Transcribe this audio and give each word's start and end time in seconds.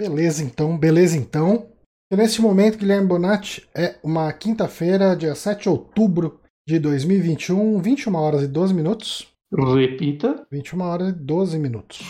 Beleza 0.00 0.42
então, 0.42 0.78
beleza 0.78 1.14
então. 1.14 1.66
E 2.10 2.16
nesse 2.16 2.40
momento, 2.40 2.78
Guilherme 2.78 3.06
Bonatti, 3.06 3.68
é 3.74 3.96
uma 4.02 4.32
quinta-feira, 4.32 5.14
dia 5.14 5.34
7 5.34 5.64
de 5.64 5.68
outubro 5.68 6.40
de 6.66 6.78
2021, 6.78 7.78
21 7.82 8.14
horas 8.14 8.42
e 8.42 8.48
12 8.48 8.72
minutos. 8.72 9.28
Repita. 9.54 10.46
21 10.50 10.80
horas 10.80 11.08
e 11.10 11.12
12 11.12 11.58
minutos. 11.58 12.00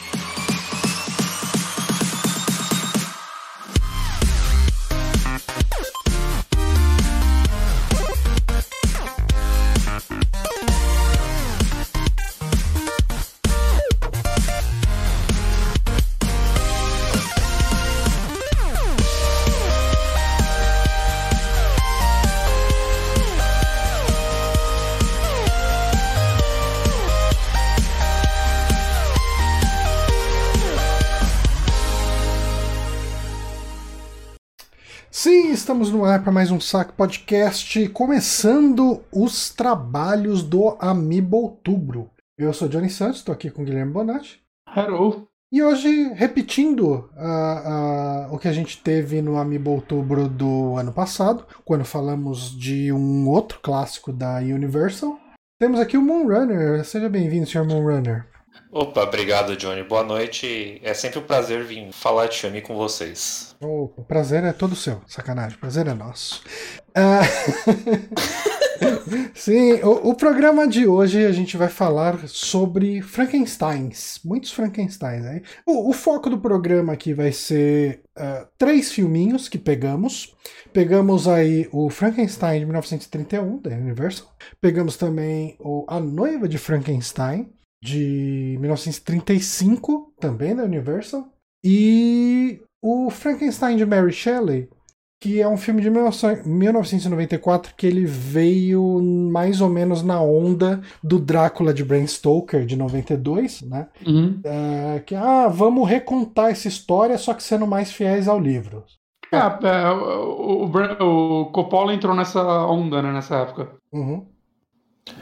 Estamos 35.81 35.99
no 35.99 36.05
ar 36.05 36.23
para 36.23 36.31
mais 36.31 36.51
um 36.51 36.61
Saco 36.61 36.93
Podcast, 36.93 37.89
começando 37.89 39.03
os 39.11 39.49
trabalhos 39.49 40.43
do 40.43 40.77
Amiibo 40.79 41.39
Outubro. 41.39 42.11
Eu 42.37 42.53
sou 42.53 42.69
Johnny 42.69 42.91
Santos, 42.91 43.21
estou 43.21 43.33
aqui 43.33 43.51
com 43.51 43.63
o 43.63 43.65
Guilherme 43.65 43.91
Bonatti. 43.91 44.43
Hello. 44.77 45.27
E 45.51 45.63
hoje, 45.63 46.13
repetindo 46.13 47.11
uh, 47.17 48.29
uh, 48.29 48.35
o 48.35 48.39
que 48.39 48.47
a 48.47 48.53
gente 48.53 48.83
teve 48.83 49.23
no 49.23 49.39
Amiibo 49.39 49.71
Outubro 49.71 50.29
do 50.29 50.77
ano 50.77 50.93
passado, 50.93 51.47
quando 51.65 51.83
falamos 51.83 52.51
de 52.51 52.93
um 52.93 53.27
outro 53.27 53.59
clássico 53.63 54.13
da 54.13 54.37
Universal, 54.37 55.19
temos 55.59 55.81
aqui 55.81 55.97
o 55.97 56.03
Moonrunner. 56.03 56.85
Seja 56.85 57.09
bem-vindo, 57.09 57.47
Sr. 57.47 57.65
Moonrunner. 57.65 58.27
Opa, 58.73 59.03
obrigado, 59.03 59.57
Johnny. 59.57 59.83
Boa 59.83 60.05
noite. 60.05 60.81
É 60.85 60.95
sempre 60.95 61.19
um 61.19 61.23
prazer 61.23 61.65
vir 61.65 61.93
falar 61.93 62.27
de 62.29 62.39
filme 62.39 62.61
com 62.61 62.77
vocês. 62.77 63.57
O 63.61 63.89
prazer 64.07 64.45
é 64.45 64.53
todo 64.53 64.77
seu. 64.77 65.03
Sacanagem, 65.07 65.57
o 65.57 65.61
prazer 65.61 65.89
é 65.89 65.95
nosso. 65.95 66.43
Uh... 66.91 68.51
Sim, 69.35 69.75
o, 69.83 70.11
o, 70.11 70.15
programa 70.15 70.67
de 70.67 70.87
hoje 70.87 71.25
a 71.25 71.33
gente 71.33 71.57
vai 71.57 71.69
falar 71.69 72.27
sobre 72.29 73.03
Frankensteins. 73.03 74.21
Muitos 74.25 74.53
Frankensteins. 74.53 75.23
Né? 75.23 75.43
O, 75.67 75.91
o 75.91 75.93
foco 75.93 76.31
do 76.31 76.39
programa 76.39 76.93
aqui 76.93 77.13
vai 77.13 77.33
ser 77.33 78.03
uh, 78.19 78.47
três 78.57 78.93
filminhos 78.93 79.49
que 79.49 79.59
pegamos. 79.59 80.35
Pegamos 80.73 81.29
aí 81.29 81.69
o 81.73 81.91
Frankenstein 81.91 82.61
de 82.61 82.67
1931, 82.67 83.59
da 83.59 83.71
Universal. 83.71 84.33
Pegamos 84.61 84.97
também 84.97 85.57
o 85.59 85.85
A 85.89 86.01
Noiva 86.01 86.49
de 86.49 86.59
Frankenstein, 86.59 87.51
de 87.83 88.57
1935, 88.61 90.13
também 90.21 90.55
da 90.55 90.65
Universal, 90.65 91.29
e 91.65 92.61
o 92.83 93.11
Frankenstein 93.11 93.77
de 93.77 93.85
Mary 93.87 94.13
Shelley, 94.13 94.69
que 95.21 95.41
é 95.41 95.47
um 95.47 95.57
filme 95.59 95.83
de 95.83 95.91
1994 95.91 97.75
que 97.77 97.87
ele 97.87 98.07
veio 98.07 99.03
mais 99.31 99.61
ou 99.61 99.69
menos 99.69 100.03
na 100.03 100.21
onda 100.21 100.81
do 101.05 101.19
Drácula 101.19 101.75
de 101.75 101.85
Bram 101.85 102.07
Stoker 102.07 102.65
de 102.65 102.75
92, 102.75 103.61
né? 103.63 103.89
Uhum. 104.07 104.41
É, 104.43 105.01
que 105.01 105.15
ah, 105.15 105.47
vamos 105.49 105.87
recontar 105.87 106.51
essa 106.51 106.69
história 106.69 107.19
só 107.19 107.35
que 107.35 107.43
sendo 107.43 107.67
mais 107.67 107.93
fiéis 107.93 108.27
ao 108.27 108.41
livro. 108.41 108.83
É, 109.31 109.37
é 109.37 109.91
o, 109.91 110.65
o, 110.65 111.43
o, 111.43 111.47
Coppola 111.53 111.93
entrou 111.93 112.17
nessa 112.17 112.43
onda, 112.67 113.03
né, 113.03 113.13
nessa 113.13 113.37
época. 113.37 113.73
Uhum. 113.93 114.27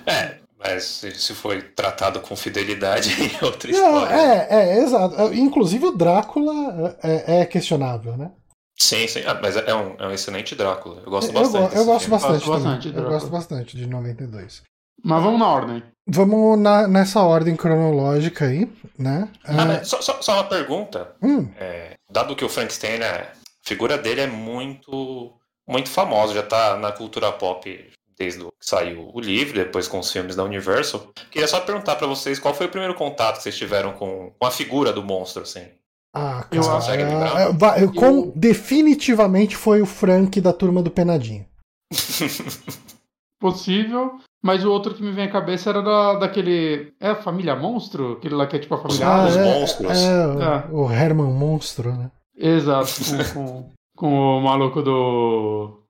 É, 0.06 0.38
mas 0.68 0.84
se 0.84 1.34
foi 1.34 1.62
tratado 1.62 2.20
com 2.20 2.36
fidelidade 2.36 3.10
é 3.40 3.44
outra 3.44 3.70
história. 3.70 4.14
É, 4.14 4.48
é, 4.50 4.68
é, 4.68 4.78
exato. 4.82 5.34
Inclusive 5.34 5.86
o 5.86 5.92
Drácula 5.92 6.96
é, 7.02 7.40
é 7.40 7.46
questionável, 7.46 8.16
né? 8.16 8.30
Sim, 8.78 9.08
sim. 9.08 9.22
Ah, 9.26 9.38
mas 9.40 9.56
é 9.56 9.74
um, 9.74 9.96
é 9.98 10.06
um 10.06 10.12
excelente 10.12 10.54
Drácula. 10.54 11.02
Eu 11.04 11.10
gosto 11.10 11.32
bastante. 11.32 11.74
Eu, 11.74 11.80
eu 11.80 11.86
gosto 11.86 12.10
bastante. 12.10 12.46
Eu 12.46 12.52
gosto 12.52 12.64
bastante, 12.64 12.96
eu 12.96 13.04
gosto 13.04 13.30
bastante 13.30 13.76
de 13.76 13.86
92. 13.86 14.62
Mas 15.02 15.22
vamos 15.22 15.40
na 15.40 15.46
ordem. 15.48 15.82
Vamos 16.06 16.58
na, 16.58 16.86
nessa 16.86 17.20
ordem 17.22 17.56
cronológica 17.56 18.46
aí, 18.46 18.70
né? 18.98 19.28
Ah, 19.44 19.74
é... 19.74 19.84
só, 19.84 20.02
só, 20.02 20.20
só, 20.20 20.34
uma 20.34 20.44
pergunta. 20.44 21.14
Hum. 21.22 21.48
É, 21.56 21.94
dado 22.10 22.34
que 22.36 22.44
o 22.44 22.48
Frankenstein, 22.48 23.00
a 23.02 23.32
figura 23.62 23.96
dele 23.96 24.22
é 24.22 24.26
muito, 24.26 25.32
muito 25.68 25.88
famosa, 25.88 26.34
já 26.34 26.42
tá 26.42 26.76
na 26.76 26.90
cultura 26.92 27.30
pop 27.32 27.92
desde 28.18 28.40
que 28.40 28.50
saiu 28.60 29.10
o 29.14 29.20
livro, 29.20 29.54
depois 29.54 29.86
com 29.86 29.98
os 29.98 30.10
filmes 30.10 30.34
da 30.34 30.42
Universal. 30.42 31.08
Queria 31.30 31.46
só 31.46 31.60
perguntar 31.60 31.96
para 31.96 32.06
vocês 32.06 32.38
qual 32.38 32.52
foi 32.52 32.66
o 32.66 32.70
primeiro 32.70 32.94
contato 32.94 33.36
que 33.36 33.44
vocês 33.44 33.56
tiveram 33.56 33.92
com, 33.92 34.32
com 34.38 34.46
a 34.46 34.50
figura 34.50 34.92
do 34.92 35.02
monstro, 35.02 35.42
assim. 35.42 35.66
Ah, 36.14 36.44
cara, 36.50 36.62
Você 36.62 36.70
consegue 36.70 37.04
lembrar? 37.04 37.40
É, 37.40 37.84
eu, 37.84 37.92
com, 37.92 38.32
definitivamente 38.34 39.56
foi 39.56 39.80
o 39.80 39.86
Frank 39.86 40.40
da 40.40 40.52
turma 40.52 40.82
do 40.82 40.90
Penadinho. 40.90 41.46
Possível, 43.40 44.18
mas 44.42 44.64
o 44.64 44.70
outro 44.70 44.94
que 44.94 45.02
me 45.02 45.12
vem 45.12 45.26
à 45.26 45.30
cabeça 45.30 45.70
era 45.70 45.80
da, 45.80 46.14
daquele. 46.14 46.92
É 46.98 47.10
a 47.10 47.22
família 47.22 47.54
Monstro? 47.54 48.14
Aquele 48.14 48.34
lá 48.34 48.48
que 48.48 48.56
é 48.56 48.58
tipo 48.58 48.74
a 48.74 48.82
família 48.82 49.06
ah, 49.06 49.26
Os 49.26 49.36
é, 49.36 49.44
monstros. 49.44 49.92
É, 49.92 50.06
é, 50.06 50.72
o 50.72 50.90
Herman 50.90 51.32
Monstro, 51.32 51.94
né? 51.94 52.10
Exato, 52.36 52.90
com, 53.32 53.34
com, 53.34 53.70
com 53.96 54.38
o 54.38 54.40
maluco 54.40 54.82
do 54.82 55.82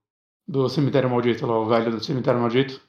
do 0.49 0.69
Cemitério 0.69 1.11
Maldito, 1.11 1.47
lá, 1.47 1.59
o 1.59 1.67
velho 1.67 1.91
do 1.91 2.03
Cemitério 2.03 2.41
Maldito. 2.41 2.81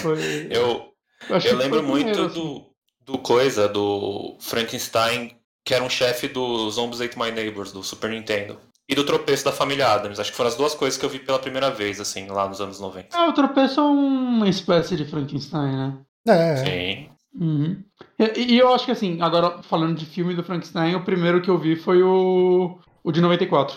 Foi... 0.00 0.18
eu, 0.50 0.92
eu, 1.28 1.38
eu 1.44 1.56
lembro 1.56 1.82
muito 1.82 2.06
primeiro, 2.06 2.28
do, 2.32 2.40
assim. 2.40 2.66
do 3.04 3.18
coisa, 3.18 3.68
do 3.68 4.36
Frankenstein, 4.40 5.36
que 5.64 5.74
era 5.74 5.82
um 5.82 5.90
chefe 5.90 6.28
do 6.28 6.70
Zombies 6.70 7.00
Ate 7.00 7.18
My 7.18 7.32
Neighbors, 7.32 7.72
do 7.72 7.82
Super 7.82 8.10
Nintendo. 8.10 8.58
E 8.88 8.94
do 8.94 9.04
tropeço 9.04 9.46
da 9.46 9.50
família 9.50 9.88
Adams. 9.88 10.20
Acho 10.20 10.30
que 10.30 10.36
foram 10.36 10.50
as 10.50 10.56
duas 10.56 10.74
coisas 10.74 10.98
que 10.98 11.06
eu 11.06 11.08
vi 11.08 11.18
pela 11.18 11.38
primeira 11.38 11.70
vez, 11.70 11.98
assim, 11.98 12.26
lá 12.26 12.46
nos 12.46 12.60
anos 12.60 12.78
90. 12.78 13.16
Ah, 13.16 13.28
o 13.28 13.32
tropeço 13.32 13.80
é 13.80 13.82
uma 13.82 14.48
espécie 14.48 14.94
de 14.94 15.06
Frankenstein, 15.06 15.74
né? 15.74 15.98
É. 16.28 16.56
Sim. 16.56 17.08
Uhum. 17.34 17.82
E, 18.18 18.54
e, 18.54 18.58
eu 18.58 18.72
acho 18.72 18.84
que 18.84 18.92
assim, 18.92 19.20
agora 19.20 19.62
falando 19.62 19.96
de 19.96 20.06
filme 20.06 20.34
do 20.34 20.44
Frankenstein, 20.44 20.94
o 20.94 21.04
primeiro 21.04 21.42
que 21.42 21.50
eu 21.50 21.58
vi 21.58 21.74
foi 21.74 22.02
o, 22.02 22.78
o 23.02 23.10
de 23.10 23.20
94. 23.20 23.76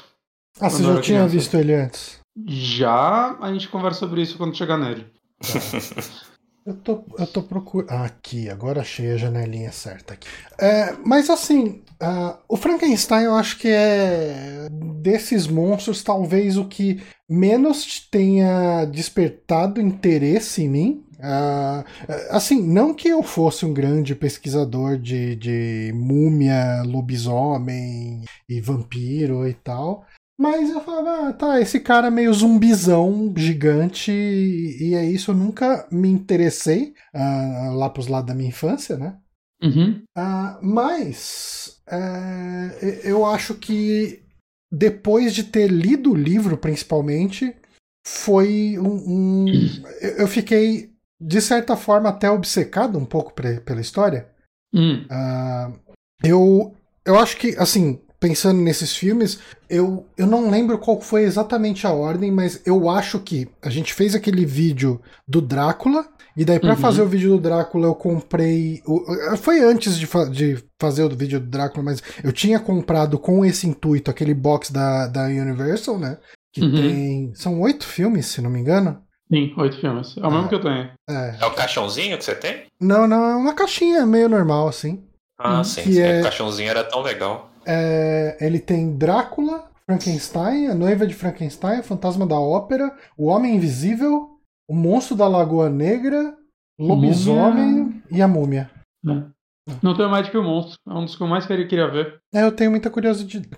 Ah, 0.59 0.69
você 0.69 0.83
já 0.83 1.01
tinha 1.01 1.27
visto 1.27 1.55
ele 1.55 1.73
antes? 1.73 2.19
Já 2.45 3.37
a 3.41 3.51
gente 3.51 3.67
conversa 3.67 3.99
sobre 3.99 4.21
isso 4.21 4.37
quando 4.37 4.55
chegar 4.55 4.77
nele. 4.77 5.07
Tá. 5.41 6.07
eu 6.65 6.75
tô, 6.75 7.03
eu 7.17 7.27
tô 7.27 7.41
procurando. 7.41 7.91
Ah, 7.91 8.05
aqui, 8.05 8.49
agora 8.49 8.81
achei 8.81 9.11
a 9.11 9.17
janelinha 9.17 9.71
certa 9.71 10.13
aqui. 10.13 10.27
É, 10.59 10.93
mas 11.05 11.29
assim, 11.29 11.81
uh, 12.01 12.37
o 12.47 12.57
Frankenstein 12.57 13.23
eu 13.23 13.35
acho 13.35 13.57
que 13.57 13.69
é 13.69 14.67
desses 15.01 15.47
monstros 15.47 16.03
talvez 16.03 16.57
o 16.57 16.65
que 16.65 17.01
menos 17.29 18.07
tenha 18.11 18.85
despertado 18.85 19.81
interesse 19.81 20.63
em 20.63 20.69
mim. 20.69 21.03
Uh, 21.17 21.83
assim, 22.29 22.61
não 22.61 22.93
que 22.93 23.07
eu 23.07 23.23
fosse 23.23 23.65
um 23.65 23.73
grande 23.73 24.13
pesquisador 24.13 24.97
de, 24.97 25.35
de 25.35 25.91
múmia, 25.95 26.83
lobisomem 26.83 28.23
e 28.47 28.61
vampiro 28.61 29.47
e 29.47 29.53
tal, 29.53 30.05
mas 30.37 30.69
eu 30.69 30.79
falava, 30.81 31.29
ah, 31.29 31.33
tá, 31.33 31.59
esse 31.59 31.79
cara 31.79 32.07
é 32.07 32.11
meio 32.11 32.31
zumbizão 32.31 33.33
gigante, 33.35 34.11
e, 34.11 34.93
é 34.93 35.03
isso, 35.03 35.31
eu 35.31 35.35
nunca 35.35 35.87
me 35.91 36.07
interessei 36.07 36.93
uh, 37.13 37.73
lá 37.73 37.89
pros 37.89 38.07
lados 38.07 38.27
da 38.27 38.35
minha 38.35 38.49
infância, 38.49 38.97
né? 38.97 39.17
Uhum. 39.63 40.03
Uh, 40.15 40.59
mas 40.61 41.81
uh, 41.89 42.85
eu 43.03 43.25
acho 43.25 43.55
que 43.55 44.23
depois 44.71 45.33
de 45.33 45.43
ter 45.43 45.67
lido 45.67 46.11
o 46.11 46.15
livro, 46.15 46.55
principalmente, 46.55 47.55
foi 48.05 48.77
um. 48.77 49.45
um 49.45 49.45
eu 50.19 50.27
fiquei, 50.27 50.93
de 51.19 51.41
certa 51.41 51.75
forma, 51.75 52.09
até 52.09 52.29
obcecado 52.29 52.99
um 52.99 53.05
pouco 53.05 53.33
pela 53.33 53.81
história. 53.81 54.29
Uhum. 54.71 55.07
eu, 56.23 56.75
eu 57.05 57.17
acho 57.17 57.37
que, 57.37 57.55
assim, 57.57 57.99
pensando 58.19 58.61
nesses 58.61 58.95
filmes, 58.95 59.39
eu, 59.69 60.05
eu 60.17 60.25
não 60.25 60.49
lembro 60.49 60.77
qual 60.77 60.99
foi 60.99 61.23
exatamente 61.23 61.85
a 61.85 61.91
ordem, 61.91 62.31
mas 62.31 62.61
eu 62.65 62.89
acho 62.89 63.19
que 63.19 63.47
a 63.61 63.69
gente 63.69 63.93
fez 63.93 64.15
aquele 64.15 64.45
vídeo 64.45 65.01
do 65.27 65.41
Drácula. 65.41 66.07
E 66.35 66.45
daí, 66.45 66.59
para 66.59 66.71
uhum. 66.71 66.77
fazer 66.77 67.01
o 67.01 67.07
vídeo 67.07 67.31
do 67.31 67.39
Drácula, 67.39 67.87
eu 67.87 67.95
comprei. 67.95 68.81
Foi 69.37 69.59
antes 69.63 69.97
de, 69.97 70.05
fa 70.05 70.25
de 70.25 70.63
fazer 70.79 71.03
o 71.03 71.09
vídeo 71.09 71.39
do 71.39 71.47
Drácula, 71.47 71.83
mas 71.83 72.01
eu 72.23 72.31
tinha 72.31 72.59
comprado 72.59 73.17
com 73.17 73.43
esse 73.43 73.67
intuito 73.67 74.11
aquele 74.11 74.35
box 74.35 74.71
da, 74.71 75.07
da 75.07 75.23
Universal, 75.25 75.97
né? 75.97 76.17
Que 76.53 76.61
uhum. 76.61 76.75
tem. 76.75 77.31
São 77.33 77.59
oito 77.61 77.85
filmes, 77.85 78.27
se 78.27 78.41
não 78.41 78.51
me 78.51 78.59
engano. 78.59 79.01
Sim, 79.31 79.53
oito 79.57 79.79
filmes. 79.79 80.15
É 80.15 80.25
o 80.25 80.31
mesmo 80.31 80.47
que 80.47 80.55
eu 80.55 80.61
tenho. 80.61 80.89
É. 81.09 81.37
é 81.41 81.45
o 81.45 81.51
caixãozinho 81.51 82.17
que 82.17 82.23
você 82.23 82.35
tem? 82.35 82.65
Não, 82.79 83.07
não, 83.07 83.25
é 83.25 83.35
uma 83.35 83.53
caixinha 83.53 84.05
meio 84.05 84.29
normal, 84.29 84.67
assim. 84.67 85.03
Ah, 85.39 85.63
sim, 85.63 85.83
sim. 85.83 85.99
É... 85.99 86.21
O 86.21 86.23
caixãozinho 86.23 86.69
era 86.69 86.83
tão 86.83 87.01
legal. 87.01 87.51
É, 87.67 88.37
ele 88.39 88.59
tem 88.59 88.97
Drácula, 88.97 89.69
Frankenstein, 89.85 90.67
a 90.67 90.75
noiva 90.75 91.05
de 91.05 91.13
Frankenstein, 91.13 91.79
o 91.79 91.83
fantasma 91.83 92.25
da 92.25 92.39
ópera, 92.39 92.95
o 93.17 93.27
homem 93.27 93.55
invisível, 93.55 94.39
o 94.69 94.75
monstro 94.75 95.15
da 95.15 95.27
Lagoa 95.27 95.69
Negra, 95.69 96.35
lobisomem 96.79 98.01
e 98.09 98.21
a 98.21 98.27
múmia. 98.27 98.69
É. 99.07 99.37
Não 99.83 99.95
tenho 99.95 100.09
mais 100.09 100.25
do 100.25 100.31
que 100.31 100.37
o 100.37 100.43
monstro. 100.43 100.77
É 100.87 100.93
um 100.93 101.03
dos 101.03 101.15
que 101.15 101.21
eu 101.21 101.27
mais 101.27 101.45
queria, 101.45 101.91
ver. 101.91 102.19
É, 102.33 102.43
eu 102.43 102.51
tenho 102.51 102.71
muita 102.71 102.89
curiosidade, 102.89 103.49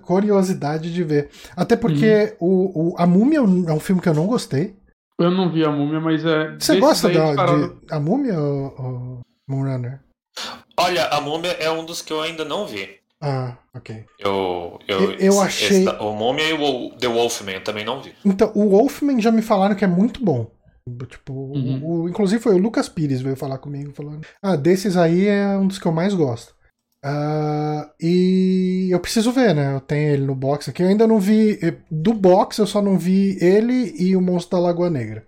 curiosidade 0.00 0.92
de 0.92 1.04
ver. 1.04 1.30
Até 1.56 1.76
porque 1.76 2.36
o, 2.40 2.90
o, 2.90 2.94
a 2.98 3.06
múmia 3.06 3.38
é 3.38 3.72
um 3.72 3.80
filme 3.80 4.02
que 4.02 4.08
eu 4.08 4.14
não 4.14 4.26
gostei. 4.26 4.76
Eu 5.20 5.30
não 5.30 5.52
vi 5.52 5.64
a 5.64 5.70
múmia, 5.70 6.00
mas 6.00 6.24
é. 6.24 6.56
Você 6.58 6.80
gosta 6.80 7.08
da, 7.08 7.34
de 7.34 7.76
a 7.90 8.00
múmia 8.00 8.38
ou, 8.40 8.74
ou 8.76 9.20
Moonrunner? 9.48 10.00
Olha, 10.76 11.06
a 11.08 11.20
múmia 11.20 11.52
é 11.52 11.70
um 11.70 11.84
dos 11.84 12.02
que 12.02 12.12
eu 12.12 12.20
ainda 12.20 12.44
não 12.44 12.66
vi. 12.66 13.01
Ah, 13.22 13.56
ok. 13.72 14.04
Eu, 14.18 14.80
eu, 14.88 15.12
eu, 15.12 15.40
achei. 15.40 15.84
Esse, 15.84 15.88
o 16.00 16.12
Múmia 16.12 16.44
e 16.44 16.52
o 16.54 16.90
The 16.96 17.06
Wolfman 17.06 17.54
eu 17.54 17.64
também 17.64 17.84
não 17.84 18.02
vi. 18.02 18.12
Então, 18.24 18.50
o 18.52 18.68
Wolfman 18.70 19.20
já 19.20 19.30
me 19.30 19.42
falaram 19.42 19.76
que 19.76 19.84
é 19.84 19.88
muito 19.88 20.24
bom. 20.24 20.50
Tipo, 21.08 21.32
uhum. 21.32 21.80
o, 21.84 22.02
o, 22.02 22.08
inclusive 22.08 22.42
foi 22.42 22.56
o 22.56 22.58
Lucas 22.58 22.88
Pires 22.88 23.20
veio 23.20 23.36
falar 23.36 23.58
comigo 23.58 23.92
falando: 23.92 24.26
Ah, 24.42 24.56
desses 24.56 24.96
aí 24.96 25.28
é 25.28 25.56
um 25.56 25.68
dos 25.68 25.78
que 25.78 25.86
eu 25.86 25.92
mais 25.92 26.12
gosto. 26.14 26.52
Uh, 27.04 27.88
e 28.00 28.88
eu 28.90 28.98
preciso 28.98 29.30
ver, 29.30 29.54
né? 29.54 29.74
Eu 29.74 29.80
tenho 29.80 30.14
ele 30.14 30.26
no 30.26 30.34
box 30.34 30.68
aqui. 30.68 30.82
Eu 30.82 30.88
ainda 30.88 31.06
não 31.06 31.20
vi. 31.20 31.58
Do 31.88 32.12
box 32.12 32.58
eu 32.58 32.66
só 32.66 32.82
não 32.82 32.98
vi 32.98 33.38
ele 33.40 33.94
e 33.98 34.16
o 34.16 34.20
Monstro 34.20 34.58
da 34.58 34.64
Lagoa 34.64 34.90
Negra. 34.90 35.24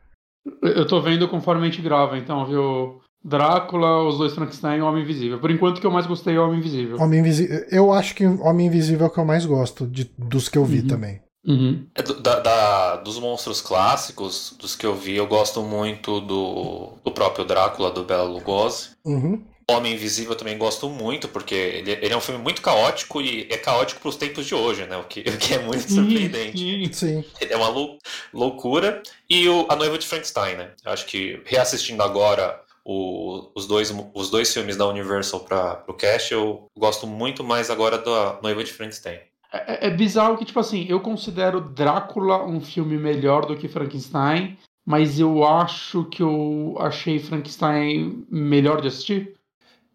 Eu 0.61 0.87
tô 0.87 1.01
vendo 1.01 1.29
conforme 1.29 1.63
a 1.63 1.71
gente 1.71 1.81
grava, 1.81 2.19
então, 2.19 2.45
viu? 2.47 3.01
Drácula, 3.25 4.07
os 4.07 4.19
dois 4.19 4.35
Frankenstein 4.35 4.79
e 4.79 4.83
o 4.83 4.87
Homem 4.87 5.03
Invisível. 5.03 5.39
Por 5.39 5.51
enquanto, 5.51 5.79
o 5.79 5.81
que 5.81 5.87
eu 5.87 5.91
mais 5.91 6.07
gostei 6.07 6.37
é 6.37 6.39
o 6.39 6.45
Homem 6.45 6.59
Invisível. 6.59 6.99
Homem 6.99 7.21
Invisível. 7.21 7.65
Eu 7.71 7.91
acho 7.91 8.15
que 8.15 8.27
o 8.27 8.43
Homem 8.43 8.67
Invisível 8.67 9.07
é 9.07 9.09
o 9.09 9.13
que 9.13 9.19
eu 9.19 9.25
mais 9.25 9.47
gosto 9.47 9.87
de, 9.87 10.11
dos 10.19 10.49
que 10.49 10.59
eu 10.59 10.65
vi 10.65 10.81
uhum. 10.81 10.87
também. 10.87 11.23
Uhum. 11.47 11.87
É 11.95 12.03
do, 12.03 12.21
da, 12.21 12.41
da, 12.41 12.97
dos 12.97 13.19
monstros 13.19 13.61
clássicos, 13.61 14.55
dos 14.59 14.77
que 14.77 14.87
eu 14.87 14.95
vi, 14.95 15.17
eu 15.17 15.27
gosto 15.27 15.63
muito 15.63 16.21
do, 16.21 16.93
do 17.03 17.13
próprio 17.13 17.45
Drácula, 17.45 17.91
do 17.91 18.05
Bela 18.05 18.25
Lugosi. 18.25 18.91
Uhum. 19.05 19.43
Homem 19.71 19.95
Invisível 19.95 20.33
eu 20.33 20.37
também 20.37 20.59
gosto 20.59 20.91
muito, 20.91 21.27
porque 21.27 21.55
ele, 21.55 21.93
ele, 21.93 22.13
é 22.13 22.17
um 22.17 22.21
filme 22.21 22.43
muito 22.43 22.61
caótico 22.61 23.23
e 23.23 23.49
é 23.51 23.57
caótico 23.57 24.01
para 24.03 24.11
os 24.11 24.17
tempos 24.17 24.45
de 24.45 24.55
hoje, 24.55 24.85
né? 24.87 24.97
O 24.99 25.05
que, 25.05 25.21
o 25.29 25.39
que 25.39 25.55
é 25.55 25.59
muito 25.59 25.91
surpreendente. 25.91 26.95
Sim. 26.95 27.25
Ele 27.41 27.53
é 27.53 27.57
uma 27.57 27.69
lou, 27.69 27.99
loucura. 28.33 29.03
E 29.29 29.49
o, 29.49 29.67
A 29.71 29.77
Noiva 29.77 29.97
de 29.97 30.07
Frankenstein, 30.07 30.57
né? 30.57 30.71
Eu 30.85 30.93
acho 30.93 31.07
que 31.07 31.41
reassistindo 31.47 32.03
agora 32.03 32.61
o, 32.85 33.51
os, 33.55 33.67
dois, 33.67 33.95
os 34.13 34.31
dois 34.31 34.53
filmes 34.53 34.77
da 34.77 34.87
Universal 34.87 35.41
para 35.41 35.85
o 35.89 35.95
cast, 35.95 36.33
eu 36.33 36.67
gosto 36.77 37.07
muito 37.07 37.43
mais 37.43 37.71
agora 37.71 37.99
da 37.99 38.39
Noiva 38.43 38.63
de 38.63 38.73
Frankenstein. 38.73 39.19
É, 39.53 39.87
é, 39.87 39.91
bizarro 39.91 40.37
que, 40.37 40.45
tipo 40.45 40.59
assim, 40.59 40.85
eu 40.89 41.01
considero 41.01 41.61
Drácula 41.61 42.45
um 42.45 42.61
filme 42.61 42.99
melhor 42.99 43.47
do 43.47 43.57
que 43.57 43.69
Frankenstein, 43.69 44.59
mas 44.85 45.19
eu 45.19 45.45
acho 45.47 46.05
que 46.07 46.23
eu 46.23 46.77
achei 46.81 47.19
Frankenstein 47.19 48.27
melhor 48.29 48.81
de 48.81 48.89
assistir. 48.89 49.35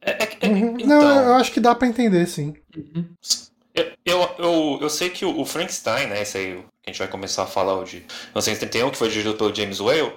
É, 0.02 0.12
é, 0.24 0.38
é 0.42 0.48
uhum. 0.48 0.76
então, 0.80 0.88
Não, 0.88 1.22
eu 1.28 1.34
acho 1.34 1.52
que 1.52 1.60
dá 1.60 1.76
para 1.76 1.88
entender, 1.88 2.26
sim. 2.26 2.56
Uhum. 2.76 3.06
Eu, 3.76 3.92
eu, 4.06 4.30
eu, 4.40 4.80
eu, 4.82 4.90
sei 4.90 5.10
que 5.10 5.26
o, 5.26 5.46
Frankenstein, 5.46 6.08
né, 6.08 6.22
esse 6.22 6.38
aí 6.38 6.64
que 6.82 6.90
a 6.90 6.92
gente 6.92 7.00
vai 7.00 7.08
começar 7.08 7.44
a 7.44 7.48
falar 7.48 7.78
o 7.78 7.84
de 7.84 7.98
1971, 7.98 8.90
que 8.92 8.98
foi 8.98 9.10
dirigido 9.10 9.36
pelo 9.36 9.54
James 9.54 9.80
Whale, 9.80 10.14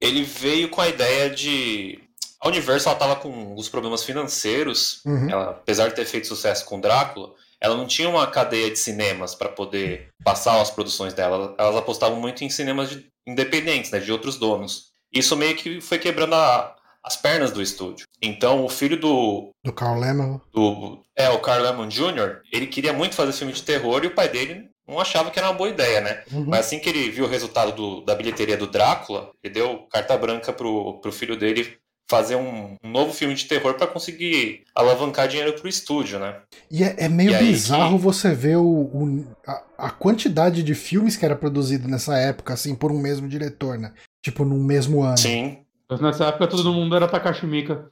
ele 0.00 0.22
veio 0.22 0.68
com 0.68 0.80
a 0.80 0.88
ideia 0.88 1.28
de 1.30 2.00
a 2.44 2.48
Universal 2.48 2.92
estava 2.92 3.16
com 3.16 3.54
os 3.54 3.70
problemas 3.70 4.04
financeiros, 4.04 5.00
uhum. 5.06 5.30
ela, 5.30 5.50
apesar 5.50 5.88
de 5.88 5.94
ter 5.94 6.04
feito 6.04 6.26
sucesso 6.26 6.66
com 6.66 6.78
Drácula, 6.78 7.32
ela 7.58 7.74
não 7.74 7.86
tinha 7.86 8.06
uma 8.06 8.26
cadeia 8.26 8.70
de 8.70 8.78
cinemas 8.78 9.34
para 9.34 9.48
poder 9.48 10.10
passar 10.22 10.60
as 10.60 10.70
produções 10.70 11.14
dela. 11.14 11.54
Elas 11.58 11.74
apostavam 11.74 12.20
muito 12.20 12.44
em 12.44 12.50
cinemas 12.50 12.90
de, 12.90 13.06
independentes, 13.26 13.90
né, 13.90 13.98
de 13.98 14.12
outros 14.12 14.36
donos. 14.36 14.90
Isso 15.10 15.34
meio 15.34 15.56
que 15.56 15.80
foi 15.80 15.98
quebrando 15.98 16.34
a, 16.34 16.76
as 17.02 17.16
pernas 17.16 17.50
do 17.50 17.62
estúdio. 17.62 18.06
Então, 18.20 18.62
o 18.62 18.68
filho 18.68 19.00
do. 19.00 19.50
Do 19.64 19.72
Carl 19.72 19.98
Lemon. 19.98 20.38
Do, 20.52 21.02
é, 21.16 21.30
o 21.30 21.38
Carl 21.38 21.62
Lemon 21.62 21.88
Jr., 21.88 22.42
ele 22.52 22.66
queria 22.66 22.92
muito 22.92 23.14
fazer 23.14 23.32
filme 23.32 23.54
de 23.54 23.62
terror 23.62 24.04
e 24.04 24.08
o 24.08 24.14
pai 24.14 24.28
dele 24.28 24.68
não 24.86 25.00
achava 25.00 25.30
que 25.30 25.38
era 25.38 25.48
uma 25.48 25.56
boa 25.56 25.70
ideia, 25.70 26.02
né? 26.02 26.22
Uhum. 26.30 26.44
Mas 26.46 26.66
assim 26.66 26.78
que 26.78 26.90
ele 26.90 27.08
viu 27.08 27.24
o 27.24 27.28
resultado 27.28 27.72
do, 27.72 28.02
da 28.02 28.14
bilheteria 28.14 28.58
do 28.58 28.66
Drácula, 28.66 29.30
ele 29.42 29.54
deu 29.54 29.86
carta 29.90 30.14
branca 30.18 30.52
pro, 30.52 31.00
pro 31.00 31.10
filho 31.10 31.38
dele 31.38 31.78
fazer 32.14 32.36
um, 32.36 32.76
um 32.82 32.90
novo 32.90 33.12
filme 33.12 33.34
de 33.34 33.44
terror 33.46 33.74
para 33.74 33.88
conseguir 33.88 34.62
alavancar 34.72 35.26
dinheiro 35.26 35.52
pro 35.54 35.68
estúdio, 35.68 36.20
né? 36.20 36.36
E 36.70 36.84
é, 36.84 36.94
é 36.96 37.08
meio 37.08 37.34
e 37.34 37.38
bizarro 37.38 37.98
que... 37.98 38.04
você 38.04 38.32
ver 38.32 38.56
o, 38.56 38.64
o 38.64 39.26
a, 39.44 39.62
a, 39.78 39.90
quantidade 39.90 40.62
de 40.62 40.74
filmes 40.76 41.16
que 41.16 41.24
era 41.24 41.34
produzido 41.34 41.88
nessa 41.88 42.16
época, 42.16 42.54
assim, 42.54 42.72
por 42.72 42.92
um 42.92 42.98
mesmo 43.00 43.28
diretor, 43.28 43.76
né? 43.76 43.92
Tipo, 44.22 44.44
num 44.44 44.62
mesmo 44.62 45.02
ano. 45.02 45.18
Sim. 45.18 45.58
Mas 45.90 46.00
nessa 46.00 46.26
época 46.26 46.46
todo 46.46 46.72
mundo 46.72 46.94
era 46.94 47.08
Takashi 47.08 47.46
Miika. 47.46 47.90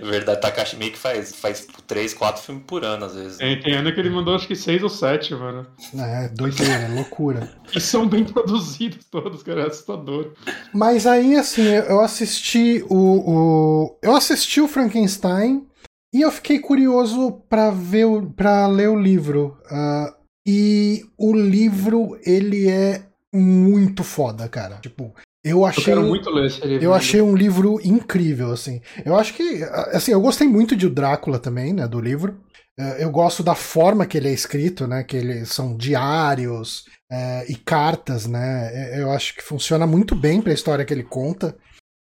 Verdade, 0.00 0.40
Takashi 0.40 0.76
Miike 0.76 0.96
faz, 0.96 1.34
faz 1.34 1.66
3, 1.86 2.14
4 2.14 2.42
filmes 2.42 2.64
por 2.66 2.82
ano, 2.84 3.04
às 3.04 3.14
vezes. 3.14 3.36
Tem, 3.38 3.60
tem 3.60 3.74
ano 3.74 3.92
que 3.92 4.00
ele 4.00 4.08
mandou 4.08 4.34
acho 4.34 4.46
que 4.46 4.56
6 4.56 4.82
ou 4.82 4.88
7, 4.88 5.34
mano. 5.34 5.66
É, 5.98 6.28
doideira, 6.28 6.88
loucura. 6.94 7.52
E 7.74 7.80
são 7.80 8.08
bem 8.08 8.24
produzidos 8.24 9.04
todos, 9.10 9.42
cara, 9.42 9.62
é 9.62 9.66
assustador. 9.66 10.32
Mas 10.72 11.06
aí, 11.06 11.36
assim, 11.36 11.66
eu 11.66 12.00
assisti 12.00 12.82
o. 12.88 13.30
o 13.30 13.98
eu 14.02 14.16
assisti 14.16 14.60
o 14.60 14.68
Frankenstein 14.68 15.66
e 16.14 16.22
eu 16.22 16.30
fiquei 16.30 16.58
curioso 16.58 17.32
para 17.48 17.70
ver 17.70 18.06
para 18.34 18.66
ler 18.66 18.88
o 18.88 18.98
livro. 18.98 19.58
Uh, 19.70 20.16
e 20.46 21.04
o 21.18 21.34
livro, 21.34 22.18
ele 22.24 22.70
é 22.70 23.02
muito 23.34 24.04
foda, 24.04 24.48
cara. 24.48 24.76
Tipo, 24.76 25.12
eu 25.46 25.64
achei, 25.64 25.94
eu 25.94 26.02
muito 26.02 26.28
ler 26.30 26.46
esse 26.46 26.60
livro. 26.66 26.84
Eu 26.84 26.92
achei 26.92 27.22
um 27.22 27.36
livro 27.36 27.80
incrível, 27.84 28.50
assim. 28.50 28.80
Eu 29.04 29.16
acho 29.16 29.32
que, 29.34 29.62
assim, 29.92 30.12
eu 30.12 30.20
gostei 30.20 30.48
muito 30.48 30.74
de 30.74 30.86
o 30.86 30.90
Drácula 30.90 31.38
também, 31.38 31.72
né, 31.72 31.86
do 31.86 32.00
livro. 32.00 32.40
É, 32.78 33.04
eu 33.04 33.10
gosto 33.10 33.42
da 33.42 33.54
forma 33.54 34.04
que 34.04 34.18
ele 34.18 34.28
é 34.28 34.32
escrito, 34.32 34.86
né, 34.86 35.02
que 35.02 35.16
eles 35.16 35.48
são 35.50 35.76
diários 35.76 36.84
é, 37.10 37.46
e 37.48 37.54
cartas, 37.54 38.26
né. 38.26 38.70
É, 38.72 39.02
eu 39.02 39.10
acho 39.10 39.34
que 39.34 39.42
funciona 39.42 39.86
muito 39.86 40.14
bem 40.14 40.42
para 40.42 40.50
a 40.50 40.54
história 40.54 40.84
que 40.84 40.92
ele 40.92 41.04
conta. 41.04 41.56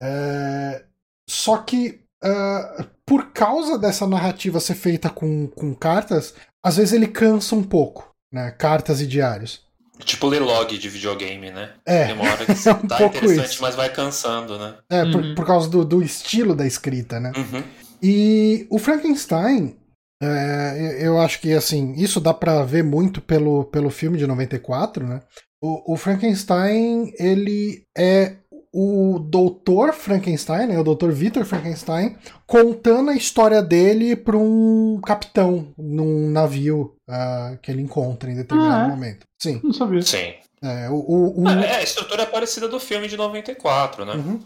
É, 0.02 0.84
só 1.28 1.58
que 1.58 2.00
uh, 2.24 2.84
por 3.06 3.32
causa 3.32 3.78
dessa 3.78 4.06
narrativa 4.06 4.60
ser 4.60 4.74
feita 4.74 5.08
com, 5.08 5.46
com 5.48 5.74
cartas, 5.74 6.34
às 6.64 6.76
vezes 6.76 6.92
ele 6.92 7.06
cansa 7.06 7.54
um 7.54 7.62
pouco, 7.62 8.12
né, 8.32 8.50
cartas 8.50 9.00
e 9.00 9.06
diários. 9.06 9.64
Tipo 10.04 10.26
ler 10.28 10.40
log 10.42 10.76
de 10.76 10.88
videogame, 10.88 11.50
né? 11.50 11.70
É. 11.86 12.06
Tem 12.06 12.14
uma 12.14 12.24
hora 12.30 12.44
que 12.46 12.68
é 12.68 12.72
um 12.72 12.86
tá 12.86 12.96
pouco 12.96 13.16
interessante, 13.16 13.52
isso. 13.52 13.62
mas 13.62 13.74
vai 13.74 13.88
cansando, 13.92 14.58
né? 14.58 14.74
É, 14.90 15.02
Uhum. 15.04 15.12
por, 15.12 15.34
por 15.36 15.46
causa 15.46 15.68
do, 15.68 15.84
do 15.84 16.02
estilo 16.02 16.54
da 16.54 16.66
escrita, 16.66 17.18
né? 17.20 17.32
Uhum. 17.36 17.62
E 18.02 18.66
o 18.70 18.78
Frankenstein, 18.78 19.76
é, 20.22 20.98
eu 21.00 21.20
acho 21.20 21.40
que 21.40 21.52
assim, 21.52 21.94
isso 21.96 22.20
dá 22.20 22.32
pra 22.34 22.62
ver 22.64 22.82
muito 22.84 23.20
pelo, 23.20 23.64
pelo 23.64 23.90
filme 23.90 24.16
de 24.18 24.26
94, 24.26 25.06
né? 25.06 25.20
O, 25.62 25.92
o 25.94 25.96
Frankenstein, 25.96 27.12
ele 27.18 27.84
é 27.96 28.36
o 28.72 29.18
doutor 29.18 29.92
Frankenstein, 29.92 30.66
né, 30.68 30.78
o 30.78 30.84
doutor 30.84 31.10
Victor 31.12 31.44
Frankenstein, 31.44 32.16
contando 32.46 33.10
a 33.10 33.16
história 33.16 33.60
dele 33.62 34.14
para 34.14 34.36
um 34.36 35.00
capitão 35.04 35.68
num 35.76 36.30
navio 36.30 36.94
uh, 37.08 37.58
que 37.60 37.70
ele 37.70 37.82
encontra 37.82 38.30
em 38.30 38.36
determinado 38.36 38.82
Ah, 38.82 38.86
é? 38.86 38.88
momento. 38.88 39.26
Sim. 39.42 39.60
Não 39.64 39.72
sabia. 39.72 40.02
Sim. 40.02 40.34
É, 40.62 40.88
o, 40.90 40.94
o, 40.94 41.42
o- 41.42 41.48
É, 41.48 41.76
a 41.76 41.82
estrutura 41.82 42.22
é 42.22 42.26
parecida 42.26 42.68
do 42.68 42.78
filme 42.78 43.08
de 43.08 43.16
94, 43.16 44.04
né? 44.04 44.14
Uhum. 44.14 44.40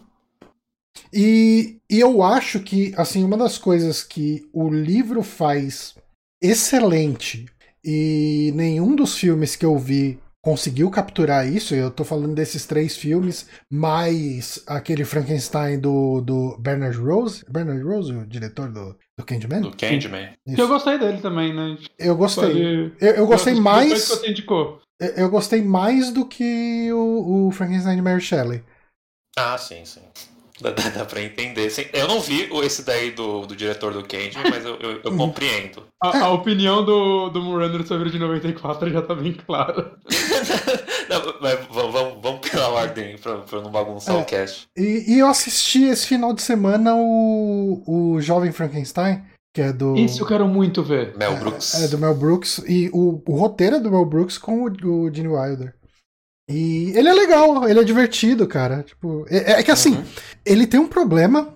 E, 1.12 1.78
e 1.90 2.00
eu 2.00 2.22
acho 2.22 2.60
que, 2.60 2.94
assim, 2.96 3.24
uma 3.24 3.36
das 3.36 3.58
coisas 3.58 4.02
que 4.02 4.48
o 4.52 4.68
livro 4.70 5.22
faz 5.22 5.94
excelente 6.42 7.46
e 7.84 8.52
nenhum 8.54 8.94
dos 8.94 9.16
filmes 9.18 9.56
que 9.56 9.66
eu 9.66 9.76
vi 9.78 10.18
conseguiu 10.44 10.90
capturar 10.90 11.48
isso, 11.48 11.74
eu 11.74 11.90
tô 11.90 12.04
falando 12.04 12.34
desses 12.34 12.66
três 12.66 12.94
filmes, 12.96 13.48
mais 13.72 14.62
aquele 14.66 15.04
Frankenstein 15.04 15.78
do, 15.80 16.20
do 16.20 16.56
Bernard 16.58 16.96
Rose. 16.98 17.42
Bernard 17.48 17.82
Rose, 17.82 18.12
o 18.12 18.26
diretor 18.26 18.70
do, 18.70 18.94
do 19.18 19.24
Candyman? 19.24 19.62
Do 19.62 19.74
Candyman. 19.74 20.34
Isso. 20.46 20.60
Eu 20.60 20.68
gostei 20.68 20.98
dele 20.98 21.18
também, 21.22 21.54
né? 21.54 21.78
Eu 21.98 22.14
gostei. 22.14 22.44
Pode- 22.44 22.94
Eu, 23.00 23.14
eu 23.14 23.26
gostei 23.26 23.54
assisti 23.54 23.64
mais. 23.64 23.92
Que 24.04 24.16
você 24.16 24.30
indicou. 24.30 24.80
Eu 25.00 25.08
eu 25.24 25.30
gostei 25.30 25.62
mais 25.62 26.12
do 26.12 26.24
que 26.26 26.92
o, 26.92 27.48
o 27.48 27.50
Frankenstein 27.50 27.96
de 27.96 28.02
Mary 28.02 28.20
Shelley. 28.20 28.62
Ah, 29.36 29.58
sim, 29.58 29.84
sim. 29.84 30.02
Dá, 30.60 30.70
dá, 30.70 30.88
dá 30.88 31.04
pra 31.04 31.20
entender. 31.20 31.68
Sim, 31.70 31.84
eu 31.92 32.06
não 32.06 32.20
vi 32.20 32.48
o- 32.52 32.62
esse 32.62 32.84
daí 32.84 33.10
do, 33.10 33.40
do 33.44 33.56
diretor 33.56 33.92
do 33.92 34.04
Candyman, 34.04 34.50
mas 34.50 34.64
eu, 34.64 34.76
eu, 34.76 35.00
eu 35.02 35.14
compreendo. 35.16 35.82
A, 36.02 36.16
É. 36.16 36.20
a 36.20 36.28
opinião 36.30 36.84
do, 36.84 37.28
do 37.30 37.42
Murender 37.42 37.84
sobre 37.86 38.08
o 38.08 38.12
de 38.12 38.18
94 38.20 38.88
já 38.90 39.02
tá 39.02 39.14
bem 39.14 39.32
clara. 39.32 39.92
Não, 41.08 41.34
mas 41.40 41.58
vamos, 41.70 41.92
vamos, 41.92 42.18
vamos 42.22 42.48
pela 42.48 42.68
ordem 42.68 43.16
pra, 43.18 43.38
pra 43.38 43.60
não 43.60 43.70
bagunçar 43.70 44.14
É. 44.14 44.18
o 44.18 44.24
cast. 44.24 44.66
E, 44.76 45.04
e 45.14 45.18
eu 45.18 45.26
assisti 45.26 45.84
esse 45.84 46.06
final 46.06 46.32
de 46.32 46.40
semana 46.42 46.94
o, 46.94 47.82
o 47.86 48.20
Jovem 48.20 48.52
Frankenstein. 48.52 49.22
que 49.54 49.60
é 49.60 49.72
do. 49.72 49.96
Isso 49.96 50.22
eu 50.22 50.26
quero 50.26 50.46
muito 50.48 50.82
ver. 50.82 51.14
Mel 51.16 51.36
Brooks. 51.36 51.74
É, 51.82 51.88
do 51.88 51.98
Mel 51.98 52.14
Brooks. 52.14 52.58
E 52.66 52.88
o, 52.92 53.20
o 53.26 53.36
roteiro 53.36 53.76
é 53.76 53.80
do 53.80 53.90
Mel 53.90 54.04
Brooks 54.06 54.38
com 54.38 54.62
o, 54.64 54.66
o 55.06 55.12
Gene 55.14 55.28
Wilder. 55.28 55.74
E 56.48 56.92
ele 56.94 57.08
é 57.08 57.12
legal, 57.12 57.68
ele 57.68 57.80
é 57.80 57.84
divertido, 57.84 58.46
cara. 58.46 58.82
Tipo, 58.82 59.24
é, 59.28 59.52
é 59.52 59.62
que 59.62 59.70
assim, 59.70 59.96
Uhum. 59.96 60.04
ele 60.44 60.66
tem 60.66 60.78
um 60.80 60.88
problema 60.88 61.54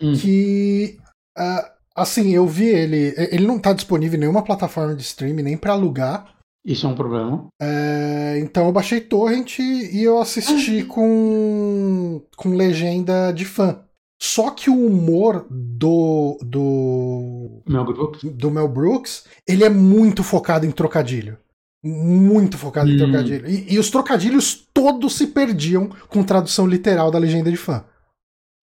Hum. 0.00 0.14
que. 0.16 0.96
ah, 1.36 1.70
assim, 1.94 2.34
eu 2.34 2.46
vi 2.46 2.66
ele. 2.66 3.14
Ele 3.16 3.46
não 3.46 3.58
tá 3.58 3.72
disponível 3.72 4.16
em 4.16 4.20
nenhuma 4.20 4.42
plataforma 4.42 4.94
de 4.94 5.02
streaming, 5.02 5.42
nem 5.42 5.56
pra 5.56 5.72
alugar. 5.72 6.32
Isso 6.66 6.86
é 6.86 6.88
um 6.88 6.94
problema. 6.94 7.46
É, 7.60 8.38
então 8.40 8.64
eu 8.66 8.72
baixei 8.72 8.98
Torrent 8.98 9.58
e 9.58 10.02
eu 10.02 10.18
assisti 10.18 10.82
com, 10.84 12.22
com 12.36 12.48
legenda 12.56 13.30
de 13.32 13.44
fã. 13.44 13.80
Só 14.22 14.50
que 14.50 14.70
o 14.70 14.86
humor 14.86 15.46
do, 15.50 16.38
do, 16.40 17.62
Mel 17.68 17.84
Brooks. 17.84 18.22
do 18.24 18.50
Mel 18.50 18.68
Brooks, 18.68 19.24
ele 19.46 19.62
é 19.64 19.68
muito 19.68 20.22
focado 20.22 20.64
em 20.64 20.70
trocadilho. 20.70 21.36
Muito 21.84 22.56
focado 22.56 22.88
em 22.90 22.94
Hum. 22.94 22.98
trocadilho. 22.98 23.48
E, 23.48 23.74
e 23.74 23.78
os 23.78 23.90
trocadilhos 23.90 24.66
todos 24.72 25.16
se 25.16 25.26
perdiam 25.28 25.88
com 26.08 26.22
tradução 26.22 26.66
literal 26.66 27.10
da 27.10 27.18
legenda 27.18 27.50
de 27.50 27.56
fã. 27.56 27.84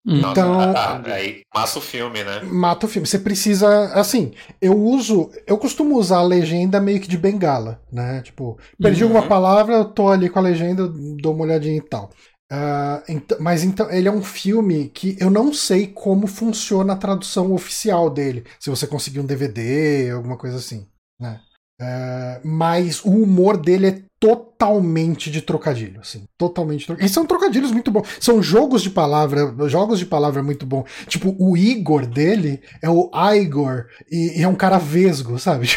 Hum. 0.07 0.17
Nossa, 0.19 0.31
então- 0.31 0.59
ah, 0.59 0.73
ah, 1.05 1.13
aí 1.13 1.41
massa 1.53 1.77
o 1.77 1.81
filme, 1.81 2.23
né? 2.23 2.41
Mata 2.41 2.87
o 2.87 2.89
filme. 2.89 3.07
Você 3.07 3.19
precisa. 3.19 3.93
Assim, 3.93 4.33
eu 4.59 4.75
uso. 4.75 5.29
Eu 5.45 5.59
costumo 5.59 5.95
usar 5.95 6.17
a 6.17 6.23
legenda 6.23 6.81
meio 6.81 6.99
que 6.99 7.07
de 7.07 7.19
bengala, 7.19 7.79
né? 7.91 8.21
Tipo, 8.23 8.57
perdi 8.81 9.03
Uhum. 9.03 9.09
alguma 9.11 9.27
palavra, 9.29 9.75
eu 9.75 9.85
tô 9.85 10.09
ali 10.09 10.27
com 10.27 10.39
a 10.39 10.41
legenda, 10.41 10.87
dou 11.21 11.35
uma 11.35 11.43
olhadinha 11.43 11.77
e 11.77 11.81
tal. 11.81 12.09
Ah, 12.51 13.03
ent- 13.07 13.37
mas 13.39 13.63
então, 13.63 13.89
ele 13.91 14.07
é 14.07 14.11
um 14.11 14.23
filme 14.23 14.89
que 14.89 15.15
eu 15.19 15.29
não 15.29 15.53
sei 15.53 15.85
como 15.87 16.25
funciona 16.25 16.93
a 16.93 16.97
tradução 16.97 17.53
oficial 17.53 18.09
dele. 18.09 18.43
Se 18.59 18.71
você 18.71 18.87
conseguir 18.87 19.19
um 19.19 19.25
DVD, 19.25 20.09
alguma 20.09 20.35
coisa 20.37 20.57
assim, 20.57 20.87
né? 21.19 21.39
Ah, 21.81 22.39
mas 22.43 23.03
o 23.03 23.09
humor 23.09 23.57
dele 23.57 23.87
é 23.87 24.01
totalmente 24.19 25.31
de 25.31 25.41
trocadilho, 25.41 25.99
assim, 25.99 26.25
totalmente. 26.37 26.85
Tro... 26.85 26.95
E 27.03 27.09
são 27.09 27.25
trocadilhos 27.25 27.71
muito 27.71 27.89
bons. 27.89 28.07
São 28.19 28.41
jogos 28.41 28.83
de 28.83 28.91
palavra, 28.91 29.51
jogos 29.67 29.97
de 29.97 30.05
palavra 30.05 30.43
muito 30.43 30.63
bom. 30.63 30.85
Tipo, 31.07 31.35
o 31.39 31.57
Igor 31.57 32.05
dele 32.05 32.61
é 32.83 32.89
o 32.89 33.09
Igor 33.33 33.87
e, 34.11 34.39
e 34.39 34.43
é 34.43 34.47
um 34.47 34.53
cara 34.53 34.77
vesgo, 34.77 35.39
sabe? 35.39 35.69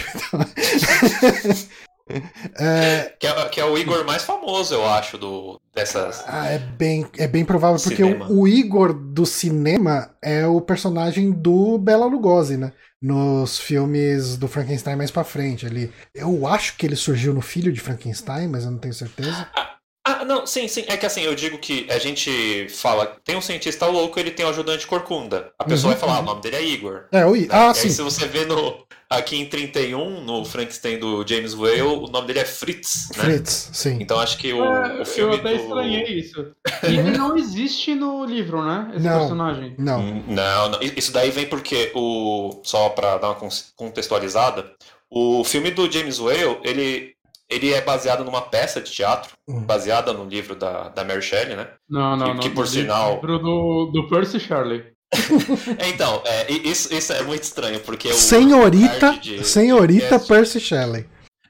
é, 2.60 3.14
Que 3.18 3.26
é, 3.26 3.48
que 3.48 3.60
é 3.60 3.64
o 3.64 3.78
Igor 3.78 4.04
mais 4.04 4.24
famoso, 4.24 4.74
eu 4.74 4.86
acho, 4.86 5.16
do, 5.16 5.58
dessas. 5.74 6.22
ah, 6.26 6.48
é 6.48 6.58
bem, 6.58 7.06
é 7.16 7.26
bem 7.26 7.46
provável 7.46 7.80
porque 7.82 8.04
o, 8.04 8.40
o 8.40 8.46
Igor 8.46 8.92
do 8.92 9.24
cinema 9.24 10.10
é 10.22 10.46
o 10.46 10.60
personagem 10.60 11.30
do 11.30 11.78
Bela 11.78 12.04
Lugosi, 12.04 12.58
né? 12.58 12.74
Nos 13.04 13.58
filmes 13.58 14.38
do 14.38 14.48
Frankenstein 14.48 14.96
mais 14.96 15.10
pra 15.10 15.24
frente 15.24 15.66
ali. 15.66 15.92
Eu 16.14 16.46
acho 16.46 16.74
que 16.78 16.86
ele 16.86 16.96
surgiu 16.96 17.34
no 17.34 17.42
Filho 17.42 17.70
de 17.70 17.78
Frankenstein, 17.78 18.48
mas 18.48 18.64
eu 18.64 18.70
não 18.70 18.78
tenho 18.78 18.94
certeza. 18.94 19.46
Ah, 20.06 20.24
não, 20.24 20.46
sim, 20.46 20.68
sim. 20.68 20.84
É 20.86 20.96
que 20.98 21.06
assim, 21.06 21.22
eu 21.22 21.34
digo 21.34 21.58
que 21.58 21.86
a 21.90 21.98
gente 21.98 22.68
fala, 22.68 23.06
tem 23.24 23.36
um 23.36 23.40
cientista 23.40 23.86
louco, 23.86 24.18
ele 24.20 24.30
tem 24.30 24.44
um 24.44 24.50
ajudante 24.50 24.86
corcunda. 24.86 25.52
A 25.58 25.64
pessoa 25.64 25.90
Uhum, 25.90 25.94
vai 25.94 25.98
falar, 25.98 26.16
ah, 26.16 26.20
uhum. 26.20 26.22
o 26.22 26.24
nome 26.26 26.42
dele 26.42 26.56
é 26.56 26.62
Igor. 26.62 27.08
É, 27.12 27.24
o 27.26 27.36
I... 27.36 27.48
né? 27.48 27.48
Ah, 27.50 27.72
E 27.72 27.74
sim. 27.74 27.88
aí, 27.88 27.90
se 27.90 28.02
você 28.02 28.26
vê 28.28 28.44
no, 28.44 28.86
aqui 29.08 29.36
em 29.36 29.48
31, 29.48 30.22
no 30.22 30.44
Frankenstein 30.44 30.98
do 30.98 31.26
James 31.26 31.54
Whale, 31.54 31.82
o 31.82 32.06
nome 32.08 32.26
dele 32.26 32.40
é 32.40 32.44
Fritz, 32.44 33.12
né? 33.16 33.24
Fritz, 33.24 33.70
sim. 33.72 34.00
Então 34.00 34.20
acho 34.20 34.38
que 34.38 34.52
o, 34.52 34.62
É, 34.62 35.00
o 35.00 35.04
filme 35.06 35.36
eu 35.36 35.40
até 35.40 35.54
do... 35.54 35.54
estranhei 35.54 36.18
isso. 36.18 36.54
E 36.86 36.94
ele 36.96 37.12
não 37.12 37.36
existe 37.36 37.94
no 37.94 38.24
livro, 38.24 38.64
né? 38.64 38.92
Esse 38.96 39.08
Não. 39.08 39.10
personagem. 39.10 39.74
Não. 39.78 40.00
Hum, 40.00 40.24
Não, 40.26 40.68
não, 40.70 40.80
isso 40.82 41.12
daí 41.12 41.30
vem 41.30 41.46
porque 41.48 41.92
o 41.94 42.60
só 42.64 42.88
pra 42.90 43.18
dar 43.18 43.28
uma 43.28 43.34
con- 43.36 43.48
contextualizada, 43.76 44.74
o 45.10 45.44
filme 45.44 45.70
do 45.70 45.90
James 45.90 46.18
Whale, 46.18 46.58
ele 46.64 47.13
ele 47.50 47.72
é 47.72 47.80
baseado 47.80 48.24
numa 48.24 48.42
peça 48.42 48.80
de 48.80 48.90
teatro, 48.90 49.32
Hum. 49.48 49.60
baseada 49.60 50.12
no 50.12 50.24
livro 50.24 50.54
da, 50.56 50.88
da 50.88 51.04
Mary 51.04 51.20
Shelley, 51.22 51.54
né? 51.56 51.68
Não, 51.88 52.16
não, 52.16 52.26
Que- 52.26 52.32
não. 52.34 52.40
que, 52.40 52.50
por 52.50 52.66
sinal- 52.66 53.14
livro 53.16 53.38
do, 53.38 53.86
do 53.92 54.08
Percy 54.08 54.40
Shelley. 54.40 54.84
É, 55.78 55.88
Então, 55.90 56.22
é, 56.24 56.50
isso, 56.50 56.92
isso 56.92 57.12
é 57.12 57.22
muito 57.22 57.42
estranho, 57.44 57.78
porque 57.80 58.08
o 58.08 58.14
Senhorita, 58.14 59.12
de- 59.20 59.44
senhorita 59.44 60.18
de- 60.18 60.26
Percy 60.26 60.58
Shelley. 60.58 61.06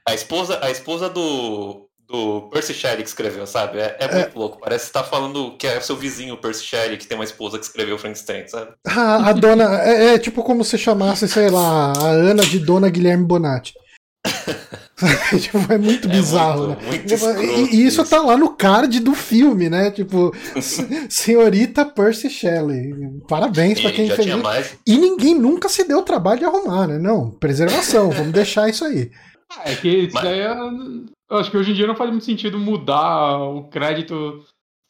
a 0.07 0.13
esposa, 0.13 0.59
a 0.63 0.69
esposa 0.69 1.09
do, 1.09 1.87
do 2.07 2.43
Percy 2.51 2.73
Shelley 2.75 3.01
que 3.01 3.09
escreveu, 3.09 3.47
sabe? 3.47 3.79
É, 3.79 3.95
é 3.99 4.13
muito 4.13 4.37
louco. 4.37 4.59
Parece 4.59 4.83
que 4.85 4.87
você 4.89 4.93
tá 4.93 5.03
falando 5.03 5.57
que 5.57 5.65
é 5.65 5.77
o 5.79 5.81
seu 5.81 5.95
vizinho, 5.95 6.37
Percy 6.37 6.63
Shelley, 6.65 6.97
que 6.97 7.07
tem 7.07 7.17
uma 7.17 7.23
esposa 7.23 7.57
que 7.57 7.65
escreveu 7.65 7.97
Frankenstein, 7.97 8.47
sabe? 8.47 8.71
Ah, 8.85 9.29
a 9.29 9.33
dona. 9.33 9.81
É, 9.81 10.13
é 10.13 10.19
tipo 10.19 10.43
como 10.43 10.63
se 10.63 10.77
chamasse, 10.77 11.27
sei 11.27 11.49
lá, 11.49 11.91
a 11.97 12.07
Ana 12.09 12.43
de 12.45 12.59
Dona 12.59 12.89
Guilherme 12.89 13.25
Bonatti. 13.25 13.73
tipo, 15.41 15.57
é 15.73 15.77
muito 15.77 16.07
É 16.07 16.11
bizarro, 16.11 16.67
muito- 16.67 16.81
né? 16.81 16.87
muito 16.89 17.05
Tipo, 17.07 17.25
e, 17.41 17.75
e 17.75 17.85
isso 17.85 18.01
isso. 18.01 18.09
tá 18.09 18.21
lá 18.21 18.37
no 18.37 18.49
card 18.55 18.99
do 19.01 19.13
filme, 19.13 19.69
né? 19.69 19.91
Tipo, 19.91 20.31
se- 20.61 21.07
senhorita 21.09 21.85
Percy 21.85 22.29
Shelley. 22.29 22.93
Parabéns 23.27 23.79
pra 23.81 23.89
E 23.89 23.93
quem 23.93 24.09
fez 24.09 24.27
isso. 24.27 24.37
mais. 24.37 24.77
E 24.87 24.97
ninguém 24.97 25.35
nunca 25.35 25.67
se 25.67 25.83
deu 25.83 25.99
o 25.99 26.03
trabalho 26.03 26.39
de 26.39 26.45
arrumar, 26.45 26.87
né? 26.87 26.97
Não, 26.97 27.29
preservação, 27.31 28.09
vamos 28.09 28.31
deixar 28.33 28.69
isso 28.69 28.85
aí. 28.85 29.11
Ah, 29.51 29.61
É 29.71 29.75
que 29.75 29.87
isso 29.89 30.13
Mas- 30.13 30.23
daí 30.23 30.39
é- 30.39 30.55
eu 31.29 31.37
acho 31.37 31.51
que 31.51 31.57
hoje 31.57 31.71
em 31.71 31.75
dia 31.75 31.87
não 31.87 31.95
faz 31.95 32.09
muito 32.09 32.25
sentido 32.25 32.57
mudar 32.59 33.37
o 33.39 33.63
crédito. 33.69 34.39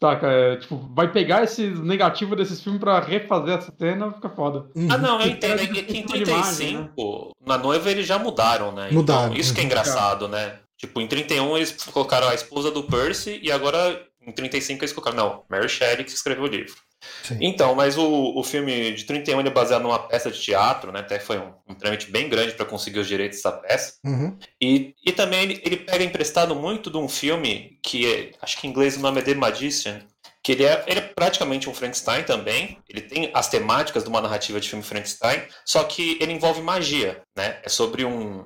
Saca? 0.02 0.28
É, 0.28 0.58
tipo, 0.58 0.78
vai 0.94 1.12
pegar 1.12 1.44
esse 1.44 1.68
negativo 1.68 2.36
desses 2.36 2.62
filmes 2.62 2.82
pra 2.82 3.00
refazer 3.00 3.58
essa 3.58 3.74
cena, 3.78 4.12
fica 4.12 4.30
foda. 4.30 4.66
Uhum. 4.76 4.88
Ah, 4.92 4.98
não, 4.98 5.22
eu 5.22 5.28
entendo. 5.28 5.62
É 5.62 5.68
que 5.68 5.80
em 5.80 6.02
tipo 6.02 6.14
de 6.14 6.24
imagem, 6.24 6.78
35, 6.78 7.32
na 7.46 7.58
noiva 7.58 7.90
eles 7.90 8.06
já 8.06 8.20
mudaram, 8.20 8.72
né? 8.72 8.90
Mudaram, 8.92 9.28
Então, 9.28 9.38
isso 9.38 9.54
que 9.54 9.60
é 9.60 9.64
uhum. 9.64 9.68
engraçado, 9.68 10.28
né? 10.28 10.60
Tipo, 10.78 11.00
em 11.00 11.08
31 11.08 11.56
eles 11.56 11.72
colocaram 11.86 12.28
a 12.28 12.36
esposa 12.36 12.70
do 12.70 12.84
Percy 12.84 13.40
e 13.42 13.52
agora 13.52 14.06
em 14.22 14.32
35 14.32 14.84
eles 14.84 14.92
colocaram, 14.92 15.18
não, 15.18 15.44
Mary 15.50 15.70
Shelley 15.70 16.04
que 16.04 16.12
escreveu 16.12 16.44
o 16.44 16.48
livro. 16.48 16.76
Sim. 17.24 17.38
Então, 17.42 17.74
mas 17.76 17.98
o, 17.98 18.34
o 18.36 18.44
filme 18.44 18.94
de 18.94 19.04
31 19.06 19.40
ele 19.40 19.50
é 19.50 19.52
baseado 19.52 19.84
numa 19.84 20.00
peça 20.00 20.30
de 20.30 20.40
teatro, 20.40 20.92
né? 20.92 21.00
Até 21.00 21.20
foi 21.20 21.38
um, 21.40 21.54
um 21.68 21.74
trâmite 21.74 22.12
bem 22.12 22.30
grande 22.30 22.54
para 22.54 22.66
conseguir 22.66 23.00
os 23.00 23.08
direitos 23.08 23.38
dessa 23.40 23.52
peça. 23.52 23.96
Uhum. 24.04 24.38
E, 24.62 24.94
e 25.06 25.12
também 25.12 25.44
ele, 25.44 25.62
ele 25.66 25.78
pega 25.78 26.04
emprestado 26.04 26.56
muito 26.56 26.90
de 26.90 26.98
um 26.98 27.08
filme 27.08 27.80
que 27.82 28.12
é, 28.12 28.32
acho 28.42 28.60
que 28.60 28.68
em 28.68 28.70
inglês 28.70 28.98
o 28.98 29.00
nome 29.00 29.20
é 29.20 29.24
The 29.24 29.34
Magician, 29.34 30.02
que 30.44 30.52
ele 30.52 30.64
é, 30.64 30.84
ele 30.86 31.00
é 31.00 31.02
praticamente 31.02 31.68
um 31.70 31.74
Frankenstein 31.74 32.24
também. 32.24 32.78
Ele 32.88 33.02
tem 33.02 33.32
as 33.34 33.50
temáticas 33.50 34.04
de 34.04 34.10
uma 34.10 34.22
narrativa 34.22 34.60
de 34.60 34.70
filme 34.70 34.84
Frankenstein, 34.84 35.42
só 35.66 35.84
que 35.84 36.18
ele 36.22 36.34
envolve 36.34 36.62
magia, 36.62 37.22
né? 37.36 37.60
É 37.64 37.70
sobre 37.70 38.06
um 38.06 38.46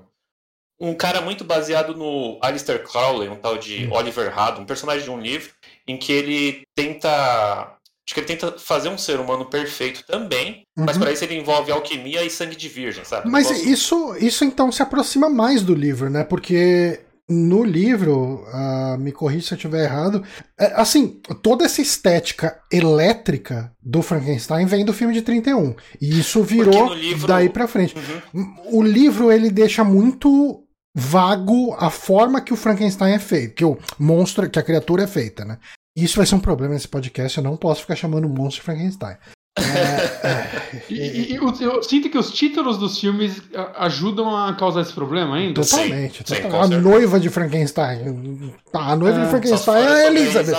um 0.79 0.95
cara 0.95 1.19
muito 1.19 1.43
baseado 1.43 1.93
no 1.93 2.39
Alistair 2.41 2.81
Crowley, 2.83 3.27
um 3.27 3.35
tal 3.35 3.57
de 3.57 3.85
Hum. 3.85 3.91
Oliver 3.91 4.37
Haddo, 4.37 4.61
um 4.61 4.65
personagem 4.65 5.03
de 5.03 5.11
um 5.11 5.19
livro 5.19 5.51
em 5.85 5.97
que 5.97 6.13
ele 6.13 6.61
tenta 6.73 7.75
Acho 8.09 8.13
que 8.15 8.19
ele 8.21 8.27
tenta 8.27 8.55
fazer 8.57 8.89
um 8.89 8.97
ser 8.97 9.19
humano 9.19 9.45
perfeito 9.45 10.03
também, 10.03 10.63
mas 10.75 10.95
Uhum. 10.95 11.03
para 11.03 11.11
isso 11.11 11.23
ele 11.23 11.35
envolve 11.37 11.71
alquimia 11.71 12.23
e 12.25 12.29
sangue 12.31 12.55
de 12.55 12.67
virgem, 12.67 13.05
sabe? 13.05 13.29
Mas 13.29 13.47
negócio- 13.51 13.71
isso, 13.71 14.15
isso 14.19 14.43
então 14.43 14.71
se 14.71 14.81
aproxima 14.81 15.29
mais 15.29 15.61
do 15.61 15.75
livro, 15.75 16.09
né? 16.09 16.23
Porque 16.23 17.01
no 17.29 17.63
livro, 17.63 18.43
ah, 18.51 18.97
me 18.99 19.11
corrija 19.11 19.45
se 19.49 19.53
eu 19.53 19.57
estiver 19.57 19.83
errado, 19.83 20.23
é, 20.59 20.73
assim, 20.75 21.21
toda 21.43 21.63
essa 21.65 21.83
estética 21.83 22.59
elétrica 22.71 23.71
do 23.79 24.01
Frankenstein 24.01 24.65
vem 24.65 24.83
do 24.83 24.91
filme 24.91 25.13
de 25.13 25.21
31. 25.21 25.75
E 26.01 26.19
isso 26.19 26.41
virou 26.41 26.91
livro- 26.95 27.27
daí 27.27 27.47
pra 27.47 27.67
frente. 27.67 27.95
Uhum. 28.33 28.55
O 28.71 28.81
livro 28.81 29.31
ele 29.31 29.51
deixa 29.51 29.83
muito 29.83 30.63
vago 30.95 31.75
a 31.79 31.91
forma 31.91 32.41
que 32.41 32.51
o 32.51 32.55
Frankenstein 32.57 33.13
é 33.13 33.19
feito, 33.19 33.53
que 33.53 33.63
o 33.63 33.77
monstro, 33.99 34.49
que 34.49 34.57
a 34.57 34.63
criatura 34.63 35.03
é 35.03 35.07
feita, 35.07 35.45
né? 35.45 35.59
Isso 36.03 36.17
vai 36.17 36.25
ser 36.25 36.35
um 36.35 36.39
problema 36.39 36.73
nesse 36.73 36.87
podcast, 36.87 37.37
eu 37.37 37.43
não 37.43 37.55
posso 37.57 37.81
ficar 37.81 37.95
chamando 37.95 38.25
o 38.25 38.29
monstro 38.29 38.61
de 38.61 38.65
Frankenstein. 38.65 39.17
É, 39.57 40.27
é, 40.27 40.59
E, 40.89 40.93
e- 40.95 41.33
e 41.33 41.39
os- 41.39 41.59
eu 41.59 41.81
sinto 41.83 42.09
que 42.09 42.17
os 42.17 42.31
títulos 42.31 42.77
dos 42.77 42.99
filmes 42.99 43.41
a- 43.55 43.85
ajudam 43.85 44.35
a 44.35 44.53
causar 44.55 44.81
esse 44.81 44.93
problema 44.93 45.35
ainda. 45.35 45.61
Totalmente. 45.61 46.19
Sim, 46.19 46.23
sim, 46.35 46.41
total- 46.41 46.51
com 46.51 46.57
a 46.59 46.67
certeza. 46.67 46.81
noiva 46.89 47.19
de 47.19 47.29
Frankenstein. 47.29 48.53
Tá, 48.71 48.79
a 48.79 48.95
noiva 48.95 49.19
É, 49.19 49.23
de 49.25 49.29
Frankenstein 49.29 49.83
é 49.83 49.87
a 49.87 50.07
Elizabeth. 50.07 50.55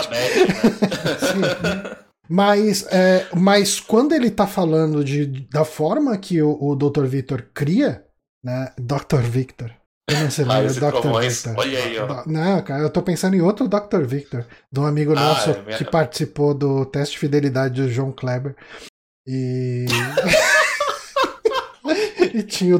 Mas, 2.32 2.86
é, 2.92 3.26
mas 3.34 3.80
quando 3.80 4.12
ele 4.14 4.30
tá 4.30 4.46
falando 4.46 5.02
de, 5.04 5.26
da 5.50 5.64
forma 5.64 6.16
que 6.16 6.40
o, 6.40 6.56
o 6.62 6.76
Dr. 6.76 7.04
Victor 7.06 7.48
cria, 7.52 8.04
né? 8.44 8.72
Dr. 8.78 9.20
Victor. 9.20 9.72
Eu 10.10 10.20
não 10.20 10.30
sei 10.30 10.44
Raios 10.44 10.76
e 10.76 10.80
Dr. 10.80 10.90
trovões. 10.90 11.34
Victor. 11.42 11.54
Olha 11.58 11.78
aí, 11.78 11.98
ó. 11.98 12.22
Não, 12.26 12.62
cara, 12.62 12.82
eu 12.82 12.90
tô 12.90 13.02
pensando 13.02 13.34
em 13.36 13.40
outro 13.40 13.68
Dr. 13.68 14.02
Victor, 14.04 14.46
de 14.72 14.80
um 14.80 14.86
amigo 14.86 15.12
Ah, 15.12 15.20
nosso 15.20 15.50
é 15.50 15.62
minha- 15.62 15.78
que 15.78 15.84
participou 15.84 16.54
do 16.54 16.84
teste 16.86 17.14
de 17.14 17.20
fidelidade 17.20 17.82
do 17.82 17.88
João 17.90 18.12
Kleber. 18.12 18.54
E. 19.26 19.86
e 22.34 22.42
tinha 22.42 22.76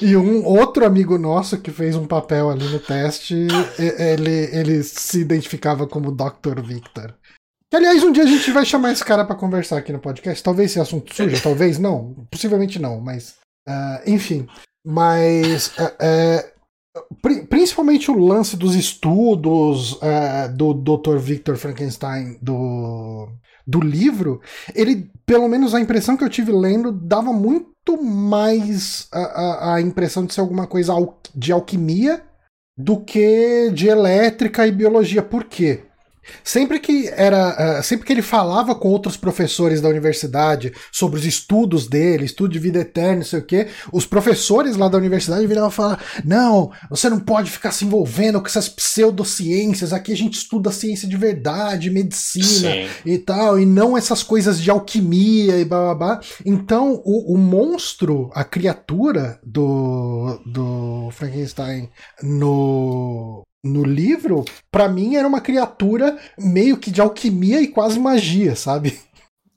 e 0.00 0.16
um 0.16 0.44
outro 0.44 0.84
amigo 0.84 1.18
nosso 1.18 1.58
que 1.58 1.70
fez 1.70 1.94
um 1.94 2.06
papel 2.06 2.50
ali 2.50 2.66
no 2.68 2.78
teste, 2.78 3.46
ele, 3.78 4.48
ele 4.52 4.82
se 4.82 5.20
identificava 5.20 5.86
como 5.86 6.10
Dr. 6.12 6.60
Victor. 6.64 7.14
Que, 7.70 7.76
aliás, 7.76 8.02
um 8.02 8.12
dia 8.12 8.24
a 8.24 8.26
gente 8.26 8.50
vai 8.50 8.64
chamar 8.64 8.92
esse 8.92 9.04
cara 9.04 9.24
pra 9.24 9.36
conversar 9.36 9.78
aqui 9.78 9.92
no 9.92 9.98
podcast. 9.98 10.42
Talvez 10.42 10.70
esse 10.70 10.80
assunto 10.80 11.14
surja, 11.14 11.38
talvez 11.42 11.78
não. 11.78 12.26
Possivelmente 12.30 12.78
não, 12.78 13.00
mas 13.00 13.36
Uh, 13.68 14.00
enfim, 14.06 14.48
mas 14.82 15.72
é, 15.78 15.94
é, 16.00 16.52
principalmente 17.48 18.10
o 18.10 18.18
lance 18.18 18.56
dos 18.56 18.74
estudos 18.74 19.98
é, 20.02 20.48
do 20.48 20.74
Dr. 20.74 21.16
Victor 21.18 21.56
Frankenstein 21.56 22.38
do, 22.40 23.28
do 23.66 23.80
livro, 23.80 24.40
ele, 24.74 25.10
pelo 25.26 25.48
menos 25.48 25.74
a 25.74 25.80
impressão 25.80 26.16
que 26.16 26.24
eu 26.24 26.28
tive 26.28 26.52
lendo, 26.52 26.92
dava 26.92 27.32
muito 27.32 28.02
mais 28.02 29.08
a, 29.12 29.20
a, 29.20 29.74
a 29.74 29.80
impressão 29.80 30.24
de 30.24 30.34
ser 30.34 30.40
alguma 30.40 30.66
coisa 30.66 30.94
de 31.34 31.52
alquimia 31.52 32.22
do 32.76 33.00
que 33.00 33.70
de 33.72 33.88
elétrica 33.88 34.66
e 34.66 34.72
biologia. 34.72 35.22
Por 35.22 35.44
quê? 35.44 35.87
Sempre 36.42 36.78
que 36.78 37.08
era, 37.08 37.80
uh, 37.80 37.82
sempre 37.82 38.06
que 38.06 38.12
ele 38.12 38.22
falava 38.22 38.74
com 38.74 38.88
outros 38.88 39.16
professores 39.16 39.80
da 39.80 39.88
universidade 39.88 40.72
sobre 40.92 41.18
os 41.18 41.26
estudos 41.26 41.86
dele, 41.86 42.24
estudo 42.24 42.52
de 42.52 42.58
vida 42.58 42.80
eterna, 42.80 43.16
não 43.16 43.24
sei 43.24 43.40
o 43.40 43.44
quê, 43.44 43.68
os 43.92 44.06
professores 44.06 44.76
lá 44.76 44.88
da 44.88 44.98
universidade 44.98 45.46
viravam 45.46 45.70
falar: 45.70 46.02
"Não, 46.24 46.70
você 46.90 47.08
não 47.08 47.20
pode 47.20 47.50
ficar 47.50 47.72
se 47.72 47.84
envolvendo 47.84 48.40
com 48.40 48.46
essas 48.46 48.68
pseudociências. 48.68 49.92
Aqui 49.92 50.12
a 50.12 50.16
gente 50.16 50.34
estuda 50.34 50.72
ciência 50.72 51.08
de 51.08 51.16
verdade, 51.16 51.90
medicina 51.90 52.72
Sim. 52.72 52.88
e 53.04 53.18
tal, 53.18 53.58
e 53.58 53.66
não 53.66 53.96
essas 53.96 54.22
coisas 54.22 54.60
de 54.60 54.70
alquimia 54.70 55.58
e 55.58 55.64
blá 55.64 55.80
blá 55.80 55.94
blá". 55.94 56.20
Então, 56.44 57.00
o, 57.04 57.34
o 57.34 57.38
monstro, 57.38 58.30
a 58.34 58.44
criatura 58.44 59.38
do 59.44 60.40
do 60.46 61.10
Frankenstein 61.12 61.88
no 62.22 63.44
no 63.64 63.84
livro, 63.84 64.44
para 64.70 64.88
mim 64.88 65.16
era 65.16 65.26
uma 65.26 65.40
criatura 65.40 66.18
meio 66.38 66.76
que 66.76 66.90
de 66.90 67.00
alquimia 67.00 67.60
e 67.60 67.68
quase 67.68 67.98
magia, 67.98 68.54
sabe? 68.54 68.98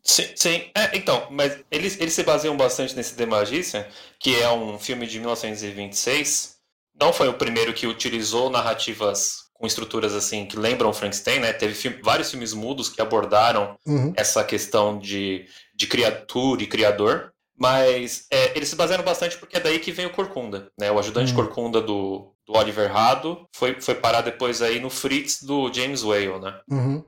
Sim, 0.03 0.27
sim. 0.35 0.63
É, 0.75 0.97
então, 0.97 1.27
mas 1.29 1.59
eles, 1.69 1.99
eles 1.99 2.13
se 2.13 2.23
baseiam 2.23 2.57
bastante 2.57 2.95
nesse 2.95 3.15
The 3.15 3.25
Magician, 3.25 3.85
que 4.19 4.35
é 4.39 4.51
um 4.51 4.79
filme 4.79 5.05
de 5.05 5.19
1926. 5.19 6.55
Não 6.99 7.13
foi 7.13 7.27
o 7.27 7.33
primeiro 7.33 7.73
que 7.73 7.87
utilizou 7.87 8.49
narrativas 8.49 9.51
com 9.53 9.67
estruturas 9.67 10.15
assim 10.15 10.45
que 10.45 10.57
lembram 10.57 10.91
Frankenstein, 10.91 11.39
né? 11.39 11.53
Teve 11.53 11.75
filme, 11.75 11.99
vários 12.01 12.31
filmes 12.31 12.51
mudos 12.51 12.89
que 12.89 12.99
abordaram 12.99 13.77
uhum. 13.85 14.11
essa 14.17 14.43
questão 14.43 14.97
de, 14.97 15.45
de 15.75 15.85
criatura 15.85 16.63
e 16.63 16.67
criador. 16.67 17.31
Mas 17.57 18.25
é, 18.31 18.55
eles 18.57 18.69
se 18.69 18.75
basearam 18.75 19.03
bastante 19.03 19.37
porque 19.37 19.57
é 19.57 19.59
daí 19.59 19.79
que 19.79 19.91
vem 19.91 20.05
o 20.05 20.11
Corcunda, 20.11 20.71
né? 20.79 20.91
O 20.91 20.97
ajudante 20.97 21.31
uhum. 21.31 21.35
Corcunda 21.35 21.81
do, 21.81 22.33
do 22.45 22.53
Oliver 22.57 22.91
Rado 22.91 23.47
foi, 23.55 23.79
foi 23.79 23.95
parar 23.95 24.21
depois 24.21 24.61
aí 24.61 24.79
no 24.79 24.89
Fritz 24.89 25.43
do 25.43 25.71
James 25.71 26.03
Whale, 26.03 26.39
né? 26.39 26.59
Uhum. 26.69 27.03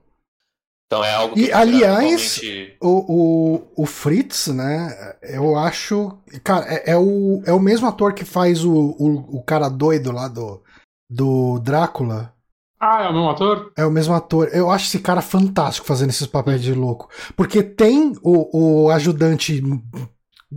Então 0.85 1.03
é 1.03 1.11
algo 1.11 1.33
que. 1.33 1.45
E, 1.45 1.51
aliás, 1.51 2.39
o, 2.79 2.87
o, 2.87 3.83
o 3.83 3.85
Fritz, 3.87 4.47
né? 4.47 5.15
Eu 5.23 5.57
acho. 5.57 6.19
Cara, 6.43 6.65
é, 6.71 6.91
é, 6.91 6.97
o, 6.97 7.41
é 7.47 7.51
o 7.51 7.59
mesmo 7.59 7.87
ator 7.87 8.13
que 8.13 8.23
faz 8.23 8.63
o, 8.63 8.71
o, 8.71 9.37
o 9.37 9.43
cara 9.43 9.69
doido 9.69 10.11
lá 10.11 10.27
do, 10.27 10.61
do 11.09 11.59
Drácula. 11.59 12.31
Ah, 12.79 13.05
é 13.05 13.09
o 13.09 13.13
mesmo 13.13 13.29
ator? 13.29 13.71
É 13.77 13.85
o 13.85 13.91
mesmo 13.91 14.13
ator. 14.13 14.49
Eu 14.53 14.69
acho 14.69 14.85
esse 14.85 14.99
cara 14.99 15.21
fantástico 15.21 15.87
fazendo 15.87 16.09
esses 16.09 16.27
papéis 16.27 16.61
de 16.61 16.73
louco. 16.73 17.09
Porque 17.35 17.63
tem 17.63 18.13
o, 18.21 18.85
o 18.85 18.89
ajudante 18.91 19.63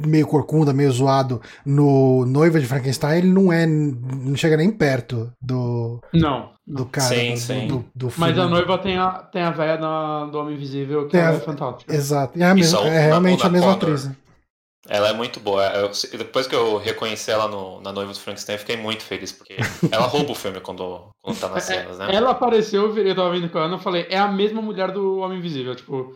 meio 0.05 0.26
corcunda, 0.26 0.73
meio 0.73 0.91
zoado 0.91 1.41
no 1.65 2.25
Noiva 2.26 2.61
de 2.61 2.67
Frankenstein, 2.67 3.19
ele 3.19 3.33
não 3.33 3.53
é. 3.53 3.67
não 3.67 4.35
chega 4.37 4.57
nem 4.57 4.71
perto 4.71 5.33
do. 5.41 6.00
Não. 6.12 6.55
Do 6.67 6.85
cara. 6.85 7.15
Sim, 7.15 7.35
do, 7.35 7.38
sim. 7.38 7.67
Do, 7.69 7.85
do 7.95 8.12
Mas 8.17 8.37
a 8.37 8.49
noiva 8.49 8.76
tem 8.79 8.99
a, 8.99 9.11
tem 9.11 9.43
a 9.43 9.50
véia 9.50 9.76
do 9.76 10.37
Homem 10.37 10.57
Invisível, 10.57 11.07
que 11.07 11.17
é 11.17 11.26
a... 11.26 11.35
fantástica. 11.35 11.95
Exato. 11.95 12.37
É, 12.37 12.45
a 12.45 12.55
mesma, 12.55 12.81
é 12.81 13.07
realmente 13.07 13.47
a 13.47 13.49
mesma 13.49 13.73
atriz. 13.73 14.07
Né? 14.07 14.17
Ela 14.88 15.09
é 15.09 15.12
muito 15.12 15.40
boa. 15.40 15.64
Eu, 15.66 15.90
depois 16.19 16.47
que 16.47 16.55
eu 16.55 16.76
reconheci 16.78 17.31
ela 17.31 17.49
no, 17.49 17.81
na 17.81 17.93
Noiva 17.93 18.12
do 18.12 18.19
Frankenstein, 18.19 18.55
eu 18.55 18.61
fiquei 18.61 18.76
muito 18.76 19.02
feliz, 19.02 19.33
porque 19.33 19.57
ela 19.90 20.07
rouba 20.07 20.33
o 20.33 20.35
filme 20.35 20.61
quando, 20.61 21.09
quando 21.21 21.38
tá 21.38 21.49
nas 21.49 21.69
é, 21.71 21.75
cenas, 21.75 21.99
né? 21.99 22.14
Ela 22.14 22.31
apareceu, 22.31 22.97
eu 22.97 23.14
tava 23.14 23.31
vendo 23.31 23.49
com 23.49 23.59
a 23.59 23.64
Ana, 23.64 23.75
eu 23.75 23.81
falei, 23.81 24.07
é 24.09 24.18
a 24.18 24.29
mesma 24.29 24.62
mulher 24.62 24.92
do 24.92 25.18
Homem 25.18 25.38
Invisível. 25.38 25.75
Tipo, 25.75 26.14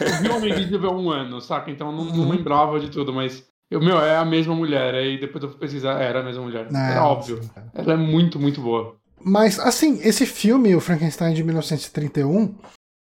eu 0.00 0.22
vi 0.22 0.28
o 0.28 0.36
Homem 0.36 0.52
Invisível 0.52 0.90
há 0.90 0.94
um 0.94 1.10
ano, 1.10 1.40
saca? 1.40 1.70
Então 1.70 1.90
não, 1.90 2.04
não 2.04 2.24
uhum. 2.24 2.30
lembrava 2.30 2.78
de 2.78 2.90
tudo, 2.90 3.12
mas 3.12 3.44
eu, 3.70 3.80
meu, 3.80 3.98
é 3.98 4.16
a 4.16 4.24
mesma 4.24 4.54
mulher. 4.54 4.94
Aí 4.94 5.18
depois 5.18 5.42
eu 5.42 5.50
fui 5.50 5.58
pesquisar, 5.58 6.00
era 6.00 6.20
a 6.20 6.22
mesma 6.22 6.42
mulher. 6.42 6.68
É, 6.72 6.90
era 6.92 7.06
óbvio. 7.06 7.40
Ela 7.74 7.94
é 7.94 7.96
muito, 7.96 8.38
muito 8.38 8.60
boa. 8.60 8.96
Mas, 9.24 9.58
assim, 9.58 10.00
esse 10.02 10.26
filme, 10.26 10.74
o 10.74 10.80
Frankenstein 10.80 11.32
de 11.32 11.42
1931, 11.42 12.54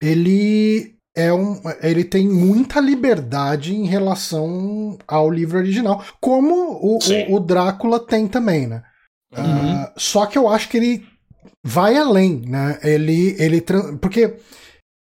ele 0.02 0.94
é 1.20 1.32
um, 1.32 1.60
ele 1.82 2.04
tem 2.04 2.28
muita 2.28 2.80
liberdade 2.80 3.74
em 3.74 3.86
relação 3.86 4.98
ao 5.06 5.30
livro 5.30 5.58
original, 5.58 6.04
como 6.20 6.54
o, 6.54 6.98
o, 6.98 7.36
o 7.36 7.40
Drácula 7.40 8.00
tem 8.00 8.26
também, 8.26 8.66
né? 8.66 8.82
Uhum. 9.36 9.82
Uh, 9.82 9.92
só 9.96 10.26
que 10.26 10.36
eu 10.36 10.48
acho 10.48 10.68
que 10.68 10.76
ele 10.76 11.06
vai 11.64 11.96
além, 11.96 12.42
né? 12.46 12.78
Ele, 12.82 13.36
ele 13.38 13.64
porque 14.00 14.36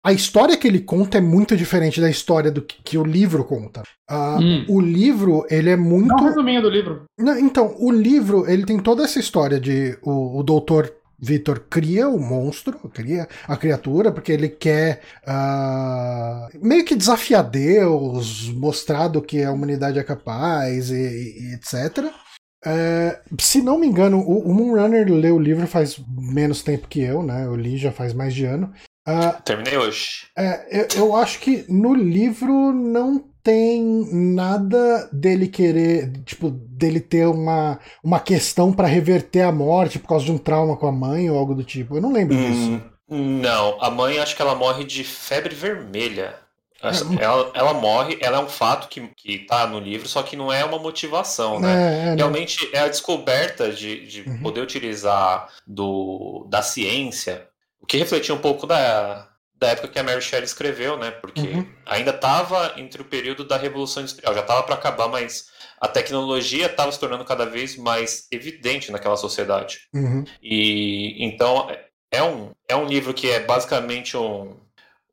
a 0.06 0.14
história 0.14 0.56
que 0.56 0.68
ele 0.68 0.80
conta 0.80 1.18
é 1.18 1.22
muito 1.22 1.56
diferente 1.56 2.00
da 2.00 2.10
história 2.10 2.50
do 2.50 2.62
que, 2.62 2.82
que 2.82 2.98
o 2.98 3.04
livro 3.04 3.44
conta. 3.44 3.84
Uh, 4.10 4.42
hum. 4.42 4.66
O 4.70 4.80
livro, 4.80 5.46
ele 5.50 5.70
é 5.70 5.76
muito. 5.76 6.08
Não 6.08 6.24
resuminho 6.24 6.62
do 6.62 6.70
livro. 6.70 7.04
Não, 7.20 7.38
então, 7.38 7.76
o 7.78 7.92
livro, 7.92 8.50
ele 8.50 8.66
tem 8.66 8.80
toda 8.80 9.04
essa 9.04 9.20
história 9.20 9.60
de 9.60 9.98
o, 10.02 10.40
o 10.40 10.44
doutor 10.44 10.94
Victor 11.20 11.66
cria 11.70 12.08
o 12.08 12.20
monstro, 12.20 12.78
cria 12.90 13.28
a 13.48 13.58
criatura, 13.58 14.12
porque 14.12 14.32
ele 14.32 14.50
quer 14.50 15.02
uh, 15.28 16.66
meio 16.66 16.86
que 16.86 16.96
desafiar 16.96 17.44
Deus, 17.44 18.50
mostrar 18.50 19.08
do 19.08 19.22
que 19.22 19.44
a 19.44 19.52
humanidade 19.52 19.98
é 19.98 20.04
capaz 20.04 20.92
e, 20.92 20.96
e 20.96 21.54
etc. 21.56 22.06
Uh, 22.06 22.70
é, 22.70 23.22
se 23.40 23.62
não 23.62 23.80
me 23.80 23.88
engano, 23.88 24.20
o, 24.20 24.50
o 24.50 24.54
Moonrunner 24.54 25.08
leu 25.12 25.36
o 25.36 25.40
livro 25.40 25.68
faz 25.68 26.00
menos 26.08 26.62
tempo 26.62 26.88
que 26.88 27.02
eu, 27.02 27.24
né? 27.24 27.46
Eu 27.46 27.56
li 27.56 27.78
já 27.78 27.92
faz 27.92 28.14
mais 28.14 28.34
de 28.34 28.46
ano. 28.46 28.72
Uh, 29.08 29.42
Terminei 29.44 29.78
hoje. 29.78 30.28
É, 30.38 30.82
eu, 30.82 30.88
eu, 30.98 31.16
acho 31.16 31.40
que 31.40 31.66
no 31.70 31.96
livro 31.96 32.74
não 32.74 33.24
tem 33.42 33.82
nada 34.12 35.10
dele 35.14 35.48
querer, 35.48 36.12
tipo, 36.26 36.50
dele 36.50 37.00
ter 37.00 37.26
uma, 37.26 37.80
uma 38.04 38.20
questão 38.20 38.74
para 38.74 38.86
reverter 38.86 39.44
a 39.44 39.52
morte 39.52 39.98
por 39.98 40.10
causa 40.10 40.26
de 40.26 40.32
um 40.34 40.38
trauma 40.38 40.76
com 40.76 40.88
a 40.88 40.92
mãe 40.92 41.30
ou 41.30 41.38
algo 41.38 41.56
do 41.56 41.64
tipo. 41.64 41.96
Eu 41.96 42.02
não 42.02 42.12
lembro 42.12 42.36
hum, 42.36 42.52
disso. 42.52 42.84
Não, 43.10 43.82
a 43.82 43.90
mãe 43.90 44.20
acho 44.20 44.36
que 44.36 44.42
ela 44.42 44.56
morre 44.56 44.84
de 44.84 45.06
febre 45.06 45.56
vermelha. 45.56 46.36
É, 46.84 47.24
ela, 47.24 47.52
ela, 47.56 47.74
morre, 47.74 48.18
ela 48.22 48.38
é 48.38 48.42
um 48.42 48.50
fato 48.50 48.88
que, 48.88 49.10
que 49.16 49.40
tá 49.40 49.66
no 49.66 49.80
livro, 49.80 50.08
só 50.08 50.22
que 50.22 50.36
não 50.36 50.52
é 50.52 50.64
uma 50.64 50.78
motivação, 50.78 51.60
né? 51.60 52.10
É, 52.10 52.10
é, 52.10 52.16
Realmente 52.16 52.70
é 52.72 52.80
a 52.80 52.88
descoberta 52.88 53.72
de, 53.72 54.06
de 54.06 54.30
uhum. 54.30 54.40
poder 54.40 54.62
utilizar 54.62 55.48
do, 55.66 56.46
da 56.50 56.62
ciência 56.62 57.47
o 57.82 57.86
que 57.86 57.98
refletia 57.98 58.34
um 58.34 58.40
pouco 58.40 58.66
da, 58.68 59.30
da 59.56 59.70
época 59.70 59.88
que 59.88 60.00
a 60.00 60.04
Mary 60.04 60.22
Shelley 60.22 60.46
escreveu, 60.46 60.98
né? 60.98 61.12
Porque 61.12 61.42
uhum. 61.42 61.68
ainda 61.86 62.12
estava 62.12 62.74
entre 62.78 63.02
o 63.02 63.06
período 63.06 63.44
da 63.46 63.58
Revolução 63.58 64.02
Industrial, 64.04 64.34
já 64.34 64.42
estava 64.42 64.64
para 64.64 64.76
acabar, 64.76 65.08
mas 65.08 65.50
a 65.80 65.88
tecnologia 65.88 66.68
estava 66.68 66.92
se 66.92 67.00
tornando 67.00 67.26
cada 67.26 67.46
vez 67.46 67.76
mais 67.78 68.28
evidente 68.32 68.92
naquela 68.92 69.18
sociedade. 69.18 69.88
Uhum. 69.94 70.24
E 70.42 71.24
então 71.24 71.68
é 72.12 72.24
um, 72.24 72.52
é 72.68 72.76
um 72.76 72.86
livro 72.86 73.14
que 73.14 73.30
é 73.30 73.40
basicamente 73.40 74.16
um, 74.16 74.58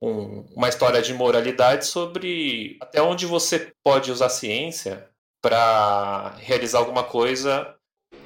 um, 0.01 0.47
uma 0.55 0.69
história 0.69 1.01
de 1.01 1.13
moralidade 1.15 1.87
sobre 1.87 2.77
até 2.81 3.01
onde 3.03 3.27
você 3.27 3.73
pode 3.83 4.11
usar 4.11 4.27
a 4.27 4.31
ciência 4.31 5.09
para 5.41 6.35
realizar 6.39 6.79
alguma 6.79 7.05
coisa, 7.05 7.75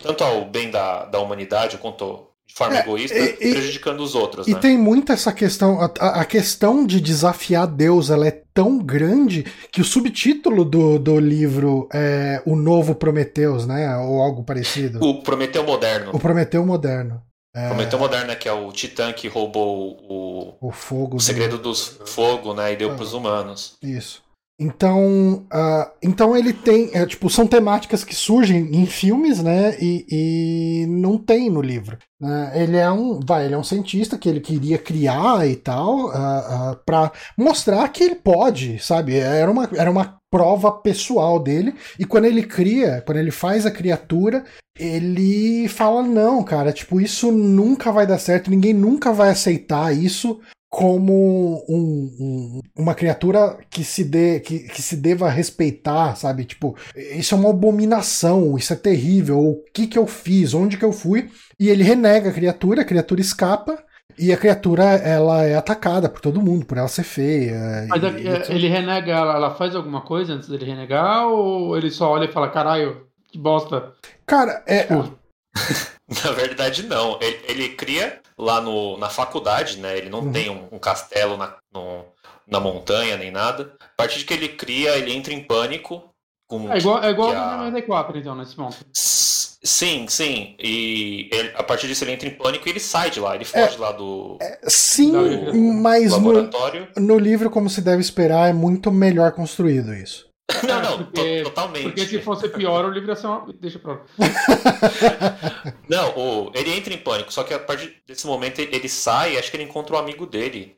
tanto 0.01 0.23
ao 0.23 0.45
bem 0.45 0.71
da, 0.71 1.05
da 1.07 1.19
humanidade 1.19 1.79
quanto 1.79 2.28
de 2.49 2.55
forma 2.55 2.77
é, 2.77 2.81
egoísta, 2.81 3.19
e, 3.19 3.53
prejudicando 3.53 4.01
os 4.01 4.15
outros. 4.15 4.49
E 4.49 4.55
né? 4.55 4.59
tem 4.59 4.79
muito 4.79 5.13
essa 5.13 5.33
questão, 5.33 5.79
a, 5.81 6.21
a, 6.21 6.25
questão 6.25 6.87
de 6.87 6.99
desafiar 6.99 7.67
Deus, 7.67 8.09
ela 8.09 8.27
é 8.27 8.43
tão 8.55 8.79
grande 8.79 9.45
que 9.71 9.83
o 9.83 9.85
subtítulo 9.85 10.65
do, 10.65 10.99
do 10.99 11.21
livro 11.21 11.87
é 11.93 12.43
O 12.47 12.57
Novo 12.57 12.95
Prometeus, 12.95 13.67
né? 13.67 13.95
Ou 13.99 14.23
algo 14.23 14.43
parecido. 14.43 14.99
O 15.05 15.23
Prometeu 15.23 15.63
Moderno. 15.63 16.11
O 16.15 16.19
Prometeu 16.19 16.65
Moderno. 16.65 17.23
É... 17.55 17.69
Prometeu 17.69 17.99
Moderno, 17.99 18.29
né, 18.29 18.35
que 18.35 18.49
é 18.49 18.53
o 18.53 18.73
titã 18.73 19.13
que 19.13 19.29
roubou 19.29 19.99
o, 20.09 20.69
o 20.69 20.73
fogo 20.73 21.17
o 21.17 21.21
segredo 21.21 21.59
do... 21.59 21.65
dos 21.65 21.99
fogo, 22.07 22.55
né, 22.55 22.73
e 22.73 22.77
deu 22.77 22.91
ah, 22.91 22.95
para 22.95 23.05
os 23.05 23.13
humanos. 23.13 23.77
Isso. 23.83 24.23
Então, 24.61 25.47
uh, 25.53 25.91
então 26.03 26.37
ele 26.37 26.53
tem, 26.53 26.91
é, 26.93 27.07
tipo, 27.07 27.31
são 27.31 27.47
temáticas 27.47 28.03
que 28.03 28.15
surgem 28.15 28.75
em 28.75 28.87
filmes, 28.87 29.41
né, 29.41 29.77
e, 29.81 30.05
e 30.11 30.87
não 30.87 31.17
tem 31.17 31.49
no 31.49 31.63
livro. 31.63 31.97
Né? 32.21 32.53
Ele 32.57 32.77
é 32.77 32.91
um, 32.91 33.21
vai, 33.25 33.45
ele 33.45 33.55
é 33.55 33.59
um 33.59 33.63
cientista 33.63 34.19
que 34.19 34.29
ele 34.29 34.41
queria 34.41 34.77
criar 34.77 35.49
e 35.49 35.55
tal, 35.55 36.07
uh, 36.07 36.73
uh, 36.73 36.77
para 36.85 37.13
mostrar 37.37 37.89
que 37.91 38.03
ele 38.03 38.17
pode, 38.17 38.81
sabe? 38.81 39.17
Era 39.17 39.49
uma, 39.49 39.71
era 39.77 39.91
uma 39.91 40.19
prova 40.29 40.73
pessoal 40.73 41.39
dele. 41.39 41.75
E 41.97 42.05
quando 42.05 42.25
ele 42.25 42.43
cria, 42.43 43.01
quando 43.07 43.19
ele 43.19 43.31
faz 43.31 43.65
a 43.65 43.71
criatura, 43.71 44.45
ele 44.77 45.69
fala 45.69 46.03
não, 46.03 46.43
cara, 46.43 46.73
tipo 46.73 47.01
isso 47.01 47.31
nunca 47.31 47.93
vai 47.93 48.07
dar 48.07 48.19
certo, 48.19 48.51
ninguém 48.51 48.75
nunca 48.75 49.13
vai 49.13 49.31
aceitar 49.31 49.97
isso 49.97 50.41
como 50.71 51.65
um, 51.69 52.15
um, 52.19 52.61
uma 52.77 52.95
criatura 52.95 53.59
que 53.71 53.83
se 53.83 54.05
dê 54.05 54.41
que, 54.41 54.61
que 54.69 54.83
se 54.83 54.97
deva 54.97 55.29
respeitar, 55.29 56.15
sabe? 56.15 56.45
Tipo, 56.45 56.77
isso 56.95 57.35
é 57.35 57.39
uma 57.39 57.51
abominação, 57.51 58.57
isso 58.57 58.73
é 58.73 58.77
terrível. 58.77 59.39
O 59.39 59.65
que 59.73 59.87
que 59.87 59.99
eu 59.99 60.07
fiz? 60.07 60.53
Onde 60.53 60.77
que 60.77 60.85
eu 60.85 60.93
fui? 60.93 61.31
E 61.59 61.69
ele 61.69 61.83
renega 61.83 62.29
a 62.31 62.33
criatura, 62.33 62.83
a 62.83 62.85
criatura 62.85 63.21
escapa. 63.21 63.83
E 64.21 64.33
a 64.33 64.37
criatura, 64.37 64.83
ela 64.83 65.45
é 65.45 65.55
atacada 65.55 66.09
por 66.09 66.21
todo 66.21 66.43
mundo, 66.43 66.67
por 66.67 66.77
ela 66.77 66.89
ser 66.89 67.05
feia. 67.05 67.87
Mas 67.89 68.03
e, 68.03 68.27
é, 68.27 68.53
ele 68.53 68.67
renega 68.67 69.13
ela, 69.13 69.35
ela 69.37 69.55
faz 69.55 69.77
alguma 69.77 70.01
coisa 70.01 70.35
antes 70.35 70.49
dele 70.49 70.65
renegar? 70.65 71.29
Ou 71.29 71.77
ele 71.77 71.89
só 71.89 72.11
olha 72.11 72.25
e 72.25 72.33
fala, 72.33 72.51
caralho, 72.51 73.07
que 73.31 73.39
bosta? 73.39 73.93
Cara, 74.27 74.65
é. 74.67 74.83
Tipo, 74.83 75.17
Na 76.25 76.33
verdade, 76.33 76.83
não. 76.85 77.19
Ele, 77.21 77.39
ele 77.49 77.69
cria 77.71 78.21
lá 78.39 78.61
no, 78.61 78.97
na 78.99 79.09
faculdade, 79.11 79.79
né? 79.79 79.97
Ele 79.99 80.09
não 80.09 80.21
Uhum. 80.21 80.33
tem 80.33 80.49
um, 80.51 80.69
um 80.73 80.79
castelo 80.79 81.37
na, 81.37 81.57
no- 81.73 82.05
na 82.47 82.61
montanha 82.61 83.17
nem 83.17 83.31
nada. 83.31 83.73
A 83.81 83.97
partir 83.97 84.19
de 84.21 84.25
que 84.25 84.33
ele 84.35 84.49
cria, 84.51 84.97
ele 84.97 85.13
entra 85.13 85.35
em 85.35 85.43
pânico. 85.43 86.05
Com, 86.47 86.73
é 86.73 86.79
igual, 86.79 87.03
é 87.05 87.11
igual 87.11 87.31
a- 87.33 87.57
94, 87.59 88.17
então, 88.19 88.35
nesse 88.35 88.55
ponto. 88.57 88.77
S- 88.97 89.39
Sim, 89.63 90.07
sim. 90.09 90.55
E 90.61 91.29
ele- 91.33 91.53
a 91.57 91.63
partir 91.65 91.89
disso 91.89 92.05
ele 92.05 92.13
entra 92.13 92.29
em 92.29 92.35
pânico 92.35 92.67
e 92.67 92.71
ele 92.71 92.79
sai 92.81 93.11
de 93.11 93.19
lá. 93.19 93.35
Ele 93.35 93.45
foge 93.45 93.77
lá 93.77 93.91
do 93.91 94.39
Sim, 94.69 95.11
Não, 95.13 95.55
mas 95.83 96.13
no, 96.13 96.17
laboratório. 96.31 96.89
no 96.97 97.19
livro, 97.19 97.51
como 97.51 97.69
se 97.69 97.81
deve 97.83 98.01
esperar, 98.01 98.49
é 98.49 98.53
muito 98.53 98.91
melhor 98.93 99.33
construído 99.33 99.93
isso. 99.93 100.28
Não, 100.67 100.81
não, 100.83 101.05
porque- 101.05 101.39
to- 101.43 101.45
totalmente. 101.51 101.83
Porque 101.85 102.07
se 102.07 102.19
fosse 102.23 102.49
pior, 102.49 102.85
o 102.87 102.91
livro 102.91 103.11
ia 103.11 103.17
ser 103.17 103.27
uma. 103.27 103.53
Deixa 103.61 103.79
pra 103.79 103.93
lá. 103.95 104.05
Não, 105.89 106.17
o, 106.17 106.51
ele 106.55 106.73
entra 106.75 106.93
em 106.95 106.99
pânico, 106.99 107.33
só 107.33 107.45
que 107.45 107.53
a 107.53 107.59
partir 107.59 108.03
desse 108.07 108.27
momento 108.27 108.59
ele, 108.59 108.89
sai, 108.89 109.37
acho 109.37 109.51
que 109.51 109.57
ele 109.57 109.65
encontra 109.65 109.95
um 109.95 109.99
amigo 109.99 110.27
dele. 110.27 110.77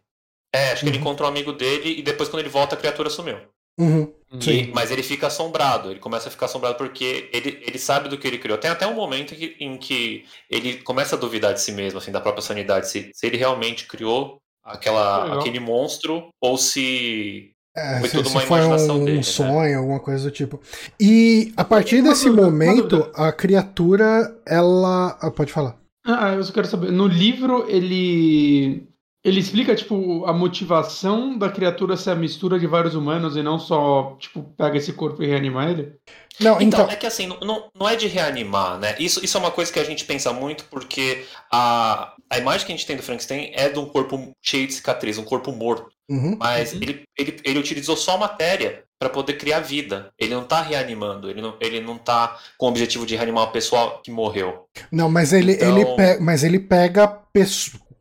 É, 0.53 0.73
acho 0.73 0.83
que 0.83 0.89
ele 0.89 0.97
Uhum. 0.97 1.03
encontra 1.03 1.25
um 1.27 1.29
amigo 1.29 1.53
dele 1.53 1.99
e 1.99 2.03
depois 2.03 2.29
quando 2.29 2.41
ele 2.41 2.49
volta 2.49 2.75
a 2.75 2.79
criatura 2.79 3.09
sumiu. 3.09 3.39
Uhum. 3.79 4.13
E- 4.33 4.43
Sim. 4.43 4.73
mas 4.75 4.91
ele 4.91 5.03
fica 5.05 5.29
assombrado, 5.29 5.91
ele 5.91 6.01
começa 6.01 6.29
a 6.29 6.31
ficar 6.33 6.47
assombrado 6.47 6.75
porque 6.77 7.31
ele, 7.33 7.63
ele 7.65 7.79
sabe 7.79 8.09
do 8.09 8.19
que 8.19 8.27
ele 8.27 8.39
criou. 8.39 8.59
Tem 8.59 8.71
até 8.71 8.87
um 8.87 8.95
momento 8.95 9.35
que- 9.37 9.57
em 9.61 9.77
que 9.79 10.25
ele 10.51 10.79
começa 10.83 11.15
a 11.15 11.19
duvidar 11.19 11.55
de 11.55 11.61
si 11.61 11.71
mesmo, 11.73 11.99
assim, 11.99 12.11
da 12.11 12.21
própria 12.21 12.43
sanidade, 12.43 12.89
se, 12.89 13.11
se 13.15 13.27
ele 13.27 13.37
realmente 13.37 13.87
criou 13.87 14.41
aquela, 14.65 15.23
Legal. 15.25 15.39
aquele 15.41 15.61
monstro 15.61 16.29
ou 16.41 16.59
se. 16.59 17.53
É, 17.81 18.01
Foi 18.01 18.09
se, 18.09 18.15
tudo 18.15 18.29
se 18.29 18.35
uma 18.35 18.41
foi 18.41 18.59
imaginação 18.59 19.01
um 19.01 19.05
dele, 19.05 19.17
né? 19.17 19.23
sonho, 19.23 19.79
alguma 19.79 20.01
coisa 20.01 20.25
do 20.25 20.31
tipo. 20.31 20.61
E 21.01 21.53
a 21.57 21.65
partir 21.65 22.03
desse 22.03 22.29
dúvida, 22.29 22.43
momento, 22.43 22.89
dúvida. 22.89 23.11
a 23.15 23.33
criatura, 23.33 24.37
ela. 24.47 25.17
ah, 25.21 25.31
pode 25.31 25.53
falar. 25.53 25.79
Ah, 26.05 26.35
eu 26.35 26.43
só 26.43 26.53
quero 26.53 26.67
saber. 26.67 26.91
No 26.93 27.07
livro, 27.07 27.69
ele. 27.69 28.87
Ele 29.23 29.39
explica, 29.39 29.77
tipo, 29.77 30.25
a 30.25 30.33
motivação 30.33 31.37
da 31.37 31.51
criatura 31.51 31.95
ser 31.95 32.13
a 32.13 32.15
mistura 32.15 32.59
de 32.59 32.67
vários 32.67 32.95
humanos 32.95 33.37
e 33.37 33.43
não 33.43 33.59
só, 33.59 34.17
tipo, 34.19 34.43
pega 34.57 34.79
esse 34.79 34.95
corpo 34.95 35.23
e 35.23 35.27
reanima 35.27 35.67
ele? 35.71 35.93
Não, 36.41 36.59
Então, 36.59 36.81
então. 36.81 36.91
é 36.91 36.97
que 36.97 37.07
assim, 37.07 37.27
não- 37.27 37.39
não, 37.41 37.71
não 37.79 37.87
é 37.87 37.97
de 37.97 38.07
reanimar, 38.07 38.79
né? 38.79 38.97
Isso, 38.99 39.23
isso 39.23 39.37
é 39.37 39.41
uma 39.41 39.51
coisa 39.51 39.71
que 39.71 39.79
a 39.79 39.85
gente 39.85 40.07
pensa 40.07 40.33
muito 40.33 40.65
porque 40.71 41.27
a, 41.53 42.15
a 42.31 42.39
imagem 42.39 42.67
que 42.67 42.73
a 42.73 42.77
gente 42.77 42.87
tem 42.87 42.97
do 42.97 43.03
Frankenstein 43.03 43.51
é 43.55 43.69
de 43.69 43.79
um 43.79 43.85
corpo 43.85 44.31
cheio 44.43 44.67
de 44.67 44.73
cicatriz, 44.73 45.19
um 45.19 45.25
corpo 45.25 45.53
morto. 45.53 45.91
Uhum. 46.11 46.37
Mas 46.39 46.73
Uhum. 46.73 46.81
ele, 46.83 47.03
ele, 47.17 47.41
ele 47.45 47.59
utilizou 47.61 47.97
só 47.97 48.19
matéria 48.19 48.83
para 48.99 49.09
poder 49.09 49.35
criar 49.35 49.61
vida. 49.61 50.11
Ele 50.19 50.35
não 50.35 50.45
tá 50.45 50.61
reanimando, 50.61 51.31
ele 51.31 51.41
não, 51.41 51.55
ele 51.61 51.81
não 51.81 51.97
tá 51.97 52.37
com 52.59 52.67
o 52.67 52.69
objetivo 52.69 53.07
de 53.07 53.15
reanimar 53.17 53.45
uma 53.45 53.53
pessoa 53.53 54.01
que 54.05 54.11
morreu. 54.11 54.65
Não, 54.93 55.09
mas 55.09 55.33
ele, 55.33 55.53
Então- 55.53 55.79
ele, 55.79 55.85
pe- 55.97 56.19
mas 56.21 56.43
ele 56.45 56.59
pega 56.59 57.07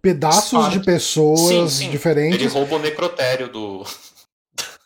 pedaços 0.01 0.69
de 0.71 0.79
pessoas 0.79 1.39
Sim, 1.39 1.67
sim. 1.69 1.83
Ele 1.85 1.91
diferentes. 1.91 2.53
rouba 2.53 2.75
o 2.75 2.79
necrotério 2.79 3.47
do, 3.49 3.85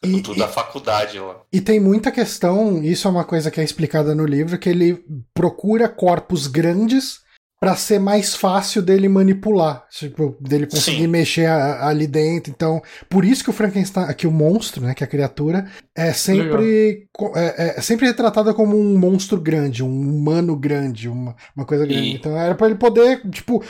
E, 0.03 0.21
do- 0.21 0.35
da 0.35 0.47
faculdade 0.47 1.17
lá. 1.19 1.39
E 1.51 1.61
tem 1.61 1.79
muita 1.79 2.11
questão, 2.11 2.83
isso 2.83 3.07
é 3.07 3.11
uma 3.11 3.23
coisa 3.23 3.49
que 3.49 3.61
é 3.61 3.63
explicada 3.63 4.13
no 4.13 4.25
livro, 4.25 4.57
que 4.57 4.69
ele 4.69 5.03
procura 5.33 5.87
corpos 5.87 6.45
grandes 6.47 7.21
para 7.63 7.75
ser 7.77 7.97
mais 7.97 8.35
fácil 8.35 8.81
dele 8.81 9.07
manipular, 9.07 9.85
tipo, 9.89 10.35
dele 10.41 10.67
conseguir 10.67 11.03
Sim. 11.03 11.07
mexer 11.07 11.45
a- 11.45 11.87
ali 11.87 12.05
dentro. 12.07 12.51
Então, 12.51 12.81
por 13.09 13.23
isso 13.23 13.41
que 13.41 13.49
o 13.49 13.53
Frankenstein, 13.53 14.13
que 14.15 14.27
o 14.27 14.31
monstro, 14.31 14.83
né, 14.83 14.93
que 14.93 15.03
a 15.03 15.07
criatura 15.07 15.65
é 15.95 16.11
sempre 16.11 17.07
co- 17.13 17.31
é, 17.35 17.75
é 17.77 17.81
sempre 17.81 18.05
retratada 18.05 18.53
como 18.53 18.77
um 18.77 18.97
monstro 18.99 19.39
grande, 19.39 19.81
um 19.81 19.87
humano 19.89 20.57
grande, 20.57 21.07
uma, 21.07 21.35
uma 21.55 21.65
coisa 21.65 21.85
grande. 21.85 22.09
E- 22.09 22.15
Então, 22.15 22.37
era 22.37 22.53
para 22.53 22.67
ele 22.67 22.75
poder, 22.75 23.21
tipo, 23.29 23.63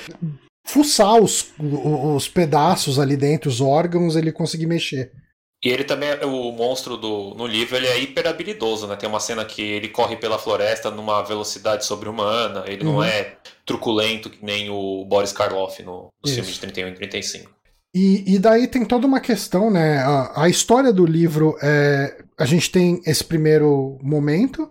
fuçar 0.66 1.20
os, 1.22 1.52
os 1.60 2.28
pedaços 2.28 2.98
ali 2.98 3.16
dentro, 3.16 3.48
os 3.50 3.62
órgãos, 3.62 4.16
ele 4.16 4.32
conseguir 4.32 4.66
mexer. 4.66 5.12
E 5.64 5.70
ele 5.70 5.84
também, 5.86 6.10
é 6.10 6.26
o 6.26 6.52
monstro 6.52 6.98
do, 6.98 7.34
no 7.36 7.48
livro, 7.48 7.76
ele 7.78 7.88
é 7.88 7.98
hiper 7.98 8.28
habilidoso, 8.28 8.86
né? 8.86 8.98
Tem 8.98 9.08
uma 9.08 9.20
cena 9.20 9.46
que 9.46 9.62
ele 9.62 9.88
corre 9.88 10.18
pela 10.18 10.38
floresta 10.38 10.92
numa 10.92 11.22
velocidade 11.24 11.86
sobre-humana, 11.86 12.66
ele 12.68 12.84
não 12.84 12.96
Uhum. 12.96 13.04
é 13.04 13.38
truculento 13.66 14.30
que 14.30 14.44
nem 14.44 14.70
o 14.70 15.06
Boris 15.06 15.32
Karloff 15.32 15.82
no, 15.82 16.10
nos 16.22 16.32
Isso. 16.32 16.36
filmes 16.36 16.54
de 16.56 16.60
31 16.60 16.88
e 16.90 16.94
35. 16.96 17.52
E, 17.96 18.36
e 18.36 18.40
daí 18.40 18.68
tem 18.68 18.84
toda 18.84 19.06
uma 19.08 19.20
questão, 19.22 19.70
né? 19.72 20.00
A, 20.00 20.44
a 20.44 20.50
história 20.50 20.92
do 20.92 21.06
livro 21.06 21.56
é. 21.62 22.18
A 22.38 22.46
gente 22.46 22.70
tem 22.72 23.02
esse 23.06 23.24
primeiro 23.24 24.00
momento. 24.02 24.70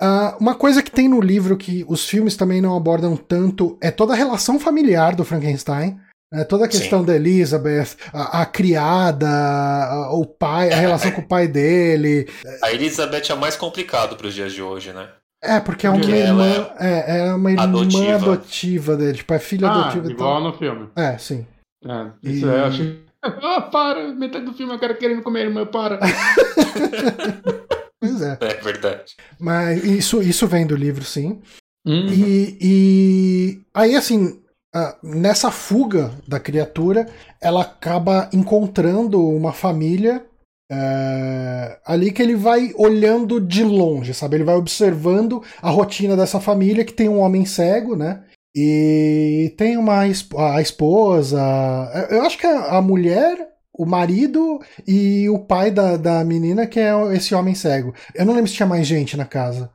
Ah, 0.00 0.36
uma 0.38 0.54
coisa 0.54 0.82
que 0.82 0.90
tem 0.90 1.08
no 1.08 1.20
livro 1.20 1.56
que 1.56 1.84
os 1.88 2.04
filmes 2.04 2.36
também 2.36 2.60
não 2.60 2.76
abordam 2.76 3.16
tanto 3.16 3.76
é 3.82 3.90
toda 3.90 4.12
a 4.12 4.16
relação 4.16 4.60
familiar 4.60 5.16
do 5.16 5.24
Frankenstein. 5.24 5.98
Né, 6.32 6.44
toda 6.44 6.64
a 6.66 6.68
questão 6.68 7.00
Sim. 7.00 7.06
da 7.06 7.16
Elizabeth, 7.16 7.96
a, 8.12 8.42
a 8.42 8.46
criada, 8.46 9.28
a- 9.28 10.12
o 10.12 10.26
pai, 10.26 10.68
a 10.72 10.76
É, 10.76 10.80
relação 10.80 11.08
é. 11.08 11.14
com 11.14 11.22
o 11.22 11.26
pai 11.28 11.48
dele. 11.48 12.28
A 12.62 12.72
Elizabeth 12.72 13.30
é 13.30 13.34
mais 13.34 13.56
complicado 13.56 14.16
para 14.16 14.26
os 14.26 14.34
dias 14.34 14.52
de 14.52 14.62
hoje, 14.62 14.92
né? 14.92 15.08
É, 15.42 15.60
porque 15.60 15.86
é 15.86 15.90
uma 15.90 16.00
Porque 16.00 16.14
irmã. 16.14 16.68
É, 16.80 17.18
é 17.28 17.32
uma 17.34 17.50
irmã 17.50 17.62
adotiva. 17.62 18.14
adotiva 18.32 18.96
dele, 18.96 19.18
tipo, 19.18 19.32
é 19.34 19.38
filha 19.38 19.68
Ah, 19.68 19.80
adotiva 19.88 20.10
igual 20.10 20.34
tal. 20.34 20.42
no 20.42 20.58
filme. 20.58 20.88
É, 20.96 21.16
sim. 21.16 21.46
É, 21.86 22.06
isso 22.28 22.44
E- 22.46 22.50
é, 22.50 22.58
eu 22.58 22.64
achei. 22.64 23.04
Ah, 23.22 23.60
para! 23.62 24.08
Metade 24.14 24.44
do 24.44 24.52
filme 24.54 24.72
eu 24.74 24.78
quero 24.78 24.96
querendo 24.96 25.22
comer 25.22 25.46
irmã, 25.46 25.64
para! 25.66 25.98
Pois 28.00 28.22
é. 28.22 28.38
É 28.40 28.54
verdade. 28.62 29.16
Mas 29.40 29.82
isso, 29.84 30.22
isso 30.22 30.46
vem 30.46 30.66
do 30.66 30.76
livro, 30.76 31.04
sim. 31.04 31.40
Hum, 31.86 32.06
E, 32.08 32.58
e 32.60 33.60
aí, 33.74 33.96
assim, 33.96 34.40
nessa 35.02 35.50
fuga 35.50 36.12
da 36.26 36.40
criatura, 36.40 37.06
ela 37.40 37.62
acaba 37.62 38.28
encontrando 38.32 39.26
uma 39.28 39.52
família 39.52 40.24
eh, 40.70 41.78
ali 41.86 42.12
que 42.12 42.22
ele 42.22 42.36
vai 42.36 42.72
olhando 42.76 43.40
de 43.40 43.64
longe, 43.64 44.12
sabe? 44.12 44.36
Ele 44.36 44.44
vai 44.44 44.54
observando 44.56 45.42
a 45.62 45.70
rotina 45.70 46.16
dessa 46.16 46.40
família 46.40 46.84
que 46.84 46.92
tem 46.92 47.08
um 47.08 47.20
homem 47.20 47.44
cego, 47.46 47.96
né? 47.96 48.22
E 48.54 49.54
tem 49.56 49.76
uma 49.76 50.00
a 50.02 50.60
esposa. 50.60 51.40
Eu 52.10 52.22
acho 52.22 52.38
que 52.38 52.46
a, 52.46 52.78
a 52.78 52.82
mulher, 52.82 53.48
o 53.72 53.86
marido 53.86 54.60
e 54.86 55.28
o 55.30 55.38
pai 55.38 55.70
da, 55.70 55.96
da 55.96 56.24
menina, 56.24 56.66
que 56.66 56.80
é 56.80 56.92
esse 57.14 57.34
homem 57.34 57.54
cego. 57.54 57.94
Eu 58.14 58.26
não 58.26 58.34
lembro 58.34 58.48
se 58.50 58.56
tinha 58.56 58.66
mais 58.66 58.86
gente 58.86 59.16
na 59.16 59.24
casa. 59.24 59.70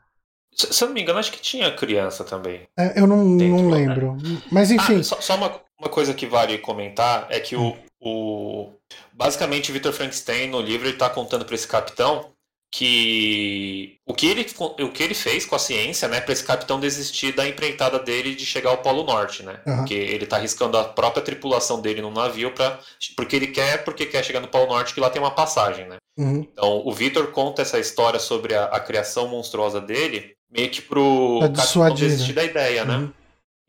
Se, 0.55 0.73
se 0.73 0.83
eu 0.83 0.87
não 0.87 0.95
me 0.95 1.01
engano, 1.01 1.19
acho 1.19 1.31
que 1.31 1.41
tinha 1.41 1.71
criança 1.71 2.23
também. 2.23 2.61
É, 2.77 2.99
eu 2.99 3.07
não, 3.07 3.37
Dentro, 3.37 3.57
não 3.57 3.69
né? 3.69 3.77
lembro. 3.77 4.17
Mas 4.51 4.71
enfim. 4.71 4.99
Ah, 4.99 5.03
só 5.03 5.21
só 5.21 5.35
uma, 5.35 5.61
uma 5.79 5.89
coisa 5.89 6.13
que 6.13 6.25
vale 6.25 6.57
comentar 6.57 7.27
é 7.29 7.39
que 7.39 7.55
o, 7.55 7.75
o 8.01 8.71
basicamente 9.13 9.69
o 9.69 9.73
Victor 9.73 9.93
Frankenstein 9.93 10.49
no 10.49 10.61
livro 10.61 10.87
ele 10.87 10.95
está 10.95 11.09
contando 11.09 11.45
para 11.45 11.55
esse 11.55 11.67
capitão 11.67 12.33
que 12.73 13.97
o 14.03 14.15
que 14.15 14.25
ele 14.25 14.47
o 14.59 14.89
que 14.89 15.03
ele 15.03 15.13
fez 15.13 15.45
com 15.45 15.55
a 15.55 15.59
ciência, 15.59 16.07
né, 16.07 16.19
para 16.19 16.33
esse 16.33 16.43
capitão 16.43 16.79
desistir 16.79 17.31
da 17.31 17.47
empreitada 17.47 17.99
dele 17.99 18.33
de 18.33 18.47
chegar 18.47 18.71
ao 18.71 18.79
Polo 18.79 19.03
Norte, 19.03 19.43
né? 19.43 19.59
Aham. 19.67 19.77
Porque 19.77 19.93
ele 19.93 20.23
está 20.23 20.37
arriscando 20.37 20.75
a 20.77 20.83
própria 20.83 21.23
tripulação 21.23 21.79
dele 21.79 22.01
no 22.01 22.09
navio 22.09 22.51
para 22.51 22.79
porque 23.15 23.35
ele 23.35 23.47
quer 23.47 23.83
porque 23.83 24.07
quer 24.07 24.23
chegar 24.23 24.39
no 24.39 24.47
Polo 24.47 24.67
Norte 24.67 24.91
que 24.91 24.99
lá 24.99 25.11
tem 25.11 25.21
uma 25.21 25.35
passagem, 25.35 25.87
né? 25.87 25.97
Uhum. 26.17 26.47
Então, 26.51 26.81
o 26.85 26.91
Victor 26.91 27.31
conta 27.31 27.61
essa 27.61 27.79
história 27.79 28.19
sobre 28.19 28.55
a, 28.55 28.65
a 28.65 28.79
criação 28.79 29.27
monstruosa 29.27 29.79
dele, 29.79 30.35
meio 30.53 30.69
que 30.69 30.81
pro 30.81 31.39
capitão 31.41 31.63
dissuadir, 31.63 32.09
desistir 32.09 32.33
da 32.33 32.43
ideia, 32.43 32.85
né? 32.85 32.97
Uhum. 32.97 33.13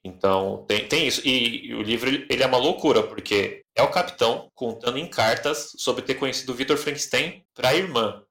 Então, 0.05 0.65
tem, 0.69 0.87
tem 0.87 1.07
isso. 1.07 1.23
E, 1.25 1.69
e 1.69 1.75
o 1.75 1.83
livro, 1.83 2.11
ele 2.11 2.43
é 2.43 2.47
uma 2.47 2.59
loucura, 2.59 3.03
porque 3.03 3.63
é 3.75 3.83
o 3.83 3.91
capitão 3.91 4.51
contando 4.55 4.99
em 4.99 5.07
cartas 5.07 5.73
sobre 5.79 6.03
ter 6.03 6.15
conhecido 6.15 6.53
o 6.53 6.55
Victor 6.55 6.77
Frankenstein 6.77 7.43
para 7.55 7.71
a 7.71 7.75
irmã. 7.75 8.23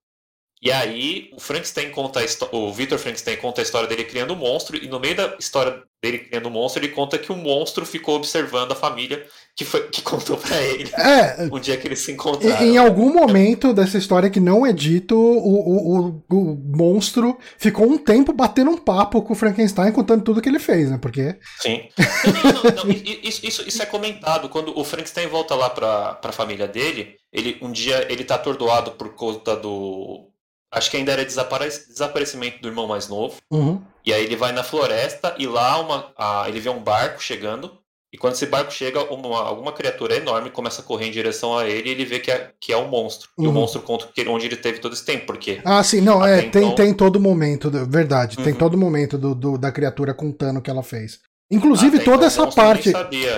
E 0.63 0.71
aí 0.71 1.30
o 1.36 1.41
Frankenstein 1.41 1.89
conta 1.89 2.21
o 2.54 2.71
Victor 2.71 2.97
Frankenstein 2.97 3.36
conta 3.36 3.60
a 3.60 3.63
história 3.63 3.88
dele 3.88 4.06
criando 4.06 4.32
o 4.32 4.34
um 4.34 4.38
monstro 4.38 4.78
e 4.78 4.88
no 4.88 4.97
meio 4.97 5.13
da 5.13 5.36
história 5.38 5.84
dele 6.02 6.19
criando 6.19 6.45
o 6.45 6.47
um 6.47 6.52
monstro 6.52 6.82
ele 6.82 6.93
conta 6.93 7.17
que 7.17 7.34
o 7.34 7.36
monstro 7.36 7.86
ficou 7.86 8.15
observando 8.15 8.71
a 8.71 8.76
família 8.76 9.26
que 9.58 9.65
foi 9.65 9.89
que 9.89 10.02
contou 10.02 10.38
para 10.38 10.62
ele 10.62 10.89
é, 10.97 11.49
um 11.52 11.60
dia 11.60 11.76
que 11.76 11.86
eles 11.86 11.99
se 11.99 12.13
encontraram. 12.13 12.65
Em 12.65 12.78
algum 12.78 13.13
momento 13.13 13.73
dessa 13.73 13.97
história 13.97 14.30
que 14.30 14.39
não 14.39 14.65
é 14.65 14.71
dito, 14.71 15.15
o, 15.17 15.60
o, 15.60 15.97
o, 16.08 16.23
o 16.32 16.78
monstro 16.78 17.38
ficou 17.58 17.86
um 17.86 17.97
tempo 17.97 18.32
batendo 18.32 18.71
um 18.71 18.78
papo 18.78 19.21
com 19.21 19.34
o 19.34 19.36
Frankenstein 19.36 19.91
contando 19.91 20.23
tudo 20.23 20.41
que 20.41 20.47
ele 20.47 20.60
fez, 20.60 20.89
né? 20.89 20.97
Porque 20.97 21.36
Sim. 21.60 21.89
Não, 22.43 22.54
não, 22.54 22.86
não, 22.86 22.91
isso, 23.23 23.45
isso, 23.45 23.67
isso 23.67 23.82
é 23.82 23.86
comentado 23.86 24.47
quando 24.49 24.78
o 24.78 24.84
Frankenstein 24.84 25.28
volta 25.28 25.56
lá 25.56 25.69
para 25.69 26.19
a 26.23 26.32
família 26.32 26.67
dele, 26.67 27.15
ele 27.32 27.58
um 27.62 27.71
dia 27.71 28.08
ele 28.10 28.23
tá 28.23 28.36
atordoado 28.36 28.91
por 28.91 29.13
conta 29.15 29.56
do 29.56 30.33
Acho 30.73 30.89
que 30.89 30.97
ainda 30.97 31.12
era 31.12 31.23
desaparecimento 31.23 32.59
do 32.59 32.67
irmão 32.67 32.88
mais 32.88 33.07
novo. 33.07 33.36
Uhum. 33.51 33.79
E 34.03 34.12
aí 34.12 34.23
ele 34.23 34.36
vai 34.36 34.51
na 34.51 34.63
floresta 34.63 35.36
e 35.38 35.45
lá 35.45 35.79
uma, 35.79 36.12
a, 36.17 36.45
ele 36.49 36.59
vê 36.59 36.69
um 36.69 36.81
barco 36.81 37.21
chegando. 37.21 37.71
E 38.12 38.17
quando 38.17 38.33
esse 38.33 38.45
barco 38.45 38.71
chega, 38.71 39.01
uma, 39.12 39.41
alguma 39.41 39.71
criatura 39.71 40.15
enorme 40.15 40.51
começa 40.51 40.81
a 40.81 40.86
correr 40.86 41.07
em 41.07 41.12
direção 41.12 41.57
a 41.57 41.67
ele 41.67 41.89
e 41.89 41.91
ele 41.91 42.05
vê 42.05 42.19
que 42.19 42.29
é, 42.29 42.51
que 42.59 42.73
é 42.73 42.77
um 42.77 42.88
monstro. 42.88 43.29
Uhum. 43.38 43.45
E 43.45 43.47
o 43.47 43.49
uhum. 43.51 43.55
monstro 43.55 43.81
conta 43.81 44.07
que, 44.13 44.27
onde 44.27 44.47
ele 44.47 44.55
teve 44.55 44.79
todo 44.79 44.93
esse 44.93 45.05
tempo, 45.05 45.27
porque. 45.27 45.62
Ah, 45.63 45.83
sim, 45.83 46.01
não, 46.01 46.25
é, 46.25 46.39
então... 46.39 46.62
tem, 46.62 46.75
tem 46.75 46.93
todo 46.93 47.19
momento, 47.19 47.71
verdade. 47.88 48.38
Uhum. 48.38 48.43
Tem 48.43 48.53
todo 48.53 48.77
momento 48.77 49.17
do, 49.17 49.33
do, 49.33 49.57
da 49.57 49.71
criatura 49.71 50.13
contando 50.13 50.57
o 50.57 50.62
que 50.62 50.69
ela 50.69 50.83
fez. 50.83 51.19
Inclusive 51.51 51.97
Até 51.97 52.06
toda 52.06 52.25
então, 52.25 52.27
essa 52.27 52.47
parte. 52.47 52.91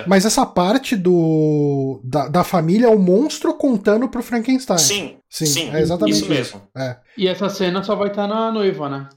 Mas 0.08 0.26
essa 0.26 0.46
parte 0.46 0.96
do 0.96 2.00
da, 2.04 2.28
da 2.28 2.44
família 2.44 2.88
é 2.88 2.90
o 2.90 3.00
monstro 3.00 3.54
contando 3.54 4.08
pro 4.08 4.24
Frankenstein. 4.24 4.78
Sim. 4.78 5.18
Sim, 5.30 5.46
sim 5.46 5.70
é 5.72 5.82
exatamente 5.82 6.18
isso 6.20 6.30
mesmo. 6.30 6.62
É. 6.78 6.98
E 7.18 7.28
essa 7.28 7.50
cena 7.50 7.84
só 7.84 7.96
vai 7.96 8.08
estar 8.08 8.28
tá 8.28 8.34
na 8.34 8.52
noiva, 8.52 8.88
né? 8.88 9.10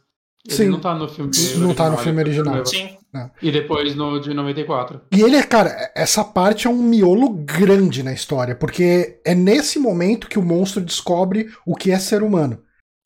Ele 0.47 0.57
sim. 0.57 0.69
não 0.69 0.81
tá 0.81 0.95
no 0.95 1.09
filme 1.09 1.31
original. 1.31 1.69
Não 1.69 1.75
tá 1.75 1.91
no 1.91 1.99
filme 1.99 2.23
original. 2.23 2.67
Sim. 2.67 2.97
É. 3.15 3.31
E 3.43 3.51
depois 3.51 3.95
no 3.95 4.19
de 4.19 4.35
94. 4.35 5.03
E 5.13 5.21
ele, 5.21 5.43
cara, 5.43 5.93
essa 5.95 6.25
parte 6.25 6.67
é 6.67 6.71
um 6.71 6.83
miolo 6.83 7.31
grande 7.31 8.03
na 8.03 8.13
história, 8.13 8.55
porque 8.55 9.21
é 9.25 9.35
nesse 9.35 9.79
momento 9.79 10.29
que 10.29 10.39
o 10.39 10.43
monstro 10.43 10.83
descobre 10.83 11.49
o 11.67 11.75
que 11.75 11.91
é 11.91 11.99
ser 11.99 12.23
humano. 12.23 12.59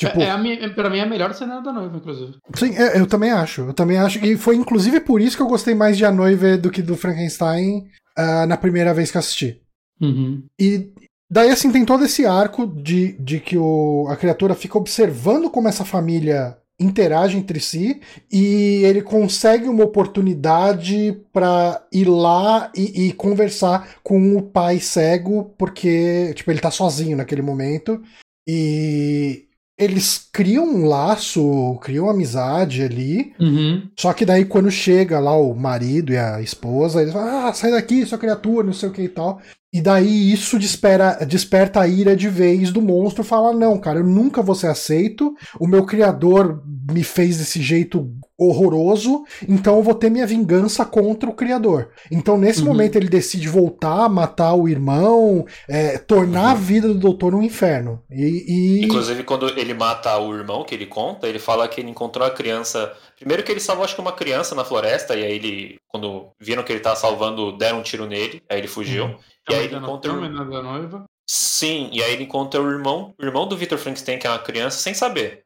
Tipo, 0.06 0.20
é, 0.20 0.26
é 0.26 0.38
minha, 0.38 0.74
pra 0.74 0.90
mim 0.90 0.98
é 0.98 1.02
a 1.02 1.06
melhor 1.06 1.32
cena 1.34 1.60
da 1.60 1.72
noiva, 1.72 1.96
inclusive. 1.96 2.34
Sim, 2.54 2.76
é, 2.76 2.98
eu 2.98 3.06
também 3.06 3.30
acho. 3.30 3.62
Eu 3.62 3.74
também 3.74 3.98
acho. 3.98 4.24
E 4.24 4.36
foi 4.36 4.56
inclusive 4.56 5.00
por 5.00 5.20
isso 5.20 5.36
que 5.36 5.42
eu 5.42 5.48
gostei 5.48 5.74
mais 5.74 5.96
de 5.96 6.04
A 6.04 6.10
Noiva 6.10 6.56
do 6.56 6.70
que 6.70 6.82
do 6.82 6.96
Frankenstein 6.96 7.86
uh, 8.18 8.46
na 8.46 8.56
primeira 8.56 8.92
vez 8.92 9.10
que 9.10 9.18
assisti. 9.18 9.60
Uhum. 10.00 10.42
E 10.58 10.92
daí, 11.30 11.50
assim, 11.50 11.70
tem 11.70 11.84
todo 11.84 12.04
esse 12.04 12.26
arco 12.26 12.66
de, 12.66 13.12
de 13.20 13.38
que 13.38 13.56
o, 13.56 14.06
a 14.08 14.16
criatura 14.16 14.54
fica 14.54 14.78
observando 14.78 15.50
como 15.50 15.68
essa 15.68 15.84
família 15.84 16.56
interage 16.80 17.36
entre 17.36 17.60
si 17.60 18.00
e 18.30 18.82
ele 18.84 19.02
consegue 19.02 19.68
uma 19.68 19.84
oportunidade 19.84 21.20
para 21.32 21.86
ir 21.92 22.06
lá 22.08 22.72
e, 22.76 23.06
e, 23.06 23.12
conversar 23.12 23.96
com 24.02 24.36
o 24.36 24.42
pai 24.42 24.80
cego 24.80 25.54
porque 25.56 26.32
tipo 26.34 26.50
ele 26.50 26.60
tá 26.60 26.70
sozinho 26.70 27.16
naquele 27.16 27.42
momento 27.42 28.02
e 28.48 29.46
eles 29.82 30.28
criam 30.32 30.64
um 30.64 30.86
laço, 30.86 31.78
criam 31.82 32.08
amizade 32.08 32.82
ali. 32.82 33.32
Uhum. 33.38 33.88
Só 33.98 34.12
que 34.12 34.24
daí, 34.24 34.44
quando 34.44 34.70
chega 34.70 35.18
lá 35.18 35.36
o 35.36 35.54
marido 35.54 36.12
e 36.12 36.18
a 36.18 36.40
esposa, 36.40 37.02
eles 37.02 37.12
falam: 37.12 37.46
Ah, 37.46 37.52
sai 37.52 37.70
daqui, 37.70 38.06
sua 38.06 38.18
criatura, 38.18 38.66
não 38.66 38.72
sei 38.72 38.88
o 38.88 38.92
que 38.92 39.02
e 39.02 39.08
tal. 39.08 39.40
E 39.72 39.80
daí 39.80 40.32
isso 40.32 40.58
despera, 40.58 41.24
desperta 41.26 41.80
a 41.80 41.88
ira 41.88 42.14
de 42.14 42.28
vez 42.28 42.70
do 42.70 42.82
monstro. 42.82 43.24
Fala: 43.24 43.52
Não, 43.52 43.78
cara, 43.78 44.00
eu 44.00 44.04
nunca 44.04 44.42
vou 44.42 44.54
ser 44.54 44.66
aceito. 44.66 45.34
O 45.58 45.66
meu 45.66 45.84
criador 45.84 46.62
me 46.90 47.02
fez 47.02 47.38
desse 47.38 47.62
jeito 47.62 48.10
horroroso, 48.48 49.24
então 49.48 49.76
eu 49.76 49.82
vou 49.82 49.94
ter 49.94 50.10
minha 50.10 50.26
vingança 50.26 50.84
contra 50.84 51.28
o 51.28 51.34
criador. 51.34 51.90
Então, 52.10 52.36
nesse 52.38 52.60
uhum. 52.60 52.68
momento, 52.68 52.96
ele 52.96 53.08
decide 53.08 53.48
voltar, 53.48 54.08
matar 54.08 54.54
o 54.54 54.68
irmão, 54.68 55.44
é, 55.68 55.98
tornar 55.98 56.44
uhum. 56.44 56.50
a 56.50 56.54
vida 56.54 56.88
do 56.88 56.94
doutor 56.94 57.34
um 57.34 57.42
inferno. 57.42 58.02
E, 58.10 58.80
e, 58.80 58.84
Inclusive, 58.84 59.24
quando 59.24 59.48
ele 59.58 59.74
mata 59.74 60.16
o 60.18 60.34
irmão, 60.34 60.64
que 60.64 60.74
ele 60.74 60.86
conta, 60.86 61.28
ele 61.28 61.38
fala 61.38 61.68
que 61.68 61.80
ele 61.80 61.90
encontrou 61.90 62.26
a 62.26 62.30
criança. 62.30 62.92
Primeiro 63.18 63.42
que 63.42 63.52
ele 63.52 63.60
salvou, 63.60 63.84
acho 63.84 63.94
que 63.94 64.00
uma 64.00 64.12
criança 64.12 64.54
na 64.54 64.64
floresta, 64.64 65.14
e 65.14 65.24
aí 65.24 65.32
ele, 65.32 65.78
quando 65.88 66.30
viram 66.40 66.62
que 66.62 66.72
ele 66.72 66.80
tava 66.80 66.96
salvando, 66.96 67.56
deram 67.56 67.78
um 67.78 67.82
tiro 67.82 68.06
nele, 68.06 68.42
aí 68.48 68.58
ele 68.58 68.68
fugiu. 68.68 69.04
Uhum. 69.04 69.16
E 69.50 69.54
aí 69.54 69.64
ele 69.64 69.76
encontra. 69.76 70.12
Filme, 70.12 70.28
né, 70.28 70.44
da 70.44 70.62
noiva. 70.62 71.04
Sim, 71.26 71.88
e 71.92 72.02
aí 72.02 72.12
ele 72.12 72.24
encontra 72.24 72.60
o 72.60 72.70
irmão, 72.70 73.14
o 73.18 73.24
irmão 73.24 73.46
do 73.46 73.56
Victor 73.56 73.78
Frankenstein, 73.78 74.18
que 74.18 74.26
é 74.26 74.30
uma 74.30 74.38
criança, 74.38 74.78
sem 74.78 74.92
saber. 74.92 75.44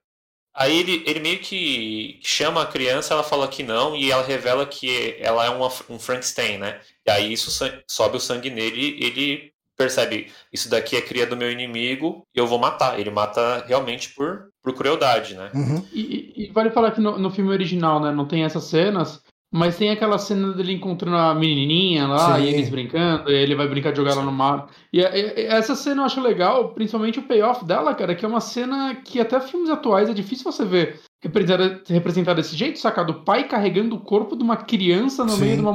Aí 0.57 0.79
ele, 0.79 1.03
ele 1.07 1.21
meio 1.21 1.38
que 1.38 2.19
chama 2.23 2.62
a 2.62 2.66
criança, 2.66 3.12
ela 3.12 3.23
fala 3.23 3.47
que 3.47 3.62
não, 3.62 3.95
e 3.95 4.11
ela 4.11 4.25
revela 4.25 4.64
que 4.64 5.16
ela 5.21 5.45
é 5.45 5.51
uma, 5.51 5.66
um 5.90 5.99
Frankenstein, 5.99 6.57
né? 6.57 6.81
E 7.07 7.11
aí 7.11 7.33
isso 7.33 7.51
sobe 7.87 8.16
o 8.16 8.21
sangue 8.21 8.49
nele 8.49 8.97
ele 8.99 9.53
percebe, 9.77 10.33
isso 10.51 10.71
daqui 10.71 10.97
é 10.97 11.03
cria 11.03 11.27
do 11.27 11.37
meu 11.37 11.53
inimigo 11.53 12.27
e 12.35 12.38
eu 12.38 12.47
vou 12.47 12.59
matar. 12.59 12.99
Ele 12.99 13.11
mata 13.11 13.62
realmente 13.66 14.14
por, 14.14 14.49
por 14.62 14.73
crueldade, 14.73 15.35
né? 15.35 15.51
Uhum. 15.55 15.85
E, 15.92 16.33
e, 16.35 16.51
vale 16.53 16.71
falar 16.71 16.92
que 16.92 17.01
no, 17.01 17.19
no 17.19 17.31
filme 17.31 17.51
original, 17.51 18.01
né, 18.01 18.11
não 18.11 18.27
tem 18.27 18.45
essas 18.45 18.64
cenas, 18.64 19.23
mas 19.57 19.77
tem 19.77 19.90
aquela 19.90 20.19
cena 20.19 20.53
dele 20.53 20.75
encontrando 20.75 21.16
a 21.16 21.35
menininha 21.35 22.07
lá, 22.07 22.37
Sim. 22.37 22.42
e 22.42 22.49
eles 22.49 22.69
brincando, 22.69 23.31
e 23.31 23.35
ele 23.35 23.55
vai 23.55 23.66
brincar 23.66 23.90
de 23.90 23.97
jogar 23.97 24.12
Sim. 24.12 24.19
lá 24.19 24.25
no 24.25 24.33
mar. 24.33 24.66
E, 24.92 25.01
e, 25.01 25.47
essa 25.47 25.75
cena 25.75 26.03
eu 26.03 26.07
acho 26.07 26.21
legal, 26.21 26.75
principalmente 26.75 27.19
o 27.19 27.23
payoff 27.23 27.64
dela, 27.64 27.95
cara, 27.95 28.14
que 28.14 28.25
é 28.25 28.29
uma 28.29 28.40
cena 28.40 28.95
que 29.03 29.19
até 29.19 29.40
filmes 29.40 29.71
atuais 29.71 30.11
é 30.11 30.12
difícil 30.12 30.45
você 30.45 30.64
ver 30.64 31.01
representada 31.88 32.40
desse 32.40 32.55
jeito, 32.55 32.79
sacado? 32.79 33.11
O 33.11 33.25
pai 33.25 33.49
carregando 33.49 33.97
o 33.97 34.01
corpo 34.01 34.37
de 34.37 34.42
uma 34.42 34.57
criança 34.57 35.25
no 35.25 35.31
Sim. 35.31 35.40
meio 35.40 35.57
de 35.57 35.62
uma 35.62 35.73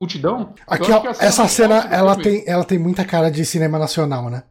multidão. 0.00 0.54
Aqui, 0.66 0.90
ó, 0.90 1.02
essa 1.20 1.46
cena, 1.46 1.86
ela 1.90 2.16
tem, 2.16 2.42
ela 2.46 2.64
tem 2.64 2.78
muita 2.78 3.04
cara 3.04 3.30
de 3.30 3.44
cinema 3.44 3.78
nacional, 3.78 4.30
né? 4.30 4.42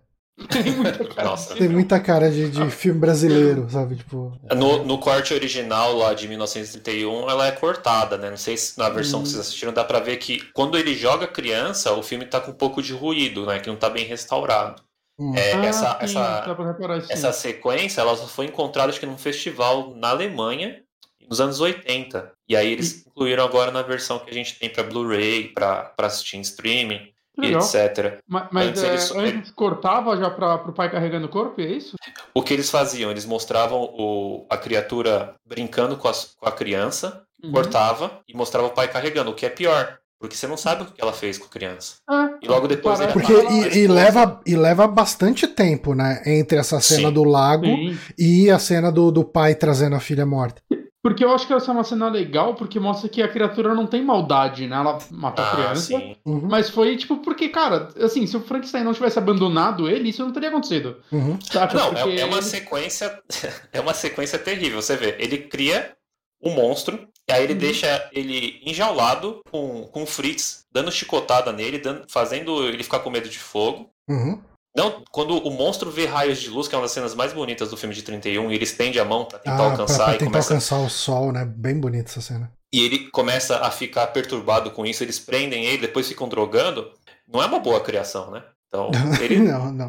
Tem 0.50 0.72
muita 0.72 1.06
cara, 1.06 1.30
Nossa. 1.30 1.56
Tem 1.56 1.68
muita 1.68 2.00
cara 2.00 2.30
de, 2.30 2.50
de 2.50 2.70
filme 2.70 3.00
brasileiro, 3.00 3.68
sabe? 3.70 3.96
Tipo... 3.96 4.38
No, 4.56 4.86
no 4.86 5.00
corte 5.00 5.34
original 5.34 5.96
lá 5.96 6.14
de 6.14 6.28
1931, 6.28 7.28
ela 7.28 7.48
é 7.48 7.52
cortada, 7.52 8.18
né? 8.18 8.30
Não 8.30 8.38
sei 8.38 8.56
se 8.56 8.78
na 8.78 8.88
versão 8.88 9.20
hum. 9.20 9.24
que 9.24 9.30
vocês 9.30 9.42
assistiram 9.42 9.74
dá 9.74 9.84
pra 9.84 10.00
ver 10.00 10.18
que 10.18 10.40
quando 10.54 10.78
ele 10.78 10.94
joga 10.94 11.26
criança, 11.26 11.92
o 11.94 12.04
filme 12.04 12.26
tá 12.26 12.40
com 12.40 12.52
um 12.52 12.56
pouco 12.56 12.84
de 12.84 12.94
ruído, 12.94 13.48
né? 13.48 13.60
Que 13.60 13.68
não 13.68 13.76
tá 13.76 13.90
bem 13.90 14.06
restaurado. 14.06 14.84
Hum. 15.20 15.34
É, 15.36 15.54
ah, 15.54 15.66
essa, 15.66 15.98
sim, 16.06 16.18
essa, 16.20 17.06
essa 17.10 17.34
sequência 17.34 18.02
ela 18.02 18.16
só 18.16 18.28
foi 18.28 18.46
encontrada 18.46 18.90
acho 18.90 19.00
que 19.00 19.06
num 19.08 19.18
festival 19.18 19.96
na 19.96 20.10
Alemanha 20.10 20.84
nos 21.28 21.42
anos 21.42 21.60
80. 21.60 22.32
E 22.48 22.56
aí 22.56 22.72
eles 22.72 22.92
e... 22.92 23.10
incluíram 23.10 23.44
agora 23.44 23.72
na 23.72 23.82
versão 23.82 24.20
que 24.20 24.30
a 24.30 24.34
gente 24.34 24.58
tem 24.58 24.70
para 24.70 24.84
Blu-ray, 24.84 25.50
para 25.50 25.94
assistir 25.98 26.38
em 26.38 26.42
streaming. 26.42 27.12
Legal. 27.38 27.62
etc. 27.62 28.20
Mas, 28.28 28.48
mas 28.52 28.68
antes, 28.70 28.84
é, 28.84 28.88
eles, 28.90 29.12
antes 29.12 29.52
cortava 29.52 30.18
já 30.18 30.30
para 30.30 30.56
o 30.56 30.74
pai 30.74 30.90
carregando 30.90 31.28
o 31.28 31.30
corpo, 31.30 31.62
é 31.62 31.66
isso? 31.66 31.96
O 32.34 32.42
que 32.42 32.54
eles 32.54 32.70
faziam? 32.70 33.12
Eles 33.12 33.26
mostravam 33.26 33.82
o, 33.82 34.46
a 34.50 34.58
criatura 34.58 35.36
brincando 35.46 35.96
com 35.98 36.08
a, 36.08 36.14
com 36.14 36.48
a 36.48 36.52
criança, 36.52 37.24
uhum. 37.44 37.52
cortava 37.52 38.20
e 38.28 38.36
mostrava 38.36 38.68
o 38.68 38.72
pai 38.72 38.88
carregando, 38.88 39.32
o 39.32 39.36
que 39.36 39.46
é 39.46 39.50
pior. 39.50 40.00
Porque 40.20 40.36
você 40.36 40.48
não 40.48 40.58
sabe 40.58 40.82
o 40.82 40.86
que 40.88 41.00
ela 41.00 41.14
fez 41.14 41.38
com 41.38 41.46
a 41.46 41.50
criança. 41.50 41.98
Ah, 42.10 42.32
e 42.42 42.48
logo 42.48 42.68
depois 42.68 43.00
ele 43.00 43.14
Porque 43.14 43.32
e, 43.32 43.84
e, 43.84 43.88
leva, 43.88 44.42
e 44.48 44.56
leva 44.56 44.88
bastante 44.88 45.48
tempo, 45.48 45.94
né? 45.94 46.24
Entre 46.26 46.58
essa 46.58 46.80
cena 46.80 47.10
Sim. 47.10 47.14
do 47.14 47.24
lago 47.24 47.66
Sim. 47.66 47.98
e 48.18 48.50
a 48.50 48.58
cena 48.58 48.92
do, 48.92 49.12
do 49.12 49.24
pai 49.24 49.54
trazendo 49.54 49.96
a 49.96 50.00
filha 50.00 50.26
morta. 50.26 50.60
Porque 51.08 51.24
eu 51.24 51.32
acho 51.32 51.48
que 51.48 51.54
essa 51.54 51.72
é 51.72 51.74
uma 51.74 51.86
cena 51.86 52.10
legal, 52.10 52.54
porque 52.56 52.82
mostra 52.82 53.08
que 53.08 53.24
a 53.24 53.30
criatura 53.30 53.74
não 53.74 53.88
tem 53.88 54.04
maldade, 54.04 54.68
né? 54.68 54.76
Ela 54.76 55.00
matou 55.10 55.46
ah, 55.46 55.48
a 55.48 55.56
criança. 55.56 55.96
Uhum. 56.26 56.50
Mas 56.50 56.70
foi 56.70 56.98
tipo, 56.98 57.16
porque, 57.20 57.48
cara, 57.48 57.88
assim, 58.02 58.28
se 58.28 58.36
o 58.36 58.42
Frankenstein 58.42 58.84
não 58.84 58.94
tivesse 58.94 59.18
abandonado 59.18 59.90
ele, 59.90 60.10
isso 60.10 60.22
não 60.22 60.34
teria 60.34 60.50
acontecido. 60.50 60.98
Uhum. 61.10 61.40
Não, 61.54 62.12
é, 62.12 62.20
é, 62.20 62.26
uma 62.26 62.42
sequência. 62.42 63.22
É 63.72 63.80
uma 63.80 63.94
sequência 63.94 64.38
terrível. 64.38 64.82
Você 64.82 64.98
vê, 64.98 65.16
ele 65.18 65.38
cria 65.38 65.94
o 66.42 66.50
um 66.50 66.56
monstro, 66.56 67.08
e 67.30 67.32
aí 67.32 67.46
ele 67.46 67.54
uhum. 67.54 67.60
deixa 67.60 68.10
ele 68.12 68.62
enjaulado 68.66 69.42
com, 69.50 69.84
com 69.84 70.04
o 70.04 70.06
Fritz, 70.06 70.66
dando 70.74 70.92
chicotada 70.92 71.54
nele, 71.54 71.78
dando, 71.78 72.06
fazendo 72.10 72.66
ele 72.68 72.84
ficar 72.84 73.00
com 73.00 73.10
medo 73.10 73.30
de 73.30 73.40
fogo. 73.40 73.90
Uhum. 74.10 74.42
Não, 74.78 75.04
quando 75.10 75.36
o 75.40 75.50
monstro 75.50 75.90
vê 75.90 76.06
raios 76.06 76.40
de 76.40 76.52
luz, 76.52 76.68
que 76.68 76.76
é 76.76 76.78
uma 76.78 76.84
das 76.84 76.92
cenas 76.92 77.16
mais 77.16 77.34
bonitas 77.34 77.72
do 77.72 77.78
filme 77.78 77.96
de 77.96 78.04
31, 78.04 78.52
e 78.52 78.56
ele 78.56 78.64
estende 78.64 79.00
a 79.00 79.04
mão 79.04 79.26
pra 79.26 79.40
tentar 79.40 79.58
ah, 79.58 79.72
alcançar. 79.72 79.96
Pra, 79.96 80.06
pra 80.06 80.14
tentar 80.14 80.26
e 80.26 80.28
começa... 80.28 80.54
alcançar 80.54 80.78
o 80.78 80.90
sol, 80.90 81.32
né? 81.32 81.44
Bem 81.44 81.80
bonita 81.80 82.12
essa 82.12 82.22
cena. 82.22 82.52
E 82.72 82.86
ele 82.86 83.10
começa 83.10 83.58
a 83.58 83.72
ficar 83.72 84.06
perturbado 84.08 84.70
com 84.70 84.86
isso, 84.86 85.04
eles 85.04 85.18
prendem 85.18 85.66
ele, 85.66 85.80
depois 85.80 86.08
ficam 86.08 86.30
drogando. 86.30 86.92
Não 87.28 87.42
é 87.42 87.48
uma 87.48 87.60
boa 87.60 87.80
criação, 87.80 88.30
né? 88.30 88.44
Então, 88.68 88.92
ele... 89.20 89.40
não, 89.40 89.72
não. 89.72 89.88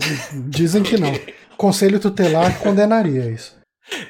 Dizem 0.48 0.83
que 0.83 0.96
não. 0.96 1.12
Conselho 1.59 2.01
tutelar 2.01 2.59
condenaria 2.61 3.27
isso. 3.27 3.59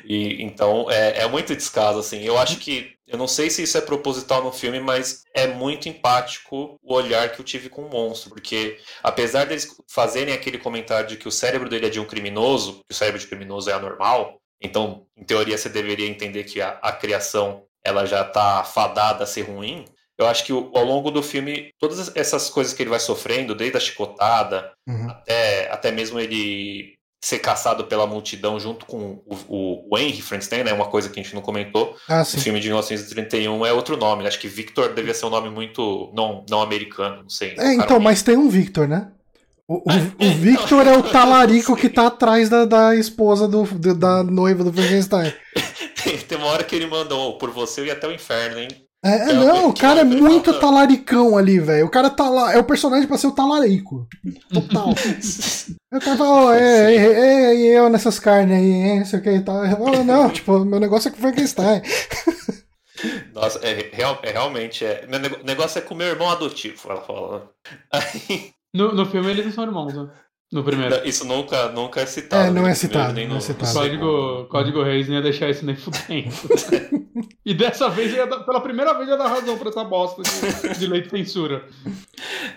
E, 0.04 0.40
então 0.44 0.88
é, 0.88 1.22
é 1.22 1.28
muito 1.28 1.56
descaso, 1.56 1.98
assim. 1.98 2.22
Eu 2.22 2.38
acho 2.38 2.56
que. 2.58 2.92
Eu 3.08 3.18
não 3.18 3.26
sei 3.28 3.48
se 3.50 3.62
isso 3.62 3.78
é 3.78 3.80
proposital 3.80 4.42
no 4.44 4.52
filme, 4.52 4.80
mas 4.80 5.22
é 5.34 5.46
muito 5.46 5.88
empático 5.88 6.76
o 6.82 6.94
olhar 6.94 7.32
que 7.32 7.40
eu 7.40 7.44
tive 7.44 7.68
com 7.68 7.82
o 7.86 7.90
monstro. 7.90 8.30
Porque, 8.30 8.78
apesar 9.02 9.44
deles 9.46 9.68
fazerem 9.90 10.34
aquele 10.34 10.58
comentário 10.58 11.08
de 11.08 11.16
que 11.16 11.26
o 11.28 11.32
cérebro 11.32 11.68
dele 11.68 11.86
é 11.86 11.90
de 11.90 12.00
um 12.00 12.04
criminoso, 12.04 12.80
que 12.88 12.92
o 12.92 12.94
cérebro 12.94 13.20
de 13.20 13.26
criminoso 13.26 13.70
é 13.70 13.72
anormal, 13.72 14.38
Então, 14.60 15.06
em 15.16 15.24
teoria, 15.24 15.56
você 15.56 15.68
deveria 15.68 16.08
entender 16.08 16.42
que 16.44 16.60
a, 16.60 16.70
a 16.82 16.92
criação 16.92 17.64
ela 17.84 18.04
já 18.04 18.22
está 18.22 18.64
fadada 18.64 19.22
a 19.24 19.26
ser 19.26 19.42
ruim. 19.42 19.84
Eu 20.18 20.26
acho 20.26 20.44
que 20.44 20.52
ao 20.52 20.84
longo 20.84 21.12
do 21.12 21.22
filme, 21.22 21.70
todas 21.78 22.10
essas 22.16 22.50
coisas 22.50 22.74
que 22.74 22.82
ele 22.82 22.90
vai 22.90 22.98
sofrendo, 22.98 23.54
desde 23.54 23.76
a 23.76 23.80
chicotada 23.80 24.72
Uhum. 24.86 25.08
até, 25.10 25.70
até 25.70 25.92
mesmo 25.92 26.18
ele 26.18 26.97
ser 27.20 27.40
caçado 27.40 27.84
pela 27.84 28.06
multidão 28.06 28.60
junto 28.60 28.86
com 28.86 29.20
o, 29.26 29.34
o, 29.48 29.88
o 29.90 29.98
Henry 29.98 30.22
Frankenstein, 30.22 30.62
né? 30.62 30.72
Uma 30.72 30.86
coisa 30.86 31.08
que 31.08 31.18
a 31.18 31.22
gente 31.22 31.34
não 31.34 31.42
comentou. 31.42 31.96
Ah, 32.08 32.22
O 32.22 32.40
filme 32.40 32.60
de 32.60 32.68
1931 32.68 33.66
é 33.66 33.72
outro 33.72 33.96
nome. 33.96 34.26
Acho 34.26 34.38
que 34.38 34.48
Victor 34.48 34.94
devia 34.94 35.14
ser 35.14 35.26
um 35.26 35.30
nome 35.30 35.50
muito 35.50 36.12
não, 36.14 36.44
não 36.48 36.62
americano, 36.62 37.22
não 37.22 37.28
sei. 37.28 37.54
É, 37.58 37.74
então, 37.74 37.98
mas 37.98 38.22
tem 38.22 38.36
um 38.36 38.48
Victor, 38.48 38.86
né? 38.86 39.10
O, 39.66 39.74
o, 39.74 40.26
o 40.26 40.30
Victor 40.34 40.86
é 40.86 40.96
o 40.96 41.02
talarico 41.10 41.76
que 41.76 41.88
tá 41.88 42.06
atrás 42.06 42.48
da, 42.48 42.64
da 42.64 42.94
esposa 42.94 43.48
do, 43.48 43.64
da 43.94 44.22
noiva 44.22 44.62
do 44.62 44.72
Frankenstein. 44.72 45.32
tem 46.28 46.38
uma 46.38 46.46
hora 46.46 46.64
que 46.64 46.74
ele 46.74 46.86
mandou, 46.86 47.36
por 47.36 47.50
você 47.50 47.80
eu 47.80 47.86
ia 47.86 47.92
até 47.92 48.06
o 48.06 48.12
inferno, 48.12 48.60
hein? 48.60 48.68
É, 49.04 49.30
É, 49.30 49.32
não, 49.32 49.68
o 49.68 49.74
cara 49.74 50.00
é 50.00 50.02
eu- 50.02 50.06
muito 50.06 50.52
talaricão 50.58 51.36
ali, 51.38 51.60
velho. 51.60 51.86
O 51.86 51.90
cara 51.90 52.10
tá 52.10 52.28
lá, 52.28 52.52
é 52.52 52.58
o 52.58 52.64
personagem 52.64 53.06
pra 53.06 53.16
ser 53.16 53.28
o 53.28 53.32
talarico. 53.32 54.08
Total. 54.52 54.90
O 54.90 56.00
cara 56.00 56.16
fala, 56.16 56.30
ó, 56.46 56.52
é, 56.54 56.94
é, 56.96 57.12
é, 57.12 57.54
e 57.56 57.66
eu 57.68 57.88
nessas 57.88 58.18
carnes 58.18 58.56
aí, 58.58 58.64
hein, 58.70 58.98
não 59.00 59.06
sei 59.06 59.18
o 59.20 59.22
que 59.22 59.30
e 59.30 59.40
tal. 59.40 59.64
Eu 59.64 59.76
falo, 59.76 60.02
não, 60.04 60.28
tipo, 60.30 60.64
meu 60.64 60.80
negócio 60.80 61.08
é 61.08 61.12
com 61.12 61.18
Frankenstein. 61.18 61.80
Nossa, 63.32 63.60
é, 63.60 63.90
real- 63.92 64.18
é 64.24 64.32
realmente. 64.32 64.84
É, 64.84 65.06
meu 65.06 65.20
negócio 65.44 65.78
é 65.78 65.82
com 65.82 65.94
meu 65.94 66.08
irmão 66.08 66.28
adotivo, 66.30 66.90
ela 66.90 67.00
fala. 67.02 67.48
Aí, 67.92 68.50
No, 68.74 68.92
no 68.92 69.06
filme 69.06 69.30
eles 69.30 69.46
não 69.46 69.52
são 69.52 69.64
irmãos, 69.64 69.94
né? 69.94 70.08
No 70.50 70.64
primeiro. 70.64 71.06
isso 71.06 71.26
nunca, 71.26 71.68
nunca 71.68 72.00
é 72.00 72.06
citado. 72.06 72.44
É, 72.44 72.46
não 72.50 72.62
nem 72.62 72.72
é 72.72 72.74
primeiro, 72.74 72.78
citado, 72.78 73.12
nem 73.12 73.28
não 73.28 73.36
é 73.36 73.40
citado. 73.40 73.72
Código. 73.74 74.46
Código 74.50 74.82
Reis 74.82 75.06
não 75.06 75.16
ia 75.16 75.22
deixar 75.22 75.50
isso 75.50 75.64
nem 75.66 75.76
fudendo. 75.76 76.34
e 77.44 77.52
dessa 77.52 77.88
vez, 77.90 78.14
ia 78.14 78.26
dar- 78.26 78.40
pela 78.44 78.60
primeira 78.62 78.94
vez, 78.94 79.08
ia 79.10 79.16
dar 79.18 79.28
razão 79.28 79.58
pra 79.58 79.68
essa 79.68 79.84
bosta 79.84 80.22
de, 80.22 80.78
de 80.78 80.86
lei 80.86 81.02
de 81.02 81.10
censura. 81.10 81.66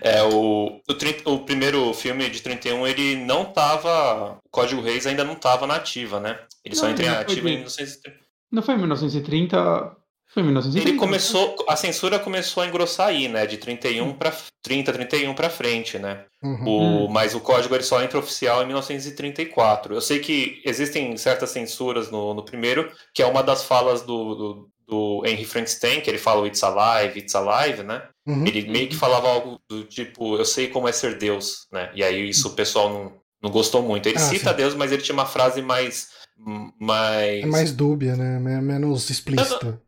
É, 0.01 0.23
o, 0.23 0.79
o, 1.27 1.31
o 1.33 1.39
primeiro 1.45 1.93
filme 1.93 2.29
de 2.29 2.41
31, 2.41 2.87
ele 2.87 3.17
não 3.17 3.45
tava. 3.45 4.37
O 4.45 4.49
Código 4.49 4.81
Reis 4.81 5.05
ainda 5.05 5.23
não 5.25 5.35
tava 5.35 5.67
na 5.67 5.75
ativa, 5.75 6.19
né? 6.19 6.39
Ele 6.63 6.75
só 6.75 6.85
Não, 6.85 6.91
entra 6.91 7.05
em 7.05 7.09
ativa 7.09 7.41
em 7.49 7.51
de- 7.53 7.57
1930. 7.57 8.19
Não 8.51 8.61
foi 8.61 8.75
em 8.75 8.77
1930. 8.77 9.97
Foi 10.33 10.41
em 10.43 10.45
1930. 10.45 10.89
Ele 10.89 10.97
começou. 10.97 11.55
A 11.67 11.75
censura 11.75 12.17
começou 12.19 12.63
a 12.63 12.67
engrossar 12.67 13.07
aí, 13.09 13.27
né? 13.27 13.45
De 13.45 13.57
31 13.57 14.13
para 14.13 14.33
30, 14.63 14.93
31 14.93 15.33
pra 15.33 15.49
frente, 15.49 15.99
né? 15.99 16.23
Uhum. 16.41 16.63
O, 16.65 16.81
Hum. 16.81 17.07
Mas 17.09 17.35
o 17.35 17.39
código 17.41 17.75
ele 17.75 17.83
só 17.83 18.01
entra 18.01 18.17
oficial 18.19 18.63
em 18.63 18.67
1934. 18.67 19.93
Eu 19.93 20.01
sei 20.01 20.19
que 20.19 20.61
existem 20.65 21.15
certas 21.17 21.49
censuras 21.49 22.09
no, 22.09 22.33
no 22.33 22.43
primeiro, 22.45 22.91
que 23.13 23.21
é 23.21 23.25
uma 23.25 23.43
das 23.43 23.63
falas 23.63 24.01
do, 24.03 24.35
do, 24.35 24.69
do 24.87 25.23
Henry 25.25 25.43
Frankenstein, 25.45 25.99
que 26.01 26.09
ele 26.09 26.17
fala 26.17 26.41
o 26.41 26.47
It's 26.47 26.63
Alive, 26.63 27.19
It's 27.19 27.35
Alive, 27.35 27.83
né? 27.83 28.01
Uhum. 28.25 28.45
Ele 28.45 28.69
meio 28.69 28.87
que 28.87 28.95
falava 28.95 29.27
algo 29.27 29.59
do 29.69 29.83
tipo, 29.83 30.37
eu 30.37 30.45
sei 30.45 30.67
como 30.67 30.87
é 30.87 30.91
ser 30.91 31.17
Deus, 31.17 31.67
né? 31.71 31.91
E 31.93 32.03
aí 32.03 32.29
isso 32.29 32.47
o 32.49 32.53
pessoal 32.53 32.89
não, 32.89 33.13
não 33.43 33.49
gostou 33.51 33.81
muito. 33.81 34.07
Ele 34.07 34.17
Ah, 34.17 34.21
cita 34.21 34.51
sim. 34.51 34.55
Deus, 34.55 34.75
mas 34.75 34.91
ele 34.91 35.01
tinha 35.01 35.13
uma 35.13 35.25
frase 35.25 35.61
mais. 35.61 36.07
mais... 36.79 37.43
É 37.43 37.45
mais 37.45 37.71
dúbia, 37.73 38.15
né? 38.15 38.39
Men- 38.39 38.61
Menos 38.61 39.09
explícita. 39.09 39.81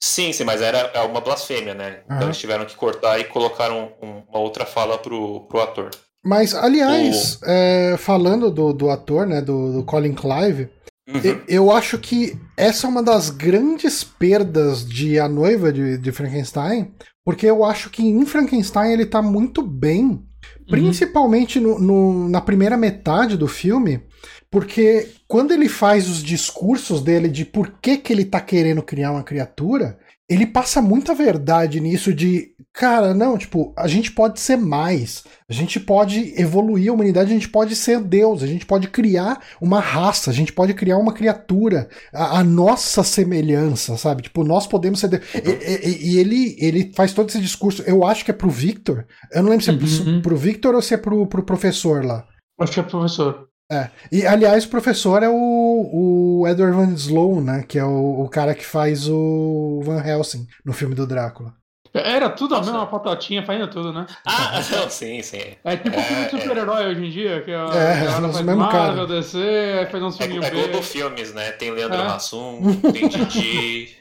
Sim, 0.00 0.32
sim, 0.32 0.44
mas 0.44 0.60
era 0.62 0.78
é 0.94 1.00
uma 1.00 1.20
blasfêmia, 1.20 1.74
né? 1.74 2.00
Então 2.04 2.16
Aham. 2.18 2.26
eles 2.26 2.38
tiveram 2.38 2.64
que 2.64 2.76
cortar 2.76 3.18
e 3.18 3.24
colocaram 3.24 3.92
um- 4.02 4.22
uma 4.28 4.38
outra 4.38 4.64
fala 4.64 4.96
pro, 4.98 5.40
pro 5.48 5.60
ator. 5.60 5.90
Mas, 6.24 6.54
aliás, 6.54 7.38
é, 7.44 7.96
falando 7.98 8.50
do, 8.50 8.72
do 8.72 8.90
ator, 8.90 9.26
né? 9.26 9.40
Do, 9.40 9.72
do 9.72 9.84
Colin 9.84 10.14
Clive, 10.14 10.68
Uhum. 11.08 11.20
E- 11.24 11.54
Eu 11.54 11.70
acho 11.72 11.96
que 11.98 12.38
essa 12.54 12.86
é 12.86 12.90
uma 12.90 13.02
das 13.02 13.30
grandes 13.30 14.04
perdas 14.04 14.86
de 14.86 15.18
A 15.18 15.26
Noiva 15.26 15.72
de, 15.72 15.96
de 15.96 16.12
Frankenstein, 16.12 16.92
porque 17.24 17.46
eu 17.46 17.64
acho 17.64 17.88
que 17.88 18.02
em 18.02 18.26
Frankenstein 18.26 18.92
ele 18.92 19.06
tá 19.06 19.22
muito 19.22 19.62
bem, 19.62 20.22
principalmente 20.68 21.58
no, 21.60 21.78
no- 21.78 22.28
na 22.28 22.42
primeira 22.42 22.76
metade 22.76 23.38
do 23.38 23.48
filme, 23.48 24.02
porque 24.50 25.08
quando 25.26 25.52
ele 25.52 25.68
faz 25.68 26.08
os 26.08 26.22
discursos 26.22 27.02
dele 27.02 27.28
de 27.28 27.44
por 27.44 27.72
que, 27.82 27.96
que 27.98 28.12
ele 28.12 28.24
tá 28.24 28.40
querendo 28.40 28.82
criar 28.82 29.12
uma 29.12 29.22
criatura, 29.22 29.98
ele 30.30 30.46
passa 30.46 30.82
muita 30.82 31.14
verdade 31.14 31.80
nisso 31.80 32.12
de, 32.12 32.50
cara, 32.74 33.14
não, 33.14 33.38
tipo, 33.38 33.72
a 33.76 33.88
gente 33.88 34.12
pode 34.12 34.38
ser 34.40 34.58
mais, 34.58 35.24
a 35.48 35.54
gente 35.54 35.80
pode 35.80 36.34
evoluir 36.38 36.90
a 36.90 36.92
humanidade, 36.94 37.30
a 37.30 37.34
gente 37.34 37.48
pode 37.48 37.74
ser 37.74 37.98
Deus, 38.00 38.42
a 38.42 38.46
gente 38.46 38.66
pode 38.66 38.88
criar 38.88 39.42
uma 39.58 39.80
raça, 39.80 40.30
a 40.30 40.34
gente 40.34 40.52
pode 40.52 40.74
criar 40.74 40.98
uma 40.98 41.14
criatura, 41.14 41.88
a, 42.12 42.40
a 42.40 42.44
nossa 42.44 43.02
semelhança, 43.02 43.96
sabe? 43.96 44.22
Tipo, 44.24 44.44
nós 44.44 44.66
podemos 44.66 45.00
ser 45.00 45.08
Deus. 45.08 45.22
E, 45.34 45.88
e- 45.88 46.12
e 46.14 46.18
ele, 46.18 46.56
ele 46.58 46.92
faz 46.94 47.14
todo 47.14 47.28
esse 47.30 47.40
discurso, 47.40 47.82
eu 47.86 48.04
acho 48.04 48.22
que 48.22 48.30
é 48.30 48.34
pro 48.34 48.50
Victor, 48.50 49.06
eu 49.32 49.42
não 49.42 49.48
lembro 49.50 49.64
se 49.64 49.70
é 49.70 49.74
pro, 49.76 49.86
Uhum. 49.86 50.20
pro 50.22 50.36
Victor 50.36 50.74
ou 50.74 50.82
se 50.82 50.92
é 50.92 50.98
pro, 50.98 51.26
pro 51.26 51.42
professor 51.42 52.04
lá. 52.04 52.26
Acho 52.60 52.72
que 52.72 52.80
é 52.80 52.82
professor. 52.82 53.47
É. 53.70 53.90
E, 54.10 54.26
aliás, 54.26 54.64
o 54.64 54.68
professor 54.70 55.22
é 55.22 55.28
o, 55.28 56.40
o 56.40 56.48
Edward 56.48 56.74
Van 56.74 56.94
Sloan, 56.94 57.42
né? 57.42 57.64
Que 57.68 57.78
é 57.78 57.84
o, 57.84 58.22
o 58.22 58.28
cara 58.28 58.54
que 58.54 58.64
faz 58.64 59.08
o 59.08 59.80
Van 59.84 60.02
Helsing 60.02 60.46
no 60.64 60.72
filme 60.72 60.94
do 60.94 61.06
Drácula. 61.06 61.54
Era 61.92 62.28
tudo 62.30 62.54
a 62.54 62.60
mesma 62.60 62.86
patatinha 62.86 63.44
fazendo 63.44 63.68
tudo, 63.68 63.92
né? 63.92 64.06
Ah, 64.26 64.60
não, 64.70 64.88
sim, 64.90 65.20
sim. 65.22 65.40
É 65.64 65.76
tipo 65.76 65.98
É, 65.98 66.02
filme 66.02 66.24
de 66.26 66.30
super-herói 66.30 66.86
hoje 66.88 67.06
em 67.06 67.10
dia, 67.10 67.42
que 67.42 67.50
É, 67.50 67.56
os 67.56 68.14
faz 68.14 68.40
mesmo 68.42 68.56
Marvel, 68.56 69.06
cara. 69.06 69.06
DC, 69.06 69.38
aí 69.80 69.86
faz 69.86 70.02
uns 70.02 70.14
É, 70.14 70.22
filminhos 70.22 70.46
é 70.46 70.50
B. 70.50 70.56
Globo 70.56 70.82
Filmes, 70.82 71.34
né? 71.34 71.50
Tem 71.52 71.70
Leandro 71.70 71.98
É. 71.98 72.06
Hassum, 72.06 72.60
tem 72.92 73.08
Didi. 73.08 73.96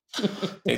tem- 0.63 0.77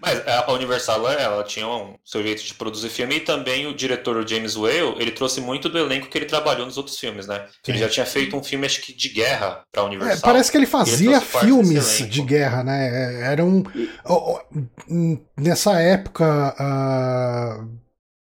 Mas 0.00 0.26
a 0.28 0.52
Universal, 0.52 1.08
ela 1.10 1.42
tinha 1.44 1.66
um 1.66 1.94
seu 2.04 2.22
jeito 2.22 2.42
de 2.42 2.54
produzir 2.54 2.88
filme 2.88 3.16
e 3.16 3.20
também 3.20 3.66
o 3.66 3.74
diretor 3.74 4.16
o 4.16 4.26
James 4.26 4.54
Whale, 4.56 4.94
ele 4.98 5.10
trouxe 5.10 5.40
muito 5.40 5.68
do 5.68 5.78
elenco 5.78 6.08
que 6.08 6.16
ele 6.18 6.26
trabalhou 6.26 6.66
nos 6.66 6.76
outros 6.76 6.98
filmes, 6.98 7.26
né? 7.26 7.46
Ele 7.66 7.78
Sim. 7.78 7.84
já 7.84 7.88
tinha 7.90 8.06
feito 8.06 8.36
um 8.36 8.42
filme, 8.42 8.66
acho 8.66 8.80
que 8.82 8.92
de 8.92 9.08
guerra 9.08 9.62
pra 9.72 9.82
É, 9.82 9.86
Universal. 9.86 10.20
parece 10.22 10.50
que 10.50 10.56
ele 10.56 10.66
fazia 10.66 11.20
parte 11.20 11.46
filmes 11.46 11.98
de 12.08 12.22
guerra, 12.22 12.62
né? 12.62 12.88
É, 12.88 13.32
Era 13.32 13.44
um. 13.44 13.62
Nessa 15.36 15.80
época. 15.80 16.54
ah, 16.58 17.64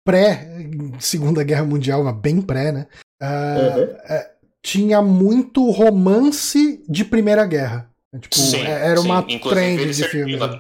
Pré-Segunda 0.06 1.44
Guerra 1.44 1.64
Mundial, 1.64 2.04
mas 2.04 2.16
bem 2.18 2.40
pré, 2.40 2.72
né? 2.72 2.88
Ah, 3.22 3.76
é, 4.08 4.32
tinha 4.64 5.02
muito 5.02 5.70
romance 5.72 6.84
de 6.88 7.04
Primeira 7.04 7.46
Guerra. 7.46 7.90
Tipo, 8.20 8.36
Sim, 8.36 8.62
é- 8.62 8.90
era 8.92 9.00
uma 9.02 9.22
sim. 9.28 9.40
Trend 9.40 9.92
de 9.94 10.36
na 10.38 10.48
né? 10.48 10.60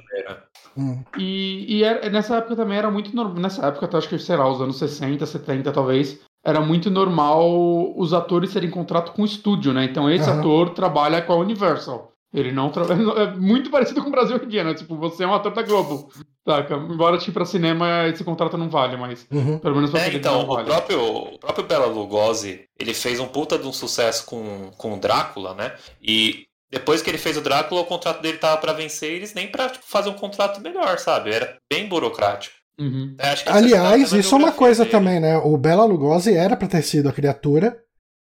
Hum. 0.77 1.03
E, 1.17 1.77
e 1.77 1.83
era- 1.83 2.09
nessa 2.09 2.37
época 2.37 2.55
também 2.55 2.77
era 2.77 2.91
muito 2.91 3.15
normal. 3.15 3.35
Nessa 3.41 3.65
época, 3.65 3.85
até 3.85 3.97
acho 3.97 4.09
que, 4.09 4.19
sei 4.19 4.35
lá, 4.35 4.49
os 4.49 4.59
anos 4.61 4.77
60, 4.77 5.25
70 5.25 5.71
talvez, 5.71 6.19
era 6.45 6.59
muito 6.61 6.89
normal 6.91 7.97
os 7.97 8.13
atores 8.13 8.51
terem 8.53 8.69
contrato 8.69 9.13
com 9.13 9.21
o 9.21 9.25
estúdio, 9.25 9.73
né? 9.73 9.85
Então 9.85 10.09
esse 10.09 10.29
Aham. 10.29 10.39
ator 10.39 10.69
trabalha 10.71 11.21
com 11.21 11.33
a 11.33 11.37
Universal. 11.37 12.11
Ele 12.33 12.51
não 12.51 12.69
trabalha. 12.69 12.95
É 13.23 13.33
muito 13.35 13.69
parecido 13.71 14.01
com 14.01 14.09
o 14.09 14.11
Brasil 14.11 14.35
hoje 14.35 14.45
em 14.45 14.49
dia, 14.49 14.63
né? 14.65 14.73
Tipo, 14.73 14.97
você 14.97 15.23
é 15.23 15.27
um 15.27 15.33
ator 15.33 15.53
da 15.53 15.61
Globo. 15.61 16.09
Saca? 16.45 16.75
Embora, 16.75 17.17
tipo, 17.17 17.31
pra 17.31 17.45
cinema 17.45 18.07
esse 18.07 18.23
contrato 18.25 18.57
não 18.57 18.69
vale, 18.69 18.97
mas 18.97 19.25
Uhum. 19.31 19.57
pelo 19.57 19.75
menos 19.75 19.89
pra 19.91 20.01
É, 20.01 20.13
então, 20.13 20.43
o 20.43 20.45
vale. 20.47 20.65
próprio, 20.65 21.01
o 21.01 21.39
próprio 21.39 21.65
Bela 21.65 21.85
Lugosi, 21.85 22.65
ele 22.77 22.93
fez 22.93 23.19
um 23.21 23.27
puta 23.27 23.57
de 23.57 23.65
um 23.65 23.71
sucesso 23.73 24.25
com, 24.25 24.69
com 24.77 24.93
o 24.93 24.99
Drácula, 24.99 25.53
né? 25.55 25.73
E 26.03 26.45
depois 26.75 27.01
que 27.01 27.09
ele 27.09 27.17
fez 27.17 27.37
o 27.37 27.41
Drácula, 27.41 27.79
o 27.79 27.85
contrato 27.85 28.21
dele 28.21 28.37
tava 28.37 28.57
pra 28.57 28.73
vencer, 28.73 29.13
e 29.13 29.15
eles 29.15 29.33
nem 29.33 29.47
pra 29.47 29.69
tipo, 29.69 29.85
fazer 29.87 30.09
um 30.09 30.13
contrato 30.13 30.59
melhor, 30.59 30.99
sabe? 30.99 31.31
Era 31.31 31.55
bem 31.71 31.87
burocrático. 31.87 32.53
Uhum. 32.77 33.15
É, 33.17 33.29
acho 33.29 33.45
que 33.45 33.49
essa 33.49 33.57
Aliás, 33.57 34.11
isso 34.11 34.35
é 34.35 34.37
uma 34.37 34.47
biografia 34.47 34.59
coisa 34.59 34.83
dele. 34.83 34.91
também, 34.91 35.19
né? 35.21 35.37
O 35.37 35.57
Bela 35.57 35.85
Lugosi 35.85 36.35
era 36.35 36.57
pra 36.57 36.67
ter 36.67 36.81
sido 36.81 37.07
a 37.07 37.13
criatura, 37.13 37.77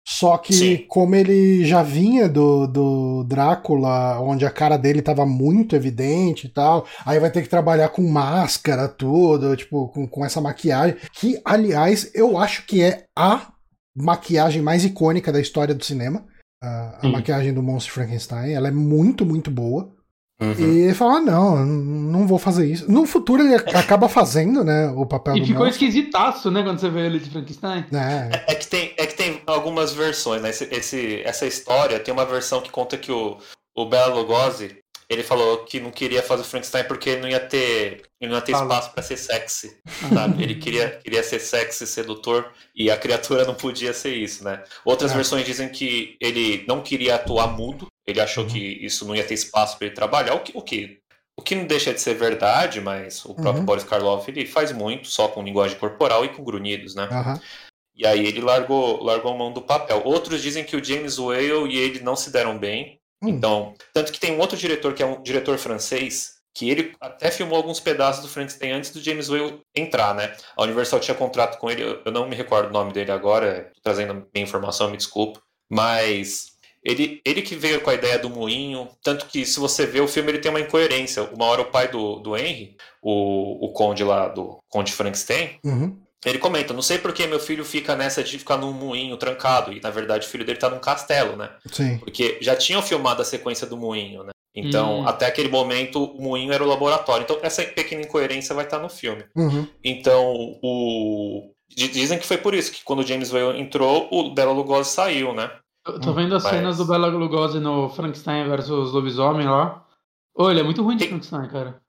só 0.07 0.39
que 0.39 0.53
Sim. 0.53 0.85
como 0.87 1.17
ele 1.17 1.65
já 1.65 1.83
vinha 1.83 2.29
do, 2.29 2.69
do 2.69 3.25
Drácula, 3.25 4.21
onde 4.21 4.47
a 4.47 4.51
cara 4.51 4.77
dele 4.77 5.03
tava 5.03 5.27
muito 5.27 5.75
evidente 5.75 6.47
e 6.47 6.51
tal, 6.51 6.87
aí 7.05 7.19
vai 7.19 7.33
ter 7.33 7.43
que 7.43 7.49
trabalhar 7.49 7.89
com 7.89 8.09
máscara, 8.09 8.87
tudo, 8.87 9.57
tipo, 9.57 9.89
com, 9.89 10.07
com 10.07 10.25
essa 10.25 10.41
maquiagem, 10.41 10.97
que, 11.13 11.41
aliás, 11.45 12.09
eu 12.15 12.39
acho 12.39 12.65
que 12.67 12.81
é 12.85 13.07
a 13.19 13.49
maquiagem 13.97 14.63
mais 14.63 14.85
icônica 14.85 15.33
da 15.33 15.41
história 15.41 15.75
do 15.75 15.85
cinema. 15.85 16.25
A, 16.65 16.99
a 17.07 17.09
maquiagem 17.09 17.53
do 17.53 17.63
Monstro 17.63 17.93
Frankenstein, 17.95 18.53
ela 18.53 18.69
é 18.69 18.71
muito, 18.73 19.25
muito 19.27 19.51
boa. 19.51 19.91
Uhum. 20.41 20.53
E 20.59 20.81
ele 20.81 20.95
fala: 20.95 21.19
ah, 21.19 21.21
não, 21.21 21.65
não 21.65 22.27
vou 22.27 22.39
fazer 22.39 22.67
isso. 22.67 22.91
No 22.91 23.07
futuro 23.07 23.43
ele 23.43 23.55
acaba 23.55 24.09
fazendo, 24.09 24.65
né? 24.65 24.89
O 24.89 25.07
papel 25.07 25.37
E 25.37 25.41
do 25.41 25.47
ficou 25.47 25.65
monstro. 25.65 25.85
esquisitaço, 25.87 26.51
né, 26.51 26.63
quando 26.63 26.81
você 26.81 26.91
vê 26.91 27.07
ele 27.07 27.21
de 27.21 27.31
Frankenstein. 27.31 27.85
né? 27.91 28.31
É 28.49 28.55
que 28.55 28.67
tem, 28.67 28.93
é 28.99 29.07
que 29.07 29.15
tem 29.15 29.41
algumas 29.47 29.93
versões, 29.93 30.43
né? 30.43 30.51
Esse, 30.51 30.65
esse- 30.73 31.23
essa 31.25 31.47
história 31.47 32.01
tem 32.01 32.13
uma 32.13 32.27
versão 32.27 32.61
que 32.61 32.71
conta 32.71 32.97
que 32.99 33.13
o, 33.13 33.37
o 33.77 33.87
Bela 33.87 34.13
Lugosi 34.15 34.77
ele 35.15 35.23
falou 35.23 35.65
que 35.65 35.81
não 35.81 35.91
queria 35.91 36.23
fazer 36.23 36.43
o 36.43 36.45
Frankenstein 36.45 36.85
porque 36.85 37.11
ele 37.11 37.21
não 37.23 37.29
ia 37.29 37.41
ter, 37.41 38.03
não 38.21 38.35
ia 38.35 38.41
ter 38.43 38.53
Fala. 38.53 38.65
espaço 38.65 38.93
pra 38.93 39.03
ser 39.03 39.17
sexy, 39.17 39.77
sabe? 40.13 40.43
Ele 40.43 40.57
queria, 40.57 40.91
queria 41.03 41.23
ser 41.23 41.41
sexy, 41.41 41.87
sedutor 41.87 42.53
e 42.75 42.91
a 42.91 42.97
criatura 42.97 43.45
não 43.45 43.55
podia 43.55 43.93
ser 43.95 44.15
isso, 44.15 44.45
né? 44.45 44.63
Outras 44.85 45.13
É. 45.13 45.15
versões 45.15 45.47
dizem 45.47 45.69
que 45.69 46.17
ele 46.21 46.65
não 46.69 46.83
queria 46.83 47.15
atuar 47.15 47.47
mudo, 47.49 47.87
Ele 48.07 48.21
achou 48.21 48.45
Uhum. 48.45 48.51
que 48.51 48.59
isso 48.85 49.07
não 49.07 49.17
ia 49.17 49.25
ter 49.25 49.33
espaço 49.33 49.79
para 49.79 49.87
ele 49.87 49.95
trabalhar, 49.97 50.35
o 50.35 50.41
que, 50.41 50.53
o 50.55 50.61
que 50.61 50.99
o 51.37 51.43
que 51.43 51.55
não 51.55 51.65
deixa 51.67 51.93
de 51.93 52.01
ser 52.01 52.15
verdade, 52.15 52.81
mas 52.81 53.25
o 53.25 53.35
próprio 53.35 53.61
Uhum. 53.61 53.65
Boris 53.65 53.83
Karloff 53.83 54.31
ele 54.31 54.45
faz 54.47 54.71
muito 54.73 55.09
só 55.09 55.27
com 55.27 55.43
linguagem 55.43 55.77
corporal 55.79 56.25
e 56.25 56.29
com 56.29 56.45
grunhidos, 56.45 56.95
né? 56.95 57.09
Aham. 57.11 57.41
E 57.97 58.07
aí 58.07 58.27
ele 58.27 58.41
largou, 58.41 59.03
largou 59.03 59.33
a 59.33 59.37
mão 59.37 59.53
do 59.53 59.63
papel. 59.63 60.03
Outros 60.05 60.43
dizem 60.43 60.65
que 60.65 60.77
o 60.77 60.85
James 60.85 61.19
Whale 61.19 61.67
e 61.73 61.79
ele 61.79 62.01
não 62.01 62.15
se 62.15 62.31
deram 62.31 62.59
bem. 62.59 63.01
Hum. 63.25 63.29
Então, 63.31 63.75
tanto 63.93 64.13
que 64.13 64.21
tem 64.21 64.33
um 64.33 64.39
outro 64.41 64.57
diretor 64.57 64.93
que 64.95 65.03
é 65.03 65.07
um 65.07 65.23
diretor 65.23 65.57
francês 65.59 66.35
que 66.57 66.71
ele 66.71 66.95
até 67.01 67.33
filmou 67.33 67.57
alguns 67.57 67.81
pedaços 67.81 68.23
do 68.23 68.29
Frankenstein 68.29 68.71
antes 68.73 68.91
do 68.91 69.01
James 69.03 69.29
Whale 69.29 69.61
entrar, 69.75 70.15
né? 70.15 70.33
A 70.57 70.63
Universal 70.63 71.01
tinha 71.01 71.15
contrato 71.17 71.59
com 71.59 71.69
ele, 71.69 71.83
eu- 72.05 72.13
não 72.13 72.29
me 72.29 72.37
recordo 72.37 72.69
o 72.69 72.73
nome 72.73 72.93
dele 72.93 73.11
agora, 73.11 73.73
tô 73.75 73.81
trazendo 73.83 74.15
minha 74.33 74.45
informação, 74.45 74.89
me 74.89 74.97
desculpa, 74.97 75.41
mas 75.69 76.53
ele, 76.85 77.21
ele 77.25 77.43
que 77.43 77.57
veio 77.57 77.81
com 77.81 77.91
a 77.91 77.95
ideia 77.95 78.19
do 78.21 78.31
moinho, 78.31 78.89
tanto 79.03 79.27
que 79.27 79.45
se 79.45 79.59
você 79.59 79.85
vê 79.85 80.01
o 80.01 80.07
filme 80.07 80.31
ele 80.31 80.39
tem 80.39 80.51
uma 80.51 80.61
incoerência. 80.61 81.25
Uma 81.25 81.47
hora 81.47 81.63
o 81.63 81.71
pai 81.73 81.89
do, 81.89 82.21
do 82.21 82.37
Henry, 82.37 82.77
o, 83.03 83.67
o 83.67 83.73
conde 83.73 84.05
lá 84.05 84.29
do 84.29 84.59
Conde 84.69 84.93
Frankenstein, 84.93 85.59
Uhum. 85.65 85.99
Ele 86.25 86.39
comenta, 86.39 86.73
não 86.75 86.83
sei 86.83 86.99
por 86.99 87.13
que 87.13 87.27
meu 87.27 87.39
filho 87.41 87.65
fica 87.65 87.95
nessa 87.95 88.23
de 88.23 88.39
ficar 88.39 88.57
num 88.57 88.73
moinho 88.73 89.17
trancado, 89.17 89.73
e 89.73 89.81
na 89.81 89.91
verdade 89.91 90.27
o 90.27 90.31
filho 90.31 90.45
dele 90.45 90.59
tá 90.59 90.69
num 90.71 90.79
castelo, 90.79 91.37
né? 91.37 91.51
Sim. 91.71 91.99
Porque 91.99 92.39
já 92.41 92.55
tinham 92.57 92.81
filmado 92.83 93.21
a 93.23 93.25
sequência 93.25 93.67
do 93.67 93.77
moinho, 93.77 94.23
né? 94.25 94.31
Então, 94.57 95.01
Hum. 95.01 95.09
até 95.09 95.27
aquele 95.27 95.49
momento, 95.49 96.05
o 96.05 96.23
moinho 96.23 96.53
era 96.53 96.63
o 96.63 96.67
laboratório. 96.69 97.25
Então, 97.25 97.39
essa 97.43 97.63
pequena 97.65 98.03
incoerência 98.03 98.55
vai 98.55 98.65
estar 98.65 98.79
no 98.79 98.89
filme. 98.89 99.25
Uhum. 99.35 99.67
Então, 99.83 100.57
o... 100.63 101.51
di- 101.69 101.89
Dizem 101.89 102.19
que 102.21 102.27
foi 102.27 102.39
por 102.39 102.55
isso 102.55 102.71
que 102.71 102.85
quando 102.85 103.01
o 103.01 103.07
James 103.07 103.33
Whale 103.33 103.59
entrou, 103.61 104.09
o 104.13 104.33
Bela 104.33 104.53
Lugosi 104.53 104.91
saiu, 104.91 105.35
né? 105.35 105.51
Eu 105.87 106.01
tô 106.01 106.13
vendo 106.13 106.37
as 106.37 106.45
Mas- 106.45 106.53
cenas 106.53 106.77
do 106.79 106.85
Bela 106.85 107.09
Lugosi 107.09 107.59
no 107.59 107.89
Frankenstein 107.91 108.49
versus 108.49 108.93
Lobisomem 108.93 109.47
lá. 109.49 109.83
Ô, 110.37 110.49
ele 110.51 110.61
é 110.61 110.63
muito 110.63 110.83
ruim 110.85 110.97
de 110.97 111.01
Tem- 111.07 111.21
Frankenstein, 111.21 111.49
cara. 111.51 111.81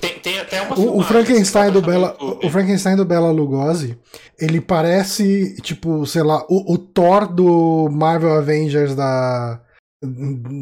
Tem, 0.00 0.18
tem 0.18 0.31
até 0.52 0.62
uma 0.62 0.70
O, 0.70 0.72
o 0.72 0.76
filmagem, 0.76 1.04
Frankenstein 1.04 1.70
do 1.72 1.82
Bela, 1.82 2.16
o 2.20 2.50
Frankenstein 2.50 2.96
do 2.96 3.04
Bela 3.04 3.30
Lugosi, 3.30 3.98
ele 4.38 4.60
parece 4.60 5.56
tipo, 5.62 6.04
sei 6.06 6.22
lá, 6.22 6.44
o, 6.48 6.74
o 6.74 6.78
Thor 6.78 7.26
do 7.32 7.88
Marvel 7.90 8.34
Avengers 8.34 8.94
da 8.94 9.60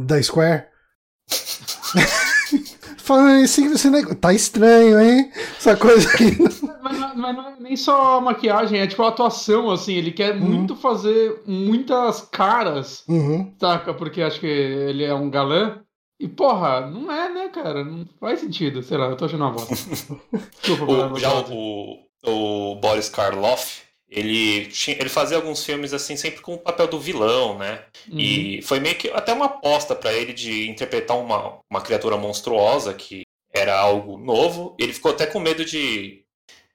da 0.07 0.23
Square. 0.23 0.65
Falando 2.99 3.43
esse, 3.43 3.65
esse 3.67 3.91
negócio, 3.91 4.17
tá 4.17 4.33
estranho, 4.33 5.01
hein? 5.01 5.31
Essa 5.59 5.77
coisa 5.77 6.09
aqui. 6.09 6.37
Mas, 6.83 6.99
não- 6.99 7.17
mas 7.17 7.37
não 7.37 7.49
é 7.49 7.55
nem 7.59 7.77
só 7.77 8.19
a 8.19 8.21
maquiagem, 8.21 8.79
é 8.79 8.87
tipo 8.87 9.03
a 9.03 9.09
atuação, 9.09 9.71
assim. 9.71 9.95
Ele 9.95 10.13
quer 10.13 10.35
Uhum. 10.37 10.41
muito 10.47 10.77
fazer 10.77 11.43
muitas 11.47 12.21
caras, 12.21 13.03
Uhum. 13.09 13.53
saca? 13.61 13.93
Porque 13.95 14.23
acho 14.23 14.39
que 14.39 14.47
ele 14.47 15.03
é 15.05 15.13
um 15.15 15.29
galã. 15.31 15.81
E, 16.21 16.29
porra, 16.29 16.83
não 16.83 17.11
é, 17.11 17.33
né, 17.33 17.49
cara? 17.49 17.83
Não 17.83 18.07
faz 18.21 18.41
sentido. 18.41 18.83
Sei 18.83 18.97
lá, 18.99 19.07
eu 19.07 19.17
tô 19.17 19.25
achando 19.25 19.43
uma 19.43 19.53
bosta. 19.53 19.75
Desculpa, 20.63 20.85
O, 20.85 21.19
já 21.19 21.33
o, 21.49 22.07
o 22.25 22.75
Boris 22.77 23.09
Karloff, 23.09 23.83
ele, 24.09 24.67
tinha- 24.67 24.97
ele 25.01 25.09
fazia 25.09 25.39
alguns 25.39 25.65
filmes 25.65 25.95
assim, 25.95 26.17
sempre 26.17 26.43
com 26.43 26.55
o 26.55 26.59
papel 26.59 26.89
do 26.89 27.01
vilão, 27.01 27.57
né? 27.57 27.85
Uhum. 28.11 28.19
E 28.21 28.63
foi 28.63 28.81
meio 28.81 28.97
que 28.97 29.09
até 29.11 29.33
uma 29.33 29.47
aposta 29.47 29.95
pra 29.97 30.13
ele 30.13 30.35
de 30.35 30.69
interpretar 30.69 31.17
uma, 31.19 31.59
uma 31.71 31.81
criatura 31.81 32.17
monstruosa 32.19 32.93
que 32.93 33.23
era 33.55 33.79
algo 33.79 34.19
novo. 34.19 34.77
Ele 34.79 34.93
ficou 34.93 35.13
até 35.13 35.27
com 35.27 35.41
medo 35.41 35.65
de, 35.65 36.23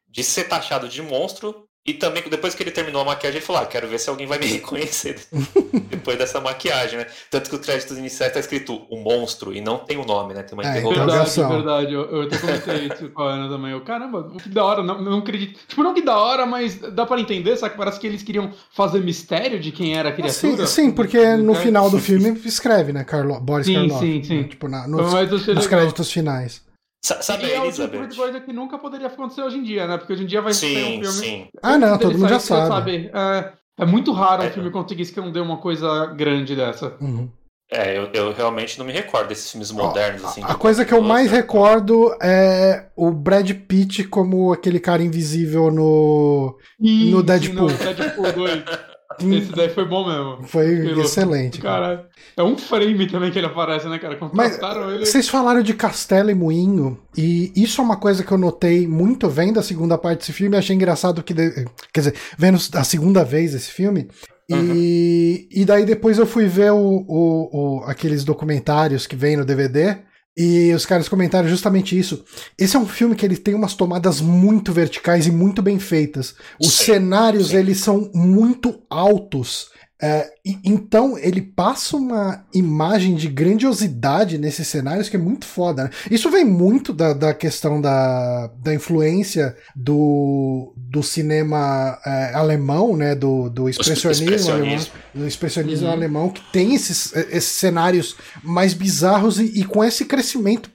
de 0.07 0.23
ser 0.23 0.45
taxado 0.45 0.89
de 0.89 1.01
monstro. 1.03 1.67
E 1.87 1.93
também, 1.93 2.23
depois 2.27 2.55
que 2.55 2.63
ele 2.63 2.71
terminou 2.71 3.03
a 3.03 3.05
maquiagem, 3.05 3.37
ele 3.37 3.45
falou: 3.45 3.61
ah, 3.61 3.65
quero 3.67 3.87
ver 3.87 3.99
se 3.99 4.09
alguém 4.09 4.25
vai 4.25 4.39
me 4.39 4.47
reconhecer 4.47 5.19
depois 5.87 6.17
dessa 6.17 6.41
maquiagem, 6.41 6.97
né? 6.97 7.05
Tanto 7.29 7.47
que 7.47 7.55
o 7.55 7.59
crédito 7.59 7.93
inicial 7.93 8.31
tá 8.31 8.39
escrito 8.39 8.75
o 8.89 8.97
monstro 8.97 9.53
e 9.53 9.61
não 9.61 9.77
tem 9.77 9.95
o 9.97 10.03
nome, 10.03 10.33
né? 10.33 10.41
Tem 10.41 10.57
uma 10.57 10.63
É, 10.63 10.79
interrogação. 10.79 11.05
Verdade, 11.05 11.29
Interrogação. 11.29 11.49
verdade. 11.51 11.93
Eu, 11.93 12.01
eu 12.09 12.21
até 12.23 12.37
comentei 12.39 12.87
isso 12.91 13.09
com 13.09 13.21
a 13.21 13.33
Ana 13.33 13.49
também. 13.55 13.71
Eu, 13.71 13.81
caramba, 13.81 14.31
que 14.41 14.49
da 14.49 14.65
hora. 14.65 14.81
Não, 14.81 14.99
não 14.99 15.19
acredito. 15.19 15.59
Tipo, 15.67 15.83
não 15.83 15.93
que 15.93 16.01
da 16.01 16.17
hora, 16.17 16.47
mas 16.47 16.75
dá 16.75 17.05
pra 17.05 17.19
entender, 17.19 17.55
sabe? 17.55 17.77
Parece 17.77 17.99
que 17.99 18.07
eles 18.07 18.23
queriam 18.23 18.51
fazer 18.71 18.99
mistério 19.01 19.59
de 19.59 19.71
quem 19.71 19.95
era 19.95 20.09
a 20.09 20.11
criatura. 20.11 20.65
Sim, 20.65 20.85
sim, 20.87 20.91
porque 20.91 21.35
no 21.35 21.53
final 21.53 21.89
do 21.91 21.99
filme 21.99 22.41
escreve, 22.45 22.93
né, 22.93 23.03
Carlo, 23.03 23.39
Boris 23.39 23.67
Sim, 23.67 23.75
Karloff. 23.75 23.99
sim, 24.03 24.23
sim. 24.23 24.37
né, 24.41 24.43
Tipo, 24.45 24.67
na- 24.67 24.87
nos, 24.87 25.13
nos 25.53 25.67
créditos 25.67 26.11
finais. 26.11 26.64
Sa- 27.05 27.21
Sabe 27.21 27.45
E 27.45 27.51
a 27.53 27.57
é 27.57 27.61
o 27.61 27.71
tipo 27.71 28.07
de 28.07 28.15
coisa 28.17 28.39
que 28.41 28.51
nunca 28.51 28.79
poderia 28.79 29.05
acontecer 29.05 29.43
hoje 29.43 29.59
em 29.59 29.63
dia, 29.63 29.85
né? 29.85 29.95
Porque 29.95 30.11
hoje 30.13 30.23
em 30.23 30.25
dia 30.25 30.41
vai 30.41 30.53
Sim, 30.53 30.75
um 30.75 31.03
filme. 31.03 31.05
sim. 31.05 31.47
Ah, 31.61 31.77
não, 31.77 31.99
todo 31.99 32.17
mundo 32.17 32.27
já 32.27 32.39
você 32.39 32.47
sabe. 32.47 33.11
É, 33.13 33.51
é 33.83 33.85
muito 33.85 34.11
raro 34.11 34.41
um 34.41 34.47
É. 34.47 34.49
filme 34.49 34.71
conseguir 34.71 35.03
esconder 35.03 35.39
uma 35.39 35.57
coisa 35.57 36.07
grande 36.07 36.55
dessa. 36.55 36.97
Uhum. 36.99 37.29
É, 37.71 37.95
eu, 37.95 38.09
eu 38.11 38.33
realmente 38.33 38.79
não 38.79 38.85
me 38.87 38.91
recordo 38.91 39.27
desses 39.27 39.51
filmes 39.51 39.71
modernos, 39.71 40.23
assim. 40.25 40.43
A 40.43 40.47
de 40.47 40.55
coisa 40.57 40.83
que 40.83 40.93
eu 40.95 41.01
mais 41.01 41.31
né? 41.31 41.37
recordo 41.37 42.15
é 42.19 42.87
o 42.95 43.11
Brad 43.11 43.51
Pitt 43.51 44.05
como 44.05 44.51
aquele 44.51 44.79
cara 44.79 45.03
invisível 45.03 45.69
no. 45.69 46.57
Sim, 46.81 47.11
No 47.11 47.21
Deadpool. 47.21 47.69
No 47.69 47.77
Deadpool 47.93 48.31
2. 48.33 48.63
Esse 49.19 49.51
daí 49.51 49.69
foi 49.69 49.85
bom 49.85 50.07
mesmo. 50.07 50.47
Foi 50.47 50.65
excelente. 51.01 51.59
cara. 51.61 51.97
Cara, 51.97 52.09
é 52.37 52.43
um 52.43 52.57
frame 52.57 53.07
também 53.07 53.31
que 53.31 53.37
ele 53.39 53.47
aparece, 53.47 53.87
né, 53.87 53.97
cara? 53.99 54.17
Mas 54.33 54.59
ele. 54.93 55.05
vocês 55.05 55.27
falaram 55.29 55.61
de 55.63 55.73
Castelo 55.73 56.29
e 56.29 56.35
Moinho, 56.35 56.97
e 57.17 57.51
isso 57.55 57.79
é 57.81 57.83
uma 57.83 57.97
coisa 57.97 58.23
que 58.23 58.31
eu 58.31 58.37
notei 58.37 58.87
muito 58.87 59.29
vendo 59.29 59.59
a 59.59 59.63
segunda 59.63 59.97
parte 59.97 60.19
desse 60.19 60.33
filme. 60.33 60.57
Achei 60.57 60.75
engraçado 60.75 61.23
que. 61.23 61.33
de- 61.33 61.65
Quer 61.93 61.99
dizer, 62.01 62.15
vendo 62.37 62.57
a 62.73 62.83
segunda 62.83 63.23
vez 63.23 63.53
esse 63.53 63.71
filme. 63.71 64.07
E, 64.49 65.47
e 65.51 65.65
daí 65.65 65.85
depois 65.85 66.17
eu 66.19 66.25
fui 66.27 66.45
ver 66.45 66.71
o, 66.71 66.77
o- 67.07 67.49
o- 67.79 67.83
aqueles 67.85 68.23
documentários 68.23 69.07
que 69.07 69.15
vem 69.15 69.35
no 69.37 69.45
DVD. 69.45 69.97
E 70.37 70.73
os 70.73 70.85
caras 70.85 71.07
comentaram 71.07 71.47
justamente 71.47 71.97
isso. 71.97 72.23
Esse 72.57 72.75
é 72.75 72.79
um 72.79 72.85
filme 72.85 73.15
que 73.15 73.25
ele 73.25 73.37
tem 73.37 73.53
umas 73.55 73.73
tomadas 73.73 74.19
muito 74.19 74.73
verticais 74.73 75.25
e 75.25 75.31
muito 75.31 75.61
bem 75.61 75.79
feitas. 75.79 76.35
Os 76.59 76.73
Sim, 76.73 76.85
cenários, 76.85 77.47
sim. 77.49 77.57
eles 77.57 77.77
são 77.79 78.11
muito 78.13 78.81
altos. 78.89 79.69
É, 80.01 80.29
e- 80.45 80.57
então 80.65 81.17
ele 81.17 81.41
passa 81.41 81.95
uma 81.95 82.45
imagem 82.53 83.15
de 83.15 83.29
grandiosidade 83.29 84.37
nesses 84.37 84.67
cenários 84.67 85.07
que 85.07 85.15
é 85.15 85.19
muito 85.19 85.45
foda. 85.45 85.85
Né? 85.85 85.89
Isso 86.11 86.29
vem 86.29 86.43
muito 86.43 86.91
da, 86.93 87.13
da 87.13 87.33
questão 87.33 87.79
da, 87.79 88.47
da 88.61 88.73
influência 88.73 89.55
do, 89.75 90.73
do 90.77 91.01
cinema 91.01 91.97
é, 92.05 92.33
alemão, 92.33 92.95
né? 92.97 93.15
Do, 93.15 93.49
do 93.49 93.69
expressionismo, 93.69 94.51
alemão 94.51 94.75
expressionismo. 94.75 94.91
do 95.13 95.27
expressionismo 95.27 95.87
Uhum. 95.87 95.91
alemão, 95.93 96.29
que 96.29 96.41
tem 96.51 96.73
esses, 96.75 97.13
esses 97.15 97.51
cenários 97.51 98.15
mais 98.43 98.73
bizarros 98.73 99.39
e, 99.39 99.45
e 99.59 99.63
com 99.65 99.83
esse 99.83 100.05
crescimento 100.05 100.69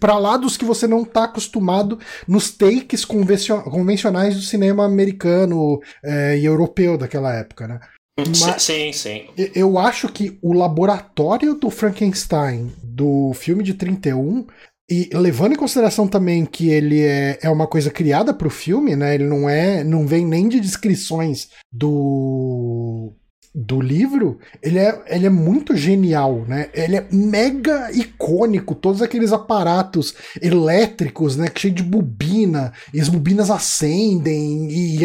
para 0.00 0.18
lá 0.18 0.36
dos 0.36 0.56
que 0.56 0.64
você 0.64 0.86
não 0.86 1.02
está 1.02 1.24
acostumado 1.24 1.98
nos 2.26 2.50
takes 2.50 3.04
convencio- 3.04 3.62
convencionais 3.62 4.34
do 4.34 4.42
cinema 4.42 4.84
americano 4.84 5.78
é, 6.04 6.36
e 6.38 6.44
europeu 6.44 6.96
daquela 6.98 7.32
época, 7.32 7.68
né? 7.68 7.78
Mas- 8.18 8.62
Sim, 8.62 8.92
sim. 8.92 9.26
Eu 9.54 9.78
acho 9.78 10.08
que 10.08 10.38
o 10.40 10.52
laboratório 10.52 11.54
do 11.54 11.68
Frankenstein 11.68 12.72
do 12.82 13.32
filme 13.34 13.62
de 13.64 13.74
31 13.74 14.46
e 14.88 15.08
levando 15.12 15.52
em 15.54 15.56
consideração 15.56 16.06
também 16.06 16.44
que 16.44 16.68
ele 16.68 17.00
é, 17.02 17.38
é 17.42 17.50
uma 17.50 17.66
coisa 17.66 17.90
criada 17.90 18.32
para 18.32 18.46
o 18.46 18.50
filme, 18.50 18.94
né? 18.94 19.14
Ele 19.14 19.24
não 19.24 19.48
é, 19.48 19.82
não 19.82 20.06
vem 20.06 20.26
nem 20.26 20.48
de 20.48 20.60
descrições 20.60 21.48
do 21.72 23.12
do 23.54 23.80
livro, 23.80 24.38
ele 24.60 24.78
é, 24.80 25.00
ele 25.06 25.26
é 25.26 25.30
muito 25.30 25.76
genial, 25.76 26.44
né? 26.48 26.70
Ele 26.74 26.96
é 26.96 27.06
mega 27.12 27.92
icônico, 27.92 28.74
todos 28.74 29.00
aqueles 29.00 29.32
aparatos 29.32 30.12
elétricos, 30.42 31.36
né? 31.36 31.46
Cheio 31.56 31.72
de 31.72 31.82
bobina, 31.82 32.72
e 32.92 33.00
as 33.00 33.08
bobinas 33.08 33.50
acendem, 33.50 34.68
e, 34.70 34.98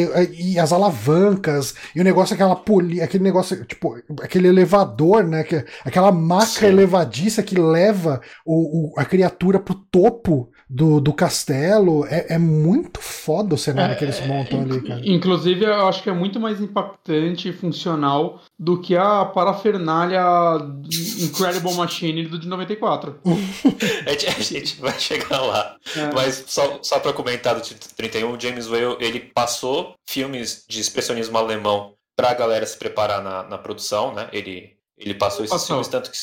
e 0.53 0.59
as 0.59 0.71
alavancas, 0.73 1.75
e 1.95 2.01
o 2.01 2.03
negócio, 2.03 2.33
aquela 2.33 2.55
poli, 2.55 3.01
aquele 3.01 3.23
negócio, 3.23 3.63
tipo, 3.65 3.95
aquele 4.21 4.47
elevador, 4.47 5.23
né? 5.23 5.43
Que, 5.43 5.63
aquela 5.85 6.11
maca 6.11 6.45
Sim. 6.45 6.65
elevadiça 6.65 7.43
que 7.43 7.59
leva 7.59 8.19
o, 8.45 8.93
o- 8.95 8.99
a 8.99 9.05
criatura 9.05 9.59
pro 9.59 9.75
topo 9.75 10.49
do, 10.69 11.01
do 11.01 11.11
castelo. 11.11 12.05
É, 12.05 12.35
é 12.35 12.37
muito 12.37 13.01
foda 13.01 13.55
o 13.55 13.57
cenário 13.57 13.97
que 13.97 14.03
eles 14.03 14.19
montam 14.25 14.61
ali, 14.61 14.81
cara. 14.81 15.01
Inclusive, 15.03 15.65
eu 15.65 15.87
acho 15.87 16.03
que 16.03 16.09
é 16.09 16.13
muito 16.13 16.39
mais 16.39 16.61
impactante 16.61 17.49
e 17.49 17.53
funcional 17.53 18.41
do 18.57 18.79
que 18.79 18.95
a 18.95 19.25
parafernália 19.25 20.21
Incredible 21.21 21.73
Machine 21.73 22.27
do 22.27 22.37
de 22.37 22.47
94. 22.47 23.19
A 24.05 24.11
gente, 24.11 24.27
a 24.27 24.31
gente 24.31 24.81
vai 24.81 24.99
chegar 24.99 25.41
lá. 25.41 25.75
É. 25.95 26.13
Mas 26.13 26.43
só, 26.47 26.79
só 26.81 26.99
pra 26.99 27.13
comentar 27.13 27.55
do 27.55 27.61
título 27.61 27.91
31, 27.95 28.33
o 28.33 28.39
James 28.39 28.67
Whale, 28.67 28.97
ele 28.99 29.19
passou 29.19 29.95
filmes 30.07 30.65
de 30.67 30.79
expressionismo 30.79 31.37
alemão 31.37 31.93
pra 32.15 32.33
galera 32.33 32.65
se 32.65 32.77
preparar 32.77 33.23
na, 33.23 33.43
na 33.43 33.57
produção, 33.57 34.13
né? 34.13 34.29
Ele, 34.33 34.73
ele 34.97 35.13
passou 35.13 35.45
esses 35.45 35.53
Passou. 35.53 35.67
filmes, 35.67 35.87
tanto 35.87 36.11
que... 36.11 36.17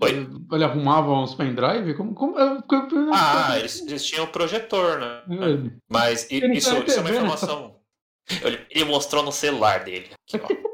Oi? 0.00 0.28
Ele 0.52 0.64
arrumava 0.64 1.12
uns 1.12 1.34
pendrive? 1.34 1.94
Como, 1.94 2.14
como, 2.14 2.38
eu- 2.38 2.62
eu- 2.70 3.10
Ah, 3.12 3.58
eles, 3.58 3.80
eles 3.80 4.04
tinham 4.04 4.26
projetor, 4.28 4.98
né? 5.00 5.22
É. 5.28 5.78
Mas 5.88 6.26
isso, 6.30 6.40
tá 6.46 6.52
isso 6.54 6.68
é 6.70 6.72
uma 6.74 6.84
TV, 6.84 7.02
né? 7.02 7.10
informação... 7.16 7.76
Ele, 8.42 8.84
mostrou 8.84 9.22
no 9.22 9.32
celular 9.32 9.84
dele. 9.84 10.10
Aqui. 10.32 10.58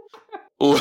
O- 0.60 0.74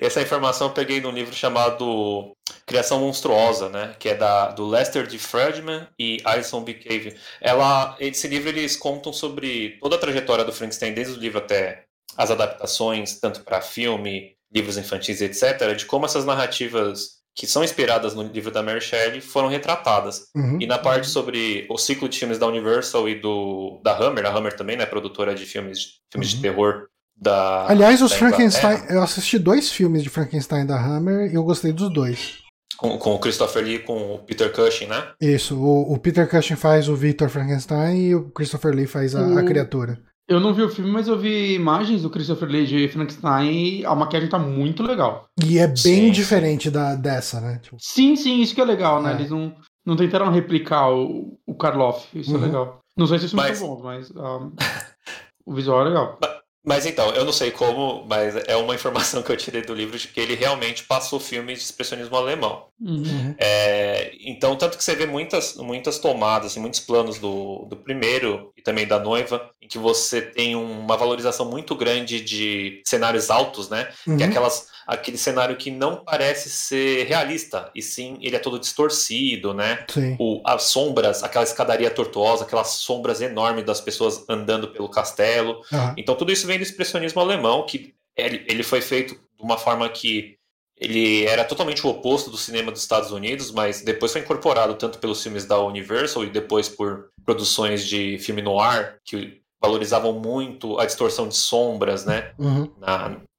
Essa 0.00 0.20
informação 0.22 0.66
eu 0.68 0.72
peguei 0.72 1.00
num 1.00 1.10
livro 1.12 1.34
chamado 1.34 2.32
Criação 2.66 2.98
Monstruosa, 3.00 3.68
né? 3.68 3.94
Que 3.98 4.08
é 4.10 4.14
da, 4.14 4.50
do 4.50 4.66
Lester 4.66 5.06
D. 5.06 5.16
Friedman 5.18 5.86
e 5.98 6.18
Alison 6.24 6.62
B. 6.64 6.74
Cave. 6.74 7.16
Ela, 7.40 7.94
esse 8.00 8.26
livro 8.26 8.48
eles 8.48 8.76
contam 8.76 9.12
sobre 9.12 9.78
toda 9.80 9.96
a 9.96 9.98
trajetória 9.98 10.44
do 10.44 10.52
Frankenstein, 10.52 10.92
desde 10.94 11.14
o 11.14 11.20
livro 11.20 11.38
até 11.38 11.84
as 12.16 12.30
adaptações, 12.30 13.20
tanto 13.20 13.42
para 13.44 13.60
filme, 13.60 14.34
livros 14.52 14.76
infantis, 14.78 15.20
etc., 15.20 15.74
de 15.76 15.86
como 15.86 16.06
essas 16.06 16.24
narrativas 16.24 17.15
que 17.36 17.46
são 17.46 17.62
inspiradas 17.62 18.14
no 18.14 18.22
livro 18.22 18.50
da 18.50 18.62
Mary 18.62 18.80
Shelley 18.80 19.20
foram 19.20 19.48
retratadas. 19.48 20.28
Uhum. 20.34 20.58
E 20.60 20.66
na 20.66 20.78
parte 20.78 21.06
sobre 21.08 21.66
o 21.68 21.76
ciclo 21.76 22.08
de 22.08 22.18
filmes 22.18 22.38
da 22.38 22.46
Universal 22.46 23.08
e 23.08 23.20
do 23.20 23.78
da 23.84 23.96
Hammer, 23.96 24.24
a 24.24 24.30
Hammer 24.34 24.56
também, 24.56 24.76
né, 24.76 24.86
produtora 24.86 25.34
de 25.34 25.44
filmes, 25.44 26.00
filmes 26.10 26.30
Uhum. 26.30 26.36
de 26.36 26.42
terror 26.42 26.86
da 27.14 27.66
Aliás, 27.68 28.00
os 28.02 28.10
da 28.10 28.16
Frankenstein. 28.16 28.78
Eu 28.88 29.02
assisti 29.02 29.38
dois 29.38 29.70
filmes 29.70 30.02
de 30.02 30.08
Frankenstein 30.08 30.64
da 30.66 30.78
Hammer 30.82 31.30
e 31.30 31.34
eu 31.34 31.44
gostei 31.44 31.72
dos 31.72 31.92
dois. 31.92 32.38
com, 32.78 32.98
com 32.98 33.14
o 33.14 33.18
Christopher 33.18 33.64
Lee, 33.64 33.78
com 33.78 34.14
o 34.14 34.18
Peter 34.18 34.52
Cushing, 34.52 34.86
né? 34.86 35.02
Isso, 35.20 35.56
o, 35.58 35.92
o 35.94 35.98
Peter 35.98 36.28
Cushing 36.28 36.56
faz 36.56 36.88
o 36.88 36.96
Victor 36.96 37.28
Frankenstein 37.30 37.96
e 38.08 38.14
o 38.14 38.30
Christopher 38.30 38.74
Lee 38.74 38.86
faz 38.86 39.14
a, 39.14 39.38
a 39.40 39.42
criatura. 39.44 39.98
Eu 40.28 40.40
não 40.40 40.52
vi 40.52 40.62
o 40.62 40.68
filme, 40.68 40.90
mas 40.90 41.06
eu 41.06 41.16
vi 41.16 41.54
imagens 41.54 42.02
do 42.02 42.10
Christopher 42.10 42.48
Lee 42.48 42.66
de 42.66 42.88
Frankenstein 42.88 43.48
e 43.80 43.86
a 43.86 43.94
maquiagem 43.94 44.28
tá 44.28 44.38
muito 44.38 44.82
legal. 44.82 45.28
E 45.44 45.58
é 45.58 45.66
bem 45.68 45.76
Sim, 45.76 46.10
diferente 46.10 46.68
da, 46.70 46.96
dessa, 46.96 47.40
né? 47.40 47.60
Tipo, 47.62 47.76
Sim, 47.78 48.16
sim, 48.16 48.40
isso 48.40 48.52
que 48.54 48.60
é 48.60 48.64
legal, 48.64 49.00
né? 49.00 49.12
É. 49.12 49.14
Eles 49.14 49.30
não, 49.30 49.54
não 49.84 49.94
tentaram 49.94 50.30
replicar 50.32 50.90
o, 50.90 51.38
o 51.46 51.54
Karloff. 51.54 52.08
Isso 52.18 52.32
Uhum. 52.34 52.42
é 52.42 52.46
legal. 52.46 52.80
Não 52.96 53.06
sei 53.06 53.18
se 53.20 53.26
isso 53.26 53.36
é 53.36 53.48
Mas- 53.48 53.60
muito 53.60 53.76
bom, 53.76 53.82
mas 53.84 54.10
um, 54.10 54.52
o 55.46 55.54
visual 55.54 55.82
é 55.82 55.84
legal. 55.90 56.18
Mas 56.66 56.84
então, 56.84 57.10
eu 57.10 57.24
não 57.24 57.32
sei 57.32 57.52
como, 57.52 58.04
mas 58.08 58.34
é 58.48 58.56
uma 58.56 58.74
informação 58.74 59.22
que 59.22 59.30
eu 59.30 59.36
tirei 59.36 59.62
do 59.62 59.72
livro 59.72 59.96
de 59.96 60.08
que 60.08 60.18
ele 60.18 60.34
realmente 60.34 60.82
passou 60.82 61.20
filmes 61.20 61.58
de 61.60 61.64
expressionismo 61.64 62.16
alemão. 62.16 62.66
Uhum. 62.80 62.96
uhum. 62.96 63.34
É, 63.38 64.12
então, 64.20 64.56
tanto 64.56 64.76
que 64.76 64.82
você 64.82 64.96
vê 64.96 65.06
muitas, 65.06 65.54
muitas 65.54 66.00
tomadas, 66.00 66.50
assim, 66.50 66.60
muitos 66.60 66.80
planos 66.80 67.20
do, 67.20 67.66
do 67.70 67.76
primeiro 67.76 68.52
e 68.56 68.62
também 68.62 68.84
da 68.84 68.98
noiva, 68.98 69.48
em 69.62 69.68
que 69.68 69.78
você 69.78 70.20
tem 70.20 70.56
uma 70.56 70.96
valorização 70.96 71.48
muito 71.48 71.76
grande 71.76 72.20
de 72.20 72.82
cenários 72.84 73.30
altos, 73.30 73.68
né? 73.68 73.84
Que 74.04 74.10
é 74.10 74.12
Uhum. 74.12 74.24
aquelas, 74.24 74.66
aquele 74.86 75.18
cenário 75.18 75.56
que 75.56 75.70
não 75.70 75.96
parece 75.96 76.48
ser 76.48 77.06
realista, 77.06 77.70
e 77.74 77.82
sim 77.82 78.18
ele 78.20 78.36
é 78.36 78.38
todo 78.38 78.58
distorcido, 78.58 79.52
né? 79.52 79.84
Sim. 79.88 80.16
O, 80.18 80.40
as 80.44 80.64
sombras, 80.64 81.22
aquela 81.22 81.44
escadaria 81.44 81.90
tortuosa, 81.90 82.44
aquelas 82.44 82.68
sombras 82.68 83.20
enormes 83.20 83.64
das 83.64 83.80
pessoas 83.80 84.24
andando 84.28 84.68
pelo 84.68 84.88
castelo. 84.88 85.62
Aham. 85.72 85.94
Então 85.96 86.14
tudo 86.14 86.30
isso 86.30 86.46
vem 86.46 86.58
do 86.58 86.62
expressionismo 86.62 87.20
alemão, 87.20 87.66
que 87.66 87.94
ele, 88.16 88.44
ele 88.48 88.62
foi 88.62 88.80
feito 88.80 89.14
de 89.14 89.42
uma 89.42 89.58
forma 89.58 89.88
que 89.88 90.36
ele 90.78 91.24
era 91.24 91.44
totalmente 91.44 91.86
o 91.86 91.90
oposto 91.90 92.30
do 92.30 92.36
cinema 92.36 92.70
dos 92.70 92.82
Estados 92.82 93.10
Unidos, 93.10 93.50
mas 93.50 93.82
depois 93.82 94.12
foi 94.12 94.20
incorporado 94.20 94.74
tanto 94.74 94.98
pelos 94.98 95.22
filmes 95.22 95.46
da 95.46 95.58
Universal 95.58 96.24
e 96.24 96.30
depois 96.30 96.68
por 96.68 97.10
produções 97.24 97.86
de 97.86 98.18
filme 98.18 98.42
noir, 98.42 98.98
que 99.04 99.40
valorizavam 99.66 100.12
muito 100.12 100.78
a 100.78 100.86
distorção 100.86 101.28
de 101.28 101.36
sombras, 101.36 102.04
né? 102.04 102.32
Uhum. 102.38 102.70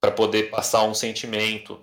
para 0.02 0.12
poder 0.12 0.50
passar 0.50 0.84
um 0.84 0.94
sentimento. 0.94 1.80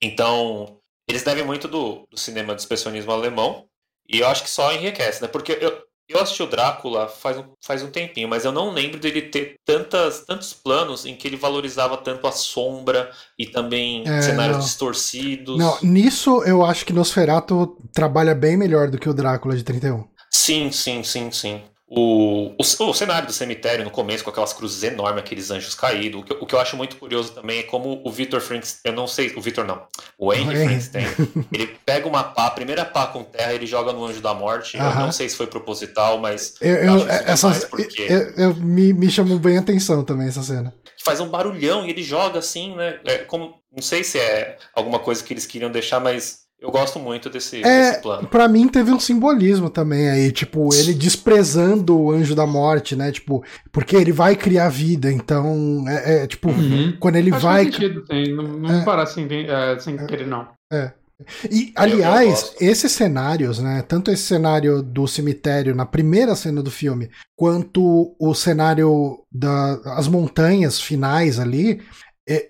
Então, 0.00 0.76
eles 1.08 1.22
devem 1.22 1.44
muito 1.44 1.66
do, 1.66 2.06
do 2.10 2.18
cinema 2.18 2.54
do 2.54 2.58
expressionismo 2.58 3.10
alemão, 3.10 3.64
e 4.08 4.20
eu 4.20 4.28
acho 4.28 4.42
que 4.44 4.50
só 4.50 4.72
enriquece, 4.72 5.20
né? 5.22 5.28
Porque 5.28 5.58
eu, 5.60 5.82
eu 6.08 6.20
assisti 6.20 6.42
o 6.42 6.46
Drácula 6.46 7.08
faz 7.08 7.36
um, 7.38 7.44
faz 7.62 7.82
um 7.82 7.90
tempinho, 7.90 8.28
mas 8.28 8.44
eu 8.44 8.52
não 8.52 8.70
lembro 8.70 8.98
dele 8.98 9.22
ter 9.22 9.56
tantas, 9.64 10.24
tantos 10.24 10.52
planos 10.52 11.04
em 11.04 11.14
que 11.14 11.26
ele 11.26 11.36
valorizava 11.36 11.96
tanto 11.96 12.26
a 12.26 12.32
sombra 12.32 13.10
e 13.38 13.46
também 13.46 14.06
É, 14.06 14.22
cenários 14.22 14.58
não. 14.58 14.64
distorcidos. 14.64 15.58
Não, 15.58 15.78
nisso 15.82 16.42
eu 16.44 16.64
acho 16.64 16.86
que 16.86 16.92
Nosferatu 16.92 17.76
trabalha 17.92 18.34
bem 18.34 18.56
melhor 18.56 18.90
do 18.90 18.98
que 18.98 19.08
o 19.08 19.14
Drácula 19.14 19.56
de 19.56 19.62
31. 19.64 20.04
Sim, 20.30 20.70
sim, 20.70 21.02
sim, 21.02 21.30
sim. 21.30 21.62
O, 21.90 22.50
o, 22.50 22.56
o 22.90 22.92
cenário 22.94 23.26
do 23.26 23.32
cemitério 23.32 23.82
no 23.82 23.90
começo, 23.90 24.22
com 24.22 24.28
aquelas 24.28 24.52
cruzes 24.52 24.82
enormes, 24.82 25.20
aqueles 25.22 25.50
anjos 25.50 25.74
caídos. 25.74 26.20
O 26.20 26.24
que, 26.24 26.32
eu- 26.34 26.38
o 26.42 26.46
que 26.46 26.54
eu 26.54 26.60
acho 26.60 26.76
muito 26.76 26.96
curioso 26.96 27.32
também 27.32 27.60
é 27.60 27.62
como 27.62 28.02
o 28.04 28.10
Victor 28.12 28.40
Frankenstein. 28.42 28.80
Eu 28.84 28.92
não 28.92 29.06
sei, 29.06 29.32
o 29.34 29.40
Victor 29.40 29.64
não. 29.64 29.86
O 30.18 30.32
Henry. 30.32 30.54
Frankenstein. 30.56 31.06
ele 31.50 31.66
pega 31.86 32.06
uma 32.06 32.22
pá, 32.22 32.46
a 32.46 32.50
primeira 32.50 32.84
pá 32.84 33.06
com 33.06 33.24
terra, 33.24 33.54
ele 33.54 33.66
joga 33.66 33.92
no 33.92 34.04
anjo 34.04 34.20
da 34.20 34.34
morte. 34.34 34.76
Eu 34.76 34.82
Aham. 34.84 35.06
não 35.06 35.12
sei 35.12 35.28
se 35.30 35.36
foi 35.36 35.46
proposital, 35.46 36.18
mas 36.18 36.54
Eu, 36.60 36.74
eu 36.74 36.98
eu, 36.98 36.98
demais, 37.36 37.64
porque 37.64 38.02
eu, 38.02 38.20
eu- 38.50 38.54
me, 38.56 38.92
me 38.92 39.10
chamou 39.10 39.38
bem 39.38 39.56
a 39.56 39.60
atenção 39.60 40.04
também 40.04 40.28
essa 40.28 40.42
cena. 40.42 40.74
faz 41.02 41.20
um 41.20 41.28
barulhão 41.28 41.86
e 41.86 41.90
ele 41.90 42.02
joga 42.02 42.38
assim, 42.40 42.74
né? 42.76 43.00
É 43.06 43.18
como, 43.18 43.54
não 43.74 43.82
sei 43.82 44.04
se 44.04 44.18
é 44.18 44.58
alguma 44.74 44.98
coisa 44.98 45.24
que 45.24 45.32
eles 45.32 45.46
queriam 45.46 45.70
deixar, 45.70 46.00
mas 46.00 46.40
eu 46.60 46.70
gosto 46.70 46.98
muito 46.98 47.30
desse, 47.30 47.62
É, 47.64 47.90
desse 47.90 48.02
plano. 48.02 48.26
Pra 48.28 48.48
mim 48.48 48.68
teve 48.68 48.90
um 48.90 48.98
simbolismo 49.00 49.70
também 49.70 50.08
aí, 50.10 50.32
tipo, 50.32 50.74
ele 50.74 50.92
desprezando 50.94 51.96
o 51.98 52.10
anjo 52.10 52.34
da 52.34 52.46
morte, 52.46 52.96
né? 52.96 53.12
Tipo, 53.12 53.44
porque 53.70 53.94
ele 53.96 54.12
vai 54.12 54.34
criar 54.34 54.68
vida, 54.68 55.10
então 55.12 55.84
é, 55.88 56.22
é, 56.22 56.26
tipo, 56.26 56.48
Uhum. 56.50 56.96
quando 56.98 57.16
ele 57.16 57.30
Acho 57.32 57.40
vai. 57.40 57.64
sentido, 57.66 58.04
tem. 58.04 58.34
Não, 58.34 58.44
não 58.44 58.80
É. 58.80 58.84
parece 58.84 59.14
sem, 59.14 59.28
é, 59.48 59.78
sem 59.78 59.96
querer, 60.06 60.26
não. 60.26 60.48
E, 61.50 61.72
aliás, 61.74 62.28
gosto. 62.28 62.62
esses 62.62 62.92
cenários, 62.92 63.58
né? 63.58 63.82
Tanto 63.86 64.08
esse 64.10 64.22
cenário 64.22 64.80
do 64.82 65.06
cemitério 65.08 65.74
na 65.74 65.84
primeira 65.84 66.36
cena 66.36 66.62
do 66.62 66.70
filme, 66.70 67.10
quanto 67.36 68.14
o 68.20 68.34
cenário 68.34 69.18
das 69.32 70.06
montanhas 70.06 70.80
finais 70.80 71.40
ali, 71.40 71.80
é, 71.80 71.82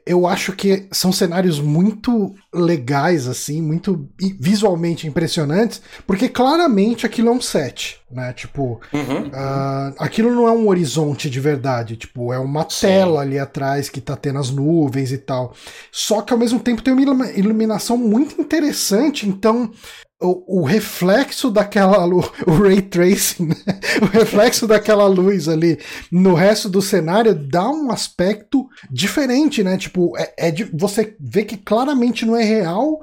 eu 0.05 0.27
acho 0.27 0.53
que 0.53 0.89
são 0.91 1.13
cenários 1.13 1.61
muito 1.61 2.35
legais, 2.53 3.29
assim, 3.29 3.63
muito 3.63 4.09
visualmente 4.41 5.07
impressionantes, 5.07 5.81
porque 6.07 6.29
claramente 6.29 7.07
aquilo 7.07 7.29
é 7.29 7.33
um 7.33 7.41
set, 7.41 8.01
né? 8.11 8.33
Tipo, 8.33 8.81
Uhum. 8.93 9.31
ah, 9.33 9.93
aquilo 9.99 10.35
não 10.35 10.49
é 10.49 10.51
um 10.51 10.67
horizonte 10.69 11.31
de 11.31 11.39
verdade, 11.39 11.97
tipo, 11.97 12.33
é 12.33 12.39
uma 12.39 12.63
Sim. 12.69 12.87
tela 12.89 13.21
ali 13.21 13.39
atrás 13.39 13.89
que 13.89 14.01
tá 14.01 14.17
tendo 14.17 14.39
as 14.41 14.51
nuvens 14.51 15.13
e 15.13 15.19
tal. 15.19 15.55
Só 15.93 16.23
que 16.23 16.33
ao 16.33 16.39
mesmo 16.39 16.59
tempo 16.59 16.83
tem 16.83 16.93
uma 16.95 17.31
iluminação 17.31 17.97
muito 17.97 18.41
interessante, 18.41 19.29
então 19.29 19.71
o, 20.21 20.61
o 20.61 20.65
reflexo 20.65 21.51
daquela 21.51 22.05
luz, 22.05 22.27
o 22.47 22.51
ray 22.63 22.83
tracing, 22.83 23.47
né? 23.49 23.55
o 24.03 24.07
reflexo 24.07 24.67
daquela 24.67 25.07
luz 25.07 25.49
ali 25.49 25.79
no 26.11 26.35
resto 26.35 26.69
do 26.69 26.83
cenário 26.83 27.35
dá 27.35 27.69
um 27.71 27.91
aspecto 27.91 28.67
diferente, 28.91 29.63
né? 29.63 29.77
Tipo, 29.77 30.17
é, 30.19 30.35
é 30.37 30.51
de- 30.51 30.71
você 30.75 31.17
vê 31.21 31.45
que 31.45 31.57
claramente 31.57 32.27
não 32.27 32.35
é 32.37 32.43
real, 32.43 33.01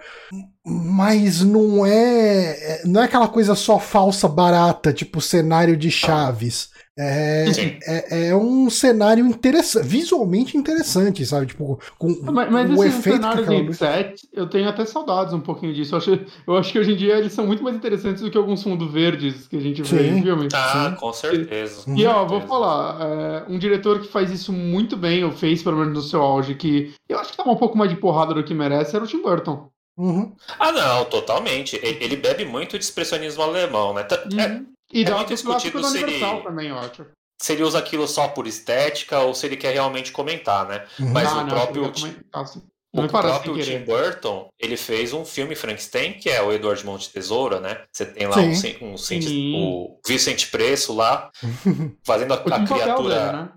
mas 0.65 1.41
não 1.41 1.85
é, 1.85 2.81
é- 2.81 2.81
não 2.85 3.01
é 3.01 3.05
aquela 3.05 3.27
coisa 3.27 3.55
só 3.55 3.79
falsa 3.79 4.27
barata, 4.27 4.91
tipo 4.91 5.21
cenário 5.21 5.77
de 5.77 5.89
Chaves. 5.91 6.69
É, 6.97 7.45
é, 7.85 8.27
é 8.29 8.35
um 8.35 8.69
cenário 8.69 9.25
interessante, 9.25 9.85
visualmente 9.85 10.55
interessante, 10.57 11.25
sabe? 11.25 11.47
Tipo, 11.47 11.77
com 11.97 12.07
Mas, 12.23 12.49
mas 12.49 12.69
o 12.69 12.73
assim, 12.81 12.87
efeito 12.87 13.01
que 13.03 13.11
cenários 13.23 13.43
aquela 13.47 13.59
em 13.61 13.65
luz. 13.65 13.77
set, 13.77 14.29
eu 14.31 14.47
tenho 14.49 14.69
até 14.69 14.85
saudades 14.85 15.33
um 15.33 15.41
pouquinho 15.41 15.73
disso. 15.73 15.93
Eu 15.93 15.97
acho, 15.97 16.19
eu 16.47 16.55
acho 16.57 16.71
que 16.71 16.79
hoje 16.79 16.93
em 16.93 16.95
dia 16.95 17.17
eles 17.17 17.33
são 17.33 17.45
muito 17.45 17.61
mais 17.61 17.75
interessantes 17.75 18.21
do 18.21 18.31
que 18.31 18.37
alguns 18.37 18.63
fundos 18.63 18.89
verdes 18.93 19.45
que 19.47 19.57
a 19.57 19.59
gente 19.61 19.81
vê 19.81 20.03
Sim. 20.03 20.17
em 20.19 20.21
filmes. 20.23 20.53
Ah, 20.53 20.91
Sim. 20.91 20.95
com 20.99 21.11
certeza. 21.11 21.89
Uhum. 21.89 21.97
E 21.97 22.05
ó, 22.05 22.23
Com 22.23 22.29
vou 22.29 22.41
falar, 22.41 22.97
é, 23.01 23.43
um 23.51 23.59
diretor 23.59 23.99
que 23.99 24.07
faz 24.07 24.31
isso 24.31 24.53
muito 24.53 24.95
bem, 24.95 25.23
ou 25.25 25.31
fez 25.33 25.61
pelo 25.61 25.77
menos 25.77 25.93
no 25.93 26.01
seu 26.01 26.21
auge, 26.21 26.55
que 26.55 26.93
eu 27.09 27.19
acho 27.19 27.31
que 27.31 27.37
dá 27.37 27.43
um 27.43 27.57
pouco 27.57 27.77
mais 27.77 27.89
de 27.91 27.97
porrada 27.97 28.33
do 28.33 28.43
que 28.43 28.53
merece, 28.53 28.95
era 28.95 29.03
o 29.03 29.07
Tim 29.07 29.21
Burton. 29.21 29.69
Uhum. 29.97 30.33
Ah, 30.59 30.71
não, 30.71 31.05
totalmente. 31.05 31.75
Ele, 31.81 32.03
ele 32.03 32.15
bebe 32.15 32.43
muito 32.45 32.77
de 32.77 32.83
expressionismo 32.85 33.43
alemão, 33.43 33.93
né? 33.93 34.03
Tá- 34.03 34.23
é, 34.37 34.47
Uhum. 34.47 34.65
E 34.93 35.01
é 35.01 35.03
dá 35.05 35.11
clássico 35.23 35.33
discutido 35.35 35.79
ele- 35.79 35.87
Universal 35.87 36.43
também, 36.43 36.69
eu 36.69 36.77
acho. 36.79 37.05
se 37.41 37.53
ele 37.53 37.63
usa 37.63 37.79
aquilo 37.79 38.07
só 38.07 38.27
por 38.29 38.47
estética 38.47 39.19
ou 39.19 39.33
se 39.33 39.45
ele 39.45 39.57
quer 39.57 39.73
realmente 39.73 40.11
comentar, 40.11 40.67
né? 40.67 40.85
Uhum. 40.99 41.11
Mas 41.11 41.27
Ah, 41.29 41.37
o 41.37 41.41
não, 41.41 41.47
próprio, 41.49 41.85
assim, 42.33 42.61
o 42.93 43.07
próprio 43.09 43.61
Tim. 43.61 43.79
Burton, 43.79 44.47
ele 44.57 44.77
fez 44.77 45.11
um 45.11 45.25
filme 45.25 45.53
Frankenstein, 45.55 46.13
que 46.13 46.29
é 46.29 46.41
o 46.41 46.53
Edward 46.53 46.85
Monte 46.85 47.09
Tesoura, 47.11 47.59
né? 47.59 47.83
Você 47.91 48.05
tem 48.05 48.25
lá 48.27 48.35
Sim. 48.53 48.77
um, 48.81 48.95
um 48.95 49.55
o 49.57 49.99
Vicente 50.07 50.47
Preço 50.47 50.93
lá, 50.93 51.29
fazendo 52.05 52.33
a, 52.33 52.37
O 52.37 52.39
a 52.39 52.43
papel 52.43 52.65
criatura... 52.65 53.15
dele, 53.19 53.31
né? 53.37 53.49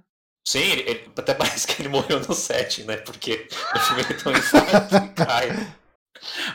Sim, 0.47 0.61
ele, 0.71 0.81
ele- 0.91 1.11
até 1.17 1.35
parece 1.35 1.67
que 1.67 1.81
ele 1.83 1.89
morreu 1.91 2.19
no 2.21 2.35
set, 2.35 2.83
né? 2.85 2.97
Porque 2.97 3.47
no 3.75 3.81
filme 3.81 4.03
ele 4.03 4.15
tão 4.15 4.33
infarto 4.33 4.97
e 4.97 5.09
cai. 5.25 5.51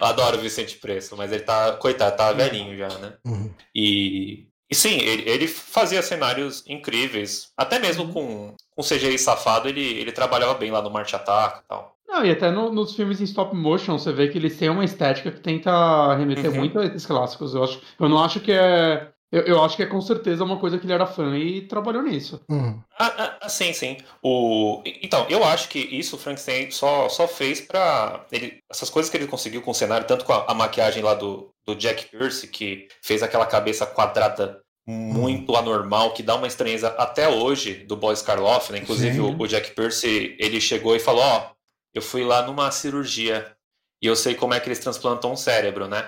Eu 0.02 0.06
adoro 0.08 0.38
o 0.38 0.42
Vicente 0.42 0.76
Preço, 0.78 1.16
mas 1.16 1.32
ele 1.32 1.44
tá, 1.44 1.74
coitado, 1.78 2.18
tá 2.18 2.34
velhinho 2.34 2.76
já, 2.78 2.90
né? 3.00 3.14
Uhum. 3.26 3.54
E, 3.74 4.48
e 4.74 4.76
sim, 4.76 4.98
ele, 4.98 5.30
ele 5.30 5.48
fazia 5.48 6.02
cenários 6.02 6.64
incríveis. 6.68 7.52
Até 7.56 7.78
mesmo 7.78 8.12
com, 8.12 8.56
com 8.76 8.82
CGI 8.82 9.20
safado, 9.20 9.70
ele, 9.70 9.82
ele 9.82 10.12
trabalhava 10.12 10.56
bem 10.56 10.72
lá 10.72 10.82
no 10.82 10.90
Marte 10.90 11.16
Ataca 11.16 11.62
e 11.64 11.68
tal. 11.68 11.96
Não, 12.08 12.26
e 12.26 12.32
até 12.32 12.52
no- 12.52 12.72
nos 12.72 12.96
filmes 12.96 13.22
em 13.22 13.24
stop 13.24 13.56
motion 13.56 13.98
você 13.98 14.12
vê 14.12 14.28
que 14.28 14.38
eles 14.38 14.58
têm 14.58 14.70
uma 14.70 14.84
estética 14.86 15.32
que 15.32 15.40
tenta 15.40 16.16
remeter 16.16 16.50
Uhum. 16.52 16.58
muito 16.58 16.80
a 16.80 16.86
esses 16.86 17.06
clássicos. 17.06 17.56
Eu, 17.56 17.64
acho, 17.64 17.82
eu 18.00 18.10
não 18.10 18.24
acho 18.24 18.40
que 18.40 18.52
é 18.52 19.10
Eu, 19.34 19.42
eu 19.42 19.64
acho 19.64 19.76
que 19.76 19.82
é 19.82 19.88
com 19.88 20.00
certeza 20.00 20.44
uma 20.44 20.60
coisa 20.60 20.78
que 20.78 20.86
ele 20.86 20.94
era 20.94 21.08
fã 21.08 21.36
e 21.36 21.62
trabalhou 21.62 22.04
nisso. 22.04 22.40
Uhum. 22.48 22.80
Ah, 23.00 23.38
ah, 23.42 23.50
sim, 23.50 23.74
sim. 23.74 23.98
O... 24.22 24.84
Então, 25.02 25.26
eu 25.28 25.44
acho 25.44 25.70
que 25.70 25.80
isso 25.80 26.16
o 26.16 26.20
Frankenstein 26.20 26.70
só, 26.70 27.10
só 27.10 27.28
fez 27.28 27.60
pra. 27.60 28.28
Ele... 28.32 28.60
Essas 28.70 28.92
coisas 28.92 29.10
que 29.10 29.18
ele 29.18 29.26
conseguiu 29.26 29.64
com 29.64 29.72
o 29.72 29.74
cenário, 29.74 30.06
tanto 30.06 30.24
com 30.24 30.34
a, 30.34 30.46
a 30.52 30.54
maquiagem 30.54 31.02
lá 31.02 31.16
do, 31.16 31.50
do 31.66 31.76
Jack 31.76 32.12
Pierce, 32.12 32.48
que 32.48 32.88
fez 33.02 33.24
aquela 33.24 33.48
cabeça 33.48 33.88
quadrada 33.88 34.62
muito 34.86 35.56
anormal, 35.56 36.14
que 36.14 36.22
dá 36.22 36.36
uma 36.36 36.46
estranheza 36.46 36.90
até 36.90 37.28
hoje 37.28 37.74
do 37.86 37.96
Boris 37.96 38.22
Karloff, 38.22 38.72
né? 38.72 38.78
Inclusive 38.78 39.20
o, 39.20 39.36
o, 39.36 39.48
Jack 39.48 39.72
Pierce, 39.72 40.36
ele 40.38 40.62
chegou 40.62 40.96
e 40.96 41.00
falou, 41.00 41.24
ó, 41.24 41.40
oh, 41.40 41.56
eu 41.96 42.04
fui 42.04 42.24
lá 42.24 42.46
numa 42.46 42.70
cirurgia 42.70 43.52
e 44.00 44.06
eu 44.06 44.16
sei 44.16 44.36
como 44.36 44.54
é 44.54 44.60
que 44.60 44.68
eles 44.68 44.80
transplantam 44.80 45.32
um 45.32 45.36
cérebro, 45.36 45.88
né? 45.88 46.08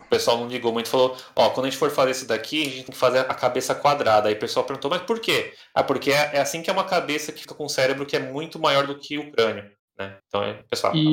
O 0.00 0.08
pessoal 0.10 0.38
não 0.38 0.48
ligou 0.48 0.72
muito, 0.72 0.88
falou, 0.88 1.16
ó, 1.36 1.50
quando 1.50 1.66
a 1.66 1.70
gente 1.70 1.78
for 1.78 1.90
fazer 1.90 2.10
isso 2.10 2.26
daqui, 2.26 2.62
a 2.62 2.64
gente 2.64 2.84
tem 2.84 2.92
que 2.92 2.96
fazer 2.96 3.20
a 3.20 3.34
cabeça 3.34 3.74
quadrada. 3.74 4.28
Aí 4.28 4.34
o 4.34 4.38
pessoal 4.38 4.66
perguntou, 4.66 4.90
mas 4.90 5.02
por 5.02 5.20
quê? 5.20 5.52
Ah, 5.74 5.84
porque 5.84 6.10
é, 6.10 6.30
é 6.34 6.40
assim 6.40 6.62
que 6.62 6.70
é 6.70 6.72
uma 6.72 6.84
cabeça 6.84 7.30
que 7.32 7.42
fica 7.42 7.54
com 7.54 7.66
um 7.66 7.68
cérebro 7.68 8.04
que 8.04 8.16
é 8.16 8.20
muito 8.20 8.58
maior 8.58 8.86
do 8.86 8.98
que 8.98 9.18
o 9.18 9.30
crânio, 9.30 9.70
né? 9.98 10.16
Então, 10.26 10.42
o 10.50 10.68
pessoal, 10.68 10.94
e... 10.96 11.04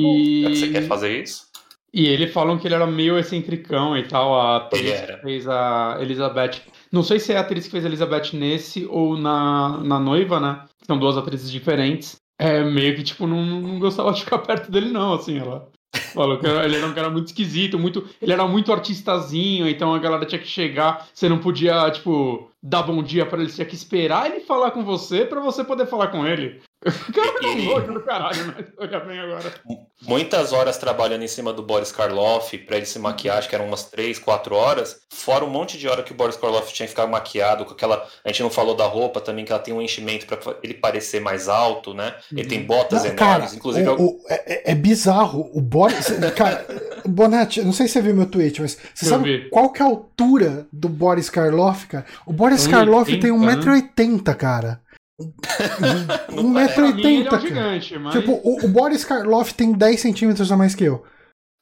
tá 0.42 0.48
bom, 0.48 0.54
você 0.54 0.68
quer 0.68 0.86
fazer 0.88 1.22
isso? 1.22 1.48
E 1.92 2.06
ele 2.06 2.28
falam 2.28 2.58
que 2.58 2.66
ele 2.66 2.74
era 2.74 2.86
meio 2.86 3.18
excentricão 3.18 3.96
e 3.96 4.06
tal, 4.06 4.38
a 4.38 4.56
atriz 4.58 5.00
que 5.00 5.16
fez 5.18 5.48
a 5.48 5.96
Elizabeth. 6.00 6.60
Não 6.92 7.02
sei 7.02 7.18
se 7.18 7.32
é 7.32 7.38
a 7.38 7.40
atriz 7.40 7.64
que 7.64 7.70
fez 7.70 7.84
a 7.84 7.88
Elizabeth 7.88 8.34
nesse 8.34 8.86
ou 8.86 9.16
na, 9.16 9.78
na 9.78 9.98
noiva, 9.98 10.38
né? 10.38 10.64
São 10.86 10.98
duas 10.98 11.16
atrizes 11.16 11.50
diferentes. 11.50 12.16
É 12.38 12.62
meio 12.62 12.94
que, 12.94 13.02
tipo, 13.02 13.26
não, 13.26 13.44
não 13.44 13.78
gostava 13.78 14.12
de 14.12 14.22
ficar 14.22 14.38
perto 14.46 14.70
dele, 14.70 14.90
não, 14.90 15.14
assim, 15.14 15.38
ela. 15.38 15.70
Falou 16.12 16.38
que 16.38 16.46
ele 16.46 16.76
era 16.76 16.86
um 16.86 16.94
cara 16.94 17.10
muito 17.10 17.28
esquisito, 17.28 17.78
muito, 17.78 18.06
ele 18.20 18.32
era 18.32 18.46
muito 18.46 18.72
artistazinho, 18.72 19.68
então 19.68 19.94
a 19.94 19.98
galera 19.98 20.26
tinha 20.26 20.40
que 20.40 20.46
chegar, 20.46 21.08
você 21.12 21.28
não 21.28 21.38
podia, 21.38 21.90
tipo, 21.90 22.50
dar 22.62 22.82
bom 22.82 23.02
dia 23.02 23.24
para 23.24 23.40
ele, 23.40 23.48
você 23.48 23.56
tinha 23.56 23.66
que 23.66 23.74
esperar 23.74 24.30
ele 24.30 24.40
falar 24.40 24.70
com 24.70 24.84
você 24.84 25.24
para 25.24 25.40
você 25.40 25.64
poder 25.64 25.86
falar 25.86 26.08
com 26.08 26.26
ele. 26.26 26.60
Cara, 27.12 27.38
é 27.42 27.46
um 27.48 27.64
louco 27.64 27.92
do 27.92 28.00
caralho, 28.00 28.46
né? 28.46 28.54
Olha 28.78 29.00
bem 29.00 29.18
agora. 29.18 29.52
Muitas 30.06 30.52
horas 30.52 30.78
trabalhando 30.78 31.24
em 31.24 31.28
cima 31.28 31.52
do 31.52 31.60
Boris 31.60 31.90
Karloff, 31.90 32.56
pra 32.58 32.76
ele 32.76 32.86
se 32.86 33.00
maquiar, 33.00 33.38
acho 33.38 33.48
que 33.48 33.54
eram 33.54 33.66
umas 33.66 33.84
3, 33.84 34.18
4 34.20 34.54
horas. 34.54 35.00
Fora 35.10 35.44
um 35.44 35.50
monte 35.50 35.76
de 35.76 35.88
hora 35.88 36.04
que 36.04 36.12
o 36.12 36.14
Boris 36.14 36.36
Karloff 36.36 36.72
tinha 36.72 36.86
que 36.86 36.90
ficar 36.90 37.08
maquiado, 37.08 37.64
com 37.64 37.72
aquela. 37.72 38.06
A 38.24 38.28
gente 38.28 38.44
não 38.44 38.50
falou 38.50 38.76
da 38.76 38.86
roupa 38.86 39.20
também, 39.20 39.44
que 39.44 39.50
ela 39.50 39.60
tem 39.60 39.74
um 39.74 39.82
enchimento 39.82 40.24
para 40.26 40.38
ele 40.62 40.74
parecer 40.74 41.20
mais 41.20 41.48
alto, 41.48 41.92
né? 41.92 42.14
Ele 42.30 42.46
tem 42.46 42.60
uhum. 42.60 42.66
botas 42.66 43.02
não, 43.02 43.10
enormes, 43.10 43.16
cara, 43.18 43.56
inclusive. 43.56 43.88
O, 43.88 44.00
o, 44.00 44.24
é, 44.28 44.70
é, 44.70 44.74
bizarro. 44.76 45.50
O 45.52 45.60
Boris. 45.60 46.06
cara, 46.36 46.64
Bonatti, 47.04 47.60
não 47.62 47.72
sei 47.72 47.88
se 47.88 47.94
você 47.94 48.02
viu 48.02 48.14
meu 48.14 48.26
tweet, 48.26 48.62
mas 48.62 48.78
você 48.94 49.04
Eu 49.04 49.08
sabe 49.10 49.38
vi. 49.38 49.50
qual 49.50 49.72
que 49.72 49.82
é 49.82 49.84
a 49.84 49.88
altura 49.88 50.68
do 50.72 50.88
Boris 50.88 51.28
Karloff, 51.28 51.88
cara? 51.88 52.06
O 52.24 52.32
Boris 52.32 52.68
Karloff 52.68 53.18
tem 53.18 53.32
1,80m, 53.32 54.36
cara. 54.36 54.80
1,80m. 55.20 57.26
É 57.26 57.34
um 57.34 57.40
gigante, 57.40 57.98
mas... 57.98 58.14
Tipo, 58.14 58.40
o, 58.44 58.64
o, 58.64 58.68
Boris 58.68 59.04
Karloff 59.04 59.52
tem 59.52 59.72
10 59.72 60.00
centímetros 60.00 60.52
a 60.52 60.56
mais 60.56 60.74
que 60.74 60.84
eu. 60.84 61.04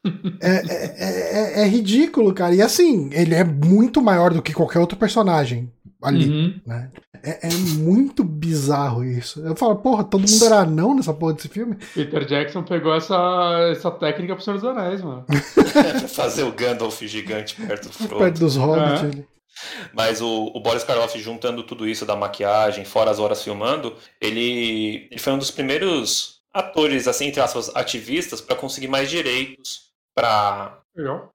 É, 0.40 0.48
é, 0.48 0.94
é, 0.98 1.62
é, 1.62 1.66
ridículo, 1.66 2.32
cara. 2.32 2.54
E 2.54 2.62
assim, 2.62 3.11
ele 3.12 3.34
é 3.34 3.42
muito 3.42 4.00
maior 4.00 4.32
do 4.32 4.40
que 4.40 4.52
qualquer 4.52 4.78
outro 4.78 4.96
personagem 4.96 5.68
ali. 6.00 6.28
Uhum. 6.28 6.61
Né? 6.64 6.92
É, 7.24 7.48
é, 7.48 7.50
muito 7.78 8.22
bizarro 8.22 9.04
isso. 9.04 9.40
Eu 9.40 9.57
falo, 9.57 9.74
porra, 9.76 10.04
todo 10.04 10.30
mundo 10.30 10.44
era 10.44 10.64
não 10.64 10.94
nessa 10.94 11.12
porra 11.12 11.34
desse 11.34 11.48
filme. 11.48 11.76
Peter 11.92 12.24
Jackson 12.24 12.62
pegou 12.62 12.94
essa, 12.94 13.68
essa 13.72 13.90
técnica 13.90 14.36
pro 14.36 14.44
Senhor 14.44 14.61
dos 14.61 14.68
Anéis, 14.68 15.02
mano. 15.02 15.24
Fazer 16.09 16.44
o 16.44 16.52
Gandalf 16.52 17.02
gigante 17.02 17.57
perto 17.57 17.88
do 17.88 17.94
Frodo. 17.94 18.18
Perto 18.18 18.38
dos 18.38 18.57
Hobbits. 18.57 19.18
É. 19.18 19.36
Mas 19.92 20.20
o, 20.20 20.52
o, 20.54 20.61
Boris 20.61 20.84
Karloff, 20.84 21.18
juntando 21.18 21.62
tudo 21.62 21.88
isso 21.88 22.04
da 22.04 22.16
maquiagem, 22.16 22.84
fora 22.84 23.11
as 23.11 23.18
horas 23.18 23.42
filmando, 23.42 23.96
ele, 24.20 25.09
ele 25.11 25.20
foi 25.20 25.32
um 25.32 25.38
dos 25.38 25.50
primeiros 25.50 26.40
atores, 26.52 27.07
assim, 27.09 27.26
entre 27.26 27.40
aspas, 27.40 27.74
ativistas, 27.74 28.40
para 28.40 28.57
conseguir 28.57 28.88
mais 28.88 29.11
direitos 29.11 29.86
para 30.14 30.80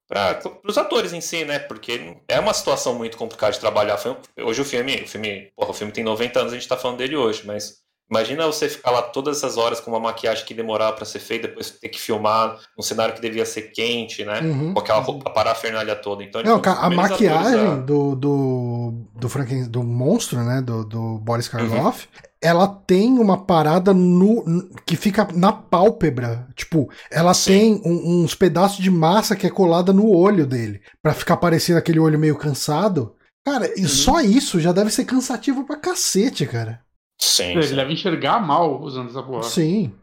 para 0.07 0.41
os 0.65 0.77
atores 0.77 1.13
em 1.13 1.21
si, 1.21 1.45
né? 1.45 1.59
Porque 1.59 2.17
é 2.27 2.39
uma 2.39 2.53
situação 2.53 2.95
muito 2.95 3.15
complicada 3.15 3.53
de 3.53 3.59
trabalhar. 3.59 3.97
Hoje 4.37 4.61
o 4.61 4.65
filme, 4.65 5.03
o 5.03 5.07
filme, 5.07 5.51
porra, 5.55 5.69
o 5.69 5.73
filme 5.73 5.93
tem 5.93 6.03
90 6.03 6.39
anos, 6.39 6.51
a 6.51 6.55
gente 6.55 6.63
está 6.63 6.75
falando 6.75 6.97
dele 6.97 7.15
hoje, 7.15 7.45
mas 7.45 7.81
Imagina 8.11 8.45
você 8.45 8.67
ficar 8.67 8.91
lá 8.91 9.01
todas 9.01 9.37
essas 9.37 9.55
horas 9.55 9.79
com 9.79 9.89
uma 9.89 9.99
maquiagem 9.99 10.45
que 10.45 10.53
demorava 10.53 10.91
para 10.91 11.05
ser 11.05 11.19
feita, 11.19 11.47
depois 11.47 11.71
ter 11.71 11.87
que 11.87 11.99
filmar 11.99 12.59
um 12.77 12.81
cenário 12.81 13.15
que 13.15 13.21
devia 13.21 13.45
ser 13.45 13.71
quente, 13.71 14.25
né? 14.25 14.41
Uhum. 14.41 14.73
Com 14.73 14.79
aquela 14.81 14.99
roupa, 14.99 15.29
a 15.29 15.33
parafernália 15.33 15.95
toda. 15.95 16.21
Então, 16.21 16.43
Não, 16.43 16.61
a 16.61 16.89
maquiagem 16.89 17.67
a... 17.67 17.75
do, 17.75 18.13
do, 18.13 18.93
do, 19.15 19.29
Franken, 19.29 19.63
do 19.63 19.81
monstro, 19.81 20.43
né? 20.43 20.61
Do, 20.61 20.83
do 20.83 21.19
Boris 21.19 21.47
uhum. 21.47 21.69
Karloff, 21.69 22.05
uhum. 22.05 22.21
ela 22.41 22.67
tem 22.67 23.17
uma 23.17 23.45
parada 23.45 23.93
no, 23.93 24.43
que 24.85 24.97
fica 24.97 25.25
na 25.33 25.53
pálpebra. 25.53 26.49
Tipo, 26.53 26.89
ela 27.09 27.33
Sim. 27.33 27.51
tem 27.51 27.81
um, 27.85 28.23
uns 28.23 28.35
pedaços 28.35 28.83
de 28.83 28.91
massa 28.91 29.37
que 29.37 29.47
é 29.47 29.49
colada 29.49 29.93
no 29.93 30.13
olho 30.13 30.45
dele, 30.45 30.81
para 31.01 31.13
ficar 31.13 31.37
parecendo 31.37 31.79
aquele 31.79 31.99
olho 31.99 32.19
meio 32.19 32.35
cansado. 32.35 33.15
Cara, 33.45 33.71
e 33.77 33.83
uhum. 33.83 33.87
só 33.87 34.19
isso 34.19 34.59
já 34.59 34.73
deve 34.73 34.91
ser 34.91 35.05
cansativo 35.05 35.63
pra 35.63 35.77
cacete, 35.77 36.45
cara. 36.45 36.81
Sim. 37.21 37.51
Ele 37.51 37.63
sim. 37.63 37.75
deve 37.75 37.93
enxergar 37.93 38.39
mal 38.39 38.81
usando 38.81 39.09
essa 39.09 39.21
porra. 39.21 39.43
Sim. 39.43 39.93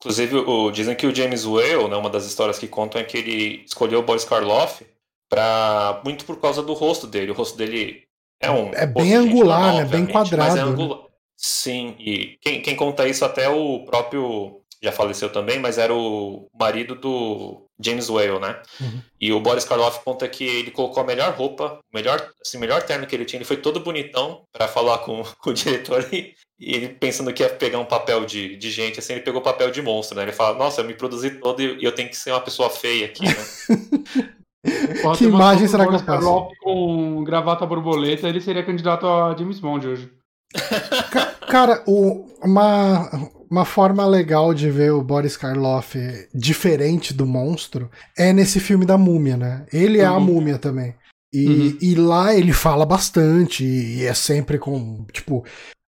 Inclusive, 0.00 0.36
o, 0.36 0.70
dizem 0.70 0.94
que 0.94 1.06
o 1.06 1.14
James 1.14 1.44
Whale, 1.44 1.88
né, 1.88 1.96
uma 1.96 2.10
das 2.10 2.26
histórias 2.26 2.58
que 2.58 2.68
contam 2.68 3.00
é 3.00 3.04
que 3.04 3.16
ele 3.16 3.64
escolheu 3.64 4.00
o 4.00 4.02
Boris 4.02 4.24
Karloff 4.24 4.84
pra, 5.28 6.00
muito 6.04 6.24
por 6.24 6.40
causa 6.40 6.62
do 6.62 6.72
rosto 6.72 7.06
dele. 7.06 7.30
O 7.30 7.34
rosto 7.34 7.56
dele 7.56 8.04
é 8.40 8.50
um. 8.50 8.72
É 8.74 8.86
bem 8.86 9.14
angular, 9.14 9.60
normal, 9.60 9.76
né? 9.76 9.84
Bem 9.84 10.06
quadrado. 10.06 10.58
É 10.58 10.60
angular. 10.60 10.98
Né? 10.98 11.04
Sim, 11.36 11.96
e 11.98 12.38
quem, 12.40 12.62
quem 12.62 12.76
conta 12.76 13.08
isso 13.08 13.24
até 13.24 13.48
o 13.48 13.84
próprio. 13.84 14.60
Já 14.82 14.92
faleceu 14.92 15.32
também, 15.32 15.58
mas 15.58 15.78
era 15.78 15.94
o 15.94 16.46
marido 16.52 16.94
do 16.94 17.66
James 17.80 18.10
Whale, 18.10 18.38
né? 18.38 18.60
Uhum. 18.78 19.00
E 19.18 19.32
o 19.32 19.40
Boris 19.40 19.64
Karloff 19.64 20.04
conta 20.04 20.28
que 20.28 20.44
ele 20.44 20.70
colocou 20.70 21.02
a 21.02 21.06
melhor 21.06 21.32
roupa, 21.32 21.78
melhor, 21.92 22.30
assim, 22.42 22.58
melhor 22.58 22.82
terno 22.82 23.06
que 23.06 23.14
ele 23.14 23.24
tinha. 23.24 23.38
Ele 23.38 23.46
foi 23.46 23.56
todo 23.56 23.80
bonitão 23.80 24.42
para 24.52 24.68
falar 24.68 24.98
com, 24.98 25.22
com, 25.40 25.50
o 25.50 25.54
diretor 25.54 26.06
e, 26.12 26.34
e, 26.58 26.74
ele 26.74 26.88
pensando 26.88 27.32
que 27.32 27.42
ia 27.42 27.50
pegar 27.50 27.78
um 27.78 27.84
papel 27.84 28.24
de, 28.24 28.56
de 28.56 28.70
gente, 28.70 28.98
assim, 28.98 29.14
ele 29.14 29.22
pegou 29.22 29.40
o 29.40 29.44
papel 29.44 29.70
de 29.70 29.82
monstro, 29.82 30.16
né? 30.16 30.22
Ele 30.22 30.32
fala, 30.32 30.56
nossa, 30.56 30.80
eu 30.80 30.86
me 30.86 30.94
produzi 30.94 31.30
todo 31.30 31.60
e, 31.60 31.82
eu 31.82 31.94
tenho 31.94 32.08
que 32.08 32.16
ser 32.16 32.30
uma 32.30 32.40
pessoa 32.40 32.70
feia 32.70 33.06
aqui, 33.06 33.24
né? 33.24 34.34
que 35.18 35.24
imagem 35.24 35.68
será 35.68 35.86
que 35.86 35.94
eu 35.94 35.98
faço? 35.98 36.48
Com 36.60 37.22
gravata 37.24 37.66
borboleta, 37.66 38.28
ele 38.28 38.40
seria 38.40 38.64
candidato 38.64 39.06
a 39.06 39.34
James 39.36 39.60
Bond 39.60 39.86
hoje. 39.86 40.10
Cara, 41.48 41.82
o, 41.86 42.26
uma, 42.42 43.10
uma 43.50 43.64
forma 43.64 44.06
legal 44.06 44.54
de 44.54 44.70
ver 44.70 44.92
o 44.92 45.02
Boris 45.02 45.36
Karloff 45.36 45.98
diferente 46.34 47.12
do 47.12 47.26
monstro 47.26 47.90
é 48.16 48.32
nesse 48.32 48.60
filme 48.60 48.86
da 48.86 48.96
múmia, 48.96 49.36
né? 49.36 49.66
Ele 49.72 49.98
é 49.98 50.04
a 50.04 50.14
uhum. 50.14 50.20
múmia 50.20 50.58
também. 50.58 50.94
E, 51.32 51.46
uhum. 51.46 51.78
e 51.80 51.94
lá 51.96 52.32
ele 52.32 52.52
fala 52.52 52.86
bastante, 52.86 53.64
e 53.64 54.04
é 54.04 54.14
sempre 54.14 54.56
com. 54.56 55.04
Tipo, 55.12 55.44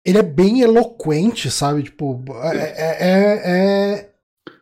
ele 0.04 0.18
é 0.18 0.22
bem 0.22 0.60
eloquente, 0.60 1.50
sabe? 1.50 1.84
Tipo, 1.84 2.22
é, 2.42 2.56
é, 2.56 2.96
é, 3.00 4.10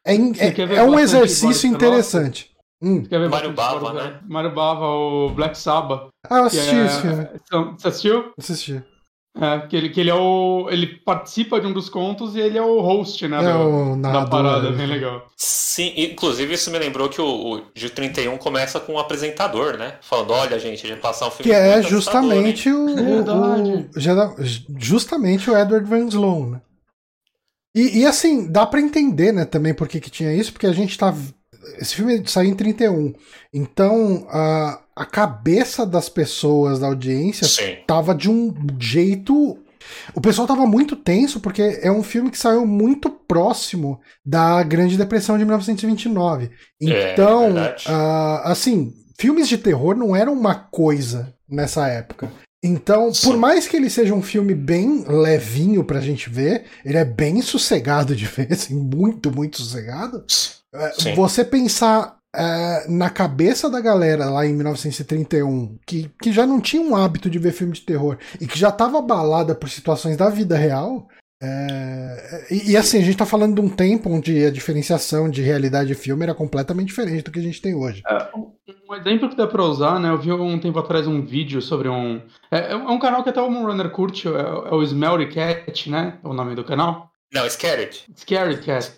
é, 0.05 0.76
é 0.76 0.82
um 0.84 0.99
exercício 0.99 1.68
interessante. 1.68 2.53
Hum. 2.82 3.05
Mário 3.30 3.53
Bava, 3.53 3.93
né? 3.93 4.20
Mário 4.28 4.53
Bava, 4.55 4.86
o 4.86 5.30
Black 5.30 5.57
Sabbath. 5.57 6.09
Ah, 6.28 6.38
eu 6.38 6.45
assisti 6.45 6.76
esse 6.76 7.01
filme. 7.01 7.28
Você 7.78 7.88
assistiu? 7.88 8.32
Assisti. 8.36 8.84
É, 9.35 9.66
que 9.66 9.74
ele, 9.74 9.89
que 9.89 9.99
ele 9.99 10.11
é 10.11 10.14
o. 10.14 10.68
Ele 10.70 10.87
participa 10.87 11.59
de 11.59 11.66
um 11.66 11.72
dos 11.72 11.89
contos 11.89 12.37
e 12.37 12.41
ele 12.41 12.59
é 12.59 12.62
o 12.62 12.80
host, 12.80 13.26
né? 13.26 13.39
É 13.39 13.53
do, 13.53 14.03
da 14.03 14.26
parada, 14.26 14.70
bem 14.72 14.87
legal. 14.87 15.26
Sim, 15.37 15.95
inclusive 15.97 16.53
isso 16.53 16.70
me 16.70 16.78
lembrou 16.78 17.09
que 17.09 17.20
o, 17.20 17.24
o 17.26 17.62
Gil 17.74 17.89
31 17.89 18.37
começa 18.37 18.78
com 18.78 18.93
um 18.93 18.99
apresentador, 18.99 19.78
né? 19.78 19.95
Falando, 20.03 20.33
olha, 20.35 20.59
gente, 20.59 20.85
a 20.85 20.89
gente 20.91 21.01
passar 21.01 21.28
um 21.28 21.30
filme. 21.30 21.51
Que 21.51 21.57
é 21.57 21.80
justamente 21.80 22.68
o, 22.70 22.85
o, 22.85 23.89
Justamente 24.78 25.51
o 25.51 25.57
Edward 25.57 25.89
Van 25.89 26.07
Sloan, 26.09 26.51
né? 26.51 26.61
E, 27.74 28.01
e 28.01 28.07
assim, 28.07 28.51
dá 28.51 28.66
para 28.66 28.83
entender, 28.83 29.33
né, 29.33 29.47
também 29.47 29.72
por 29.72 29.89
que, 29.89 29.99
que 29.99 30.11
tinha 30.11 30.35
isso, 30.35 30.53
porque 30.53 30.66
a 30.66 30.72
gente 30.72 30.99
tá. 30.99 31.14
Esse 31.78 31.95
filme 31.95 32.22
saiu 32.26 32.51
em 32.51 32.55
31. 32.55 33.14
Então, 33.55 34.26
a, 34.28 34.82
a 34.95 35.05
cabeça 35.05 35.86
das 35.86 36.09
pessoas 36.09 36.80
da 36.80 36.86
audiência 36.86 37.47
Sim. 37.47 37.78
tava 37.86 38.14
de 38.14 38.30
um 38.30 38.55
jeito. 38.78 39.59
O 40.14 40.20
pessoal 40.20 40.47
tava 40.47 40.66
muito 40.66 40.95
tenso 40.95 41.40
porque 41.40 41.80
é 41.82 41.90
um 41.90 42.03
filme 42.03 42.30
que 42.30 42.38
saiu 42.38 42.66
muito 42.66 43.11
próximo 43.11 44.01
da 44.24 44.62
Grande 44.62 44.97
Depressão 44.97 45.36
de 45.36 45.45
1929. 45.45 46.51
É, 46.82 47.12
então, 47.12 47.59
é 47.59 47.74
uh, 47.88 48.40
assim, 48.45 48.93
filmes 49.18 49.49
de 49.49 49.59
terror 49.59 49.97
não 49.97 50.14
eram 50.14 50.32
uma 50.32 50.55
coisa 50.55 51.34
nessa 51.49 51.88
época. 51.88 52.30
Então, 52.64 53.12
Sim. 53.12 53.26
por 53.26 53.36
mais 53.36 53.66
que 53.66 53.76
ele 53.76 53.90
seja 53.90 54.14
um 54.14 54.22
filme 54.22 54.55
bem 54.55 55.05
levinho 55.09 55.82
pra 55.82 56.01
gente 56.01 56.30
ver, 56.30 56.66
ele 56.84 56.97
é 56.97 57.05
bem 57.05 57.43
sossegado 57.43 58.14
de 58.14 58.24
ver, 58.24 58.49
assim, 58.53 58.74
muito, 58.74 59.32
muito 59.32 59.61
sossegado. 59.61 60.24
É, 60.72 60.93
Sim. 60.93 61.14
Você 61.14 61.45
pensar 61.45 62.16
é, 62.35 62.87
na 62.89 63.11
cabeça 63.11 63.68
da 63.68 63.80
galera 63.80 64.30
lá 64.30 64.47
em 64.47 64.55
1931, 64.55 65.78
que, 65.87 66.11
que 66.20 66.33
já 66.33 66.47
não 66.47 66.61
tinha 66.61 66.83
um 66.83 66.97
hábito 66.97 67.28
de 67.28 67.39
ver 67.39 67.53
filme 67.53 67.72
de 67.72 67.83
terror 67.83 68.18
e 68.41 68.47
que 68.47 68.59
já 68.59 68.70
estava 68.70 68.99
abalada 68.99 69.55
por 69.55 69.68
situações 69.68 70.16
da 70.16 70.30
vida 70.30 70.57
real, 70.57 71.09
é, 71.45 72.47
e, 72.53 72.70
e, 72.70 72.76
assim, 72.76 72.99
a 72.99 73.03
gente 73.03 73.16
tá 73.16 73.26
falando 73.26 73.57
de 73.57 73.61
um 73.61 73.68
tempo 73.68 74.09
onde 74.09 74.45
a 74.45 74.51
diferenciação 74.51 75.28
de 75.28 75.43
realidade 75.43 75.91
e 75.91 75.97
filme 75.97 76.22
era 76.22 76.37
completamente 76.37 76.87
diferente 76.87 77.24
do 77.24 77.33
que 77.33 77.41
a 77.41 77.43
gente 77.43 77.61
tem 77.61 77.74
hoje. 77.74 78.01
É, 78.09 78.28
um 78.89 78.95
exemplo 78.95 79.28
que 79.28 79.35
dá 79.35 79.45
pra 79.49 79.64
usar, 79.64 79.99
né? 79.99 80.11
Eu 80.11 80.18
vi 80.18 80.30
um 80.30 80.61
tempo 80.61 80.78
atrás 80.78 81.09
um 81.09 81.20
vídeo 81.20 81.61
sobre 81.61 81.89
um. 81.89 82.22
É, 82.49 82.70
é 82.70 82.76
um 82.76 82.99
canal 83.01 83.24
que 83.24 83.30
até 83.30 83.43
o 83.43 83.51
Moonrunner 83.51 83.91
curte, 83.91 84.28
é, 84.28 84.30
é 84.30 84.72
o 84.72 84.85
Smelly 84.85 85.30
Cat, 85.30 85.91
né? 85.91 86.16
É 86.22 86.28
o 86.28 86.33
nome 86.33 86.55
do 86.55 86.62
canal. 86.62 87.11
Não, 87.35 87.49
Scared. 87.51 88.05
Scared 88.16 88.62
Cat. 88.62 88.93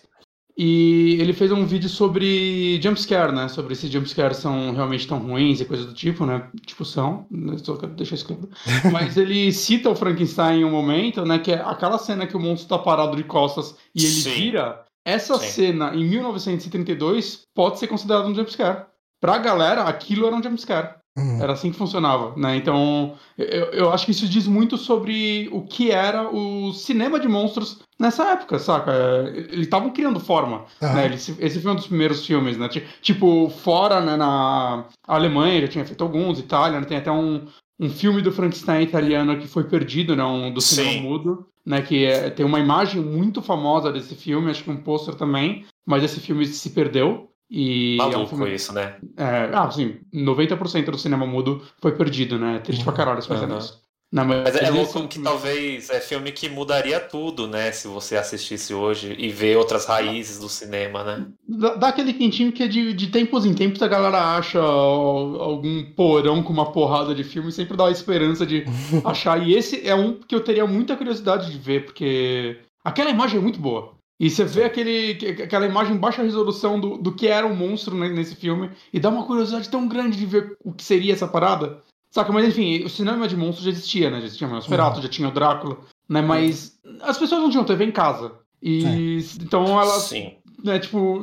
E 0.57 1.17
ele 1.19 1.33
fez 1.33 1.51
um 1.51 1.65
vídeo 1.65 1.89
sobre 1.89 2.79
jumpscare, 2.81 3.33
né? 3.33 3.49
Sobre 3.49 3.75
se 3.75 3.87
jumpscares 3.87 4.37
são 4.37 4.73
realmente 4.73 5.05
tão 5.05 5.19
ruins 5.19 5.59
e 5.59 5.65
coisa 5.65 5.85
do 5.85 5.93
tipo, 5.93 6.25
né? 6.25 6.49
Tipo, 6.65 6.85
são. 6.85 7.27
Só 7.57 7.75
quero 7.75 7.93
deixar 7.93 8.15
isso 8.15 8.25
claro. 8.25 8.49
Mas 8.91 9.17
ele 9.17 9.51
cita 9.51 9.89
o 9.89 9.95
Frankenstein 9.95 10.61
em 10.61 10.65
um 10.65 10.71
momento, 10.71 11.25
né? 11.25 11.39
Que 11.39 11.51
é 11.51 11.61
aquela 11.61 11.97
cena 11.97 12.25
que 12.25 12.37
o 12.37 12.39
monstro 12.39 12.69
tá 12.69 12.77
parado 12.77 13.17
de 13.17 13.23
costas 13.25 13.75
e 13.93 14.01
ele 14.03 14.13
Sim. 14.13 14.31
vira. 14.31 14.85
Essa 15.03 15.37
Sim. 15.37 15.47
cena, 15.47 15.93
em 15.93 16.05
1932, 16.05 17.41
pode 17.53 17.77
ser 17.77 17.87
considerada 17.87 18.27
um 18.27 18.33
jumpscare. 18.33 18.85
Pra 19.19 19.37
galera, 19.37 19.83
aquilo 19.83 20.25
era 20.25 20.35
um 20.35 20.41
jumpscare. 20.41 20.95
Uhum. 21.17 21.41
Era 21.41 21.53
assim 21.53 21.71
que 21.71 21.77
funcionava, 21.77 22.33
né? 22.35 22.57
Então, 22.57 23.15
eu, 23.37 23.65
eu 23.67 23.93
acho 23.93 24.05
que 24.05 24.11
isso 24.11 24.27
diz 24.27 24.47
muito 24.47 24.77
sobre 24.77 25.47
o 25.51 25.61
que 25.61 25.89
era 25.89 26.29
o 26.29 26.73
cinema 26.73 27.17
de 27.19 27.27
monstros 27.27 27.79
nessa 27.97 28.31
época, 28.31 28.59
saca? 28.59 28.91
Eles 29.33 29.61
estavam 29.61 29.91
criando 29.91 30.19
forma, 30.19 30.65
uhum. 30.81 30.93
né? 30.93 31.05
Eles, 31.05 31.33
esse 31.39 31.61
foi 31.61 31.71
um 31.71 31.75
dos 31.75 31.87
primeiros 31.87 32.25
filmes, 32.25 32.57
né? 32.57 32.67
Tipo, 33.01 33.49
fora, 33.49 34.01
né, 34.01 34.17
na 34.17 34.85
Alemanha 35.07 35.61
já 35.61 35.67
tinha 35.69 35.85
feito 35.85 36.03
alguns, 36.03 36.37
Itália, 36.39 36.81
né? 36.81 36.85
Tem 36.85 36.97
até 36.97 37.11
um, 37.11 37.47
um 37.79 37.89
filme 37.89 38.21
do 38.21 38.31
Frankenstein 38.31 38.83
italiano 38.83 39.37
que 39.37 39.47
foi 39.47 39.63
perdido, 39.63 40.17
né? 40.17 40.23
Um 40.25 40.51
do 40.51 40.59
cinema 40.59 40.91
Sim. 40.91 41.01
mudo, 41.01 41.47
né? 41.65 41.81
Que 41.81 42.03
é, 42.03 42.29
tem 42.29 42.45
uma 42.45 42.59
imagem 42.59 43.01
muito 43.01 43.41
famosa 43.41 43.89
desse 43.89 44.15
filme, 44.15 44.51
acho 44.51 44.65
que 44.65 44.69
um 44.71 44.83
pôster 44.83 45.15
também, 45.15 45.65
mas 45.85 46.03
esse 46.03 46.19
filme 46.19 46.45
se 46.45 46.71
perdeu. 46.71 47.29
E 47.49 47.97
Maluco 47.97 48.19
é 48.19 48.23
um 48.23 48.27
filme... 48.27 48.55
isso, 48.55 48.73
né? 48.73 48.95
É, 49.17 49.49
ah, 49.53 49.69
sim, 49.69 49.99
90% 50.13 50.85
do 50.85 50.97
cinema 50.97 51.25
mudo 51.25 51.61
foi 51.79 51.91
perdido, 51.91 52.39
né? 52.39 52.59
Triste 52.59 52.79
uhum. 52.79 52.85
pra 52.85 52.93
caralho 52.93 53.21
fazendo 53.21 53.53
uhum. 53.53 53.85
Não, 54.11 54.23
mas, 54.23 54.43
mas 54.43 54.55
é 54.55 54.69
louco 54.69 55.07
que 55.09 55.19
talvez 55.19 55.89
é 55.89 55.99
filme 55.99 56.31
que 56.31 56.47
mudaria 56.47 57.01
tudo, 57.01 57.47
né? 57.47 57.71
Se 57.71 57.87
você 57.87 58.15
assistisse 58.15 58.73
hoje 58.73 59.13
e 59.19 59.29
ver 59.29 59.57
outras 59.57 59.85
raízes 59.85 60.39
do 60.39 60.47
cinema, 60.47 61.03
né? 61.03 61.27
Dá, 61.47 61.75
dá 61.75 61.87
aquele 61.89 62.13
quentinho 62.13 62.51
que 62.51 62.63
é 62.63 62.67
de, 62.67 62.93
de 62.93 63.07
tempos 63.07 63.45
em 63.45 63.53
tempos 63.53 63.81
a 63.81 63.87
galera 63.89 64.37
acha 64.37 64.59
algum 64.59 65.83
porão 65.95 66.41
com 66.41 66.53
uma 66.53 66.71
porrada 66.71 67.13
de 67.13 67.25
filme 67.25 67.49
e 67.49 67.51
sempre 67.51 67.75
dá 67.75 67.87
a 67.87 67.91
esperança 67.91 68.45
de 68.45 68.63
achar. 69.03 69.45
E 69.45 69.53
esse 69.53 69.85
é 69.85 69.93
um 69.93 70.13
que 70.13 70.33
eu 70.33 70.41
teria 70.41 70.65
muita 70.65 70.95
curiosidade 70.95 71.51
de 71.51 71.57
ver, 71.57 71.83
porque 71.83 72.59
aquela 72.85 73.09
imagem 73.09 73.39
é 73.39 73.41
muito 73.41 73.59
boa. 73.59 73.94
E 74.19 74.29
você 74.29 74.45
vê 74.45 74.63
aquele, 74.63 75.17
aquela 75.43 75.65
imagem 75.65 75.95
em 75.95 75.99
baixa 75.99 76.23
resolução 76.23 76.79
do, 76.79 76.97
do 76.97 77.13
que 77.13 77.27
era 77.27 77.45
o 77.45 77.51
um 77.51 77.55
monstro 77.55 77.95
nesse 77.95 78.35
filme 78.35 78.71
e 78.93 78.99
dá 78.99 79.09
uma 79.09 79.25
curiosidade 79.25 79.69
tão 79.69 79.87
grande 79.87 80.17
de 80.17 80.25
ver 80.25 80.57
o 80.63 80.71
que 80.71 80.83
seria 80.83 81.13
essa 81.13 81.27
parada. 81.27 81.81
Saca, 82.09 82.31
mas 82.31 82.47
enfim, 82.47 82.81
o 82.83 82.89
cinema 82.89 83.27
de 83.27 83.35
monstros 83.35 83.65
já 83.65 83.71
existia, 83.71 84.09
né? 84.09 84.21
Já 84.21 84.27
existia 84.27 84.47
o 84.47 84.49
Nosferatu, 84.51 84.97
uhum. 84.97 85.03
já 85.03 85.09
tinha 85.09 85.27
o 85.27 85.31
Drácula, 85.31 85.79
né? 86.07 86.21
Mas 86.21 86.79
as 87.01 87.17
pessoas 87.17 87.41
não 87.41 87.49
tinham 87.49 87.65
TV 87.65 87.83
em 87.83 87.91
casa. 87.91 88.31
E 88.61 88.85
é. 89.19 89.43
então 89.43 89.79
elas. 89.79 90.03
Sim. 90.03 90.33
Né, 90.63 90.79
tipo, 90.79 91.21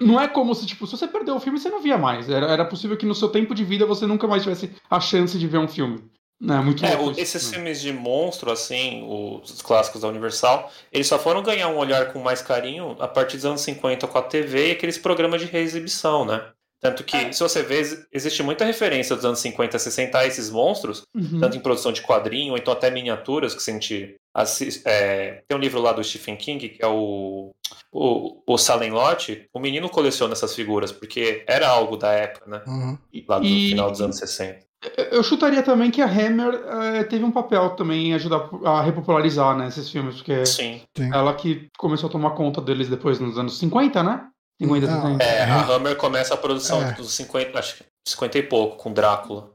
não 0.00 0.20
é 0.20 0.26
como 0.26 0.54
se, 0.54 0.66
tipo, 0.66 0.86
se 0.86 0.96
você 0.96 1.06
perdeu 1.06 1.36
o 1.36 1.40
filme, 1.40 1.60
você 1.60 1.68
não 1.68 1.82
via 1.82 1.98
mais. 1.98 2.28
Era, 2.28 2.46
era 2.46 2.64
possível 2.64 2.96
que 2.96 3.06
no 3.06 3.14
seu 3.14 3.28
tempo 3.28 3.54
de 3.54 3.62
vida 3.62 3.86
você 3.86 4.06
nunca 4.06 4.26
mais 4.26 4.42
tivesse 4.42 4.70
a 4.90 4.98
chance 4.98 5.38
de 5.38 5.46
ver 5.46 5.58
um 5.58 5.68
filme. 5.68 6.02
Não, 6.42 6.56
é 6.56 6.60
muito 6.60 6.84
é, 6.84 6.98
o, 6.98 7.12
esses 7.12 7.44
né? 7.44 7.50
filmes 7.52 7.80
de 7.80 7.92
monstro, 7.92 8.50
assim, 8.50 9.06
os 9.06 9.62
clássicos 9.62 10.00
da 10.00 10.08
Universal, 10.08 10.72
eles 10.90 11.06
só 11.06 11.16
foram 11.16 11.40
ganhar 11.40 11.68
um 11.68 11.76
olhar 11.76 12.12
com 12.12 12.18
mais 12.18 12.42
carinho 12.42 12.96
a 12.98 13.06
partir 13.06 13.36
dos 13.36 13.46
anos 13.46 13.60
50 13.60 14.08
com 14.08 14.18
a 14.18 14.22
TV 14.22 14.68
e 14.68 14.70
aqueles 14.72 14.98
programas 14.98 15.40
de 15.40 15.46
reexibição, 15.46 16.24
né? 16.24 16.44
Tanto 16.80 17.04
que, 17.04 17.16
é. 17.16 17.30
se 17.30 17.38
você 17.38 17.62
vê, 17.62 17.80
existe 18.10 18.42
muita 18.42 18.64
referência 18.64 19.14
dos 19.14 19.24
anos 19.24 19.38
50 19.38 19.76
e 19.76 19.80
60 19.80 20.18
a 20.18 20.26
esses 20.26 20.50
monstros, 20.50 21.04
uhum. 21.14 21.38
tanto 21.38 21.56
em 21.56 21.60
produção 21.60 21.92
de 21.92 22.02
quadrinho, 22.02 22.54
ou 22.54 22.58
então 22.58 22.72
até 22.72 22.90
miniaturas, 22.90 23.54
que 23.54 23.70
a 23.70 23.72
gente 23.72 24.16
assiste. 24.34 24.82
É, 24.84 25.44
tem 25.46 25.56
um 25.56 25.60
livro 25.60 25.80
lá 25.80 25.92
do 25.92 26.02
Stephen 26.02 26.34
King, 26.34 26.70
que 26.70 26.82
é 26.82 26.88
o, 26.88 27.54
o, 27.92 28.42
o 28.44 28.58
Salem 28.58 28.90
Lot. 28.90 29.48
O 29.54 29.60
menino 29.60 29.88
coleciona 29.88 30.32
essas 30.32 30.56
figuras, 30.56 30.90
porque 30.90 31.44
era 31.46 31.68
algo 31.68 31.96
da 31.96 32.10
época, 32.10 32.50
né? 32.50 32.62
Uhum. 32.66 32.98
Lá 33.28 33.38
do 33.38 33.46
e... 33.46 33.68
final 33.68 33.88
dos 33.88 34.00
anos 34.00 34.16
60. 34.16 34.71
Eu 35.10 35.22
chutaria 35.22 35.62
também 35.62 35.90
que 35.90 36.02
a 36.02 36.06
Hammer 36.06 36.54
é, 36.54 37.04
teve 37.04 37.24
um 37.24 37.30
papel 37.30 37.70
também 37.70 38.08
em 38.08 38.14
ajudar 38.14 38.48
a 38.64 38.82
repopularizar 38.82 39.56
né, 39.56 39.68
esses 39.68 39.88
filmes, 39.88 40.16
porque 40.16 40.44
Sim. 40.44 40.82
ela 41.12 41.34
que 41.34 41.68
começou 41.78 42.08
a 42.08 42.12
tomar 42.12 42.32
conta 42.32 42.60
deles 42.60 42.88
depois 42.88 43.20
nos 43.20 43.38
anos 43.38 43.58
50, 43.58 44.02
né? 44.02 44.26
50, 44.60 44.86
60. 44.86 45.24
É, 45.24 45.42
a 45.44 45.66
Hammer 45.66 45.96
começa 45.96 46.34
a 46.34 46.36
produção 46.36 46.82
é. 46.82 46.92
dos 46.92 47.12
50, 47.14 47.58
acho 47.58 47.76
que 47.76 47.84
50 48.08 48.38
e 48.38 48.42
pouco, 48.42 48.76
com 48.76 48.92
Drácula. 48.92 49.52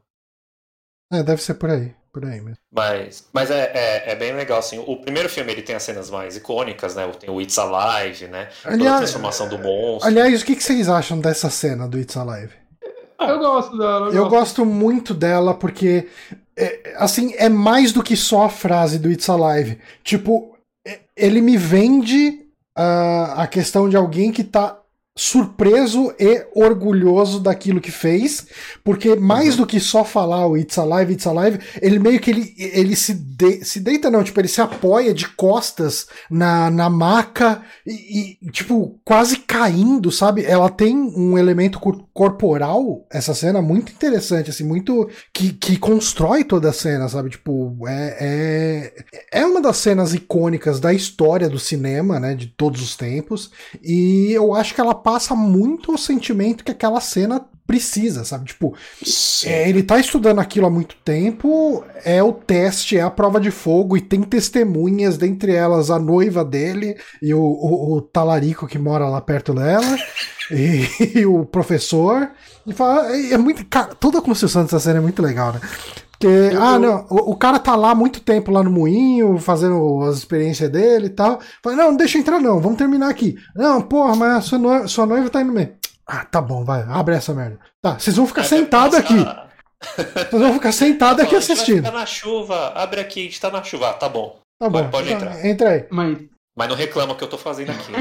É, 1.12 1.22
deve 1.22 1.42
ser 1.42 1.54
por 1.54 1.70
aí. 1.70 1.94
Por 2.12 2.24
aí 2.24 2.40
mesmo. 2.40 2.58
Mas, 2.72 3.28
mas 3.32 3.50
é, 3.50 3.70
é, 3.74 4.12
é, 4.12 4.16
bem 4.16 4.32
legal, 4.32 4.58
assim. 4.58 4.78
O 4.78 4.96
primeiro 4.96 5.28
filme 5.28 5.52
ele 5.52 5.62
tem 5.62 5.76
as 5.76 5.82
cenas 5.82 6.10
mais 6.10 6.36
icônicas, 6.36 6.94
né? 6.94 7.06
Tem 7.20 7.28
o 7.28 7.40
It's 7.40 7.58
Alive, 7.58 8.26
né? 8.28 8.48
Aliás, 8.64 8.78
Toda 8.78 8.94
a 8.94 8.98
transformação 8.98 9.48
do 9.48 9.58
monstro. 9.58 10.08
Aliás, 10.08 10.42
o 10.42 10.44
que 10.44 10.54
vocês 10.54 10.88
acham 10.88 11.20
dessa 11.20 11.50
cena 11.50 11.86
do 11.86 11.98
It's 11.98 12.16
Alive? 12.16 12.52
Eu 13.20 13.38
gosto 13.38 13.76
dela. 13.76 14.06
Eu, 14.08 14.12
eu 14.12 14.22
gosto. 14.28 14.62
gosto. 14.62 14.64
muito 14.64 15.14
dela 15.14 15.54
porque, 15.54 16.06
é, 16.56 16.94
assim, 16.96 17.34
é 17.36 17.48
mais 17.48 17.92
do 17.92 18.02
que 18.02 18.16
só 18.16 18.44
a 18.44 18.48
frase 18.48 18.98
do 18.98 19.10
It's 19.10 19.28
Alive. 19.28 19.78
Tipo, 20.04 20.56
ele 21.16 21.40
me 21.40 21.56
vende 21.56 22.40
uh, 22.78 23.32
a 23.36 23.46
questão 23.46 23.88
de 23.88 23.96
alguém 23.96 24.30
que 24.30 24.44
tá 24.44 24.78
surpreso 25.18 26.14
e 26.16 26.46
orgulhoso 26.54 27.40
daquilo 27.40 27.80
que 27.80 27.90
fez, 27.90 28.46
porque 28.84 29.16
mais 29.16 29.54
uhum. 29.54 29.62
do 29.62 29.66
que 29.66 29.80
só 29.80 30.04
falar 30.04 30.46
o 30.46 30.56
It's 30.56 30.78
Alive, 30.78 31.12
It's 31.12 31.26
Alive, 31.26 31.58
ele 31.82 31.98
meio 31.98 32.20
que 32.20 32.30
ele, 32.30 32.54
ele 32.56 32.94
se, 32.94 33.14
de, 33.14 33.64
se 33.64 33.80
deita, 33.80 34.12
não, 34.12 34.22
tipo, 34.22 34.40
ele 34.40 34.46
se 34.46 34.60
apoia 34.60 35.12
de 35.12 35.26
costas 35.30 36.06
na, 36.30 36.70
na 36.70 36.88
maca 36.88 37.62
e, 37.84 38.38
e, 38.40 38.50
tipo, 38.52 39.00
quase 39.04 39.38
caindo, 39.38 40.12
sabe? 40.12 40.44
Ela 40.44 40.70
tem 40.70 40.96
um 40.96 41.36
elemento 41.36 41.80
corporal, 42.18 43.06
essa 43.08 43.32
cena, 43.32 43.62
muito 43.62 43.92
interessante, 43.92 44.50
assim, 44.50 44.64
muito. 44.64 45.08
que, 45.32 45.52
que 45.52 45.78
constrói 45.78 46.42
toda 46.42 46.70
a 46.70 46.72
cena, 46.72 47.08
sabe? 47.08 47.30
Tipo, 47.30 47.76
é, 47.86 48.16
é, 49.30 49.40
é 49.40 49.46
uma 49.46 49.62
das 49.62 49.76
cenas 49.76 50.12
icônicas 50.12 50.80
da 50.80 50.92
história 50.92 51.48
do 51.48 51.60
cinema, 51.60 52.18
né, 52.18 52.34
de 52.34 52.48
todos 52.48 52.82
os 52.82 52.96
tempos, 52.96 53.52
e 53.80 54.32
eu 54.32 54.52
acho 54.52 54.74
que 54.74 54.80
ela 54.80 54.96
passa 54.96 55.36
muito 55.36 55.94
o 55.94 55.98
sentimento 55.98 56.64
que 56.64 56.72
aquela 56.72 57.00
cena 57.00 57.40
precisa, 57.68 58.24
sabe? 58.24 58.46
Tipo, 58.46 58.74
é, 59.44 59.68
ele 59.68 59.82
tá 59.82 60.00
estudando 60.00 60.38
aquilo 60.38 60.66
há 60.66 60.70
muito 60.70 60.96
tempo, 61.04 61.84
é 62.02 62.22
o 62.22 62.32
teste, 62.32 62.96
é 62.96 63.02
a 63.02 63.10
prova 63.10 63.38
de 63.38 63.50
fogo, 63.50 63.94
e 63.94 64.00
tem 64.00 64.22
testemunhas, 64.22 65.18
dentre 65.18 65.52
elas 65.52 65.90
a 65.90 65.98
noiva 65.98 66.42
dele 66.42 66.96
e 67.20 67.34
o, 67.34 67.42
o, 67.42 67.98
o 67.98 68.00
talarico 68.00 68.66
que 68.66 68.78
mora 68.78 69.06
lá 69.06 69.20
perto 69.20 69.52
dela, 69.52 69.98
e, 70.50 71.18
e, 71.18 71.26
o 71.26 71.44
professor. 71.44 72.30
E 72.66 72.72
fala, 72.72 73.14
é, 73.14 73.34
é 73.34 73.38
muito. 73.38 73.62
Cara, 73.66 73.94
toda 73.94 74.18
a 74.18 74.22
construção 74.22 74.62
dessa 74.62 74.80
cena 74.80 74.96
é 74.96 75.02
muito 75.02 75.20
legal, 75.20 75.52
né? 75.52 75.60
Porque, 76.12 76.26
eu, 76.26 76.62
ah, 76.62 76.78
não, 76.78 77.06
o, 77.10 77.32
o, 77.32 77.36
cara 77.36 77.58
tá 77.58 77.76
lá 77.76 77.94
muito 77.94 78.20
tempo 78.20 78.50
lá 78.50 78.62
no 78.62 78.70
moinho, 78.70 79.38
fazendo 79.38 80.02
as 80.04 80.16
experiências 80.16 80.70
dele 80.70 81.06
e 81.06 81.10
tal. 81.10 81.38
Fala, 81.62 81.76
não, 81.76 81.90
não 81.90 81.96
deixa 81.96 82.16
entrar 82.16 82.40
não, 82.40 82.60
vamos 82.60 82.78
terminar 82.78 83.10
aqui. 83.10 83.36
Não, 83.54 83.82
porra, 83.82 84.16
mas 84.16 84.36
a 84.36 84.40
sua 84.40 84.58
noiva, 84.58 84.88
sua 84.88 85.06
noiva 85.06 85.28
tá 85.28 85.42
indo 85.42 85.52
meio. 85.52 85.76
Ah, 86.08 86.24
tá 86.24 86.40
bom, 86.40 86.64
vai, 86.64 86.82
abre 86.88 87.14
essa 87.14 87.34
merda. 87.34 87.60
Tá, 87.82 87.98
vocês 87.98 88.16
vão 88.16 88.26
ficar 88.26 88.44
sentados 88.44 88.96
aqui. 88.96 89.14
Vocês 89.94 90.42
vão 90.42 90.54
ficar 90.54 90.72
sentados 90.72 91.22
aqui 91.22 91.36
assistindo. 91.36 91.84
Tá 91.84 91.92
na 91.92 92.06
chuva, 92.06 92.72
abre 92.74 93.00
aqui, 93.00 93.20
a 93.20 93.22
gente 93.24 93.40
tá 93.40 93.50
na 93.50 93.62
chuva. 93.62 93.90
Ah, 93.90 93.92
tá 93.92 94.08
bom. 94.08 94.40
Tá 94.58 94.68
bom. 94.68 94.78
Pode, 94.78 94.90
pode 94.90 95.12
entrar. 95.12 95.44
Entra 95.44 95.70
aí. 95.70 95.86
Mas... 95.90 96.18
mas 96.56 96.68
não 96.68 96.74
reclama 96.74 97.12
o 97.12 97.16
que 97.16 97.22
eu 97.22 97.28
tô 97.28 97.38
fazendo 97.38 97.70
aqui. 97.70 97.92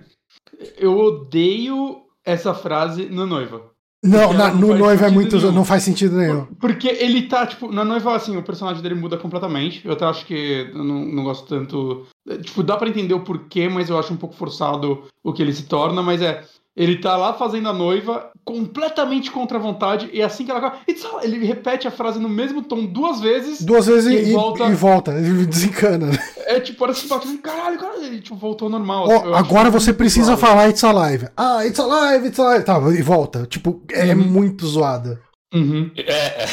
eu 0.78 0.98
odeio 0.98 2.06
essa 2.24 2.54
frase 2.54 3.06
no 3.06 3.26
noiva. 3.26 3.70
Não, 4.02 4.32
na, 4.32 4.52
no 4.52 4.74
noivo 4.74 5.04
é 5.04 5.10
muito. 5.10 5.36
Nenhum. 5.36 5.52
Não 5.52 5.64
faz 5.64 5.82
sentido 5.82 6.16
nenhum. 6.16 6.46
Porque 6.60 6.88
ele 6.88 7.22
tá, 7.22 7.46
tipo, 7.46 7.72
na 7.72 7.84
noiva, 7.84 8.14
assim, 8.14 8.36
o 8.36 8.42
personagem 8.42 8.82
dele 8.82 8.94
muda 8.94 9.16
completamente. 9.16 9.84
Eu 9.84 9.92
até 9.92 10.04
acho 10.04 10.24
que 10.26 10.70
eu 10.72 10.84
não, 10.84 11.04
não 11.04 11.24
gosto 11.24 11.46
tanto. 11.46 12.06
Tipo, 12.42 12.62
dá 12.62 12.76
para 12.76 12.88
entender 12.88 13.14
o 13.14 13.24
porquê, 13.24 13.68
mas 13.68 13.88
eu 13.88 13.98
acho 13.98 14.12
um 14.12 14.16
pouco 14.16 14.36
forçado 14.36 15.04
o 15.24 15.32
que 15.32 15.42
ele 15.42 15.52
se 15.52 15.64
torna. 15.64 16.02
Mas 16.02 16.22
é. 16.22 16.44
Ele 16.76 16.98
tá 16.98 17.16
lá 17.16 17.32
fazendo 17.32 17.68
a 17.68 17.72
noiva, 17.72 18.30
completamente 18.44 19.30
contra 19.30 19.56
a 19.56 19.60
vontade, 19.60 20.10
e 20.12 20.20
assim 20.22 20.44
que 20.44 20.50
ela 20.50 20.78
ele 21.22 21.44
repete 21.46 21.88
a 21.88 21.90
frase 21.90 22.18
no 22.18 22.28
mesmo 22.28 22.62
tom 22.62 22.84
duas 22.84 23.20
vezes. 23.20 23.62
Duas 23.62 23.86
vezes 23.86 24.12
E 24.12 24.30
e, 24.30 24.32
volta- 24.34 24.64
e 24.66 24.74
volta, 24.74 25.12
ele 25.18 25.46
desencana. 25.46 26.10
É 26.44 26.60
tipo, 26.60 26.78
parece 26.78 27.02
que 27.02 27.08
bate, 27.08 27.38
caralho, 27.38 27.78
caralho, 27.78 28.04
ele 28.04 28.20
tipo, 28.20 28.36
voltou 28.36 28.66
ao 28.66 28.72
normal. 28.72 29.10
Acho 29.10 29.34
agora 29.34 29.70
você 29.70 29.92
precisa 29.92 30.26
zoado. 30.36 30.40
falar 30.40 30.68
It's 30.68 30.84
Alive. 30.84 31.28
Ah, 31.36 31.64
It's 31.66 31.80
Alive, 31.80 32.26
It's 32.28 32.38
Alive. 32.38 32.64
Tá, 32.64 32.78
e 32.96 33.02
volta. 33.02 33.46
Tipo, 33.46 33.82
é 33.90 34.14
Uhum. 34.14 34.16
muito 34.22 34.66
zoada. 34.66 35.20
Uhum. 35.54 35.90
É, 35.96 36.02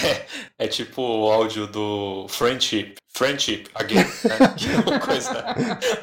é, 0.10 0.26
é 0.60 0.68
tipo 0.68 1.02
o 1.02 1.30
áudio 1.32 1.68
do 1.68 2.26
Friendship, 2.30 2.94
Friendship 3.16 3.66
Again, 3.76 4.16
né? 4.28 4.48
Que 4.56 4.70
é 4.74 4.80
uma 4.80 5.00
coisa, 5.00 5.46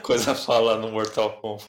coisa 0.02 0.34
fala 0.34 0.76
no 0.78 0.90
Mortal 0.90 1.40
Kombat. 1.40 1.64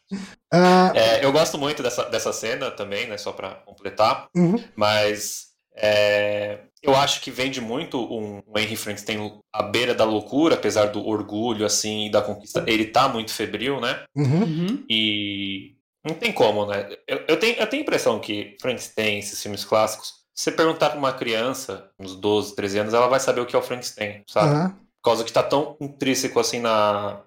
Ah, 0.53 0.91
É, 0.95 1.23
eu 1.25 1.31
gosto 1.31 1.57
muito 1.57 1.81
dessa, 1.81 2.03
dessa 2.09 2.33
cena 2.33 2.71
também, 2.71 3.07
né? 3.07 3.17
Só 3.17 3.31
pra 3.31 3.55
completar, 3.65 4.27
uhum, 4.35 4.63
mas 4.75 5.51
é, 5.75 6.59
eu 6.83 6.95
acho 6.95 7.21
que 7.21 7.31
vende 7.31 7.61
muito 7.61 7.97
um, 7.97 8.41
um 8.45 8.59
Henry 8.59 8.75
Frankenstein 8.75 9.39
à 9.53 9.63
beira 9.63 9.95
da 9.95 10.03
loucura, 10.03 10.55
apesar 10.55 10.87
do 10.87 11.05
orgulho, 11.05 11.65
assim, 11.65 12.07
e 12.07 12.11
da 12.11 12.21
conquista. 12.21 12.63
Ele 12.67 12.85
tá 12.85 13.07
muito 13.07 13.31
febril, 13.33 13.79
né? 13.79 14.03
uhum. 14.15 14.43
Uhum. 14.43 14.85
E 14.89 15.75
não 16.03 16.15
tem 16.15 16.33
como, 16.33 16.65
né? 16.65 16.89
Eu, 17.07 17.25
eu, 17.27 17.39
tenho, 17.39 17.55
eu 17.57 17.67
tenho 17.67 17.81
a 17.81 17.83
impressão 17.83 18.19
que 18.19 18.57
Frankenstein, 18.61 19.19
esses 19.19 19.41
filmes 19.41 19.63
clássicos, 19.63 20.21
se 20.35 20.45
você 20.45 20.51
perguntar 20.51 20.89
pra 20.91 20.99
uma 20.99 21.13
criança, 21.13 21.89
uns 21.99 22.15
12, 22.15 22.55
13 22.55 22.79
anos, 22.79 22.93
ela 22.93 23.07
vai 23.07 23.19
saber 23.19 23.41
o 23.41 23.45
que 23.45 23.55
é 23.55 23.59
o 23.59 23.61
Frankenstein, 23.61 24.23
sabe? 24.27 24.51
aham. 24.53 24.75
Por 25.01 25.09
causa 25.09 25.23
que 25.23 25.33
tá 25.33 25.41
tão 25.41 25.75
intrínseco 25.79 26.39
assim 26.39 26.59
na, 26.59 27.21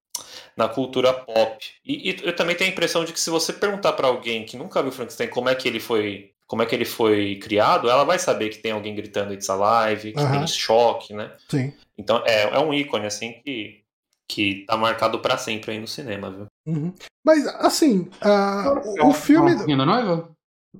na 0.56 0.68
cultura 0.68 1.12
pop. 1.12 1.58
E, 1.84 2.10
e 2.10 2.16
eu 2.22 2.34
também 2.36 2.56
tenho 2.56 2.70
a 2.70 2.72
impressão 2.72 3.04
de 3.04 3.12
que 3.12 3.20
se 3.20 3.30
você 3.30 3.52
perguntar 3.52 3.92
pra 3.94 4.06
alguém 4.06 4.44
que 4.44 4.56
nunca 4.56 4.82
viu 4.82 4.92
Frankenstein 4.92 5.28
como 5.28 5.48
é 5.48 5.54
que 5.54 5.68
ele 5.68 5.80
foi. 5.80 6.30
Como 6.46 6.62
é 6.62 6.66
que 6.66 6.74
ele 6.74 6.84
foi 6.84 7.36
criado, 7.36 7.88
ela 7.88 8.04
vai 8.04 8.18
saber 8.18 8.50
que 8.50 8.58
tem 8.58 8.70
alguém 8.70 8.94
gritando 8.94 9.32
It's 9.32 9.48
Alive, 9.48 10.12
que 10.12 10.20
Aham. 10.20 10.30
tem 10.30 10.46
choque, 10.46 11.14
né? 11.14 11.32
Sim. 11.48 11.72
Então 11.96 12.22
é, 12.26 12.54
é 12.54 12.58
um 12.58 12.72
ícone, 12.72 13.06
assim, 13.06 13.40
que, 13.42 13.82
que 14.28 14.64
tá 14.66 14.76
marcado 14.76 15.20
pra 15.20 15.38
sempre 15.38 15.72
aí 15.72 15.80
no 15.80 15.88
cinema, 15.88 16.30
viu? 16.30 16.46
Uhum. 16.66 16.94
Mas, 17.24 17.46
assim, 17.46 18.10
ah, 18.20 18.74
o, 19.00 19.08
o 19.08 19.12
filme. 19.14 19.52
Uma 19.52 19.58
foguinha 19.58 19.78
da 19.78 19.86
noiva? 19.86 20.30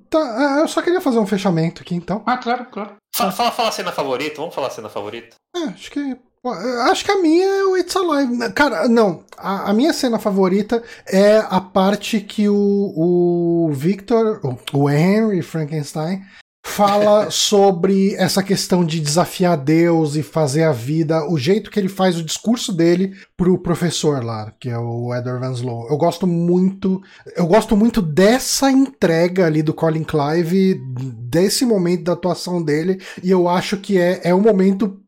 Tá, 0.09 0.19
ah, 0.19 0.59
eu 0.59 0.67
só 0.67 0.83
queria 0.83 1.01
fazer 1.01 1.17
um 1.19 1.25
fechamento 1.27 1.81
aqui, 1.81 1.95
então. 1.95 2.23
Ah, 2.27 2.37
claro, 2.37 2.65
claro. 2.65 2.95
Fala, 3.15 3.31
fala, 3.31 3.51
fala 3.51 3.69
a 3.69 3.71
cena 3.71 3.91
favorita, 3.91 4.35
vamos 4.37 4.53
falar 4.53 4.67
a 4.67 4.71
cena 4.71 4.89
favorita? 4.89 5.35
É, 5.55 5.63
acho 5.63 5.89
que. 5.89 6.17
Acho 6.51 7.05
que 7.05 7.11
a 7.11 7.21
minha 7.21 7.45
é 7.45 7.63
o 7.65 7.77
It's 7.77 7.95
Alive. 7.95 8.51
Cara, 8.53 8.87
não. 8.87 9.23
A, 9.37 9.71
a 9.71 9.73
minha 9.73 9.93
cena 9.93 10.19
favorita 10.19 10.83
é 11.07 11.37
a 11.49 11.59
parte 11.59 12.19
que 12.21 12.47
o, 12.47 12.55
o 12.55 13.71
Victor, 13.71 14.39
o, 14.43 14.77
o 14.77 14.89
Henry 14.89 15.41
Frankenstein, 15.41 16.21
fala 16.65 17.29
sobre 17.31 18.15
essa 18.15 18.41
questão 18.41 18.83
de 18.83 18.99
desafiar 18.99 19.55
Deus 19.55 20.15
e 20.15 20.23
fazer 20.23 20.63
a 20.63 20.71
vida, 20.71 21.29
o 21.29 21.37
jeito 21.37 21.69
que 21.69 21.79
ele 21.79 21.87
faz 21.87 22.17
o 22.17 22.23
discurso 22.23 22.73
dele 22.73 23.15
pro 23.37 23.59
professor 23.59 24.23
lá, 24.23 24.51
que 24.59 24.69
é 24.69 24.77
o 24.77 25.13
Edward 25.13 25.39
Van 25.39 25.53
Slow. 25.53 25.87
Eu 25.89 25.97
gosto 25.97 26.25
muito, 26.25 27.01
eu 27.37 27.45
gosto 27.45 27.77
muito 27.77 28.01
dessa 28.01 28.71
entrega 28.71 29.45
ali 29.45 29.61
do 29.61 29.73
Colin 29.73 30.03
Clive, 30.03 30.81
desse 31.29 31.65
momento 31.65 32.05
da 32.05 32.13
atuação 32.13 32.61
dele, 32.61 32.99
e 33.23 33.29
eu 33.29 33.47
acho 33.47 33.77
que 33.77 33.97
é, 33.97 34.21
é 34.23 34.33
o 34.33 34.41
momento 34.41 35.04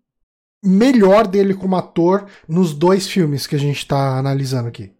melhor 0.68 1.26
dele 1.28 1.54
como 1.54 1.76
ator 1.76 2.28
nos 2.48 2.74
dois 2.74 3.08
filmes 3.08 3.48
que 3.48 3.56
a 3.56 3.60
gente 3.60 3.86
tá 3.88 4.18
analisando 4.18 4.68
aqui. 4.68 4.92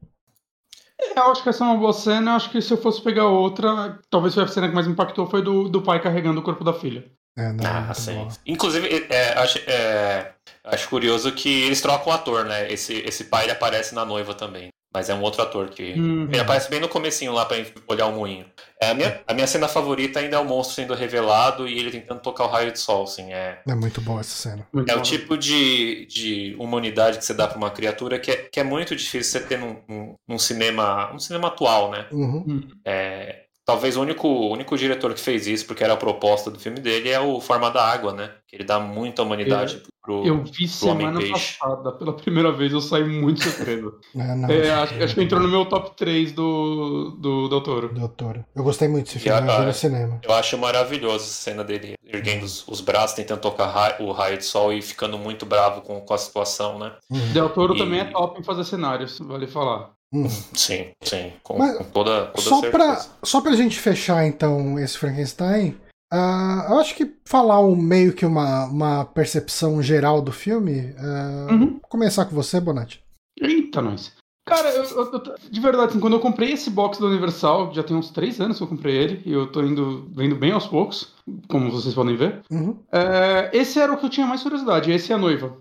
É, 1.00 1.20
Eu 1.20 1.32
acho 1.32 1.44
que 1.44 1.50
essa 1.50 1.64
é 1.64 1.68
uma 1.68 1.78
boa 1.78 1.94
cena. 1.94 2.32
Eu 2.32 2.36
acho 2.36 2.50
que 2.52 2.62
se 2.62 2.72
eu 2.74 2.78
fosse 2.78 3.02
pegar 3.02 3.28
outra, 3.28 4.00
talvez 4.10 4.34
foi 4.34 4.44
a 4.44 4.48
cena 4.48 4.68
que 4.68 4.74
mais 4.74 4.88
me 4.88 4.94
impactou 4.94 5.28
foi 5.30 5.42
do, 5.42 5.70
do 5.70 5.82
pai 5.82 6.02
carregando 6.02 6.40
o 6.40 6.44
corpo 6.44 6.64
da 6.64 6.74
filha. 6.74 7.06
É, 7.38 7.52
não, 7.54 7.64
Ah, 7.66 7.94
sim. 7.94 8.16
boa. 8.16 8.28
Inclusive, 8.48 9.08
é, 9.10 9.34
acho, 9.38 9.60
é, 9.70 10.34
acho 10.64 10.90
curioso 10.90 11.32
que 11.32 11.64
eles 11.64 11.82
trocam 11.82 12.12
o 12.12 12.16
ator, 12.16 12.46
né? 12.46 12.72
Esse, 12.72 12.94
esse 13.06 13.26
pai 13.26 13.44
ele 13.44 13.52
aparece 13.52 13.94
na 13.94 14.04
noiva 14.06 14.34
também. 14.34 14.70
Mas 14.94 15.10
é 15.10 15.14
um 15.14 15.22
outro 15.22 15.42
ator 15.42 15.70
que. 15.70 15.94
Uhum. 15.94 16.24
Ele 16.24 16.40
aparece 16.40 16.70
bem 16.70 16.80
no 16.80 16.88
comecinho 16.88 17.34
lá 17.34 17.46
pra 17.46 17.58
olhar 17.88 18.08
o 18.08 18.14
moinho. 18.14 18.46
É, 18.82 18.90
a, 18.90 18.94
minha, 18.94 19.22
a 19.28 19.34
minha 19.34 19.48
cena 19.48 19.68
favorita 19.68 20.20
ainda 20.20 20.38
é 20.38 20.40
o 20.40 20.46
monstro 20.46 20.76
sendo 20.76 20.94
revelado 20.94 21.68
e 21.68 21.78
ele 21.78 21.92
tentando 21.92 22.22
tocar 22.22 22.46
o 22.46 22.48
raio 22.48 22.72
de 22.72 22.80
sol, 22.80 23.04
assim. 23.04 23.34
É, 23.34 23.60
É 23.68 23.76
muito 23.76 24.02
boa 24.02 24.22
essa 24.22 24.50
cena. 24.50 24.68
Muito 24.72 24.90
é 24.90 24.96
o 24.96 25.02
tipo 25.02 25.38
de, 25.38 26.06
de 26.06 26.56
humanidade 26.58 27.18
que 27.18 27.26
você 27.26 27.34
dá 27.34 27.48
pra 27.48 27.58
uma 27.58 27.70
criatura 27.70 28.18
que 28.18 28.32
é, 28.32 28.36
que 28.36 28.60
é 28.60 28.64
muito 28.64 28.96
difícil 28.96 29.24
você 29.24 29.46
ter 29.46 29.60
num, 29.60 29.78
num, 29.88 30.16
num 30.28 30.40
cinema. 30.40 31.14
Um 31.14 31.20
cinema 31.20 31.50
atual, 31.50 31.92
né? 31.92 32.06
Uhum. 32.12 32.68
É, 32.86 33.44
talvez 33.66 33.98
o 33.98 34.02
único, 34.02 34.28
o 34.28 34.54
único 34.54 34.78
diretor 34.78 35.14
que 35.14 35.20
fez 35.20 35.46
isso, 35.46 35.66
porque 35.66 35.84
era 35.84 35.94
a 35.94 35.98
proposta 35.98 36.50
do 36.50 36.58
filme 36.58 36.80
dele, 36.80 37.10
é 37.10 37.20
o 37.20 37.42
Forma 37.42 37.70
da 37.70 37.84
Água, 37.84 38.14
né? 38.14 38.32
Que 38.48 38.56
ele 38.56 38.64
dá 38.64 38.80
muita 38.80 39.24
humanidade 39.24 39.84
pro. 40.08 40.26
Eu 40.26 40.44
vi 40.44 40.68
semana 40.68 41.20
passada, 41.30 41.92
pela 41.92 42.14
primeira 42.14 42.52
vez, 42.52 42.72
eu 42.72 42.80
saí 42.82 43.04
muito 43.04 43.44
surpreso. 43.44 43.94
É, 44.50 44.68
É, 44.68 44.72
acho, 44.74 45.04
acho 45.04 45.16
que 45.16 45.22
entrou 45.22 45.42
no 45.42 45.48
meu 45.50 45.66
top 45.66 45.96
3 45.98 46.32
do, 46.32 47.12
do 47.20 47.50
Del 47.50 47.62
Toro. 48.10 48.46
Eu 48.56 48.64
gostei 48.64 48.88
muito 48.88 49.06
desse 49.06 49.20
filme, 49.20 49.40
eu 49.48 49.52
a- 49.54 49.62
no 49.66 49.74
cinema. 49.74 50.20
Eu 50.24 50.34
acho 50.34 50.58
maravilhoso 50.58 51.26
essa 51.26 51.34
cena 51.34 51.64
dele 51.64 51.96
erguendo 52.06 52.44
os, 52.44 52.66
os 52.68 52.80
braços, 52.82 53.16
tentando 53.16 53.42
tocar 53.42 53.68
ra- 53.68 53.98
o 54.00 54.12
raio 54.12 54.38
de 54.38 54.46
sol 54.46 54.72
e 54.72 54.82
ficando 54.82 55.18
muito 55.18 55.46
bravo 55.46 55.82
com, 55.82 56.00
com 56.00 56.14
a 56.14 56.18
situação, 56.18 56.80
né? 56.80 56.94
Uhum. 57.10 57.34
Del 57.34 57.50
Toro 57.50 57.76
E- 57.76 57.78
também 57.78 58.00
é 58.00 58.06
top 58.06 58.40
em 58.40 58.44
fazer 58.44 58.64
cenários, 58.64 59.20
vale 59.20 59.46
falar. 59.48 59.92
Uhum. 60.14 60.30
Sim, 60.30 60.92
sim, 61.02 61.34
com, 61.44 61.58
Mas 61.58 61.78
com 61.78 61.84
toda, 61.86 62.28
toda 62.28 62.42
Só 62.42 62.62
pra, 62.62 62.86
certeza. 62.96 63.10
só 63.24 63.42
pra 63.42 63.52
gente 63.56 63.78
fechar, 63.78 64.26
então, 64.26 64.80
esse 64.80 64.98
Frankenstein, 64.98 65.76
ah, 66.12 66.68
eu 66.70 66.80
acho 66.80 66.96
que 66.96 67.14
falar 67.26 67.60
um, 67.62 67.76
meio 67.76 68.14
que 68.14 68.26
uma, 68.26 68.66
uma 68.66 69.06
percepção 69.06 69.82
geral 69.82 70.22
do 70.22 70.32
filme. 70.32 70.94
ah, 70.98 71.48
Uhum. 71.52 71.72
Vou 71.74 71.80
começar 71.90 72.26
com 72.26 72.36
você, 72.36 72.60
Bonatti. 72.60 73.04
Eita, 73.40 73.82
nós. 73.82 74.14
Cara, 74.48 74.70
eu, 74.70 74.84
eu- 74.86 75.36
de 75.52 75.60
verdade, 75.60 75.90
assim, 75.90 76.00
quando 76.00 76.14
eu 76.14 76.22
comprei 76.22 76.54
esse 76.54 76.70
box 76.70 77.00
da 77.02 77.08
Universal, 77.08 77.74
já 77.74 77.84
tem 77.84 77.98
uns 77.98 78.12
3 78.12 78.40
anos 78.40 78.58
que 78.58 78.64
eu 78.64 78.68
comprei 78.68 78.96
ele, 78.96 79.22
e 79.26 79.34
eu 79.34 79.48
tô 79.52 79.62
indo 79.62 80.08
vendo 80.16 80.38
bem 80.38 80.54
aos 80.54 80.66
poucos, 80.66 81.14
como 81.50 81.70
vocês 81.70 81.94
podem 81.94 82.16
ver. 82.16 82.40
Uhum. 82.50 82.78
É, 82.90 83.50
esse 83.52 83.78
era 83.78 83.92
o 83.92 83.98
que 83.98 84.06
eu 84.06 84.10
tinha 84.10 84.26
mais 84.26 84.42
curiosidade, 84.42 84.90
esse 84.90 85.12
é 85.12 85.16
a 85.16 85.20
noiva. 85.20 85.58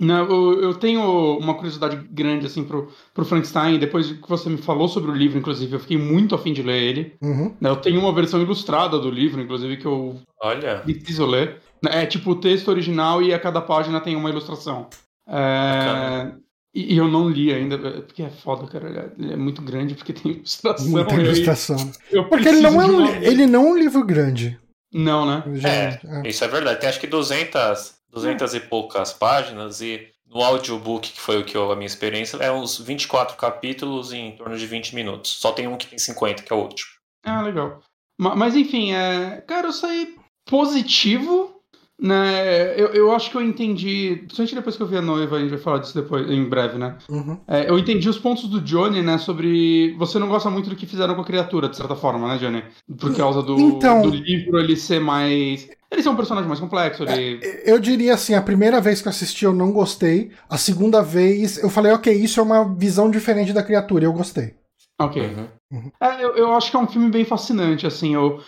Né, 0.00 0.20
eu, 0.20 0.60
eu 0.60 0.74
tenho 0.74 1.38
uma 1.38 1.54
curiosidade 1.54 1.96
grande 2.10 2.46
assim 2.46 2.64
pro, 2.64 2.88
pro 3.14 3.24
Frankenstein, 3.24 3.78
depois 3.78 4.10
que 4.10 4.28
você 4.28 4.50
me 4.50 4.56
falou 4.56 4.88
sobre 4.88 5.10
o 5.10 5.14
livro, 5.14 5.38
inclusive, 5.38 5.72
eu 5.76 5.78
fiquei 5.80 5.96
muito 5.96 6.34
afim 6.34 6.52
de 6.52 6.62
ler 6.64 6.82
ele. 6.82 7.14
Uhum. 7.22 7.54
né, 7.60 7.70
Eu 7.70 7.76
tenho 7.76 8.00
uma 8.00 8.12
versão 8.12 8.42
ilustrada 8.42 8.98
do 8.98 9.08
livro, 9.08 9.40
inclusive, 9.40 9.76
que 9.76 9.86
eu 9.86 10.20
Olha, 10.42 10.78
preciso 10.80 11.24
ler. 11.26 11.60
É 11.86 12.04
tipo 12.06 12.32
o 12.32 12.36
texto 12.36 12.68
original 12.68 13.22
e 13.22 13.32
a 13.32 13.38
cada 13.38 13.60
página 13.60 14.00
tem 14.00 14.16
uma 14.16 14.30
ilustração. 14.30 14.88
É, 15.28 16.32
e, 16.74 16.94
e 16.94 16.96
eu 16.96 17.06
não 17.08 17.28
li 17.28 17.52
ainda, 17.52 17.76
é, 17.76 18.00
porque 18.00 18.22
é 18.22 18.30
foda, 18.30 18.66
cara. 18.66 18.88
ele 18.88 18.98
é- 18.98 19.12
Ele 19.18 19.32
é 19.34 19.36
muito 19.36 19.62
grande 19.62 19.94
porque 19.94 20.12
tem 20.12 20.32
ilustração. 20.32 20.88
Muita 20.88 21.14
aí 21.14 21.24
ilustração. 21.24 21.92
eu 22.10 22.28
Porque 22.28 22.48
ele 22.48 22.60
não, 22.60 22.80
é 22.82 22.86
um, 22.86 23.06
ele 23.22 23.46
não 23.46 23.66
é 23.68 23.70
um 23.72 23.78
livro 23.78 24.04
grande. 24.04 24.58
Não, 24.92 25.26
né? 25.26 25.42
Já- 25.56 25.68
É, 25.68 26.00
é. 26.24 26.28
isso 26.28 26.44
é 26.44 26.48
verdade. 26.48 26.80
Tem 26.80 26.88
acho 26.88 27.00
que 27.00 27.06
200, 27.06 27.93
200 28.14 28.54
e 28.54 28.60
poucas 28.60 29.12
páginas 29.12 29.80
e 29.80 30.08
no 30.26 30.42
audiobook, 30.42 31.12
que 31.12 31.20
foi 31.20 31.38
o 31.40 31.44
que 31.44 31.56
eu, 31.56 31.70
a 31.70 31.76
minha 31.76 31.86
experiência, 31.86 32.38
é 32.38 32.50
uns 32.50 32.78
24 32.78 33.36
capítulos 33.36 34.12
em 34.12 34.36
torno 34.36 34.56
de 34.56 34.66
20 34.66 34.94
minutos. 34.94 35.30
Só 35.32 35.52
tem 35.52 35.68
um 35.68 35.76
que 35.76 35.86
tem 35.86 35.98
50, 35.98 36.42
que 36.42 36.52
é 36.52 36.56
o 36.56 36.60
último. 36.62 36.90
Ah, 37.24 37.42
legal. 37.42 37.80
Ma- 38.18 38.34
Mas, 38.34 38.56
enfim, 38.56 38.92
é... 38.92 39.40
cara, 39.46 39.68
eu 39.68 39.72
saí 39.72 40.16
positivo, 40.46 41.53
né? 42.00 42.74
Eu, 42.76 42.88
eu 42.88 43.12
acho 43.12 43.30
que 43.30 43.36
eu 43.36 43.42
entendi, 43.42 44.16
principalmente 44.26 44.54
depois 44.54 44.76
que 44.76 44.82
eu 44.82 44.86
vi 44.86 44.96
a 44.96 45.02
noiva, 45.02 45.36
a 45.36 45.40
gente 45.40 45.50
vai 45.50 45.58
falar 45.58 45.78
disso 45.78 45.94
depois, 45.94 46.28
em 46.30 46.44
breve, 46.48 46.76
né? 46.78 46.96
Uhum. 47.08 47.38
É, 47.46 47.68
eu 47.70 47.78
entendi 47.78 48.08
os 48.08 48.18
pontos 48.18 48.48
do 48.48 48.60
Johnny, 48.60 49.02
né? 49.02 49.18
Sobre. 49.18 49.94
Você 49.98 50.18
não 50.18 50.28
gosta 50.28 50.50
muito 50.50 50.68
do 50.68 50.76
que 50.76 50.86
fizeram 50.86 51.14
com 51.14 51.20
a 51.20 51.24
criatura, 51.24 51.68
de 51.68 51.76
certa 51.76 51.94
forma, 51.94 52.28
né, 52.28 52.38
Johnny? 52.38 52.62
Por 52.98 53.16
causa 53.16 53.42
do, 53.42 53.58
Então- 53.58 54.02
do 54.02 54.10
livro 54.10 54.58
ele 54.58 54.76
ser 54.76 55.00
mais. 55.00 55.68
Ele 55.90 56.02
ser 56.02 56.08
um 56.08 56.16
personagem 56.16 56.48
mais 56.48 56.58
complexo. 56.58 57.04
Ele... 57.04 57.38
Eu 57.64 57.78
diria 57.78 58.14
assim, 58.14 58.34
a 58.34 58.42
primeira 58.42 58.80
vez 58.80 59.00
que 59.00 59.06
eu 59.06 59.10
assisti 59.10 59.44
eu 59.44 59.52
não 59.52 59.70
gostei. 59.70 60.32
A 60.50 60.58
segunda 60.58 61.00
vez 61.00 61.62
eu 61.62 61.70
falei, 61.70 61.92
ok, 61.92 62.12
isso 62.12 62.40
é 62.40 62.42
uma 62.42 62.74
visão 62.74 63.08
diferente 63.08 63.52
da 63.52 63.62
criatura, 63.62 64.02
e 64.02 64.06
eu 64.06 64.12
gostei. 64.12 64.54
Ok. 65.00 65.22
Uhum. 65.70 65.92
É, 66.00 66.24
eu, 66.24 66.34
eu 66.34 66.52
acho 66.52 66.70
que 66.70 66.76
é 66.76 66.80
um 66.80 66.86
filme 66.88 67.10
bem 67.10 67.24
fascinante, 67.24 67.86
assim, 67.86 68.14
eu... 68.14 68.40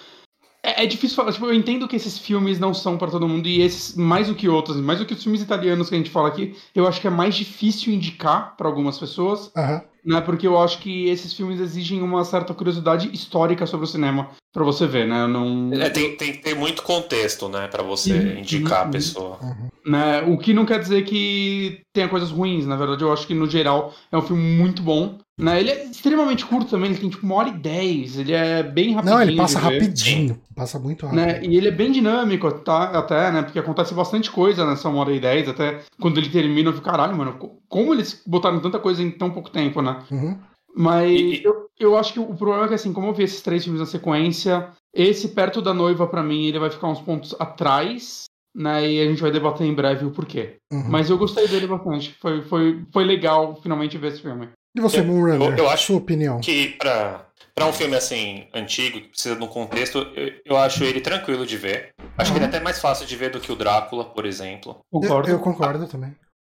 É, 0.66 0.82
é 0.82 0.86
difícil 0.86 1.14
falar, 1.14 1.32
tipo, 1.32 1.46
eu 1.46 1.54
entendo 1.54 1.86
que 1.86 1.94
esses 1.94 2.18
filmes 2.18 2.58
não 2.58 2.74
são 2.74 2.98
pra 2.98 3.06
todo 3.08 3.28
mundo, 3.28 3.46
e 3.46 3.62
esses, 3.62 3.94
mais 3.94 4.26
do 4.26 4.34
que 4.34 4.48
outros, 4.48 4.76
mais 4.78 4.98
do 4.98 5.06
que 5.06 5.14
os 5.14 5.22
filmes 5.22 5.40
italianos 5.40 5.88
que 5.88 5.94
a 5.94 5.98
gente 5.98 6.10
fala 6.10 6.26
aqui, 6.26 6.56
eu 6.74 6.88
acho 6.88 7.00
que 7.00 7.06
é 7.06 7.10
mais 7.10 7.36
difícil 7.36 7.92
indicar 7.94 8.56
pra 8.56 8.66
algumas 8.66 8.98
pessoas, 8.98 9.52
Aham. 9.56 9.82
né, 10.04 10.20
porque 10.20 10.44
eu 10.44 10.58
acho 10.58 10.78
que 10.80 11.06
esses 11.08 11.32
filmes 11.32 11.60
exigem 11.60 12.02
uma 12.02 12.24
certa 12.24 12.52
curiosidade 12.52 13.08
histórica 13.14 13.64
sobre 13.64 13.84
o 13.84 13.88
cinema 13.88 14.30
pra 14.52 14.64
você 14.64 14.88
ver, 14.88 15.06
né, 15.06 15.24
não... 15.28 15.70
É, 15.72 15.88
tem, 15.88 16.16
tem 16.16 16.32
que 16.32 16.38
ter 16.38 16.56
muito 16.56 16.82
contexto, 16.82 17.48
né, 17.48 17.68
pra 17.68 17.84
você 17.84 18.18
Uhum, 18.18 18.38
indicar 18.40 18.82
uhum, 18.82 18.88
a 18.88 18.90
pessoa. 18.90 19.38
né, 19.86 20.22
o 20.22 20.36
que 20.36 20.52
não 20.52 20.66
quer 20.66 20.80
dizer 20.80 21.04
que 21.04 21.80
tenha 21.94 22.08
coisas 22.08 22.30
ruins, 22.32 22.66
na 22.66 22.74
verdade, 22.74 23.02
eu 23.04 23.12
acho 23.12 23.24
que 23.24 23.34
no 23.34 23.48
geral 23.48 23.94
é 24.10 24.18
um 24.18 24.22
filme 24.22 24.42
muito 24.42 24.82
bom, 24.82 25.18
Né? 25.38 25.60
Ele 25.60 25.70
é 25.70 25.84
extremamente 25.84 26.46
curto 26.46 26.70
também, 26.70 26.90
ele 26.90 26.98
tem 26.98 27.10
tipo 27.10 27.26
uma 27.26 27.34
hora 27.34 27.50
e 27.50 27.58
dez, 27.58 28.18
ele 28.18 28.32
é 28.32 28.62
bem 28.62 28.94
rapidinho. 28.94 29.16
Não, 29.16 29.22
ele 29.22 29.36
passa 29.36 29.58
rapidinho. 29.58 30.40
Passa 30.54 30.78
muito 30.78 31.04
rápido. 31.06 31.20
Né? 31.20 31.44
E 31.44 31.56
ele 31.56 31.68
é 31.68 31.70
bem 31.70 31.92
dinâmico, 31.92 32.50
tá? 32.60 32.84
Até, 32.98 33.30
né? 33.30 33.42
Porque 33.42 33.58
acontece 33.58 33.92
bastante 33.92 34.30
coisa 34.30 34.64
nessa 34.64 34.88
uma 34.88 35.00
hora 35.00 35.12
e 35.12 35.20
dez, 35.20 35.46
até 35.46 35.80
quando 36.00 36.16
ele 36.18 36.30
termina, 36.30 36.70
eu 36.70 36.72
fico, 36.72 36.86
caralho, 36.86 37.14
mano, 37.14 37.34
co- 37.34 37.58
como 37.68 37.92
eles 37.92 38.22
botaram 38.26 38.60
tanta 38.60 38.78
coisa 38.78 39.02
em 39.02 39.10
tão 39.10 39.30
pouco 39.30 39.50
tempo, 39.50 39.82
né? 39.82 40.02
Uhum. 40.10 40.38
Mas 40.74 41.10
E- 41.10 41.42
eu, 41.44 41.68
eu 41.78 41.96
acho 41.98 42.14
que 42.14 42.20
o 42.20 42.34
problema 42.34 42.64
é 42.64 42.68
que, 42.68 42.74
assim, 42.74 42.92
como 42.92 43.08
eu 43.08 43.14
vi 43.14 43.24
esses 43.24 43.42
três 43.42 43.62
filmes 43.62 43.80
na 43.80 43.86
sequência, 43.86 44.68
esse 44.94 45.28
Perto 45.28 45.60
da 45.60 45.74
Noiva, 45.74 46.06
pra 46.06 46.22
mim, 46.22 46.46
ele 46.46 46.58
vai 46.58 46.70
ficar 46.70 46.88
uns 46.88 47.00
pontos 47.00 47.34
atrás, 47.38 48.24
né? 48.54 48.90
E 48.90 49.00
a 49.00 49.04
gente 49.08 49.20
vai 49.20 49.30
debater 49.30 49.66
em 49.66 49.74
breve 49.74 50.06
o 50.06 50.10
porquê. 50.10 50.56
Uhum. 50.72 50.84
Mas 50.88 51.10
eu 51.10 51.18
gostei 51.18 51.46
dele 51.46 51.66
bastante. 51.66 52.14
Foi, 52.20 52.42
foi, 52.42 52.82
foi 52.90 53.04
legal 53.04 53.56
finalmente 53.62 53.98
ver 53.98 54.08
esse 54.12 54.22
filme. 54.22 54.48
E 54.76 54.80
você, 54.80 55.00
Eu- 55.00 55.04
Moonrunner? 55.04 55.52
eu- 55.52 55.56
eu 55.64 55.70
acho 55.70 55.86
Sua 55.86 55.96
opinião? 55.96 56.40
Que 56.40 56.68
pra, 56.70 57.26
pra 57.54 57.66
um 57.66 57.72
filme 57.72 57.96
assim, 57.96 58.46
antigo, 58.52 59.00
que 59.00 59.08
precisa 59.08 59.34
de 59.36 59.42
um 59.42 59.48
contexto, 59.48 59.98
eu, 60.14 60.32
eu 60.44 60.56
acho 60.56 60.84
ele 60.84 61.00
tranquilo 61.00 61.46
de 61.46 61.56
ver. 61.56 61.94
Acho 62.18 62.30
que 62.32 62.38
ele 62.38 62.44
é 62.44 62.48
até 62.48 62.60
mais 62.60 62.78
fácil 62.80 63.06
de 63.06 63.16
ver 63.16 63.30
do 63.30 63.40
que 63.40 63.50
o 63.50 63.56
Drácula, 63.56 64.04
por 64.04 64.26
exemplo. 64.26 64.78
Eu, 64.92 65.00
Concordo? 65.00 65.30
eu 65.30 65.38
concordo 65.40 65.86
também. 65.88 66.14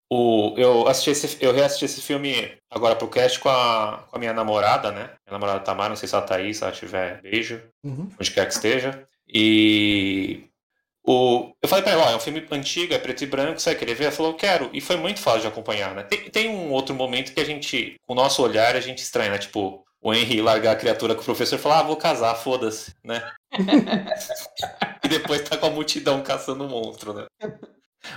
O, 0.09 0.53
eu, 0.57 0.87
assisti 0.87 1.09
esse, 1.09 1.37
eu 1.43 1.53
reassisti 1.53 1.83
esse 1.85 2.01
filme 2.01 2.57
agora 2.71 2.95
pro 2.95 3.09
cast 3.09 3.39
com 3.39 3.49
a, 3.49 4.05
com 4.09 4.15
a 4.15 4.19
minha 4.19 4.33
namorada, 4.33 4.89
né? 4.91 5.03
Minha 5.27 5.33
namorada 5.33 5.59
Tamara, 5.59 5.89
não 5.89 5.95
sei 5.97 6.07
se 6.07 6.15
ela 6.15 6.23
tá 6.25 6.35
aí, 6.37 6.53
se 6.53 6.63
ela 6.63 6.71
tiver, 6.71 7.21
beijo, 7.21 7.61
Uhum. 7.83 8.09
onde 8.19 8.31
quer 8.31 8.45
que 8.47 8.53
esteja. 8.53 9.03
E 9.27 10.46
o, 11.07 11.53
eu 11.61 11.69
falei 11.69 11.83
pra 11.83 11.93
ela, 11.93 12.07
ó, 12.07 12.11
é 12.11 12.15
um 12.17 12.19
filme 12.19 12.45
antigo, 12.51 12.93
é 12.93 12.97
preto 12.97 13.23
e 13.23 13.27
branco, 13.27 13.61
você 13.61 13.69
vai 13.69 13.79
querer 13.79 13.95
ver? 13.95 14.03
Ela 14.05 14.11
falou, 14.11 14.33
quero. 14.33 14.69
E 14.73 14.81
foi 14.81 14.97
muito 14.97 15.21
fácil 15.21 15.41
de 15.41 15.47
acompanhar, 15.47 15.95
né? 15.95 16.03
Tem, 16.03 16.29
tem 16.29 16.49
um 16.49 16.69
outro 16.69 16.93
momento 16.93 17.33
que 17.33 17.39
a 17.39 17.45
gente, 17.45 17.95
com 18.05 18.11
o 18.11 18.15
nosso 18.15 18.43
olhar, 18.43 18.75
a 18.75 18.81
gente 18.81 18.99
estranha, 18.99 19.31
né? 19.31 19.37
Tipo, 19.37 19.85
o 20.01 20.13
Henry 20.13 20.41
largar 20.41 20.73
a 20.73 20.75
criatura 20.75 21.15
com 21.15 21.21
o 21.21 21.23
professor 21.23 21.55
e 21.55 21.59
falar, 21.61 21.79
ah, 21.79 21.83
vou 21.83 21.95
casar, 21.95 22.35
foda-se, 22.35 22.93
né? 23.05 23.23
e 25.01 25.07
depois 25.07 25.41
tá 25.43 25.55
com 25.55 25.67
a 25.67 25.69
multidão 25.69 26.21
caçando 26.21 26.65
o 26.65 26.69
monstro, 26.69 27.13
né? 27.13 27.25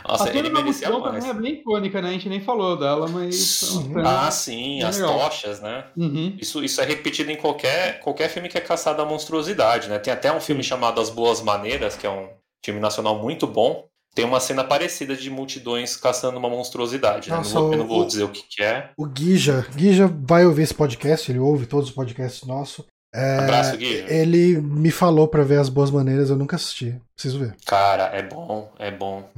Nossa, 0.07 0.29
a 0.29 0.37
ele 0.37 0.51
merecia 0.51 0.91
mais. 0.91 1.25
também 1.25 1.31
é 1.31 1.35
bem 1.35 1.61
icônica, 1.61 2.03
né? 2.03 2.09
A 2.09 2.13
gente 2.13 2.29
nem 2.29 2.41
falou 2.41 2.77
dela, 2.77 3.07
mas... 3.07 3.73
Ah, 4.05 4.31
sim, 4.33 4.83
É 4.83 4.87
as 4.87 4.97
legal. 4.99 5.17
tochas, 5.17 5.61
né? 5.61 5.85
Uhum. 5.97 6.37
Isso, 6.41 6.63
isso 6.65 6.81
é 6.81 6.85
repetido 6.85 7.31
em 7.31 7.37
qualquer, 7.37 8.01
qualquer 8.01 8.29
filme 8.29 8.49
que 8.49 8.59
é 8.59 8.61
caçado 8.61 9.01
à 9.01 9.05
monstruosidade, 9.05 9.89
né? 9.89 9.99
Tem 10.01 10.13
até 10.13 10.33
um 10.33 10.41
filme 10.41 10.63
chamado 10.65 11.01
As 11.01 11.09
Boas 11.09 11.41
Maneiras, 11.41 11.97
que 11.97 12.07
é 12.07 12.11
um 12.11 12.29
filme 12.65 12.81
nacional 12.81 13.19
muito 13.19 13.47
bom. 13.47 13.87
Tem 14.15 14.25
uma 14.25 14.41
cena 14.41 14.65
parecida 14.65 15.15
de 15.15 15.31
multidões 15.31 15.97
caçando 15.97 16.37
uma 16.39 16.49
monstruosidade. 16.51 17.31
né? 17.31 17.37
Nossa, 17.37 17.55
não 17.55 17.63
vou, 17.63 17.73
eu 17.73 17.79
não 17.79 17.87
vou 17.87 18.01
o- 18.03 18.07
dizer 18.07 18.25
o 18.25 18.29
que, 18.29 18.43
que 18.49 18.63
é. 18.63 18.91
O 18.97 19.07
Guija, 19.07 19.65
Guija 19.75 20.09
vai 20.09 20.45
ouvir 20.45 20.63
esse 20.63 20.75
podcast, 20.75 21.31
ele 21.31 21.39
ouve 21.39 21.67
todos 21.67 21.91
os 21.91 21.95
podcasts 21.95 22.45
nossos. 22.47 22.85
É, 23.15 23.39
Abraço, 23.39 23.77
Gui. 23.77 24.05
ele 24.09 24.61
me 24.61 24.91
falou 24.91 25.27
pra 25.29 25.43
ver 25.45 25.59
as 25.61 25.69
boas 25.69 25.91
maneiras, 25.91 26.29
eu 26.31 26.37
nunca 26.37 26.57
assisti. 26.57 27.01
Preciso 27.15 27.39
ver. 27.39 27.55
Cara, 27.67 28.05
é 28.17 28.23
bom, 28.23 28.73
é 28.79 28.91
bom. 28.91 29.29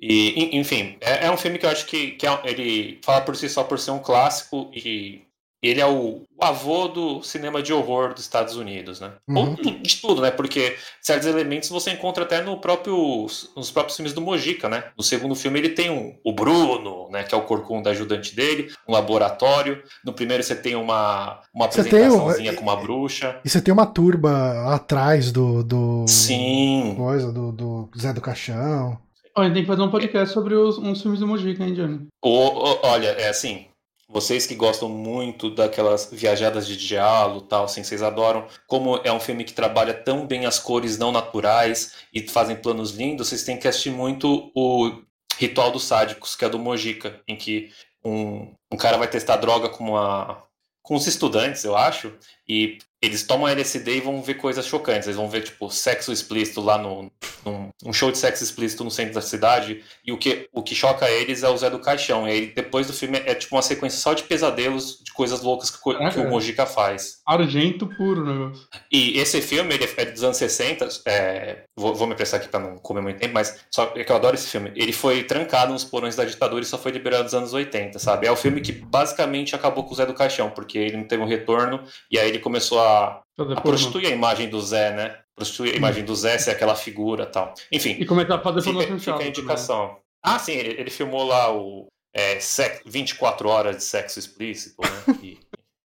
E, 0.00 0.30
en- 0.38 0.58
enfim, 0.60 0.96
é, 1.00 1.26
é 1.26 1.30
um 1.30 1.36
filme 1.36 1.58
que 1.58 1.64
eu 1.66 1.70
acho 1.70 1.86
que, 1.86 2.12
que 2.12 2.26
é- 2.26 2.40
ele 2.44 2.98
fala 3.02 3.20
por 3.22 3.34
si 3.36 3.48
só 3.48 3.64
por 3.64 3.78
ser 3.78 3.90
um 3.90 3.98
clássico 3.98 4.70
e 4.74 5.22
ele 5.68 5.80
é 5.80 5.86
o, 5.86 6.22
o 6.36 6.44
avô 6.44 6.88
do 6.88 7.22
cinema 7.22 7.62
de 7.62 7.72
horror 7.72 8.12
dos 8.14 8.22
Estados 8.22 8.56
Unidos, 8.56 9.00
né? 9.00 9.12
Uhum. 9.28 9.50
Ou 9.50 9.54
de 9.56 9.96
tudo, 10.00 10.20
né? 10.22 10.30
Porque 10.30 10.76
certos 11.00 11.26
elementos 11.26 11.68
você 11.68 11.90
encontra 11.90 12.24
até 12.24 12.42
no 12.42 12.58
próprio, 12.60 13.26
nos 13.56 13.70
próprios 13.70 13.96
filmes 13.96 14.12
do 14.12 14.20
Mojica, 14.20 14.68
né? 14.68 14.84
No 14.96 15.02
segundo 15.02 15.34
filme 15.34 15.58
ele 15.58 15.70
tem 15.70 15.90
um, 15.90 16.14
o 16.24 16.32
Bruno, 16.32 17.08
né? 17.10 17.22
Que 17.22 17.34
é 17.34 17.38
o 17.38 17.42
corcunda 17.42 17.90
ajudante 17.90 18.34
dele, 18.34 18.72
um 18.88 18.92
laboratório. 18.92 19.82
No 20.04 20.12
primeiro 20.12 20.42
você 20.42 20.54
tem 20.54 20.74
uma, 20.74 21.40
uma 21.54 21.70
Você 21.70 21.82
tem 21.84 22.00
apresentaçãozinha 22.04 22.54
com 22.54 22.62
uma 22.62 22.76
bruxa. 22.76 23.40
E 23.44 23.48
você 23.48 23.60
tem 23.60 23.72
uma 23.72 23.86
turba 23.86 24.74
atrás 24.74 25.30
do. 25.32 25.62
do 25.62 26.04
Sim. 26.08 26.94
Coisa, 26.96 27.32
do, 27.32 27.52
do 27.52 27.90
Zé 27.98 28.12
do 28.12 28.20
Caixão. 28.20 28.98
Ó, 29.36 29.40
a 29.40 29.44
gente 29.44 29.54
tem 29.54 29.62
que 29.62 29.68
fazer 29.68 29.82
um 29.82 29.90
podcast 29.90 30.32
sobre 30.32 30.54
os, 30.54 30.78
uns 30.78 31.02
filmes 31.02 31.18
do 31.20 31.26
Mojica, 31.26 31.64
hein, 31.64 31.74
Johnny? 31.74 32.06
O- 32.22 32.28
o- 32.28 32.78
olha, 32.84 33.08
é 33.08 33.28
assim, 33.28 33.66
vocês 34.08 34.46
que 34.46 34.54
gostam 34.54 34.88
muito 34.88 35.50
daquelas 35.50 36.08
viajadas 36.12 36.66
de 36.66 36.76
diálogo 36.76 37.42
tal, 37.42 37.64
assim, 37.64 37.82
vocês 37.82 38.02
adoram. 38.02 38.46
Como 38.66 39.00
é 39.04 39.12
um 39.12 39.20
filme 39.20 39.44
que 39.44 39.52
trabalha 39.52 39.94
tão 39.94 40.26
bem 40.26 40.46
as 40.46 40.58
cores 40.58 40.98
não 40.98 41.10
naturais 41.10 41.94
e 42.12 42.26
fazem 42.28 42.56
planos 42.56 42.92
lindos, 42.92 43.28
vocês 43.28 43.44
têm 43.44 43.58
que 43.58 43.68
assistir 43.68 43.90
muito 43.90 44.50
o 44.54 45.02
Ritual 45.38 45.70
dos 45.70 45.84
Sádicos, 45.84 46.36
que 46.36 46.44
é 46.44 46.48
do 46.48 46.58
Mojica, 46.58 47.20
em 47.26 47.36
que 47.36 47.70
um, 48.04 48.54
um 48.70 48.76
cara 48.76 48.96
vai 48.96 49.08
testar 49.08 49.36
droga 49.36 49.68
com 49.68 49.90
uma 49.90 50.44
com 50.84 50.94
os 50.94 51.06
estudantes, 51.06 51.64
eu 51.64 51.74
acho, 51.74 52.12
e 52.48 52.78
eles 53.02 53.22
tomam 53.22 53.46
LSD 53.46 53.96
e 53.96 54.00
vão 54.00 54.22
ver 54.22 54.34
coisas 54.34 54.64
chocantes. 54.66 55.06
Eles 55.06 55.16
vão 55.18 55.28
ver, 55.28 55.42
tipo, 55.42 55.68
sexo 55.70 56.10
explícito 56.10 56.62
lá 56.62 56.78
no, 56.78 57.12
num 57.44 57.68
um 57.84 57.92
show 57.92 58.10
de 58.10 58.16
sexo 58.16 58.42
explícito 58.42 58.82
no 58.82 58.90
centro 58.90 59.12
da 59.12 59.20
cidade. 59.20 59.84
E 60.06 60.10
o 60.10 60.16
que, 60.16 60.48
o 60.54 60.62
que 60.62 60.74
choca 60.74 61.10
eles 61.10 61.42
é 61.42 61.48
o 61.50 61.56
Zé 61.58 61.68
do 61.68 61.78
Caixão. 61.78 62.26
E 62.26 62.30
aí, 62.30 62.46
depois 62.54 62.86
do 62.86 62.94
filme, 62.94 63.18
é 63.26 63.34
tipo 63.34 63.54
uma 63.54 63.60
sequência 63.60 63.98
só 64.00 64.14
de 64.14 64.22
pesadelos, 64.22 65.00
de 65.04 65.12
coisas 65.12 65.42
loucas 65.42 65.70
que, 65.70 65.78
co- 65.82 65.92
que 65.94 66.18
o 66.18 66.22
É. 66.22 66.30
Mojica 66.30 66.64
faz. 66.64 67.18
Argento 67.26 67.86
puro 67.86 68.24
negócio. 68.24 68.66
E 68.90 69.18
esse 69.18 69.42
filme, 69.42 69.74
ele 69.74 69.84
é 69.98 70.04
dos 70.06 70.24
anos 70.24 70.38
60. 70.38 70.88
é, 71.04 71.64
vou, 71.76 71.94
vou 71.94 72.06
me 72.06 72.14
apressar 72.14 72.40
aqui 72.40 72.48
pra 72.48 72.58
não 72.60 72.78
comer 72.78 73.02
muito 73.02 73.18
tempo, 73.20 73.34
mas 73.34 73.54
só 73.70 73.92
é 73.96 74.02
que 74.02 74.10
eu 74.10 74.16
adoro 74.16 74.34
esse 74.34 74.48
filme. 74.48 74.72
Ele 74.74 74.94
foi 74.94 75.22
trancado 75.24 75.74
nos 75.74 75.84
porões 75.84 76.16
da 76.16 76.24
ditadura 76.24 76.62
e 76.62 76.66
só 76.66 76.78
foi 76.78 76.92
liberado 76.92 77.24
nos 77.24 77.34
anos 77.34 77.52
80, 77.52 77.98
sabe? 77.98 78.26
É 78.26 78.32
o 78.32 78.36
filme 78.36 78.62
que 78.62 78.72
basicamente 78.72 79.54
acabou 79.54 79.84
com 79.84 79.92
o 79.92 79.94
Zé 79.94 80.06
do 80.06 80.14
Caixão, 80.14 80.48
porque 80.48 80.78
ele 80.78 80.96
não 80.96 81.04
teve 81.04 81.22
um 81.22 81.26
retorno 81.26 81.82
e 82.10 82.18
aí 82.18 82.33
ele 82.34 82.42
começou 82.42 82.80
a, 82.80 83.22
Fazer 83.36 83.52
a 83.56 83.60
prostituir 83.60 84.06
a 84.06 84.10
imagem 84.10 84.48
do 84.48 84.60
Zé, 84.60 84.92
né? 84.94 85.18
Prostituir 85.36 85.74
a 85.74 85.76
imagem 85.76 86.04
do 86.04 86.14
Zé 86.14 86.38
ser 86.38 86.50
aquela 86.50 86.74
figura 86.76 87.24
e 87.24 87.26
tal. 87.26 87.54
Enfim, 87.72 87.96
E 87.98 88.04
começar 88.06 88.36
a 88.36 88.40
fazer 88.42 88.62
Fica, 88.62 88.98
fica 88.98 89.18
a 89.18 89.26
indicação. 89.26 89.98
Ah, 90.22 90.38
sim, 90.38 90.52
ele, 90.52 90.80
ele 90.80 90.90
filmou 90.90 91.24
lá 91.24 91.52
o 91.54 91.86
é, 92.14 92.38
sex- 92.40 92.80
24 92.86 93.48
horas 93.48 93.76
de 93.76 93.84
sexo 93.84 94.18
explícito, 94.18 94.80
né? 94.82 95.14
E- 95.22 95.38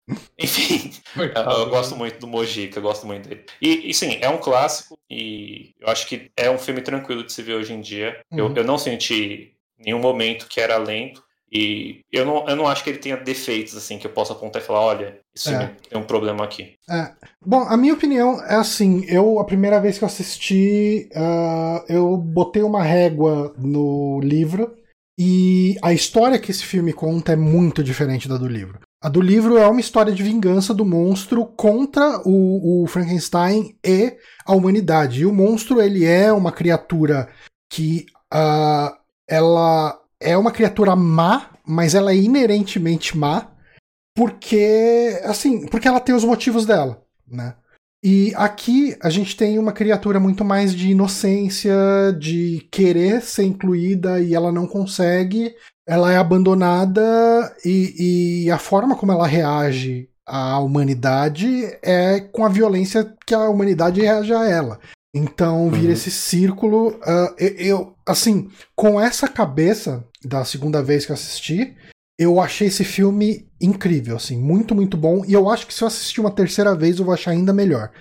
enfim, 0.39 0.91
eu, 0.91 1.13
Coitado, 1.13 1.51
eu 1.51 1.65
né? 1.65 1.71
gosto 1.71 1.95
muito 1.95 2.19
do 2.19 2.27
Mojica, 2.27 2.79
eu 2.79 2.83
gosto 2.83 3.05
muito 3.05 3.27
dele. 3.29 3.45
E, 3.61 3.89
e, 3.89 3.93
sim, 3.93 4.17
é 4.21 4.29
um 4.29 4.37
clássico 4.39 4.97
e 5.09 5.73
eu 5.79 5.87
acho 5.89 6.07
que 6.07 6.31
é 6.35 6.49
um 6.49 6.57
filme 6.57 6.81
tranquilo 6.81 7.23
de 7.23 7.31
se 7.31 7.41
ver 7.43 7.55
hoje 7.55 7.73
em 7.73 7.81
dia. 7.81 8.19
Eu, 8.31 8.47
Uhum. 8.47 8.53
eu 8.55 8.63
não 8.63 8.77
senti 8.77 9.53
nenhum 9.77 9.99
momento 9.99 10.47
que 10.47 10.59
era 10.59 10.77
lento 10.77 11.23
e 11.51 12.01
eu 12.11 12.25
não, 12.25 12.47
eu 12.47 12.55
não 12.55 12.67
acho 12.67 12.83
que 12.83 12.89
ele 12.89 12.99
tenha 12.99 13.17
defeitos 13.17 13.75
assim 13.75 13.97
que 13.97 14.05
eu 14.05 14.11
possa 14.11 14.33
apontar 14.33 14.61
e 14.61 14.65
falar, 14.65 14.81
olha, 14.81 15.19
esse 15.35 15.53
É. 15.53 15.71
tem 15.89 15.99
um 15.99 16.03
problema 16.03 16.43
aqui. 16.43 16.73
Bom, 17.45 17.61
a 17.61 17.75
minha 17.75 17.93
opinião 17.93 18.41
é 18.43 18.55
assim: 18.55 19.05
eu, 19.07 19.39
a 19.39 19.45
primeira 19.45 19.79
vez 19.79 19.97
que 19.97 20.03
eu 20.03 20.07
assisti, 20.07 21.09
ah, 21.15 21.83
eu 21.87 22.17
botei 22.17 22.61
uma 22.61 22.83
régua 22.83 23.53
no 23.57 24.19
livro 24.21 24.75
e 25.17 25.75
a 25.81 25.91
história 25.91 26.39
que 26.39 26.51
esse 26.51 26.63
filme 26.63 26.93
conta 26.93 27.33
é 27.33 27.35
muito 27.35 27.83
diferente 27.83 28.27
da 28.27 28.37
do 28.37 28.47
livro. 28.47 28.79
A 29.01 29.09
do 29.09 29.21
livro 29.21 29.57
é 29.57 29.67
uma 29.67 29.79
história 29.79 30.13
de 30.13 30.21
vingança 30.21 30.73
do 30.73 30.85
monstro 30.85 31.45
contra 31.45 32.21
o, 32.25 32.83
o 32.83 32.87
Frankenstein 32.87 33.77
e 33.83 34.17
a 34.45 34.53
humanidade. 34.53 35.21
E 35.21 35.25
o 35.25 35.33
monstro, 35.33 35.81
ele 35.81 36.05
é 36.05 36.31
uma 36.33 36.51
criatura 36.51 37.29
que 37.69 38.05
ah, 38.31 38.93
ela 39.27 39.97
é 40.22 40.38
uma 40.38 40.51
criatura 40.51 40.95
má, 40.95 41.49
mas 41.65 41.95
ela 41.95 42.11
é 42.11 42.15
inerentemente 42.15 43.17
má 43.17 43.51
porque 44.15 45.17
assim, 45.24 45.65
porque 45.67 45.88
ela 45.88 45.99
tem 45.99 46.13
os 46.13 46.26
motivos 46.26 46.65
dela, 46.65 47.01
né? 47.26 47.55
E 48.03 48.34
aqui 48.36 48.97
a 49.01 49.09
gente 49.09 49.36
tem 49.36 49.57
uma 49.57 49.72
criatura 49.72 50.20
muito 50.20 50.43
mais 50.43 50.74
de 50.74 50.89
inocência, 50.91 51.74
de 52.17 52.67
querer 52.72 53.22
ser 53.22 53.43
incluída 53.43 54.20
e 54.22 54.34
ela 54.34 54.51
não 54.51 54.67
consegue. 54.67 55.53
Ela 55.88 56.11
é 56.13 56.17
abandonada 56.17 57.01
e, 57.65 58.43
e 58.45 58.51
a 58.51 58.57
forma 58.57 58.95
como 58.95 59.11
ela 59.11 59.28
reage 59.28 60.09
à 60.26 60.59
humanidade 60.59 61.78
é 61.82 62.20
com 62.20 62.45
a 62.45 62.49
violência 62.49 63.13
que 63.26 63.34
a 63.34 63.49
humanidade 63.49 64.01
reage 64.01 64.34
a 64.34 64.45
ela. 64.45 64.80
Então 65.14 65.70
vira 65.72 65.88
Uhum. 65.88 65.91
esse 65.93 66.12
círculo. 66.12 66.99
ah, 67.03 67.34
eu, 67.38 67.49
eu, 67.57 67.95
assim, 68.05 68.49
com 68.76 68.99
essa 69.01 69.28
cabeça 69.28 70.05
da 70.24 70.45
segunda 70.45 70.84
vez 70.84 71.05
que 71.05 71.12
assisti, 71.12 71.76
eu 72.20 72.41
achei 72.41 72.67
esse 72.67 72.84
filme 72.84 73.47
incrível, 73.61 74.17
assim, 74.17 74.38
muito, 74.38 74.76
muito 74.76 74.97
bom. 74.97 75.24
E 75.26 75.32
eu 75.32 75.49
acho 75.49 75.65
que 75.65 75.74
se 75.74 75.82
eu 75.82 75.88
assistir 75.88 76.20
uma 76.20 76.30
terceira 76.30 76.76
vez, 76.76 76.99
eu 76.99 77.05
vou 77.05 77.13
achar 77.13 77.32
ainda 77.32 77.53
melhor. 77.53 77.91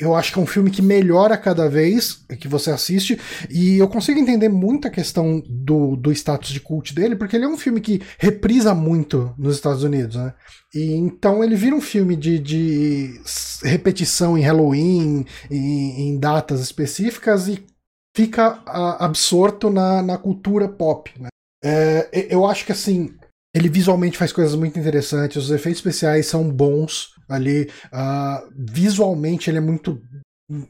Eu 0.00 0.16
acho 0.16 0.32
que 0.32 0.38
é 0.38 0.42
um 0.42 0.46
filme 0.46 0.70
que 0.70 0.80
melhora 0.80 1.36
cada 1.36 1.68
vez 1.68 2.24
que 2.40 2.48
você 2.48 2.70
assiste. 2.70 3.20
E 3.50 3.76
eu 3.76 3.86
consigo 3.86 4.18
entender 4.18 4.48
muito 4.48 4.88
a 4.88 4.90
questão 4.90 5.42
do, 5.46 5.94
do 5.94 6.10
status 6.10 6.48
de 6.48 6.60
cult 6.60 6.94
dele, 6.94 7.16
porque 7.16 7.36
ele 7.36 7.44
é 7.44 7.48
um 7.48 7.58
filme 7.58 7.82
que 7.82 8.00
reprisa 8.18 8.74
muito 8.74 9.34
nos 9.36 9.56
Estados 9.56 9.82
Unidos, 9.82 10.16
né? 10.16 10.32
E 10.74 10.94
então 10.94 11.44
ele 11.44 11.54
vira 11.54 11.76
um 11.76 11.80
filme 11.80 12.16
de, 12.16 12.38
de 12.38 13.20
repetição 13.62 14.38
em 14.38 14.42
Halloween, 14.42 15.26
em, 15.50 16.08
em 16.08 16.18
datas 16.18 16.60
específicas, 16.60 17.46
e 17.46 17.62
fica 18.16 18.62
ah, 18.64 19.04
absorto 19.04 19.68
na, 19.68 20.00
na 20.00 20.16
cultura 20.16 20.66
pop, 20.66 21.12
né? 21.20 21.28
É, 21.62 22.28
eu 22.30 22.46
acho 22.46 22.64
que 22.64 22.72
assim, 22.72 23.10
ele 23.56 23.70
visualmente 23.70 24.18
faz 24.18 24.32
coisas 24.32 24.54
muito 24.54 24.78
interessantes, 24.78 25.44
os 25.44 25.50
efeitos 25.50 25.78
especiais 25.78 26.26
são 26.26 26.46
bons 26.46 27.14
ali. 27.26 27.70
Uh, 27.86 28.52
visualmente 28.54 29.48
ele 29.48 29.56
é 29.56 29.62
muito, 29.62 29.98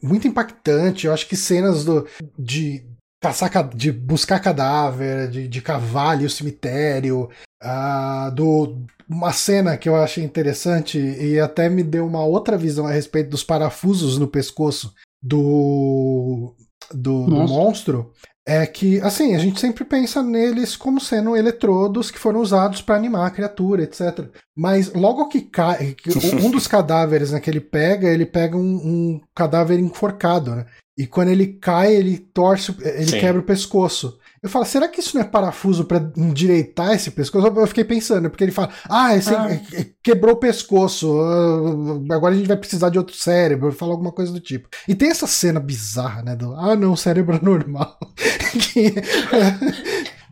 muito 0.01 0.29
impactante. 0.29 1.05
Eu 1.05 1.13
acho 1.13 1.27
que 1.27 1.37
cenas 1.37 1.85
do, 1.85 2.07
de 2.39 2.87
caçar, 3.21 3.51
de 3.75 3.91
buscar 3.91 4.39
cadáver, 4.39 5.29
de, 5.29 5.49
de 5.49 5.61
cavar 5.61 6.17
o 6.23 6.31
cemitério, 6.31 7.29
uh, 7.61 8.31
do 8.33 8.87
uma 9.09 9.33
cena 9.33 9.77
que 9.77 9.89
eu 9.89 9.97
achei 9.97 10.23
interessante 10.23 10.99
e 10.99 11.41
até 11.41 11.69
me 11.69 11.83
deu 11.83 12.07
uma 12.07 12.25
outra 12.25 12.57
visão 12.57 12.87
a 12.87 12.93
respeito 12.93 13.31
dos 13.31 13.43
parafusos 13.43 14.17
no 14.17 14.29
pescoço 14.29 14.93
do, 15.21 16.55
do, 16.93 17.27
do 17.27 17.49
monstro 17.49 18.13
é 18.47 18.65
que, 18.65 19.01
assim, 19.01 19.35
a 19.35 19.39
gente 19.39 19.59
sempre 19.59 19.85
pensa 19.85 20.23
neles 20.23 20.77
como 20.77 21.01
sendo 21.01 21.37
eletrodos 21.37 22.13
que 22.13 22.19
foram 22.19 22.41
usados 22.41 22.81
para 22.81 22.95
animar 22.95 23.27
a 23.27 23.31
criatura, 23.31 23.83
etc. 23.83 24.27
Mas 24.57 24.93
logo 24.95 25.29
que 25.29 25.41
cai, 25.41 25.97
um 26.41 26.51
dos 26.51 26.69
cadáveres 26.69 27.33
né, 27.33 27.41
que 27.41 27.51
ele 27.51 27.61
pega, 27.61 28.09
ele 28.09 28.25
pega 28.25 28.57
um, 28.57 28.61
um 28.61 29.21
cadáver 29.35 29.81
enforcado, 29.81 30.55
né? 30.55 30.67
E 30.97 31.09
quando 31.09 31.29
ele 31.29 31.49
cai, 31.61 31.93
ele 31.93 32.19
torce, 32.19 32.75
ele 32.81 33.11
Sim. 33.11 33.19
quebra 33.19 33.41
o 33.41 33.45
pescoço. 33.45 34.17
Eu 34.47 34.51
falo, 34.51 34.65
será 34.65 34.87
que 34.87 35.01
isso 35.01 35.17
não 35.17 35.25
é 35.25 35.29
parafuso 35.29 35.85
para 35.85 35.99
endireitar 36.17 36.93
esse 36.93 37.11
pescoço? 37.11 37.49
Eu 37.49 37.67
fiquei 37.67 37.83
pensando, 37.83 38.31
porque 38.31 38.45
ele 38.45 38.53
fala, 38.53 38.71
ah, 38.89 39.17
esse 39.17 39.35
ah. 39.35 39.49
quebrou 40.01 40.35
o 40.35 40.39
pescoço, 40.39 41.21
ah, 41.21 42.15
agora 42.15 42.33
a 42.33 42.37
gente 42.37 42.47
vai 42.47 42.57
precisar 42.57 42.91
de 42.91 42.97
outro 42.97 43.17
cérebro, 43.17 43.73
fala 43.73 43.91
alguma 43.91 44.13
coisa 44.13 44.33
do 44.33 44.39
tipo. 44.39 44.69
E 44.87 44.95
tem 44.95 45.11
essa 45.11 45.27
cena 45.27 45.59
bizarra, 45.59 46.23
né? 46.23 46.37
Do, 46.37 46.55
ah, 46.55 46.77
não, 46.77 46.95
cérebro 46.95 47.35
é 47.35 47.45
normal. 47.45 47.99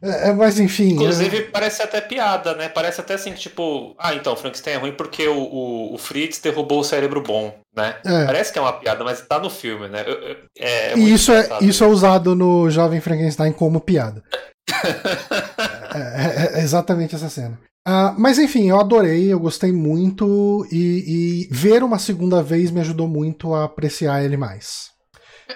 é, 0.00 0.28
é, 0.28 0.32
mas 0.32 0.60
enfim. 0.60 0.90
Inclusive, 0.92 1.36
é... 1.38 1.42
parece 1.42 1.82
até 1.82 2.00
piada, 2.00 2.54
né? 2.54 2.68
Parece 2.68 3.00
até 3.00 3.14
assim, 3.14 3.32
tipo, 3.32 3.96
ah, 3.98 4.14
então, 4.14 4.36
Frankenstein 4.36 4.74
é 4.74 4.78
ruim 4.78 4.92
porque 4.92 5.26
o, 5.26 5.38
o, 5.38 5.94
o 5.94 5.98
Fritz 5.98 6.38
derrubou 6.38 6.78
o 6.78 6.84
cérebro 6.84 7.20
bom, 7.20 7.52
né? 7.74 7.96
É. 8.04 8.24
Parece 8.24 8.52
que 8.52 8.58
é 8.58 8.62
uma 8.62 8.72
piada, 8.72 9.04
mas 9.04 9.20
tá 9.26 9.38
no 9.38 9.50
filme, 9.50 9.88
né? 9.88 10.04
É, 10.58 10.92
é 10.92 10.98
e 10.98 11.12
isso 11.12 11.32
é, 11.32 11.48
isso 11.60 11.82
é 11.82 11.86
usado 11.86 12.34
no 12.34 12.70
Jovem 12.70 13.00
Frankenstein 13.00 13.52
como 13.52 13.80
piada. 13.80 14.22
É, 15.96 16.58
é, 16.58 16.64
exatamente 16.64 17.14
essa 17.14 17.28
cena. 17.28 17.56
Uh, 17.86 18.18
mas 18.18 18.36
enfim, 18.36 18.68
eu 18.68 18.80
adorei, 18.80 19.32
eu 19.32 19.38
gostei 19.38 19.70
muito 19.70 20.66
e, 20.72 21.46
e 21.46 21.48
ver 21.54 21.84
uma 21.84 22.00
segunda 22.00 22.42
vez 22.42 22.72
me 22.72 22.80
ajudou 22.80 23.06
muito 23.06 23.54
a 23.54 23.62
apreciar 23.62 24.24
ele 24.24 24.36
mais. 24.36 24.90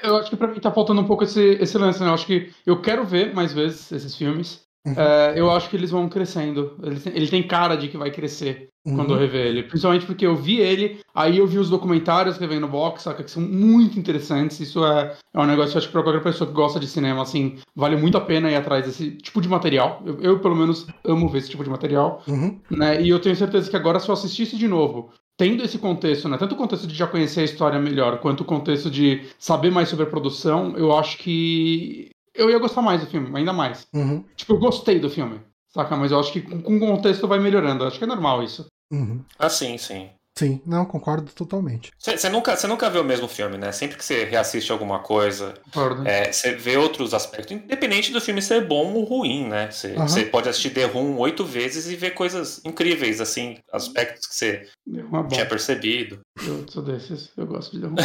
Eu 0.01 0.17
acho 0.17 0.31
que 0.31 0.37
pra 0.37 0.47
mim 0.47 0.61
tá 0.61 0.71
faltando 0.71 1.01
um 1.01 1.07
pouco 1.07 1.25
esse, 1.25 1.59
esse 1.61 1.77
lance, 1.77 2.01
né? 2.01 2.09
Eu 2.09 2.15
acho 2.15 2.27
que 2.27 2.53
eu 2.65 2.81
quero 2.81 3.05
ver 3.05 3.35
mais 3.35 3.53
vezes 3.53 3.91
esses 3.91 4.15
filmes. 4.15 4.61
Uhum. 4.89 4.95
É, 4.97 5.35
eu 5.37 5.51
acho 5.51 5.69
que 5.69 5.77
eles 5.77 5.91
vão 5.91 6.09
crescendo. 6.09 6.77
Ele 6.83 7.01
tem, 7.01 7.13
ele 7.15 7.29
tem 7.29 7.43
cara 7.43 7.77
de 7.77 7.89
que 7.89 7.97
vai 7.97 8.11
crescer 8.11 8.69
uhum. 8.87 8.97
quando 8.97 9.15
eu 9.15 9.19
rever 9.19 9.47
ele. 9.47 9.63
Principalmente 9.63 10.07
porque 10.07 10.27
eu 10.27 10.35
vi 10.35 10.59
ele, 10.59 11.01
aí 11.15 11.39
eu 11.39 11.47
vi 11.47 11.59
os 11.59 11.71
documentários 11.71 12.39
que 12.39 12.47
vem 12.47 12.61
no 12.61 12.69
box, 12.69 13.03
saca? 13.03 13.23
Que 13.23 13.31
são 13.31 13.43
muito 13.43 13.99
interessantes. 13.99 14.61
Isso 14.61 14.85
é, 14.85 15.17
é 15.35 15.41
um 15.41 15.47
negócio 15.47 15.73
que 15.73 15.77
eu 15.77 15.79
acho 15.79 15.89
que 15.89 15.93
pra 15.93 16.03
qualquer 16.03 16.23
pessoa 16.23 16.49
que 16.49 16.55
gosta 16.55 16.81
de 16.81 16.87
cinema, 16.87 17.23
assim, 17.23 17.57
vale 17.75 17.97
muito 17.97 18.17
a 18.17 18.21
pena 18.21 18.51
ir 18.51 18.57
atrás 18.57 18.87
desse 18.87 19.13
tipo 19.13 19.41
de 19.41 19.49
material. 19.49 20.03
Eu, 20.05 20.21
eu 20.21 20.39
pelo 20.41 20.57
menos, 20.57 20.87
amo 21.05 21.29
ver 21.29 21.39
esse 21.39 21.51
tipo 21.51 21.65
de 21.65 21.71
material. 21.71 22.23
Uhum. 22.27 22.59
Né? 22.71 23.03
E 23.03 23.09
eu 23.09 23.21
tenho 23.21 23.37
certeza 23.37 23.71
que 23.71 23.77
agora, 23.77 24.01
se 24.01 24.09
eu 24.09 24.15
assistisse 24.15 24.57
de 24.57 24.69
novo 24.69 25.11
tendo 25.39 25.63
esse 25.63 25.79
contexto, 25.79 26.29
né, 26.29 26.37
tanto 26.37 26.57
o 26.57 26.59
contexto 26.59 26.85
de 26.85 26.95
já 26.95 27.07
conhecer 27.07 27.43
a 27.43 27.45
história 27.45 27.79
melhor, 27.79 28.19
quanto 28.19 28.41
o 28.41 28.45
contexto 28.45 28.91
de 28.91 29.23
saber 29.39 29.71
mais 29.71 29.89
sobre 29.89 30.05
a 30.05 30.09
produção, 30.09 30.77
eu 30.77 30.93
acho 30.93 31.17
que 31.19 32.11
eu 32.39 32.51
ia 32.51 32.59
gostar 32.59 32.81
mais 32.81 33.01
do 33.01 33.07
filme, 33.07 33.37
ainda 33.37 33.53
mais. 33.53 33.87
Uhum. 33.93 34.25
Tipo, 34.37 34.55
eu 34.55 34.59
gostei 34.59 34.99
do 34.99 35.11
filme, 35.11 35.41
saca? 35.69 35.97
Mas 35.97 36.13
eu 36.13 36.21
acho 36.21 36.33
que 36.33 36.41
com 36.41 36.77
o 36.77 36.81
contexto 36.81 37.29
vai 37.29 37.39
melhorando, 37.39 37.85
eu 37.85 37.89
acho 37.89 37.99
que 37.99 38.05
é 38.05 38.09
normal 38.09 38.43
isso. 38.43 38.67
Uhum. 38.91 39.23
Ah, 39.39 39.51
sim, 39.51 39.77
sim. 39.77 40.09
Sim, 40.39 40.63
não, 40.65 40.85
concordo 40.85 41.33
totalmente. 41.33 41.91
Você 41.99 42.29
nunca, 42.29 42.57
nunca 42.69 42.89
vê 42.89 43.01
o 43.01 43.05
mesmo 43.05 43.27
filme, 43.27 43.59
né? 43.59 43.73
Sempre 43.73 43.97
que 43.97 44.05
você 44.05 44.23
reassiste 44.23 44.71
alguma 44.71 45.01
coisa, 45.01 45.55
você 45.75 46.51
é, 46.51 46.55
vê 46.55 46.77
outros 46.77 47.13
aspectos. 47.13 47.51
Independente 47.51 48.13
do 48.13 48.21
filme 48.21 48.41
ser 48.41 48.65
bom 48.65 48.95
ou 48.95 49.03
ruim, 49.03 49.49
né? 49.49 49.69
Você 49.69 49.97
uhum. 49.97 50.31
pode 50.31 50.49
assistir 50.49 50.71
The 50.71 50.85
Room 50.85 51.19
oito 51.19 51.45
vezes 51.45 51.91
e 51.91 51.97
ver 51.97 52.13
coisas 52.13 52.61
incríveis, 52.65 53.21
assim, 53.21 53.59
aspectos 53.73 54.29
que 54.29 54.35
você 54.37 54.69
é 54.89 55.29
tinha 55.29 55.45
percebido. 55.45 56.21
Eu 56.41 56.65
sou 56.69 56.85
desses, 56.85 57.33
eu 57.37 57.45
gosto 57.45 57.73
de 57.73 57.81
The 57.81 57.87
Room. 57.89 57.97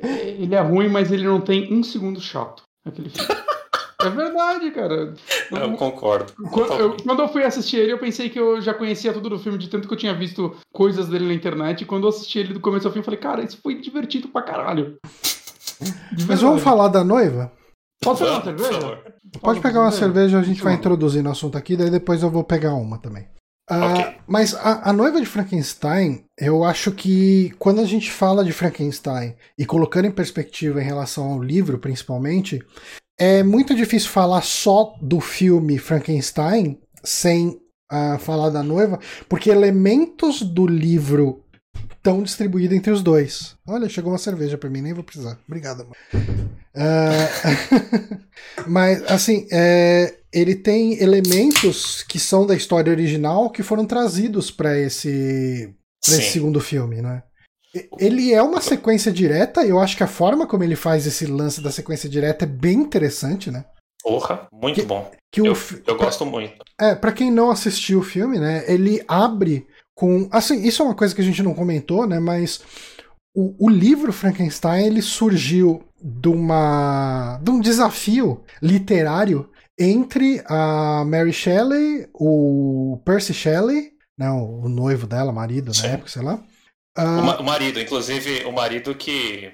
ele 0.40 0.54
é 0.54 0.60
ruim, 0.60 0.88
mas 0.88 1.12
ele 1.12 1.24
não 1.24 1.42
tem 1.42 1.70
um 1.70 1.82
segundo 1.82 2.22
chato, 2.22 2.62
aquele 2.84 3.10
filme. 3.10 3.28
É 4.00 4.10
verdade, 4.10 4.70
cara. 4.70 5.12
Eu 5.50 5.72
concordo. 5.72 6.32
Quando 6.52 6.72
eu, 6.74 6.96
quando 7.02 7.20
eu, 7.20 7.28
fui 7.28 7.42
assistir 7.42 7.78
ele, 7.78 7.92
eu 7.92 7.98
pensei 7.98 8.30
que 8.30 8.38
eu 8.38 8.60
já 8.60 8.72
conhecia 8.72 9.12
tudo 9.12 9.28
do 9.28 9.40
filme, 9.40 9.58
de 9.58 9.68
tanto 9.68 9.88
que 9.88 9.94
eu 9.94 9.98
tinha 9.98 10.14
visto 10.14 10.56
coisas 10.72 11.08
dele 11.08 11.26
na 11.26 11.34
internet. 11.34 11.82
E 11.82 11.84
quando 11.84 12.04
eu 12.04 12.10
assisti 12.10 12.38
ele 12.38 12.54
do 12.54 12.60
começo 12.60 12.86
ao 12.86 12.92
fim, 12.92 13.00
eu 13.00 13.04
falei, 13.04 13.18
cara, 13.18 13.42
isso 13.42 13.58
foi 13.60 13.80
divertido 13.80 14.28
pra 14.28 14.42
caralho. 14.42 14.98
Mas 16.28 16.40
vamos 16.40 16.62
falar 16.62 16.86
da 16.86 17.02
noiva? 17.02 17.50
Pode 18.00 18.20
pegar 18.20 18.30
uma 18.34 18.44
cerveja? 18.44 19.02
Pode 19.40 19.60
pegar 19.60 19.80
uma 19.80 19.90
cerveja, 19.90 20.38
a 20.38 20.42
gente 20.42 20.62
vai 20.62 20.74
introduzir 20.74 21.22
no 21.22 21.30
assunto 21.30 21.58
aqui, 21.58 21.76
daí 21.76 21.90
depois 21.90 22.22
eu 22.22 22.30
vou 22.30 22.44
pegar 22.44 22.74
uma 22.74 22.98
também. 22.98 23.26
Uh, 23.70 24.00
okay. 24.00 24.14
Mas 24.26 24.54
a, 24.54 24.90
a, 24.90 24.92
noiva 24.92 25.20
de 25.20 25.26
Frankenstein, 25.26 26.24
eu 26.38 26.64
acho 26.64 26.92
que 26.92 27.54
quando 27.58 27.80
a 27.80 27.84
gente 27.84 28.10
fala 28.10 28.44
de 28.44 28.52
Frankenstein 28.52 29.36
e 29.58 29.66
colocando 29.66 30.06
em 30.06 30.10
perspectiva 30.10 30.80
em 30.80 30.86
relação 30.86 31.32
ao 31.32 31.42
livro, 31.42 31.78
principalmente, 31.78 32.62
é 33.18 33.42
muito 33.42 33.74
difícil 33.74 34.08
falar 34.08 34.42
só 34.42 34.96
do 35.02 35.20
filme 35.20 35.76
Frankenstein 35.78 36.78
sem 37.04 37.60
uh, 37.92 38.18
falar 38.18 38.50
da 38.50 38.62
noiva, 38.62 38.98
porque 39.28 39.50
elementos 39.50 40.40
do 40.42 40.66
livro 40.66 41.44
estão 41.96 42.22
distribuídos 42.22 42.76
entre 42.76 42.92
os 42.92 43.02
dois. 43.02 43.56
Olha, 43.66 43.88
chegou 43.88 44.12
uma 44.12 44.18
cerveja 44.18 44.56
para 44.56 44.70
mim, 44.70 44.80
nem 44.80 44.94
vou 44.94 45.04
precisar. 45.04 45.38
Obrigado, 45.46 45.82
amor. 45.82 45.96
Uh, 46.74 48.18
mas, 48.66 49.02
assim, 49.10 49.46
é, 49.50 50.17
ele 50.32 50.54
tem 50.54 51.00
elementos 51.02 52.02
que 52.02 52.18
são 52.18 52.46
da 52.46 52.54
história 52.54 52.90
original 52.90 53.50
que 53.50 53.62
foram 53.62 53.86
trazidos 53.86 54.50
para 54.50 54.78
esse, 54.78 55.74
esse 56.06 56.22
segundo 56.32 56.60
filme, 56.60 57.00
né? 57.00 57.22
Ele 57.98 58.32
é 58.32 58.42
uma 58.42 58.60
sequência 58.60 59.12
direta, 59.12 59.64
eu 59.64 59.78
acho 59.78 59.96
que 59.96 60.02
a 60.02 60.08
forma 60.08 60.46
como 60.46 60.64
ele 60.64 60.76
faz 60.76 61.06
esse 61.06 61.26
lance 61.26 61.60
da 61.60 61.70
sequência 61.70 62.08
direta 62.08 62.44
é 62.44 62.48
bem 62.48 62.78
interessante, 62.78 63.50
né? 63.50 63.64
Porra, 64.02 64.48
muito 64.52 64.80
que, 64.80 64.86
bom. 64.86 65.10
Que 65.30 65.40
eu, 65.40 65.56
eu 65.86 65.96
gosto 65.96 66.24
muito. 66.24 66.56
É, 66.80 66.94
para 66.94 67.12
quem 67.12 67.30
não 67.30 67.50
assistiu 67.50 68.00
o 68.00 68.04
filme, 68.04 68.38
né, 68.38 68.64
ele 68.66 69.04
abre 69.06 69.66
com. 69.94 70.28
Assim, 70.32 70.66
isso 70.66 70.82
é 70.82 70.86
uma 70.86 70.94
coisa 70.94 71.14
que 71.14 71.20
a 71.20 71.24
gente 71.24 71.42
não 71.42 71.52
comentou, 71.52 72.06
né, 72.06 72.18
mas 72.18 72.62
o, 73.34 73.66
o 73.66 73.68
livro 73.68 74.12
Frankenstein 74.12 74.86
ele 74.86 75.02
surgiu 75.02 75.84
de, 76.00 76.28
uma, 76.28 77.38
de 77.42 77.50
um 77.50 77.60
desafio 77.60 78.42
literário 78.62 79.48
entre 79.78 80.42
a 80.46 81.04
Mary 81.04 81.32
Shelley, 81.32 82.08
o 82.14 83.00
Percy 83.04 83.32
Shelley, 83.32 83.92
né, 84.18 84.30
o 84.30 84.68
noivo 84.68 85.06
dela, 85.06 85.32
marido 85.32 85.74
Sim. 85.74 85.86
na 85.86 85.88
época, 85.94 86.10
sei 86.10 86.22
lá 86.22 86.42
Uh... 86.98 87.40
O, 87.40 87.44
marido, 87.44 87.80
inclusive, 87.80 88.44
o 88.44 88.52
marido 88.52 88.94
que. 88.94 89.52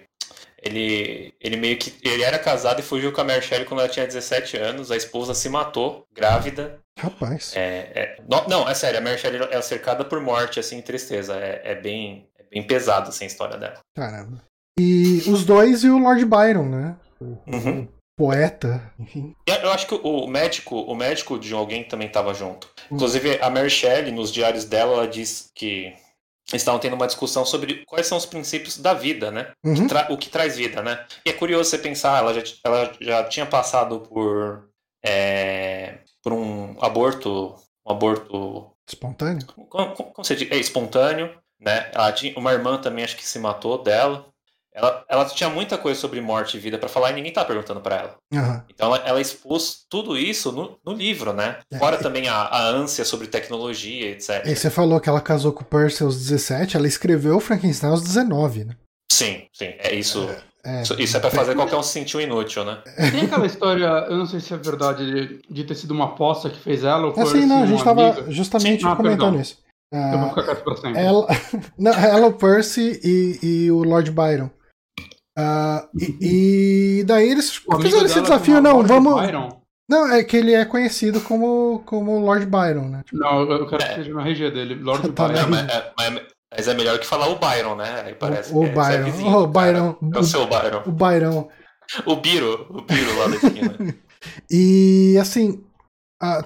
Ele, 0.62 1.34
ele 1.38 1.56
meio 1.58 1.76
que. 1.78 1.92
Ele 2.02 2.22
era 2.22 2.38
casado 2.38 2.80
e 2.80 2.82
fugiu 2.82 3.12
com 3.12 3.20
a 3.20 3.24
Mary 3.24 3.42
Shelley 3.42 3.66
quando 3.66 3.80
ela 3.80 3.88
tinha 3.88 4.06
17 4.06 4.56
anos. 4.56 4.90
A 4.90 4.96
esposa 4.96 5.34
se 5.34 5.48
matou, 5.50 6.06
grávida. 6.10 6.80
Rapaz. 6.98 7.52
É, 7.54 7.92
é, 7.94 8.16
não, 8.48 8.66
é 8.66 8.72
sério, 8.72 8.98
a 8.98 9.02
Mary 9.02 9.18
Shelley 9.18 9.46
é 9.50 9.60
cercada 9.60 10.04
por 10.04 10.20
morte, 10.20 10.58
assim, 10.58 10.80
tristeza. 10.80 11.36
É, 11.36 11.72
é, 11.72 11.74
bem, 11.74 12.30
é 12.38 12.44
bem 12.50 12.66
pesado, 12.66 13.10
assim, 13.10 13.24
a 13.24 13.28
história 13.28 13.58
dela. 13.58 13.78
Caramba. 13.94 14.42
E 14.80 15.22
os 15.28 15.44
dois 15.44 15.84
e 15.84 15.90
o 15.90 15.98
Lord 15.98 16.24
Byron, 16.24 16.68
né? 16.68 16.96
O, 17.20 17.38
uhum. 17.46 17.88
Poeta, 18.16 18.92
enfim. 18.98 19.34
Eu 19.46 19.70
acho 19.72 19.86
que 19.86 19.94
o 19.94 20.26
médico, 20.26 20.76
o 20.76 20.94
médico 20.94 21.38
de 21.38 21.52
alguém 21.52 21.84
também 21.84 22.08
estava 22.08 22.32
junto. 22.32 22.68
Uhum. 22.90 22.96
Inclusive, 22.96 23.38
a 23.40 23.50
Mary 23.50 23.70
Shelley, 23.70 24.12
nos 24.12 24.32
diários 24.32 24.64
dela, 24.64 24.94
ela 24.94 25.08
diz 25.08 25.50
que 25.54 25.94
estavam 26.52 26.78
tendo 26.78 26.94
uma 26.94 27.06
discussão 27.06 27.44
sobre 27.44 27.84
quais 27.86 28.06
são 28.06 28.18
os 28.18 28.26
princípios 28.26 28.78
da 28.78 28.92
vida, 28.92 29.30
né? 29.30 29.52
Uhum. 29.64 29.86
Que 29.86 30.12
o 30.12 30.18
que 30.18 30.28
traz 30.28 30.56
vida, 30.56 30.82
né? 30.82 31.04
E 31.24 31.30
é 31.30 31.32
curioso 31.32 31.70
você 31.70 31.78
pensar, 31.78 32.18
ela 32.18 32.34
já, 32.34 32.42
ela 32.64 32.92
já 33.00 33.24
tinha 33.24 33.46
passado 33.46 34.00
por, 34.00 34.68
é, 35.04 35.98
por 36.22 36.32
um 36.32 36.76
aborto, 36.80 37.56
um 37.86 37.92
aborto 37.92 38.70
espontâneo. 38.86 39.46
Como, 39.46 39.66
como, 39.66 40.12
como 40.12 40.24
você 40.24 40.36
diz? 40.36 40.50
É 40.50 40.56
espontâneo, 40.56 41.34
né? 41.58 41.90
Ela 41.94 42.12
tinha 42.12 42.38
uma 42.38 42.52
irmã 42.52 42.78
também, 42.78 43.04
acho 43.04 43.16
que 43.16 43.24
se 43.24 43.38
matou 43.38 43.82
dela. 43.82 44.26
Ela, 44.74 45.04
ela 45.08 45.24
tinha 45.26 45.48
muita 45.48 45.78
coisa 45.78 46.00
sobre 46.00 46.20
morte 46.20 46.56
e 46.56 46.60
vida 46.60 46.76
para 46.76 46.88
falar 46.88 47.12
e 47.12 47.14
ninguém 47.14 47.32
tá 47.32 47.44
perguntando 47.44 47.80
para 47.80 47.96
ela. 47.96 48.16
Uhum. 48.32 48.60
Então 48.68 48.88
ela, 48.88 49.06
ela, 49.06 49.20
expôs 49.20 49.84
tudo 49.88 50.18
isso 50.18 50.50
no, 50.50 50.76
no 50.84 50.92
livro, 50.92 51.32
né? 51.32 51.58
É, 51.72 51.78
Fora 51.78 51.96
também 51.96 52.28
a, 52.28 52.34
a, 52.34 52.68
ânsia 52.68 53.04
sobre 53.04 53.28
tecnologia, 53.28 54.10
etc. 54.10 54.44
E 54.44 54.56
você 54.56 54.68
falou 54.70 55.00
que 55.00 55.08
ela 55.08 55.20
casou 55.20 55.52
com 55.52 55.62
o 55.62 55.64
Percy 55.64 56.02
aos 56.02 56.18
17, 56.18 56.76
ela 56.76 56.88
escreveu 56.88 57.38
Frankenstein 57.38 57.90
aos 57.90 58.02
19, 58.02 58.64
né? 58.64 58.76
Sim, 59.12 59.46
sim. 59.52 59.74
É 59.78 59.94
isso. 59.94 60.28
É. 60.64 60.82
Isso, 60.82 61.00
isso 61.00 61.16
é 61.16 61.20
pra 61.20 61.30
fazer 61.30 61.54
qualquer 61.54 61.76
um 61.76 61.82
se 61.82 61.92
sentir 61.92 62.16
um 62.16 62.20
inútil, 62.20 62.64
né? 62.64 62.78
Tem 63.12 63.26
aquela 63.26 63.44
história, 63.44 63.84
eu 64.08 64.16
não 64.16 64.24
sei 64.24 64.40
se 64.40 64.54
é 64.54 64.56
verdade, 64.56 65.04
de, 65.04 65.42
de 65.48 65.64
ter 65.64 65.74
sido 65.74 65.90
uma 65.90 66.06
aposta 66.06 66.48
que 66.48 66.58
fez 66.58 66.82
ela 66.82 67.06
ou 67.06 67.12
foi 67.12 67.22
Assim, 67.22 67.46
não, 67.46 67.56
a 67.56 67.58
assim, 67.60 67.68
gente 67.68 67.82
um 67.82 67.84
tava 67.84 68.10
amigo. 68.10 68.32
justamente 68.32 68.86
Ah, 68.86 68.96
comentando 68.96 69.18
perdão. 69.18 69.40
isso. 69.40 69.58
Eu 69.92 70.18
vou 70.18 70.28
ficar 70.30 70.42
quieto 70.42 70.64
pra 70.64 70.76
sempre. 70.76 71.00
ela, 71.00 71.26
não, 71.78 71.92
ela, 71.92 72.26
o 72.26 72.32
Percy 72.32 73.00
e, 73.04 73.38
e 73.42 73.70
o 73.70 73.84
Lord 73.84 74.10
Byron. 74.10 74.50
Ah, 75.36 75.88
e, 76.20 76.98
e 77.00 77.04
daí 77.04 77.28
eles 77.30 77.60
O 77.66 77.78
fizeram 77.80 78.06
esse 78.06 78.20
desafio, 78.20 78.60
não, 78.60 78.74
Lord 78.76 78.88
vamos. 78.88 79.20
Byron? 79.20 79.60
Não, 79.88 80.10
é 80.12 80.24
que 80.24 80.36
ele 80.36 80.54
é 80.54 80.64
conhecido 80.64 81.20
como, 81.20 81.82
como 81.84 82.18
Lord 82.20 82.46
Byron, 82.46 82.88
né? 82.88 83.02
Tipo, 83.04 83.18
Não, 83.18 83.40
eu 83.42 83.66
quero 83.66 83.84
que 83.84 83.94
seja 83.96 84.14
na 84.14 84.22
RG 84.26 84.50
dele, 84.50 84.74
Lord 84.76 85.08
Tá 85.12 85.28
Byron. 85.28 85.48
Mas, 85.50 85.68
é, 85.68 85.92
mas- 85.96 86.22
mas 86.56 86.68
é 86.68 86.74
melhor 86.74 86.98
que 87.00 87.06
falar 87.06 87.26
o 87.28 87.36
Byron, 87.38 87.74
né? 87.74 88.02
Aí 88.06 88.14
parece 88.14 88.52
o 88.54 88.60
que 88.60 88.66
é- 88.66 88.72
você 88.74 88.92
é 88.92 88.96
Byron. 88.98 89.04
vizinho 89.10 89.36
o. 89.38 89.46
Byron. 89.48 89.96
É 90.14 90.18
o 90.18 90.22
seu 90.24 90.46
Byron. 90.46 90.82
O 90.86 90.92
Byron. 90.92 91.48
O 92.06 92.16
Biro, 92.16 92.66
o 92.70 92.80
Biro 92.80 93.18
lá 93.18 93.26
da 93.28 93.36
esquina. 93.36 93.76
E 94.50 95.18
assim, 95.20 95.62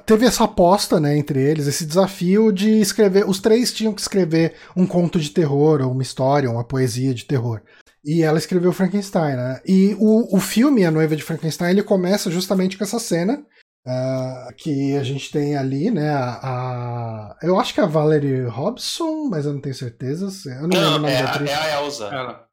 teve 0.05 0.27
essa 0.27 0.43
aposta, 0.45 0.99
né, 0.99 1.17
entre 1.17 1.41
eles, 1.41 1.69
esse 1.69 1.87
desafio 1.87 2.51
de 2.51 2.81
escrever. 2.81 3.25
Os 3.29 3.39
três 3.39 3.73
tinham 3.73 3.93
que 3.93 4.01
escrever 4.01 4.55
um 4.77 4.85
conto 4.85 5.21
de 5.21 5.31
terror, 5.31 5.81
ou 5.81 5.93
uma 5.93 6.03
história, 6.03 6.49
ou 6.49 6.57
uma 6.57 6.65
poesia 6.65 7.15
de 7.15 7.25
terror. 7.25 7.61
E 8.05 8.23
ela 8.23 8.39
escreveu 8.39 8.73
Frankenstein, 8.73 9.37
né? 9.37 9.61
E 9.67 9.95
o, 9.99 10.37
o 10.37 10.41
filme, 10.41 10.85
A 10.85 10.91
Noiva 10.91 11.17
de 11.17 11.23
Frankenstein, 11.23 11.71
ele 11.71 11.83
começa 11.83 12.31
justamente 12.31 12.77
com 12.79 12.85
essa 12.85 12.99
cena. 12.99 13.45
ah, 13.87 14.49
que 14.57 14.97
a 14.97 15.03
gente 15.03 15.31
tem 15.31 15.57
ali, 15.57 15.91
né? 15.91 16.11
A, 16.11 16.39
a- 16.43 17.37
eu 17.43 17.59
acho 17.59 17.73
que 17.75 17.81
é 17.81 17.85
a 17.85 17.87
Valerie 17.87 18.45
Robson, 18.47 19.29
mas 19.31 19.47
eu 19.47 19.53
não 19.53 19.61
tenho 19.61 19.75
certeza. 19.75 20.27
Eu 20.51 20.69
não, 20.69 20.69
lembro 20.69 20.79
o 20.79 20.83
Não, 20.83 20.99
nome 21.01 21.13
é 21.13 21.23
da 21.23 21.33
a, 21.33 21.45
é 21.45 21.55
a 21.55 21.81
Elsa. 21.83 22.05
Ela. 22.07 22.49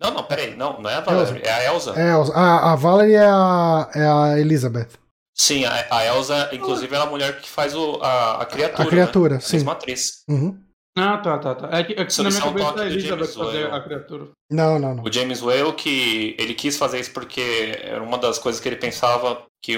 Não, 0.00 0.10
não, 0.12 0.24
peraí. 0.24 0.56
Não, 0.56 0.80
não 0.80 0.90
é 0.90 0.94
a 0.96 1.00
Valerie, 1.00 1.42
é 1.42 1.52
a 1.52 1.64
Elsa. 1.72 1.90
É, 1.92 2.10
a, 2.34 2.72
a 2.72 2.76
Valerie 2.76 3.14
é 3.14 3.26
a, 3.26 3.90
é 3.94 4.06
a 4.06 4.38
Elizabeth. 4.38 4.88
Sim, 5.36 5.64
a, 5.64 5.86
a 5.90 6.04
Elsa, 6.06 6.50
inclusive, 6.52 6.94
ela 6.94 7.04
é 7.04 7.06
a 7.08 7.10
mulher 7.10 7.40
que 7.40 7.48
faz 7.48 7.74
o, 7.74 8.00
a, 8.02 8.42
a 8.42 8.46
criatura. 8.46 8.82
A 8.82 8.86
criatura, 8.86 9.34
né? 9.36 9.40
sim. 9.40 9.56
A 9.56 9.58
mesma 9.58 9.72
atriz. 9.72 10.22
Uhum. 10.28 10.58
Ah, 10.96 11.18
tá, 11.18 11.38
tá, 11.38 11.54
tá. 11.54 11.76
É 11.76 11.82
que, 11.82 11.92
é 11.94 12.04
que 12.04 12.22
na 12.22 12.30
minha 12.30 12.40
cabeça 12.40 12.66
toque 12.66 12.80
é 12.80 12.82
a 12.82 12.86
Elizabeth 12.86 13.16
James 13.16 13.34
fazer 13.34 13.72
a 13.72 13.80
criatura. 13.80 14.28
Não, 14.50 14.78
não, 14.78 14.94
não. 14.94 15.04
O 15.04 15.12
James 15.12 15.42
Whale, 15.42 15.72
que 15.72 16.36
ele 16.38 16.54
quis 16.54 16.76
fazer 16.78 17.00
isso 17.00 17.12
porque 17.12 17.76
era 17.82 18.02
uma 18.02 18.16
das 18.16 18.38
coisas 18.38 18.60
que 18.60 18.68
ele 18.68 18.76
pensava 18.76 19.44
que... 19.62 19.76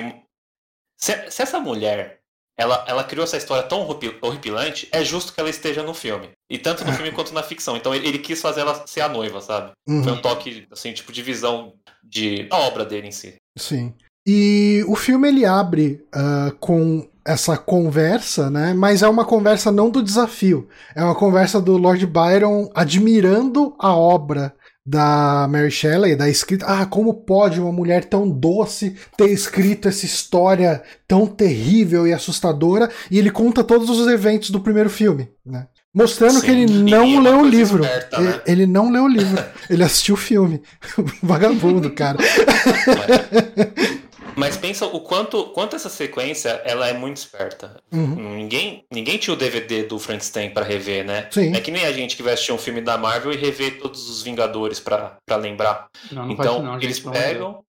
Se, 0.98 1.30
se 1.30 1.42
essa 1.42 1.58
mulher, 1.58 2.20
ela, 2.58 2.84
ela 2.86 3.04
criou 3.04 3.24
essa 3.24 3.36
história 3.36 3.66
tão 3.66 3.80
horripi- 3.80 4.18
horripilante, 4.20 4.88
é 4.92 5.02
justo 5.04 5.32
que 5.32 5.40
ela 5.40 5.50
esteja 5.50 5.82
no 5.82 5.94
filme. 5.94 6.30
E 6.50 6.58
tanto 6.58 6.84
no 6.84 6.92
filme 6.92 7.12
quanto 7.12 7.32
na 7.32 7.42
ficção. 7.42 7.76
Então 7.76 7.94
ele, 7.94 8.08
ele 8.08 8.18
quis 8.18 8.40
fazer 8.40 8.60
ela 8.60 8.86
ser 8.86 9.00
a 9.00 9.08
noiva, 9.08 9.40
sabe? 9.40 9.72
Uhum. 9.88 10.02
Foi 10.02 10.12
um 10.12 10.20
toque, 10.20 10.66
assim, 10.70 10.92
tipo 10.92 11.12
de 11.12 11.22
visão 11.22 11.74
de, 12.02 12.44
da 12.44 12.56
obra 12.58 12.84
dele 12.84 13.08
em 13.08 13.12
si. 13.12 13.36
Sim. 13.58 13.94
E 14.26 14.84
o 14.88 14.96
filme 14.96 15.28
ele 15.28 15.46
abre 15.46 16.04
ah, 16.14 16.52
com 16.60 17.08
essa 17.26 17.56
conversa, 17.56 18.48
né? 18.48 18.72
Mas 18.72 19.02
é 19.02 19.08
uma 19.08 19.24
conversa 19.24 19.72
não 19.72 19.90
do 19.90 20.02
desafio. 20.02 20.68
É 20.94 21.02
uma 21.02 21.14
conversa 21.14 21.60
do 21.60 21.76
Lord 21.76 22.06
Byron 22.06 22.70
admirando 22.74 23.74
a 23.78 23.94
obra 23.94 24.54
da 24.86 25.48
Mary 25.50 25.70
Shelley, 25.70 26.14
da 26.14 26.28
escrita. 26.28 26.64
Ah, 26.66 26.86
como 26.86 27.12
pode 27.12 27.60
uma 27.60 27.72
mulher 27.72 28.04
tão 28.04 28.28
doce 28.30 28.94
ter 29.16 29.28
escrito 29.30 29.88
essa 29.88 30.06
história 30.06 30.80
tão 31.08 31.26
terrível 31.26 32.06
e 32.06 32.12
assustadora? 32.12 32.88
E 33.10 33.18
ele 33.18 33.30
conta 33.30 33.64
todos 33.64 33.90
os 33.90 34.06
eventos 34.06 34.50
do 34.50 34.60
primeiro 34.60 34.88
filme, 34.88 35.28
né? 35.44 35.66
Mostrando 35.92 36.42
que 36.42 36.48
Sim, 36.50 36.60
ele 36.60 36.72
e 36.72 36.82
não 36.90 37.04
é 37.04 37.20
leu 37.20 37.40
o 37.40 37.48
livro. 37.48 37.82
esperta, 37.82 38.16
ele, 38.18 38.28
né? 38.28 38.40
ele 38.46 38.66
não 38.66 38.90
leu 38.90 39.04
o 39.04 39.08
livro. 39.08 39.42
ele 39.68 39.82
assistiu 39.82 40.14
o 40.14 40.18
filme. 40.18 40.62
Vagabundo, 41.22 41.90
cara. 41.90 42.18
Mas 44.36 44.56
pensa 44.56 44.86
o 44.86 45.00
quanto, 45.00 45.44
quanto 45.46 45.74
essa 45.74 45.88
sequência 45.88 46.60
ela 46.64 46.86
é 46.88 46.92
muito 46.92 47.16
esperta. 47.16 47.80
Uhum. 47.92 48.36
Ninguém, 48.36 48.84
ninguém 48.92 49.16
tinha 49.16 49.32
o 49.34 49.36
DVD 49.36 49.84
do 49.84 49.98
Frankenstein 49.98 50.50
pra 50.50 50.64
rever, 50.64 51.04
né? 51.04 51.28
Sim. 51.30 51.54
É 51.54 51.60
que 51.60 51.70
nem 51.70 51.86
a 51.86 51.92
gente 51.92 52.16
que 52.16 52.22
vai 52.22 52.34
assistir 52.34 52.52
um 52.52 52.58
filme 52.58 52.80
da 52.80 52.98
Marvel 52.98 53.32
e 53.32 53.36
rever 53.36 53.78
todos 53.80 54.08
os 54.10 54.22
Vingadores 54.22 54.78
pra, 54.78 55.16
pra 55.24 55.36
lembrar. 55.36 55.88
Não, 56.12 56.26
não 56.26 56.32
então, 56.32 56.62
não, 56.62 56.76
eles 56.80 57.00
pegam. 57.00 57.64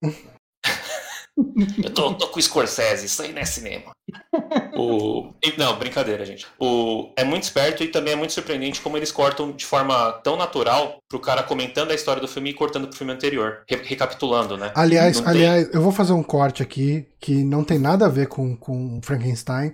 Eu 1.83 1.93
tô, 1.93 2.13
tô 2.15 2.27
com 2.29 2.39
o 2.39 2.41
Scorsese, 2.41 3.05
isso 3.05 3.21
aí 3.21 3.31
não 3.31 3.41
é 3.41 3.45
cinema. 3.45 3.91
O... 4.75 5.33
Não, 5.57 5.77
brincadeira, 5.77 6.25
gente. 6.25 6.45
O... 6.59 7.11
É 7.15 7.23
muito 7.23 7.43
esperto 7.43 7.83
e 7.83 7.87
também 7.87 8.13
é 8.13 8.15
muito 8.15 8.33
surpreendente 8.33 8.81
como 8.81 8.97
eles 8.97 9.11
cortam 9.11 9.51
de 9.51 9.65
forma 9.65 10.11
tão 10.23 10.35
natural 10.35 10.97
pro 11.09 11.19
cara 11.19 11.43
comentando 11.43 11.91
a 11.91 11.95
história 11.95 12.21
do 12.21 12.27
filme 12.27 12.49
e 12.49 12.53
cortando 12.53 12.87
pro 12.87 12.97
filme 12.97 13.13
anterior. 13.13 13.63
Re- 13.69 13.81
recapitulando, 13.83 14.57
né? 14.57 14.71
Aliás, 14.75 15.17
Não 15.17 15.23
tem- 15.25 15.31
aliás, 15.33 15.69
eu 15.73 15.81
vou 15.81 15.91
fazer 15.91 16.13
um 16.13 16.23
corte 16.23 16.61
aqui 16.63 17.05
que 17.19 17.43
não 17.43 17.63
tem 17.63 17.79
nada 17.79 18.05
a 18.05 18.09
ver 18.09 18.27
com, 18.27 18.55
com 18.55 18.99
Frankenstein, 19.03 19.73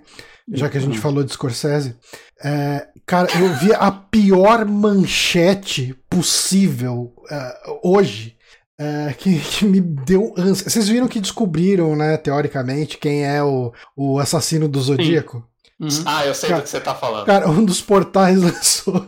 já 0.52 0.68
que 0.68 0.78
a 0.78 0.80
gente 0.80 0.98
falou 0.98 1.22
de 1.24 1.32
Scorsese. 1.32 1.96
É, 2.42 2.86
cara, 3.06 3.28
eu 3.38 3.54
vi 3.54 3.72
a 3.72 3.90
pior 3.90 4.64
manchete 4.66 5.94
possível 6.10 7.12
é, 7.30 7.54
hoje. 7.82 8.33
É, 8.78 9.12
que, 9.16 9.38
que 9.38 9.64
me 9.64 9.80
deu 9.80 10.34
ânsia. 10.36 10.68
Vocês 10.68 10.88
viram 10.88 11.08
que 11.08 11.20
descobriram, 11.20 11.94
né, 11.94 12.16
teoricamente, 12.16 12.98
quem 12.98 13.24
é 13.24 13.42
o, 13.42 13.72
o 13.96 14.18
assassino 14.18 14.68
do 14.68 14.80
Zodíaco? 14.80 15.46
Uhum. 15.80 15.88
Ah, 16.06 16.24
eu 16.24 16.34
sei 16.34 16.48
Cara, 16.48 16.60
do 16.60 16.64
que 16.64 16.70
você 16.70 16.80
tá 16.80 16.94
falando. 16.94 17.26
Cara, 17.26 17.50
um 17.50 17.64
dos 17.64 17.80
portais 17.80 18.38
lançou 18.42 19.06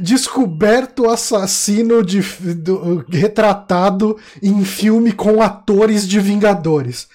descoberto 0.00 1.08
assassino 1.08 2.04
de, 2.04 2.20
do- 2.54 3.04
retratado 3.08 4.18
em 4.42 4.64
filme 4.64 5.12
com 5.12 5.40
atores 5.40 6.06
de 6.08 6.18
Vingadores. 6.18 7.08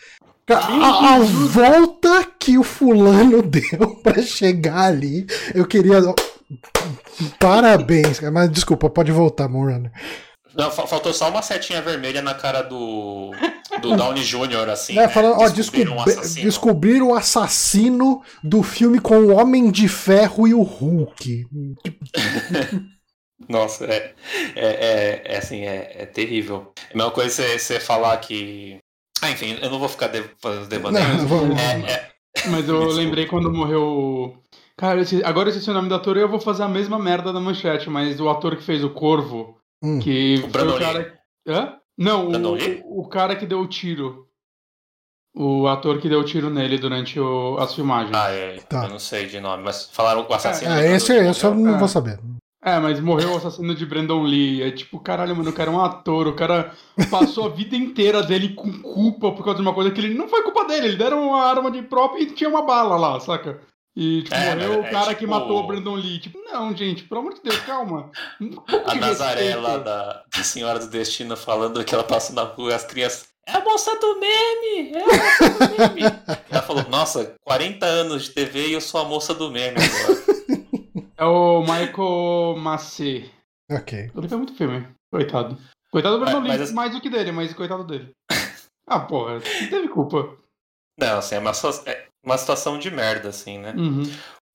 Cara, 0.45 0.65
a, 0.65 1.15
a 1.15 1.19
volta 1.19 2.27
que 2.39 2.57
o 2.57 2.63
fulano 2.63 3.41
deu 3.43 3.95
pra 4.01 4.21
chegar 4.21 4.83
ali, 4.85 5.25
eu 5.53 5.65
queria. 5.65 6.01
Parabéns, 7.39 8.19
cara. 8.19 8.31
Mas 8.31 8.49
desculpa, 8.51 8.89
pode 8.89 9.11
voltar, 9.11 9.47
Morano. 9.47 9.91
Não, 10.55 10.69
fa- 10.71 10.85
faltou 10.87 11.13
só 11.13 11.29
uma 11.29 11.41
setinha 11.41 11.81
vermelha 11.81 12.21
na 12.21 12.33
cara 12.33 12.61
do, 12.61 13.31
do 13.81 13.95
Downey 13.97 14.23
Jr., 14.23 14.69
assim. 14.69 14.93
É, 14.97 15.01
né? 15.01 15.07
falando, 15.07 15.39
ó, 15.41 15.49
Descobriram 15.49 15.95
um 15.95 16.01
assassino. 16.01 16.45
descobriram 16.45 17.07
o 17.09 17.15
assassino 17.15 18.21
do 18.43 18.61
filme 18.61 18.99
com 18.99 19.17
o 19.17 19.33
Homem 19.35 19.71
de 19.71 19.87
Ferro 19.87 20.47
e 20.47 20.53
o 20.53 20.61
Hulk. 20.61 21.45
Nossa, 23.49 23.85
é, 23.85 24.13
é, 24.55 24.65
é, 24.65 25.21
é 25.33 25.37
assim, 25.37 25.61
é, 25.63 25.91
é 26.03 26.05
terrível. 26.05 26.71
É 26.89 26.93
a 26.93 26.97
mesma 26.97 27.11
coisa 27.11 27.29
você, 27.29 27.59
você 27.59 27.79
falar 27.79 28.15
que. 28.17 28.77
Ah, 29.21 29.31
enfim, 29.31 29.57
eu 29.61 29.69
não 29.69 29.79
vou 29.79 29.89
ficar 29.89 30.07
de, 30.07 30.23
fazendo. 30.41 30.91
Não, 30.91 31.27
vamos- 31.27 31.59
É, 31.59 31.91
é, 31.91 32.11
Mas 32.49 32.67
eu 32.67 32.83
lembrei 32.87 33.25
quando 33.25 33.51
morreu. 33.51 33.81
o- 33.83 34.37
Cara, 34.77 35.01
esse- 35.01 35.23
agora 35.23 35.49
eu 35.49 35.51
esqueci 35.51 35.69
o 35.69 35.73
nome 35.73 35.89
do 35.89 35.95
ator 35.95 36.17
e 36.17 36.21
eu 36.21 36.29
vou 36.29 36.39
fazer 36.39 36.63
a 36.63 36.67
mesma 36.67 36.97
merda 36.97 37.31
da 37.33 37.39
manchete, 37.39 37.89
mas 37.89 38.19
o 38.19 38.29
ator 38.29 38.55
que 38.55 38.63
fez 38.63 38.83
o 38.83 38.89
Corvo, 38.89 39.57
Hum. 39.83 39.99
que 39.99 40.35
O 40.37 40.41
foi 40.41 40.49
Brandon 40.49 40.75
o 40.75 40.79
cara. 40.79 41.19
Hã? 41.47 41.77
Não, 41.97 42.29
o, 42.29 43.01
o 43.01 43.07
cara 43.09 43.35
que 43.35 43.45
deu 43.45 43.59
o 43.59 43.67
tiro. 43.67 44.27
O 45.35 45.67
ator 45.67 45.99
que 45.99 46.07
deu 46.07 46.19
o 46.19 46.23
tiro 46.23 46.49
nele 46.49 46.77
durante 46.77 47.19
o- 47.19 47.57
as 47.59 47.73
filmagens. 47.73 48.15
ah, 48.15 48.29
é, 48.29 48.59
Tá. 48.69 48.83
eu 48.85 48.89
não 48.89 48.99
sei 48.99 49.25
de 49.25 49.39
nome, 49.39 49.63
mas 49.63 49.89
falaram 49.91 50.25
o 50.27 50.33
assassino. 50.33 50.71
Ah, 50.71 50.75
do 50.79 50.83
esse, 50.85 51.11
eu 51.11 51.23
morreu? 51.23 51.55
não 51.55 51.75
É. 51.75 51.79
vou 51.79 51.87
saber. 51.87 52.19
É, 52.65 52.79
mas 52.79 52.99
morreu 53.01 53.33
o 53.33 53.37
assassino 53.37 53.75
de 53.75 53.85
Brandon 53.85 54.21
Lee. 54.23 54.61
É 54.61 54.71
tipo, 54.71 54.99
caralho, 54.99 55.35
mano, 55.35 55.49
o 55.49 55.53
cara 55.53 55.69
é 55.69 55.73
um 55.73 55.81
ator. 55.83 56.27
O 56.27 56.33
cara 56.35 56.71
passou 57.11 57.47
a 57.47 57.49
vida 57.49 57.75
inteira 57.75 58.23
dele 58.23 58.53
com 58.53 58.71
culpa 58.81 59.31
por 59.33 59.43
causa 59.43 59.57
de 59.57 59.61
uma 59.67 59.73
coisa 59.73 59.91
que 59.91 59.99
ele 59.99 60.13
não 60.13 60.29
foi 60.29 60.43
culpa 60.43 60.63
dele. 60.65 60.87
Ele 60.87 60.95
deram 60.97 61.27
uma 61.27 61.41
arma 61.43 61.69
de 61.69 61.81
próprio 61.81 62.21
e 62.23 62.27
tinha 62.31 62.49
uma 62.49 62.61
bala 62.61 62.95
lá, 62.95 63.19
saca? 63.19 63.59
E 63.95 64.23
tipo, 64.23 64.33
É, 64.35 64.55
morreu 64.55 64.69
mas 64.69 64.83
o 64.83 64.87
é 64.87 64.91
cara 64.91 65.13
que 65.13 65.19
tipo- 65.19 65.31
matou 65.31 65.59
o 65.59 65.67
Brandon 65.67 65.95
Lee. 65.95 66.19
Tipo, 66.19 66.39
não, 66.39 66.75
gente, 66.75 67.03
pelo 67.03 67.21
amor 67.21 67.33
de 67.35 67.41
Deus, 67.41 67.59
calma. 67.59 68.09
Um 68.41 68.51
A 68.89 68.95
Nazaré 68.95 69.55
lá 69.55 69.77
da, 69.77 70.23
da 70.35 70.43
Senhora 70.43 70.79
do 70.79 70.87
Destino 70.87 71.37
falando 71.37 71.83
que 71.85 71.93
ela 71.93 72.03
passa 72.03 72.33
na 72.33 72.43
rua 72.43 72.71
e 72.71 72.73
as 72.73 72.83
crianças. 72.85 73.27
É 73.45 73.51
a 73.57 73.63
moça 73.63 73.93
do 73.99 74.19
meme! 74.19 74.93
É 74.95 75.03
a 75.03 75.05
moça 75.05 75.49
do 75.67 75.77
meme! 75.77 76.01
ela 76.49 76.61
falou, 76.63 76.83
nossa, 76.89 77.35
40 77.43 77.85
anos 77.85 78.23
de 78.23 78.29
TV 78.31 78.67
e 78.69 78.73
eu 78.73 78.81
sou 78.81 79.01
a 79.01 79.05
moça 79.05 79.33
do 79.33 79.51
meme 79.51 79.77
agora. 79.77 80.23
É 81.15 81.25
o 81.25 81.61
Michael 81.61 82.55
Massey. 82.57 83.31
Ok. 83.71 83.97
Ele 84.13 84.27
fez 84.27 84.31
muito 84.33 84.55
filme. 84.55 84.85
Coitado. 85.11 85.57
Coitado 85.91 86.15
do 86.17 86.21
Brandon 86.25 86.41
Mas- 86.41 86.49
Lee, 86.49 86.59
mas- 86.59 86.71
mais 86.73 86.91
do 86.91 86.99
que 86.99 87.09
dele, 87.09 87.31
mas 87.31 87.53
coitado 87.53 87.83
dele. 87.85 88.09
Ah, 88.85 88.99
porra, 88.99 89.35
não 89.35 89.39
teve 89.69 89.87
culpa. 89.87 90.35
Não, 90.99 91.19
assim, 91.19 91.35
é 91.35 91.39
uma, 91.39 91.53
situa- 91.53 91.81
é 91.89 92.07
uma 92.23 92.37
situação 92.37 92.77
de 92.79 92.89
merda, 92.89 93.29
assim, 93.29 93.57
né? 93.57 93.73
Uhum. 93.77 94.03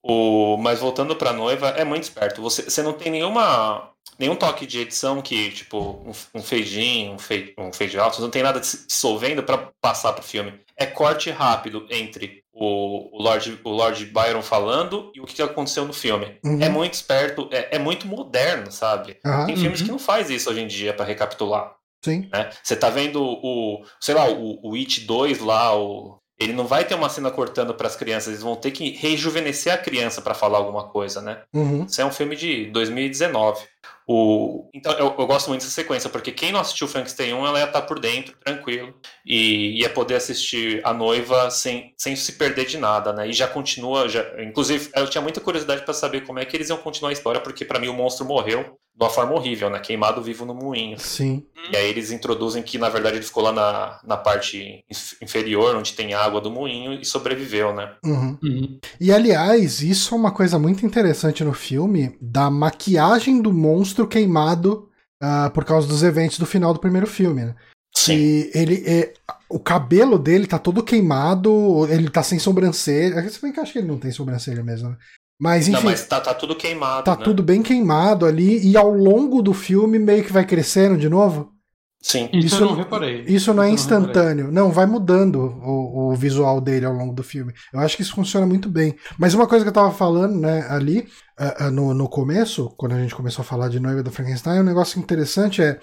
O, 0.03 0.57
mas 0.57 0.79
voltando 0.81 1.15
pra 1.17 1.33
noiva, 1.33 1.69
é 1.71 1.85
muito 1.85 2.05
esperto. 2.05 2.41
Você, 2.41 2.63
você 2.63 2.83
não 2.83 2.93
tem 2.93 3.11
nenhuma, 3.11 3.91
nenhum 4.19 4.37
toque 4.37 4.65
de 4.67 4.81
edição 4.81 5.21
que, 5.21 5.51
tipo, 5.51 5.79
um, 6.07 6.13
um 6.39 6.43
fade 6.43 6.81
in, 6.81 7.11
um 7.11 7.19
fade, 7.19 7.53
um 7.59 7.73
fade 7.73 7.99
out, 7.99 8.17
você 8.17 8.23
não 8.23 8.31
tem 8.31 8.43
nada 8.43 8.63
se 8.63 8.87
dissolvendo 8.87 9.43
pra 9.43 9.71
passar 9.81 10.13
pro 10.13 10.23
filme. 10.23 10.55
É 10.77 10.87
corte 10.87 11.31
rápido 11.31 11.85
entre 11.91 12.43
o, 12.53 13.17
o, 13.19 13.21
Lord, 13.23 13.61
o 13.65 13.71
Lord 13.71 14.07
Byron 14.07 14.41
falando 14.43 15.11
e 15.15 15.21
o 15.21 15.25
que 15.27 15.43
aconteceu 15.43 15.85
no 15.85 15.93
filme. 15.93 16.39
Uhum. 16.45 16.63
É 16.63 16.69
muito 16.69 16.95
esperto, 16.95 17.49
é, 17.51 17.77
é 17.77 17.79
muito 17.79 18.07
moderno, 18.07 18.71
sabe? 18.71 19.19
Tem 19.47 19.57
filmes 19.57 19.81
Uhum. 19.81 19.87
que 19.87 19.93
não 19.93 19.99
faz 19.99 20.31
isso 20.31 20.49
hoje 20.49 20.61
em 20.61 20.67
dia 20.69 20.95
pra 20.95 21.05
recapitular. 21.05 21.75
Sim. 22.05 22.29
Né? 22.33 22.51
Você 22.63 22.77
tá 22.77 22.89
vendo 22.91 23.21
o, 23.21 23.85
sei 24.01 24.15
lá, 24.15 24.31
o, 24.31 24.61
o 24.63 24.75
It 24.77 25.01
2 25.01 25.41
lá, 25.41 25.77
o, 25.77 26.18
ele 26.39 26.53
não 26.53 26.67
vai 26.67 26.85
ter 26.85 26.95
uma 26.95 27.09
cena 27.09 27.31
cortando 27.31 27.75
para 27.75 27.89
as 27.89 27.97
crianças, 27.97 28.29
eles 28.29 28.43
vão 28.43 28.55
ter 28.55 28.71
que 28.71 28.91
rejuvenescer 28.91 29.73
a 29.73 29.79
criança 29.79 30.23
para 30.23 30.35
falar 30.35 30.59
alguma 30.59 30.85
coisa, 30.85 31.21
né? 31.21 31.43
Uhum. 31.53 31.85
Isso 31.85 32.01
é 32.01 32.05
um 32.05 32.13
filme 32.13 32.37
de 32.37 32.67
2019. 32.67 33.67
O... 34.11 34.71
Então, 34.73 34.93
eu, 34.93 35.15
eu, 35.19 35.27
gosto 35.27 35.49
muito 35.49 35.61
dessa 35.61 35.73
sequência, 35.73 36.09
porque 36.09 36.33
quem 36.33 36.51
não 36.51 36.61
assistiu 36.61 36.89
Frankenstein 36.89 37.35
1, 37.35 37.47
ela 37.47 37.59
ia 37.59 37.67
estar 37.67 37.83
tá 37.83 37.87
por 37.87 37.99
dentro, 37.99 38.35
tranquilo, 38.43 38.95
e 39.27 39.81
ia 39.81 39.91
poder 39.91 40.15
assistir 40.15 40.81
a 40.83 40.95
noiva 40.95 41.51
sem, 41.51 41.93
sem 41.99 42.17
se 42.17 42.33
perder 42.33 42.65
de 42.65 42.79
nada, 42.79 43.13
né? 43.13 43.29
E 43.29 43.33
já 43.35 43.47
continua, 43.47 44.09
já... 44.09 44.25
inclusive, 44.43 44.91
eu 44.95 45.09
tinha 45.09 45.21
muita 45.21 45.41
curiosidade 45.41 45.83
para 45.83 45.93
saber 45.93 46.25
como 46.25 46.39
é 46.39 46.45
que 46.45 46.57
eles 46.57 46.71
iam 46.71 46.79
continuar 46.79 47.11
a 47.11 47.13
história, 47.13 47.41
porque 47.41 47.67
para 47.67 47.79
mim 47.79 47.89
o 47.89 47.95
monstro 47.95 48.25
morreu 48.25 48.79
de 48.99 49.05
uma 49.05 49.11
forma 49.11 49.33
horrível, 49.33 49.71
né? 49.71 49.79
Queimado 49.79 50.21
vivo 50.21 50.45
no 50.45 50.53
moinho. 50.53 50.99
Sim. 50.99 51.47
E 51.71 51.77
aí 51.77 51.89
eles 51.89 52.11
introduzem 52.11 52.65
que, 52.65 52.77
na 52.79 52.89
verdade, 52.89 53.17
ele 53.17 53.25
ficou 53.25 53.45
lá 53.45 53.53
na, 53.53 54.01
na 54.05 54.17
parte 54.17 54.85
inferior, 55.23 55.77
onde 55.77 55.93
tem 55.93 56.15
água 56.15 56.41
do 56.41 56.51
moinho, 56.51 56.93
e 56.93 57.05
sobreviveu, 57.05 57.73
né? 57.73 57.95
Uhum. 58.05 58.37
Uhum. 58.43 58.81
E, 59.01 59.13
aliás, 59.13 59.81
isso 59.81 60.15
é 60.15 60.19
uma 60.19 60.33
coisa 60.33 60.59
muito 60.59 60.85
interessante 60.85 61.45
no 61.45 61.53
filme, 61.53 62.19
da 62.21 62.51
maquiagem 62.51 63.41
do 63.41 63.53
monstro 63.53 64.09
queimado 64.09 64.89
uh, 65.23 65.49
por 65.53 65.65
causa 65.65 65.87
dos 65.87 66.03
eventos 66.03 66.39
do 66.39 66.47
final 66.47 66.75
do 66.75 66.81
primeiro 66.81 67.07
filme, 67.07 67.45
né? 67.45 67.55
Sim. 67.95 68.17
E 68.17 68.51
ele, 68.53 68.85
é, 68.85 69.13
o 69.49 69.61
cabelo 69.61 70.19
dele 70.19 70.47
tá 70.47 70.59
todo 70.59 70.83
queimado, 70.83 71.87
ele 71.89 72.11
tá 72.11 72.23
sem 72.23 72.39
sobrancelha. 72.39 73.29
Se 73.29 73.41
bem 73.41 73.53
que 73.53 73.61
eu 73.61 73.63
acho 73.63 73.73
que 73.73 73.79
ele 73.79 73.89
não 73.89 73.99
tem 73.99 74.11
sobrancelha 74.11 74.63
mesmo, 74.63 74.91
né? 74.91 74.97
Mas 75.41 75.69
enfim. 75.69 75.73
Não, 75.73 75.83
mas 75.83 76.05
tá, 76.05 76.21
tá 76.21 76.35
tudo 76.35 76.57
queimado. 76.57 77.05
Tá 77.05 77.17
né? 77.17 77.23
tudo 77.23 77.43
bem 77.43 77.63
queimado 77.63 78.27
ali, 78.27 78.67
e 78.67 78.77
ao 78.77 78.91
longo 78.91 79.41
do 79.41 79.55
filme 79.55 79.99
meio 79.99 80.25
que 80.25 80.33
vai 80.33 80.45
crescendo 80.45 80.99
de 80.99 81.09
novo. 81.09 81.53
Sim. 82.01 82.29
Isso, 82.33 82.47
isso 82.47 82.63
eu 82.63 82.67
não 82.69 82.77
reparei. 82.77 83.25
Isso 83.27 83.53
não 83.53 83.63
é 83.63 83.71
instantâneo. 83.71 84.47
Não, 84.47 84.67
não, 84.67 84.73
vai 84.73 84.87
mudando 84.87 85.37
o, 85.37 86.13
o, 86.13 86.15
visual 86.15 86.61
dele 86.61 86.87
ao 86.87 86.93
longo 86.93 87.13
do 87.13 87.25
filme. 87.25 87.53
Eu 87.73 87.81
acho 87.81 87.97
que 87.97 88.03
isso 88.03 88.15
funciona 88.15 88.47
muito 88.47 88.69
bem. 88.69 88.97
Mas 89.19 89.35
uma 89.35 89.49
coisa 89.49 89.65
que 89.65 89.69
eu 89.69 89.75
tava 89.75 89.91
falando, 89.91 90.39
né, 90.39 90.65
ali, 90.71 91.09
uh, 91.39 91.67
uh, 91.67 91.71
no, 91.71 91.95
no 91.95 92.09
começo, 92.09 92.73
quando 92.77 92.93
a 92.93 93.01
gente 93.01 93.15
começou 93.15 93.43
a 93.43 93.47
falar 93.47 93.69
de 93.69 93.81
Noiva 93.81 94.03
do 94.03 94.13
Frankenstein, 94.13 94.61
um 94.61 94.65
negócio 94.65 95.01
interessante 95.01 95.61
é 95.61 95.81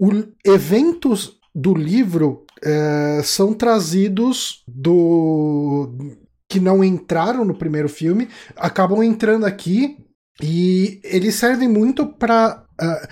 o, 0.00 0.10
eventos 0.44 1.38
do 1.54 1.74
livro 1.74 2.44
uh, 2.64 3.22
são 3.22 3.54
trazidos 3.54 4.64
do 4.66 5.92
que 6.52 6.60
não 6.60 6.84
entraram 6.84 7.46
no 7.46 7.54
primeiro 7.54 7.88
filme 7.88 8.28
acabam 8.56 9.02
entrando 9.02 9.46
aqui 9.46 9.96
e 10.42 11.00
eles 11.02 11.34
servem 11.34 11.66
muito 11.66 12.06
para 12.06 12.62
uh, 12.78 12.84
ah, 12.84 13.08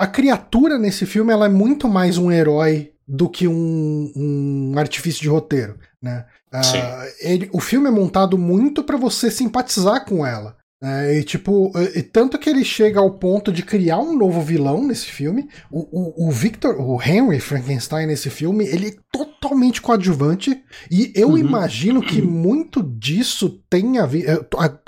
a 0.00 0.06
criatura 0.08 0.76
nesse 0.76 1.06
filme 1.06 1.32
ela 1.32 1.46
é 1.46 1.48
muito 1.48 1.88
mais 1.88 2.18
um 2.18 2.28
herói 2.28 2.92
do 3.06 3.28
que 3.28 3.46
um, 3.46 4.12
um 4.16 4.74
artifício 4.76 5.22
de 5.22 5.28
roteiro, 5.28 5.78
né? 6.02 6.26
Uh, 6.52 7.14
ele, 7.20 7.48
o 7.52 7.60
filme 7.60 7.86
é 7.86 7.90
montado 7.90 8.36
muito 8.36 8.82
para 8.82 8.96
você 8.96 9.30
simpatizar 9.30 10.04
com 10.04 10.26
ela. 10.26 10.56
É, 10.82 11.18
e 11.18 11.24
tipo, 11.24 11.72
e 11.94 12.02
tanto 12.02 12.38
que 12.38 12.50
ele 12.50 12.62
chega 12.62 13.00
ao 13.00 13.12
ponto 13.12 13.50
de 13.50 13.62
criar 13.62 13.98
um 13.98 14.14
novo 14.14 14.42
vilão 14.42 14.86
nesse 14.86 15.06
filme. 15.06 15.48
O, 15.70 16.24
o, 16.24 16.28
o 16.28 16.30
Victor, 16.30 16.78
o 16.78 17.00
Henry 17.02 17.40
Frankenstein 17.40 18.06
nesse 18.06 18.28
filme, 18.28 18.66
ele 18.66 18.88
é 18.88 18.94
totalmente 19.10 19.80
coadjuvante. 19.80 20.62
E 20.90 21.12
eu 21.14 21.30
uhum. 21.30 21.38
imagino 21.38 22.02
que 22.02 22.20
muito 22.20 22.82
disso 22.82 23.62
tenha 23.70 24.06
vindo. 24.06 24.26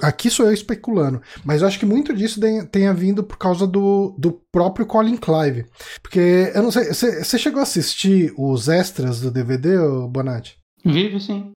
Aqui 0.03 0.29
sou 0.29 0.47
eu 0.47 0.53
especulando, 0.53 1.23
mas 1.43 1.63
eu 1.63 1.69
acho 1.69 1.79
que 1.79 1.87
muito 1.87 2.15
disso 2.15 2.39
tenha 2.71 2.93
vindo 2.93 3.25
por 3.25 3.39
causa 3.39 3.67
do, 3.67 4.15
do 4.19 4.33
próprio 4.53 4.85
Colin 4.85 5.17
Clive. 5.17 5.65
Porque, 6.03 6.53
eu 6.55 6.63
não 6.63 6.71
sei, 6.71 6.93
você 6.93 7.39
chegou 7.39 7.61
a 7.61 7.63
assistir 7.63 8.33
os 8.37 8.69
extras 8.69 9.21
do 9.21 9.31
DVD, 9.31 9.79
Bonatti? 10.11 10.58
Vive 10.85 11.21
sim. 11.21 11.53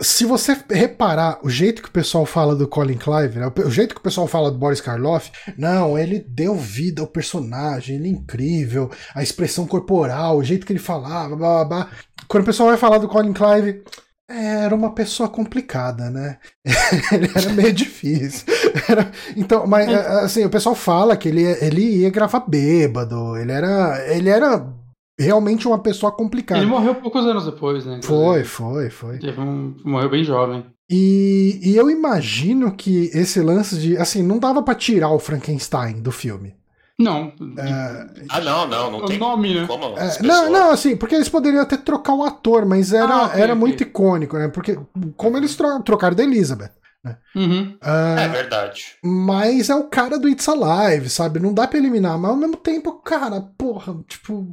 Se 0.00 0.24
você 0.24 0.56
reparar 0.70 1.38
o 1.42 1.48
jeito 1.48 1.82
que 1.82 1.88
o 1.88 1.92
pessoal 1.92 2.24
fala 2.26 2.56
do 2.56 2.66
Colin 2.66 2.96
Clive, 2.96 3.38
né? 3.38 3.52
o 3.64 3.70
jeito 3.70 3.94
que 3.94 4.00
o 4.00 4.04
pessoal 4.04 4.26
fala 4.26 4.50
do 4.50 4.58
Boris 4.58 4.80
Karloff, 4.80 5.30
não, 5.56 5.98
ele 5.98 6.18
deu 6.18 6.54
vida 6.54 7.02
ao 7.02 7.06
personagem, 7.06 7.96
ele 7.96 8.08
é 8.08 8.12
incrível, 8.12 8.90
a 9.14 9.22
expressão 9.22 9.66
corporal, 9.66 10.38
o 10.38 10.44
jeito 10.44 10.66
que 10.66 10.72
ele 10.72 10.80
falava, 10.80 11.36
blá 11.36 11.64
blá 11.64 11.64
blá. 11.64 11.90
Quando 12.26 12.42
o 12.42 12.46
pessoal 12.46 12.70
vai 12.70 12.78
falar 12.78 12.98
do 12.98 13.08
Colin 13.08 13.32
Clive, 13.32 13.82
é, 14.28 14.64
era 14.64 14.74
uma 14.74 14.92
pessoa 14.92 15.28
complicada, 15.28 16.10
né? 16.10 16.38
ele 17.12 17.30
era 17.32 17.50
meio 17.50 17.72
difícil. 17.72 18.44
Era, 18.88 19.12
então, 19.36 19.66
mas 19.66 19.88
assim, 19.88 20.44
o 20.44 20.50
pessoal 20.50 20.74
fala 20.74 21.16
que 21.16 21.28
ele, 21.28 21.42
ele 21.42 22.00
ia 22.00 22.10
gravar 22.10 22.40
bêbado, 22.40 23.36
ele 23.36 23.52
era, 23.52 24.04
ele 24.12 24.28
era 24.28 24.66
realmente 25.18 25.66
uma 25.66 25.78
pessoa 25.78 26.12
complicada. 26.12 26.60
Ele 26.60 26.70
morreu 26.70 26.94
poucos 26.94 27.24
anos 27.26 27.44
depois, 27.44 27.84
né? 27.86 28.00
Foi, 28.02 28.44
foi, 28.44 28.90
foi. 28.90 29.18
Um, 29.38 29.74
morreu 29.84 30.10
bem 30.10 30.24
jovem. 30.24 30.64
E, 30.88 31.58
e, 31.62 31.76
eu 31.76 31.90
imagino 31.90 32.72
que 32.72 33.10
esse 33.12 33.40
lance 33.40 33.76
de. 33.76 33.96
Assim, 33.96 34.22
não 34.22 34.38
dava 34.38 34.62
para 34.62 34.74
tirar 34.74 35.10
o 35.10 35.18
Frankenstein 35.18 36.00
do 36.00 36.12
filme. 36.12 36.54
Não. 36.98 37.32
É, 37.58 38.06
ah, 38.28 38.40
não, 38.40 38.66
não, 38.66 38.90
não 38.90 39.04
tem 39.04 39.18
nome, 39.18 39.54
né? 39.54 39.66
como. 39.66 39.98
É, 39.98 40.22
não, 40.22 40.50
não, 40.50 40.70
assim, 40.70 40.96
porque 40.96 41.14
eles 41.14 41.28
poderiam 41.28 41.62
até 41.62 41.76
trocar 41.76 42.14
o 42.14 42.24
ator, 42.24 42.64
mas 42.64 42.92
era, 42.92 43.14
ah, 43.14 43.26
okay, 43.26 43.42
era 43.42 43.52
okay. 43.52 43.60
muito 43.60 43.82
icônico, 43.82 44.38
né? 44.38 44.48
Porque 44.48 44.78
como 45.16 45.36
eles 45.36 45.54
tro 45.56 45.82
trocaram 45.82 46.16
da 46.16 46.22
Elizabeth. 46.22 46.70
Né? 47.04 47.16
Uhum. 47.34 47.78
Uh, 47.82 48.18
é 48.18 48.28
verdade. 48.28 48.96
Mas 49.02 49.70
é 49.70 49.74
o 49.74 49.84
cara 49.84 50.18
do 50.18 50.28
It's 50.28 50.48
Alive, 50.48 51.08
sabe? 51.08 51.38
Não 51.38 51.54
dá 51.54 51.66
pra 51.66 51.78
eliminar, 51.78 52.18
mas 52.18 52.30
ao 52.30 52.36
mesmo 52.36 52.56
tempo, 52.56 52.92
cara, 53.00 53.40
porra, 53.56 53.96
tipo. 54.08 54.46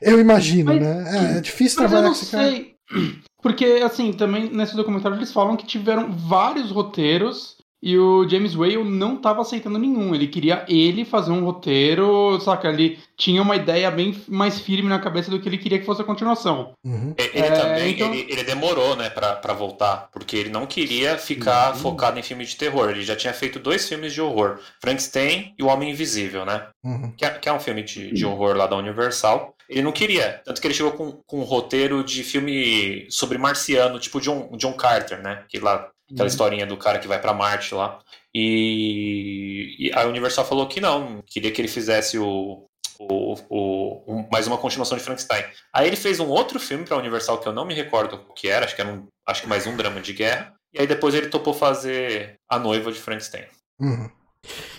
Eu 0.00 0.20
imagino, 0.20 0.72
mas, 0.74 0.82
né? 0.82 1.34
É, 1.34 1.38
é 1.38 1.40
difícil 1.40 1.82
mas 1.82 1.90
trabalhar 1.90 2.06
eu 2.06 2.10
não 2.10 2.14
sei. 2.14 2.76
Cara. 2.88 3.16
Porque, 3.42 3.64
assim, 3.84 4.12
também 4.12 4.50
nesse 4.50 4.74
documentário 4.74 5.16
eles 5.16 5.32
falam 5.32 5.56
que 5.56 5.66
tiveram 5.66 6.10
vários 6.10 6.70
roteiros 6.70 7.55
e 7.82 7.96
o 7.96 8.28
James 8.28 8.54
Whale 8.54 8.82
não 8.82 9.16
estava 9.16 9.42
aceitando 9.42 9.78
nenhum. 9.78 10.14
Ele 10.14 10.26
queria 10.26 10.64
ele 10.68 11.04
fazer 11.04 11.30
um 11.30 11.44
roteiro, 11.44 12.40
saca? 12.40 12.68
Ele 12.68 12.98
tinha 13.16 13.42
uma 13.42 13.56
ideia 13.56 13.90
bem 13.90 14.16
mais 14.28 14.60
firme 14.60 14.88
na 14.88 14.98
cabeça 14.98 15.30
do 15.30 15.40
que 15.40 15.48
ele 15.48 15.58
queria 15.58 15.78
que 15.78 15.84
fosse 15.84 16.00
a 16.02 16.04
continuação. 16.04 16.72
Uhum. 16.84 17.14
Ele 17.16 17.38
é, 17.38 17.50
também 17.50 17.94
então... 17.94 18.12
ele, 18.12 18.26
ele, 18.30 18.44
demorou, 18.44 18.96
né, 18.96 19.10
pra, 19.10 19.36
pra 19.36 19.52
voltar, 19.52 20.08
porque 20.12 20.36
ele 20.36 20.50
não 20.50 20.66
queria 20.66 21.18
ficar 21.18 21.74
uhum. 21.74 21.80
focado 21.80 22.18
em 22.18 22.22
filme 22.22 22.44
de 22.44 22.56
terror. 22.56 22.90
Ele 22.90 23.02
já 23.02 23.14
tinha 23.14 23.32
feito 23.32 23.58
dois 23.58 23.88
filmes 23.88 24.12
de 24.12 24.20
horror: 24.20 24.58
Frankenstein 24.80 25.54
e 25.58 25.62
O 25.62 25.66
Homem 25.66 25.90
Invisível, 25.90 26.44
né? 26.44 26.66
Uhum. 26.82 27.12
Que, 27.16 27.24
é, 27.24 27.30
que, 27.30 27.48
é, 27.48 27.52
um 27.52 27.60
filme 27.60 27.82
de, 27.82 28.12
de 28.12 28.26
horror 28.26 28.56
lá 28.56 28.66
da 28.66 28.76
Universal. 28.76 29.54
Ele 29.68 29.82
não 29.82 29.92
queria, 29.92 30.40
tanto 30.44 30.60
que 30.60 30.66
ele 30.66 30.74
chegou 30.74 30.92
com, 30.92 31.12
com 31.26 31.40
um 31.40 31.44
roteiro 31.44 32.04
de 32.04 32.22
filme 32.22 33.06
sobre 33.10 33.36
marciano, 33.36 33.98
tipo 33.98 34.20
John, 34.20 34.48
John 34.56 34.72
Carter, 34.74 35.20
né? 35.20 35.44
Que 35.48 35.58
lá 35.58 35.88
Aquela 36.10 36.22
uhum. 36.22 36.26
historinha 36.26 36.66
do 36.66 36.76
cara 36.76 36.98
que 36.98 37.08
vai 37.08 37.20
para 37.20 37.34
Marte 37.34 37.74
lá. 37.74 37.98
E, 38.34 39.76
e, 39.78 39.92
a 39.92 40.06
Universal 40.06 40.44
falou 40.44 40.68
que 40.68 40.80
não, 40.80 41.22
queria 41.26 41.50
que 41.50 41.60
ele 41.60 41.68
fizesse 41.68 42.18
o, 42.18 42.66
o, 42.98 43.34
o 43.48 44.04
um, 44.06 44.28
mais 44.30 44.46
uma 44.46 44.58
continuação 44.58 44.96
de 44.96 45.02
Frankenstein. 45.02 45.44
Aí 45.72 45.86
ele 45.86 45.96
fez 45.96 46.20
um 46.20 46.28
outro 46.28 46.60
filme 46.60 46.84
para 46.84 46.96
a 46.96 47.00
Universal 47.00 47.38
que 47.38 47.48
eu 47.48 47.52
não 47.52 47.64
me 47.64 47.74
recordo 47.74 48.24
o 48.28 48.34
que 48.34 48.48
era, 48.48 48.64
acho 48.64 48.76
que 48.76 48.82
era 48.82 48.90
um, 48.90 49.06
acho 49.26 49.42
que 49.42 49.48
mais 49.48 49.66
um 49.66 49.76
drama 49.76 50.00
de 50.00 50.12
guerra. 50.12 50.54
E 50.72 50.80
aí 50.80 50.86
depois 50.86 51.14
ele 51.14 51.28
topou 51.28 51.54
fazer 51.54 52.38
A 52.48 52.58
Noiva 52.58 52.92
de 52.92 53.00
Frankenstein. 53.00 53.44
Uhum. 53.80 54.10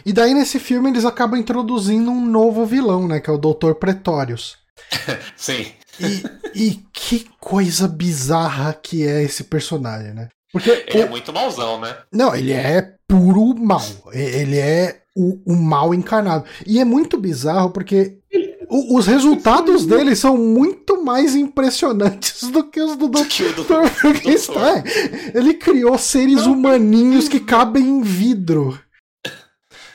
E 0.06 0.14
daí 0.14 0.34
nesse 0.34 0.60
filme 0.60 0.90
eles 0.90 1.04
acabam 1.04 1.40
introduzindo 1.40 2.10
um 2.10 2.26
novo 2.26 2.66
vilão, 2.66 3.08
né, 3.08 3.20
que 3.20 3.30
é 3.30 3.34
o 3.34 3.38
Dr. 3.38 3.74
Pretorius. 3.74 4.58
Sim. 5.36 5.74
E, 6.00 6.24
e 6.54 6.76
que 6.94 7.28
coisa 7.40 7.88
bizarra 7.88 8.74
que 8.74 9.06
é 9.06 9.24
esse 9.24 9.44
personagem, 9.46 10.14
né? 10.14 10.30
Porque 10.52 10.70
ele 10.70 11.02
é 11.02 11.04
o... 11.04 11.08
é 11.08 11.10
muito 11.10 11.34
mauzão, 11.34 11.80
né? 11.80 11.98
Não, 12.12 12.36
ele 12.36 12.52
é 12.54 12.94
puro 13.08 13.56
mal. 13.56 13.82
Ele 14.14 14.58
é 14.58 15.02
o, 15.16 15.54
o 15.54 15.56
mal 15.56 15.94
encarnado. 15.94 16.46
E 16.66 16.80
é 16.80 16.86
muito 16.86 17.18
bizarro 17.18 17.72
porque 17.72 18.18
os 18.70 19.08
resultados 19.08 19.86
dele 19.86 20.16
são 20.16 20.38
muito 20.38 21.04
mais 21.04 21.36
impressionantes 21.36 22.50
do 22.50 22.64
que 22.64 22.82
os 22.82 22.96
do 22.96 23.08
Dr. 23.08 23.88
Frankenstein. 23.96 24.84
Ele 25.34 25.54
criou 25.54 25.98
seres 25.98 26.46
humaninhos 26.46 27.30
que 27.30 27.40
cabem 27.40 27.84
em 27.84 28.02
vidro. 28.02 28.78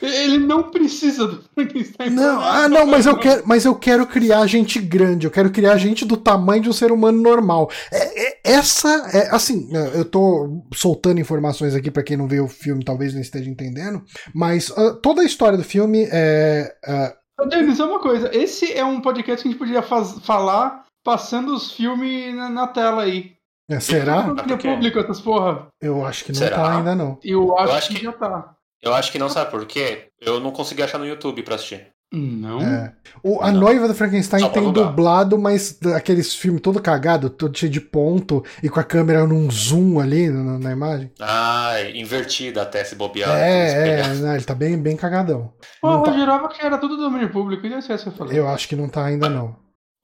Ele 0.01 0.37
não 0.37 0.63
precisa 0.63 1.25
do 1.25 1.41
Frankenstein. 1.55 2.09
Não, 2.09 2.41
ah, 2.41 2.67
não, 2.67 2.85
mas 2.85 3.05
eu 3.05 3.15
quero, 3.15 3.43
mas 3.45 3.63
eu 3.63 3.73
quero 3.73 4.05
criar 4.05 4.45
gente 4.47 4.77
grande. 4.79 5.25
Eu 5.25 5.31
quero 5.31 5.49
criar 5.49 5.77
gente 5.77 6.03
do 6.03 6.17
tamanho 6.17 6.63
de 6.63 6.69
um 6.69 6.73
ser 6.73 6.91
humano 6.91 7.21
normal. 7.21 7.71
É, 7.89 8.27
é, 8.27 8.32
essa 8.43 8.89
é 9.13 9.29
assim, 9.33 9.69
é, 9.75 9.99
eu 9.99 10.05
tô 10.05 10.63
soltando 10.73 11.19
informações 11.19 11.75
aqui 11.75 11.89
para 11.89 12.03
quem 12.03 12.17
não 12.17 12.27
vê 12.27 12.39
o 12.39 12.47
filme, 12.47 12.83
talvez 12.83 13.13
não 13.13 13.21
esteja 13.21 13.49
entendendo, 13.49 14.03
mas 14.33 14.69
uh, 14.69 14.95
toda 15.01 15.21
a 15.21 15.25
história 15.25 15.57
do 15.57 15.63
filme 15.63 16.07
é 16.11 16.75
uh... 16.85 17.47
Denis, 17.47 17.79
é 17.79 17.85
uma 17.85 17.99
coisa. 17.99 18.29
Esse 18.35 18.71
é 18.73 18.85
um 18.85 19.01
podcast 19.01 19.41
que 19.41 19.47
a 19.47 19.51
gente 19.51 19.59
podia 19.59 19.81
faz, 19.81 20.13
falar 20.25 20.85
passando 21.03 21.53
os 21.53 21.73
filmes 21.73 22.33
na, 22.35 22.49
na 22.49 22.67
tela 22.67 23.03
aí. 23.03 23.33
É, 23.69 23.79
será? 23.79 24.23
Não 24.23 24.35
público 24.57 24.99
essas 24.99 25.21
porra. 25.21 25.67
Eu 25.81 26.05
acho 26.05 26.25
que 26.25 26.31
não 26.31 26.39
será? 26.39 26.57
tá 26.57 26.77
ainda 26.77 26.95
não. 26.95 27.19
Eu 27.23 27.57
acho, 27.57 27.69
eu 27.69 27.75
acho 27.75 27.87
que, 27.89 27.95
que 27.95 28.03
já 28.03 28.13
tá. 28.13 28.55
Eu 28.81 28.93
acho 28.93 29.11
que 29.11 29.19
não 29.19 29.29
sabe 29.29 29.49
por 29.49 29.65
quê? 29.65 30.09
Eu 30.19 30.39
não 30.39 30.51
consegui 30.51 30.83
achar 30.83 30.97
no 30.97 31.07
YouTube 31.07 31.43
pra 31.43 31.55
assistir. 31.55 31.92
Não. 32.15 32.61
É. 32.61 32.93
O, 33.23 33.41
a 33.41 33.51
Não. 33.51 33.61
noiva 33.61 33.87
do 33.87 33.95
Frankenstein 33.95 34.47
tem 34.51 34.71
dublado, 34.71 35.35
mas 35.35 35.79
aqueles 35.95 36.35
filmes 36.35 36.61
todo 36.61 36.79
cagado, 36.79 37.27
todo 37.27 37.57
cheio 37.57 37.71
de 37.71 37.81
ponto 37.81 38.43
e 38.61 38.69
com 38.69 38.79
a 38.79 38.83
câmera 38.83 39.25
num 39.25 39.49
zoom 39.49 39.99
ali 39.99 40.29
na, 40.29 40.59
na 40.59 40.71
imagem. 40.71 41.11
Ah, 41.19 41.73
invertida 41.95 42.61
até 42.61 42.83
se 42.83 42.95
bobear. 42.95 43.31
É, 43.35 43.99
é, 44.01 44.07
né, 44.13 44.35
ele 44.35 44.43
tá 44.43 44.53
bem, 44.53 44.77
bem 44.77 44.95
cagadão. 44.95 45.51
Pô, 45.81 45.89
Não 45.89 46.03
tá- 46.03 46.11
eu 46.11 46.19
jurava 46.19 46.47
que 46.49 46.63
era 46.63 46.77
tudo 46.77 46.97
domínio 46.97 47.31
público. 47.31 47.65
E 47.65 47.69
deve 47.69 47.81
ser 47.81 47.95
isso 47.95 48.03
que 48.03 48.09
eu 48.09 48.13
falei. 48.13 48.37
Eu 48.37 48.47
acho 48.47 48.67
que 48.67 48.75
não 48.75 48.87
tá 48.87 49.05
ainda 49.05 49.27
não. 49.27 49.55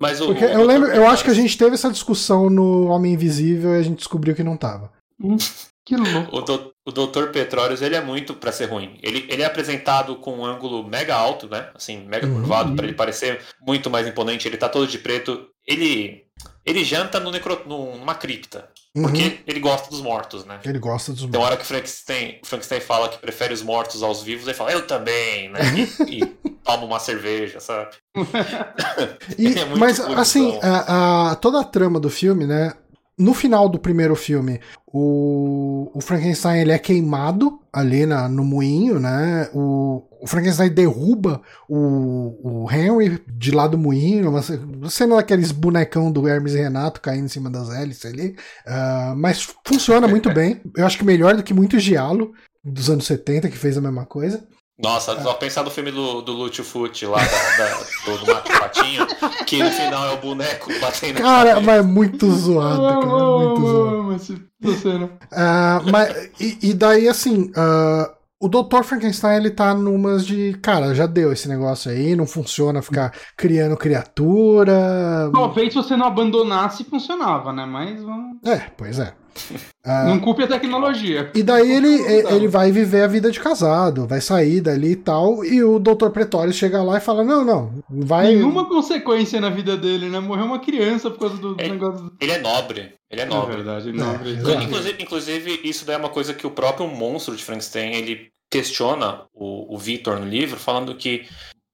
Mas 0.02 0.20
o, 0.20 0.28
Porque 0.28 0.46
o 0.46 0.50
eu 0.50 0.66
lembro, 0.66 0.90
eu 0.90 1.06
acho 1.08 1.24
que 1.24 1.30
a 1.30 1.34
gente 1.36 1.56
teve 1.58 1.76
essa 1.76 1.92
discussão 1.92 2.50
no 2.50 2.88
Homem 2.88 3.14
Invisível 3.14 3.76
e 3.76 3.78
a 3.80 3.84
gente 3.84 3.98
descobriu 3.98 4.34
que 4.34 4.44
não 4.44 4.58
tava. 4.58 4.92
Hum, 5.22 5.36
que 5.86 5.96
louco. 5.96 6.38
O, 6.38 6.42
do, 6.42 6.72
o 6.90 6.92
Dr. 6.92 7.28
Petróleos, 7.32 7.82
ele 7.82 7.96
é 7.96 8.02
muito 8.02 8.34
pra 8.34 8.52
ser 8.52 8.66
ruim. 8.66 8.98
Ele, 9.02 9.26
ele 9.30 9.42
é 9.42 9.46
apresentado 9.46 10.16
com 10.18 10.40
um 10.40 10.46
ângulo 10.46 10.84
mega 10.88 11.16
alto, 11.16 11.48
né? 11.48 11.70
Assim, 11.76 12.06
mega 12.08 12.28
Uhum. 12.28 12.36
curvado, 12.36 12.76
pra 12.76 12.86
ele 12.86 12.94
parecer 12.96 13.40
muito 13.66 13.90
mais 13.90 14.08
imponente. 14.08 14.48
Ele 14.48 14.58
tá 14.58 14.68
todo 14.70 14.88
de 14.88 14.98
preto. 14.98 15.48
Ele 15.68 16.24
ele 16.66 16.84
janta 16.86 17.20
no 17.20 17.32
necro, 17.32 17.64
num- 17.66 17.98
numa 17.98 18.14
cripta. 18.14 18.70
Uhum. 18.96 19.04
Porque 19.04 19.40
ele 19.48 19.60
gosta 19.60 19.90
dos 19.90 20.02
mortos, 20.02 20.46
né? 20.46 20.60
Ele 20.64 20.78
gosta 20.78 21.12
dos 21.12 21.22
Tem 21.26 21.40
uma 21.40 21.46
hora 21.48 21.58
que 21.58 21.64
o 21.64 21.66
Frankenstein, 21.66 22.40
Frankenstein 22.46 22.80
fala 22.80 23.10
que 23.10 23.18
prefere 23.18 23.54
os 23.54 23.62
mortos 23.64 24.04
aos 24.04 24.22
vivos, 24.22 24.46
ele 24.48 24.54
fala, 24.56 24.72
eu 24.72 24.86
também, 24.86 25.50
né? 25.50 25.60
E, 26.08 26.20
e 26.24 26.26
toma 26.64 26.86
uma 26.86 27.00
cerveja, 27.00 27.60
sabe? 27.60 27.90
E- 29.38 29.48
é 29.60 29.66
mas, 29.78 29.98
bonitão. 30.00 30.20
assim, 30.22 30.60
a, 30.62 31.32
a- 31.32 31.36
toda 31.36 31.60
a 31.60 31.64
trama 31.64 32.00
do 32.00 32.10
filme, 32.10 32.46
né? 32.46 32.74
No 33.18 33.34
final 33.34 33.68
do 33.68 33.78
primeiro 33.80 34.16
filme, 34.16 34.62
o, 34.92 35.92
o 35.94 36.02
Frankenstein 36.02 36.62
ele 36.62 36.72
é 36.72 36.80
queimado 36.80 37.60
ali 37.72 38.06
na, 38.06 38.28
no 38.28 38.44
moinho, 38.44 39.00
né? 39.00 39.48
O, 39.54 40.04
o 40.22 40.28
Frankenstein 40.28 40.70
derruba 40.70 41.42
o, 41.70 42.64
o 42.66 42.72
Henry 42.72 43.22
de 43.28 43.52
lá 43.52 43.68
do 43.68 43.78
moinho, 43.78 44.30
uma 44.30 44.42
ce- 44.42 44.60
cena 44.90 45.18
daqueles 45.18 45.52
bonecão 45.52 46.12
do 46.12 46.28
Hermes 46.28 46.54
e 46.56 46.58
Renato 46.58 47.02
caindo 47.02 47.26
em 47.26 47.30
cima 47.30 47.50
das 47.50 47.70
hélices 47.70 48.06
ali. 48.12 48.36
Ah, 48.66 49.14
mas 49.16 49.48
funciona 49.66 50.08
muito 50.08 50.32
bem. 50.34 50.60
Eu 50.76 50.86
acho 50.86 50.98
que 50.98 51.06
melhor 51.06 51.36
do 51.36 51.44
que 51.44 51.54
muito 51.54 51.80
Giallo 51.80 52.32
dos 52.64 52.90
anos 52.90 53.06
70, 53.06 53.48
que 53.50 53.58
fez 53.58 53.78
a 53.78 53.82
mesma 53.82 54.06
coisa. 54.06 54.44
Nossa, 54.82 55.22
só 55.22 55.34
pensar 55.34 55.64
no 55.64 55.70
filme 55.70 55.92
do, 55.92 56.22
do 56.22 56.32
Lúcio 56.32 56.64
Fucci 56.64 57.06
lá, 57.06 57.18
da, 57.18 57.58
da- 57.66 57.78
do, 58.06 58.18
do 58.18 58.32
Macho 58.34 58.60
Patinho, 58.60 59.06
que 59.46 59.62
no 59.62 59.70
final 59.72 60.08
é 60.08 60.14
o 60.14 60.18
boneco 60.18 60.72
batendo 60.80 61.18
Cara, 61.22 61.60
mas 61.60 61.80
é 61.80 61.82
muito 61.82 62.32
zoado, 62.32 62.82
cara. 62.82 63.06
amo, 63.06 63.40
Muito 63.50 63.68
zoado. 63.68 65.10
Ah, 65.32 65.82
mas, 65.92 66.30
e, 66.40 66.58
e 66.70 66.74
daí, 66.74 67.08
assim, 67.10 67.52
ah, 67.58 68.10
o 68.40 68.48
Dr. 68.48 68.84
Frankenstein, 68.84 69.36
ele 69.38 69.52
tá 69.52 69.74
numas 69.74 70.26
de, 70.26 70.58
cara, 70.62 70.96
já 70.96 71.06
deu 71.06 71.34
esse 71.34 71.50
negócio 71.50 71.92
aí, 71.92 72.16
não 72.16 72.26
funciona 72.26 72.82
ficar 72.82 73.12
criando 73.36 73.76
criatura. 73.76 75.30
Talvez 75.34 75.74
se 75.74 75.76
você 75.76 75.98
não 75.98 76.08
abandonasse, 76.08 76.84
funcionava, 76.86 77.52
né? 77.52 77.66
Mas 77.66 78.02
vamos- 78.02 78.38
É, 78.46 78.60
pois 78.78 78.98
é. 79.00 79.14
Ah, 79.84 80.06
não 80.06 80.20
culpe 80.20 80.44
a 80.44 80.48
tecnologia. 80.48 81.32
e 81.34 81.42
daí 81.42 81.72
ele, 81.72 81.88
ele 82.34 82.48
vai 82.48 82.72
viver 82.72 83.02
a 83.04 83.08
vida 83.08 83.32
de 83.32 83.40
casado, 83.40 84.06
vai 84.06 84.22
sair 84.22 84.62
dali 84.62 84.92
e 84.92 84.96
tal, 84.96 85.44
e 85.44 85.64
o 85.64 85.80
Dr. 85.80 86.10
Pretório 86.12 86.52
chega 86.54 86.84
lá 86.84 86.98
e 86.98 87.02
fala, 87.02 87.24
não, 87.24 87.44
não, 87.46 87.84
vai... 87.90 88.36
Nenhuma 88.36 88.68
consequência 88.68 89.40
na 89.42 89.50
vida 89.50 89.76
dele, 89.78 90.10
né? 90.10 90.20
Morreu 90.20 90.46
uma 90.46 90.60
criança 90.60 91.10
por 91.10 91.20
causa 91.20 91.38
do 91.38 91.56
É. 91.58 91.68
negócio 91.70 92.04
do. 92.06 92.14
Ele 92.22 92.32
é 92.34 92.40
nobre, 92.42 92.94
ele 93.10 93.22
é 93.22 93.24
É 93.24 93.28
nobre. 93.28 93.56
verdade, 93.56 93.90
É, 93.90 93.94
nobre. 93.94 94.30
exato. 94.32 94.64
Inclusive, 94.64 95.04
inclusive, 95.04 95.60
isso 95.64 95.86
daí 95.86 95.96
é 95.96 96.00
uma 96.00 96.10
coisa 96.10 96.34
que 96.34 96.46
o 96.46 96.52
próprio 96.52 96.88
monstro 96.88 97.36
de 97.36 97.44
Frankenstein, 97.44 97.94
ele 97.94 98.28
questiona 98.52 99.22
o, 99.34 99.74
o 99.74 99.78
Victor 99.78 100.20
no 100.20 100.26
livro, 100.28 100.60
falando 100.60 100.94
que 100.96 101.26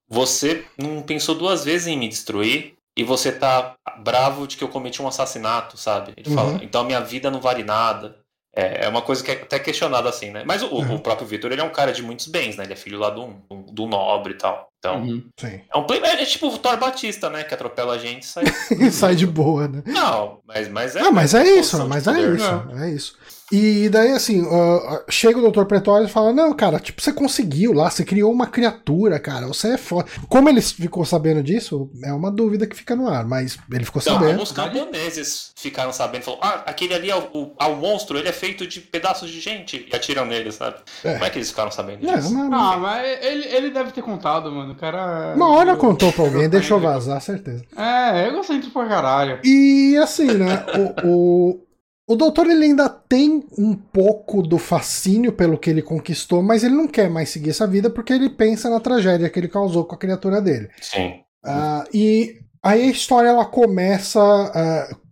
você 0.08 0.64
não 0.78 1.02
pensou 1.02 1.34
duas 1.36 1.66
vezes 1.66 1.88
em 1.88 1.98
me 1.98 2.08
destruir 2.08 2.75
e 2.98 3.04
você 3.04 3.32
tá 3.32 3.74
bravo 4.00 4.48
de 4.48 4.58
que 4.58 4.64
eu 4.64 4.70
cometi 4.70 5.02
um 5.02 5.08
assassinato, 5.08 5.78
sabe? 5.78 6.14
Ele 6.18 6.30
Uhum. 6.30 6.36
fala, 6.36 6.60
então 6.64 6.82
a 6.82 6.86
minha 6.86 7.02
vida 7.02 7.30
não 7.32 7.42
vale 7.42 7.64
nada. 7.64 8.18
É, 8.58 8.86
é 8.86 8.88
uma 8.88 9.02
coisa 9.02 9.22
que 9.22 9.30
é 9.32 9.34
até 9.34 9.60
questionada 9.60 10.08
assim, 10.08 10.32
né? 10.32 10.44
Mas 10.46 10.64
o, 10.64 10.68
Uhum. 10.68 10.96
o 10.96 11.00
próprio 11.00 11.28
Victor, 11.28 11.52
ele 11.52 11.60
é 11.60 11.64
um 11.64 11.70
cara 11.74 11.92
de 11.92 12.02
muitos 12.02 12.28
bens, 12.28 12.56
né? 12.56 12.64
Ele 12.64 12.72
é 12.72 12.76
filho 12.78 12.98
lá 12.98 13.10
do, 13.10 13.36
do, 13.70 13.86
nobre 13.86 14.32
e 14.32 14.38
tal. 14.38 14.70
Então, 14.80 15.02
Uhum. 15.02 15.26
Sim. 15.38 15.60
é 15.74 15.78
um 15.78 15.84
play, 15.84 16.00
é, 16.02 16.22
é 16.22 16.26
tipo 16.26 16.48
o 16.48 16.58
Thor 16.58 16.78
Batista, 16.78 17.30
né? 17.30 17.44
Que 17.44 17.54
atropela 17.54 17.96
a 17.96 17.98
gente 17.98 18.24
e 18.24 18.26
sai. 18.26 18.44
E 18.80 18.90
sai 18.92 19.14
de 19.14 19.28
boa, 19.28 19.68
né? 19.68 19.84
Não, 19.86 20.40
mas, 20.48 20.70
mas 20.70 20.96
é. 20.96 21.02
Ah, 21.02 21.12
mas 21.12 21.34
é 21.34 21.44
isso, 21.44 21.86
mas 21.86 22.08
é 22.08 22.18
isso, 22.34 22.64
é 22.82 22.90
isso. 22.92 23.18
E 23.52 23.90
daí, 23.90 24.12
assim, 24.12 24.44
ó, 24.50 25.02
chega 25.10 25.38
o 25.38 25.52
Dr. 25.52 25.66
Pretório 25.66 26.08
e 26.08 26.10
fala: 26.10 26.34
Não, 26.34 26.52
cara, 26.54 26.80
tipo, 26.80 27.02
você 27.02 27.14
conseguiu 27.14 27.74
lá, 27.74 27.90
você 27.90 28.04
criou 28.04 28.32
uma 28.32 28.48
criatura, 28.48 29.20
cara, 29.20 29.46
você 29.48 29.74
é 29.74 29.78
foda. 29.78 30.08
Como 30.28 30.50
ele 30.50 30.62
ficou 30.62 31.06
sabendo 31.06 31.44
disso, 31.44 31.90
é 32.04 32.12
uma 32.12 32.32
dúvida 32.32 32.66
que 32.66 32.76
fica 32.76 32.96
no 32.96 33.08
ar, 33.08 33.24
mas 33.26 33.58
ele 33.72 33.86
ficou 33.86 34.02
Não, 34.06 34.14
sabendo. 34.14 34.42
os 34.42 34.52
camponeses 34.52 35.52
ficaram 35.56 35.94
sabendo, 35.94 36.24
falaram, 36.24 36.44
ah, 36.44 36.64
aquele 36.66 36.94
ali 36.96 37.10
é 37.12 37.16
o, 37.16 37.24
o, 37.34 37.56
ah, 37.60 37.68
o 37.68 37.76
monstro, 37.76 38.18
ele 38.18 38.28
é 38.28 38.32
feito 38.34 38.66
de 38.66 38.82
pedaços 38.82 39.30
de 39.30 39.40
gente, 39.40 39.88
e 39.92 39.96
atiram 39.96 40.26
nele, 40.26 40.52
sabe? 40.52 40.78
É. 41.04 41.14
Como 41.14 41.26
é 41.26 41.30
que 41.30 41.38
eles 41.38 41.50
ficaram 41.50 41.70
sabendo 41.72 42.10
É, 42.10 42.16
disso? 42.18 42.30
uma, 42.30 42.46
Ah, 42.74 42.78
mas 42.78 43.06
ele, 43.24 43.46
ele 43.48 43.70
deve 43.70 43.92
ter 43.92 44.02
contado, 44.02 44.52
mano. 44.52 44.74
O 44.74 44.76
cara. 44.76 45.34
uma 45.36 45.50
hora 45.52 45.76
contou 45.76 46.12
pra 46.12 46.24
alguém, 46.26 46.50
deixou 46.50 46.80
vazar, 46.80 47.22
certeza. 47.22 47.64
É, 47.78 48.28
eu 48.28 48.34
gostei 48.34 48.60
de 48.60 48.70
pra 48.72 48.88
caralho. 48.88 49.40
E 49.44 49.96
assim, 49.98 50.34
né, 50.34 50.66
o, 51.04 51.08
o, 51.08 51.66
o 52.08 52.16
doutor 52.16 52.48
ele 52.48 52.66
ainda 52.66 52.88
tem 52.90 53.44
um 53.58 53.74
pouco 53.74 54.42
do 54.44 54.58
fascínio 54.58 55.32
pelo 55.32 55.58
que 55.58 55.70
ele 55.70 55.82
conquistou, 55.82 56.44
mas 56.44 56.64
ele 56.64 56.76
não 56.76 56.88
quer 56.88 57.10
mais 57.10 57.30
seguir 57.30 57.50
essa 57.50 57.66
vida 57.68 57.90
porque 57.90 58.14
ele 58.14 58.30
pensa 58.30 58.70
na 58.70 58.80
tragédia 58.80 59.30
que 59.30 59.40
ele 59.40 59.48
causou 59.48 59.86
com 59.86 59.96
a 59.96 59.98
criatura 59.98 60.42
dele. 60.42 60.70
Sim. 60.82 61.16
Ah, 61.44 61.84
e 61.94 62.40
aí 62.62 62.84
a 62.84 62.92
história 62.92 63.30
ela 63.30 63.46
começa. 63.46 64.20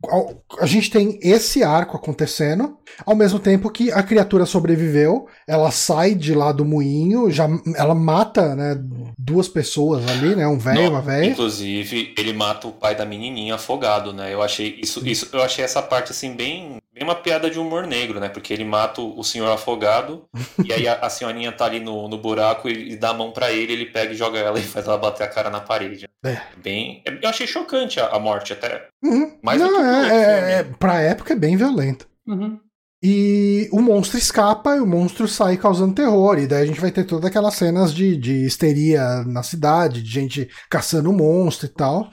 ao- 0.06 0.44
a 0.60 0.66
gente 0.66 0.92
tem 0.92 1.18
esse 1.24 1.64
arco 1.64 1.96
acontecendo, 1.96 2.78
ao 3.06 3.16
mesmo 3.16 3.40
tempo 3.40 3.70
que 3.70 3.90
a 3.92 4.04
criatura 4.04 4.46
sobreviveu, 4.46 5.28
ela 5.48 5.72
sai 5.72 6.14
de 6.14 6.34
lá 6.36 6.52
do 6.52 6.66
moinho, 6.66 7.32
já, 7.32 7.48
ela 7.78 7.96
mata 7.96 8.54
né, 8.54 8.78
duas 9.18 9.48
pessoas 9.48 10.06
ali, 10.10 10.36
né? 10.36 10.46
Um 10.46 10.58
velho 10.58 10.84
e 10.84 10.88
uma 10.90 11.02
velha. 11.02 11.28
Inclusive, 11.32 12.14
ele 12.18 12.34
mata 12.34 12.68
o 12.68 12.74
pai 12.74 12.96
da 12.96 13.06
menininha 13.06 13.56
afogado, 13.56 14.12
né? 14.12 14.34
Eu 14.34 14.42
achei 14.42 14.78
isso, 14.84 15.08
isso 15.08 15.30
eu 15.32 15.42
achei 15.42 15.64
essa 15.64 15.82
parte 15.82 16.12
assim 16.12 16.34
bem, 16.36 16.78
bem 16.94 17.04
uma 17.04 17.16
piada 17.16 17.50
de 17.50 17.60
humor 17.60 17.88
negro, 17.88 18.20
né? 18.20 18.30
Porque 18.30 18.54
ele 18.54 18.64
mata 18.64 19.02
o 19.02 19.24
senhor 19.24 19.50
afogado 19.52 20.26
e 20.64 20.72
aí 20.72 20.88
a, 20.88 20.96
a 20.96 21.10
senhorinha 21.10 21.52
tá 21.52 21.66
ali 21.66 21.80
no, 21.80 22.08
no 22.08 22.18
buraco 22.18 22.70
e, 22.70 22.92
e 22.92 22.96
dá 22.96 23.10
a 23.10 23.14
mão 23.14 23.32
pra 23.32 23.52
ele, 23.52 23.74
ele 23.74 23.86
pega 23.88 24.14
e 24.14 24.18
joga 24.18 24.40
ela 24.40 24.60
e 24.60 24.64
faz 24.64 24.86
ela 24.86 24.98
bater 24.98 25.24
a 25.24 25.28
cara 25.28 25.50
na 25.50 25.60
parede. 25.60 26.08
É. 26.24 26.42
Bem, 26.58 27.04
eu 27.22 27.30
achei 27.30 27.48
chocante 27.48 28.00
a, 28.00 28.08
a 28.08 28.20
morte 28.20 28.54
até. 28.54 28.88
Uhum. 29.04 29.38
Mais 29.42 29.60
do 29.60 29.68
Não, 29.68 29.86
é, 29.86 30.08
é, 30.08 30.38
filme. 30.38 30.52
é, 30.52 30.64
pra 30.78 31.02
época 31.02 31.34
é 31.34 31.38
bem 31.38 31.58
violento. 31.58 32.08
Uhum. 32.28 32.60
E 33.06 33.68
o 33.74 33.82
monstro 33.82 34.18
escapa 34.18 34.78
e 34.78 34.80
o 34.80 34.88
monstro 34.88 35.28
sai 35.28 35.58
causando 35.58 35.94
terror. 35.94 36.40
E 36.40 36.48
daí 36.48 36.64
a 36.64 36.66
gente 36.66 36.80
vai 36.80 36.90
ter 36.90 37.04
todas 37.04 37.26
aquelas 37.26 37.56
cenas 37.56 37.94
de, 37.94 38.16
de 38.16 38.46
histeria 38.46 39.26
na 39.26 39.44
cidade, 39.44 40.02
de 40.02 40.10
gente 40.10 40.50
caçando 40.70 41.10
o 41.10 41.14
monstro 41.14 41.66
e 41.66 41.70
tal. 41.70 42.10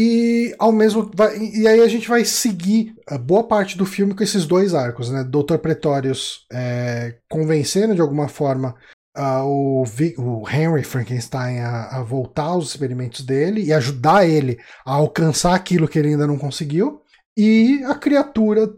E 0.00 0.54
ao 0.60 0.70
mesmo 0.70 1.10
e 1.52 1.66
aí 1.66 1.80
a 1.80 1.88
gente 1.88 2.08
vai 2.08 2.24
seguir 2.24 2.94
a 3.08 3.18
boa 3.18 3.42
parte 3.42 3.76
do 3.76 3.84
filme 3.84 4.14
com 4.14 4.22
esses 4.22 4.46
dois 4.46 4.72
arcos, 4.72 5.10
né? 5.10 5.24
Dr. 5.24 5.56
Pretorius 5.58 6.46
é, 6.52 7.16
convencendo 7.28 7.96
de 7.96 8.00
alguma 8.00 8.28
forma 8.28 8.76
ah, 9.16 9.44
o, 9.44 9.84
Vi- 9.84 10.14
o 10.16 10.48
Henry 10.48 10.84
Frankenstein 10.84 11.58
a, 11.58 11.98
a 11.98 12.02
voltar 12.04 12.44
aos 12.44 12.68
experimentos 12.68 13.26
dele 13.26 13.64
e 13.64 13.72
ajudar 13.72 14.24
ele 14.24 14.58
a 14.86 14.92
alcançar 14.92 15.54
aquilo 15.56 15.88
que 15.88 15.98
ele 15.98 16.10
ainda 16.10 16.28
não 16.28 16.38
conseguiu. 16.38 17.00
E 17.36 17.82
a 17.84 17.94
criatura 17.96 18.70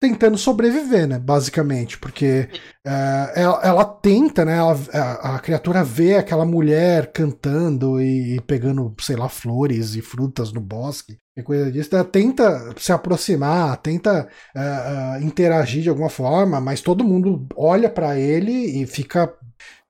tentando 0.00 0.36
sobreviver, 0.38 1.06
né? 1.06 1.18
Basicamente, 1.18 1.98
porque 1.98 2.48
é, 2.86 3.32
ela, 3.42 3.60
ela 3.62 3.84
tenta, 3.84 4.44
né? 4.44 4.56
ela- 4.58 4.76
a, 4.92 5.36
a 5.36 5.38
criatura 5.38 5.82
vê 5.82 6.16
aquela 6.16 6.44
mulher 6.44 7.12
cantando 7.12 8.00
e, 8.00 8.36
e 8.36 8.40
pegando, 8.42 8.94
sei 9.00 9.16
lá, 9.16 9.28
flores 9.28 9.94
e 9.94 10.02
frutas 10.02 10.52
no 10.52 10.60
bosque. 10.60 11.18
E 11.36 11.42
coisa 11.42 11.70
disso, 11.70 11.94
ela 11.94 12.04
tenta 12.04 12.74
se 12.78 12.92
aproximar, 12.92 13.76
tenta 13.78 14.28
é, 14.54 15.18
é, 15.18 15.22
interagir 15.22 15.82
de 15.82 15.88
alguma 15.88 16.08
forma, 16.08 16.60
mas 16.60 16.80
todo 16.80 17.04
mundo 17.04 17.46
olha 17.56 17.90
pra 17.90 18.18
ele 18.18 18.52
e 18.82 18.86
fica 18.86 19.32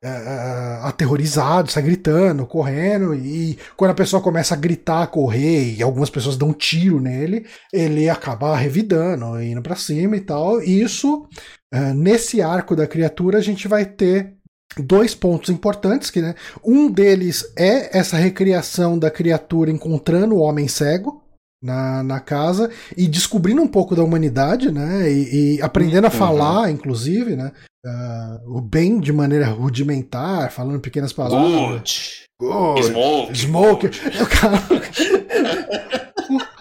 é, 0.06 0.78
é, 0.82 0.86
aterrorizado, 0.86 1.70
sai 1.70 1.82
gritando, 1.82 2.46
correndo, 2.46 3.14
e 3.14 3.58
quando 3.76 3.90
a 3.90 3.94
pessoa 3.94 4.22
começa 4.22 4.54
a 4.54 4.56
gritar, 4.56 5.06
correr, 5.08 5.74
e 5.76 5.82
algumas 5.82 6.10
pessoas 6.10 6.36
dão 6.36 6.48
um 6.48 6.52
tiro 6.52 7.00
nele, 7.00 7.46
ele 7.72 8.08
acaba 8.08 8.56
revidando, 8.56 9.40
indo 9.42 9.62
pra 9.62 9.74
cima 9.76 10.16
e 10.16 10.20
tal. 10.20 10.62
E 10.62 10.80
isso, 10.82 11.26
é, 11.72 11.92
nesse 11.92 12.40
arco 12.40 12.76
da 12.76 12.86
criatura, 12.86 13.38
a 13.38 13.42
gente 13.42 13.66
vai 13.66 13.84
ter 13.84 14.34
dois 14.78 15.14
pontos 15.14 15.50
importantes, 15.50 16.10
que 16.10 16.20
né, 16.20 16.34
um 16.64 16.90
deles 16.90 17.44
é 17.56 17.96
essa 17.98 18.16
recriação 18.16 18.98
da 18.98 19.10
criatura 19.10 19.70
encontrando 19.70 20.34
o 20.34 20.40
homem 20.40 20.68
cego. 20.68 21.22
Na, 21.64 22.02
na 22.02 22.20
casa 22.20 22.70
e 22.96 23.08
descobrindo 23.08 23.62
um 23.62 23.66
pouco 23.66 23.96
da 23.96 24.04
humanidade, 24.04 24.70
né? 24.70 25.10
E, 25.10 25.56
e 25.56 25.62
aprendendo 25.62 26.04
a 26.04 26.10
Uhum. 26.10 26.16
falar, 26.16 26.70
inclusive, 26.70 27.34
né? 27.34 27.50
Ah, 27.86 28.40
o 28.46 28.60
bem 28.60 28.98
de 29.00 29.12
maneira 29.12 29.46
rudimentar, 29.46 30.50
falando 30.50 30.80
pequenas 30.80 31.12
palavras. 31.12 32.26
Good. 32.38 32.82
Good. 32.82 32.86
Smoke. 32.86 33.38
Smoke. 33.38 33.86
O 34.20 34.26
cara- 34.26 34.62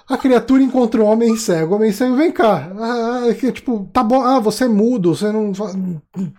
A 0.07 0.17
criatura 0.17 0.61
encontra 0.61 1.01
um 1.01 1.07
homem 1.07 1.35
cego. 1.35 1.73
O 1.73 1.77
homem 1.77 1.91
cego, 1.91 2.15
vem 2.15 2.31
cá. 2.31 2.71
Ah, 2.79 3.33
que, 3.33 3.51
tipo, 3.51 3.89
tá 3.91 4.03
bom. 4.03 4.21
Ah, 4.21 4.39
você 4.39 4.65
é 4.65 4.67
mudo. 4.67 5.15
Você 5.15 5.31
não. 5.31 5.51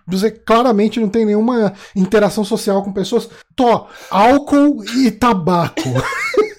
Você 0.07 0.31
claramente 0.31 1.01
não 1.01 1.09
tem 1.09 1.27
nenhuma 1.27 1.73
interação 1.95 2.45
social 2.45 2.85
com 2.85 2.93
pessoas. 2.93 3.29
Tó, 3.57 3.89
álcool 4.09 4.85
e 4.97 5.11
tabaco. 5.11 5.81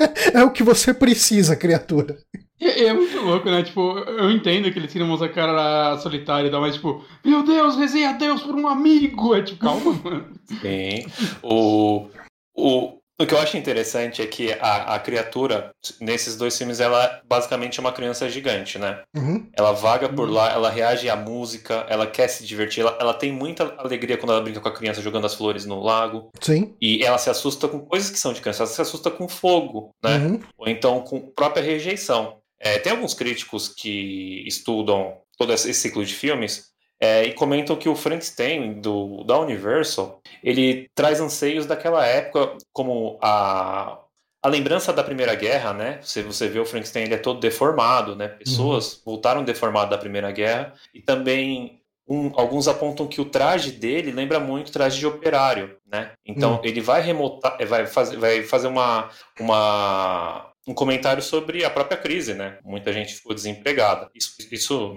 é 0.32 0.42
o 0.42 0.50
que 0.50 0.62
você 0.62 0.92
precisa, 0.92 1.56
criatura. 1.56 2.18
E 2.60 2.82
e 2.82 2.86
é 2.86 2.92
muito 2.92 3.18
louco, 3.20 3.50
né? 3.50 3.62
Tipo, 3.62 3.98
eu 3.98 4.30
entendo 4.30 4.70
que 4.70 4.78
eles 4.78 4.92
queriam 4.92 5.08
mostrar 5.08 5.28
a 5.28 5.32
cara 5.32 5.98
solitária 5.98 6.48
e 6.48 6.50
tal, 6.50 6.60
mas 6.60 6.74
tipo, 6.74 7.04
meu 7.24 7.42
Deus, 7.42 7.76
rezei 7.76 8.04
a 8.04 8.12
Deus 8.12 8.42
por 8.42 8.54
um 8.54 8.68
amigo. 8.68 9.34
É 9.34 9.42
tipo, 9.42 9.60
calma, 9.60 9.92
mano. 10.04 10.26
Sim. 10.60 11.06
O, 11.42 12.08
o, 12.54 12.99
o 13.20 13.26
que 13.26 13.34
eu 13.34 13.38
acho 13.38 13.58
interessante 13.58 14.22
é 14.22 14.26
que 14.26 14.52
a, 14.52 14.94
a 14.94 14.98
criatura, 14.98 15.74
nesses 16.00 16.36
dois 16.36 16.56
filmes, 16.56 16.80
ela 16.80 17.20
basicamente 17.28 17.78
é 17.78 17.82
uma 17.82 17.92
criança 17.92 18.28
gigante, 18.30 18.78
né? 18.78 19.02
Uhum. 19.14 19.46
Ela 19.52 19.72
vaga 19.72 20.08
por 20.08 20.30
lá, 20.30 20.50
ela 20.50 20.70
reage 20.70 21.10
à 21.10 21.16
música, 21.16 21.84
ela 21.90 22.06
quer 22.06 22.28
se 22.28 22.46
divertir, 22.46 22.80
ela, 22.80 22.96
ela 22.98 23.12
tem 23.12 23.30
muita 23.30 23.74
alegria 23.76 24.16
quando 24.16 24.32
ela 24.32 24.40
brinca 24.40 24.60
com 24.60 24.68
a 24.68 24.74
criança 24.74 25.02
jogando 25.02 25.26
as 25.26 25.34
flores 25.34 25.66
no 25.66 25.82
lago. 25.82 26.30
Sim. 26.40 26.74
E 26.80 27.04
ela 27.04 27.18
se 27.18 27.28
assusta 27.28 27.68
com 27.68 27.80
coisas 27.80 28.08
que 28.08 28.18
são 28.18 28.32
de 28.32 28.40
criança, 28.40 28.62
ela 28.62 28.72
se 28.72 28.80
assusta 28.80 29.10
com 29.10 29.28
fogo, 29.28 29.94
né? 30.02 30.16
Uhum. 30.16 30.40
ou 30.56 30.68
então 30.68 31.02
com 31.02 31.20
própria 31.20 31.62
rejeição. 31.62 32.38
É, 32.58 32.78
tem 32.78 32.92
alguns 32.92 33.12
críticos 33.12 33.68
que 33.68 34.42
estudam 34.46 35.18
todo 35.36 35.52
esse 35.52 35.72
ciclo 35.74 36.04
de 36.04 36.14
filmes 36.14 36.69
é, 37.00 37.24
e 37.24 37.32
comentam 37.32 37.76
que 37.76 37.88
o 37.88 37.96
Frankenstein 37.96 38.80
do, 38.80 39.24
da 39.24 39.38
Universal 39.38 40.20
ele 40.42 40.88
traz 40.94 41.20
anseios 41.20 41.66
daquela 41.66 42.04
época, 42.06 42.56
como 42.72 43.18
a, 43.22 43.98
a 44.42 44.48
lembrança 44.48 44.92
da 44.92 45.02
Primeira 45.04 45.34
Guerra, 45.34 45.72
né? 45.72 45.98
Se 46.02 46.22
você 46.22 46.48
vê 46.48 46.58
o 46.58 46.66
Frankenstein, 46.66 47.04
ele 47.04 47.14
é 47.14 47.18
todo 47.18 47.40
deformado, 47.40 48.14
né? 48.14 48.28
Pessoas 48.28 49.00
voltaram 49.04 49.42
deformadas 49.44 49.90
da 49.90 49.98
Primeira 49.98 50.30
Guerra 50.30 50.74
e 50.94 51.00
também 51.00 51.80
um- 52.08 52.32
alguns 52.38 52.66
apontam 52.68 53.06
que 53.06 53.20
o 53.20 53.24
traje 53.24 53.70
dele 53.72 54.10
lembra 54.10 54.40
muito 54.40 54.68
o 54.68 54.72
traje 54.72 54.98
de 54.98 55.06
operário, 55.06 55.76
né? 55.86 56.12
Então 56.26 56.56
Hum. 56.56 56.60
ele 56.64 56.80
vai 56.80 57.00
remotar, 57.00 57.56
vai 57.66 57.86
fazer, 57.86 58.16
vai 58.18 58.42
fazer 58.42 58.66
uma, 58.68 59.08
uma 59.38 60.46
um 60.66 60.74
comentário 60.74 61.22
sobre 61.22 61.64
a 61.64 61.70
própria 61.70 61.96
crise, 61.96 62.34
né? 62.34 62.58
Muita 62.64 62.92
gente 62.92 63.14
ficou 63.14 63.34
desempregada. 63.34 64.10
Isso, 64.14 64.34
isso 64.52 64.94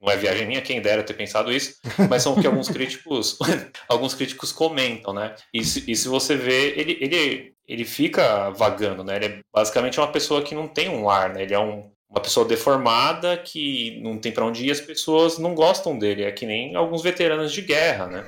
não 0.00 0.12
é 0.12 0.16
viagem 0.16 0.46
minha, 0.46 0.60
quem 0.60 0.80
dera 0.80 1.02
ter 1.02 1.14
pensado 1.14 1.52
isso, 1.52 1.74
mas 2.08 2.22
são 2.22 2.34
o 2.34 2.40
que 2.40 2.46
alguns 2.46 2.68
críticos, 2.70 3.38
alguns 3.88 4.14
críticos 4.14 4.52
comentam, 4.52 5.12
né? 5.14 5.34
E 5.52 5.64
se, 5.64 5.84
e 5.90 5.96
se 5.96 6.08
você 6.08 6.36
vê, 6.36 6.74
ele, 6.78 6.98
ele, 7.00 7.52
ele 7.66 7.84
fica 7.84 8.50
vagando, 8.50 9.02
né? 9.02 9.16
Ele 9.16 9.24
é 9.26 9.40
basicamente 9.52 9.98
uma 9.98 10.08
pessoa 10.08 10.42
que 10.42 10.54
não 10.54 10.68
tem 10.68 10.88
um 10.88 11.08
ar, 11.08 11.32
né? 11.32 11.42
Ele 11.42 11.54
é 11.54 11.58
um, 11.58 11.90
uma 12.08 12.20
pessoa 12.20 12.46
deformada 12.46 13.36
que 13.36 14.00
não 14.02 14.18
tem 14.18 14.32
para 14.32 14.44
onde 14.44 14.66
ir, 14.66 14.70
as 14.70 14.80
pessoas 14.80 15.38
não 15.38 15.54
gostam 15.54 15.98
dele. 15.98 16.24
É 16.24 16.32
que 16.32 16.46
nem 16.46 16.76
alguns 16.76 17.02
veteranos 17.02 17.52
de 17.52 17.62
guerra, 17.62 18.06
né? 18.06 18.24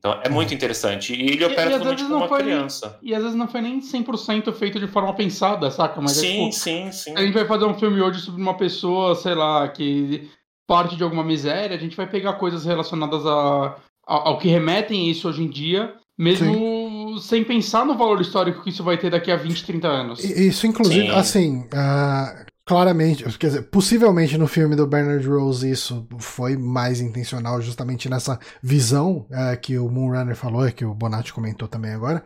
Então 0.00 0.18
é 0.24 0.30
muito 0.30 0.54
interessante. 0.54 1.14
E 1.14 1.32
ele 1.32 1.44
opera 1.44 1.70
e 1.70 1.72
totalmente 1.74 2.02
como 2.04 2.16
uma 2.16 2.28
foi- 2.28 2.42
criança. 2.42 2.98
E 3.02 3.14
às 3.14 3.22
vezes 3.22 3.36
não 3.36 3.46
foi 3.46 3.60
nem 3.60 3.80
100% 3.80 4.50
feito 4.54 4.80
de 4.80 4.88
forma 4.88 5.14
pensada, 5.14 5.70
saca? 5.70 6.00
Mas 6.00 6.16
é 6.16 6.20
sim, 6.22 6.48
tipo, 6.48 6.52
sim, 6.52 6.90
sim. 6.90 7.14
a 7.14 7.20
gente 7.20 7.34
vai 7.34 7.46
fazer 7.46 7.66
um 7.66 7.78
filme 7.78 8.00
hoje 8.00 8.20
sobre 8.20 8.40
uma 8.40 8.56
pessoa, 8.56 9.14
sei 9.14 9.34
lá, 9.34 9.68
que 9.68 10.30
parte 10.70 10.94
de 10.94 11.02
alguma 11.02 11.24
miséria, 11.24 11.76
a 11.76 11.80
gente 11.80 11.96
vai 11.96 12.06
pegar 12.08 12.34
coisas 12.34 12.64
relacionadas 12.64 13.26
a, 13.26 13.74
a- 14.06 14.28
ao 14.28 14.38
que 14.38 14.46
remetem 14.48 15.08
a 15.08 15.10
isso 15.10 15.28
hoje 15.28 15.42
em 15.42 15.50
dia, 15.50 15.94
mesmo 16.16 17.18
sem 17.18 17.42
pensar 17.42 17.84
no 17.84 17.98
valor 17.98 18.20
histórico 18.20 18.62
que 18.62 18.70
isso 18.70 18.84
vai 18.84 18.96
ter 18.96 19.10
daqui 19.10 19.32
a 19.32 19.36
20, 19.36 19.64
30 19.66 19.88
anos. 19.88 20.22
Isso, 20.22 20.68
inclusive, 20.68 21.08
Sim. 21.08 21.10
assim, 21.10 21.68
ah, 21.74 22.44
claramente, 22.64 23.24
quer 23.36 23.48
dizer, 23.48 23.62
possivelmente 23.62 24.38
no 24.38 24.46
filme 24.46 24.76
do 24.76 24.86
Bernard 24.86 25.26
Rose 25.26 25.68
isso 25.68 26.06
foi 26.20 26.56
mais 26.56 27.00
intencional, 27.00 27.60
justamente 27.60 28.08
nessa 28.08 28.38
visão 28.62 29.26
ah, 29.32 29.56
que 29.56 29.76
o 29.76 29.88
Moonrunner 29.90 30.36
falou, 30.36 30.68
e 30.68 30.72
que 30.72 30.84
o 30.84 30.94
Bonatti 30.94 31.32
comentou 31.32 31.66
também 31.66 31.92
agora. 31.92 32.22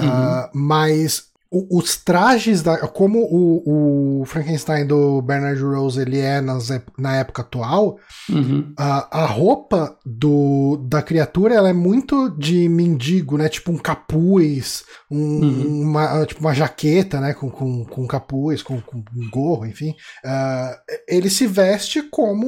Ah, 0.00 0.50
mas 0.52 1.32
os 1.70 1.96
trajes, 1.96 2.62
da, 2.62 2.78
como 2.88 3.18
o, 3.20 4.20
o 4.20 4.24
Frankenstein 4.24 4.86
do 4.86 5.20
Bernard 5.22 5.60
Rose 5.62 6.00
ele 6.00 6.18
é 6.18 6.40
nas 6.40 6.68
na 6.98 7.16
época 7.16 7.42
atual, 7.42 7.98
Uhum. 8.30 8.72
a, 8.78 9.22
a 9.22 9.26
roupa 9.26 9.98
do, 10.04 10.78
da 10.88 11.02
criatura 11.02 11.54
ela 11.54 11.68
é 11.68 11.72
muito 11.74 12.30
de 12.30 12.68
mendigo, 12.68 13.36
né? 13.36 13.48
Tipo 13.50 13.70
um 13.72 13.76
capuz, 13.78 14.84
um- 15.10 15.40
Uhum. 15.44 15.82
uma, 15.82 16.24
tipo 16.26 16.40
uma 16.40 16.54
jaqueta, 16.54 17.20
né? 17.20 17.34
Com, 17.34 17.50
com, 17.50 17.84
com 17.84 18.06
capuz, 18.06 18.62
com, 18.62 18.80
com 18.80 18.98
um 19.14 19.30
gorro, 19.30 19.66
enfim. 19.66 19.94
Ah, 20.24 20.74
ele 21.08 21.28
se 21.28 21.46
veste 21.46 22.02
como 22.02 22.46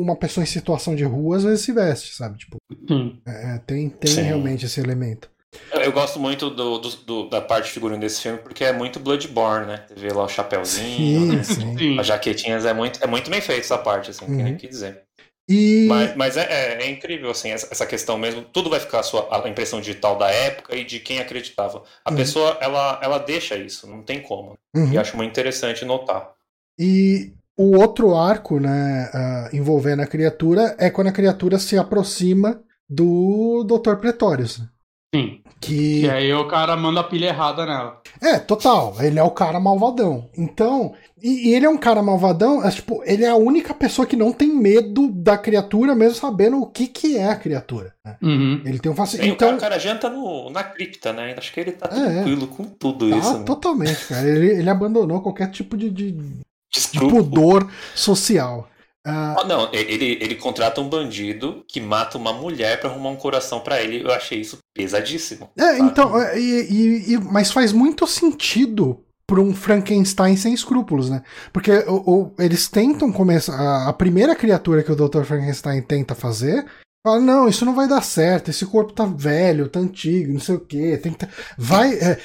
uma 0.00 0.16
pessoa 0.16 0.42
em 0.42 0.46
situação 0.46 0.94
de 0.96 1.04
rua 1.04 1.36
às 1.36 1.44
vezes 1.44 1.64
se 1.64 1.72
veste, 1.72 2.14
sabe? 2.16 2.38
Tipo, 2.38 2.56
Sim. 2.88 3.20
é, 3.26 3.58
tem, 3.66 3.88
tem 3.88 4.10
Sim. 4.10 4.22
realmente 4.22 4.66
esse 4.66 4.80
elemento. 4.80 5.30
Eu, 5.72 5.80
eu 5.80 5.92
gosto 5.92 6.18
muito 6.20 6.50
do, 6.50 6.78
do- 6.78 6.96
do- 6.96 7.28
da 7.28 7.40
parte 7.40 7.70
figurina 7.70 8.00
desse 8.00 8.20
filme 8.20 8.38
porque 8.38 8.64
é 8.64 8.72
muito 8.72 9.00
Bloodborne, 9.00 9.66
né? 9.66 9.84
Você 9.88 9.94
vê 9.94 10.12
lá 10.12 10.24
o 10.24 10.28
chapéuzinho, 10.28 11.42
Sim, 11.44 11.54
sim. 11.54 11.78
Sim. 11.78 11.98
as 11.98 12.06
jaquetinhas, 12.06 12.64
é 12.64 12.72
muito, 12.72 13.02
é 13.02 13.06
muito 13.06 13.30
bem 13.30 13.40
feito 13.40 13.60
essa 13.62 13.78
parte, 13.78 14.10
assim, 14.10 14.26
tem 14.26 14.34
nem 14.36 14.46
Uhum. 14.46 14.52
o 14.54 14.56
que 14.56 14.68
dizer. 14.68 15.02
E 15.48 15.86
Mas, 15.88 16.16
mas 16.16 16.36
é, 16.38 16.42
é- 16.42 16.82
é 16.84 16.90
incrível, 16.90 17.30
assim, 17.30 17.50
essa, 17.50 17.68
essa 17.70 17.84
questão 17.84 18.16
mesmo. 18.16 18.42
Tudo 18.44 18.70
vai 18.70 18.80
ficar 18.80 19.00
a, 19.00 19.02
sua, 19.02 19.28
a 19.44 19.48
impressão 19.48 19.78
digital 19.80 20.16
da 20.16 20.30
época 20.30 20.74
e 20.74 20.84
de 20.84 20.98
quem 21.00 21.18
acreditava. 21.18 21.82
A 22.04 22.10
Uhum. 22.10 22.16
pessoa, 22.16 22.56
ela, 22.62 22.98
ela 23.02 23.18
deixa 23.18 23.54
isso, 23.56 23.86
não 23.86 24.02
tem 24.02 24.22
como. 24.22 24.56
Uhum. 24.74 24.92
E 24.92 24.96
acho 24.98 25.16
muito 25.16 25.30
interessante 25.30 25.84
notar. 25.84 26.30
E 26.78 27.32
o 27.58 27.76
outro 27.76 28.16
arco, 28.16 28.58
né, 28.58 29.10
ah, 29.12 29.50
envolvendo 29.52 30.00
a 30.00 30.06
criatura 30.06 30.74
é 30.78 30.88
quando 30.90 31.08
a 31.08 31.12
criatura 31.12 31.58
se 31.58 31.76
aproxima 31.76 32.62
do 32.88 33.64
Dr. 33.64 33.96
Pretorius. 33.96 34.58
né? 34.60 34.68
Sim. 35.14 35.42
Que 35.64 36.02
E 36.02 36.10
aí 36.10 36.32
o 36.32 36.46
cara 36.46 36.76
manda 36.76 37.00
a 37.00 37.04
pilha 37.04 37.26
errada 37.28 37.64
nela. 37.64 38.00
é 38.20 38.38
total, 38.38 38.94
ele 39.00 39.18
é 39.18 39.22
o 39.22 39.30
cara 39.30 39.58
malvadão. 39.58 40.28
Então, 40.36 40.92
e, 41.22 41.48
e 41.48 41.54
ele 41.54 41.64
é 41.64 41.68
um 41.70 41.78
cara 41.78 42.02
malvadão, 42.02 42.62
é, 42.62 42.70
tipo, 42.70 43.02
ele 43.04 43.24
é 43.24 43.30
a 43.30 43.36
única 43.36 43.72
pessoa 43.72 44.06
que 44.06 44.14
não 44.16 44.30
tem 44.30 44.48
medo 44.48 45.08
da 45.08 45.38
criatura, 45.38 45.94
mesmo 45.94 46.16
sabendo 46.16 46.60
o 46.60 46.66
que 46.66 46.86
que 46.86 47.16
é 47.16 47.28
a 47.30 47.36
criatura. 47.36 47.94
né? 48.04 48.16
Uhum. 48.22 48.60
Ele 48.64 48.78
tem 48.78 48.92
um. 48.92 48.94
Tem, 48.94 49.04
o, 49.04 49.24
Então, 49.32 49.48
cara, 49.48 49.56
o 49.56 49.60
cara 49.60 49.78
janta 49.78 50.10
no, 50.10 50.50
na 50.50 50.62
cripta, 50.62 51.12
né? 51.12 51.34
Acho 51.36 51.52
que 51.52 51.60
ele 51.60 51.72
tá 51.72 51.88
É, 51.90 51.98
é. 51.98 52.12
tranquilo 52.12 52.46
com 52.46 52.64
tudo 52.64 53.08
tá, 53.08 53.16
isso. 53.16 53.38
Né? 53.38 53.44
totalmente, 53.44 54.06
cara. 54.06 54.28
Ele, 54.28 54.50
ele 54.50 54.68
abandonou 54.70 55.20
qualquer 55.22 55.50
tipo 55.50 55.76
de, 55.76 55.90
de, 55.90 56.12
de 56.12 56.98
pudor 56.98 57.66
social. 57.94 58.68
Ah, 59.06 59.36
Ah, 59.40 59.44
não, 59.44 59.68
ele, 59.72 60.16
ele 60.20 60.34
contrata 60.36 60.80
um 60.80 60.88
bandido 60.88 61.62
que 61.68 61.80
mata 61.80 62.16
uma 62.16 62.32
mulher 62.32 62.80
pra 62.80 62.88
arrumar 62.90 63.10
um 63.10 63.16
coração 63.16 63.60
pra 63.60 63.80
ele. 63.82 64.02
Eu 64.02 64.10
achei 64.12 64.40
isso 64.40 64.58
pesadíssimo. 64.74 65.50
É, 65.58 65.62
sabe? 65.76 65.80
então, 65.82 66.20
é, 66.20 66.38
e, 66.38 67.12
e- 67.14 67.18
mas 67.18 67.50
faz 67.50 67.72
muito 67.72 68.06
sentido 68.06 69.00
para 69.26 69.40
um 69.40 69.54
Frankenstein 69.54 70.36
sem 70.36 70.52
escrúpulos, 70.54 71.08
né? 71.10 71.22
Porque 71.52 71.70
o- 71.86 72.10
o- 72.10 72.32
eles 72.38 72.68
tentam 72.68 73.12
começar. 73.12 73.54
A, 73.54 73.88
a 73.88 73.92
primeira 73.92 74.34
criatura 74.34 74.82
que 74.82 74.92
o 74.92 74.96
Dr. 74.96 75.22
Frankenstein 75.24 75.82
tenta 75.82 76.14
fazer. 76.14 76.64
Fala, 77.06 77.20
não, 77.20 77.46
isso 77.46 77.66
não 77.66 77.74
vai 77.74 77.86
dar 77.86 78.00
certo, 78.02 78.48
esse 78.50 78.64
corpo 78.64 78.94
tá 78.94 79.04
velho, 79.04 79.68
tá 79.68 79.78
antigo, 79.78 80.32
não 80.32 80.40
sei 80.40 80.54
o 80.54 80.60
quê. 80.60 80.98
Tenta, 81.02 81.28
vai, 81.58 81.92
é, 81.98 82.18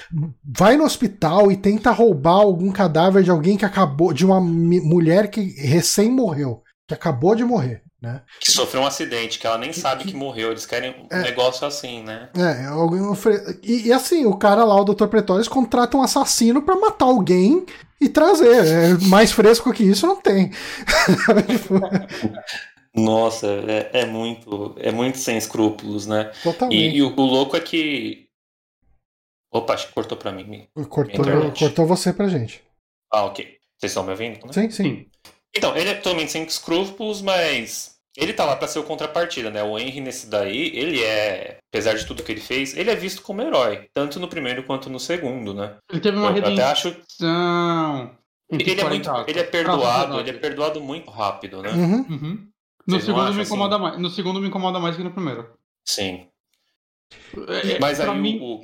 vai 0.57 0.77
no 0.77 0.85
hospital 0.85 1.51
e 1.51 1.57
tenta 1.57 1.91
roubar 1.91 2.35
algum 2.35 2.71
cadáver 2.71 3.21
de 3.23 3.29
alguém 3.29 3.57
que 3.57 3.65
acabou. 3.65 4.13
de 4.13 4.25
uma 4.25 4.39
mulher 4.39 5.29
que 5.29 5.41
recém 5.41 6.09
morreu, 6.09 6.63
que 6.89 6.93
acabou 6.95 7.35
de 7.35 7.43
morrer, 7.45 7.83
né? 8.01 8.23
Que 8.41 8.51
sofreu 8.51 8.81
um 8.81 8.85
acidente, 8.87 9.37
que 9.37 9.45
ela 9.45 9.59
nem 9.59 9.71
sabe 9.71 10.05
que 10.05 10.15
morreu. 10.15 10.49
Eles 10.49 10.65
querem 10.65 10.89
um 10.89 11.07
É. 11.15 11.21
negócio 11.21 11.65
assim, 11.67 12.01
né? 12.03 12.29
É, 12.35 12.65
alguém 12.65 13.01
ofre... 13.01 13.35
e, 13.63 13.87
e 13.87 13.93
assim, 13.93 14.25
o 14.25 14.35
cara 14.35 14.63
lá, 14.63 14.75
o 14.75 14.83
Dr. 14.83 15.05
Pretorius, 15.07 15.47
contrata 15.47 15.95
um 15.95 16.01
assassino 16.01 16.63
pra 16.63 16.75
matar 16.75 17.05
alguém 17.05 17.63
e 18.01 18.09
trazer. 18.09 18.65
É, 18.65 18.97
mais 19.07 19.31
fresco 19.31 19.71
que 19.71 19.83
isso 19.83 20.07
não 20.07 20.19
tem. 20.19 20.51
Nossa, 22.95 23.45
é, 23.47 24.01
é 24.01 24.05
muito 24.05 24.75
é 24.79 24.91
muito 24.91 25.19
sem 25.19 25.37
escrúpulos, 25.37 26.07
né? 26.07 26.31
Totalmente. 26.43 26.95
E, 26.95 26.97
e 26.97 27.01
o, 27.03 27.15
o 27.15 27.21
louco 27.21 27.55
é 27.55 27.59
que. 27.59 28.27
Opa, 29.53 29.75
acho 29.75 29.87
que 29.87 29.93
cortou 29.93 30.17
pra 30.17 30.31
mim. 30.31 30.67
cortou, 30.89 31.51
cortou 31.57 31.85
você 31.85 32.11
pra 32.11 32.27
gente. 32.27 32.63
Ah, 33.13 33.25
ok. 33.25 33.45
Vocês 33.79 33.91
estão 33.91 34.03
me 34.03 34.11
ouvindo? 34.11 34.45
né? 34.45 34.51
Sim, 34.51 34.69
sim. 34.69 35.08
Então, 35.55 35.75
ele 35.75 35.89
é 35.89 35.95
totalmente 35.95 36.31
sem 36.31 36.43
escrúpulos, 36.43 37.21
mas 37.21 37.97
ele 38.17 38.33
tá 38.33 38.45
lá 38.45 38.55
pra 38.55 38.67
ser 38.67 38.79
o 38.79 38.83
contrapartida, 38.83 39.49
né? 39.49 39.63
O 39.63 39.77
Henry 39.77 39.99
nesse 40.01 40.27
daí, 40.29 40.71
ele 40.75 41.03
é, 41.03 41.57
apesar 41.71 41.95
de 41.95 42.05
tudo 42.05 42.23
que 42.23 42.31
ele 42.31 42.41
fez, 42.41 42.75
ele 42.75 42.89
é 42.91 42.95
visto 42.95 43.21
como 43.21 43.41
herói, 43.41 43.89
tanto 43.93 44.19
no 44.19 44.27
primeiro 44.27 44.63
quanto 44.63 44.89
no 44.89 44.99
segundo, 44.99 45.53
né? 45.53 45.77
Ele 45.89 46.01
teve 46.01 46.17
uma 46.17 46.27
Eu 46.27 46.31
até 46.31 46.41
redenção. 46.41 46.67
acho 46.71 46.87
entre 48.51 48.71
ele 48.71 48.81
é 48.81 48.89
muito, 48.89 49.09
40. 49.09 49.29
ele 49.31 49.39
é 49.39 49.43
perdoado, 49.43 50.19
ele 50.19 50.29
é 50.31 50.33
perdoado 50.33 50.81
muito 50.81 51.09
rápido, 51.11 51.61
né? 51.61 51.71
Uhum. 51.71 52.05
Uhum. 52.09 52.47
No 52.87 52.99
segundo 52.99 53.25
me 53.33 53.41
assim? 53.41 53.41
incomoda 53.41 53.77
mais. 53.77 53.99
No 53.99 54.09
segundo 54.09 54.39
me 54.41 54.47
incomoda 54.47 54.79
mais 54.79 54.95
que 54.95 55.03
no 55.03 55.11
primeiro. 55.11 55.53
Sim. 55.85 56.27
É, 57.47 57.79
Mas 57.79 57.99
pra 57.99 58.11
aí 58.11 58.19
mim, 58.19 58.39
o, 58.41 58.55
o- 58.55 58.63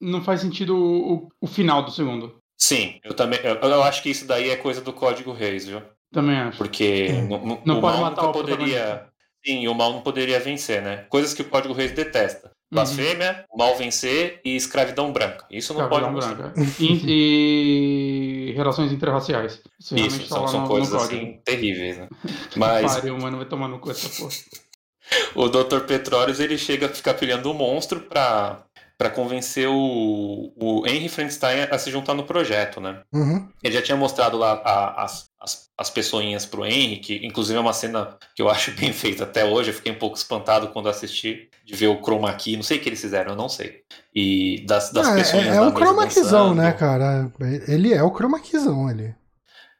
não 0.00 0.22
faz 0.22 0.40
sentido 0.40 0.76
o, 0.76 1.28
o 1.40 1.46
final 1.46 1.82
do 1.82 1.90
segundo. 1.90 2.38
Sim, 2.58 2.98
eu 3.04 3.14
também. 3.14 3.38
Eu, 3.44 3.56
eu 3.56 3.82
acho 3.82 4.02
que 4.02 4.08
isso 4.10 4.26
daí 4.26 4.48
é 4.50 4.56
coisa 4.56 4.80
do 4.80 4.92
código 4.92 5.32
Reis, 5.32 5.66
viu? 5.66 5.82
Também 6.16 6.36
acho. 6.38 6.56
Porque 6.56 7.08
no- 7.28 7.44
no- 7.44 7.60
Não 7.62 7.78
o 7.78 7.80
pode 7.82 7.98
mal 7.98 8.10
matar 8.10 8.22
nunca 8.22 8.38
o 8.38 8.42
poderia. 8.42 9.06
Sim, 9.44 9.68
o 9.68 9.74
mal 9.74 9.92
não 9.92 10.00
poderia 10.00 10.40
vencer, 10.40 10.80
né? 10.80 11.04
Coisas 11.10 11.34
que 11.34 11.42
o 11.42 11.44
código 11.44 11.74
Reis 11.74 11.92
detesta. 11.92 12.48
Uhum. 12.48 12.52
Blasfêmia, 12.72 13.44
o 13.52 13.58
mal 13.58 13.76
vencer 13.76 14.40
e 14.44 14.56
escravidão 14.56 15.12
branca. 15.12 15.44
Isso 15.50 15.74
não 15.74 15.82
Escravidão 15.82 16.14
pode 16.14 16.34
branca. 16.34 16.54
E, 16.80 18.48
e 18.50 18.52
relações 18.56 18.90
interraciais. 18.92 19.60
Isso, 19.78 19.94
Isso, 19.94 20.26
são, 20.26 20.48
são 20.48 20.62
no, 20.62 20.68
coisas 20.68 20.90
no 20.92 20.98
assim 20.98 21.38
terríveis, 21.44 21.98
né? 21.98 22.08
Mas 22.56 22.94
Pariu, 22.94 23.18
mano, 23.18 23.36
vai 23.36 23.46
tomar 23.46 23.68
no 23.68 23.78
cu 23.78 23.90
essa 23.90 24.08
porra. 24.08 24.34
o 25.36 25.48
Dr. 25.48 25.80
Petrorius 25.86 26.40
ele 26.40 26.56
chega 26.58 26.86
a 26.86 26.88
ficar 26.88 27.14
pilhando 27.14 27.50
um 27.50 27.54
monstro 27.54 28.00
pra, 28.00 28.64
pra 28.98 29.10
convencer 29.10 29.68
o, 29.68 30.52
o 30.56 30.84
Henry 30.86 31.08
Frankenstein 31.08 31.68
a 31.70 31.78
se 31.78 31.90
juntar 31.92 32.14
no 32.14 32.24
projeto, 32.24 32.80
né? 32.80 33.02
Uhum. 33.12 33.48
Ele 33.62 33.74
já 33.74 33.82
tinha 33.82 33.96
mostrado 33.96 34.36
lá 34.36 34.54
a- 34.64 35.04
as, 35.04 35.26
as, 35.40 35.65
as 35.78 35.90
pessoinhas 35.90 36.46
pro 36.46 36.64
Henry, 36.66 36.98
que 36.98 37.26
inclusive 37.26 37.56
é 37.58 37.60
uma 37.60 37.72
cena 37.72 38.18
que 38.34 38.42
eu 38.42 38.48
acho 38.50 38.72
bem 38.72 38.92
feita 38.92 39.24
até 39.24 39.44
hoje. 39.44 39.70
Eu 39.70 39.74
fiquei 39.74 39.92
um 39.92 39.98
pouco 39.98 40.16
espantado 40.16 40.68
quando 40.72 40.88
assisti, 40.88 41.50
de 41.64 41.74
ver 41.74 41.88
o 41.88 42.00
chroma 42.02 42.32
key. 42.34 42.56
Não 42.56 42.62
sei 42.62 42.78
o 42.78 42.80
que 42.82 42.88
eles 42.88 43.00
fizeram, 43.00 43.32
eu 43.32 43.36
não 43.36 43.48
sei. 43.48 43.82
E 44.14 44.64
das, 44.66 44.92
das 44.92 45.08
Ah, 45.08 45.14
pessoinhas 45.14 45.58
é, 45.58 45.60
é 45.60 45.60
na 45.60 45.72
mesa 45.72 45.94
chroma 45.94 46.06
keyzão, 46.08 46.54
dançando. 46.54 46.54
né, 46.54 46.72
cara? 46.72 47.30
Ele 47.68 47.92
é 47.94 48.02
o 48.02 48.10
chroma 48.14 48.40
keyzão 48.40 48.86
ali. 48.88 49.14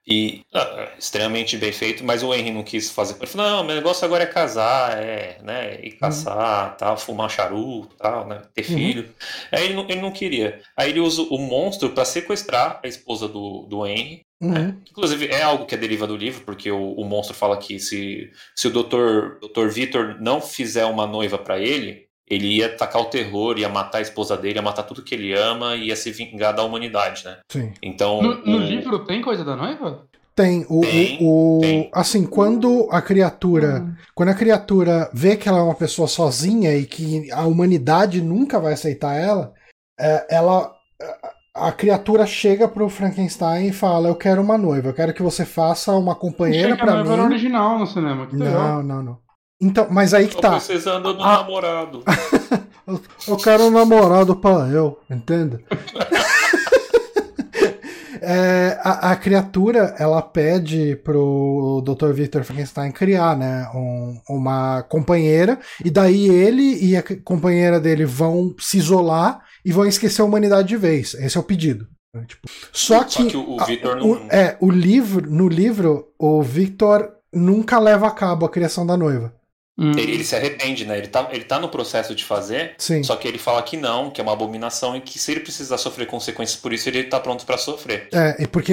E 0.09 0.45
ah, 0.55 0.95
extremamente 0.99 1.57
bem 1.57 1.73
feito, 1.73 2.05
mas 2.05 2.23
o 2.23 2.33
Henry 2.33 2.53
não 2.53 2.63
quis 2.63 2.91
fazer. 2.93 3.17
Ele 3.17 3.27
falou: 3.27 3.49
não, 3.51 3.65
meu 3.65 3.75
negócio 3.75 4.05
agora 4.05 4.23
é 4.23 4.27
casar, 4.27 4.97
é, 5.03 5.41
né? 5.43 5.81
E 5.83 5.91
caçar, 5.93 6.77
tal, 6.77 6.97
fumar 6.97 7.29
charuto, 7.29 7.97
tal, 7.97 8.27
né? 8.27 8.41
Ter 8.55 8.63
Uhum. 8.69 8.93
filho. 8.93 9.15
Aí 9.53 9.65
ele 9.65 9.75
não, 9.75 9.83
ele 9.89 10.01
não 10.01 10.13
queria. 10.13 10.63
Aí 10.77 10.91
ele 10.91 11.01
usa 11.01 11.23
o 11.23 11.39
monstro 11.39 11.91
para 11.91 12.05
sequestrar 12.05 12.81
a 12.85 12.87
esposa 12.89 13.27
do, 13.29 13.67
do 13.69 13.85
Henry. 13.87 14.25
Uhum. 14.41 14.77
Inclusive, 14.91 15.27
é 15.29 15.43
algo 15.43 15.65
que 15.67 15.75
é 15.75 15.79
deriva 15.79 16.07
do 16.07 16.17
livro, 16.17 16.43
porque 16.45 16.71
o, 16.71 16.93
o 16.93 17.05
monstro 17.05 17.35
fala 17.35 17.57
que 17.57 17.79
se, 17.81 18.31
se 18.55 18.69
o 18.69 18.71
Dr. 18.71 19.39
Dr. 19.41 19.69
Vitor 19.69 20.17
não 20.21 20.41
fizer 20.41 20.85
uma 20.85 21.07
noiva 21.07 21.39
para 21.39 21.59
ele, 21.59 22.07
ele 22.29 22.57
ia 22.57 22.77
tacar 22.77 23.01
o 23.03 23.07
terror, 23.07 23.59
ia 23.59 23.69
matar 23.69 23.99
a 23.99 24.03
esposa 24.03 24.37
dele, 24.37 24.57
ia 24.57 24.63
matar 24.63 24.83
tudo 24.83 25.03
que 25.03 25.15
ele 25.15 25.33
ama 25.33 25.75
e 25.77 25.87
ia 25.87 25.97
se 25.97 26.11
vingar 26.11 26.55
da 26.55 26.63
humanidade, 26.65 27.25
né? 27.25 27.39
Sim. 27.51 27.73
Então. 27.83 28.21
No, 28.23 28.35
no 28.45 28.57
o- 28.57 28.61
livro 28.61 29.05
tem 29.05 29.23
coisa 29.23 29.45
da 29.45 29.57
noiva? 29.57 30.07
Tem 30.35 30.67
o, 30.69 30.83
Tem, 30.83 31.17
o, 31.23 31.59
o- 31.59 31.61
tem. 31.63 31.91
assim 31.95 32.27
quando 32.27 32.87
a 32.91 33.01
criatura 33.01 33.97
quando 34.15 34.29
a 34.29 34.35
criatura 34.35 35.09
vê 35.15 35.35
que 35.35 35.49
ela 35.49 35.61
é 35.61 35.63
uma 35.63 35.75
pessoa 35.75 36.07
sozinha 36.07 36.77
e 36.77 36.85
que 36.85 37.33
a 37.33 37.47
humanidade 37.47 38.21
nunca 38.21 38.61
vai 38.61 38.75
aceitar 38.75 39.15
ela 39.15 39.55
é, 39.99 40.27
ela 40.37 40.71
a 41.57 41.73
criatura 41.73 42.27
chega 42.27 42.69
pro 42.69 42.89
Frankenstein 42.89 43.69
e 43.69 43.73
fala 43.73 44.09
eu 44.09 44.15
quero 44.15 44.43
uma 44.43 44.57
noiva 44.59 44.89
eu 44.89 44.95
quero 44.95 45.13
que 45.15 45.23
você 45.23 45.45
faça 45.45 45.93
uma 45.93 46.15
companheira 46.15 46.75
Achei 46.75 46.85
que 46.85 46.91
a 46.91 46.95
noiva 46.95 47.13
era 47.15 47.23
mim 47.23 47.29
original 47.29 47.79
no 47.79 47.87
cinema. 47.87 48.27
Que 48.27 48.37
legal. 48.37 48.83
não 48.83 48.83
não 48.83 49.03
não 49.03 49.19
então 49.61 49.87
mas 49.91 50.13
aí 50.15 50.27
que 50.29 50.35
Tô 50.37 50.43
tá 50.43 50.51
precisando 50.53 51.15
do 51.15 51.23
Ah. 51.23 51.39
namorado. 51.39 52.03
Eu- 53.27 53.37
quero 53.37 53.65
um 53.65 53.71
namorado 53.71 54.37
para 54.37 54.69
eu, 54.69 54.99
entende? 55.11 55.59
É, 58.29 58.79
a, 58.83 59.13
a 59.13 59.17
criatura 59.17 59.95
ela 59.99 60.21
pede 60.23 60.97
pro 61.05 61.83
Dr. 61.85 62.13
Victor 62.13 62.43
Frankenstein 62.45 62.91
criar 62.91 63.37
né, 63.37 63.69
um- 63.75 64.19
uma 64.29 64.83
companheira, 64.85 65.59
e 65.85 65.91
daí 65.91 66.27
ele 66.29 66.77
e 66.85 66.97
a 66.97 67.05
companheira 67.25 67.79
dele 67.79 68.05
vão 68.05 68.55
se 68.59 68.79
isolar 68.79 69.41
e 69.67 69.73
vão 69.73 69.85
esquecer 69.87 70.23
a 70.23 70.25
humanidade 70.25 70.69
de 70.69 70.77
vez. 70.77 71.13
Esse 71.15 71.37
é 71.37 71.41
o 71.41 71.43
pedido. 71.43 71.87
né, 72.15 72.25
tipo. 72.27 72.49
Só 72.73 73.05
que, 73.05 73.13
Só 73.15 73.25
que 73.27 73.37
o, 73.37 73.57
o 73.57 73.61
a- 73.61 73.65
Victor 73.67 73.99
o- 73.99 74.15
não. 74.21 74.29
é, 74.31 74.57
o 74.61 74.71
livro, 74.71 75.31
no 75.31 75.49
livro, 75.49 76.09
o 76.19 76.43
Victor 76.43 77.11
nunca 77.33 77.79
leva 77.79 78.07
a 78.07 78.11
cabo 78.11 78.47
a 78.47 78.49
criação 78.51 78.87
da 78.87 78.97
noiva. 78.97 79.35
Hum. 79.79 79.91
Ele, 79.91 80.13
ele 80.13 80.25
se 80.25 80.35
arrepende, 80.35 80.87
né? 80.87 80.97
Ele 80.97 81.09
tá, 81.09 81.29
ele 81.31 81.45
tá 81.45 81.61
no 81.61 81.69
processo 81.69 82.15
de 82.15 82.25
fazer, 82.25 82.75
Sim. 82.79 83.03
só 83.03 83.15
que 83.15 83.29
ele 83.29 83.37
fala 83.37 83.63
que 83.63 83.77
não, 83.77 84.11
que 84.11 84.19
é 84.19 84.25
uma 84.25 84.33
abominação 84.33 84.97
e 84.97 85.03
que 85.03 85.19
se 85.19 85.33
ele 85.33 85.41
precisar 85.41 85.77
sofrer 85.77 86.07
consequências 86.07 86.59
por 86.59 86.73
isso, 86.73 86.89
ele 86.89 87.05
tá 87.05 87.21
pronto 87.21 87.45
pra 87.45 87.59
sofrer. 87.59 88.09
É, 88.15 88.43
e 88.43 88.47
porque 88.47 88.73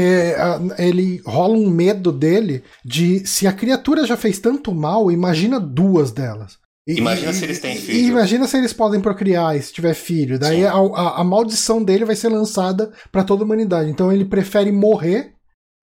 ele 0.78 1.22
rola 1.26 1.56
um 1.58 1.70
medo 1.70 2.10
dele 2.10 2.64
de 2.86 3.28
se 3.28 3.46
a 3.46 3.52
criatura 3.52 4.06
já 4.08 4.16
fez 4.16 4.40
tanto 4.40 4.74
mal, 4.74 5.12
imagina 5.12 5.60
duas 5.60 6.12
delas. 6.14 6.58
E- 6.88 6.96
Imagina 6.98 7.32
e- 7.32 7.34
se 7.34 7.46
eles 7.46 7.60
têm 7.60 7.76
filho. 7.78 7.98
E 7.98 8.08
imagina 8.08 8.48
se 8.48 8.58
eles 8.58 8.74
podem 8.74 9.00
procriar 9.00 9.56
e 9.56 9.62
se 9.62 9.72
tiver 9.72 9.94
filho. 9.94 10.38
Daí 10.38 10.66
a, 10.66 10.74
a- 10.74 11.22
a 11.22 11.24
maldição 11.24 11.82
dele 11.84 12.04
vai 12.06 12.16
ser 12.16 12.30
lançada 12.30 12.92
pra 13.12 13.24
toda 13.24 13.44
a 13.44 13.46
humanidade. 13.46 13.90
Então 13.90 14.12
ele 14.12 14.26
prefere 14.26 14.72
morrer 14.72 15.34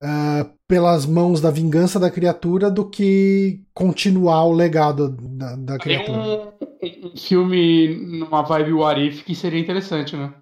ah, 0.02 0.46
pelas 0.68 1.06
mãos 1.06 1.40
da 1.40 1.50
vingança 1.50 1.98
da 1.98 2.10
criatura 2.10 2.70
do 2.70 2.88
que 2.88 3.62
continuar 3.74 4.44
o 4.44 4.52
legado 4.52 5.10
da, 5.18 5.56
da 5.56 5.78
criatura. 5.78 6.18
um, 6.18 7.06
um 7.12 7.16
filme 7.16 7.94
numa 8.18 8.42
vibe 8.42 8.72
What 8.74 9.00
If 9.00 9.24
que 9.24 9.34
seria 9.34 9.60
interessante, 9.60 10.16
né? 10.16 10.32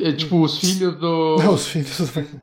É, 0.00 0.12
tipo, 0.12 0.40
os 0.42 0.58
filhos 0.58 0.96
do. 0.96 1.36
Não, 1.42 1.54
os 1.54 1.66
filhos. 1.66 1.98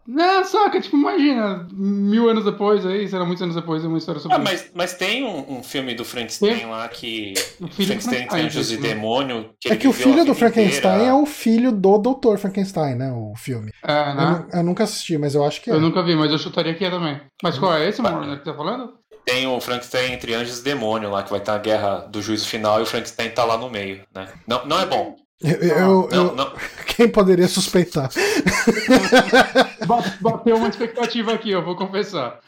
Não, 0.08 0.44
saca, 0.44 0.82
tipo, 0.82 0.98
imagina, 0.98 1.68
mil 1.74 2.28
anos 2.28 2.44
depois 2.44 2.84
aí, 2.86 3.08
será 3.08 3.24
muitos 3.24 3.44
anos 3.44 3.56
depois, 3.56 3.84
é 3.84 3.88
uma 3.88 4.00
história 4.00 4.20
sobre 4.20 4.36
Ah, 4.36 4.40
mas, 4.40 4.72
mas 4.74 4.94
tem 4.96 5.24
um, 5.24 5.58
um 5.60 5.64
filme 5.64 5.94
do 5.94 6.04
Frankenstein 6.04 6.56
Tem. 6.56 6.66
lá 6.66 6.88
que. 6.88 7.34
O 7.62 7.68
filho 7.68 7.70
do 7.70 7.72
Frankenstein 8.02 8.24
entre 8.24 8.42
Anjos 8.42 8.72
e 8.72 8.78
né? 8.78 8.88
Demônio. 8.90 9.50
Que 9.62 9.70
É 9.72 9.76
que 9.76 9.88
o 9.88 9.94
filho 9.94 10.26
do 10.26 10.34
Frankenstein 10.34 10.96
inteira- 10.96 11.04
é 11.10 11.14
o 11.14 11.26
filho 11.26 11.72
do 11.72 11.98
Dr. 12.00 12.38
Frankenstein, 12.38 12.96
né? 12.96 13.12
O 13.12 13.34
filme. 13.38 13.72
É, 13.86 14.10
Eu, 14.10 14.16
né? 14.16 14.26
nu- 14.52 14.60
eu 14.60 14.64
nunca 14.64 14.84
assisti, 14.84 15.18
mas 15.18 15.36
eu 15.36 15.44
acho 15.46 15.62
que 15.62 15.70
é. 15.70 15.74
Eu 15.74 15.80
nunca 15.82 16.02
vi, 16.04 16.16
mas 16.16 16.32
eu 16.32 16.40
chutaria 16.40 16.74
que 16.74 16.84
é 16.84 16.90
também. 16.90 17.22
Mas 17.44 17.60
qual 17.60 17.74
é 17.76 17.88
esse, 17.88 18.02
Morna, 18.02 18.38
que 18.38 18.44
tá 18.46 18.54
falando? 18.56 18.94
Tem 19.24 19.46
o 19.48 19.60
Frankenstein 19.60 20.14
entre 20.14 20.34
Anjos 20.36 20.60
e 20.60 20.64
Demônio 20.64 21.10
lá, 21.12 21.24
que 21.24 21.32
vai 21.32 21.40
ter 21.40 21.52
a 21.52 21.58
guerra 21.58 21.98
do 22.12 22.22
juízo 22.22 22.48
final 22.48 22.80
e 22.80 22.84
o 22.84 22.86
Frankenstein 22.86 23.30
tá 23.30 23.44
lá 23.44 23.58
no 23.58 23.70
meio, 23.70 24.02
né? 24.14 24.28
Não, 24.48 24.66
não 24.66 24.80
é 24.80 24.86
bom. 24.86 25.16
Eu, 25.42 25.52
eu- 25.52 25.78
Não, 25.80 26.10
eu- 26.10 26.36
não. 26.36 26.54
Quem 26.96 27.10
poderia 27.10 27.48
suspeitar? 27.50 28.10
Ba- 29.86 30.16
Bateu 30.22 30.56
uma 30.56 30.70
expectativa 30.70 31.34
aqui, 31.34 31.52
eu 31.52 31.64
vou 31.64 31.76
confessar. 31.76 32.40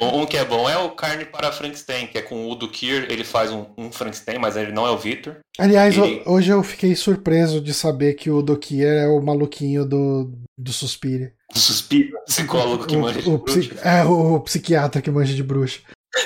Um 0.00 0.26
que 0.26 0.36
é 0.36 0.44
bom 0.44 0.68
é 0.68 0.76
o 0.76 0.90
Carne 0.90 1.24
para 1.24 1.52
Frankenstein, 1.52 2.06
que 2.08 2.18
é 2.18 2.22
com 2.22 2.44
o 2.44 2.50
Udo 2.50 2.68
Kier. 2.68 3.06
Ele 3.08 3.24
faz 3.24 3.50
um, 3.52 3.66
um 3.78 3.92
Frankenstein, 3.92 4.38
mas 4.38 4.56
ele 4.56 4.72
não 4.72 4.86
é 4.86 4.90
o 4.90 4.98
Victor. 4.98 5.36
Aliás, 5.58 5.96
Ele- 5.96 6.22
ho- 6.26 6.32
hoje 6.34 6.50
eu 6.50 6.62
fiquei 6.62 6.94
surpreso 6.96 7.60
de 7.60 7.72
saber 7.72 8.14
que 8.14 8.30
o 8.30 8.42
Dokier 8.42 9.04
é 9.04 9.08
o 9.08 9.20
maluquinho 9.22 9.84
do, 9.84 10.32
do 10.58 10.72
Suspire. 10.72 11.32
O 11.54 11.58
suspiro, 11.58 12.18
psicólogo 12.26 12.84
que 12.86 12.96
o, 12.96 13.00
manja 13.00 13.22
de 13.22 13.28
o 13.30 13.38
bruxa. 13.38 13.74
É, 13.84 14.04
o 14.04 14.40
psiquiatra 14.40 15.00
que 15.00 15.10
manja 15.10 15.32
de 15.34 15.42
bruxa. 15.42 15.80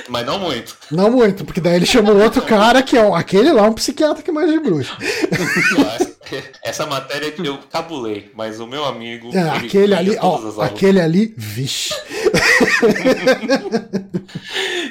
Mas 0.08 0.26
não 0.26 0.38
muito. 0.38 0.76
Não 0.90 1.10
muito, 1.10 1.44
porque 1.44 1.60
daí 1.60 1.76
ele 1.76 1.86
chamou 1.86 2.16
outro 2.20 2.42
cara 2.42 2.82
que 2.82 2.96
é 2.96 3.02
um- 3.02 3.14
aquele 3.14 3.52
lá, 3.52 3.66
é 3.66 3.68
um 3.68 3.72
psiquiatra 3.74 4.22
que 4.22 4.30
manja 4.32 4.52
de 4.52 4.60
bruxa. 4.60 4.96
Essa 6.62 6.84
matéria 6.84 7.32
eu 7.42 7.58
cabulei, 7.70 8.30
mas 8.34 8.60
o 8.60 8.66
meu 8.66 8.84
amigo. 8.84 9.28
É, 9.34 9.40
ele 9.40 9.66
aquele 9.66 9.94
ali, 9.94 10.16
ó, 10.20 10.60
aquele 10.62 11.00
ali, 11.00 11.34
vixe. 11.36 11.94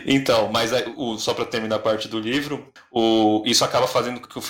Então, 0.05 0.49
mas 0.51 0.71
o- 0.95 1.17
só 1.17 1.33
para 1.33 1.45
terminar 1.45 1.75
a 1.75 1.79
parte 1.79 2.07
do 2.07 2.19
livro, 2.19 2.67
o- 2.91 3.43
isso 3.45 3.63
acaba 3.63 3.87
fazendo 3.87 4.19
com 4.19 4.27
que 4.27 4.37
o 4.39 4.41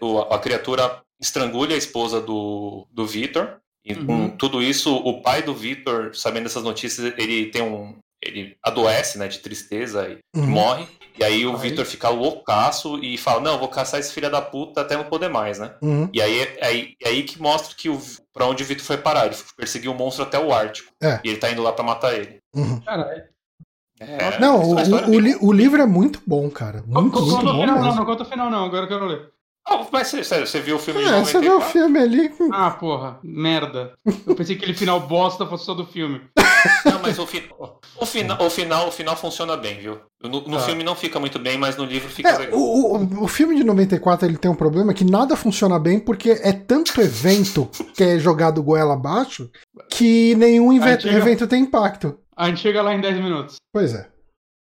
o- 0.00 0.18
a 0.32 0.38
criatura 0.38 1.00
estrangule 1.20 1.74
a 1.74 1.76
esposa 1.78 2.20
do, 2.20 2.86
do 2.92 3.06
Victor. 3.06 3.56
E 3.84 3.94
com 3.94 4.12
Uhum. 4.12 4.30
tudo 4.30 4.60
isso, 4.60 4.94
o 4.94 5.22
pai 5.22 5.42
do 5.42 5.54
Victor, 5.54 6.10
sabendo 6.14 6.44
dessas 6.44 6.62
notícias, 6.64 7.12
ele 7.16 7.46
tem 7.46 7.62
um. 7.62 7.94
Ele 8.26 8.56
adoece, 8.62 9.18
né, 9.18 9.28
de 9.28 9.38
tristeza 9.38 10.08
e 10.08 10.18
Uhum. 10.38 10.46
morre. 10.46 10.86
E 11.18 11.24
aí 11.24 11.46
o 11.46 11.52
Ai. 11.52 11.58
Victor 11.58 11.84
fica 11.86 12.08
loucaço 12.10 12.98
e 13.02 13.16
fala: 13.16 13.40
Não, 13.40 13.58
vou 13.58 13.68
caçar 13.68 13.98
esse 14.00 14.12
filho 14.12 14.30
da 14.30 14.42
puta 14.42 14.82
até 14.82 14.96
não 14.96 15.04
poder 15.04 15.28
mais, 15.30 15.58
né? 15.58 15.74
Uhum. 15.80 16.08
E 16.12 16.20
aí 16.20 16.40
é 16.40 16.66
aí, 16.66 16.94
é 17.02 17.08
aí 17.08 17.22
que 17.22 17.40
mostra 17.40 17.74
que 17.74 17.88
o, 17.88 17.98
pra 18.34 18.46
onde 18.46 18.62
o 18.62 18.66
Victor 18.66 18.84
foi 18.86 18.98
parar. 18.98 19.26
Ele 19.26 19.36
perseguiu 19.56 19.92
o 19.92 19.94
monstro 19.94 20.24
até 20.24 20.38
o 20.38 20.52
Ártico. 20.52 20.92
É. 21.02 21.18
E 21.24 21.28
ele 21.30 21.38
tá 21.38 21.50
indo 21.50 21.62
lá 21.62 21.72
pra 21.72 21.84
matar 21.84 22.14
ele. 22.14 22.38
Uhum. 22.54 22.80
Caralho. 22.80 23.22
É, 23.98 24.38
Não, 24.38 24.60
é 24.78 24.84
o, 24.84 25.10
o, 25.14 25.18
li- 25.18 25.38
o 25.40 25.50
livro 25.50 25.80
é 25.80 25.86
muito 25.86 26.20
bom, 26.26 26.50
cara. 26.50 26.84
Muito, 26.86 27.12
Conta 27.12 27.20
muito 27.20 27.22
o 27.22 27.30
bom 27.30 27.38
final, 27.60 27.66
não, 27.76 27.82
mesmo. 27.82 27.96
não 27.98 28.04
conta 28.04 28.22
o 28.24 28.26
final, 28.26 28.50
não. 28.50 28.64
Agora 28.66 28.84
eu 28.84 28.88
quero 28.88 29.06
ler. 29.06 29.30
Ah, 29.68 29.84
mas 29.90 30.06
sério, 30.08 30.46
você 30.46 30.60
viu 30.60 30.76
o 30.76 30.78
filme 30.78 31.02
de 31.02 31.08
É, 31.08 31.18
você 31.18 31.40
vê 31.40 31.48
o 31.48 31.58
94? 31.58 31.72
filme 31.72 31.98
ali. 31.98 32.30
Ah, 32.52 32.70
porra, 32.70 33.18
merda. 33.22 33.92
Eu 34.26 34.34
pensei 34.36 34.54
que 34.54 34.62
aquele 34.62 34.78
final 34.78 35.00
bosta 35.00 35.44
fosse 35.44 35.64
só 35.64 35.74
do 35.74 35.84
filme. 35.84 36.20
Não, 36.84 37.00
mas 37.02 37.18
o, 37.18 37.26
fi- 37.26 37.48
o, 38.00 38.06
fina- 38.06 38.40
o 38.42 38.48
final, 38.48 38.88
o 38.88 38.92
final 38.92 39.16
funciona 39.16 39.56
bem, 39.56 39.78
viu? 39.80 39.98
No, 40.22 40.28
no 40.42 40.56
Tá. 40.56 40.60
filme 40.60 40.82
não 40.82 40.94
fica 40.96 41.20
muito 41.20 41.38
bem, 41.38 41.58
mas 41.58 41.76
no 41.76 41.84
livro 41.84 42.08
fica 42.08 42.28
É, 42.30 42.38
legal. 42.38 42.58
o, 42.58 42.96
o, 42.96 43.24
o 43.24 43.28
filme 43.28 43.54
de 43.56 43.62
94 43.64 44.26
ele 44.26 44.36
tem 44.38 44.50
um 44.50 44.54
problema 44.54 44.92
que 44.94 45.04
nada 45.04 45.36
funciona 45.36 45.78
bem 45.78 45.98
porque 46.00 46.30
é 46.42 46.52
tanto 46.52 47.00
evento 47.00 47.68
que 47.94 48.02
é 48.02 48.18
jogado 48.18 48.62
goela 48.62 48.94
abaixo 48.94 49.48
que 49.90 50.34
nenhum 50.36 50.70
Aí 50.82 51.00
chega- 51.00 51.16
evento 51.18 51.46
tem 51.46 51.62
impacto. 51.62 52.18
A 52.36 52.46
gente 52.48 52.60
chega 52.60 52.82
lá 52.82 52.94
em 52.94 53.00
10 53.00 53.16
minutos. 53.18 53.56
Pois 53.72 53.94
é. 53.94 54.08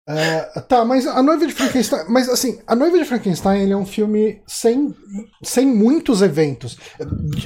Uh, 0.09 0.61
tá, 0.63 0.85
mas 0.85 1.07
a 1.07 1.23
noiva 1.23 1.47
de 1.47 1.53
Frankenstein. 1.53 2.05
Mas 2.09 2.29
assim, 2.29 2.61
a 2.67 2.75
noiva 2.75 2.99
de 2.99 3.05
Frankenstein 3.05 3.63
ele 3.63 3.73
é 3.73 3.77
um 3.77 3.87
filme 3.87 4.43
sem, 4.47 4.95
sem 5.43 5.67
muitos 5.67 6.23
eventos. 6.23 6.79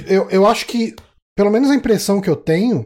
Eu, 0.07 0.29
eu 0.29 0.47
acho 0.47 0.65
que, 0.65 0.95
pelo 1.35 1.51
menos 1.51 1.69
a 1.69 1.75
impressão 1.75 2.19
que 2.19 2.29
eu 2.29 2.35
tenho, 2.35 2.85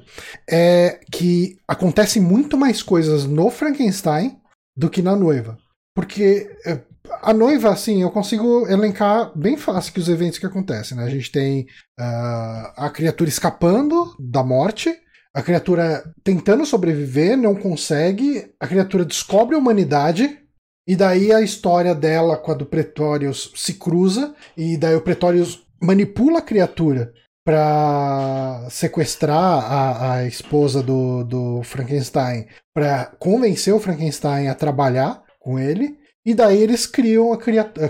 é 0.50 1.00
que 1.12 1.58
acontece 1.68 2.20
muito 2.20 2.58
mais 2.58 2.84
coisas 2.84 3.26
no 3.26 3.50
Frankenstein 3.50 4.38
do 4.76 4.90
que 4.90 5.02
na 5.02 5.16
noiva. 5.16 5.58
Porque 5.96 6.50
é, 6.66 6.82
a 7.22 7.34
noiva, 7.34 7.70
assim, 7.70 8.02
eu 8.02 8.12
consigo 8.12 8.68
elencar 8.68 9.32
bem 9.38 9.58
fácil 9.58 9.94
que 9.94 10.00
os 10.00 10.10
eventos 10.10 10.40
que 10.40 10.46
acontecem, 10.46 10.98
né? 10.98 11.04
A 11.04 11.10
gente 11.10 11.32
tem 11.32 11.64
uh, 12.00 12.74
a 12.76 12.90
criatura 12.94 13.30
escapando 13.30 14.16
da 14.20 14.44
morte, 14.44 14.94
a 15.34 15.42
criatura 15.42 16.04
tentando 16.24 16.66
sobreviver, 16.66 17.38
não 17.38 17.56
consegue, 17.56 18.52
a 18.60 18.68
criatura 18.68 19.06
descobre 19.06 19.56
a 19.56 19.60
humanidade, 19.60 20.40
e 20.88 20.96
daí 20.96 21.32
a 21.32 21.42
história 21.42 21.94
dela 21.94 22.36
com 22.36 22.52
a 22.52 22.56
do 22.56 22.66
Pretorius 22.66 23.52
se 23.56 23.76
cruza, 23.76 24.34
e 24.58 24.76
daí 24.76 24.96
o 24.96 25.02
Pretorius 25.02 25.64
manipula 25.82 26.40
a 26.40 26.44
criatura 26.44 27.14
para 27.46 28.68
sequestrar 28.70 29.72
a, 29.72 30.14
a 30.14 30.28
esposa 30.28 30.84
do, 30.84 31.24
do 31.24 31.64
Frankenstein, 31.64 32.48
para 32.74 33.06
convencer 33.20 33.74
o 33.74 33.80
Frankenstein 33.80 34.48
a 34.48 34.56
trabalhar 34.56 35.24
com 35.40 35.58
ele. 35.58 35.98
E 36.26 36.34
daí 36.34 36.62
eles 36.62 36.86
criam 36.86 37.34
a, 37.34 37.38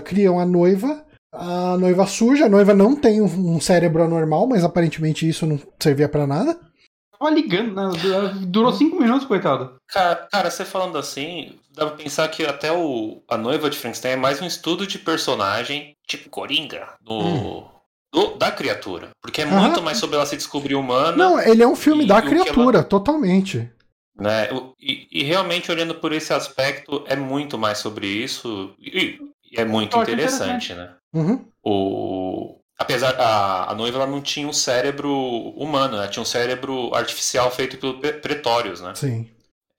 criam 0.00 0.40
a 0.40 0.46
noiva, 0.46 1.04
a 1.32 1.76
noiva 1.76 2.06
suja. 2.06 2.46
A 2.46 2.48
noiva 2.48 2.72
não 2.72 2.96
tem 2.96 3.20
um 3.20 3.60
cérebro 3.60 4.02
anormal, 4.02 4.46
mas 4.46 4.64
aparentemente 4.64 5.28
isso 5.28 5.46
não 5.46 5.60
servia 5.78 6.08
para 6.08 6.26
nada. 6.26 6.58
Tava 7.20 7.34
ligando, 7.34 7.74
né? 7.74 7.90
Durou 8.46 8.72
cinco 8.72 8.98
minutos, 8.98 9.26
coitado. 9.26 9.76
Cara, 9.86 10.26
cara, 10.32 10.50
você 10.50 10.64
falando 10.64 10.96
assim, 10.96 11.58
dá 11.74 11.86
pra 11.86 11.96
pensar 11.96 12.26
que 12.28 12.46
até 12.46 12.72
o, 12.72 13.22
a 13.28 13.36
noiva 13.36 13.68
de 13.68 13.76
Frankenstein 13.76 14.12
é 14.12 14.16
mais 14.16 14.40
um 14.40 14.46
estudo 14.46 14.86
de 14.86 14.98
personagem, 14.98 15.94
tipo 16.06 16.30
Coringa, 16.30 16.88
do, 16.98 17.14
hum. 17.14 17.68
do 18.10 18.38
da 18.38 18.50
criatura. 18.50 19.10
Porque 19.20 19.42
é 19.42 19.44
muito 19.44 19.82
mais 19.82 19.98
sobre 19.98 20.16
ela 20.16 20.24
se 20.24 20.36
descobrir 20.36 20.76
humana. 20.76 21.14
Não, 21.14 21.38
ele 21.38 21.62
é 21.62 21.68
um 21.68 21.76
filme 21.76 22.06
da 22.06 22.22
criatura, 22.22 22.78
ela... 22.78 22.88
totalmente. 22.88 23.70
Né? 24.18 24.48
E, 24.80 25.06
e, 25.12 25.22
realmente, 25.22 25.70
olhando 25.70 25.94
por 25.94 26.12
esse 26.12 26.32
aspecto, 26.32 27.04
é 27.06 27.16
muito 27.16 27.58
mais 27.58 27.78
sobre 27.78 28.06
isso. 28.06 28.74
E, 28.78 29.20
e 29.52 29.60
é 29.60 29.64
muito 29.66 29.94
interessante, 29.98 30.72
interessante, 30.72 30.74
né? 30.74 30.94
Uhum. 31.12 31.44
O, 31.62 32.59
apesar 32.80 33.14
a, 33.20 33.70
a 33.70 33.74
noiva 33.74 33.98
ela 33.98 34.06
não 34.06 34.22
tinha 34.22 34.48
um 34.48 34.52
cérebro 34.54 35.12
humano, 35.54 35.96
ela 35.96 36.08
tinha 36.08 36.22
um 36.22 36.26
cérebro 36.26 36.90
artificial 36.94 37.50
feito 37.50 37.76
pelo 37.76 38.00
pretórios, 38.00 38.80
né? 38.80 38.94
Sim. 38.94 39.28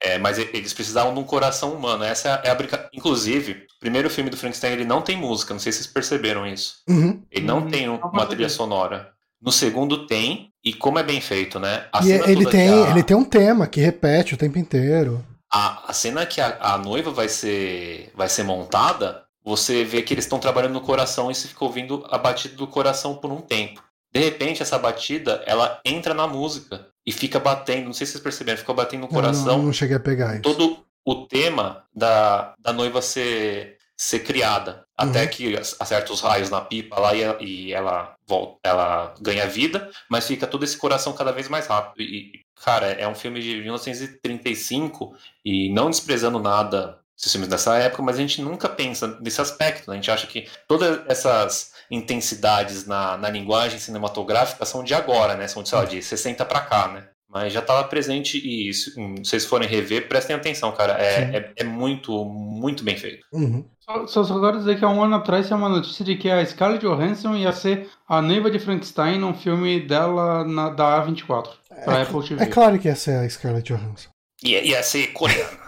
É, 0.03 0.17
mas 0.17 0.37
eles 0.37 0.73
precisavam 0.73 1.13
de 1.13 1.19
um 1.19 1.23
coração 1.23 1.73
humano. 1.73 2.03
Essa 2.03 2.29
é 2.43 2.49
a, 2.49 2.51
é 2.51 2.55
brincadeira. 2.55 2.89
Inclusive, 2.93 3.51
o 3.51 3.79
primeiro 3.79 4.09
filme 4.09 4.29
do 4.29 4.37
Frankenstein 4.37 4.73
ele 4.73 4.85
não 4.85 5.01
tem 5.01 5.17
música. 5.17 5.53
Não 5.53 5.59
sei 5.59 5.71
se 5.71 5.79
vocês 5.79 5.93
perceberam 5.93 6.45
isso. 6.45 6.77
Uhum. 6.87 7.21
Ele 7.31 7.45
não 7.45 7.59
uhum. 7.59 7.69
tem 7.69 7.89
um, 7.89 7.97
uma 7.97 8.25
trilha 8.25 8.49
sonora. 8.49 9.11
No 9.41 9.51
segundo 9.51 10.05
tem, 10.05 10.51
e 10.63 10.73
como 10.73 10.99
é 10.99 11.03
bem 11.03 11.19
feito, 11.19 11.59
né? 11.59 11.85
A 11.91 12.03
e 12.03 12.11
ele 12.11 12.45
tem, 12.45 12.69
a... 12.69 12.91
ele 12.91 13.03
tem 13.03 13.17
um 13.17 13.23
tema 13.23 13.67
que 13.67 13.81
repete 13.81 14.33
o 14.35 14.37
tempo 14.37 14.57
inteiro. 14.57 15.23
A, 15.51 15.89
a 15.89 15.93
cena 15.93 16.25
que 16.25 16.39
a, 16.39 16.57
a, 16.61 16.77
noiva 16.77 17.11
vai 17.11 17.27
ser, 17.27 18.11
vai 18.15 18.29
ser 18.29 18.43
montada, 18.43 19.23
você 19.43 19.83
vê 19.83 20.01
que 20.01 20.13
eles 20.13 20.25
estão 20.25 20.39
trabalhando 20.39 20.73
no 20.73 20.81
coração 20.81 21.31
e 21.31 21.35
você 21.35 21.47
fica 21.47 21.65
ouvindo 21.65 22.05
a 22.09 22.17
batida 22.17 22.55
do 22.55 22.67
coração 22.67 23.15
por 23.15 23.31
um 23.31 23.41
tempo. 23.41 23.83
De 24.13 24.19
repente, 24.19 24.61
essa 24.61 24.77
batida, 24.77 25.43
ela 25.45 25.79
entra 25.85 26.13
na 26.13 26.27
música 26.27 26.87
e 27.05 27.11
fica 27.11 27.39
batendo, 27.39 27.85
não 27.85 27.93
sei 27.93 28.05
se 28.05 28.13
vocês 28.13 28.23
perceberam, 28.23 28.57
fica 28.57 28.73
batendo 28.73 29.01
no 29.01 29.07
coração. 29.07 29.57
Não, 29.57 29.63
não 29.63 29.73
cheguei 29.73 29.95
a 29.95 29.99
pegar 29.99 30.33
isso. 30.33 30.41
Todo 30.41 30.85
o 31.05 31.25
tema 31.25 31.83
da, 31.93 32.53
da 32.59 32.73
noiva 32.73 33.01
ser 33.01 33.77
ser 34.01 34.21
criada. 34.21 34.83
Uhum. 34.99 35.09
Até 35.09 35.27
que 35.27 35.55
acerta 35.55 36.11
os 36.11 36.21
raios 36.21 36.49
na 36.49 36.59
pipa 36.59 36.99
lá 36.99 37.13
e, 37.13 37.21
e, 37.39 37.71
ela 37.71 38.15
volta, 38.27 38.57
ela 38.63 39.13
ganha 39.21 39.47
vida, 39.47 39.91
mas 40.09 40.25
fica 40.25 40.47
todo 40.47 40.63
esse 40.63 40.75
coração 40.75 41.13
cada 41.13 41.31
vez 41.31 41.47
mais 41.47 41.67
rápido. 41.67 42.01
E, 42.01 42.41
cara, 42.63 42.87
é 42.87 43.07
um 43.07 43.13
filme 43.13 43.39
de 43.39 43.61
1935 43.61 45.15
e 45.45 45.71
não 45.71 45.91
desprezando 45.91 46.39
nada 46.39 46.97
esses 47.17 47.31
filmes 47.31 47.49
dessa 47.49 47.77
época, 47.77 48.01
mas 48.01 48.15
a 48.15 48.19
gente 48.19 48.41
nunca 48.41 48.67
pensa 48.67 49.17
nesse 49.21 49.39
aspecto. 49.39 49.89
Né? 49.89 49.93
A 49.93 49.95
gente 49.97 50.11
acha 50.11 50.27
que 50.27 50.47
todas 50.67 51.01
essas 51.07 51.71
intensidades 51.89 52.85
na, 52.87 53.17
na 53.17 53.29
linguagem 53.29 53.79
cinematográfica 53.79 54.65
são 54.65 54.83
de 54.83 54.93
agora, 54.93 55.35
né? 55.35 55.47
São 55.47 55.61
de, 55.61 55.69
sei 55.69 55.77
lá, 55.77 55.85
de 55.85 56.01
60 56.01 56.45
para 56.45 56.61
cá, 56.61 56.87
né? 56.87 57.07
Mas 57.29 57.53
já 57.53 57.61
estava 57.61 57.87
presente 57.87 58.37
e 58.37 58.73
se 58.73 58.93
vocês 59.19 59.45
forem 59.45 59.67
rever, 59.67 60.09
prestem 60.09 60.35
atenção, 60.35 60.71
cara. 60.73 61.01
É, 61.01 61.37
é, 61.37 61.53
é, 61.57 61.63
muito, 61.63 62.25
muito 62.25 62.83
bem 62.83 62.97
feito. 62.97 63.25
Uhum. 63.31 63.65
Só, 63.79 64.25
só 64.25 64.41
quero 64.41 64.57
dizer 64.57 64.77
que 64.77 64.83
há 64.83 64.89
um 64.89 65.01
ano 65.01 65.15
atrás 65.15 65.47
tinha 65.47 65.55
uma 65.55 65.69
notícia 65.69 66.03
de 66.03 66.17
que 66.17 66.29
a 66.29 66.45
Scarlett 66.45 66.85
Johansson 66.85 67.35
ia 67.35 67.53
ser 67.53 67.89
a 68.07 68.21
noiva 68.21 68.51
de 68.51 68.59
Frankenstein 68.59 69.17
num 69.17 69.33
filme 69.33 69.79
dela 69.79 70.43
na, 70.43 70.69
da 70.71 71.05
A24, 71.05 71.49
pra 71.85 71.99
é, 71.99 72.01
Apple 72.01 72.27
TV. 72.27 72.43
É 72.43 72.47
claro 72.47 72.77
que 72.77 72.89
ia 72.89 72.95
ser 72.95 73.15
a 73.15 73.29
Scarlett 73.29 73.73
Johansson. 73.73 74.09
Ia, 74.43 74.63
ia 74.63 74.83
ser 74.83 75.07
coreana. 75.07 75.59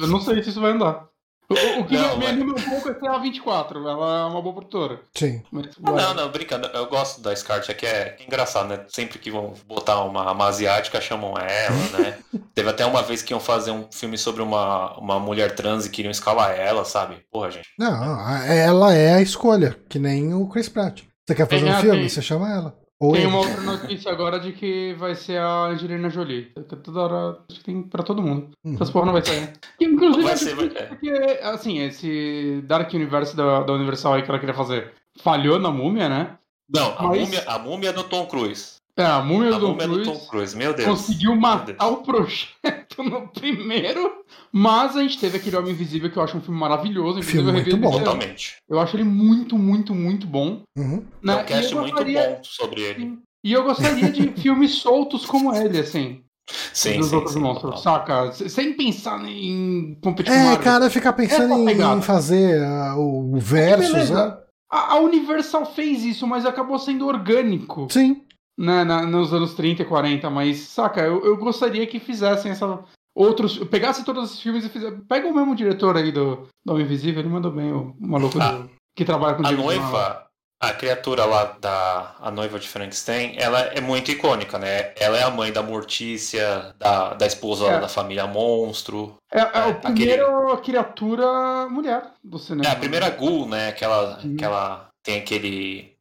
Eu 0.00 0.08
não 0.08 0.20
sei 0.20 0.42
se 0.42 0.50
isso 0.50 0.60
vai 0.60 0.72
andar. 0.72 1.08
O, 1.48 1.80
o 1.80 1.84
que 1.84 1.96
não, 1.96 2.16
me 2.16 2.26
anima 2.26 2.52
um 2.52 2.62
pouco 2.62 2.88
é 2.88 2.94
ser 2.94 3.06
a 3.06 3.18
24, 3.18 3.78
ela 3.78 4.20
é 4.20 4.24
uma 4.24 4.40
boa 4.40 4.54
produtora. 4.54 5.00
Sim. 5.14 5.42
Mas, 5.52 5.66
ah, 5.84 5.90
não, 5.90 6.14
não, 6.14 6.30
brincando, 6.30 6.66
eu 6.68 6.86
gosto 6.86 7.20
da 7.20 7.36
Scarlett, 7.36 7.70
é 7.70 7.74
que 7.74 7.86
é 7.86 8.16
engraçado, 8.26 8.68
né? 8.68 8.84
Sempre 8.88 9.18
que 9.18 9.30
vão 9.30 9.52
botar 9.66 10.02
uma, 10.04 10.32
uma 10.32 10.46
asiática, 10.46 11.00
chamam 11.00 11.34
ela, 11.36 11.98
né? 11.98 12.18
Teve 12.54 12.70
até 12.70 12.86
uma 12.86 13.02
vez 13.02 13.22
que 13.22 13.32
iam 13.32 13.40
fazer 13.40 13.72
um 13.72 13.86
filme 13.92 14.16
sobre 14.16 14.42
uma, 14.42 14.98
uma 14.98 15.20
mulher 15.20 15.54
trans 15.54 15.84
e 15.84 15.90
queriam 15.90 16.10
escalar 16.10 16.58
ela, 16.58 16.84
sabe? 16.84 17.22
Porra, 17.30 17.50
gente. 17.50 17.68
Não, 17.78 18.28
ela 18.46 18.94
é 18.94 19.14
a 19.14 19.22
escolha, 19.22 19.76
que 19.88 19.98
nem 19.98 20.32
o 20.32 20.48
Chris 20.48 20.68
Pratt. 20.68 21.02
Você 21.26 21.34
quer 21.34 21.48
fazer 21.48 21.64
um 21.64 21.80
filme? 21.80 22.00
Tem... 22.00 22.08
Você 22.08 22.22
chama 22.22 22.50
ela. 22.50 22.83
Tem 23.12 23.26
uma 23.26 23.38
outra 23.38 23.60
notícia 23.60 24.10
agora 24.10 24.38
de 24.38 24.52
que 24.52 24.94
vai 24.94 25.14
ser 25.14 25.38
a 25.38 25.66
Angelina 25.66 26.08
Jolie. 26.08 26.52
Toda 26.82 27.00
hora 27.00 27.38
acho 27.48 27.58
que 27.58 27.64
tem 27.64 27.82
pra 27.82 28.02
todo 28.02 28.22
mundo. 28.22 28.50
Uhum. 28.64 28.74
Essas 28.74 28.90
porra 28.90 29.06
não 29.06 29.12
vai 29.12 29.24
sair. 29.24 29.52
Inclusive, 29.80 30.22
vai 30.24 30.36
ser, 30.36 30.54
vai... 30.54 30.68
porque, 30.68 31.10
assim, 31.42 31.80
esse 31.80 32.62
Dark 32.64 32.92
Universe 32.94 33.36
da, 33.36 33.62
da 33.62 33.72
Universal 33.72 34.14
aí 34.14 34.22
que 34.22 34.30
ela 34.30 34.38
queria 34.38 34.54
fazer 34.54 34.92
falhou 35.20 35.58
na 35.58 35.70
múmia, 35.70 36.08
né? 36.08 36.38
Não, 36.68 36.94
a, 36.96 37.02
Mas... 37.08 37.20
múmia, 37.20 37.44
a 37.46 37.58
múmia 37.58 37.88
é 37.90 37.92
do 37.92 38.04
Tom 38.04 38.26
Cruise. 38.26 38.76
É, 38.96 39.04
a 39.04 39.20
múmia, 39.20 39.56
a 39.56 39.58
do, 39.58 39.68
múmia 39.68 39.86
Tom 39.86 39.92
Cruise 39.92 40.10
do 40.10 40.18
Tom 40.18 40.26
Cruise, 40.26 40.56
meu 40.56 40.72
Deus. 40.72 40.88
Conseguiu 40.88 41.36
matar 41.36 41.72
Deus. 41.72 41.92
o 41.92 41.96
projeto 41.98 42.83
no 43.02 43.28
primeiro, 43.28 44.24
mas 44.52 44.96
a 44.96 45.02
gente 45.02 45.18
teve 45.18 45.38
aquele 45.38 45.56
Homem 45.56 45.72
Invisível 45.72 46.10
que 46.10 46.16
eu 46.16 46.22
acho 46.22 46.36
um 46.36 46.40
filme 46.40 46.58
maravilhoso. 46.58 47.22
Filme 47.22 47.48
eu 47.48 47.52
muito 47.52 47.76
bom. 47.76 47.98
Totalmente. 47.98 48.56
Eu 48.68 48.78
acho 48.78 48.96
ele 48.96 49.04
muito, 49.04 49.58
muito, 49.58 49.94
muito 49.94 50.26
bom. 50.26 50.62
Uhum. 50.76 51.04
Né? 51.22 51.32
É 51.32 51.36
um 51.36 51.44
cast 51.44 51.74
gostaria... 51.74 52.20
muito 52.20 52.36
bom 52.36 52.44
sobre 52.44 52.82
ele. 52.82 53.18
E 53.42 53.52
eu 53.52 53.64
gostaria 53.64 54.10
de 54.10 54.28
filmes 54.40 54.76
soltos 54.76 55.26
como 55.26 55.54
ele, 55.54 55.78
assim. 55.78 56.22
Sim, 56.72 56.98
dos 56.98 57.08
sim, 57.08 57.14
outros 57.16 57.34
sim, 57.34 57.40
monstros, 57.40 57.82
saca? 57.82 58.30
Sem 58.32 58.74
pensar 58.74 59.24
em 59.26 59.98
competir 60.02 60.32
É, 60.32 60.56
cara, 60.58 60.90
ficar 60.90 61.14
pensando 61.14 61.54
em, 61.54 61.80
em, 61.80 62.02
fazer 62.02 62.60
uh, 62.60 62.98
o 62.98 63.38
versus. 63.38 64.10
Né? 64.10 64.36
A, 64.70 64.92
a 64.92 64.96
Universal 64.96 65.64
fez 65.64 66.04
isso, 66.04 66.26
mas 66.26 66.44
acabou 66.44 66.78
sendo 66.78 67.06
orgânico. 67.06 67.86
Sim 67.90 68.23
né, 68.56 68.84
na, 68.84 69.02
nos 69.02 69.32
anos 69.32 69.54
30 69.54 69.82
e 69.82 69.84
40, 69.84 70.30
mas, 70.30 70.60
saca, 70.60 71.00
eu, 71.00 71.24
eu 71.24 71.36
gostaria 71.36 71.86
que 71.86 71.98
fizessem 71.98 72.52
essa. 72.52 72.84
Outros. 73.14 73.58
Pegasse 73.58 74.04
todos 74.04 74.24
esses 74.24 74.40
filmes 74.40 74.64
e 74.64 74.68
fizesse. 74.68 74.96
Pega 75.08 75.28
o 75.28 75.34
mesmo 75.34 75.54
diretor 75.54 75.96
aí 75.96 76.10
do, 76.10 76.48
do 76.64 76.72
Homem 76.72 76.84
Invisível, 76.84 77.20
ele 77.20 77.28
mandou 77.28 77.52
bem, 77.52 77.72
o 77.72 77.94
maluco 78.00 78.40
ah, 78.40 78.52
do, 78.52 78.70
que 78.96 79.04
trabalha 79.04 79.36
com 79.36 79.46
A 79.46 79.52
noiva, 79.52 80.26
a 80.60 80.72
criatura 80.72 81.24
lá 81.24 81.56
da 81.60 82.16
a 82.20 82.30
noiva 82.30 82.58
de 82.58 82.68
Frankenstein, 82.68 83.34
ela 83.36 83.60
é 83.60 83.80
muito 83.80 84.10
icônica, 84.10 84.58
né? 84.58 84.92
Ela 84.96 85.18
é 85.18 85.22
a 85.22 85.30
mãe 85.30 85.52
da 85.52 85.62
Mortícia, 85.62 86.74
da, 86.78 87.14
da 87.14 87.26
esposa 87.26 87.66
é. 87.66 87.80
da 87.80 87.88
família 87.88 88.26
Monstro. 88.26 89.16
É, 89.32 89.40
é, 89.40 89.42
é 89.42 89.70
a 89.70 89.74
primeira 89.74 90.26
aquele... 90.26 90.62
criatura 90.62 91.68
mulher 91.68 92.10
do 92.22 92.38
cinema. 92.38 92.68
É 92.68 92.72
a 92.72 92.76
primeira 92.76 93.10
Ghoul, 93.10 93.48
né? 93.48 93.72
Que 93.72 93.84
ela, 93.84 94.20
uhum. 94.24 94.36
que 94.36 94.44
ela 94.44 94.88
tem 95.02 95.18
aquele 95.18 95.93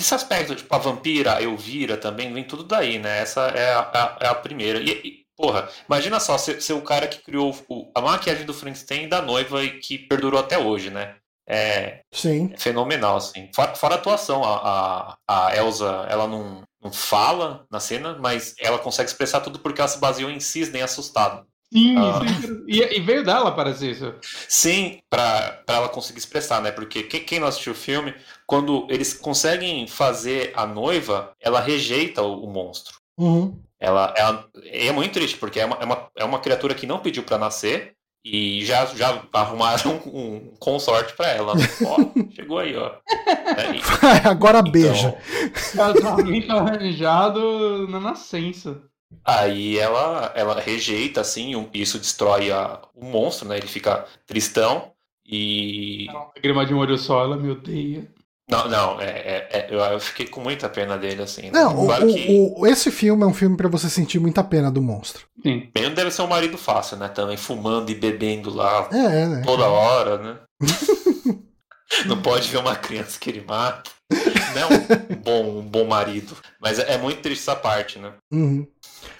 esse 0.00 0.14
aspecto, 0.14 0.54
tipo, 0.54 0.74
a 0.74 0.78
vampira, 0.78 1.36
a 1.36 1.42
Elvira 1.42 1.96
também, 1.96 2.32
vem 2.32 2.44
tudo 2.44 2.64
daí, 2.64 2.98
né? 2.98 3.20
Essa 3.20 3.48
é 3.48 3.72
a, 3.72 3.80
a, 3.80 4.18
é 4.20 4.26
a 4.28 4.34
primeira. 4.34 4.80
E, 4.80 4.90
e, 4.90 5.24
porra, 5.36 5.68
imagina 5.88 6.20
só, 6.20 6.36
ser, 6.38 6.60
ser 6.60 6.72
o 6.72 6.82
cara 6.82 7.06
que 7.08 7.22
criou 7.22 7.54
o, 7.68 7.90
a 7.94 8.00
maquiagem 8.00 8.44
do 8.44 8.54
Frankenstein 8.54 9.08
da 9.08 9.22
noiva 9.22 9.62
e 9.62 9.78
que 9.80 9.98
perdurou 9.98 10.40
até 10.40 10.58
hoje, 10.58 10.90
né? 10.90 11.16
É, 11.48 12.02
Sim. 12.12 12.52
é 12.54 12.56
fenomenal, 12.56 13.16
assim. 13.16 13.50
Fora, 13.54 13.74
fora 13.74 13.94
a 13.96 13.98
atuação, 13.98 14.44
a, 14.44 15.16
a, 15.26 15.48
a 15.48 15.56
Elsa, 15.56 16.06
ela 16.08 16.28
não, 16.28 16.62
não 16.80 16.92
fala 16.92 17.66
na 17.70 17.80
cena, 17.80 18.16
mas 18.20 18.54
ela 18.60 18.78
consegue 18.78 19.10
expressar 19.10 19.40
tudo 19.40 19.58
porque 19.58 19.80
ela 19.80 19.88
se 19.88 19.98
baseou 19.98 20.30
em 20.30 20.38
Cisne 20.38 20.80
assustado. 20.80 21.44
Sim, 21.72 21.96
ah. 21.96 22.20
sim. 22.26 22.64
E, 22.66 22.98
e, 22.98 23.00
veio 23.00 23.24
dela, 23.24 23.52
parece 23.52 23.90
isso. 23.90 24.12
Sim, 24.48 24.98
pra, 25.08 25.62
pra 25.64 25.76
ela 25.76 25.88
conseguir 25.88 26.18
expressar, 26.18 26.60
né? 26.60 26.72
Porque 26.72 27.04
quem, 27.04 27.24
quem 27.24 27.38
não 27.38 27.46
assistiu 27.46 27.72
o 27.72 27.76
filme, 27.76 28.14
quando 28.46 28.86
eles 28.90 29.14
conseguem 29.14 29.86
fazer 29.86 30.52
a 30.56 30.66
noiva, 30.66 31.32
ela 31.40 31.60
rejeita 31.60 32.22
o, 32.22 32.44
o 32.44 32.52
monstro. 32.52 32.98
Uhum. 33.16 33.56
Ela, 33.78 34.12
ela 34.16 34.48
é 34.64 34.92
muito 34.92 35.12
triste, 35.12 35.38
porque 35.38 35.60
é 35.60 35.64
uma, 35.64 35.76
é 35.76 35.84
uma, 35.84 36.08
é 36.16 36.24
uma 36.24 36.38
criatura 36.40 36.74
que 36.74 36.86
não 36.86 36.98
pediu 36.98 37.22
para 37.22 37.38
nascer, 37.38 37.94
E 38.22 38.62
já, 38.66 38.84
já 38.86 39.22
arrumaram 39.32 40.00
um 40.12 40.54
consorte 40.58 41.14
pra 41.14 41.28
ela. 41.28 41.54
Né? 41.54 41.64
Ó, 41.86 41.96
chegou 42.34 42.58
aí, 42.58 42.76
ó. 42.76 42.92
É, 43.56 44.28
Agora 44.28 44.60
beija. 44.60 45.16
Então, 45.72 45.94
casamento 45.94 46.52
arranjado 46.52 47.88
na 47.88 48.00
nascença. 48.00 48.89
Aí 49.24 49.78
ela, 49.78 50.32
ela 50.34 50.60
rejeita, 50.60 51.20
assim, 51.20 51.68
isso 51.74 51.98
destrói 51.98 52.50
a, 52.50 52.80
o 52.94 53.04
monstro, 53.04 53.48
né? 53.48 53.58
Ele 53.58 53.66
fica 53.66 54.04
tristão 54.26 54.92
e. 55.26 56.06
Lágrima 56.12 56.64
de 56.64 56.74
um 56.74 56.78
olho 56.78 56.96
só, 56.96 57.24
ela 57.24 57.36
me 57.36 57.50
odeia. 57.50 58.08
Não, 58.50 58.68
não, 58.68 59.00
é, 59.00 59.06
é, 59.06 59.68
é, 59.70 59.94
eu 59.94 60.00
fiquei 60.00 60.26
com 60.26 60.40
muita 60.40 60.68
pena 60.68 60.98
dele, 60.98 61.22
assim. 61.22 61.42
Né? 61.42 61.50
Não, 61.52 61.86
claro 61.86 62.10
o, 62.10 62.12
que... 62.12 62.26
o, 62.28 62.66
esse 62.66 62.90
filme 62.90 63.22
é 63.22 63.26
um 63.26 63.32
filme 63.32 63.56
para 63.56 63.68
você 63.68 63.88
sentir 63.88 64.18
muita 64.18 64.42
pena 64.42 64.70
do 64.70 64.82
monstro. 64.82 65.24
Sim. 65.40 65.70
Bem, 65.72 65.94
deve 65.94 66.10
ser 66.10 66.22
um 66.22 66.26
marido 66.26 66.58
fácil, 66.58 66.96
né? 66.96 67.08
Também 67.08 67.36
fumando 67.36 67.90
e 67.90 67.94
bebendo 67.94 68.52
lá 68.52 68.88
é, 68.90 69.26
né? 69.26 69.42
toda 69.44 69.68
hora, 69.68 70.18
né? 70.18 70.38
Não 72.06 72.20
pode 72.20 72.48
ver 72.48 72.58
uma 72.58 72.74
criança 72.74 73.18
que 73.20 73.30
ele 73.30 73.44
mata. 73.46 73.90
Não 74.10 74.62
é 74.62 74.66
um 74.66 75.16
bom, 75.16 75.58
um 75.60 75.62
bom 75.62 75.86
marido. 75.86 76.36
Mas 76.60 76.78
é, 76.78 76.94
é 76.94 76.98
muito 76.98 77.20
triste 77.20 77.42
essa 77.42 77.54
parte, 77.54 77.98
né? 77.98 78.12
Uhum. 78.32 78.66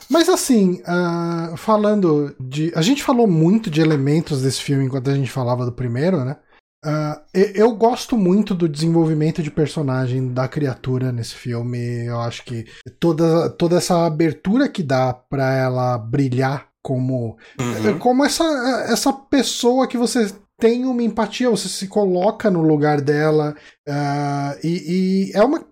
Mas 0.09 0.29
assim, 0.29 0.83
uh, 0.83 1.57
falando 1.57 2.35
de. 2.41 2.73
A 2.75 2.83
gente 2.83 3.03
falou 3.03 3.27
muito 3.27 3.71
de 3.71 3.81
elementos 3.81 4.43
desse 4.43 4.61
filme 4.61 4.85
enquanto 4.85 5.11
a 5.11 5.15
gente 5.15 5.31
falava 5.31 5.65
do 5.65 5.73
primeiro, 5.73 6.25
né? 6.25 6.37
Uh, 6.85 7.21
eu 7.55 7.73
gosto 7.75 8.17
muito 8.17 8.55
do 8.55 8.69
desenvolvimento 8.69 9.43
de 9.43 9.51
personagem 9.51 10.33
da 10.33 10.49
criatura 10.49 11.13
nesse 11.13 11.35
filme. 11.35 12.07
Eu 12.07 12.21
acho 12.21 12.45
que 12.45 12.67
toda, 12.99 13.51
toda 13.51 13.77
essa 13.77 14.07
abertura 14.07 14.69
que 14.69 14.83
dá 14.83 15.13
para 15.13 15.55
ela 15.55 15.99
brilhar 15.99 16.69
como, 16.83 17.37
uhum. 17.61 17.99
como 17.99 18.25
essa, 18.25 18.45
essa 18.89 19.13
pessoa 19.13 19.87
que 19.87 19.99
você 19.99 20.33
tem 20.59 20.85
uma 20.85 21.03
empatia, 21.03 21.51
você 21.51 21.69
se 21.69 21.87
coloca 21.87 22.51
no 22.51 22.63
lugar 22.63 23.01
dela. 23.01 23.55
Uh, 23.89 24.67
e, 24.67 25.31
e, 25.31 25.33
é 25.35 25.43
uma 25.43 25.65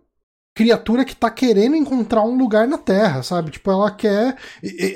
criatura 0.59 1.05
que 1.05 1.15
tá 1.15 1.31
querendo 1.31 1.77
encontrar 1.77 2.25
um 2.25 2.37
lugar 2.37 2.67
na 2.67 2.77
Terra, 2.77 3.23
sabe? 3.23 3.53
Tipo, 3.53 3.71
ela 3.71 3.93
quer. 3.93 4.37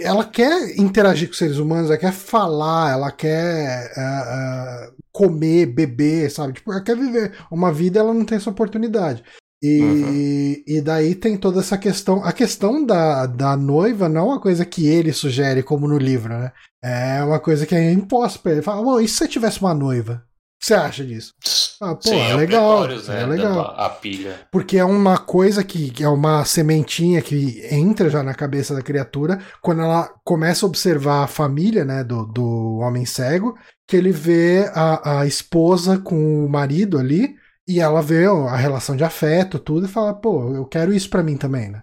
Ela 0.01 0.24
quer 0.24 0.76
interagir 0.76 1.28
com 1.28 1.34
seres 1.34 1.59
humanos, 1.59 1.89
ela 1.89 1.98
quer 1.98 2.12
falar, 2.12 2.90
ela 2.90 3.12
quer 3.12 3.93
uh, 3.97 4.89
uh, 4.90 4.94
comer, 5.12 5.66
beber, 5.66 6.28
sabe? 6.32 6.55
Tipo, 6.55 6.72
ela 6.72 6.82
quer 6.82 6.97
viver 6.97 7.32
uma 7.48 7.72
vida 7.72 8.01
ela 8.01 8.12
não 8.12 8.24
tem 8.24 8.39
essa 8.39 8.51
oportunidade. 8.51 9.22
E, 9.62 9.80
uhum. 9.80 10.62
e 10.66 10.80
daí 10.80 11.14
tem 11.14 11.36
toda 11.36 11.60
essa 11.60 11.78
questão. 11.78 12.24
A 12.24 12.32
questão 12.32 12.84
da, 12.84 13.26
da 13.26 13.56
noiva 13.56 14.09
não 14.09 14.20
é 14.22 14.24
uma 14.24 14.40
coisa 14.40 14.64
que 14.64 14.89
ele 14.89 15.12
sugere, 15.12 15.62
como 15.62 15.86
no 15.86 15.97
livro, 15.97 16.36
né? 16.36 16.51
É 16.82 17.22
uma 17.22 17.39
coisa 17.39 17.64
que 17.64 17.76
é 17.76 17.93
imposta 17.93 18.40
pra 18.40 18.51
ele. 18.51 18.62
Fala, 18.62 19.01
e 19.01 19.06
se 19.06 19.14
você 19.14 19.28
tivesse 19.28 19.60
uma 19.60 19.72
noiva? 19.72 20.24
Que 20.62 20.66
você 20.66 20.74
acha 20.74 21.05
disso? 21.05 21.34
Ah, 21.80 21.97
pô, 21.97 22.02
Sim, 22.02 22.14
é, 22.14 22.30
é 22.30 22.36
legal. 22.36 22.86
Né, 22.86 22.94
é 23.20 23.26
legal. 23.26 23.74
A 23.76 23.90
pilha. 23.90 24.40
Porque 24.52 24.78
é 24.78 24.84
uma 24.84 25.18
coisa 25.18 25.64
que, 25.64 25.90
que, 25.90 26.05
é 26.05 26.09
uma 26.09 26.44
sementinha 26.44 27.20
que 27.20 27.66
entra 27.68 28.09
já 28.09 28.22
na 28.22 28.32
cabeça 28.32 28.72
da 28.72 28.80
criatura 28.80 29.40
quando 29.60 29.82
ela 29.82 30.09
começa 30.22 30.64
a 30.64 30.68
observar 30.68 31.24
a 31.24 31.26
família, 31.26 31.84
né, 31.84 32.05
do, 32.05 32.24
do 32.26 32.78
homem 32.78 33.05
cego, 33.05 33.59
que 33.89 33.97
ele 33.97 34.12
vê 34.12 34.70
a, 34.72 35.20
a 35.22 35.26
esposa 35.26 35.98
com 35.98 36.47
o 36.47 36.48
marido 36.48 36.97
ali 36.97 37.34
e 37.66 37.80
ela 37.80 38.01
vê 38.01 38.26
a 38.26 38.56
relação 38.56 38.94
de 38.94 39.02
afeto, 39.02 39.59
tudo, 39.59 39.86
e 39.86 39.89
fala, 39.89 40.14
pô, 40.14 40.55
eu 40.55 40.64
quero 40.64 40.94
isso 40.94 41.10
para 41.10 41.24
mim 41.24 41.36
também, 41.36 41.70
né? 41.70 41.82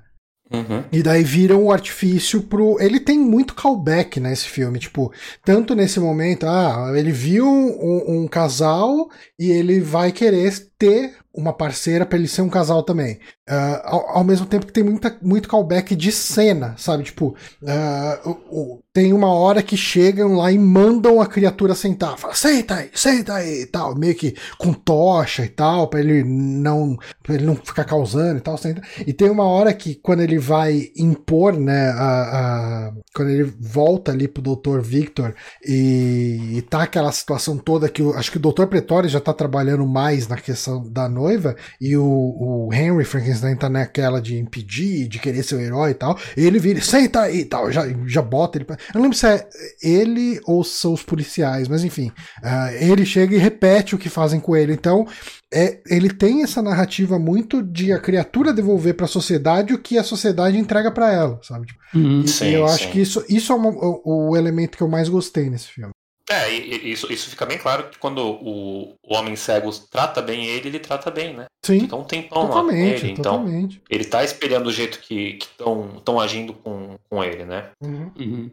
Uhum. 0.51 0.84
E 0.91 1.03
daí 1.03 1.23
vira 1.23 1.55
um 1.55 1.71
artifício 1.71 2.41
pro. 2.41 2.80
Ele 2.80 2.99
tem 2.99 3.19
muito 3.19 3.53
callback 3.53 4.19
nesse 4.19 4.47
filme, 4.47 4.80
tipo, 4.80 5.13
tanto 5.45 5.76
nesse 5.76 5.99
momento, 5.99 6.47
ah, 6.47 6.91
ele 6.95 7.11
viu 7.11 7.45
um, 7.45 8.23
um 8.23 8.27
casal 8.27 9.09
e 9.38 9.51
ele 9.51 9.80
vai 9.80 10.11
querer 10.11 10.51
ter 10.77 11.13
uma 11.34 11.53
parceira 11.53 12.06
para 12.06 12.18
ele 12.18 12.27
ser 12.27 12.41
um 12.41 12.49
casal 12.49 12.84
também. 12.84 13.19
Uh, 13.49 13.81
ao, 13.84 14.18
ao, 14.18 14.23
mesmo 14.23 14.45
tempo 14.45 14.65
que 14.65 14.73
tem 14.73 14.84
muita, 14.84 15.15
muito 15.22 15.49
callback 15.49 15.95
de 15.95 16.11
cena, 16.11 16.76
sabe? 16.77 17.03
Tipo, 17.03 17.35
uh, 17.64 18.30
uh, 18.30 18.84
tem 18.93 19.14
uma 19.14 19.34
hora 19.34 19.64
que 19.64 19.77
chegam 19.77 20.35
lá 20.35 20.51
e 20.51 20.57
mandam 20.57 21.22
a 21.22 21.26
criatura 21.26 21.73
sentar. 21.73 22.18
Fala, 22.18 22.34
senta 22.34 22.76
aí, 22.76 22.89
senta 22.93 23.35
aí 23.35 23.61
e 23.61 23.65
tal. 23.65 23.95
Meio 23.95 24.14
que 24.14 24.35
com 24.57 24.73
tocha 24.73 25.45
e 25.45 25.49
tal, 25.49 25.88
para 25.88 25.99
ele 25.99 26.23
não 26.23 26.97
pra 27.23 27.35
ele 27.35 27.45
não 27.45 27.56
ficar 27.56 27.85
causando 27.85 28.38
e 28.38 28.41
tal. 28.41 28.57
Senta. 28.57 28.81
E 29.06 29.14
tem 29.14 29.30
uma 29.30 29.45
hora 29.45 29.73
que 29.73 29.95
quando 29.95 30.22
ele 30.22 30.38
vai 30.38 30.89
impor, 30.97 31.57
né, 31.57 31.89
a, 31.91 32.88
a 32.88 32.93
quando 33.15 33.30
ele 33.30 33.51
volta 33.60 34.11
ali 34.11 34.27
pro 34.27 34.43
Dr. 34.43 34.80
Victor 34.81 35.34
e, 35.65 36.57
e 36.57 36.61
tá 36.64 36.84
aquela 36.84 37.11
situação 37.11 37.57
toda 37.57 37.89
que 37.89 38.03
acho 38.14 38.31
que 38.31 38.38
o 38.38 38.41
Dr. 38.41 38.65
Pretório 38.65 39.10
já 39.10 39.19
tá 39.19 39.34
trabalhando 39.34 39.88
mais 39.88 40.27
na 40.27 40.38
questão 40.38 40.84
da 40.89 41.07
noiva 41.30 41.56
e 41.80 41.95
o, 41.95 42.03
o 42.03 42.69
Henry 42.73 43.06
Frankenstein 43.06 43.56
tá 43.56 43.69
naquela 43.69 44.22
de 44.22 44.38
impedir, 44.38 45.07
de 45.07 45.19
querer 45.19 45.43
ser 45.43 45.56
o 45.56 45.60
herói 45.60 45.91
e 45.91 45.93
tal. 45.93 46.18
E 46.35 46.45
ele 46.45 46.60
vira, 46.60 46.81
senta 46.81 47.22
aí 47.22 47.41
e 47.41 47.45
tal, 47.45 47.72
já, 47.72 47.84
já 48.06 48.22
bota 48.22 48.57
ele. 48.57 48.65
Pra... 48.65 48.76
Eu 48.89 48.95
não 48.95 49.03
lembro 49.03 49.18
se 49.18 49.27
é 49.27 49.47
ele 49.81 50.39
ou 50.45 50.64
são 50.64 50.93
os 50.93 51.03
policiais, 51.03 51.68
mas 51.68 51.84
enfim. 51.84 52.11
Uh, 52.43 52.73
ele 52.80 53.06
chega 53.06 53.35
e 53.35 53.39
repete 53.39 53.95
o 53.95 53.97
que 53.97 54.10
fazem 54.10 54.39
com 54.39 54.56
ele. 54.56 54.73
Então, 54.73 55.06
é, 55.51 55.80
ele 55.88 56.10
tem 56.10 56.43
essa 56.43 56.61
narrativa 56.61 57.18
muito 57.18 57.64
de 57.64 57.91
a 57.91 57.99
criatura 57.99 58.53
devolver 58.53 58.93
para 58.93 59.06
a 59.06 59.10
sociedade 59.10 59.73
o 59.73 59.80
que 59.80 59.97
a 59.97 60.03
sociedade 60.03 60.57
entrega 60.57 60.91
para 60.91 61.11
ela, 61.11 61.39
sabe? 61.41 61.68
Tipo, 61.68 61.80
uhum, 61.95 62.22
e, 62.22 62.27
sim, 62.27 62.49
eu 62.49 62.68
sim. 62.68 62.73
acho 62.73 62.91
que 62.91 63.01
isso, 63.01 63.26
isso 63.27 63.51
é 63.51 63.56
uma, 63.56 63.69
o, 63.69 64.30
o, 64.30 64.38
elemento 64.38 64.77
que 64.77 64.84
eu 64.84 64.88
mais 64.88 65.10
gostei 65.10 65.49
nesse 65.49 65.68
filme. 65.68 65.91
É, 66.31 66.47
isso, 66.51 67.11
isso 67.11 67.30
fica 67.30 67.43
bem 67.43 67.57
claro 67.57 67.89
que 67.89 67.97
quando 67.97 68.19
o, 68.19 68.95
o 69.01 69.15
homem 69.15 69.35
cego 69.35 69.72
trata 69.89 70.22
bem 70.22 70.45
ele, 70.45 70.68
ele 70.69 70.80
trata 70.80 71.10
bem, 71.10 71.34
né? 71.34 71.45
Sim. 71.65 71.80
Fica 71.81 71.95
um 71.95 72.03
tempão 72.03 72.45
totalmente, 72.47 72.77
lá 72.77 72.99
com 72.99 73.06
ele. 73.06 73.11
Então, 73.11 73.38
totalmente. 73.39 73.81
ele 73.89 74.06
tá 74.06 74.23
espelhando 74.23 74.69
o 74.69 74.72
jeito 74.72 74.99
que 74.99 75.39
estão 75.39 76.19
agindo 76.19 76.53
com, 76.53 76.97
com 77.10 77.23
ele, 77.23 77.45
né? 77.45 77.72
Uhum. 77.81 78.11
Uhum. 78.18 78.51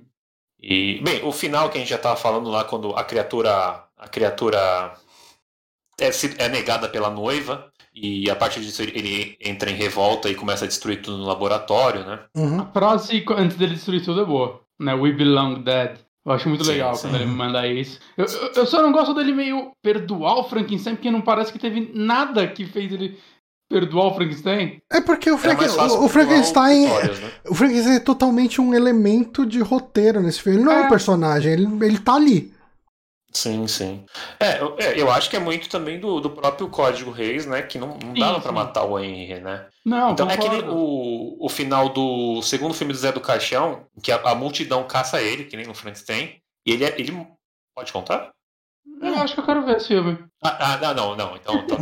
E, 0.58 1.00
bem, 1.02 1.22
o 1.22 1.30
final 1.32 1.68
que 1.68 1.76
a 1.76 1.80
gente 1.80 1.90
já 1.90 1.98
tava 1.98 2.16
falando 2.16 2.48
lá, 2.48 2.64
quando 2.64 2.94
a 2.96 3.04
criatura. 3.04 3.84
A 3.98 4.08
criatura 4.08 4.94
é, 5.98 6.10
é 6.38 6.48
negada 6.48 6.88
pela 6.88 7.10
noiva. 7.10 7.70
E 7.94 8.28
a 8.28 8.36
partir 8.36 8.60
disso 8.60 8.82
ele 8.82 9.38
entra 9.40 9.70
em 9.70 9.74
revolta 9.74 10.28
e 10.28 10.34
começa 10.34 10.66
a 10.66 10.68
destruir 10.68 11.00
tudo 11.00 11.16
no 11.16 11.24
laboratório, 11.24 12.04
né? 12.04 12.20
Uhum. 12.36 12.60
A 12.60 12.66
frase 12.66 13.24
antes 13.30 13.56
dele 13.56 13.72
destruir 13.72 14.04
tudo 14.04 14.20
é 14.20 14.24
boa, 14.24 14.60
né? 14.78 14.92
We 14.92 15.12
belong 15.12 15.62
dead. 15.62 15.98
Eu 16.26 16.32
acho 16.32 16.48
muito 16.48 16.64
sim, 16.64 16.72
legal 16.72 16.94
sim. 16.96 17.02
quando 17.02 17.14
ele 17.14 17.26
me 17.26 17.36
manda 17.36 17.64
isso. 17.68 18.00
Eu, 18.16 18.26
eu, 18.26 18.52
eu, 18.56 18.66
só 18.66 18.82
não 18.82 18.90
gosto 18.90 19.14
dele 19.14 19.32
meio 19.32 19.70
perdoar 19.80 20.40
o 20.40 20.44
Frankenstein, 20.44 20.96
porque 20.96 21.10
não 21.10 21.20
parece 21.20 21.52
que 21.52 21.58
teve 21.58 21.92
nada 21.94 22.48
que 22.48 22.66
fez 22.66 22.92
ele 22.92 23.16
perdoar 23.70 24.06
o 24.06 24.14
Frankenstein. 24.14 24.78
É 24.92 25.00
porque 25.00 25.30
o, 25.30 25.38
Frank, 25.38 25.64
o, 25.64 26.04
o 26.04 26.08
Frankenstein. 26.08 26.86
né? 26.86 27.30
O 27.48 27.54
Frankenstein 27.54 27.94
é 27.94 28.00
totalmente 28.00 28.60
um 28.60 28.74
elemento 28.74 29.46
de 29.46 29.60
roteiro 29.60 30.20
nesse 30.20 30.42
filme. 30.42 30.58
Ele 30.58 30.64
não 30.64 30.72
é, 30.72 30.82
é 30.82 30.86
um 30.86 30.88
personagem, 30.88 31.52
ele, 31.52 31.68
ele 31.84 31.98
tá 31.98 32.14
ali. 32.14 32.52
Sim, 33.36 33.66
sim. 33.68 34.06
É, 34.40 34.58
eu, 34.58 34.76
é, 34.78 34.98
eu 34.98 35.10
acho 35.10 35.28
que 35.28 35.36
é 35.36 35.38
muito 35.38 35.68
também 35.68 36.00
do, 36.00 36.20
do 36.20 36.30
próprio 36.30 36.70
Código 36.70 37.10
Reis, 37.10 37.44
né? 37.44 37.60
Que 37.60 37.78
não, 37.78 37.98
não 38.02 38.14
dava 38.14 38.40
para 38.40 38.50
matar 38.50 38.84
o 38.84 38.98
Henry, 38.98 39.40
né? 39.40 39.66
Não, 39.84 40.12
então 40.12 40.26
concordo. 40.26 40.56
é 40.56 40.58
que 40.58 40.62
nem 40.62 40.74
o, 40.74 41.36
o 41.38 41.48
final 41.50 41.90
do 41.90 42.40
segundo 42.40 42.72
filme 42.72 42.94
do 42.94 42.98
Zé 42.98 43.12
do 43.12 43.20
Caixão, 43.20 43.86
que 44.02 44.10
a, 44.10 44.16
a 44.16 44.34
multidão 44.34 44.86
caça 44.88 45.20
ele, 45.20 45.44
que 45.44 45.54
nem 45.54 45.66
no 45.66 45.74
Frankenstein, 45.74 46.40
e 46.64 46.72
ele, 46.72 46.86
é, 46.86 46.94
ele 46.98 47.12
pode 47.74 47.92
contar? 47.92 48.30
Eu 49.02 49.14
acho 49.16 49.34
que 49.34 49.40
eu 49.40 49.44
quero 49.44 49.66
ver 49.66 49.76
esse 49.76 49.88
filme. 49.88 50.18
Ah, 50.42 50.78
ah 50.80 50.94
não, 50.94 51.14
não, 51.14 51.36
Então, 51.36 51.56
então 51.56 51.76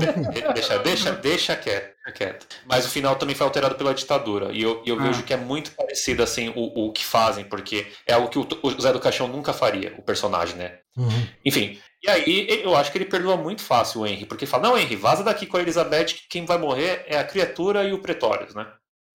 deixa, 0.52 0.78
deixa, 0.81 1.12
deixa 1.12 1.56
quieto, 1.56 1.94
quieto. 2.12 2.48
Mas 2.66 2.85
o 2.85 2.90
final 2.90 3.14
também 3.14 3.36
foi 3.36 3.47
alterado 3.47 3.76
pela 3.76 3.94
ditadura. 3.94 4.51
E 4.52 4.60
eu, 4.60 4.82
eu 4.85 4.98
ah. 4.98 5.02
vejo 5.05 5.22
que 5.22 5.32
é 5.32 5.36
muito 5.36 5.70
parecido 5.70 6.24
assim 6.24 6.48
o, 6.56 6.86
o 6.86 6.93
que 6.93 7.05
fazem, 7.05 7.44
porque 7.44 7.93
é 8.09 8.14
algo 8.14 8.28
que 8.28 8.39
o, 8.40 8.48
o 8.60 8.81
Zé 8.81 8.93
do 8.93 8.98
Caixão 8.98 9.28
nunca 9.28 9.52
faria, 9.52 9.94
o 9.97 10.02
personagem, 10.02 10.56
né? 10.56 10.78
Uhum. 10.96 11.26
Enfim. 11.44 11.78
E 12.02 12.08
aí 12.08 12.62
eu 12.62 12.76
acho 12.76 12.92
que 12.92 12.98
ele 12.98 13.06
perdoa 13.06 13.36
muito 13.36 13.62
fácil 13.62 14.02
o 14.02 14.06
Henry, 14.06 14.26
porque 14.26 14.46
fala, 14.46 14.68
não, 14.68 14.78
Henry, 14.78 14.94
vaza 14.96 15.24
daqui 15.24 15.46
com 15.46 15.56
a 15.56 15.60
Elizabeth, 15.60 16.06
que 16.06 16.28
quem 16.28 16.44
vai 16.44 16.58
morrer 16.58 17.04
é 17.06 17.18
a 17.18 17.24
criatura 17.24 17.84
e 17.84 17.92
o 17.92 18.00
Pretórios, 18.00 18.54
né? 18.54 18.66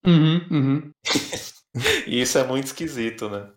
Uhum, 0.05 0.47
uhum. 0.49 0.91
e 2.07 2.21
isso 2.21 2.37
é 2.37 2.43
muito 2.43 2.65
esquisito, 2.65 3.29
né? 3.29 3.47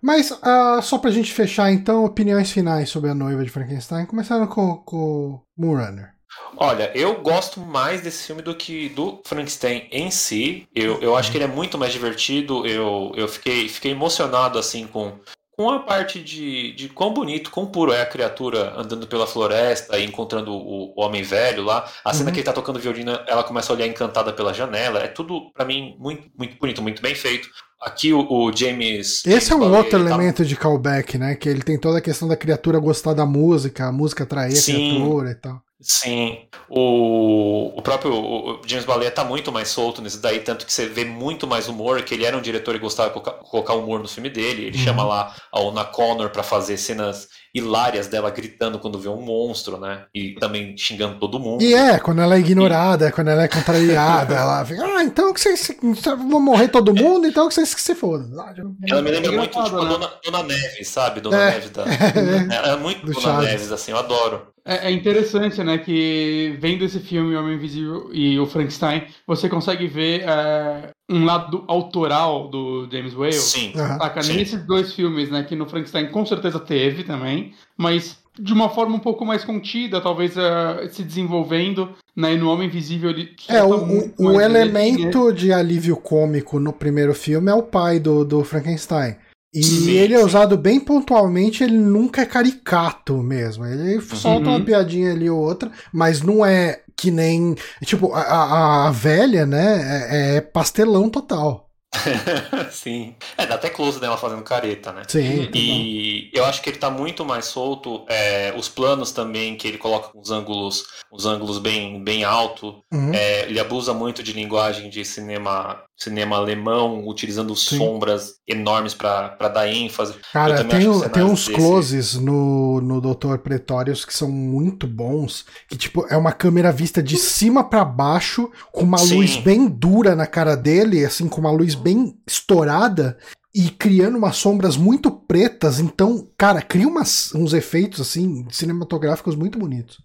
Mas, 0.00 0.32
uh, 0.32 0.82
só 0.82 0.98
pra 0.98 1.12
gente 1.12 1.32
fechar, 1.32 1.70
então, 1.70 2.04
opiniões 2.04 2.50
finais 2.50 2.90
sobre 2.90 3.08
a 3.08 3.14
noiva 3.14 3.44
de 3.44 3.50
Frankenstein, 3.50 4.04
começando 4.04 4.48
com, 4.48 4.78
com 4.78 5.40
Moonrunner. 5.56 6.12
Olha, 6.56 6.90
eu 6.96 7.22
gosto 7.22 7.60
mais 7.60 8.00
desse 8.00 8.26
filme 8.26 8.42
do 8.42 8.54
que 8.54 8.88
do 8.88 9.22
Frankenstein 9.24 9.88
em 9.92 10.10
si. 10.10 10.66
Eu, 10.74 11.00
eu 11.00 11.16
acho 11.16 11.30
que 11.30 11.36
ele 11.36 11.44
é 11.44 11.48
muito 11.48 11.78
mais 11.78 11.92
divertido. 11.92 12.66
Eu, 12.66 13.12
eu 13.14 13.28
fiquei, 13.28 13.68
fiquei 13.68 13.92
emocionado 13.92 14.58
assim 14.58 14.86
com, 14.86 15.18
com 15.56 15.70
a 15.70 15.80
parte 15.80 16.22
de, 16.22 16.72
de 16.72 16.88
quão 16.88 17.12
bonito, 17.12 17.50
quão 17.50 17.66
puro 17.66 17.92
é 17.92 18.00
a 18.00 18.06
criatura 18.06 18.72
andando 18.76 19.06
pela 19.06 19.26
floresta 19.26 19.98
e 19.98 20.04
encontrando 20.04 20.52
o, 20.52 20.94
o 20.96 21.00
homem 21.00 21.22
velho 21.22 21.62
lá. 21.62 21.88
A 22.04 22.12
cena 22.12 22.28
uhum. 22.28 22.32
que 22.32 22.40
ele 22.40 22.46
tá 22.46 22.52
tocando 22.52 22.78
violino, 22.78 23.12
ela 23.26 23.44
começa 23.44 23.72
a 23.72 23.76
olhar 23.76 23.86
encantada 23.86 24.32
pela 24.32 24.54
janela. 24.54 25.00
É 25.00 25.08
tudo, 25.08 25.52
para 25.52 25.64
mim, 25.64 25.94
muito, 25.98 26.30
muito 26.36 26.56
bonito, 26.58 26.82
muito 26.82 27.02
bem 27.02 27.14
feito 27.14 27.48
aqui 27.82 28.12
o, 28.12 28.20
o 28.30 28.56
James. 28.56 29.24
Esse 29.26 29.52
é 29.52 29.56
um 29.56 29.60
James 29.62 29.76
outro 29.76 29.90
tá- 29.90 29.98
elemento 29.98 30.44
de 30.44 30.56
callback, 30.56 31.18
né? 31.18 31.34
Que 31.34 31.48
ele 31.48 31.62
tem 31.62 31.78
toda 31.78 31.98
a 31.98 32.02
questão 32.02 32.28
da 32.28 32.36
criatura 32.36 32.78
gostar 32.78 33.14
da 33.14 33.26
música, 33.26 33.86
a 33.86 33.92
música 33.92 34.24
atrair 34.24 34.56
a 34.58 34.62
criatura 34.62 35.30
e 35.30 35.34
tal. 35.34 35.60
Sim. 35.84 36.38
O, 36.70 37.72
o 37.76 37.82
próprio 37.82 38.14
o 38.14 38.60
James 38.64 38.84
Ballet 38.86 39.10
tá 39.12 39.24
muito 39.24 39.50
mais 39.50 39.68
solto 39.68 40.00
nisso 40.00 40.20
daí, 40.22 40.38
tanto 40.38 40.64
que 40.64 40.72
você 40.72 40.86
vê 40.86 41.04
muito 41.04 41.44
mais 41.46 41.68
humor, 41.68 42.02
que 42.02 42.14
ele 42.14 42.24
era 42.24 42.36
um 42.36 42.40
diretor 42.40 42.74
e 42.76 42.78
gostava 42.78 43.08
de 43.08 43.14
colocar, 43.14 43.32
colocar 43.44 43.74
humor 43.74 44.00
no 44.00 44.06
filme 44.08 44.30
dele. 44.30 44.66
Ele 44.66 44.78
Uhum. 44.78 44.84
chama 44.84 45.02
lá 45.04 45.34
a 45.50 45.60
Ona 45.60 45.84
Connor 45.84 46.30
pra 46.30 46.42
fazer 46.44 46.76
cenas 46.76 47.26
hilárias 47.54 48.06
dela 48.06 48.30
gritando 48.30 48.78
quando 48.78 48.98
vê 48.98 49.08
um 49.08 49.20
monstro, 49.20 49.78
né? 49.78 50.06
E 50.14 50.34
também 50.34 50.76
xingando 50.76 51.18
todo 51.18 51.38
mundo. 51.38 51.62
E 51.62 51.74
é, 51.74 51.98
quando 51.98 52.22
ela 52.22 52.34
é 52.34 52.38
ignorada, 52.38 53.12
quando 53.12 53.28
ela 53.28 53.42
é 53.42 53.48
contrariada, 53.48 54.34
ela 54.36 54.64
fica, 54.64 54.84
ah, 54.84 55.04
então 55.04 55.32
que 55.32 55.40
vocês 55.40 55.76
vão 56.04 56.40
morrer 56.40 56.68
todo 56.68 56.94
mundo, 56.94 57.26
então 57.26 57.48
que 57.48 57.54
vocês 57.54 57.74
que 57.74 57.82
se 57.82 57.94
fodam. 57.94 58.40
Ah, 58.40 58.54
Ela 58.88 59.02
me 59.02 59.10
lembra 59.10 59.32
É 59.32 59.36
muito 59.36 59.62
tipo, 59.62 59.82
né? 59.82 59.88
Dona, 59.88 60.12
Dona 60.24 60.42
Neves, 60.44 60.88
sabe? 60.88 61.20
Dona 61.20 61.36
É. 61.36 61.50
Neves 61.52 61.70
da. 61.70 61.84
É. 61.92 62.56
Ela 62.56 62.68
é 62.72 62.76
muito 62.76 63.04
Do 63.04 63.12
Dona 63.12 63.20
Chaves. 63.20 63.50
Neves, 63.50 63.72
assim, 63.72 63.92
eu 63.92 63.98
adoro. 63.98 64.51
É, 64.64 64.88
é 64.88 64.90
interessante, 64.92 65.62
né, 65.62 65.78
que 65.78 66.56
vendo 66.60 66.84
esse 66.84 67.00
filme, 67.00 67.34
O 67.34 67.40
Homem 67.40 67.56
Invisível 67.56 68.10
e 68.12 68.38
o 68.38 68.46
Frankenstein, 68.46 69.04
você 69.26 69.48
consegue 69.48 69.86
ver 69.86 70.22
é, 70.22 70.90
um 71.10 71.24
lado 71.24 71.64
autoral 71.66 72.48
do 72.48 72.88
James 72.90 73.14
Whale. 73.14 73.32
Sim. 73.32 73.72
Saca? 73.74 74.22
Sim. 74.22 74.36
Nesses 74.36 74.64
dois 74.64 74.92
filmes, 74.94 75.30
né, 75.30 75.42
que 75.42 75.56
no 75.56 75.68
Frankenstein 75.68 76.06
com 76.08 76.24
certeza 76.24 76.60
teve 76.60 77.02
também, 77.02 77.52
mas 77.76 78.22
de 78.38 78.52
uma 78.52 78.70
forma 78.70 78.96
um 78.96 79.00
pouco 79.00 79.26
mais 79.26 79.44
contida, 79.44 80.00
talvez 80.00 80.36
eh, 80.36 80.88
se 80.90 81.02
desenvolvendo, 81.02 81.90
né, 82.16 82.32
e 82.32 82.38
no 82.38 82.50
Homem 82.50 82.66
Invisível 82.66 83.10
ele 83.10 83.34
É, 83.48 83.62
o, 83.62 83.74
o, 83.74 84.12
o 84.18 84.24
mais 84.24 84.38
dele, 84.38 84.48
né? 84.48 84.60
elemento 84.62 85.32
de 85.32 85.52
alívio 85.52 85.96
cômico 85.96 86.58
no 86.58 86.72
primeiro 86.72 87.12
filme 87.14 87.50
é 87.50 87.54
o 87.54 87.62
pai 87.62 87.98
do, 87.98 88.24
do 88.24 88.42
Frankenstein. 88.42 89.16
E 89.54 89.62
Sim, 89.62 89.90
ele 89.90 90.14
é 90.14 90.18
sim. 90.18 90.24
usado 90.24 90.56
bem 90.56 90.80
pontualmente, 90.80 91.62
ele 91.62 91.76
nunca 91.78 92.22
é 92.22 92.26
caricato 92.26 93.18
mesmo. 93.22 93.66
Ele 93.66 94.00
solta 94.00 94.48
uma 94.48 94.58
Uhum. 94.58 94.64
piadinha 94.64 95.12
ali 95.12 95.28
ou 95.28 95.38
outra, 95.40 95.70
mas 95.92 96.22
não 96.22 96.44
é 96.44 96.82
que 96.96 97.10
nem. 97.10 97.54
Tipo, 97.84 98.12
a, 98.14 98.20
a, 98.22 98.88
a 98.88 98.90
velha, 98.90 99.44
né? 99.46 100.34
É, 100.34 100.36
é 100.36 100.40
pastelão 100.40 101.10
total. 101.10 101.68
Sim. 102.70 103.14
É, 103.36 103.46
dá 103.46 103.56
até 103.56 103.68
close 103.68 104.00
dela 104.00 104.16
fazendo 104.16 104.42
careta, 104.42 104.92
né? 104.92 105.02
Sim. 105.08 105.50
E 105.54 106.30
eu 106.32 106.44
acho 106.46 106.62
que 106.62 106.70
ele 106.70 106.78
tá 106.78 106.90
muito 106.90 107.24
mais 107.24 107.44
solto. 107.46 108.04
é, 108.08 108.54
os 108.56 108.68
planos 108.68 109.12
também, 109.12 109.56
que 109.56 109.68
ele 109.68 109.78
coloca 109.78 110.10
os 110.18 110.30
ângulos, 110.30 110.84
os 111.12 111.26
ângulos 111.26 111.58
bem, 111.58 112.02
bem 112.02 112.24
alto. 112.24 112.82
Uhum. 112.92 113.12
É, 113.12 113.42
ele 113.48 113.60
abusa 113.60 113.92
muito 113.92 114.22
de 114.22 114.32
linguagem 114.32 114.88
de 114.88 115.04
cinema, 115.04 115.82
cinema 116.02 116.36
alemão, 116.36 117.06
utilizando 117.06 117.54
Sim. 117.54 117.78
sombras 117.78 118.34
enormes 118.46 118.94
pra 118.94 119.36
dar 119.52 119.68
ênfase. 119.68 120.14
Cara, 120.32 120.64
tem, 120.64 120.80
tem 121.10 121.22
uns 121.24 121.46
desse- 121.46 121.52
closes 121.52 122.14
no, 122.14 122.80
no 122.80 123.00
Dr. 123.00 123.38
Pretórios 123.38 124.04
que 124.04 124.14
são 124.14 124.30
muito 124.30 124.86
bons. 124.86 125.44
Que, 125.68 125.76
tipo, 125.76 126.06
é 126.08 126.16
uma 126.16 126.32
câmera 126.32 126.72
vista 126.72 127.02
de 127.02 127.16
cima 127.16 127.62
pra 127.64 127.84
baixo, 127.84 128.50
com 128.72 128.82
uma 128.82 128.98
Sim. 128.98 129.16
luz 129.16 129.36
bem 129.36 129.68
dura 129.68 130.14
na 130.16 130.26
cara 130.26 130.56
dele, 130.56 131.04
assim, 131.04 131.28
com 131.28 131.40
uma 131.40 131.50
luz 131.50 131.74
bem 131.74 132.16
estourada. 132.26 133.16
E 133.54 133.68
criando 133.68 134.16
umas 134.16 134.36
sombras 134.36 134.78
muito 134.78 135.10
pretas, 135.10 135.78
então, 135.78 136.26
cara, 136.38 136.62
cria 136.62 136.88
umas, 136.88 137.34
uns 137.34 137.52
efeitos 137.52 138.00
assim 138.00 138.46
cinematográficos 138.50 139.34
muito 139.36 139.58
bonitos. 139.58 139.98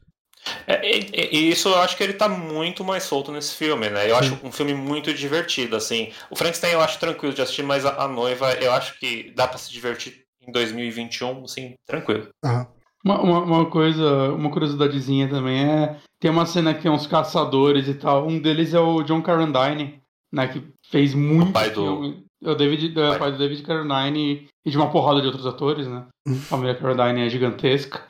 É, 0.65 0.97
e, 0.97 1.49
isso 1.49 1.69
eu 1.69 1.79
acho 1.79 1.95
que 1.97 2.03
ele 2.03 2.13
tá 2.13 2.27
muito 2.29 2.83
mais 2.83 3.03
solto 3.03 3.31
nesse 3.31 3.55
filme, 3.55 3.89
né? 3.89 4.09
Eu 4.09 4.15
acho 4.15 4.37
um 4.43 4.51
filme 4.51 4.73
muito 4.73 5.13
divertido, 5.13 5.75
assim. 5.75 6.11
O 6.29 6.35
Frankenstein 6.35 6.73
eu 6.73 6.81
acho 6.81 6.99
tranquilo 6.99 7.33
de 7.33 7.41
assistir, 7.41 7.63
mas 7.63 7.85
a, 7.85 8.03
a 8.03 8.07
noiva 8.07 8.53
eu 8.53 8.71
acho 8.73 8.99
que 8.99 9.31
dá 9.35 9.47
pra 9.47 9.57
se 9.57 9.71
divertir 9.71 10.23
em 10.45 10.51
2021, 10.51 11.43
assim, 11.43 11.73
tranquilo. 11.85 12.27
Aham. 12.43 12.67
Uma, 13.05 13.21
uma, 13.21 13.39
uma 13.39 13.65
coisa, 13.69 14.31
uma 14.33 14.49
curiosidadezinha 14.49 15.29
também 15.29 15.63
é. 15.63 15.95
Tem 16.19 16.29
uma 16.31 16.45
cena 16.45 16.73
que 16.73 16.81
tem 16.81 16.91
uns 16.91 17.07
caçadores 17.07 17.87
e 17.87 17.93
tal. 17.93 18.27
Um 18.27 18.39
deles 18.39 18.73
é 18.73 18.79
o 18.79 19.03
John 19.03 19.21
Carradine, 19.21 20.01
né? 20.33 20.47
Que 20.47 20.63
fez 20.89 21.13
muito 21.13 21.53
pai 21.53 21.69
do- 21.69 21.81
filme. 21.85 22.23
É 22.43 22.51
o 22.51 22.55
David, 22.55 22.91
é, 22.99 23.09
pai- 23.09 23.19
pai 23.19 23.31
do 23.31 23.37
David 23.37 23.63
Carradine 23.63 24.47
e 24.65 24.69
de 24.69 24.77
uma 24.77 24.91
porrada 24.91 25.21
de 25.21 25.27
outros 25.27 25.45
atores, 25.45 25.87
né? 25.87 26.05
Uhum. 26.27 26.33
A 26.35 26.41
família 26.41 26.75
Carradine 26.75 27.25
é 27.25 27.29
gigantesca. 27.29 28.03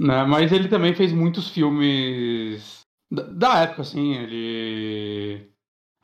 Né? 0.00 0.24
Mas 0.24 0.52
ele 0.52 0.68
também 0.68 0.94
fez 0.94 1.12
muitos 1.12 1.48
filmes 1.50 2.80
da, 3.10 3.22
da 3.24 3.58
época, 3.62 3.82
assim. 3.82 4.14
Ele. 4.16 5.50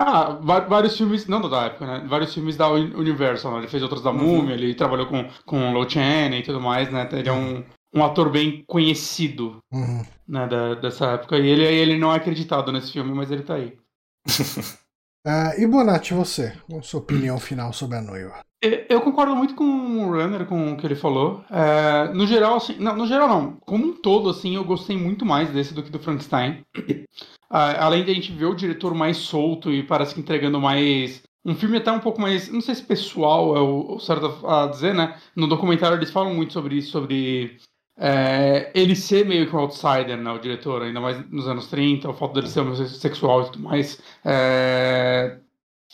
Ah, 0.01 0.31
vários 0.69 0.97
filmes, 0.97 1.27
não 1.27 1.41
da 1.49 1.65
época, 1.67 1.87
né? 1.87 2.07
Vários 2.09 2.33
filmes 2.33 2.57
da 2.57 2.69
Uni- 2.71 2.95
Universal, 2.95 3.53
né? 3.53 3.59
Ele 3.59 3.69
fez 3.69 3.83
outros 3.83 4.03
da 4.03 4.13
Múmia, 4.13 4.55
ele 4.55 4.75
trabalhou 4.75 5.07
com, 5.07 5.29
com 5.45 5.73
Lo 5.73 5.89
Chaney 5.89 6.41
e 6.41 6.43
tudo 6.45 6.61
mais, 6.61 6.91
né? 6.93 7.09
Ele 7.13 7.29
é 7.29 7.33
um, 7.33 7.65
um 7.93 8.05
ator 8.05 8.31
bem 8.31 8.63
conhecido, 8.67 9.59
Uhum. 9.73 10.05
né? 10.29 10.47
Da, 10.47 10.75
dessa 10.75 11.13
época. 11.13 11.37
E 11.39 11.49
ele, 11.49 11.65
ele 11.65 11.99
não 11.99 12.13
é 12.13 12.17
acreditado 12.17 12.71
nesse 12.71 12.93
filme, 12.93 13.13
mas 13.13 13.31
ele 13.31 13.43
tá 13.43 13.55
aí. 13.55 13.77
Ah, 15.27 15.53
e 15.59 15.67
Bonatti, 15.67 16.15
você? 16.15 16.57
Qual 16.67 16.79
a 16.79 16.83
sua 16.83 17.01
opinião 17.01 17.39
final 17.39 17.73
sobre 17.73 17.99
a 17.99 18.01
noiva? 18.01 18.41
Eu 18.61 19.01
concordo 19.01 19.37
muito 19.37 19.55
com 19.55 19.65
o 19.65 20.11
Runner, 20.11 20.45
com 20.45 20.73
o 20.73 20.77
que 20.77 20.85
ele 20.85 20.97
falou. 20.97 21.45
É, 21.49 22.13
no 22.13 22.27
geral, 22.27 22.57
assim, 22.57 22.77
não, 22.79 22.97
no 22.97 23.07
geral 23.07 23.29
não. 23.29 23.53
Como 23.61 23.87
um 23.87 23.93
todo, 23.95 24.29
assim, 24.29 24.57
eu 24.57 24.65
gostei 24.65 24.97
muito 24.97 25.25
mais 25.25 25.51
desse 25.51 25.73
do 25.73 25.83
que 25.83 25.91
do 25.91 25.99
Frankenstein. 25.99 26.65
Ah, 27.51 27.87
além 27.87 28.05
de 28.05 28.11
a 28.11 28.15
gente 28.15 28.31
ver 28.31 28.45
o 28.45 28.55
diretor 28.55 28.93
mais 28.93 29.17
solto 29.17 29.73
e 29.73 29.83
parece 29.83 30.15
que 30.15 30.21
entregando 30.21 30.61
mais. 30.61 31.23
Um 31.43 31.55
filme 31.55 31.79
até 31.79 31.91
um 31.91 31.99
pouco 31.99 32.21
mais. 32.21 32.53
Não 32.53 32.61
sei 32.61 32.75
se 32.75 32.83
pessoal 32.83 33.57
é 33.57 33.61
o, 33.61 33.95
o 33.95 33.99
certo 33.99 34.47
a 34.47 34.67
dizer, 34.67 34.95
né? 34.95 35.19
No 35.35 35.47
documentário 35.47 35.97
eles 35.97 36.11
falam 36.11 36.35
muito 36.35 36.53
sobre 36.53 36.77
isso, 36.77 36.91
sobre 36.91 37.57
é, 37.99 38.71
ele 38.75 38.95
ser 38.95 39.27
meio 39.27 39.49
que 39.49 39.57
um 39.57 39.61
outsider, 39.61 40.19
né? 40.19 40.31
O 40.31 40.39
diretor, 40.39 40.83
ainda 40.83 41.01
mais 41.01 41.19
nos 41.31 41.49
anos 41.49 41.69
30, 41.69 42.11
o 42.11 42.13
fato 42.13 42.35
dele 42.35 42.49
ser 42.49 42.61
homossexual 42.61 43.41
e 43.41 43.45
tudo 43.47 43.61
mais. 43.61 43.99
É, 44.23 45.39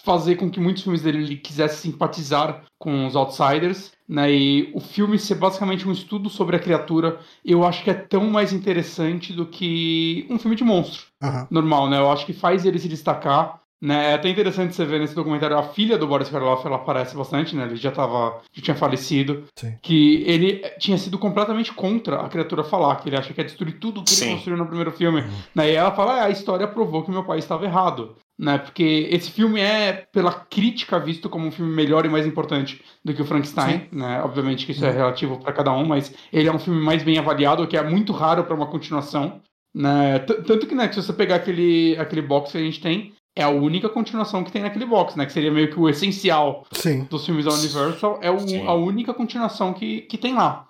fazer 0.04 0.36
com 0.36 0.50
que 0.50 0.60
muitos 0.60 0.82
filmes 0.82 1.02
dele 1.02 1.18
ele 1.18 1.36
quisesse 1.36 1.78
simpatizar 1.78 2.64
com 2.78 3.06
os 3.06 3.16
outsiders, 3.16 3.92
né? 4.06 4.30
E 4.30 4.70
o 4.74 4.80
filme 4.80 5.18
ser 5.18 5.36
basicamente 5.36 5.88
um 5.88 5.92
estudo 5.92 6.28
sobre 6.28 6.56
a 6.56 6.58
criatura, 6.58 7.18
eu 7.44 7.64
acho 7.64 7.82
que 7.82 7.90
é 7.90 7.94
tão 7.94 8.26
mais 8.28 8.52
interessante 8.52 9.32
do 9.32 9.46
que 9.46 10.26
um 10.28 10.38
filme 10.38 10.54
de 10.56 10.62
monstro 10.62 11.06
Aham. 11.22 11.48
normal, 11.50 11.88
né? 11.88 11.98
Eu 11.98 12.10
acho 12.10 12.26
que 12.26 12.34
faz 12.34 12.66
ele 12.66 12.78
se 12.78 12.88
destacar. 12.88 13.62
Né? 13.82 14.12
É 14.12 14.14
até 14.14 14.30
interessante 14.30 14.74
você 14.74 14.84
ver 14.86 14.98
nesse 14.98 15.14
documentário 15.14 15.58
a 15.58 15.62
filha 15.62 15.98
do 15.98 16.06
Boris 16.06 16.30
Karloff, 16.30 16.66
ela 16.66 16.76
aparece 16.76 17.14
bastante, 17.14 17.54
né? 17.54 17.64
Ele 17.64 17.76
já 17.76 17.90
tava, 17.90 18.40
já 18.52 18.62
tinha 18.62 18.74
falecido, 18.74 19.44
Sim. 19.58 19.76
que 19.82 20.22
ele 20.26 20.62
tinha 20.78 20.96
sido 20.96 21.18
completamente 21.18 21.70
contra 21.72 22.20
a 22.20 22.28
criatura 22.28 22.64
falar, 22.64 22.96
que 22.96 23.10
ele 23.10 23.16
acha 23.16 23.34
que 23.34 23.40
é 23.40 23.44
destruir 23.44 23.78
tudo 23.78 24.02
que 24.02 24.10
Sim. 24.10 24.24
ele 24.24 24.34
construiu 24.36 24.58
no 24.58 24.66
primeiro 24.66 24.90
filme. 24.90 25.22
Né? 25.54 25.70
E 25.70 25.74
ela 25.74 25.92
fala, 25.92 26.14
ah, 26.14 26.24
a 26.24 26.30
história 26.30 26.66
provou 26.66 27.02
que 27.02 27.10
meu 27.10 27.24
pai 27.24 27.38
estava 27.38 27.66
errado. 27.66 28.16
Né? 28.38 28.58
Porque 28.58 29.08
esse 29.12 29.30
filme 29.30 29.60
é, 29.60 29.92
pela 30.12 30.32
crítica, 30.32 30.98
visto 30.98 31.28
como 31.28 31.46
um 31.46 31.52
filme 31.52 31.72
melhor 31.72 32.04
e 32.04 32.08
mais 32.08 32.26
importante 32.26 32.82
do 33.04 33.14
que 33.14 33.22
o 33.22 33.24
Frankenstein. 33.24 33.88
Né? 33.92 34.20
Obviamente 34.22 34.66
que 34.66 34.72
isso 34.72 34.84
é 34.84 34.90
relativo 34.90 35.38
para 35.38 35.52
cada 35.52 35.72
um, 35.72 35.84
mas 35.86 36.12
ele 36.32 36.48
é 36.48 36.52
um 36.52 36.58
filme 36.58 36.80
mais 36.82 37.02
bem 37.04 37.16
avaliado, 37.18 37.62
o 37.62 37.66
que 37.68 37.76
é 37.76 37.82
muito 37.88 38.12
raro 38.12 38.42
para 38.44 38.54
uma 38.54 38.66
continuação. 38.66 39.40
Né? 39.74 40.18
T- 40.20 40.42
Tanto 40.42 40.66
que, 40.66 40.74
né, 40.74 40.88
que 40.88 40.94
se 40.96 41.02
você 41.02 41.12
pegar 41.12 41.36
aquele, 41.36 41.96
aquele 41.98 42.22
box 42.22 42.52
que 42.52 42.58
a 42.58 42.60
gente 42.62 42.80
tem, 42.80 43.12
é 43.36 43.42
a 43.42 43.48
única 43.48 43.88
continuação 43.88 44.44
que 44.44 44.52
tem 44.52 44.62
naquele 44.62 44.86
box, 44.86 45.16
né? 45.18 45.26
Que 45.26 45.32
seria 45.32 45.50
meio 45.50 45.68
que 45.68 45.78
o 45.78 45.88
essencial 45.88 46.64
Sim. 46.70 47.04
dos 47.10 47.26
filmes 47.26 47.44
da 47.46 47.52
Universal, 47.52 48.20
é 48.22 48.30
o- 48.30 48.68
a 48.68 48.74
única 48.74 49.12
continuação 49.12 49.72
que, 49.74 50.02
que 50.02 50.16
tem 50.16 50.34
lá. 50.34 50.68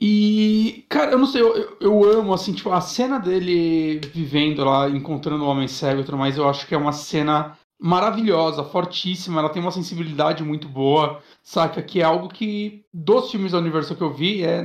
E, 0.00 0.84
cara, 0.88 1.12
eu 1.12 1.18
não 1.18 1.26
sei, 1.26 1.40
eu, 1.40 1.76
eu- 1.80 2.04
amo, 2.04 2.34
assim, 2.34 2.52
tipo, 2.52 2.70
a 2.70 2.80
cena 2.80 3.18
dele 3.18 4.00
vivendo 4.12 4.64
lá, 4.64 4.88
encontrando 4.88 5.44
o 5.44 5.48
Homem 5.48 5.68
Cego 5.68 6.00
e 6.00 6.04
tudo 6.04 6.18
mais, 6.18 6.36
eu 6.36 6.48
acho 6.48 6.66
que 6.66 6.74
é 6.74 6.78
uma 6.78 6.92
cena 6.92 7.56
maravilhosa, 7.80 8.64
fortíssima, 8.64 9.40
ela 9.40 9.48
tem 9.50 9.60
uma 9.60 9.70
sensibilidade 9.70 10.42
muito 10.42 10.68
boa, 10.68 11.20
saca? 11.42 11.82
Que 11.82 12.00
é 12.00 12.04
algo 12.04 12.28
que, 12.28 12.84
dos 12.92 13.30
filmes 13.30 13.52
da 13.52 13.58
Universal 13.58 13.96
que 13.96 14.02
eu 14.02 14.12
vi, 14.12 14.42
é, 14.42 14.62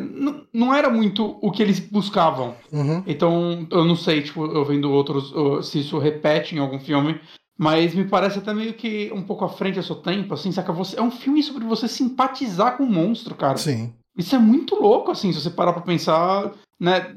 não, 0.54 0.74
era 0.74 0.90
muito 0.90 1.38
o 1.42 1.52
que 1.52 1.62
eles 1.62 1.80
buscavam. 1.80 2.56
Uhum. 2.72 3.04
Então, 3.06 3.68
eu 3.72 3.84
não 3.84 3.96
sei, 3.96 4.22
tipo, 4.22 4.46
eu 4.46 4.64
vendo 4.64 4.92
outros, 4.92 5.34
se 5.68 5.80
isso 5.80 5.98
repete 5.98 6.56
em 6.56 6.60
algum 6.60 6.80
filme, 6.80 7.20
mas 7.58 7.94
me 7.94 8.06
parece 8.06 8.40
até 8.40 8.54
meio 8.54 8.74
que 8.74 9.12
um 9.14 9.22
pouco 9.22 9.44
à 9.44 9.50
frente 9.50 9.76
do 9.76 9.84
seu 9.84 9.96
tempo, 9.98 10.34
assim, 10.34 10.52
saca? 10.52 10.72
Você, 10.72 10.98
é 10.98 11.02
um 11.02 11.12
filme 11.12 11.44
sobre 11.44 11.66
você 11.66 11.88
simpatizar 11.90 12.78
com 12.78 12.84
o 12.84 12.92
monstro, 12.92 13.36
cara. 13.36 13.58
Sim. 13.58 13.94
Isso 14.18 14.36
é 14.36 14.40
muito 14.40 14.76
louco, 14.76 15.12
assim, 15.12 15.32
se 15.32 15.42
você 15.42 15.50
parar 15.50 15.74
pra 15.74 15.82
pensar, 15.82 16.52
né? 16.80 17.16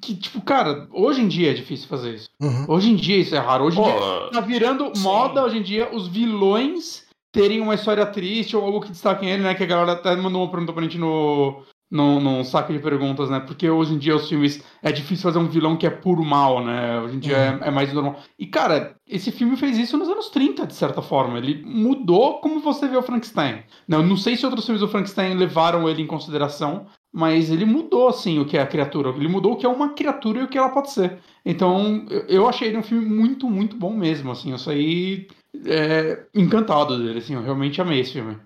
Que, 0.00 0.14
tipo, 0.14 0.40
cara, 0.40 0.88
hoje 0.90 1.22
em 1.22 1.28
dia 1.28 1.50
é 1.50 1.54
difícil 1.54 1.88
fazer 1.88 2.14
isso. 2.14 2.28
Uhum. 2.40 2.66
Hoje 2.68 2.90
em 2.90 2.96
dia 2.96 3.18
isso 3.18 3.34
é 3.34 3.38
raro. 3.38 3.64
Hoje 3.64 3.78
em 3.78 3.84
dia 3.84 4.30
tá 4.32 4.40
virando 4.40 4.94
Sim. 4.94 5.02
moda 5.02 5.44
hoje 5.44 5.58
em 5.58 5.62
dia 5.62 5.94
os 5.94 6.08
vilões 6.08 7.06
terem 7.32 7.60
uma 7.60 7.74
história 7.74 8.04
triste 8.04 8.56
ou 8.56 8.64
algo 8.64 8.80
que 8.80 8.90
destaquem 8.90 9.30
ele, 9.30 9.42
né? 9.42 9.54
Que 9.54 9.62
a 9.62 9.66
galera 9.66 9.92
até 9.92 10.14
mandou 10.16 10.42
uma 10.42 10.50
pergunta 10.50 10.72
pra 10.72 10.82
gente 10.82 10.98
no, 10.98 11.62
num, 11.90 12.20
num 12.20 12.44
saco 12.44 12.72
de 12.72 12.78
perguntas, 12.78 13.30
né? 13.30 13.40
Porque 13.40 13.68
hoje 13.70 13.94
em 13.94 13.98
dia 13.98 14.16
os 14.16 14.28
filmes 14.28 14.62
é 14.82 14.90
difícil 14.90 15.22
fazer 15.22 15.38
um 15.38 15.48
vilão 15.48 15.76
que 15.76 15.86
é 15.86 15.90
puro 15.90 16.24
mal, 16.24 16.64
né? 16.64 17.00
Hoje 17.00 17.16
em 17.16 17.20
dia 17.20 17.36
Uhum. 17.36 17.64
é, 17.64 17.68
é 17.68 17.70
mais 17.70 17.92
normal. 17.92 18.20
E, 18.38 18.46
cara, 18.46 18.96
esse 19.06 19.30
filme 19.30 19.56
fez 19.56 19.78
isso 19.78 19.96
nos 19.96 20.08
anos 20.08 20.28
30, 20.30 20.66
de 20.66 20.74
certa 20.74 21.00
forma. 21.00 21.38
Ele 21.38 21.62
mudou 21.64 22.40
como 22.40 22.60
você 22.60 22.88
vê 22.88 22.96
o 22.96 23.02
Frankenstein. 23.02 23.62
Não, 23.86 24.02
não 24.02 24.16
sei 24.16 24.36
se 24.36 24.44
outros 24.44 24.64
filmes 24.64 24.80
do 24.80 24.88
Frankenstein 24.88 25.34
levaram 25.34 25.88
ele 25.88 26.02
em 26.02 26.06
consideração, 26.06 26.86
mas 27.12 27.50
ele 27.50 27.64
mudou, 27.64 28.08
assim, 28.08 28.38
o 28.40 28.44
que 28.44 28.58
é 28.58 28.62
a 28.62 28.66
criatura. 28.66 29.10
Ele 29.10 29.28
mudou 29.28 29.52
o 29.52 29.56
que 29.56 29.64
é 29.64 29.68
uma 29.68 29.90
criatura 29.94 30.40
e 30.40 30.42
o 30.42 30.48
que 30.48 30.58
ela 30.58 30.68
pode 30.70 30.90
ser. 30.90 31.18
Então, 31.44 32.04
eu, 32.10 32.20
eu 32.26 32.48
achei 32.48 32.68
ele 32.68 32.78
um 32.78 32.82
filme 32.82 33.06
muito, 33.06 33.48
muito 33.48 33.76
bom 33.76 33.92
mesmo, 33.96 34.32
assim. 34.32 34.50
Eu 34.50 34.58
saí 34.58 35.28
é, 35.64 36.24
encantado 36.34 36.98
dele, 36.98 37.20
assim. 37.20 37.34
Eu 37.34 37.42
realmente 37.42 37.80
amei 37.80 38.00
esse 38.00 38.12
filme. 38.12 38.36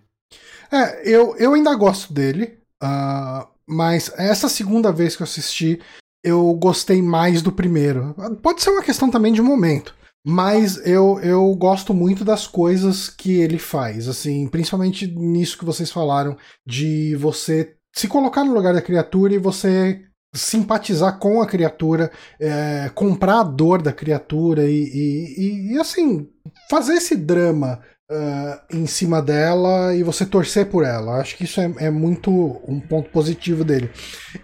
É, 0.73 1.09
eu, 1.09 1.37
eu 1.37 1.55
ainda 1.55 1.75
gosto 1.75 2.13
dele, 2.13 2.60
ah, 2.83 3.47
mas 3.67 4.13
essa 4.17 4.49
segunda 4.49 4.91
vez 4.91 5.15
que 5.15 5.23
eu 5.23 5.27
assisti, 5.27 5.81
eu 6.25 6.53
gostei 6.55 7.01
mais 7.01 7.43
do 7.43 7.53
primeiro. 7.53 8.15
Pode 8.43 8.63
ser 8.63 8.71
uma 8.71 8.83
questão 8.83 9.11
também 9.11 9.33
de 9.33 9.43
momento, 9.43 9.95
mas 10.27 10.77
eu, 10.87 11.19
eu 11.21 11.55
gosto 11.55 11.95
muito 11.95 12.25
das 12.25 12.47
coisas 12.47 13.09
que 13.09 13.41
ele 13.41 13.59
faz, 13.59 14.09
assim, 14.09 14.49
principalmente 14.49 15.07
nisso 15.07 15.59
que 15.59 15.65
vocês 15.65 15.91
falaram, 15.91 16.37
de 16.67 17.15
você 17.17 17.75
se 17.95 18.07
colocar 18.07 18.45
no 18.45 18.55
lugar 18.55 18.75
da 18.75 18.83
criatura 18.83 19.35
e 19.35 19.39
você 19.39 20.05
simpatizar 20.35 21.19
com 21.19 21.43
a 21.43 21.47
criatura, 21.47 22.11
é, 22.39 22.91
comprar 22.95 23.41
a 23.41 23.45
dor 23.45 23.83
da 23.83 23.93
criatura 23.93 24.65
e, 24.65 24.85
e, 24.85 25.35
e, 25.39 25.73
e, 25.73 25.79
assim, 25.79 26.29
fazer 26.69 26.95
esse 26.95 27.17
drama 27.17 27.81
uh, 28.11 28.77
em 28.77 28.87
cima 28.87 29.23
dela 29.23 29.95
e 29.95 30.03
você 30.03 30.27
torcer 30.27 30.67
por 30.67 30.85
ela. 30.85 31.21
Acho 31.21 31.37
que 31.37 31.45
isso 31.45 31.61
é, 31.61 31.73
é 31.79 31.91
muito 31.91 32.31
um 32.67 32.81
ponto 32.81 33.11
positivo 33.11 33.65
dele. 33.65 33.91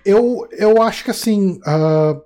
Eu, 0.05 0.49
eu 0.53 0.81
acho 0.81 1.05
que 1.05 1.11
assim. 1.11 1.61
Uh, 1.67 2.25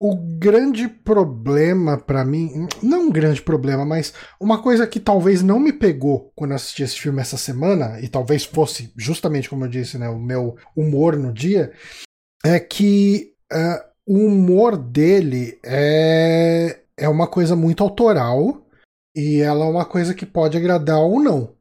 o 0.00 0.14
grande 0.14 0.86
problema 0.86 1.98
para 1.98 2.24
mim, 2.24 2.68
não 2.80 3.08
um 3.08 3.10
grande 3.10 3.42
problema, 3.42 3.84
mas 3.84 4.14
uma 4.40 4.62
coisa 4.62 4.86
que 4.86 5.00
talvez 5.00 5.42
não 5.42 5.58
me 5.58 5.72
pegou 5.72 6.30
quando 6.36 6.52
eu 6.52 6.56
assisti 6.56 6.84
esse 6.84 7.00
filme 7.00 7.20
essa 7.20 7.36
semana, 7.36 8.00
e 8.00 8.06
talvez 8.06 8.44
fosse 8.44 8.92
justamente 8.96 9.50
como 9.50 9.64
eu 9.64 9.68
disse, 9.68 9.98
né, 9.98 10.08
o 10.08 10.18
meu 10.18 10.56
humor 10.76 11.16
no 11.16 11.32
dia, 11.32 11.72
é 12.44 12.60
que 12.60 13.32
uh, 13.52 13.88
o 14.06 14.26
humor 14.26 14.76
dele 14.76 15.58
é, 15.64 16.78
é 16.96 17.08
uma 17.08 17.26
coisa 17.26 17.56
muito 17.56 17.82
autoral 17.82 18.67
e 19.18 19.40
ela 19.40 19.64
é 19.64 19.68
uma 19.68 19.84
coisa 19.84 20.14
que 20.14 20.24
pode 20.24 20.56
agradar 20.56 21.00
ou 21.00 21.20
não. 21.20 21.56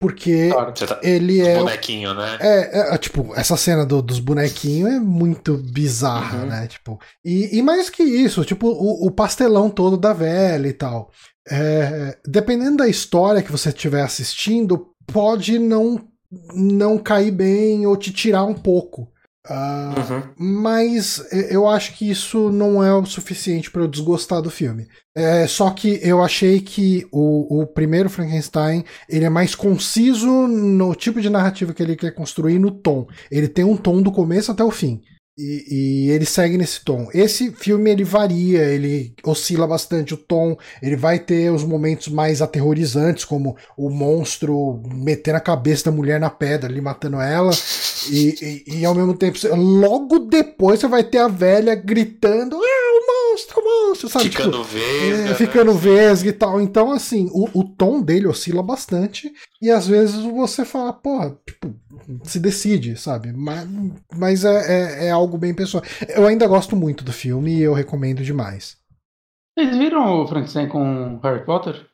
Porque 0.00 0.50
claro, 0.50 0.72
tá... 0.72 1.00
ele 1.02 1.40
é. 1.40 1.56
bonequinho, 1.56 2.12
né? 2.12 2.36
É, 2.40 2.94
é, 2.94 2.98
tipo, 2.98 3.32
essa 3.34 3.56
cena 3.56 3.86
do, 3.86 4.02
dos 4.02 4.18
bonequinhos 4.18 4.92
é 4.92 4.98
muito 4.98 5.56
bizarra, 5.56 6.40
uhum. 6.40 6.46
né? 6.46 6.66
Tipo, 6.66 7.00
e, 7.24 7.56
e, 7.56 7.62
mais 7.62 7.88
que 7.88 8.02
isso, 8.02 8.44
tipo, 8.44 8.68
o, 8.68 9.06
o 9.06 9.10
pastelão 9.10 9.70
todo 9.70 9.96
da 9.96 10.12
velha 10.12 10.68
e 10.68 10.72
tal. 10.72 11.10
É, 11.48 12.18
dependendo 12.26 12.78
da 12.78 12.88
história 12.88 13.40
que 13.40 13.52
você 13.52 13.70
estiver 13.70 14.02
assistindo, 14.02 14.88
pode 15.06 15.58
não, 15.58 16.04
não 16.52 16.98
cair 16.98 17.30
bem 17.30 17.86
ou 17.86 17.96
te 17.96 18.12
tirar 18.12 18.44
um 18.44 18.54
pouco. 18.54 19.10
Uh, 19.48 20.14
uhum. 20.14 20.22
Mas 20.36 21.24
eu 21.50 21.68
acho 21.68 21.94
que 21.96 22.10
isso 22.10 22.50
não 22.50 22.82
é 22.82 22.92
o 22.92 23.06
suficiente 23.06 23.70
para 23.70 23.82
eu 23.82 23.88
desgostar 23.88 24.42
do 24.42 24.50
filme. 24.50 24.86
É, 25.14 25.46
só 25.46 25.70
que 25.70 25.98
eu 26.02 26.22
achei 26.22 26.60
que 26.60 27.06
o, 27.10 27.62
o 27.62 27.66
primeiro 27.66 28.10
Frankenstein 28.10 28.84
ele 29.08 29.24
é 29.24 29.30
mais 29.30 29.54
conciso 29.54 30.28
no 30.46 30.94
tipo 30.94 31.20
de 31.20 31.30
narrativa 31.30 31.72
que 31.72 31.82
ele 31.82 31.96
quer 31.96 32.12
construir 32.12 32.58
no 32.58 32.70
tom. 32.70 33.06
Ele 33.30 33.48
tem 33.48 33.64
um 33.64 33.76
tom 33.76 34.02
do 34.02 34.12
começo 34.12 34.52
até 34.52 34.62
o 34.62 34.70
fim. 34.70 35.00
E, 35.38 36.06
e, 36.06 36.10
ele 36.10 36.24
segue 36.24 36.56
nesse 36.56 36.82
tom. 36.82 37.08
Esse 37.12 37.52
filme 37.52 37.90
ele 37.90 38.04
varia, 38.04 38.64
ele 38.64 39.12
oscila 39.22 39.66
bastante 39.66 40.14
o 40.14 40.16
tom. 40.16 40.56
Ele 40.80 40.96
vai 40.96 41.18
ter 41.18 41.52
os 41.52 41.62
momentos 41.62 42.08
mais 42.08 42.40
aterrorizantes, 42.40 43.24
como 43.24 43.54
o 43.76 43.90
monstro 43.90 44.80
metendo 44.86 45.36
a 45.36 45.40
cabeça 45.40 45.90
da 45.90 45.96
mulher 45.96 46.18
na 46.18 46.30
pedra, 46.30 46.70
ali 46.70 46.80
matando 46.80 47.20
ela. 47.20 47.50
E, 48.10 48.64
e, 48.66 48.78
e 48.78 48.84
ao 48.86 48.94
mesmo 48.94 49.14
tempo, 49.14 49.38
logo 49.54 50.20
depois 50.20 50.80
você 50.80 50.88
vai 50.88 51.04
ter 51.04 51.18
a 51.18 51.28
velha 51.28 51.74
gritando: 51.74 52.56
Ah, 52.56 52.86
o 52.96 53.32
monstro, 53.32 53.60
o 53.60 53.88
monstro, 53.88 54.08
sabe? 54.08 54.30
Ficando 54.30 54.62
tipo, 54.62 54.64
vesga. 54.64 55.30
É, 55.30 55.34
ficando 55.34 55.74
vesga 55.74 56.30
e 56.30 56.32
tal. 56.32 56.60
Então, 56.62 56.90
assim, 56.90 57.28
o, 57.30 57.60
o 57.60 57.62
tom 57.62 58.00
dele 58.00 58.26
oscila 58.26 58.62
bastante. 58.62 59.30
E 59.60 59.70
às 59.70 59.86
vezes 59.86 60.16
você 60.16 60.64
fala, 60.64 60.92
porra, 60.92 61.36
tipo, 61.46 61.74
se 62.24 62.38
decide, 62.38 62.96
sabe? 62.96 63.32
Mas, 63.32 63.68
mas 64.14 64.44
é, 64.44 65.04
é, 65.04 65.06
é, 65.06 65.10
algo 65.10 65.38
bem 65.38 65.54
pessoal. 65.54 65.82
Eu 66.08 66.26
ainda 66.26 66.46
gosto 66.46 66.76
muito 66.76 67.04
do 67.04 67.12
filme 67.12 67.56
e 67.56 67.62
eu 67.62 67.74
recomendo 67.74 68.22
demais. 68.22 68.78
Vocês 69.58 69.76
viram 69.76 70.22
o 70.22 70.26
Frankenstein 70.26 70.68
com 70.68 71.18
Harry 71.22 71.44
Potter? 71.44 71.86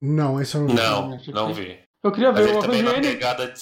Não, 0.00 0.40
esse 0.40 0.54
eu 0.56 0.62
não 0.62 0.68
vi. 0.68 0.74
Não, 0.74 1.18
não 1.32 1.54
vi. 1.54 1.78
Eu 2.02 2.12
queria 2.12 2.32
mas 2.32 2.44
ver 2.44 2.48
ele 2.50 2.58
o 2.58 2.60
também 2.60 2.82
na 2.82 2.94
pegada 2.94 3.46
de, 3.48 3.60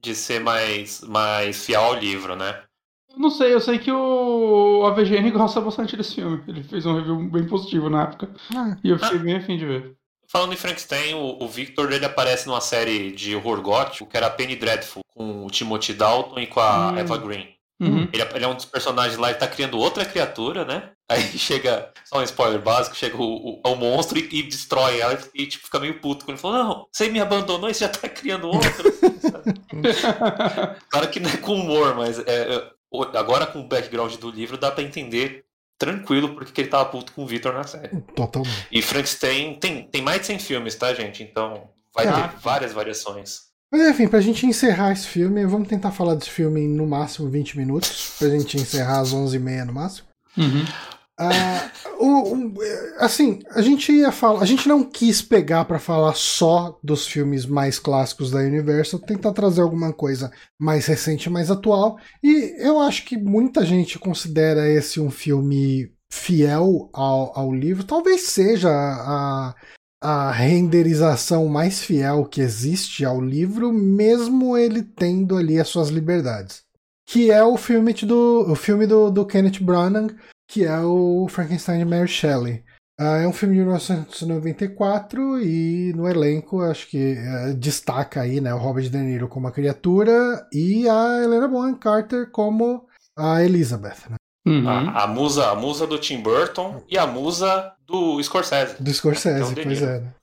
de 0.00 0.14
ser 0.14 0.40
mais, 0.40 1.00
mais 1.02 1.64
fiel 1.64 1.82
ao 1.82 1.94
livro, 1.94 2.36
né? 2.36 2.62
Eu 3.10 3.18
Não 3.18 3.30
sei, 3.30 3.52
eu 3.52 3.60
sei 3.60 3.78
que 3.78 3.92
o 3.92 4.84
AVGN 4.86 5.30
gosta 5.32 5.60
bastante 5.60 5.96
desse 5.96 6.16
filme. 6.16 6.42
Ele 6.48 6.62
fez 6.62 6.86
um 6.86 6.96
review 6.96 7.30
bem 7.30 7.46
positivo 7.46 7.90
na 7.90 8.04
época. 8.04 8.34
Ah, 8.54 8.76
E 8.82 8.90
eu 8.90 8.98
fiquei 8.98 9.18
bem 9.18 9.36
afim 9.36 9.56
de 9.56 9.66
ver. 9.66 9.96
Falando 10.34 10.52
em 10.52 10.56
Frankenstein, 10.56 11.14
o, 11.14 11.44
o 11.44 11.46
Victor 11.46 11.92
ele 11.92 12.04
aparece 12.04 12.48
numa 12.48 12.60
série 12.60 13.12
de 13.12 13.36
horror 13.36 13.62
gótico 13.62 14.04
que 14.04 14.16
era 14.16 14.28
Penny 14.28 14.56
Dreadful, 14.56 15.04
com 15.14 15.46
o 15.46 15.50
Timothy 15.50 15.92
Dalton 15.94 16.40
e 16.40 16.46
com 16.48 16.58
a 16.58 16.90
Hum. 16.90 16.98
Eva 16.98 17.16
Green. 17.18 17.54
Uhum. 17.80 18.08
Ele, 18.12 18.22
ele 18.34 18.44
é 18.44 18.48
um 18.48 18.56
dos 18.56 18.64
personagens 18.64 19.16
lá 19.16 19.30
e 19.30 19.34
tá 19.34 19.46
criando 19.46 19.78
outra 19.78 20.04
criatura, 20.04 20.64
né? 20.64 20.90
Aí 21.08 21.22
chega, 21.38 21.92
só 22.04 22.18
um 22.18 22.22
spoiler 22.24 22.60
básico, 22.60 22.96
chega 22.96 23.16
o, 23.16 23.22
o, 23.22 23.60
o 23.64 23.76
monstro 23.76 24.18
e, 24.18 24.28
e 24.32 24.42
destrói 24.42 24.98
ela 24.98 25.16
e 25.32 25.46
tipo, 25.46 25.66
fica 25.66 25.78
meio 25.78 26.00
puto. 26.00 26.24
Quando 26.24 26.30
ele 26.34 26.42
falou, 26.42 26.64
não, 26.64 26.86
você 26.90 27.08
me 27.08 27.20
abandonou 27.20 27.70
e 27.70 27.74
você 27.74 27.84
já 27.84 27.88
tá 27.90 28.08
criando 28.08 28.48
outro. 28.48 28.92
sabe? 29.20 29.54
claro 30.90 31.10
que 31.10 31.20
não 31.20 31.30
é 31.30 31.36
com 31.36 31.54
humor, 31.54 31.94
mas 31.94 32.18
é, 32.18 32.56
é, 32.56 32.72
agora 33.16 33.46
com 33.46 33.60
o 33.60 33.68
background 33.68 34.14
do 34.16 34.32
livro 34.32 34.56
dá 34.56 34.72
pra 34.72 34.82
entender 34.82 35.44
tranquilo 35.78 36.34
porque 36.34 36.52
que 36.52 36.60
ele 36.62 36.68
tava 36.68 36.84
puto 36.86 37.12
com 37.12 37.24
o 37.24 37.26
Victor 37.26 37.52
na 37.54 37.64
série. 37.64 38.00
totalmente. 38.14 38.66
E 38.70 38.80
Frankenstein 38.82 39.58
tem, 39.58 39.84
tem 39.88 40.02
mais 40.02 40.20
de 40.20 40.26
100 40.28 40.38
filmes, 40.38 40.74
tá, 40.74 40.92
gente? 40.94 41.22
Então 41.22 41.68
vai 41.94 42.06
Ah. 42.06 42.28
ter 42.28 42.38
várias 42.40 42.72
variações. 42.72 43.52
Mas 43.72 43.82
enfim, 43.88 44.06
pra 44.06 44.20
gente 44.20 44.46
encerrar 44.46 44.92
esse 44.92 45.06
filme, 45.08 45.44
vamos 45.46 45.66
tentar 45.68 45.90
falar 45.90 46.14
desse 46.14 46.30
filme 46.30 46.60
em 46.60 46.68
no 46.68 46.86
máximo 46.86 47.28
20 47.28 47.56
minutos, 47.58 48.14
pra 48.18 48.28
gente 48.28 48.56
encerrar 48.56 49.00
às 49.00 49.12
11h30 49.12 49.64
no 49.64 49.72
máximo. 49.72 50.06
Uhum. 50.36 50.64
O- 51.98 52.52
assim, 52.98 53.40
a 53.50 53.62
gente 53.62 53.92
ia 53.92 54.10
falar, 54.10 54.40
a 54.42 54.46
gente 54.46 54.68
não 54.68 54.82
quis 54.84 55.22
pegar 55.22 55.64
pra 55.64 55.78
falar 55.78 56.14
só 56.14 56.78
dos 56.82 57.06
filmes 57.06 57.46
mais 57.46 57.78
clássicos 57.78 58.30
da 58.30 58.38
Universal, 58.40 59.00
tentar 59.00 59.32
trazer 59.32 59.60
alguma 59.62 59.92
coisa 59.92 60.30
mais 60.58 60.86
recente, 60.86 61.30
mais 61.30 61.50
atual. 61.50 61.98
E 62.22 62.54
eu 62.58 62.80
acho 62.80 63.04
que 63.04 63.16
muita 63.16 63.64
gente 63.64 63.98
considera 63.98 64.68
esse 64.68 65.00
um 65.00 65.10
filme 65.10 65.92
fiel 66.12 66.90
ao, 66.92 67.38
ao 67.38 67.54
livro. 67.54 67.84
Talvez 67.84 68.22
seja 68.22 68.70
a, 68.70 69.54
a 70.02 70.30
renderização 70.32 71.46
mais 71.48 71.82
fiel 71.82 72.24
que 72.24 72.40
existe 72.40 73.04
ao 73.04 73.20
livro, 73.20 73.72
mesmo 73.72 74.56
ele 74.56 74.82
tendo 74.82 75.36
ali 75.36 75.60
as 75.60 75.68
suas 75.68 75.88
liberdades. 75.88 76.62
Que 77.06 77.30
é 77.30 77.44
o 77.44 77.56
filme 77.56 77.92
do, 77.92 78.46
o 78.50 78.54
filme 78.54 78.86
do, 78.86 79.10
do 79.10 79.26
Kenneth 79.26 79.60
Branagh, 79.60 80.14
que 80.48 80.64
é 80.64 80.78
o 80.80 81.26
Frankenstein 81.28 81.78
de 81.78 81.84
Mary 81.84 82.08
Shelley. 82.08 82.64
Ah, 82.98 83.18
é 83.18 83.26
um 83.26 83.32
filme 83.32 83.54
de 83.56 83.60
1994 83.62 85.40
e 85.42 85.92
no 85.94 86.08
elenco 86.08 86.60
acho 86.62 86.86
que 86.88 87.16
eh, 87.18 87.52
destaca 87.54 88.20
aí 88.20 88.40
né, 88.40 88.54
o 88.54 88.58
Robert 88.58 88.88
De 88.88 88.98
Niro 88.98 89.26
como 89.26 89.48
a 89.48 89.52
criatura 89.52 90.46
e 90.52 90.88
a 90.88 91.22
Helena 91.24 91.48
Bonham 91.48 91.74
Carter 91.76 92.30
como 92.30 92.86
a 93.16 93.42
Elizabeth, 93.42 94.08
né, 94.10 94.16
Uhum. 94.46 94.68
A, 94.68 95.04
a 95.04 95.06
musa, 95.06 95.50
a 95.50 95.54
musa 95.54 95.86
do 95.86 95.98
Tim 95.98 96.20
Burton 96.20 96.84
e 96.86 96.98
a 96.98 97.06
musa 97.06 97.72
do 97.86 98.22
Scorsese. 98.22 98.76
do 98.80 98.92
Scorsese, 98.92 99.52
Então, 99.52 99.64
pois 99.64 99.82
é. 99.82 100.00
né. 100.00 100.14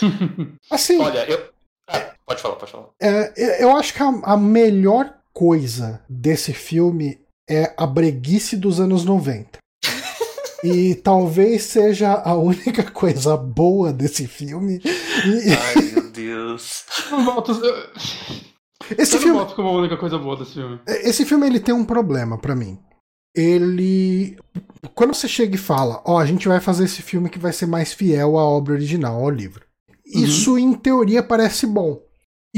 Assim, 0.70 1.00
Olha, 1.00 1.28
eu. 1.28 1.50
Ah, 1.90 2.12
pode 2.24 2.40
falar, 2.40 2.54
pode 2.54 2.70
falar. 2.70 2.86
É, 3.02 3.62
eu 3.62 3.76
acho 3.76 3.92
que 3.92 4.00
a, 4.00 4.06
a 4.22 4.36
melhor 4.36 5.12
coisa 5.32 6.00
desse 6.08 6.52
filme 6.52 7.20
é 7.48 7.72
a 7.76 7.86
breguice 7.86 8.56
dos 8.56 8.78
anos 8.80 9.04
90. 9.04 9.58
E 10.64 10.96
talvez 10.96 11.62
seja 11.64 12.12
a 12.14 12.34
única 12.36 12.82
coisa 12.90 13.36
boa 13.36 13.92
desse 13.92 14.26
filme. 14.26 14.80
E- 14.84 15.52
Ai, 15.52 15.82
meu 15.92 16.10
Deus. 16.10 16.84
Eu 17.10 17.18
não 17.20 17.44
esse 18.98 19.14
eu 19.14 19.20
não 19.20 19.22
filme, 19.26 19.38
boto 19.40 19.54
como 19.54 19.68
a 19.68 19.72
única 19.72 19.96
coisa 19.96 20.18
boa 20.18 20.36
desse 20.36 20.54
filme. 20.54 20.80
esse 20.86 21.24
filme 21.24 21.46
ele 21.46 21.60
tem 21.60 21.74
um 21.74 21.84
problema 21.84 22.38
pra 22.38 22.56
mim. 22.56 22.78
Ele 23.36 24.36
quando 24.94 25.14
você 25.14 25.28
chega 25.28 25.54
e 25.54 25.58
fala, 25.58 26.02
ó, 26.04 26.18
a 26.18 26.26
gente 26.26 26.48
vai 26.48 26.60
fazer 26.60 26.84
esse 26.84 27.02
filme 27.02 27.28
que 27.28 27.38
vai 27.38 27.52
ser 27.52 27.66
mais 27.66 27.92
fiel 27.92 28.36
à 28.38 28.44
obra 28.44 28.74
original, 28.74 29.20
ao 29.20 29.30
livro. 29.30 29.64
Isso 30.04 30.58
em 30.58 30.72
teoria 30.72 31.22
parece 31.22 31.66
bom. 31.66 32.00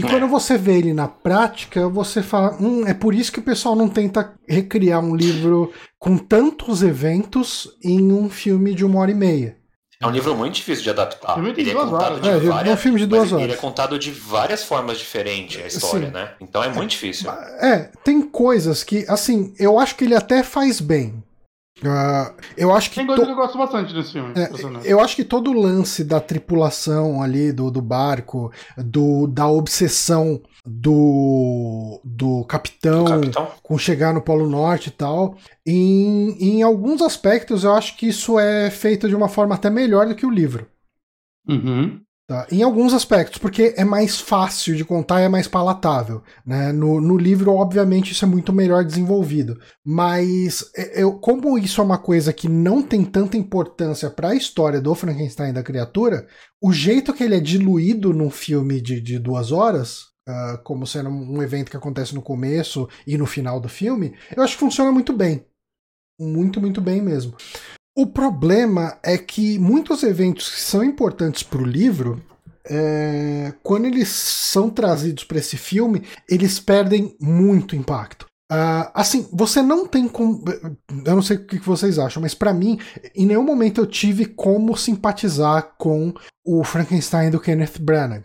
E 0.01 0.11
quando 0.11 0.27
você 0.29 0.57
vê 0.59 0.79
ele 0.79 0.93
na 0.93 1.09
prática, 1.09 1.89
você 1.89 2.23
fala, 2.23 2.57
hum, 2.61 2.87
é 2.87 2.95
por 2.95 3.15
isso 3.15 3.31
que 3.33 3.39
o 3.39 3.43
pessoal 3.43 3.75
não 3.77 3.89
tenta 3.89 4.35
recriar 4.49 5.01
um 5.05 5.15
livro 5.15 5.73
com 5.99 6.17
tantos 6.17 6.83
eventos 6.83 7.69
em 7.85 8.13
um 8.13 8.29
filme 8.29 8.75
de 8.75 8.85
uma 8.85 9.01
hora 9.01 9.11
e 9.11 9.15
meia. 9.15 9.57
É 10.03 10.07
um 10.07 10.11
livro 10.11 10.35
muito 10.35 10.55
difícil 10.55 10.83
de 10.83 10.91
adaptar. 10.91 11.35
Filme 11.35 11.53
de 11.53 11.61
Ele 11.61 11.71
é 11.71 11.73
duas 11.75 11.91
contado 11.91 12.13
horas. 12.13 12.23
de 12.23 12.29
É, 12.29 12.37
ele 12.37 12.47
é 12.47 12.49
um 12.49 12.53
várias, 12.55 12.81
filme 12.81 12.99
de 13.01 13.07
duas 13.07 13.33
Ele 13.33 13.43
horas. 13.43 13.53
é 13.53 13.57
contado 13.57 13.99
de 13.99 14.11
várias 14.11 14.65
formas 14.65 14.99
diferentes, 14.99 15.63
a 15.63 15.67
história, 15.67 16.07
Sim. 16.07 16.13
né? 16.15 16.31
Então 16.41 16.65
é 16.65 16.71
muito 16.71 16.91
difícil. 16.93 17.31
É, 17.31 17.91
tem 18.03 18.23
coisas 18.23 18.83
que, 18.83 19.05
assim, 19.09 19.53
eu 19.59 19.79
acho 19.79 19.95
que 19.97 20.05
ele 20.05 20.15
até 20.15 20.43
faz 20.43 20.81
bem. 20.81 21.23
Ah, 21.85 22.35
eu 22.57 22.75
acho 22.75 22.91
que. 22.91 22.97
Tem 22.97 23.07
to- 23.07 23.13
coisa 23.15 23.25
que 23.27 23.31
eu 23.33 23.37
gosto 23.37 23.57
bastante 23.59 23.95
desse 23.95 24.13
filme. 24.13 24.33
É, 24.37 24.51
eu 24.85 25.01
acho 25.01 25.17
que 25.17 25.25
todo 25.25 25.51
o 25.51 25.59
lance 25.61 26.05
da 26.05 26.21
tripulação 26.21 27.23
ali 27.23 27.53
do, 27.53 27.71
do 27.71 27.81
barco, 27.81 28.53
do, 28.77 29.27
da 29.27 29.47
obsessão 29.49 30.41
do, 30.67 32.01
do 32.05 32.45
capitão, 32.45 33.05
O 33.05 33.09
capitão. 33.09 33.49
com 33.63 33.79
chegar 33.79 34.13
no 34.13 34.21
Polo 34.23 34.49
Norte 34.49 34.89
e 34.89 34.93
tal, 34.93 35.37
em, 35.67 36.31
em 36.39 36.63
alguns 36.63 37.01
aspectos 37.01 37.65
eu 37.65 37.73
acho 37.75 37.97
que 37.97 38.09
isso 38.09 38.39
é 38.39 38.71
feito 38.71 39.09
de 39.09 39.15
uma 39.15 39.29
forma 39.29 39.55
até 39.55 39.71
melhor 39.71 40.07
do 40.07 40.15
que 40.15 40.27
o 40.27 40.31
livro. 40.31 40.67
Uhum. 41.49 42.01
Tá? 42.31 42.47
Em 42.49 42.63
alguns 42.63 42.95
aspectos, 42.95 43.39
porque 43.39 43.75
é 43.77 43.85
mais 43.85 44.21
fácil 44.21 44.77
de 44.77 44.85
contar 44.85 45.21
e 45.21 45.25
é 45.25 45.29
mais 45.29 45.49
palatável. 45.49 46.23
Né? 46.47 46.71
No, 46.71 47.01
no 47.01 47.19
livro, 47.19 47.51
obviamente, 47.57 48.13
isso 48.13 48.25
é 48.25 48.29
muito 48.29 48.53
melhor 48.53 48.85
desenvolvido. 48.85 49.59
Mas 49.85 50.71
é- 50.77 51.03
eu, 51.03 51.19
como 51.19 51.59
isso 51.59 51.81
é 51.81 51.85
uma 51.85 51.99
coisa 51.99 52.33
que 52.33 52.49
não 52.49 52.83
tem 52.85 53.05
tanta 53.05 53.37
importância 53.37 54.09
para 54.09 54.29
a 54.29 54.37
história 54.37 54.81
do 54.81 54.95
Frankenstein 54.95 55.53
da 55.53 55.65
criatura, 55.65 56.25
o 56.63 56.73
jeito 56.73 57.13
que 57.13 57.25
ele 57.25 57.35
é 57.35 57.41
diluído 57.41 58.15
num 58.15 58.31
filme 58.31 58.81
de, 58.81 59.01
de 59.01 59.19
duas 59.19 59.51
horas. 59.51 60.05
ah, 60.29 60.61
como 60.63 60.87
sendo 60.87 61.11
um 61.11 61.43
evento 61.43 61.69
que 61.69 61.77
acontece 61.77 62.15
no 62.15 62.23
começo 62.23 62.89
e 63.05 63.19
no 63.19 63.27
final 63.27 63.59
do 63.59 63.69
filme, 63.69 64.15
eu 64.37 64.45
acho 64.45 64.55
que 64.55 64.61
funciona 64.61 64.93
muito 64.93 65.13
bem. 65.13 65.45
Muito, 66.21 66.61
muito 66.61 66.81
bem 66.81 67.03
mesmo. 67.03 67.35
O 68.01 68.07
problema 68.07 68.99
é 69.03 69.19
que 69.19 69.59
muitos 69.59 70.03
eventos 70.03 70.49
que 70.49 70.59
são 70.63 70.83
importantes 70.83 71.43
para 71.43 71.61
o 71.61 71.67
livro, 71.67 72.25
é, 72.67 73.53
quando 73.63 73.85
eles 73.85 74.09
são 74.09 74.71
trazidos 74.71 75.23
para 75.25 75.37
esse 75.37 75.59
filme, 75.59 76.05
eles 76.27 76.59
perdem 76.59 77.15
muito 77.21 77.77
impacto. 77.77 78.25
Ah, 78.51 78.91
assim, 78.95 79.29
você 79.31 79.61
não 79.61 79.87
tem 79.87 80.09
como. 80.09 80.43
Eu 81.05 81.15
não 81.15 81.21
sei 81.21 81.37
o 81.37 81.47
que 81.47 81.59
vocês 81.59 81.99
acham, 81.99 82.23
mas 82.23 82.35
para 82.35 82.55
mim, 82.55 82.81
em 83.15 83.27
nenhum 83.27 83.45
momento 83.45 83.83
eu 83.83 83.87
tive 83.87 84.25
como 84.25 84.79
simpatizar 84.79 85.75
com 85.77 86.15
o 86.43 86.65
Frankenstein 86.65 87.29
do 87.29 87.39
Kenneth 87.39 87.79
Branagh, 87.79 88.25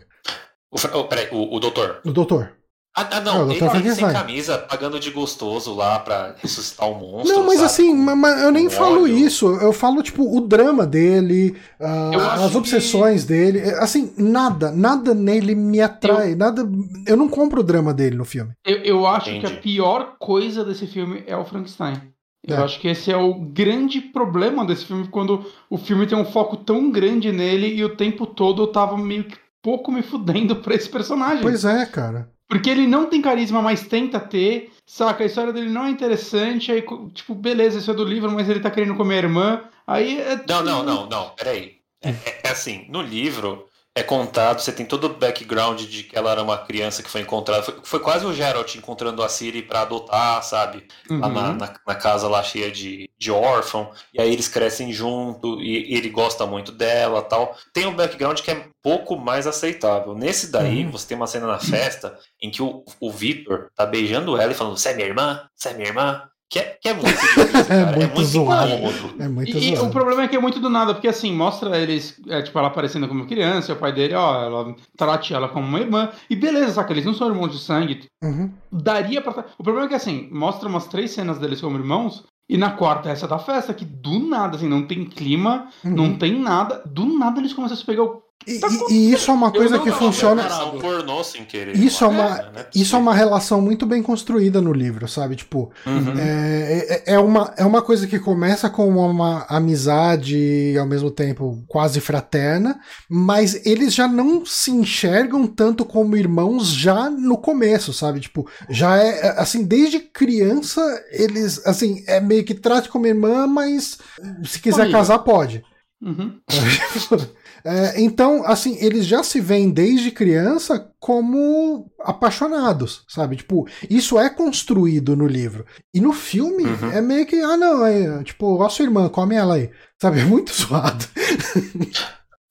O, 0.72 0.78
oh, 0.94 1.04
peraí, 1.04 1.28
o, 1.30 1.54
o 1.54 1.60
doutor. 1.60 2.00
o 2.02 2.12
Doutor. 2.12 2.55
Ah, 2.98 3.06
ah, 3.12 3.20
não, 3.20 3.50
ele, 3.52 3.62
ele 3.62 3.94
sem 3.94 4.10
camisa, 4.10 4.56
pagando 4.56 4.98
de 4.98 5.10
gostoso 5.10 5.74
lá 5.74 5.98
pra 5.98 6.34
ressuscitar 6.42 6.88
o 6.90 6.94
monstro. 6.98 7.36
Não, 7.36 7.44
mas 7.44 7.56
sabe? 7.56 7.66
assim, 7.66 7.94
ma- 7.94 8.16
ma- 8.16 8.30
eu 8.40 8.50
nem 8.50 8.70
falo 8.70 9.02
ódio. 9.02 9.18
isso. 9.18 9.46
Eu 9.56 9.70
falo, 9.70 10.02
tipo, 10.02 10.34
o 10.34 10.40
drama 10.40 10.86
dele, 10.86 11.54
Eu 11.78 12.20
acho 12.20 12.44
as 12.44 12.54
obsessões 12.54 13.26
dele. 13.26 13.58
É, 13.58 13.78
Assim, 13.82 14.14
nada, 14.16 14.70
nada 14.72 15.12
nele 15.14 15.54
me 15.54 15.78
atrai. 15.80 16.34
Nada. 16.34 16.66
Eu 17.06 17.18
não 17.18 17.28
compro 17.28 17.60
o 17.60 17.62
drama 17.62 17.92
dele 17.92 18.16
no 18.16 18.24
filme. 18.24 18.52
Eu, 18.64 18.78
eu 18.78 19.06
acho 19.06 19.28
Entendi. 19.28 19.46
que 19.46 19.52
a 19.52 19.60
pior 19.60 20.16
coisa 20.18 20.64
desse 20.64 20.86
filme 20.86 21.22
é 21.26 21.36
o 21.36 21.44
Frankenstein. 21.44 22.00
Eu 22.48 22.56
É. 22.56 22.62
acho 22.62 22.80
que 22.80 22.88
esse 22.88 23.12
é 23.12 23.16
o 23.16 23.34
grande 23.34 24.00
problema 24.00 24.64
desse 24.64 24.86
filme, 24.86 25.06
quando 25.08 25.44
o 25.68 25.76
filme 25.76 26.06
tem 26.06 26.16
um 26.16 26.24
foco 26.24 26.56
tão 26.56 26.90
grande 26.90 27.30
nele 27.30 27.66
e 27.74 27.84
o 27.84 27.94
tempo 27.94 28.24
todo 28.24 28.62
eu 28.62 28.68
tava 28.68 28.96
meio 28.96 29.24
que 29.24 29.36
pouco 29.62 29.92
me 29.92 30.00
fudendo 30.00 30.56
pra 30.56 30.74
esse 30.74 30.88
personagem. 30.88 31.42
Pois 31.42 31.64
é, 31.64 31.84
cara. 31.84 32.30
Porque 32.48 32.70
ele 32.70 32.86
não 32.86 33.06
tem 33.06 33.20
carisma, 33.20 33.60
mas 33.60 33.86
tenta 33.86 34.20
ter, 34.20 34.70
saca? 34.86 35.24
A 35.24 35.26
história 35.26 35.52
dele 35.52 35.68
não 35.68 35.84
é 35.86 35.90
interessante, 35.90 36.70
aí, 36.70 36.84
tipo, 37.12 37.34
beleza, 37.34 37.78
isso 37.78 37.90
é 37.90 37.94
do 37.94 38.04
livro, 38.04 38.30
mas 38.30 38.48
ele 38.48 38.60
tá 38.60 38.70
querendo 38.70 38.94
comer 38.94 39.14
a 39.14 39.18
irmã. 39.18 39.64
Aí 39.86 40.20
é. 40.20 40.44
Não, 40.48 40.62
não, 40.62 40.82
não, 40.84 41.08
não, 41.08 41.30
peraí. 41.30 41.76
É- 42.02 42.14
é 42.44 42.50
assim, 42.50 42.86
no 42.88 43.02
livro 43.02 43.66
é 43.96 44.02
contado, 44.02 44.60
você 44.60 44.70
tem 44.72 44.84
todo 44.84 45.04
o 45.04 45.14
background 45.14 45.80
de 45.80 46.02
que 46.04 46.14
ela 46.16 46.30
era 46.30 46.42
uma 46.42 46.58
criança 46.58 47.02
que 47.02 47.08
foi 47.10 47.22
encontrada. 47.22 47.62
Foi, 47.62 47.80
foi 47.82 47.98
quase 48.00 48.26
o 48.26 48.32
Geralt 48.34 48.74
encontrando 48.76 49.22
a 49.22 49.28
Ciri 49.28 49.62
pra 49.62 49.80
adotar, 49.82 50.42
sabe? 50.44 50.86
Lá 51.18 51.28
na, 51.30 51.50
Uhum. 51.52 51.56
na, 51.56 51.74
na 51.86 51.94
casa 51.94 52.28
lá 52.28 52.42
cheia 52.42 52.70
de, 52.70 53.10
de 53.18 53.30
órfão. 53.32 53.90
E 54.12 54.20
aí 54.20 54.30
eles 54.30 54.48
crescem 54.48 54.92
junto 54.92 55.60
e, 55.62 55.94
ele 55.96 56.10
gosta 56.10 56.44
muito 56.46 56.72
dela 56.72 57.22
tal. 57.22 57.56
Tem 57.72 57.86
um 57.86 57.96
background 57.96 58.38
que 58.40 58.50
é 58.50 58.68
pouco 58.82 59.16
mais 59.16 59.46
aceitável. 59.46 60.14
Nesse 60.14 60.52
daí, 60.52 60.84
Uhum. 60.84 60.90
você 60.92 61.06
tem 61.08 61.16
uma 61.16 61.26
cena 61.26 61.46
na 61.46 61.58
festa 61.58 62.18
em 62.40 62.50
que 62.50 62.62
o, 62.62 62.84
o 63.00 63.10
Victor 63.10 63.70
tá 63.74 63.86
beijando 63.86 64.36
ela 64.40 64.52
e 64.52 64.54
falando: 64.54 64.76
Você 64.76 64.90
é 64.90 64.94
minha 64.94 65.08
irmã? 65.08 65.48
Você 65.56 65.70
é 65.70 65.74
minha 65.74 65.88
irmã? 65.88 66.22
Que 66.48 66.60
é, 66.60 66.78
que 66.80 66.88
é 66.88 66.94
muito 66.94 67.08
difícil, 67.08 67.64
cara. 67.66 67.86
muito 67.86 68.02
é 68.02 68.06
muito 68.14 68.24
zoado. 68.24 68.72
incômodo. 68.72 69.14
É 69.22 69.28
muito 69.28 69.50
E, 69.58 69.72
e 69.72 69.76
zoado. 69.76 69.88
o 69.88 69.92
problema 69.92 70.22
é 70.22 70.28
que 70.28 70.36
é 70.36 70.40
muito 70.40 70.60
do 70.60 70.70
nada, 70.70 70.94
porque 70.94 71.08
assim, 71.08 71.32
mostra 71.32 71.76
eles, 71.76 72.20
é, 72.28 72.40
tipo, 72.40 72.56
ela 72.58 72.68
aparecendo 72.68 73.08
como 73.08 73.26
criança, 73.26 73.72
e 73.72 73.74
o 73.74 73.78
pai 73.78 73.92
dele, 73.92 74.14
ó, 74.14 74.44
ela 74.44 74.76
trate 74.96 75.34
ela 75.34 75.48
como 75.48 75.66
uma 75.66 75.80
irmã, 75.80 76.10
e 76.30 76.36
beleza, 76.36 76.74
saca? 76.74 76.92
Eles 76.92 77.04
não 77.04 77.14
são 77.14 77.28
irmãos 77.28 77.48
de 77.50 77.58
sangue, 77.58 78.04
Uhum. 78.22 78.50
daria 78.72 79.20
pra. 79.20 79.44
O 79.58 79.62
problema 79.64 79.86
é 79.86 79.88
que 79.88 79.94
assim, 79.96 80.28
mostra 80.30 80.68
umas 80.68 80.86
três 80.86 81.10
cenas 81.10 81.38
deles 81.38 81.60
como 81.60 81.76
irmãos, 81.78 82.22
e 82.48 82.56
na 82.56 82.70
quarta 82.70 83.10
essa 83.10 83.26
da 83.26 83.40
festa, 83.40 83.74
que 83.74 83.84
do 83.84 84.20
nada, 84.20 84.54
assim, 84.56 84.68
não 84.68 84.86
tem 84.86 85.04
clima, 85.04 85.66
Uhum. 85.84 85.90
não 85.96 86.16
tem 86.16 86.38
nada, 86.38 86.80
do 86.86 87.06
nada 87.18 87.40
eles 87.40 87.52
começam 87.52 87.74
a 87.74 87.78
se 87.78 87.84
pegar 87.84 88.04
o. 88.04 88.22
E, 88.46 88.58
Tá 88.60 88.68
e- 88.90 89.12
isso 89.12 89.30
é 89.30 89.34
uma 89.34 89.50
coisa 89.50 89.78
que 89.80 89.90
funciona. 89.90 90.42
é 90.42 90.80
pornô 90.80 91.24
sem 91.24 91.44
querer. 91.44 91.76
Isso 91.76 92.04
é 92.04 92.06
uma, 92.06 92.38
é 92.38 92.66
isso 92.74 92.94
é 92.94 92.98
uma 92.98 93.12
relação 93.14 93.60
muito 93.60 93.84
bem 93.84 94.02
construída 94.02 94.60
no 94.60 94.72
livro, 94.72 95.08
sabe? 95.08 95.34
Tipo, 95.34 95.72
Uhum. 95.84 96.14
é, 96.16 97.02
é, 97.06 97.14
é 97.14 97.18
uma, 97.18 97.52
é 97.56 97.64
uma 97.64 97.82
coisa 97.82 98.06
que 98.06 98.18
começa 98.20 98.70
com 98.70 98.88
uma 98.88 99.44
amizade 99.48 100.36
e 100.36 100.78
ao 100.78 100.86
mesmo 100.86 101.10
tempo 101.10 101.64
quase 101.66 102.00
fraterna, 102.00 102.78
mas 103.10 103.66
eles 103.66 103.92
já 103.92 104.06
não 104.06 104.46
se 104.46 104.70
enxergam 104.70 105.46
tanto 105.46 105.84
como 105.84 106.16
irmãos 106.16 106.68
já 106.68 107.10
no 107.10 107.36
começo, 107.38 107.92
sabe? 107.92 108.20
Tipo, 108.20 108.48
já 108.70 108.96
é 108.98 109.06
é, 109.26 109.40
assim, 109.40 109.64
desde 109.64 109.98
criança 109.98 110.80
eles, 111.10 111.64
assim, 111.66 112.04
é 112.06 112.20
meio 112.20 112.44
que 112.44 112.54
trate 112.54 112.88
como 112.88 113.06
irmã, 113.06 113.46
mas 113.46 113.98
se 114.44 114.60
quiser 114.60 114.90
casar 114.90 115.18
pode. 115.20 115.64
Uhum. 116.02 116.38
É, 117.68 118.00
então, 118.00 118.44
assim, 118.46 118.76
eles 118.80 119.04
já 119.04 119.24
se 119.24 119.40
veem 119.40 119.70
desde 119.70 120.12
criança 120.12 120.88
como 121.00 121.90
apaixonados, 122.00 123.04
sabe? 123.08 123.34
Tipo, 123.36 123.66
isso 123.90 124.18
é 124.20 124.30
construído 124.30 125.16
no 125.16 125.26
livro. 125.26 125.66
E 125.92 126.00
no 126.00 126.12
filme 126.12 126.62
Uhum. 126.64 126.92
é 126.92 127.00
meio 127.00 127.26
que, 127.26 127.40
ah, 127.40 127.56
não, 127.56 127.84
é, 127.84 128.22
tipo, 128.22 128.62
a 128.62 128.68
sua 128.68 128.84
irmã, 128.84 129.08
come 129.08 129.34
ela 129.34 129.54
aí. 129.56 129.70
Sabe? 130.00 130.20
É 130.20 130.24
muito 130.24 130.52
zoado. 130.54 131.04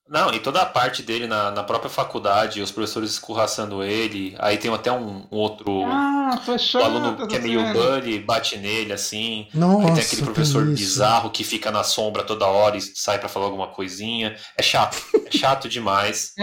Não, 0.07 0.31
e 0.31 0.39
toda 0.39 0.61
a 0.61 0.65
parte 0.65 1.01
dele 1.01 1.25
na, 1.25 1.49
na 1.49 1.63
própria 1.63 1.89
faculdade, 1.89 2.61
os 2.61 2.71
professores 2.71 3.11
escorraçando 3.11 3.83
ele, 3.83 4.35
aí 4.37 4.57
tem 4.57 4.71
até 4.71 4.91
um, 4.91 5.27
um 5.31 5.37
outro 5.37 5.83
Ah, 5.83 6.39
tu 6.45 6.51
é 6.51 6.83
aluno 6.83 7.27
que 7.27 7.35
é 7.35 7.39
essa 7.39 7.47
meio 7.47 7.73
bully, 7.73 8.19
bate 8.19 8.57
nele 8.57 8.93
assim. 8.93 9.47
Nossa, 9.53 9.87
aí 9.87 9.93
tem 9.95 10.03
aquele 10.03 10.21
professor 10.21 10.63
tem 10.65 10.75
bizarro 10.75 11.31
que 11.31 11.43
fica 11.43 11.71
na 11.71 11.83
sombra 11.83 12.23
toda 12.23 12.45
hora 12.45 12.77
e 12.77 12.81
sai 12.81 13.17
pra 13.17 13.27
falar 13.27 13.45
alguma 13.45 13.67
coisinha. 13.67 14.35
É 14.55 14.61
chato, 14.61 14.97
é 15.25 15.31
chato 15.35 15.67
demais. 15.67 16.33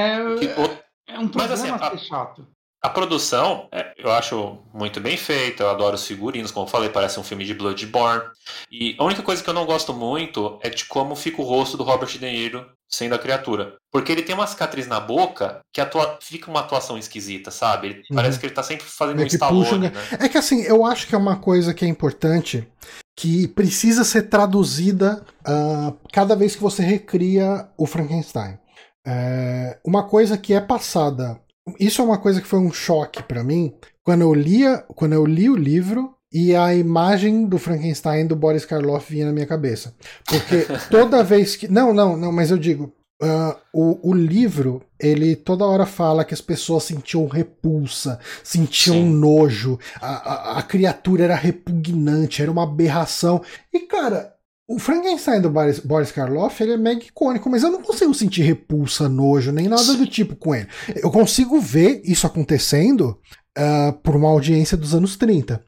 É, 1.09 1.15
é 1.15 1.19
um 1.19 1.31
Mas, 1.35 1.51
assim, 1.51 1.69
problema 1.69 1.77
a- 1.95 1.99
chato. 1.99 2.47
A 2.85 2.89
produção, 2.89 3.69
é, 3.71 3.95
eu 3.97 4.11
acho 4.11 4.59
muito 4.75 4.99
bem 5.01 5.17
feita, 5.17 5.63
eu 5.63 5.71
adoro 5.71 5.95
os 5.95 6.05
figurinos, 6.05 6.51
como 6.51 6.67
eu 6.67 6.71
falei, 6.71 6.89
parece 6.89 7.21
um 7.21 7.23
filme 7.23 7.45
de 7.45 7.55
Bloodborne. 7.55 8.25
E 8.73 8.97
a 8.99 9.05
única 9.05 9.23
coisa 9.23 9.41
que 9.43 9.49
eu 9.49 9.55
não 9.55 9.65
gosto 9.67 9.93
muito 9.95 10.59
é 10.63 10.69
de 10.69 10.85
como 10.87 11.15
fica 11.15 11.41
o 11.41 11.45
rosto 11.45 11.77
do 11.77 11.85
Robert 11.85 12.09
De 12.09 12.19
Niro 12.19 12.69
sendo 12.93 13.15
a 13.15 13.19
criatura. 13.19 13.75
Porque 13.91 14.13
ele 14.13 14.23
tem 14.23 14.35
uma 14.35 14.47
cicatriz 14.47 14.87
na 14.87 15.01
boca 15.01 15.61
que 15.73 15.81
atua- 15.81 16.19
fica 16.21 16.51
uma 16.51 16.61
atuação 16.61 16.99
esquisita, 16.99 17.51
sabe? 17.51 17.87
Ele- 17.89 17.99
Uhum. 18.11 18.17
Parece 18.17 18.39
que 18.39 18.47
ele 18.47 18.55
tá 18.55 18.63
sempre 18.63 18.85
fazendo 18.87 19.17
Meio 19.17 19.27
um 19.27 19.31
puxa, 19.31 19.37
Stallone, 19.45 19.89
né? 19.89 19.91
né? 19.91 20.19
É 20.21 20.29
que 20.29 20.39
assim, 20.39 20.63
eu 20.63 20.85
acho 20.85 21.07
que 21.07 21.15
é 21.15 21.19
uma 21.19 21.37
coisa 21.37 21.73
que 21.75 21.85
é 21.85 21.89
importante 21.89 22.69
que 23.17 23.47
precisa 23.49 24.05
ser 24.05 24.23
traduzida 24.29 25.25
ah, 25.45 25.93
cada 26.13 26.35
vez 26.37 26.55
que 26.57 26.63
você 26.63 26.83
recria 26.83 27.69
o 27.77 27.87
Frankenstein. 27.87 28.59
É, 29.07 29.79
uma 29.85 30.07
coisa 30.09 30.39
que 30.39 30.55
é 30.55 30.61
passada. 30.61 31.41
Isso 31.79 32.01
é 32.01 32.05
uma 32.05 32.19
coisa 32.19 32.41
que 32.41 32.47
foi 32.47 32.59
um 32.59 32.73
choque 32.73 33.23
pra 33.23 33.43
mim 33.45 33.75
quando 34.05 34.23
eu 34.23 34.35
lia, 34.35 34.79
quando 34.95 35.13
eu 35.13 35.25
li 35.25 35.49
o 35.49 35.57
livro 35.57 36.15
e 36.33 36.57
a 36.57 36.75
imagem 36.75 37.47
do 37.47 37.59
Frankenstein 37.59 38.27
do 38.27 38.35
Boris 38.35 38.65
Karloff 38.65 39.13
vinha 39.13 39.27
na 39.27 39.33
minha 39.33 39.47
cabeça. 39.47 39.95
Porque 40.25 40.67
toda 40.91 41.23
vez 41.25 41.57
que. 41.57 41.69
Não, 41.69 41.93
não, 41.93 42.17
não, 42.17 42.33
mas 42.33 42.51
eu 42.51 42.57
digo. 42.59 42.93
ah, 43.23 43.57
o, 43.73 44.11
o 44.11 44.15
livro, 44.15 44.83
ele 44.99 45.37
toda 45.37 45.67
hora 45.67 45.85
fala 45.85 46.25
que 46.25 46.35
as 46.35 46.41
pessoas 46.41 46.85
sentiam 46.85 47.27
repulsa, 47.27 48.19
sentiam 48.43 48.97
Sim. 48.97 49.11
nojo, 49.11 49.79
a, 50.01 50.55
a, 50.55 50.59
a 50.59 50.63
criatura 50.63 51.25
era 51.25 51.35
repugnante, 51.35 52.41
era 52.41 52.51
uma 52.51 52.63
aberração. 52.65 53.43
E, 53.73 53.81
cara, 53.81 54.33
o 54.69 54.79
Frankenstein 54.79 55.41
do 55.41 55.51
Boris, 55.51 55.81
Boris 55.81 56.11
Karloff 56.11 56.63
ele 56.63 56.73
é 56.73 56.77
mega 56.79 57.05
icônico, 57.05 57.51
mas 57.51 57.63
eu 57.63 57.71
não 57.71 57.83
consigo 57.83 58.15
sentir 58.15 58.43
repulsa, 58.43 59.09
nojo, 59.09 59.53
nem 59.53 59.69
nada 59.69 59.95
do 59.95 60.07
tipo 60.07 60.35
com 60.35 60.55
ele. 60.55 60.67
Eu 60.97 61.11
consigo 61.11 61.61
ver 61.61 62.01
isso 62.05 62.27
acontecendo 62.27 63.19
uh, 63.59 63.93
por 64.03 64.17
uma 64.17 64.29
audiência 64.29 64.77
dos 64.77 64.95
anos 64.95 65.17
30. 65.17 65.63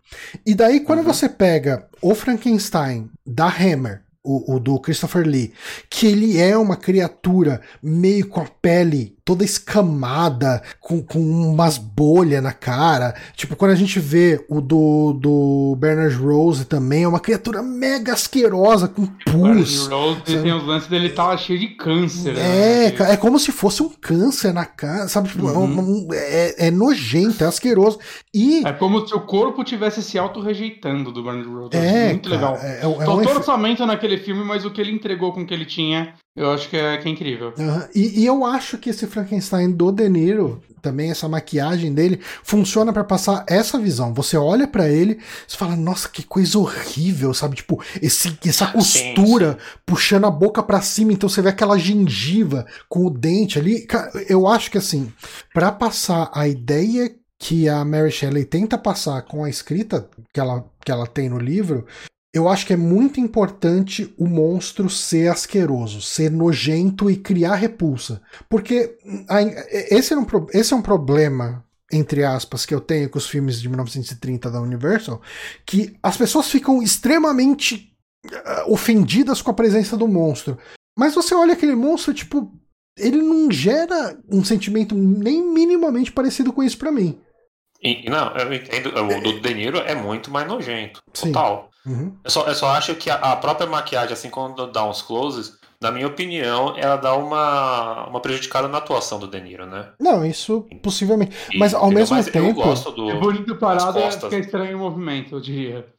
E 0.47 0.55
daí, 0.55 0.81
quando 0.81 1.01
uhum. 1.01 1.05
você 1.05 1.28
pega 1.28 1.86
o 2.01 2.15
Frankenstein 2.15 3.11
da 3.27 3.47
Hammer 3.47 4.02
o, 4.24 4.55
o, 4.55 4.59
do 4.59 4.81
Christopher 4.81 5.27
Lee, 5.27 5.52
que 5.90 6.06
ele 6.06 6.39
é 6.39 6.56
uma 6.56 6.77
criatura 6.77 7.61
meio 7.82 8.27
com 8.27 8.40
a 8.40 8.47
pele 8.47 9.16
toda 9.24 9.42
escamada, 9.42 10.62
com, 10.78 11.02
com 11.02 11.18
umas 11.18 11.78
bolhas 11.78 12.42
na 12.42 12.52
cara. 12.52 13.14
Tipo, 13.34 13.56
quando 13.56 13.70
a 13.70 13.76
gente 13.76 13.98
vê 13.98 14.44
o 14.48 14.60
do, 14.60 15.14
do 15.14 15.76
Bernard 15.78 16.14
Rose 16.16 16.66
também, 16.66 17.05
é 17.05 17.09
uma 17.09 17.20
criatura 17.20 17.62
mega 17.62 18.12
asquerosa, 18.12 18.86
com 18.86 19.06
pus. 19.06 19.32
Bernard 19.32 19.88
Rose 19.88 20.20
tem 20.42 20.52
os 20.52 20.66
lances 20.66 20.88
dele 20.88 21.09
tá 21.09 21.34
cheio 21.38 21.59
de 21.59 21.68
câncer. 21.68 22.36
É, 22.36 22.92
né? 22.92 23.12
é 23.12 23.16
como 23.16 23.38
se 23.38 23.51
fosse 23.51 23.82
um 23.82 23.88
câncer 23.88 24.52
na 24.52 24.66
cara, 24.66 25.09
sabe? 25.09 25.30
Tipo, 25.30 25.48
é 25.48 25.52
uhum. 25.52 26.09
é, 26.12 26.66
é, 26.66 26.70
nojento, 26.70 27.42
é 27.42 27.46
asqueroso. 27.46 27.98
E... 28.32 28.66
É 28.66 28.72
como 28.72 29.06
se 29.06 29.14
o 29.14 29.20
corpo 29.20 29.64
tivesse 29.64 30.02
se 30.02 30.18
auto-rejeitando 30.18 31.10
do 31.10 31.22
Bernard 31.22 31.48
Rose. 31.48 31.70
É, 31.72 32.10
muito 32.10 32.28
cara, 32.28 32.40
legal. 32.40 32.59
É, 32.62 32.72
é, 32.74 32.78
é 32.78 33.06
Faltou 33.06 33.32
um 33.32 33.36
orçamento 33.36 33.86
naquele 33.86 34.18
filme, 34.18 34.44
mas 34.44 34.66
o 34.66 34.70
que 34.70 34.82
ele 34.82 34.92
entregou 34.92 35.32
com 35.32 35.40
o 35.40 35.46
que 35.46 35.55
ele 35.55 35.64
tinha 35.64 36.14
eu 36.36 36.51
acho 36.51 36.68
que 36.68 36.76
é, 36.76 36.96
que 36.96 37.09
é 37.09 37.12
incrível. 37.12 37.52
Uhum. 37.56 37.88
E, 37.94 38.22
e, 38.22 38.26
eu 38.26 38.44
acho 38.44 38.76
que 38.76 38.90
esse 38.90 39.06
Frankenstein 39.15 39.70
do 39.70 39.91
De 39.91 40.09
Niro, 40.09 40.62
também 40.82 41.11
essa 41.11 41.28
maquiagem 41.28 41.95
dele, 41.95 42.20
funciona 42.43 42.93
para 42.93 43.03
passar 43.03 43.45
essa 43.49 43.78
visão. 43.78 44.12
Você 44.12 44.36
olha 44.36 44.69
para 44.69 44.89
ele, 44.89 45.19
você 45.47 45.57
fala, 45.57 45.74
nossa, 45.74 46.09
que 46.09 46.23
coisa 46.23 46.59
horrível, 46.59 47.32
sabe? 47.32 47.57
Tipo, 47.57 47.82
esse, 48.03 48.39
essa 48.45 48.66
costura 48.66 49.53
sim, 49.53 49.59
sim. 49.59 49.78
puxando 49.86 50.27
a 50.27 50.31
boca 50.31 50.62
para 50.62 50.82
cima, 50.82 51.12
então 51.12 51.28
você 51.28 51.41
vê 51.41 51.49
aquela 51.49 51.78
gengiva 51.78 52.66
com 52.89 53.07
o 53.07 53.11
dente 53.11 53.59
ali. 53.59 53.86
Eu 54.28 54.47
acho 54.47 54.70
que 54.70 54.78
assim, 54.78 55.11
para 55.55 55.73
passar 55.73 56.31
a 56.35 56.47
ideia 56.47 57.11
que 57.39 57.69
a 57.69 57.85
Mary 57.85 58.11
Shelley 58.11 58.45
tenta 58.45 58.78
passar 58.78 59.23
com 59.23 59.45
a 59.45 59.51
escrita 59.51 60.09
que 60.32 60.41
ela, 60.41 60.65
que 60.85 60.91
ela 60.91 61.07
tem 61.07 61.28
no 61.28 61.39
livro, 61.39 61.86
eu 62.35 62.48
acho 62.48 62.66
que 62.66 62.73
é 62.73 62.77
muito 62.77 63.20
importante 63.20 64.12
o 64.19 64.27
monstro 64.27 64.90
ser 64.90 65.28
asqueroso, 65.28 66.02
ser 66.02 66.32
nojento 66.32 67.09
e 67.09 67.16
criar 67.16 67.55
repulsa. 67.55 68.20
Porque 68.48 68.98
esse 69.70 70.12
é 70.12 70.19
um, 70.19 70.27
esse 70.52 70.74
é 70.74 70.77
um 70.77 70.82
problema, 70.82 71.65
entre 71.93 72.24
aspas, 72.24 72.66
que 72.66 72.74
eu 72.74 72.81
tenho 72.81 73.09
com 73.09 73.19
os 73.19 73.28
filmes 73.28 73.61
de 73.61 73.69
1930 73.69 74.51
da 74.51 74.61
Universal, 74.61 75.23
que 75.65 75.97
as 76.02 76.16
pessoas 76.16 76.48
ficam 76.48 76.82
extremamente 76.82 77.97
uh, 78.27 78.73
ofendidas 78.73 79.40
com 79.40 79.52
a 79.52 79.55
presença 79.55 79.97
do 79.97 80.09
monstro. 80.09 80.59
Mas 80.98 81.15
você 81.15 81.36
olha 81.36 81.52
aquele 81.52 81.77
monstro, 81.77 82.12
tipo, 82.12 82.52
ele 82.98 83.23
não 83.23 83.48
gera 83.48 84.19
um 84.28 84.43
sentimento 84.43 84.97
nem 84.97 85.40
minimamente 85.40 86.11
parecido 86.11 86.52
com 86.52 86.65
isso 86.65 86.78
para 86.78 86.90
mim. 86.90 87.16
E, 87.81 88.11
não, 88.11 88.35
eu 88.36 88.52
entendo. 88.52 88.89
O 88.89 89.20
do 89.20 89.40
De 89.40 89.55
Niro 89.55 89.78
é 89.78 89.94
muito 89.94 90.32
mais 90.32 90.48
nojento. 90.48 91.01
Total. 91.12 91.70
Uhum. 91.86 92.16
Eu, 92.24 92.31
só, 92.31 92.47
eu 92.47 92.55
só 92.55 92.70
acho 92.70 92.94
que 92.94 93.11
a, 93.11 93.16
a, 93.16 93.36
própria 93.36 93.66
maquiagem, 93.66 94.12
assim, 94.12 94.31
quando 94.31 94.66
dá 94.66 94.85
uns 94.89 95.02
closes, 95.02 95.59
na 95.81 95.90
minha 95.90 96.06
opinião, 96.06 96.74
ela 96.78 96.97
dá 96.97 97.15
uma, 97.15 98.06
uma 98.06 98.20
prejudicada 98.20 98.69
na 98.69 98.78
atuação 98.78 99.19
do 99.19 99.28
De 99.28 99.40
Niro, 99.40 99.66
né? 99.66 99.90
Não, 100.01 100.24
isso 100.24 100.66
possivelmente. 100.82 101.36
E, 101.52 101.59
mas 101.59 101.74
ao 101.74 101.90
mesmo 101.90 102.16
mas 102.16 102.27
tempo. 102.27 102.48
Eu 102.48 102.55
gosto 102.55 102.90
do. 102.90 103.11
É 103.11 103.15
bonito 103.16 103.56
parado, 103.56 103.98
é 103.98 104.11
fica 104.11 104.39
estranho 104.39 104.77
o 104.77 104.81
movimento, 104.81 105.36
eu 105.36 105.40
diria. 105.40 105.94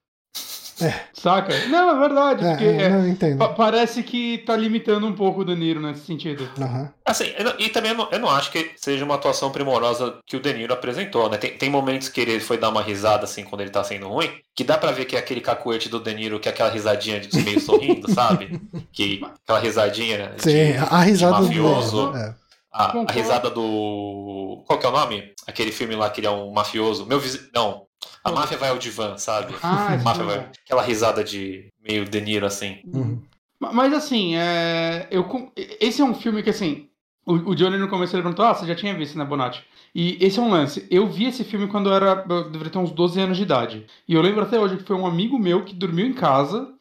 É. 0.81 0.93
Saca? 1.14 1.68
Não, 1.68 1.95
é 1.95 2.07
verdade. 2.07 2.45
É, 2.45 2.49
porque 2.49 2.65
é, 2.65 2.89
não, 2.89 3.07
entendo. 3.07 3.38
Pa 3.38 3.49
parece 3.49 4.03
que 4.03 4.39
tá 4.39 4.56
limitando 4.57 5.07
um 5.07 5.14
pouco 5.14 5.41
o 5.41 5.45
De 5.45 5.56
Niro 5.56 5.80
nesse 5.80 6.06
sentido. 6.06 6.49
Uhum. 6.57 6.89
Assim, 7.06 7.26
e 7.60 7.69
também 7.69 7.91
eu 7.91 7.97
não, 7.97 8.10
eu 8.11 8.19
não, 8.19 8.30
acho 8.30 8.52
que 8.52 8.72
seja 8.76 9.06
uma 9.06 9.15
atuação 9.15 9.52
primorosa 9.52 10.18
que 10.26 10.35
o 10.35 10.39
De 10.39 10.53
Niro 10.53 10.73
apresentou, 10.73 11.30
né? 11.30 11.38
Tem, 11.38 11.57
tem 11.57 11.69
momentos 11.69 12.10
que 12.10 12.19
ele 12.19 12.39
foi 12.39 12.57
dar 12.57 12.69
uma 12.69 12.81
risada, 12.81 13.23
assim, 13.23 13.43
quando 13.43 13.61
ele 13.61 13.69
tá 13.69 13.84
sendo 13.84 14.10
ruim, 14.10 14.30
que 14.53 14.64
dá 14.64 14.77
pra 14.77 14.91
ver 14.91 15.06
que 15.06 15.15
é 15.15 15.19
aquele 15.19 15.41
cacuete 15.41 15.88
do 15.88 15.99
De 15.99 16.14
Niro, 16.14 16.39
que 16.39 16.49
é 16.49 16.52
aquela 16.52 16.69
risadinha 16.69 17.19
de 17.22 17.41
meio 17.41 17.60
sorrindo, 17.61 18.11
sabe? 18.11 18.60
Que, 18.91 19.26
aquela 19.43 19.60
risadinha 19.60 20.34
de, 20.35 20.43
Sim, 20.43 20.73
a 20.89 21.02
risada 21.02 21.38
de 21.38 21.60
mafioso. 21.60 22.11
Do... 22.11 22.18
É. 22.18 22.35
A, 22.72 22.97
a, 23.07 23.11
risada 23.11 23.49
do. 23.49 24.61
Qual 24.68 24.77
que 24.77 24.85
é 24.85 24.89
o 24.89 24.91
nome? 24.91 25.31
Aquele 25.47 25.72
filme 25.72 25.95
lá 25.95 26.10
que 26.10 26.19
ele 26.19 26.27
é 26.27 26.31
um 26.31 26.52
mafioso. 26.52 27.06
Meu 27.06 27.22
vizinho. 27.22 27.45
Não, 27.53 27.84
a 28.23 28.32
máfia 28.32 28.57
vai 28.57 28.69
ao 28.69 28.77
divã, 28.77 29.18
sabe? 29.18 29.53
Ah, 29.61 29.94
a 29.94 29.98
máfia 29.98 30.23
vai... 30.23 30.49
Aquela 30.65 30.82
risada 30.82 31.23
de 31.23 31.72
meio 31.82 32.06
De 32.06 32.22
Niro, 32.22 32.45
assim. 32.45 32.80
Uhum. 32.86 33.22
Mas 33.60 33.94
assim, 33.94 34.36
é... 34.36 35.07
eu... 35.11 35.52
esse 35.56 36.02
é 36.02 36.06
um 36.06 36.14
filme 36.14 36.44
que, 36.44 36.49
assim, 36.49 36.90
o, 37.26 37.56
Johnny 37.56 37.77
no 37.77 37.88
começo 37.88 38.15
ele 38.15 38.22
perguntou, 38.22 38.45
ah, 38.45 38.53
você 38.53 38.68
já 38.68 38.76
tinha 38.76 38.94
visto, 38.94 39.18
né, 39.18 39.26
Bonatti? 39.26 39.64
E 39.95 40.18
esse 40.23 40.38
é 40.38 40.41
um 40.41 40.52
lance. 40.52 40.86
Eu 40.91 41.07
vi 41.07 41.26
esse 41.26 41.44
filme 41.44 41.68
quando 41.68 41.90
eu 41.90 41.95
era. 41.95 42.26
Eu 42.30 42.49
deveria 42.49 42.72
ter 42.72 42.77
uns 42.77 42.91
12 42.91 43.19
anos 43.19 43.38
de 43.38 43.44
idade. 43.44 43.86
E 44.07 44.14
eu 44.14 44.22
lembro 44.22 44.44
até 44.44 44.60
hoje 44.60 44.77
que 44.77 44.84
foi 44.84 44.95
um 44.95 45.07
amigo 45.07 45.40
meu 45.40 45.64
que 45.64 45.73
dormiu 45.73 46.06
em 46.06 46.14
casa. 46.14 46.72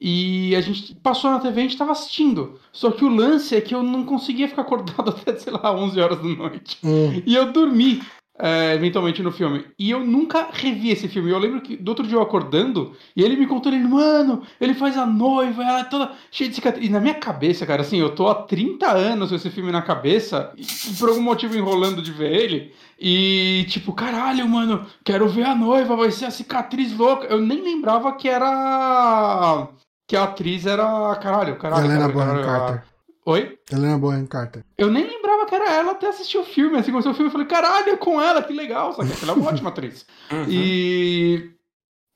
E 0.00 0.56
a 0.56 0.60
gente 0.62 0.94
passou 0.94 1.30
na 1.30 1.40
TV 1.40 1.60
e 1.60 1.64
a 1.64 1.68
gente 1.68 1.76
tava 1.76 1.92
assistindo. 1.92 2.58
Só 2.72 2.90
que 2.90 3.04
o 3.04 3.14
lance 3.14 3.54
é 3.54 3.60
que 3.60 3.74
eu 3.74 3.82
não 3.82 4.04
conseguia 4.04 4.48
ficar 4.48 4.62
acordado 4.62 5.10
até, 5.10 5.36
sei 5.36 5.52
lá, 5.52 5.74
11 5.74 6.00
horas 6.00 6.18
da 6.18 6.28
noite. 6.28 6.78
Uhum. 6.82 7.22
E 7.26 7.34
eu 7.34 7.52
dormi 7.52 8.00
é, 8.42 8.74
eventualmente 8.74 9.22
no 9.22 9.30
filme. 9.30 9.64
E 9.78 9.90
eu 9.90 10.00
nunca 10.00 10.48
revi 10.52 10.90
esse 10.90 11.08
filme. 11.08 11.30
Eu 11.30 11.38
lembro 11.38 11.60
que 11.60 11.76
do 11.76 11.88
outro 11.90 12.06
dia 12.06 12.16
eu 12.16 12.22
acordando 12.22 12.92
e 13.14 13.22
ele 13.22 13.36
me 13.36 13.46
contou, 13.46 13.72
ele, 13.72 13.86
mano, 13.86 14.42
ele 14.60 14.74
faz 14.74 14.96
a 14.96 15.06
noiva, 15.06 15.62
ela 15.62 15.80
é 15.80 15.84
toda 15.84 16.12
cheia 16.30 16.48
de 16.48 16.56
cicatriz. 16.56 16.88
E 16.88 16.92
na 16.92 17.00
minha 17.00 17.14
cabeça, 17.14 17.66
cara, 17.66 17.82
assim, 17.82 17.98
eu 17.98 18.14
tô 18.14 18.28
há 18.28 18.34
30 18.34 18.90
anos 18.90 19.30
com 19.30 19.36
esse 19.36 19.50
filme 19.50 19.70
na 19.70 19.82
cabeça 19.82 20.52
e, 20.56 20.64
por 20.98 21.08
algum 21.08 21.22
motivo 21.22 21.56
enrolando 21.56 22.02
de 22.02 22.12
ver 22.12 22.32
ele. 22.32 22.72
E 22.98 23.66
tipo, 23.68 23.92
caralho, 23.92 24.48
mano, 24.48 24.86
quero 25.04 25.28
ver 25.28 25.44
a 25.44 25.54
noiva, 25.54 25.96
vai 25.96 26.10
ser 26.10 26.26
a 26.26 26.30
cicatriz 26.30 26.96
louca. 26.96 27.26
Eu 27.26 27.40
nem 27.40 27.62
lembrava 27.62 28.12
que 28.12 28.28
era. 28.28 29.68
Que 30.06 30.16
a 30.16 30.24
atriz 30.24 30.66
era. 30.66 31.14
Caralho, 31.16 31.56
caralho. 31.56 31.84
Helena 31.84 32.08
caralho, 32.08 32.12
Bonham 32.12 32.44
Carter. 32.44 32.89
Oi? 33.30 33.58
Helena 33.70 33.96
Bonham 33.96 34.26
Carter. 34.26 34.64
Eu 34.76 34.90
nem 34.90 35.06
lembrava 35.06 35.46
que 35.46 35.54
era 35.54 35.72
ela 35.72 35.92
até 35.92 36.08
assistir 36.08 36.38
o 36.38 36.44
filme. 36.44 36.76
Assim, 36.76 36.90
começou 36.90 37.12
o 37.12 37.14
filme, 37.14 37.28
eu 37.28 37.32
falei, 37.32 37.46
caralho, 37.46 37.90
é 37.90 37.96
com 37.96 38.20
ela, 38.20 38.42
que 38.42 38.52
legal. 38.52 38.92
Só 38.92 39.04
que 39.04 39.12
ela 39.22 39.32
é 39.32 39.34
uma 39.36 39.46
ótima 39.50 39.70
atriz. 39.70 40.04
Uhum. 40.32 40.46
E. 40.48 41.50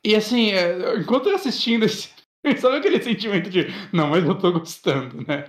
E 0.05 0.15
assim, 0.17 0.51
é, 0.51 0.99
enquanto 0.99 1.29
eu 1.29 1.37
assistindo 1.37 1.85
esse 1.85 2.11
Sabe 2.61 2.77
aquele 2.77 3.03
sentimento 3.03 3.49
de, 3.49 3.69
não, 3.93 4.09
mas 4.09 4.25
eu 4.25 4.35
tô 4.35 4.53
gostando, 4.53 5.25
né? 5.27 5.47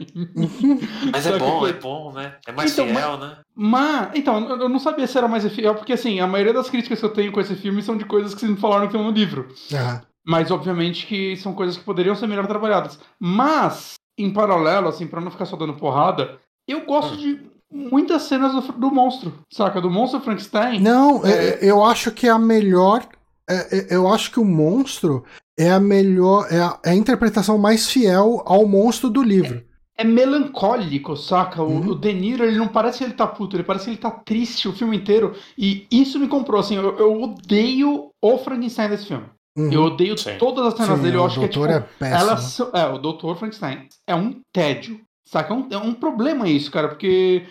Mas 1.11 1.27
é 1.27 1.37
bom, 1.37 1.59
que... 1.59 1.69
é 1.69 1.73
bom, 1.73 2.13
né? 2.13 2.35
É 2.47 2.51
mais 2.53 2.71
então, 2.71 2.87
fiel, 2.87 3.11
mas, 3.11 3.19
né? 3.19 3.37
Mas, 3.53 4.09
então, 4.15 4.49
eu 4.49 4.69
não 4.69 4.79
sabia 4.79 5.05
se 5.05 5.17
era 5.17 5.27
mais 5.27 5.45
fiel, 5.53 5.75
porque 5.75 5.91
assim, 5.91 6.21
a 6.21 6.27
maioria 6.27 6.53
das 6.53 6.69
críticas 6.69 6.99
que 6.99 7.05
eu 7.05 7.13
tenho 7.13 7.31
com 7.33 7.41
esse 7.41 7.55
filme 7.55 7.81
são 7.81 7.97
de 7.97 8.05
coisas 8.05 8.33
que 8.33 8.39
vocês 8.39 8.51
me 8.51 8.57
falaram 8.57 8.87
que 8.87 8.95
estão 8.95 9.03
no 9.03 9.11
livro. 9.11 9.49
Uhum. 9.71 10.01
Mas, 10.25 10.49
obviamente, 10.49 11.05
que 11.05 11.35
são 11.35 11.53
coisas 11.53 11.75
que 11.75 11.83
poderiam 11.83 12.15
ser 12.15 12.27
melhor 12.27 12.47
trabalhadas. 12.47 12.97
Mas, 13.19 13.95
em 14.17 14.31
paralelo, 14.31 14.87
assim, 14.87 15.07
para 15.07 15.21
não 15.21 15.31
ficar 15.31 15.45
só 15.45 15.55
dando 15.55 15.73
porrada, 15.73 16.39
eu 16.67 16.85
gosto 16.85 17.13
hum. 17.13 17.17
de 17.17 17.41
muitas 17.71 18.23
cenas 18.23 18.53
do, 18.53 18.73
do, 18.73 18.91
monstro, 18.91 19.33
saca? 19.51 19.81
Do 19.81 19.89
monstro 19.89 20.21
Frankenstein. 20.21 20.79
Não, 20.79 21.25
é... 21.25 21.31
é 21.31 21.59
eu 21.61 21.83
acho 21.83 22.11
que 22.11 22.27
é 22.27 22.31
a 22.31 22.39
melhor. 22.39 23.05
É, 23.47 23.77
é, 23.77 23.95
eu 23.95 24.07
acho 24.07 24.31
que 24.31 24.39
o 24.39 24.45
monstro 24.45 25.23
é 25.57 25.69
a 25.69 25.79
melhor. 25.79 26.47
É 26.49 26.59
a, 26.59 26.79
é 26.85 26.89
a 26.91 26.95
interpretação 26.95 27.57
mais 27.57 27.89
fiel 27.89 28.41
ao 28.45 28.65
monstro 28.65 29.09
do 29.09 29.21
livro. 29.21 29.63
É, 29.97 30.03
melancólico, 30.03 31.15
saca? 31.15 31.61
O, 31.61 31.67
uhum. 31.67 31.89
o 31.89 31.95
De 31.95 32.13
Niro, 32.13 32.43
ele 32.43 32.57
não 32.57 32.67
parece 32.67 32.97
que 32.99 33.03
ele 33.05 33.13
tá 33.13 33.25
puto, 33.27 33.55
ele 33.55 33.63
parece 33.63 33.85
que 33.85 33.91
ele 33.91 33.97
tá 33.97 34.11
triste 34.11 34.67
o 34.67 34.73
filme 34.73 34.97
inteiro. 34.97 35.33
E 35.57 35.87
isso 35.89 36.19
me 36.19 36.27
comprou, 36.27 36.59
assim, 36.59 36.75
eu, 36.75 36.97
eu 36.97 37.21
odeio 37.21 38.09
o 38.21 38.37
Frankenstein 38.37 38.89
desse 38.89 39.05
filme. 39.05 39.25
Uhum. 39.57 39.71
Eu 39.71 39.83
odeio 39.83 40.17
Sim. 40.17 40.37
todas 40.37 40.65
as 40.65 40.73
cenas 40.73 40.97
Sim, 40.97 41.03
dele. 41.03 41.17
Eu 41.17 41.25
acho 41.25 41.39
que 41.39 41.45
é 41.45 41.47
tipo. 41.47 41.65
É, 41.65 41.85
elas, 42.01 42.59
é, 42.59 42.85
o 42.87 42.97
Doutor 42.97 43.37
Frankenstein 43.37 43.87
é 44.05 44.13
um 44.15 44.41
tédio. 44.51 44.99
Saca? 45.23 45.53
É 45.53 45.55
um, 45.55 45.67
é 45.71 45.77
um 45.77 45.93
problema 45.93 46.47
isso, 46.47 46.69
cara, 46.69 46.89
porque. 46.89 47.47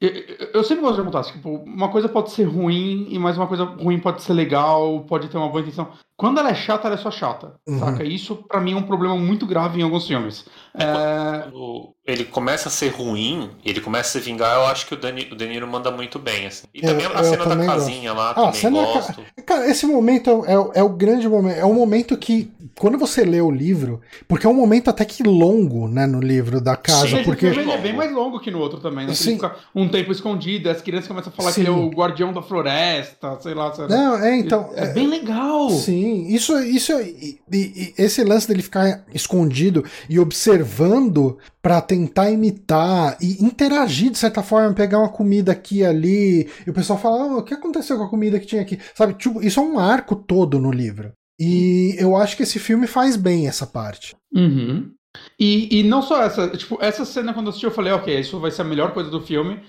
Eu, 0.00 0.64
sempre 0.64 0.80
gosto 0.80 0.96
de 0.96 1.02
perguntar, 1.02 1.24
tipo, 1.24 1.56
uma 1.56 1.90
coisa 1.90 2.08
pode 2.08 2.30
ser 2.30 2.44
ruim, 2.44 3.06
e 3.10 3.18
mais 3.18 3.36
uma 3.36 3.46
coisa 3.46 3.64
ruim 3.64 3.98
pode 3.98 4.22
ser 4.22 4.32
legal, 4.32 5.00
pode 5.00 5.28
ter 5.28 5.36
uma 5.36 5.50
boa 5.50 5.60
intenção. 5.60 5.88
Quando 6.16 6.38
ela 6.38 6.50
é 6.50 6.54
chata, 6.54 6.88
ela 6.88 6.96
é 6.96 6.98
só 6.98 7.10
chata, 7.10 7.54
uhum. 7.68 7.78
saca? 7.78 8.02
Isso, 8.04 8.36
para 8.36 8.60
mim, 8.60 8.72
é 8.72 8.76
um 8.76 8.82
problema 8.82 9.16
muito 9.16 9.46
grave 9.46 9.78
em 9.78 9.82
alguns 9.82 10.06
filmes. 10.06 10.46
É... 10.74 11.42
Quando 11.42 11.94
ele 12.06 12.24
começa 12.24 12.68
a 12.68 12.72
ser 12.72 12.88
ruim, 12.88 13.50
ele 13.64 13.80
começa 13.80 14.18
a 14.18 14.20
se 14.20 14.26
vingar, 14.26 14.56
eu 14.56 14.66
acho 14.66 14.86
que 14.86 14.94
o, 14.94 14.96
Dani, 14.96 15.28
o 15.30 15.34
Danilo 15.34 15.66
manda 15.66 15.90
muito 15.90 16.18
bem, 16.18 16.46
assim. 16.46 16.66
E 16.74 16.80
também 16.80 17.04
eu, 17.04 17.16
a 17.16 17.22
cena 17.22 17.44
da 17.44 17.64
casinha 17.64 18.14
gosto. 18.14 18.38
lá, 18.38 18.48
ah, 18.48 18.52
também 18.52 18.84
gosto. 18.84 19.22
Cara, 19.46 19.66
esse 19.68 19.86
momento 19.86 20.44
é, 20.46 20.52
é, 20.52 20.80
é, 20.80 20.82
o 20.82 20.88
grande 20.88 21.28
momento, 21.28 21.58
é 21.58 21.64
o 21.64 21.74
momento 21.74 22.16
que 22.16 22.50
quando 22.80 22.96
você 22.96 23.24
lê 23.26 23.42
o 23.42 23.50
livro, 23.50 24.00
porque 24.26 24.46
é 24.46 24.48
um 24.48 24.54
momento 24.54 24.88
até 24.88 25.04
que 25.04 25.22
longo, 25.22 25.86
né, 25.86 26.06
no 26.06 26.18
livro 26.18 26.62
da 26.62 26.74
casa, 26.74 27.18
Sim, 27.18 27.24
porque 27.24 27.44
ele 27.44 27.70
é 27.70 27.76
bem 27.76 27.92
mais 27.94 28.10
longo 28.10 28.40
que 28.40 28.50
no 28.50 28.58
outro 28.58 28.80
também, 28.80 29.06
né? 29.06 29.12
Sim. 29.12 29.34
Fica 29.34 29.54
um 29.74 29.86
tempo 29.86 30.10
escondido, 30.10 30.70
as 30.70 30.80
crianças 30.80 31.06
começam 31.06 31.30
a 31.30 31.36
falar 31.36 31.52
Sim. 31.52 31.62
que 31.62 31.68
ele 31.68 31.76
é 31.76 31.78
o 31.78 31.90
guardião 31.90 32.32
da 32.32 32.40
floresta, 32.40 33.38
sei 33.42 33.52
lá. 33.52 33.70
Sei 33.74 33.84
lá. 33.84 33.90
não, 33.90 34.16
é 34.18 34.38
então, 34.38 34.70
é, 34.74 34.94
bem 34.94 35.06
legal. 35.08 35.68
Sim, 35.68 36.26
isso, 36.28 36.58
isso 36.58 36.98
e, 37.02 37.38
e- 37.52 37.94
esse 37.98 38.24
lance 38.24 38.48
dele 38.48 38.62
ficar 38.62 39.04
escondido 39.12 39.84
e 40.08 40.18
observando 40.18 41.36
pra 41.60 41.82
tentar 41.82 42.30
imitar 42.30 43.18
e 43.20 43.44
interagir 43.44 44.10
de 44.10 44.16
certa 44.16 44.42
forma, 44.42 44.72
pegar 44.72 45.00
uma 45.00 45.10
comida 45.10 45.52
aqui 45.52 45.80
e 45.80 45.84
ali, 45.84 46.48
e 46.66 46.70
o 46.70 46.72
pessoal 46.72 46.98
fala, 46.98 47.24
"Ah, 47.24 47.36
o 47.36 47.42
que 47.42 47.52
aconteceu 47.52 47.98
com 47.98 48.04
a 48.04 48.08
comida 48.08 48.40
que 48.40 48.46
tinha 48.46 48.62
aqui? 48.62 48.78
Sabe, 48.94 49.12
tipo, 49.12 49.42
isso 49.42 49.60
é 49.60 49.62
um 49.62 49.78
arco 49.78 50.16
todo 50.16 50.58
no 50.58 50.70
livro. 50.70 51.12
E 51.40 51.96
eu 51.98 52.14
acho 52.14 52.36
que 52.36 52.42
esse 52.42 52.58
filme 52.58 52.86
faz 52.86 53.16
bem 53.16 53.48
essa 53.48 53.66
parte. 53.66 54.14
Uhum. 54.30 54.92
E, 55.38 55.80
e 55.80 55.82
não 55.82 56.02
só 56.02 56.22
essa, 56.22 56.48
tipo, 56.50 56.78
essa 56.80 57.04
cena 57.04 57.32
quando 57.32 57.46
eu 57.46 57.50
assisti 57.50 57.64
eu 57.64 57.70
falei, 57.70 57.92
ok, 57.92 58.20
isso 58.20 58.38
vai 58.38 58.50
ser 58.50 58.62
a 58.62 58.66
melhor 58.66 58.92
coisa 58.92 59.10
do 59.10 59.20
filme. 59.22 59.60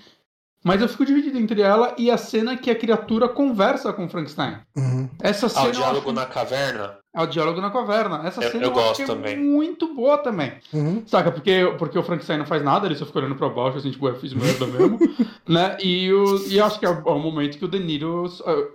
Mas 0.64 0.80
eu 0.80 0.88
fico 0.88 1.04
dividido 1.04 1.38
entre 1.38 1.60
ela 1.60 1.94
e 1.98 2.10
a 2.10 2.16
cena 2.16 2.56
que 2.56 2.70
a 2.70 2.74
criatura 2.74 3.28
conversa 3.28 3.92
com 3.92 4.04
o 4.04 4.08
Frankenstein. 4.08 4.56
Uhum. 4.76 5.08
Essa 5.20 5.46
Ah, 5.46 5.48
cena. 5.48 5.64
o 5.64 5.68
eu 5.68 5.72
diálogo 5.72 6.06
acho- 6.10 6.12
na 6.12 6.26
caverna? 6.26 6.96
É 7.14 7.20
o 7.22 7.26
diálogo 7.26 7.60
na 7.60 7.70
caverna. 7.70 8.22
Essa 8.24 8.42
Eu- 8.42 8.50
cena 8.52 8.64
eu 8.64 8.70
gosto 8.70 9.02
é 9.02 9.04
também. 9.04 9.36
muito 9.38 9.92
boa 9.94 10.16
também. 10.18 10.52
Uhum. 10.72 11.02
Saca? 11.06 11.30
Porque, 11.30 11.74
porque 11.78 11.98
o 11.98 12.02
Frankenstein 12.02 12.38
não 12.38 12.46
faz 12.46 12.62
nada, 12.62 12.86
ele 12.86 12.94
só 12.94 13.04
fica 13.04 13.18
olhando 13.18 13.34
pra 13.34 13.48
baixo, 13.50 13.76
assim, 13.78 13.90
tipo, 13.90 14.08
eu 14.08 14.14
fiz 14.14 14.32
merda 14.32 14.66
mesmo. 14.66 14.98
né? 15.46 15.76
E, 15.82 16.10
o, 16.12 16.38
e 16.48 16.56
eu 16.56 16.64
acho 16.64 16.78
que 16.78 16.86
é 16.86 16.88
o, 16.90 17.02
é 17.06 17.10
o 17.10 17.18
momento 17.18 17.58
que 17.58 17.64
o 17.64 17.68
De 17.68 17.78
Niro. 17.78 18.24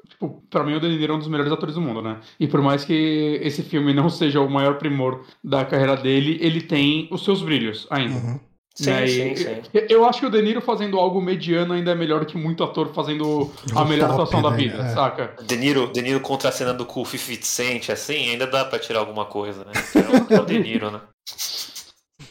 Tipo, 0.09 0.43
pra 0.49 0.63
mim 0.63 0.75
o 0.75 0.79
De 0.79 0.87
Niro 0.89 1.13
é 1.13 1.15
um 1.15 1.19
dos 1.19 1.27
melhores 1.27 1.51
atores 1.51 1.73
do 1.75 1.81
mundo, 1.81 2.01
né? 2.01 2.17
E 2.39 2.47
por 2.47 2.61
mais 2.61 2.83
que 2.85 3.39
esse 3.41 3.63
filme 3.63 3.93
não 3.93 4.09
seja 4.09 4.39
o 4.41 4.49
maior 4.49 4.77
primor 4.77 5.23
da 5.43 5.65
carreira 5.65 5.95
dele, 5.95 6.37
ele 6.41 6.61
tem 6.61 7.07
os 7.11 7.23
seus 7.23 7.41
brilhos 7.41 7.87
ainda. 7.89 8.15
Uhum. 8.15 8.39
Sim, 8.77 8.91
né? 8.91 9.07
sim, 9.07 9.31
E- 9.31 9.37
sim. 9.37 9.61
Eu, 9.89 10.05
acho 10.05 10.19
que 10.19 10.25
o 10.27 10.29
De 10.29 10.39
Niro 10.41 10.61
fazendo 10.61 10.99
algo 10.99 11.19
mediano 11.19 11.73
ainda 11.73 11.91
é 11.91 11.95
melhor 11.95 12.23
que 12.25 12.37
muito 12.37 12.63
ator 12.63 12.93
fazendo 12.93 13.51
a 13.73 13.81
O 13.81 13.87
melhor 13.87 14.09
top, 14.09 14.21
atuação 14.21 14.41
da 14.41 14.51
né? 14.51 14.57
vida, 14.57 14.77
É. 14.83 14.89
saca? 14.89 15.33
De 15.43 15.57
Niro, 15.57 15.91
De 15.91 16.01
Niro 16.01 16.19
contra 16.19 16.49
a 16.49 16.51
cena 16.51 16.73
do 16.75 16.85
cu 16.85 17.03
50 17.03 17.43
Cent, 17.43 17.89
assim, 17.89 18.29
ainda 18.29 18.45
dá 18.45 18.63
pra 18.65 18.77
tirar 18.77 18.99
alguma 18.99 19.25
coisa, 19.25 19.65
né? 19.65 19.71
É 20.29 20.35
o- 20.37 20.41
o 20.41 20.45
De 20.45 20.59
Niro, 20.59 20.91
né? 20.91 21.01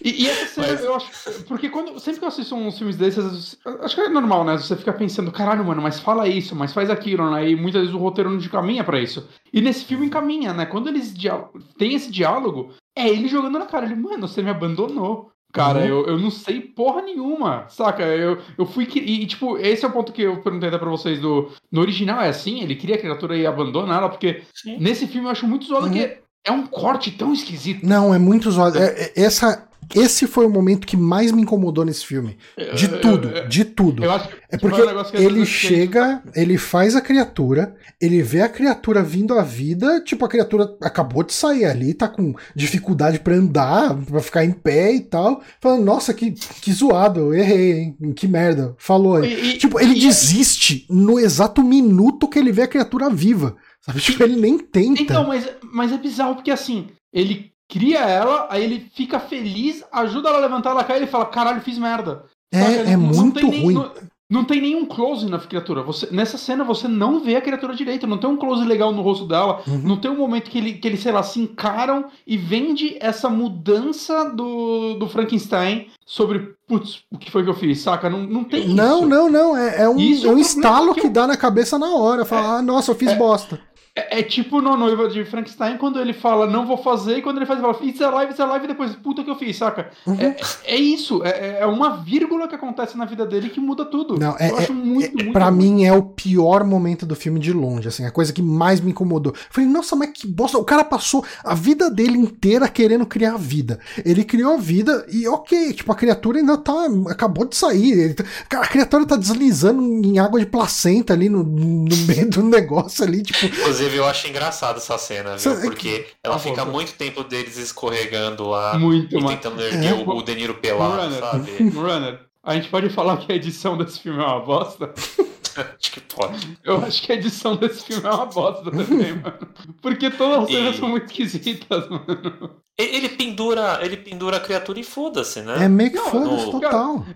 E, 0.02 0.24
e 0.24 0.28
essa 0.28 0.46
cena, 0.46 0.66
Mas- 0.68 0.84
eu 0.84 0.94
acho. 0.94 1.10
Porque 1.48 1.68
quando, 1.68 1.98
sempre 1.98 2.18
que 2.20 2.24
eu 2.24 2.28
assisto 2.28 2.54
uns 2.54 2.76
filmes 2.78 2.96
desses, 2.96 3.56
acho 3.80 3.94
que 3.94 4.00
é 4.02 4.08
normal, 4.08 4.44
né? 4.44 4.56
Você 4.56 4.76
fica 4.76 4.92
pensando, 4.92 5.32
caralho, 5.32 5.64
mano, 5.64 5.80
mas 5.82 5.98
fala 6.00 6.28
isso, 6.28 6.54
mas 6.54 6.72
faz 6.72 6.90
aquilo, 6.90 7.28
né? 7.30 7.48
E 7.50 7.56
muitas 7.56 7.80
vezes 7.82 7.94
o 7.94 7.98
roteiro 7.98 8.30
não 8.30 8.40
caminha 8.48 8.84
pra 8.84 9.00
isso. 9.00 9.26
E 9.52 9.60
nesse 9.60 9.84
filme 9.84 10.06
encaminha, 10.06 10.52
né? 10.52 10.66
Quando 10.66 10.88
eles 10.88 11.12
dia- 11.14 11.44
tem 11.78 11.94
esse 11.94 12.10
diálogo, 12.10 12.72
é 12.96 13.08
ele 13.08 13.26
jogando 13.26 13.58
na 13.58 13.66
cara. 13.66 13.86
Ele, 13.86 13.94
mano, 13.96 14.28
você 14.28 14.42
me 14.42 14.50
abandonou. 14.50 15.30
Cara, 15.56 15.78
Uhum. 15.78 15.86
eu, 15.86 16.06
eu 16.06 16.18
não 16.18 16.30
sei 16.30 16.60
porra 16.60 17.00
nenhuma, 17.00 17.64
saca? 17.70 18.02
Eu, 18.02 18.36
eu 18.58 18.66
fui. 18.66 18.84
que- 18.84 18.98
E, 19.00 19.24
tipo, 19.26 19.56
esse 19.56 19.86
é 19.86 19.88
o 19.88 19.90
ponto 19.90 20.12
que 20.12 20.20
eu 20.20 20.36
perguntei 20.42 20.68
até 20.68 20.76
pra 20.76 20.90
vocês 20.90 21.18
do. 21.18 21.48
No 21.72 21.80
original 21.80 22.20
é 22.20 22.28
assim, 22.28 22.60
ele 22.60 22.76
cria 22.76 22.96
a 22.96 22.98
criatura 22.98 23.34
e 23.34 23.46
abandona 23.46 23.94
ela, 23.96 24.10
porque 24.10 24.42
Sim. 24.54 24.76
nesse 24.78 25.06
filme 25.06 25.26
eu 25.26 25.30
acho 25.30 25.46
muito 25.48 25.64
zoado 25.64 25.86
Uhum. 25.86 25.92
que 25.94 26.18
é 26.44 26.52
um 26.52 26.66
corte 26.66 27.10
tão 27.10 27.32
esquisito. 27.32 27.86
Não, 27.86 28.14
é 28.14 28.18
muito 28.18 28.50
zoado. 28.50 28.76
É- 28.78 28.84
é- 29.04 29.12
essa, 29.16 29.66
esse 29.94 30.26
foi 30.26 30.44
o 30.46 30.50
momento 30.50 30.86
que 30.86 30.96
mais 30.96 31.30
me 31.32 31.42
incomodou 31.42 31.84
nesse 31.84 32.04
filme. 32.04 32.36
De 32.74 32.86
Eu- 32.86 33.00
tudo, 33.00 33.28
eu- 33.28 33.48
de 33.48 33.64
tudo. 33.64 34.04
Eu 34.04 34.10
acho 34.12 34.28
que 34.28 34.34
É 34.50 34.56
porque 34.58 34.80
às 34.80 35.14
ele 35.14 35.40
eu 35.40 35.46
fiquei- 35.46 35.46
chega, 35.46 36.22
ele 36.34 36.56
faz 36.58 36.94
a 36.96 37.00
criatura, 37.00 37.74
ele 38.00 38.22
vê 38.22 38.40
a 38.42 38.48
criatura 38.48 39.02
vindo 39.02 39.38
à 39.38 39.42
vida, 39.42 40.00
tipo, 40.02 40.24
a 40.24 40.28
criatura 40.28 40.76
acabou 40.80 41.22
de 41.22 41.32
sair 41.32 41.64
ali, 41.64 41.92
tá 41.94 42.08
com 42.08 42.34
dificuldade 42.54 43.20
pra 43.20 43.34
andar, 43.34 43.96
pra 44.04 44.20
ficar 44.20 44.44
em 44.44 44.52
pé 44.52 44.92
e 44.94 45.00
tal. 45.00 45.42
Falando, 45.60 45.84
nossa, 45.84 46.14
que, 46.14 46.32
que 46.32 46.72
zoado, 46.72 47.20
eu 47.20 47.34
errei, 47.34 47.72
hein? 47.72 47.96
Que 48.14 48.26
merda. 48.28 48.74
Falou 48.78 49.16
aí. 49.16 49.32
E- 49.32 49.50
e- 49.54 49.58
Tipo, 49.58 49.80
ele 49.80 49.94
e- 49.96 50.00
desiste 50.00 50.86
no 50.90 51.18
exato 51.18 51.62
minuto 51.62 52.28
que 52.28 52.38
ele 52.38 52.52
vê 52.52 52.62
a 52.62 52.68
criatura 52.68 53.10
viva. 53.10 53.56
Sabe? 53.80 54.00
Tipo, 54.00 54.22
ele 54.24 54.36
nem 54.36 54.58
tenta. 54.58 55.00
Então, 55.02 55.26
mas, 55.28 55.48
mas 55.72 55.92
é 55.92 55.98
bizarro 55.98 56.34
porque 56.34 56.50
assim, 56.50 56.88
ele 57.12 57.52
cria 57.68 58.00
ela, 58.00 58.46
aí 58.50 58.62
ele 58.64 58.86
fica 58.94 59.18
feliz, 59.18 59.84
ajuda 59.92 60.28
ela 60.28 60.38
a 60.38 60.42
levantar, 60.42 60.70
ela 60.70 60.84
cai 60.84 60.96
e 60.96 61.00
ele 61.00 61.06
fala: 61.06 61.26
caralho, 61.26 61.60
fiz 61.60 61.78
merda. 61.78 62.24
Saca? 62.54 62.70
é, 62.70 62.92
é 62.92 62.96
Não- 62.96 63.08
não 63.08 63.14
muito 63.22 63.40
tem 63.40 63.50
nem- 63.50 63.62
ruim. 63.62 63.74
não, 63.74 63.90
não 64.28 64.44
tem 64.44 64.60
nenhum 64.60 64.84
close 64.86 65.26
na 65.28 65.38
criatura. 65.38 65.82
Você, 65.82 66.08
nessa 66.10 66.36
cena 66.38 66.64
você 66.64 66.88
não 66.88 67.20
vê 67.20 67.36
a 67.36 67.40
criatura 67.40 67.74
direito, 67.74 68.06
não 68.06 68.18
tem 68.18 68.28
um 68.30 68.36
close 68.36 68.64
legal 68.64 68.92
no 68.92 69.02
rosto 69.02 69.24
dela, 69.26 69.62
Uhum. 69.68 69.78
não 69.78 69.96
tem 69.96 70.10
um 70.10 70.16
momento 70.16 70.50
que 70.50 70.58
ele, 70.58 70.72
que 70.74 70.88
ele, 70.88 70.96
sei 70.96 71.12
lá, 71.12 71.22
se 71.22 71.40
encaram 71.40 72.06
e 72.26 72.36
vende 72.36 72.96
essa 73.00 73.28
mudança 73.28 74.24
do, 74.30 74.94
do 74.94 75.08
Frankenstein 75.08 75.88
sobre, 76.04 76.54
putz, 76.68 77.00
o 77.12 77.18
que 77.18 77.30
foi 77.30 77.42
que 77.44 77.50
eu 77.50 77.54
fiz, 77.54 77.80
saca? 77.80 78.08
Não, 78.10 78.20
não 78.22 78.44
tem 78.44 78.68
Não, 78.68 78.98
isso. 79.00 79.08
não, 79.08 79.28
não. 79.30 79.56
É, 79.56 79.82
é 79.82 79.88
um, 79.88 79.98
é 80.00 80.22
é 80.24 80.28
um 80.30 80.38
estalo 80.38 80.94
que, 80.94 81.00
que 81.02 81.06
eu- 81.08 81.12
dá 81.12 81.26
na 81.26 81.36
cabeça 81.36 81.78
na 81.78 81.94
hora. 81.94 82.24
Fala, 82.24 82.58
ah, 82.58 82.62
nossa, 82.62 82.90
eu 82.92 82.94
fiz 82.96 83.12
bosta. 83.14 83.60
É, 83.98 84.20
é 84.20 84.22
tipo 84.22 84.60
no 84.60 84.76
Noiva 84.76 85.08
de 85.08 85.24
Frankenstein, 85.24 85.78
quando 85.78 85.98
ele 85.98 86.12
fala, 86.12 86.46
não 86.46 86.66
vou 86.66 86.76
fazer, 86.76 87.16
e 87.16 87.22
quando 87.22 87.38
ele 87.38 87.46
faz, 87.46 87.58
ele 87.58 87.72
fala, 87.72 87.84
it's 87.86 88.02
alive, 88.02 88.30
it's 88.30 88.40
alive, 88.40 88.64
e 88.64 88.68
depois, 88.68 88.94
puta 88.96 89.24
que 89.24 89.30
eu 89.30 89.36
fiz, 89.36 89.56
saca? 89.56 89.88
Uhum. 90.06 90.16
É, 90.20 90.36
é 90.66 90.76
isso, 90.76 91.22
é, 91.24 91.60
é 91.60 91.66
uma 91.66 91.96
vírgula 91.96 92.46
que 92.46 92.54
acontece 92.54 92.96
na 92.98 93.06
vida 93.06 93.24
dele 93.24 93.48
que 93.48 93.58
muda 93.58 93.86
tudo. 93.86 94.18
Não, 94.18 94.36
é- 94.38 94.50
eu 94.50 94.58
acho 94.58 94.74
muito, 94.74 95.12
muito 95.16 95.32
Pra 95.32 95.48
ruim. 95.48 95.56
mim 95.76 95.84
é 95.86 95.92
o 95.94 96.02
pior 96.02 96.62
momento 96.62 97.06
do 97.06 97.16
filme 97.16 97.40
de 97.40 97.52
longe, 97.54 97.88
assim, 97.88 98.04
a 98.04 98.10
coisa 98.10 98.32
que 98.34 98.42
mais 98.42 98.80
me 98.80 98.90
incomodou. 98.90 99.32
Falei, 99.50 99.68
nossa, 99.70 99.96
mas 99.96 100.10
que 100.10 100.26
bosta, 100.26 100.58
o 100.58 100.64
cara 100.64 100.84
passou 100.84 101.24
a 101.42 101.54
vida 101.54 101.90
dele 101.90 102.18
inteira 102.18 102.68
querendo 102.68 103.06
criar 103.06 103.32
a 103.34 103.38
vida. 103.38 103.80
Ele 104.04 104.24
criou 104.24 104.52
a 104.52 104.56
vida 104.58 105.06
e 105.10 105.26
ok, 105.26 105.72
tipo, 105.72 105.90
a 105.90 105.94
criatura 105.94 106.38
ainda 106.38 106.58
tá, 106.58 106.86
acabou 107.08 107.46
de 107.46 107.56
sair. 107.56 107.92
Ele 107.92 108.14
tá- 108.14 108.24
a 108.60 108.66
criatura 108.66 109.06
tá 109.06 109.16
deslizando 109.16 109.82
em 109.82 110.18
água 110.18 110.38
de 110.38 110.44
placenta 110.46 111.14
ali 111.14 111.30
no, 111.30 111.42
no 111.42 111.96
meio 112.06 112.28
do 112.28 112.42
negócio 112.42 113.02
ali, 113.02 113.22
tipo, 113.22 113.46
Inclusive, 113.86 113.96
eu 113.96 114.06
acho 114.06 114.28
engraçado 114.28 114.76
essa 114.78 114.98
cena, 114.98 115.36
viu? 115.36 115.60
Porque 115.62 116.06
ela 116.22 116.36
Ah, 116.36 116.38
fica 116.38 116.64
pô, 116.64 116.72
muito 116.72 116.94
tempo 116.94 117.22
deles 117.24 117.56
escorregando 117.56 118.44
lá 118.48 118.78
Muito, 118.78 119.16
e 119.16 119.24
tentando 119.26 119.62
erguer 119.62 119.90
É. 119.90 119.94
o, 119.94 120.08
o 120.08 120.22
De 120.22 120.34
Niro 120.34 120.54
pelado, 120.54 121.14
sabe? 121.18 121.50
Runner, 121.70 122.25
a 122.46 122.54
gente 122.54 122.68
pode 122.68 122.88
falar 122.88 123.16
que 123.18 123.30
a 123.30 123.36
edição 123.36 123.76
desse 123.76 124.00
filme 124.00 124.22
é 124.22 124.26
uma 124.26 124.40
bosta? 124.40 124.94
Acho 125.56 125.90
que 125.90 126.00
pode. 126.00 126.58
Eu 126.62 126.84
acho 126.84 127.02
que 127.02 127.10
a 127.12 127.14
edição 127.14 127.56
desse 127.56 127.82
filme 127.86 128.06
é 128.06 128.10
uma 128.10 128.26
bosta 128.26 128.70
também, 128.70 129.14
mano. 129.14 129.38
Porque 129.80 130.10
todas 130.10 130.44
as 130.44 130.50
cenas 130.50 130.74
E- 130.74 130.78
são 130.78 130.88
muito 130.90 131.06
esquisitas, 131.06 131.88
mano. 131.88 132.50
Ele 132.76 133.08
pendura, 133.08 133.78
ele 133.80 133.96
pendura 133.96 134.36
a 134.36 134.40
criatura 134.40 134.78
e 134.78 134.84
foda-se, 134.84 135.40
né? 135.40 135.64
é 135.64 135.66
meio 135.66 135.92
que 135.92 135.98
foda-se 135.98 136.44
no- 136.44 136.60
total. 136.60 137.06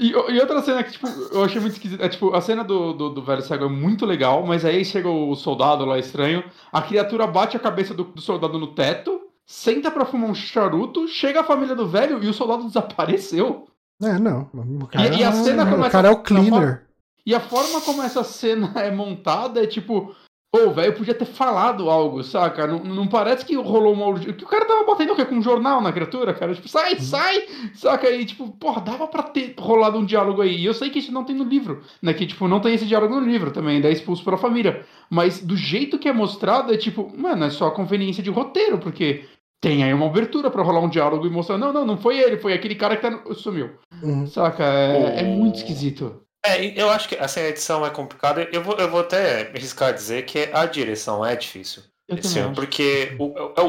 E, 0.00 0.08
e 0.10 0.40
outra 0.40 0.60
cena 0.60 0.82
que, 0.82 0.90
tipo, 0.90 1.06
eu 1.30 1.44
achei 1.44 1.60
muito 1.60 1.74
esquisita. 1.74 2.04
É, 2.04 2.08
tipo, 2.08 2.34
a 2.34 2.40
cena 2.40 2.64
do, 2.64 2.94
do, 2.94 3.10
do 3.10 3.22
velho 3.22 3.42
cego 3.42 3.66
é 3.66 3.68
muito 3.68 4.04
legal, 4.04 4.44
mas 4.44 4.64
aí 4.64 4.84
chega 4.84 5.08
o 5.08 5.36
soldado 5.36 5.84
lá 5.84 5.96
estranho, 5.96 6.42
a 6.72 6.82
criatura 6.82 7.28
bate 7.28 7.56
a 7.56 7.60
cabeça 7.60 7.94
do, 7.94 8.02
do 8.02 8.20
soldado 8.20 8.58
no 8.58 8.66
teto, 8.74 9.20
senta 9.46 9.88
pra 9.88 10.04
fumar 10.04 10.30
um 10.30 10.34
charuto, 10.34 11.06
chega 11.06 11.42
a 11.42 11.44
família 11.44 11.76
do 11.76 11.86
velho 11.86 12.20
e 12.24 12.28
o 12.28 12.34
soldado 12.34 12.64
desapareceu. 12.64 13.68
É, 14.02 14.18
não. 14.18 14.50
O 14.52 14.86
cara, 14.86 15.14
e 15.14 15.22
a 15.22 15.32
cena 15.32 15.64
o 15.64 15.70
começa 15.70 15.90
cara 15.90 16.08
é 16.08 16.10
o 16.10 16.22
cleaner. 16.22 16.86
E 17.26 17.34
a 17.34 17.40
forma 17.40 17.80
como 17.80 18.02
essa 18.02 18.22
cena 18.22 18.72
é 18.76 18.90
montada 18.90 19.62
é 19.62 19.66
tipo. 19.66 20.14
Ô, 20.54 20.70
velho, 20.70 20.94
podia 20.94 21.14
ter 21.14 21.24
falado 21.24 21.90
algo, 21.90 22.22
saca? 22.22 22.64
Não, 22.64 22.78
não 22.78 23.08
parece 23.08 23.44
que 23.44 23.56
rolou 23.56 23.92
uma 23.92 24.06
urgência. 24.06 24.34
Que 24.34 24.44
o 24.44 24.48
cara 24.48 24.64
tava 24.64 24.84
batendo 24.84 25.12
o 25.12 25.16
quê? 25.16 25.24
Com 25.24 25.34
um 25.34 25.42
jornal 25.42 25.80
na 25.80 25.90
criatura, 25.90 26.32
cara? 26.32 26.54
Tipo, 26.54 26.68
sai, 26.68 27.00
sai! 27.00 27.42
Saca? 27.74 28.08
E, 28.08 28.24
tipo, 28.24 28.48
porra, 28.50 28.80
dava 28.80 29.08
pra 29.08 29.24
ter 29.24 29.52
rolado 29.58 29.98
um 29.98 30.04
diálogo 30.04 30.40
aí. 30.40 30.56
E 30.56 30.64
eu 30.64 30.72
sei 30.72 30.90
que 30.90 31.00
isso 31.00 31.10
não 31.10 31.24
tem 31.24 31.34
no 31.34 31.42
livro, 31.42 31.82
né? 32.00 32.14
Que, 32.14 32.24
tipo, 32.24 32.46
não 32.46 32.60
tem 32.60 32.72
esse 32.72 32.86
diálogo 32.86 33.18
no 33.18 33.26
livro 33.26 33.50
também, 33.50 33.80
daí 33.80 33.94
expulso 33.94 34.22
pela 34.22 34.36
família. 34.36 34.86
Mas 35.10 35.40
do 35.40 35.56
jeito 35.56 35.98
que 35.98 36.08
é 36.08 36.12
mostrado, 36.12 36.72
é 36.72 36.76
tipo, 36.76 37.12
mano, 37.18 37.46
é 37.46 37.50
só 37.50 37.72
conveniência 37.72 38.22
de 38.22 38.30
roteiro, 38.30 38.78
porque 38.78 39.24
tem 39.64 39.82
aí 39.82 39.94
uma 39.94 40.06
abertura 40.06 40.50
pra 40.50 40.62
rolar 40.62 40.80
um 40.80 40.88
diálogo 40.88 41.26
e 41.26 41.30
mostrar, 41.30 41.56
não, 41.56 41.72
não, 41.72 41.86
não 41.86 41.96
foi 41.96 42.18
ele, 42.18 42.36
foi 42.36 42.52
aquele 42.52 42.74
cara 42.74 42.96
que 42.96 43.02
tá 43.02 43.10
no... 43.10 43.34
sumiu. 43.34 43.70
Uhum. 44.02 44.26
Saca? 44.26 44.62
É, 44.62 45.20
é 45.20 45.22
muito 45.24 45.56
esquisito. 45.56 46.20
É, 46.44 46.62
eu 46.80 46.90
acho 46.90 47.08
que 47.08 47.14
essa 47.14 47.40
edição 47.40 47.84
é 47.86 47.88
complicada. 47.90 48.46
Eu 48.52 48.62
vou, 48.62 48.74
eu 48.76 48.90
vou 48.90 49.00
até 49.00 49.44
me 49.50 49.56
arriscar 49.58 49.88
a 49.88 49.92
dizer 49.92 50.26
que 50.26 50.50
a 50.52 50.66
direção 50.66 51.24
é 51.24 51.34
difícil. 51.34 51.82
Eu 52.06 52.18
Esse 52.18 52.38
acho. 52.38 52.50
porque 52.52 53.16
o, 53.18 53.24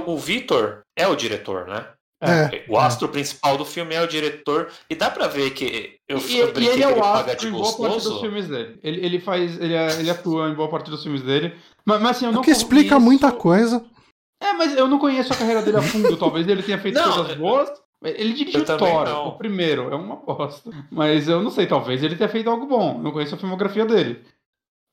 o, 0.10 0.14
o 0.14 0.18
Vitor 0.18 0.82
é 0.98 1.08
o 1.08 1.16
diretor, 1.16 1.66
né? 1.68 1.86
É. 2.22 2.64
O 2.68 2.78
astro 2.78 3.08
principal 3.08 3.58
do 3.58 3.64
filme 3.64 3.94
é 3.96 4.02
o 4.02 4.08
diretor. 4.08 4.68
E 4.90 4.96
dá 4.96 5.10
pra 5.10 5.28
ver 5.28 5.52
que 5.52 5.96
eu, 6.10 6.18
E, 6.18 6.38
eu 6.38 6.48
e 6.60 6.68
ele 6.68 6.84
é 6.84 6.88
ele 6.90 7.00
o 7.00 7.02
paga 7.02 7.32
astro 7.34 7.38
de 7.40 7.48
em 7.48 7.52
boa 7.58 7.64
parte 7.66 7.78
dos 7.78 7.94
gostoso. 7.94 8.20
filmes 8.22 8.48
dele. 8.50 8.80
Ele, 8.84 9.06
ele 9.06 9.20
faz. 9.22 9.58
Ele, 9.60 9.74
é- 9.74 10.00
ele 10.00 10.10
atua 10.10 10.50
em 10.50 10.54
boa 10.54 10.68
parte 10.70 10.90
dos 10.90 11.02
filmes 11.04 11.22
dele. 11.22 11.54
Mas, 11.86 12.02
mas 12.02 12.18
assim, 12.18 12.26
eu 12.26 12.32
O 12.32 12.36
não 12.36 12.42
que 12.42 12.52
explica 12.52 12.90
conheço- 12.96 13.06
muita 13.06 13.32
coisa. 13.32 13.86
É, 14.46 14.54
mas 14.54 14.78
eu 14.78 14.88
não 14.88 15.00
conheço 15.00 15.34
a 15.34 15.36
carreira 15.36 15.62
dele 15.62 15.78
a 15.78 15.82
fundo. 15.82 16.16
Talvez 16.18 16.48
ele 16.48 16.62
tenha 16.64 16.78
feito 16.80 16.96
Não, 16.96 17.14
coisas 17.14 17.36
boas. 17.38 17.70
Ele 18.04 18.34
dirigiu 18.34 18.64
Thor, 18.66 19.28
o 19.28 19.32
primeiro, 19.38 19.90
é 19.92 19.96
uma 19.96 20.18
bosta. 20.18 20.70
Mas 20.92 21.28
eu 21.28 21.42
não 21.42 21.50
sei, 21.50 21.66
talvez 21.66 22.04
ele 22.04 22.16
tenha 22.16 22.30
feito 22.30 22.50
algo 22.50 22.68
bom. 22.68 22.98
Eu 22.98 23.04
não 23.04 23.12
conheço 23.12 23.34
a 23.34 23.38
filmografia 23.38 23.86
dele. 23.86 24.22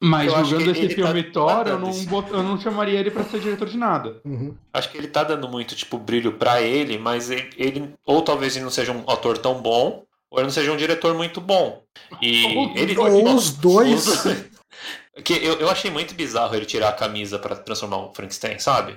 Mas 0.03 0.33
Eu 0.33 0.45
julgando 0.45 0.71
esse 0.73 0.81
ele 0.81 0.95
filme 0.95 1.23
tá- 1.25 1.31
Thor, 1.33 1.65
tá 1.65 1.71
eu 1.71 1.79
não, 1.79 1.91
esse- 1.91 2.07
bot- 2.07 2.31
eu 2.33 2.43
não 2.43 2.59
chamaria 2.59 2.99
ele 2.99 3.11
pra 3.11 3.23
ser 3.25 3.39
diretor 3.41 3.69
de 3.69 3.77
nada. 3.77 4.21
Uhum. 4.25 4.55
Acho 4.73 4.91
que 4.91 4.97
ele 4.99 5.07
tá 5.09 5.23
dando 5.25 5.47
muito, 5.49 5.75
tipo, 5.77 5.99
brilho 5.99 6.33
pra 6.33 6.63
ele, 6.63 6.97
mas 6.99 7.31
ele, 7.31 7.51
ele- 7.57 7.95
ou 8.07 8.23
talvez 8.23 8.57
ele 8.57 8.65
não 8.65 8.71
seja 8.71 8.93
um 8.93 9.09
ator 9.09 9.37
tão 9.39 9.61
bom, 9.61 10.05
ou 10.31 10.39
ele 10.39 10.47
não 10.47 10.51
seja 10.53 10.73
um 10.73 10.77
diretor 10.77 11.15
muito 11.15 11.41
bom. 11.41 11.83
E 12.21 12.47
Ou 12.57 12.71
os 12.73 12.81
ele 12.81 12.95
dois. 12.95 13.15
Ou 13.15 13.35
os 13.35 13.51
dois. 13.53 14.07
os 14.09 14.25
dois. 14.25 14.45
que 15.23 15.35
eu, 15.35 15.55
eu 15.61 15.69
achei 15.69 15.91
muito 15.91 16.15
bizarro 16.15 16.55
ele 16.57 16.65
tirar 16.67 16.89
a 16.89 16.93
camisa 16.95 17.39
pra 17.39 17.55
transformar 17.55 17.99
o 17.99 18.15
Frankenstein, 18.15 18.59
sabe? 18.59 18.97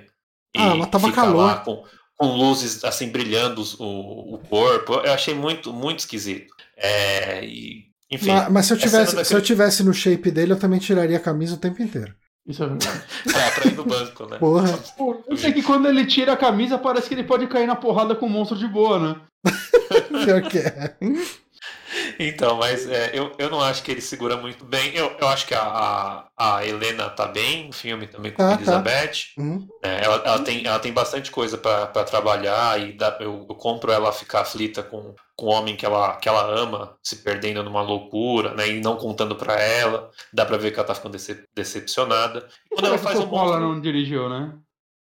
E 0.56 0.61
Ah, 0.61 0.76
mas 0.76 0.90
tava 0.90 1.11
calor. 1.11 1.45
lá 1.45 1.56
com, 1.57 1.84
com 2.18 2.27
luzes 2.36 2.84
assim 2.84 3.10
brilhando 3.10 3.61
o, 3.80 4.36
o 4.36 4.38
corpo. 4.49 4.94
Eu 4.95 5.14
achei 5.14 5.34
muito, 5.34 5.72
muito 5.73 5.99
esquisito. 5.99 6.53
É, 6.77 7.45
e, 7.45 7.86
enfim. 8.11 8.32
Mas, 8.32 8.49
mas 8.52 8.65
se 8.65 8.73
eu 8.73 8.77
tivesse, 8.77 9.06
daquele- 9.07 9.26
se 9.26 9.34
eu 9.36 9.41
tivesse 9.41 9.84
no 9.84 9.94
shape 9.94 10.32
dele, 10.32 10.53
eu 10.53 10.60
também 10.60 10.80
tiraria 10.80 11.18
a 11.18 11.22
camisa 11.22 11.56
o 11.56 11.60
tempo 11.60 11.82
inteiro. 11.82 12.14
Isso 12.48 12.64
é 12.64 12.68
verdade. 12.68 13.02
pra, 13.23 13.52
pra 13.61 13.72
ir 13.72 13.76
no 13.76 13.84
banco, 13.86 14.26
né? 14.27 14.38
Porra. 14.38 14.77
Pô, 14.98 15.23
eu 15.27 15.36
sei 15.38 15.52
que 15.52 15.64
quando 15.64 15.88
ele 15.88 16.06
tira 16.06 16.34
a 16.34 16.38
camisa, 16.38 16.77
parece 16.77 17.07
que 17.07 17.15
ele 17.15 17.23
pode 17.23 17.48
cair 17.48 17.65
na 17.68 17.76
porrada 17.76 18.14
com 18.15 18.27
o 18.27 18.30
monstro 18.30 18.57
de 18.57 18.68
boa, 18.68 18.99
né? 18.99 19.15
Pior 20.26 20.41
que 20.44 20.60
é. 20.60 20.95
Então, 22.19 22.57
mas 22.57 22.87
é, 22.89 23.11
eu, 23.13 23.31
eu 23.37 23.49
não 23.49 23.61
acho 23.61 23.83
que 23.83 23.91
ele 23.91 24.01
segura 24.01 24.37
muito 24.37 24.63
bem. 24.65 24.93
Eu, 24.95 25.11
eu 25.19 25.27
acho 25.27 25.45
que 25.47 25.53
a, 25.53 25.61
a, 25.61 26.55
a 26.57 26.65
Helena 26.65 27.09
tá 27.09 27.25
bem 27.27 27.67
no 27.67 27.73
filme 27.73 28.07
também 28.07 28.31
com 28.31 28.37
Tá, 28.37 28.47
a 28.47 28.49
tá. 28.51 28.55
Elizabeth. 28.55 29.33
Uhum. 29.37 29.67
É, 29.83 30.03
ela, 30.05 30.15
ela, 30.25 30.39
tem, 30.39 30.65
ela 30.65 30.79
tem 30.79 30.93
bastante 30.93 31.31
coisa 31.31 31.57
pra 31.57 31.87
pra 31.87 32.03
trabalhar 32.03 32.79
e 32.81 32.93
dá- 32.93 33.17
eu, 33.19 33.45
eu 33.49 33.55
compro 33.55 33.91
ela 33.91 34.11
ficar 34.11 34.41
aflita 34.41 34.81
com, 34.83 35.13
com 35.35 35.45
o 35.47 35.49
homem 35.49 35.75
que 35.75 35.85
ela, 35.85 36.15
que 36.17 36.29
ela 36.29 36.43
ama, 36.59 36.95
se 37.03 37.17
perdendo 37.17 37.63
numa 37.63 37.81
loucura, 37.81 38.53
né? 38.53 38.67
E 38.69 38.79
não 38.81 38.95
contando 38.97 39.35
pra 39.35 39.59
ela. 39.61 40.09
Dá 40.33 40.45
pra 40.45 40.57
ver 40.57 40.71
que 40.71 40.79
ela 40.79 40.87
tá 40.87 40.95
ficando 40.95 41.11
decep- 41.13 41.45
decepcionada. 41.55 42.47
E 42.71 42.75
Quando 42.75 42.87
ela 42.87 42.97
que 42.97 43.03
faz 43.03 43.19
o 43.19 43.23
o 43.23 43.25
Coppola 43.25 43.43
monstro. 43.59 43.61
não 43.73 43.81
dirigiu, 43.81 44.29
né? 44.29 44.53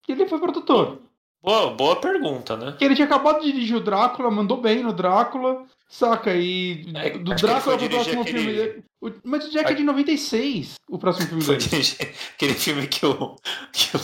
Que 0.03 0.13
ele 0.13 0.27
foi 0.27 0.39
produtor. 0.39 1.01
Boa, 1.43 1.71
boa 1.75 1.97
pergunta, 1.97 2.57
né? 2.57 2.75
Que 2.79 2.85
ele 2.87 2.95
tinha 2.95 3.07
acabado 3.07 3.41
de 3.43 3.53
dirigir 3.53 3.77
o 3.77 3.81
Drácula, 3.81 4.31
mandou 4.31 4.57
bem 4.63 4.83
no 4.83 4.95
Drácula, 4.95 5.65
saca? 5.89 6.35
E 6.35 6.87
É, 6.95 7.11
do 7.19 7.35
Drácula 7.35 7.79
pro 7.79 7.89
próximo 7.89 8.23
aquele- 8.23 8.39
filme 8.39 8.53
dele. 8.57 8.85
o- 9.03 9.13
Mas 9.25 9.47
o 9.47 9.51
Jack 9.51 9.73
é 9.73 9.75
de 9.75 9.83
96, 9.85 10.75
o 10.89 10.99
próximo 10.99 11.27
filme 11.29 11.45
Foi 11.45 11.57
dele. 11.57 11.87
aquele 12.35 12.55
filme 12.55 12.87
que 12.87 13.05
o, 13.07 13.37
que 13.73 13.97
o, 13.97 14.01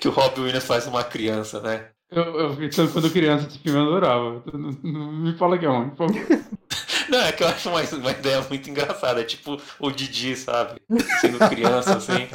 que 0.00 0.08
o 0.08 0.10
Robin 0.10 0.42
Williams 0.42 0.64
faz 0.66 0.86
uma 0.86 1.04
criança, 1.04 1.60
né? 1.60 1.88
Eu, 2.10 2.22
eu 2.38 2.52
vi 2.52 2.68
tanto 2.68 2.92
quando 2.92 3.10
criança 3.10 3.48
esse 3.48 3.58
filme 3.58 3.78
eu 3.78 3.82
adorava. 3.86 4.42
Não, 4.52 4.70
não 4.82 5.12
me 5.12 5.36
fala 5.36 5.58
que 5.58 5.64
é 5.64 5.68
ruim, 5.68 5.90
por 5.90 6.08
favor. 6.12 6.14
Não, 7.08 7.20
é 7.20 7.32
que 7.32 7.42
eu 7.42 7.48
acho 7.48 7.68
uma, 7.68 7.82
uma 7.82 8.10
ideia 8.12 8.40
muito 8.48 8.70
engraçada. 8.70 9.20
É 9.20 9.24
tipo 9.24 9.60
o 9.78 9.90
Didi, 9.90 10.34
sabe? 10.36 10.80
Sendo 11.20 11.38
criança, 11.50 11.96
assim. 11.98 12.28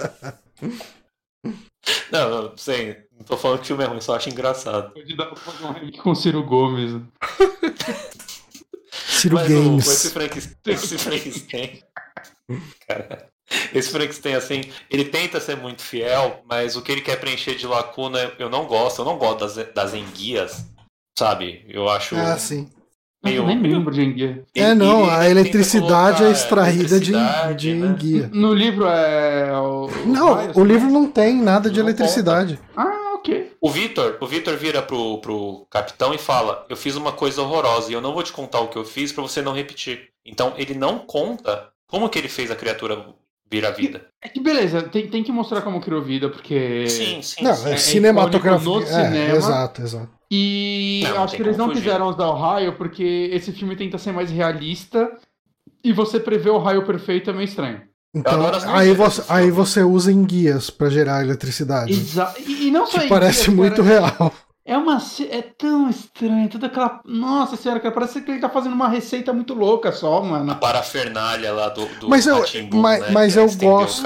Não, 2.11 2.29
não, 2.29 2.57
sei. 2.57 2.97
Não 3.17 3.23
tô 3.25 3.37
falando 3.37 3.59
que 3.59 3.63
o 3.63 3.67
filme 3.67 3.83
é 3.83 3.87
ruim, 3.87 4.01
só 4.01 4.15
acho 4.15 4.29
engraçado. 4.29 4.93
Pode 4.93 5.15
dar 5.15 5.25
pra 5.25 5.35
fazer 5.35 5.65
um 5.65 5.71
remake 5.71 5.99
com 5.99 6.11
o 6.11 6.15
Ciro 6.15 6.43
Gomes. 6.43 7.01
Ciro 8.91 9.35
Mas 9.35 9.51
o, 9.51 9.53
Games. 9.53 9.87
esse, 9.87 10.09
Frankenstein, 10.11 10.55
esse 10.73 10.97
Frankenstein. 10.97 11.83
Cara, 12.87 13.29
esse 13.73 13.89
Frankenstein, 13.91 14.35
assim, 14.35 14.61
ele 14.89 15.05
tenta 15.05 15.39
ser 15.39 15.57
muito 15.57 15.81
fiel, 15.81 16.41
mas 16.47 16.75
o 16.75 16.81
que 16.81 16.91
ele 16.91 17.01
quer 17.01 17.19
preencher 17.19 17.55
de 17.55 17.67
lacuna 17.67 18.33
eu 18.39 18.49
não 18.49 18.65
gosto. 18.65 19.01
Eu 19.01 19.05
não 19.05 19.17
gosto 19.17 19.39
das, 19.39 19.73
das 19.73 19.93
enguias, 19.93 20.65
sabe? 21.17 21.65
Eu 21.67 21.89
acho. 21.89 22.15
Ah, 22.15 22.37
sim. 22.37 22.69
Eu 23.23 23.45
nem 23.45 23.61
lembro 23.61 23.93
de 23.93 24.01
enguia. 24.01 24.43
É, 24.55 24.73
não, 24.73 25.01
ele 25.03 25.11
a 25.11 25.29
eletricidade 25.29 26.17
colocar 26.17 26.25
é 26.29 26.31
extraída 26.31 26.99
de, 26.99 27.11
eletricidade, 27.13 27.57
de 27.57 27.73
né? 27.73 27.87
enguia. 27.87 28.29
No 28.33 28.53
livro 28.53 28.85
é. 28.87 29.51
O, 29.59 29.85
o 29.87 30.07
Não, 30.07 30.51
o 30.55 30.63
livro 30.63 30.89
não 30.89 31.05
tem 31.05 31.35
nada 31.35 31.69
de 31.69 31.79
eletricidade. 31.79 32.57
Ah, 32.77 33.15
ok. 33.15 33.51
O 33.59 33.69
Vitor, 33.69 34.17
o 34.21 34.25
Vitor 34.25 34.55
vira 34.55 34.81
pro, 34.81 35.19
pro 35.19 35.67
capitão 35.69 36.13
e 36.13 36.17
fala: 36.17 36.65
Eu 36.69 36.77
fiz 36.77 36.95
uma 36.95 37.11
coisa 37.11 37.41
horrorosa 37.41 37.91
e 37.91 37.93
eu 37.93 38.01
não 38.01 38.13
vou 38.13 38.23
te 38.23 38.31
contar 38.31 38.61
o 38.61 38.69
que 38.69 38.77
eu 38.77 38.85
fiz 38.85 39.11
pra 39.11 39.21
você 39.21 39.41
não 39.41 39.53
repetir. 39.53 40.09
Então 40.25 40.53
ele 40.55 40.73
não 40.73 40.99
conta 40.99 41.67
como 41.87 42.07
que 42.07 42.17
ele 42.17 42.29
fez 42.29 42.49
a 42.49 42.55
criatura 42.55 43.05
vir 43.51 43.65
à 43.65 43.71
vida. 43.71 44.05
É 44.23 44.29
que 44.29 44.39
beleza, 44.39 44.83
tem, 44.83 45.09
tem 45.09 45.23
que 45.23 45.31
mostrar 45.31 45.61
como 45.61 45.81
criou 45.81 46.01
vida, 46.01 46.29
porque. 46.29 46.87
Sim, 46.87 47.21
sim. 47.21 47.43
Não, 47.43 47.53
sim. 47.55 47.69
é, 47.69 47.73
é 47.73 47.77
cinematografia. 47.77 48.61
icônico 48.69 48.91
no 48.91 48.97
É, 48.97 49.05
cinema. 49.05 49.35
exato, 49.35 49.81
exato. 49.81 50.18
E 50.31 51.01
Não, 51.03 51.23
acho 51.23 51.35
que 51.35 51.41
eles 51.41 51.57
não 51.57 51.69
fugir. 51.69 51.81
quiseram 51.81 52.07
usar 52.07 52.27
o 52.27 52.37
raio 52.37 52.73
porque 52.73 53.29
esse 53.33 53.51
filme 53.51 53.75
tenta 53.75 53.97
ser 53.97 54.11
mais 54.11 54.29
realista 54.29 55.09
e 55.83 55.91
você 55.91 56.19
prever 56.19 56.51
o 56.51 56.59
raio 56.59 56.85
perfeito 56.85 57.29
é 57.29 57.33
meio 57.33 57.45
estranho. 57.45 57.81
Então, 58.13 58.41
aí 58.67 58.93
você, 58.93 59.23
aí 59.29 59.51
você 59.51 59.83
usa 59.83 60.11
enguias 60.11 60.69
pra 60.69 60.89
gerar 60.89 61.23
eletricidade. 61.23 61.91
Exa 61.91 62.33
e, 62.39 62.67
e 62.67 62.71
não 62.71 62.85
só 62.85 62.93
Que 62.93 62.99
isso, 63.05 63.09
parece 63.09 63.49
é, 63.49 63.53
muito 63.53 63.83
cara, 63.83 64.07
real. 64.07 64.33
É 64.69 64.77
uma. 64.77 64.97
É 65.29 65.41
tão 65.41 65.89
estranho, 65.89 66.47
toda 66.47 66.67
aquela. 66.67 67.01
Nossa 67.05 67.55
senhora, 67.57 67.79
cara, 67.79 67.93
parece 67.93 68.21
que 68.21 68.29
ele 68.29 68.39
tá 68.39 68.49
fazendo 68.49 68.73
uma 68.73 68.87
receita 68.87 69.33
muito 69.33 69.53
louca 69.53 69.91
só, 69.91 70.19
A 70.19 70.23
mano. 70.23 70.55
parafernália 70.57 71.51
lá 71.51 71.69
do, 71.69 71.85
do 71.99 72.07
Mas 72.07 72.27
eu- 72.27 72.43
mas- 72.73 73.01
né, 73.01 73.09
mas 73.11 73.35
eu 73.35 73.49
gosto-. 73.55 74.05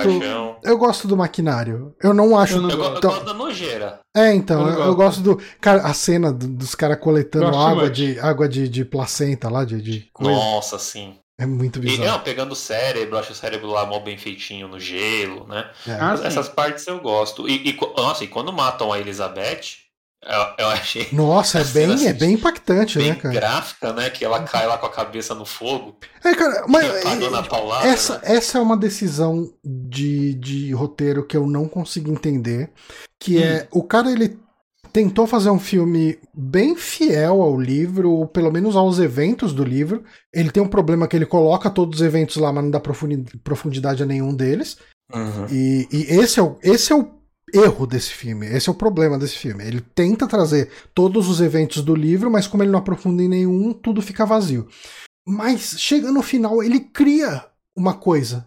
Eu 0.63 0.77
gosto 0.77 1.07
do 1.07 1.17
maquinário. 1.17 1.93
Eu 2.01 2.13
não 2.13 2.37
acho. 2.37 2.55
Eu 2.55 2.61
não 2.61 2.69
Eu, 2.69 2.77
go- 2.77 2.83
eu 2.85 3.01
gosto 3.01 3.25
da 3.25 3.33
nojeira. 3.33 3.99
É, 4.15 4.33
então, 4.33 4.61
Eu 4.61 4.67
eu, 4.67 4.73
gosto. 4.75 4.87
eu 4.87 4.95
gosto 4.95 5.21
do. 5.21 5.41
Cara, 5.59 5.81
a 5.85 5.93
cena 5.93 6.31
do- 6.31 6.47
dos 6.47 6.73
caras 6.75 6.97
coletando 6.99 7.45
Gosto 7.51 7.59
água 7.67 7.89
de, 7.89 8.19
água 8.19 8.47
de, 8.47 8.69
de 8.69 8.85
placenta 8.85 9.49
lá, 9.49 9.65
de, 9.65 9.81
de 9.81 10.07
coisa. 10.13 10.31
Nossa, 10.31 10.79
sim. 10.79 11.15
É 11.37 11.45
muito 11.47 11.79
E, 11.79 11.81
bizarro. 11.81 12.09
não, 12.11 12.19
pegando 12.19 12.51
o 12.51 12.55
cérebro, 12.55 13.17
acho 13.17 13.31
o 13.31 13.35
cérebro 13.35 13.67
lá 13.67 13.85
mó 13.85 13.99
bem 13.99 14.17
feitinho 14.17 14.67
no 14.67 14.79
gelo, 14.79 15.45
né? 15.47 15.67
É. 15.87 15.91
Ah. 15.99 16.15
Essas 16.23 16.47
partes 16.47 16.85
eu 16.87 16.99
gosto. 16.99 17.49
E, 17.49 17.69
e 17.69 17.77
nossa, 17.97 18.23
e 18.23 18.27
quando 18.27 18.53
matam 18.53 18.93
a 18.93 18.99
Elizabeth, 18.99 19.81
eu, 20.25 20.65
eu 20.65 20.67
achei 20.69 21.07
Nossa, 21.11 21.59
é 21.59 21.63
bem, 21.65 21.89
é 21.91 21.93
assim, 21.93 22.13
bem 22.13 22.33
impactante, 22.33 22.97
bem 22.97 23.09
né, 23.09 23.15
cara? 23.15 23.33
gráfica, 23.33 23.93
né? 23.93 24.09
Que 24.09 24.23
ela 24.25 24.41
cai 24.43 24.65
lá 24.67 24.77
com 24.77 24.85
a 24.85 24.91
cabeça 24.91 25.33
no 25.35 25.45
fogo, 25.45 25.95
É, 26.23 26.33
cara, 26.33 26.65
mas 26.67 26.85
a 27.05 27.43
paulada. 27.43 27.87
essa, 27.87 28.13
né? 28.15 28.21
essa 28.23 28.57
é 28.57 28.61
uma 28.61 28.77
decisão 28.77 29.51
de, 29.63 30.33
de 30.35 30.71
roteiro 30.73 31.25
que 31.25 31.35
eu 31.37 31.45
não 31.47 31.67
consigo 31.67 32.11
entender. 32.11 32.69
Que 33.19 33.37
Hum. 33.37 33.41
é 33.41 33.67
o 33.71 33.83
cara 33.83 34.11
ele 34.11 34.37
tentou 34.91 35.25
fazer 35.25 35.49
um 35.49 35.57
filme 35.59 36.19
bem 36.33 36.75
fiel 36.75 37.41
ao 37.41 37.59
livro, 37.59 38.11
ou 38.11 38.27
pelo 38.27 38.51
menos 38.51 38.75
aos 38.75 38.99
eventos 38.99 39.51
do 39.51 39.63
livro. 39.63 40.03
Ele 40.31 40.51
tem 40.51 40.61
um 40.61 40.67
problema 40.67 41.07
que 41.07 41.15
ele 41.15 41.25
coloca 41.25 41.69
todos 41.69 41.99
os 41.99 42.05
eventos 42.05 42.35
lá, 42.37 42.51
mas 42.53 42.63
não 42.63 42.69
dá 42.71 42.79
profundi- 42.79 43.25
profundidade 43.43 44.03
a 44.03 44.05
nenhum 44.05 44.33
deles. 44.35 44.77
Uhum. 45.13 45.47
E, 45.49 45.87
e 45.91 46.01
esse, 46.19 46.39
é 46.39 46.43
o, 46.43 46.57
esse 46.61 46.91
é 46.93 46.95
o 46.95 47.09
erro 47.53 47.85
desse 47.85 48.09
filme, 48.11 48.47
esse 48.47 48.67
é 48.67 48.71
o 48.71 48.75
problema 48.75 49.17
desse 49.17 49.35
filme. 49.37 49.63
Ele 49.63 49.81
tenta 49.81 50.27
trazer 50.27 50.69
todos 50.93 51.29
os 51.29 51.39
eventos 51.39 51.83
do 51.83 51.95
livro, 51.95 52.31
mas 52.31 52.47
como 52.47 52.63
ele 52.63 52.71
não 52.71 52.79
aprofunda 52.79 53.21
em 53.21 53.27
nenhum, 53.29 53.73
tudo 53.73 54.01
fica 54.01 54.25
vazio. 54.25 54.67
Mas 55.27 55.75
chega 55.77 56.11
no 56.11 56.21
final, 56.21 56.61
ele 56.63 56.79
cria 56.79 57.45
uma 57.75 57.93
coisa. 57.93 58.45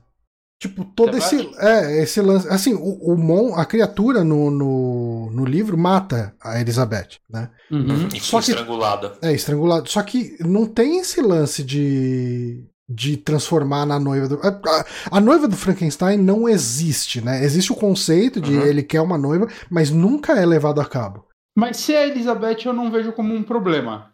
Tipo, 0.59 0.87
todo 0.87 1.13
Você 1.13 1.37
esse. 1.37 1.55
É, 1.59 2.03
esse 2.03 2.21
lance. 2.21 2.49
Assim, 2.49 2.73
o, 2.75 3.13
o 3.13 3.17
Mon, 3.17 3.55
a 3.55 3.65
criatura 3.67 4.25
no, 4.25 4.51
no, 4.51 5.31
no 5.31 5.45
livro 5.45 5.77
mata 5.77 6.35
a 6.41 6.59
Elizabeth, 6.59 7.19
né? 7.29 7.51
Uhum. 7.71 8.09
E 8.15 8.21
Só 8.21 8.41
que- 8.41 8.51
estrangulada. 8.53 9.19
É, 9.21 9.33
estrangulado. 9.35 9.89
Só 9.91 10.03
que 10.03 10.35
não 10.41 10.65
tem 10.65 10.99
esse 10.99 11.21
lance 11.21 11.63
de. 11.63 12.65
De 12.89 13.17
transformar 13.17 13.85
na 13.85 13.99
noiva 13.99 14.29
do. 14.29 14.41
A, 14.43 14.49
a- 14.49 14.85
a 15.13 15.21
noiva 15.21 15.49
do 15.49 15.57
Frankenstein 15.57 16.17
não 16.19 16.49
existe, 16.49 17.21
né? 17.21 17.43
Existe 17.45 17.73
o 17.73 17.77
conceito 17.77 18.41
de 18.41 18.55
Uhum. 18.57 18.63
ele 18.63 18.83
quer 18.83 19.01
uma 19.01 19.19
noiva, 19.19 19.49
mas 19.71 19.91
nunca 19.91 20.35
é 20.35 20.47
levado 20.47 20.81
a 20.81 20.85
cabo. 20.85 21.25
Mas 21.57 21.79
se 21.79 21.95
é 21.95 22.07
Elizabeth, 22.09 22.65
eu 22.67 22.73
não 22.73 22.91
vejo 22.91 23.13
como 23.13 23.35
um 23.35 23.43
problema. 23.43 24.13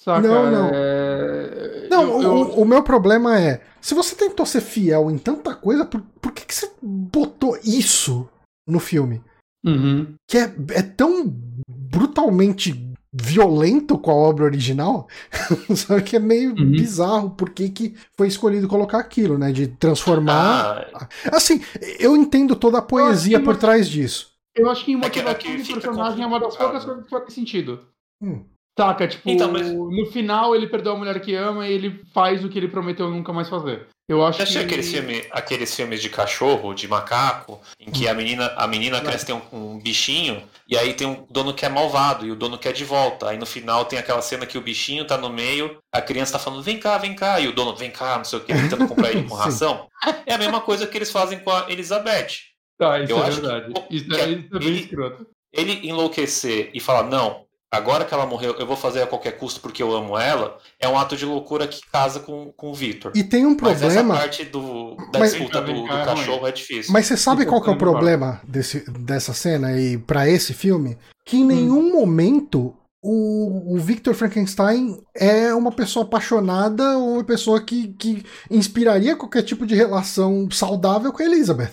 Saca? 0.00 0.26
Não, 0.26 0.50
não. 0.50 0.70
É... 0.72 1.88
Não, 1.90 2.02
eu- 2.04 2.16
o, 2.18 2.22
eu- 2.22 2.50
o 2.60 2.64
meu 2.64 2.82
problema 2.82 3.38
é. 3.38 3.60
Se 3.80 3.94
você 3.94 4.14
tentou 4.14 4.46
ser 4.46 4.60
fiel 4.60 5.10
em 5.10 5.18
tanta 5.18 5.54
coisa, 5.54 5.84
por, 5.84 6.00
por 6.20 6.32
que, 6.32 6.46
que 6.46 6.54
você 6.54 6.70
botou 6.80 7.58
isso 7.64 8.28
no 8.66 8.78
filme? 8.80 9.20
Uhum. 9.66 10.14
Que 10.30 10.38
é, 10.38 10.54
é 10.70 10.82
tão 10.82 11.26
brutalmente 11.68 12.87
violento 13.12 13.98
com 13.98 14.10
a 14.10 14.14
obra 14.14 14.44
original, 14.44 15.08
sabe 15.74 16.02
que 16.02 16.16
é 16.16 16.18
meio 16.18 16.50
Uhum. 16.50 16.70
bizarro 16.70 17.30
por 17.30 17.50
que, 17.50 17.68
foi 18.16 18.28
escolhido 18.28 18.68
colocar 18.68 18.98
aquilo, 18.98 19.38
né? 19.38 19.50
De 19.52 19.66
transformar. 19.68 20.86
Ah, 20.94 21.08
Assim, 21.32 21.60
eu 21.98 22.16
entendo 22.16 22.54
toda 22.56 22.78
a 22.78 22.82
poesia 22.82 23.40
por 23.42 23.56
trás 23.56 23.88
disso. 23.88 24.30
Eu 24.54 24.68
acho 24.70 24.84
que 24.84 24.92
em 24.92 25.00
É 25.04 25.08
que- 25.10 25.20
é 25.20 25.34
que 25.34 25.72
personagem 25.72 26.22
é 26.22 26.26
uma 26.26 26.40
das 26.40 26.56
poucas 26.56 26.84
coisas 26.84 27.04
que 27.04 27.10
faz 27.10 27.32
sentido. 27.32 27.80
Hum. 28.22 28.44
Saca, 28.78 29.08
tipo, 29.08 29.28
Então, 29.28 29.50
mas- 29.52 29.70
no 29.72 30.06
final 30.12 30.54
ele 30.54 30.66
perdeu 30.68 30.92
a 30.92 30.96
mulher 30.96 31.20
que 31.20 31.34
ama 31.34 31.66
e 31.66 31.72
ele 31.72 32.00
faz 32.12 32.44
o 32.44 32.48
que 32.48 32.58
ele 32.58 32.68
prometeu 32.68 33.10
nunca 33.10 33.32
mais 33.32 33.48
fazer. 33.48 33.86
Eu 34.08 34.24
acho 34.24 34.38
Já 34.46 34.60
que. 34.60 34.64
aqueles, 34.66 34.90
filme, 34.90 35.24
aqueles 35.30 35.74
filmes 35.76 36.00
de 36.00 36.08
cachorro, 36.08 36.72
de 36.72 36.88
macaco, 36.88 37.60
em 37.78 37.90
que 37.90 38.08
a 38.08 38.14
menina, 38.14 38.46
a 38.56 38.66
menina 38.66 39.00
cresce 39.02 39.26
tem 39.26 39.34
um, 39.34 39.42
um 39.74 39.78
bichinho, 39.78 40.42
e 40.66 40.78
aí 40.78 40.94
tem 40.94 41.06
um 41.06 41.26
dono 41.30 41.52
que 41.52 41.66
é 41.66 41.68
malvado, 41.68 42.24
e 42.26 42.30
o 42.30 42.34
dono 42.36 42.56
quer 42.56 42.72
de 42.72 42.84
volta. 42.86 43.28
Aí 43.28 43.36
no 43.36 43.44
final 43.44 43.84
tem 43.84 43.98
aquela 43.98 44.22
cena 44.22 44.46
que 44.46 44.56
o 44.56 44.62
bichinho 44.62 45.04
tá 45.06 45.18
no 45.18 45.28
meio, 45.28 45.76
a 45.92 46.00
criança 46.00 46.32
tá 46.32 46.38
falando, 46.38 46.62
vem 46.62 46.78
cá, 46.80 46.96
vem 46.96 47.14
cá, 47.14 47.38
e 47.38 47.48
o 47.48 47.52
dono, 47.52 47.76
vem 47.76 47.90
cá, 47.90 48.16
não 48.16 48.24
sei 48.24 48.38
o 48.38 48.42
que, 48.42 48.54
tentando 48.54 48.88
comprar 48.88 49.10
ele 49.10 49.24
com 49.28 49.34
ração. 49.34 49.86
É 50.24 50.32
a 50.34 50.38
mesma 50.38 50.60
coisa 50.62 50.86
que 50.86 50.96
eles 50.96 51.10
fazem 51.10 51.40
com 51.40 51.50
a 51.50 51.66
Elizabeth. 51.70 52.28
Tá, 52.78 52.98
isso 53.00 53.12
Eu 53.12 53.18
é 53.18 53.26
acho 53.26 53.40
que- 53.42 53.46
verdade. 53.46 53.74
Isso, 53.90 54.08
que 54.08 54.16
é, 54.20 54.28
isso 54.30 54.46
é 54.54 54.58
bem 54.58 54.68
ele- 54.68 54.80
escroto. 54.80 55.26
Ele 55.52 55.88
enlouquecer 55.88 56.70
e 56.74 56.80
falar, 56.80 57.04
não, 57.04 57.44
agora 57.70 58.04
que 58.04 58.14
ela 58.14 58.26
morreu, 58.26 58.54
eu 58.58 58.66
vou 58.66 58.76
fazer 58.76 59.02
a 59.02 59.06
qualquer 59.06 59.32
custo 59.32 59.60
porque 59.60 59.82
eu 59.82 59.94
amo 59.94 60.18
ela, 60.18 60.56
é 60.80 60.88
um 60.88 60.98
ato 60.98 61.16
de 61.16 61.24
loucura 61.24 61.66
que 61.68 61.80
casa 61.90 62.20
com, 62.20 62.52
com 62.56 62.70
o 62.70 62.74
Victor. 62.74 63.12
E 63.14 63.22
tem 63.22 63.44
um 63.46 63.56
Mas 63.60 63.82
essa 63.82 63.86
problema. 64.02 64.16
parte 64.16 64.44
do, 64.44 64.96
da 65.12 65.18
Mas- 65.18 65.32
disputa 65.32 65.60
do, 65.60 65.82
do 65.82 65.86
cachorro 65.86 66.46
é 66.46 66.52
difícil. 66.52 66.92
Mas 66.92 67.06
você 67.06 67.16
sabe 67.16 67.44
qual 67.46 67.62
que 67.62 67.68
é 67.68 67.72
o 67.72 67.78
problema 67.78 68.40
desse, 68.46 68.80
dessa 68.90 69.34
cena 69.34 69.78
e 69.78 69.98
para 69.98 70.28
esse 70.28 70.54
filme? 70.54 70.96
Que 71.24 71.36
em 71.38 71.44
nenhum 71.44 71.92
momento 71.92 72.74
o, 73.02 73.74
o 73.74 73.78
Victor 73.78 74.14
Frankenstein 74.14 75.00
é 75.14 75.54
uma 75.54 75.70
pessoa 75.70 76.04
apaixonada 76.04 76.98
ou 76.98 77.14
uma 77.14 77.24
pessoa 77.24 77.60
que, 77.60 77.88
que 77.94 78.24
inspiraria 78.50 79.14
qualquer 79.14 79.42
tipo 79.42 79.66
de 79.66 79.74
relação 79.74 80.48
saudável 80.50 81.12
com 81.12 81.22
a 81.22 81.26
Elizabeth. 81.26 81.72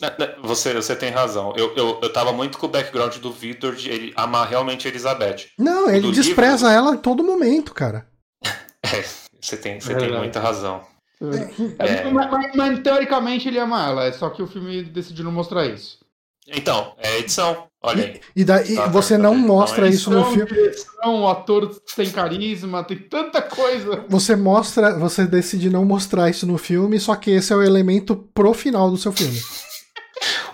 Né, 0.00 0.14
né, 0.18 0.34
Você, 0.42 0.74
você 0.74 0.94
tem 0.94 1.10
razão. 1.10 1.52
Eu, 1.56 1.74
eu, 1.76 1.98
eu 2.02 2.12
tava 2.12 2.32
muito 2.32 2.56
com 2.58 2.66
o 2.66 2.70
background 2.70 3.16
do 3.16 3.32
Victor 3.32 3.74
de 3.74 3.90
ele 3.90 4.12
amar 4.16 4.48
realmente 4.48 4.86
a 4.86 4.90
Elizabeth. 4.90 5.46
Não, 5.58 5.88
ele 5.90 6.02
do 6.02 6.12
despreza 6.12 6.68
livro- 6.68 6.86
ela 6.86 6.94
em 6.94 6.98
todo 6.98 7.24
momento, 7.24 7.74
cara. 7.74 8.06
É, 8.84 9.04
você 9.40 9.56
tem, 9.56 9.80
você 9.80 9.92
É 9.92 9.96
tem 9.96 10.16
muita 10.16 10.38
razão. 10.40 10.80
É, 11.20 11.84
É. 12.04 12.10
Mas, 12.10 12.30
mas- 12.30 12.54
mas, 12.54 12.78
teoricamente 12.78 13.48
ele 13.48 13.58
ama 13.58 13.84
ela, 13.86 14.04
é 14.04 14.12
só 14.12 14.30
que 14.30 14.40
o 14.40 14.46
filme 14.46 14.82
decidiu 14.84 15.24
não 15.24 15.32
mostrar 15.32 15.66
isso. 15.66 15.98
Então, 16.46 16.94
é 16.96 17.18
edição. 17.18 17.64
Olha 17.82 18.04
aí. 18.04 18.20
E 18.34 18.44
daí 18.44 18.74
Tá, 18.76 18.86
você 18.86 19.16
tá, 19.16 19.22
não 19.22 19.32
tá. 19.32 19.38
mostra 19.38 19.78
Então 19.80 19.90
é 19.90 19.94
isso 19.94 20.10
no 20.10 20.24
filme. 20.26 20.46
direção, 20.46 21.22
o 21.22 21.28
ator 21.28 21.68
tem 21.96 22.10
carisma, 22.10 22.82
tem 22.84 22.96
tanta 22.98 23.42
coisa. 23.42 24.04
Você 24.08 24.34
mostra, 24.34 24.96
você 24.98 25.26
decide 25.26 25.68
não 25.68 25.84
mostrar 25.84 26.30
isso 26.30 26.46
no 26.46 26.56
filme, 26.56 26.98
só 26.98 27.14
que 27.16 27.30
esse 27.32 27.52
é 27.52 27.56
o 27.56 27.62
elemento 27.62 28.16
pro 28.32 28.54
final 28.54 28.90
do 28.90 28.96
seu 28.96 29.12
filme. 29.12 29.38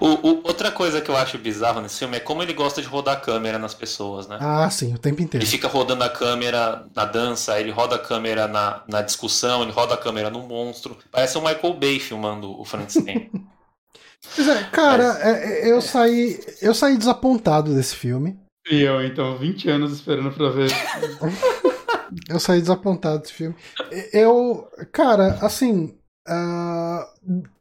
O, 0.05 0.28
o- 0.28 0.40
outra 0.44 0.70
coisa 0.70 1.01
que 1.01 1.10
eu 1.10 1.16
acho 1.16 1.39
bizarro 1.39 1.81
nesse 1.81 1.98
filme 2.01 2.16
é 2.16 2.20
como 2.20 2.43
ele 2.43 2.52
gosta 2.52 2.82
de 2.82 2.86
rodar 2.89 3.16
a 3.16 3.20
câmera 3.20 3.59
nas 3.59 3.72
pessoas, 3.72 4.28
né? 4.28 4.36
Ah, 4.40 4.68
sim, 4.68 4.93
o 4.94 4.98
tempo 4.98 5.22
inteiro. 5.22 5.43
Ele 5.44 5.51
fica 5.51 5.66
rodando 5.66 6.05
a 6.05 6.10
câmera 6.10 6.85
na 6.94 7.05
dança, 7.06 7.59
ele 7.59 7.70
roda 7.70 7.97
a 7.97 7.98
câmera 7.98 8.47
na, 8.47 8.82
na 8.86 9.01
discussão, 9.01 9.62
ele 9.62 9.72
roda 9.72 9.94
a 9.94 9.97
câmera 9.97 10.28
no 10.28 10.40
monstro. 10.47 10.97
Parece 11.10 11.39
o 11.39 11.40
Michael 11.40 11.74
Bay 11.74 11.98
filmando 11.98 12.60
o 12.60 12.64
Frankenstein. 12.64 13.31
Pois 14.35 14.48
é, 14.48 14.64
cara, 14.72 15.18
é, 15.20 15.68
é, 15.68 15.70
eu 15.70 15.82
saí, 15.82 16.40
eu 16.62 16.74
saí 16.74 16.97
desapontado 16.97 17.74
desse 17.74 17.94
filme. 17.94 18.39
E 18.70 18.81
eu, 18.81 19.05
então, 19.05 19.36
20 19.36 19.68
anos 19.68 19.93
esperando 19.93 20.32
pra 20.32 20.48
ver. 20.48 20.70
Eu 22.28 22.39
saí 22.40 22.60
desapontado 22.60 23.18
desse 23.20 23.32
filme. 23.35 23.55
Eu, 24.12 24.66
cara, 24.93 25.39
assim, 25.43 25.94
ah, 26.26 27.06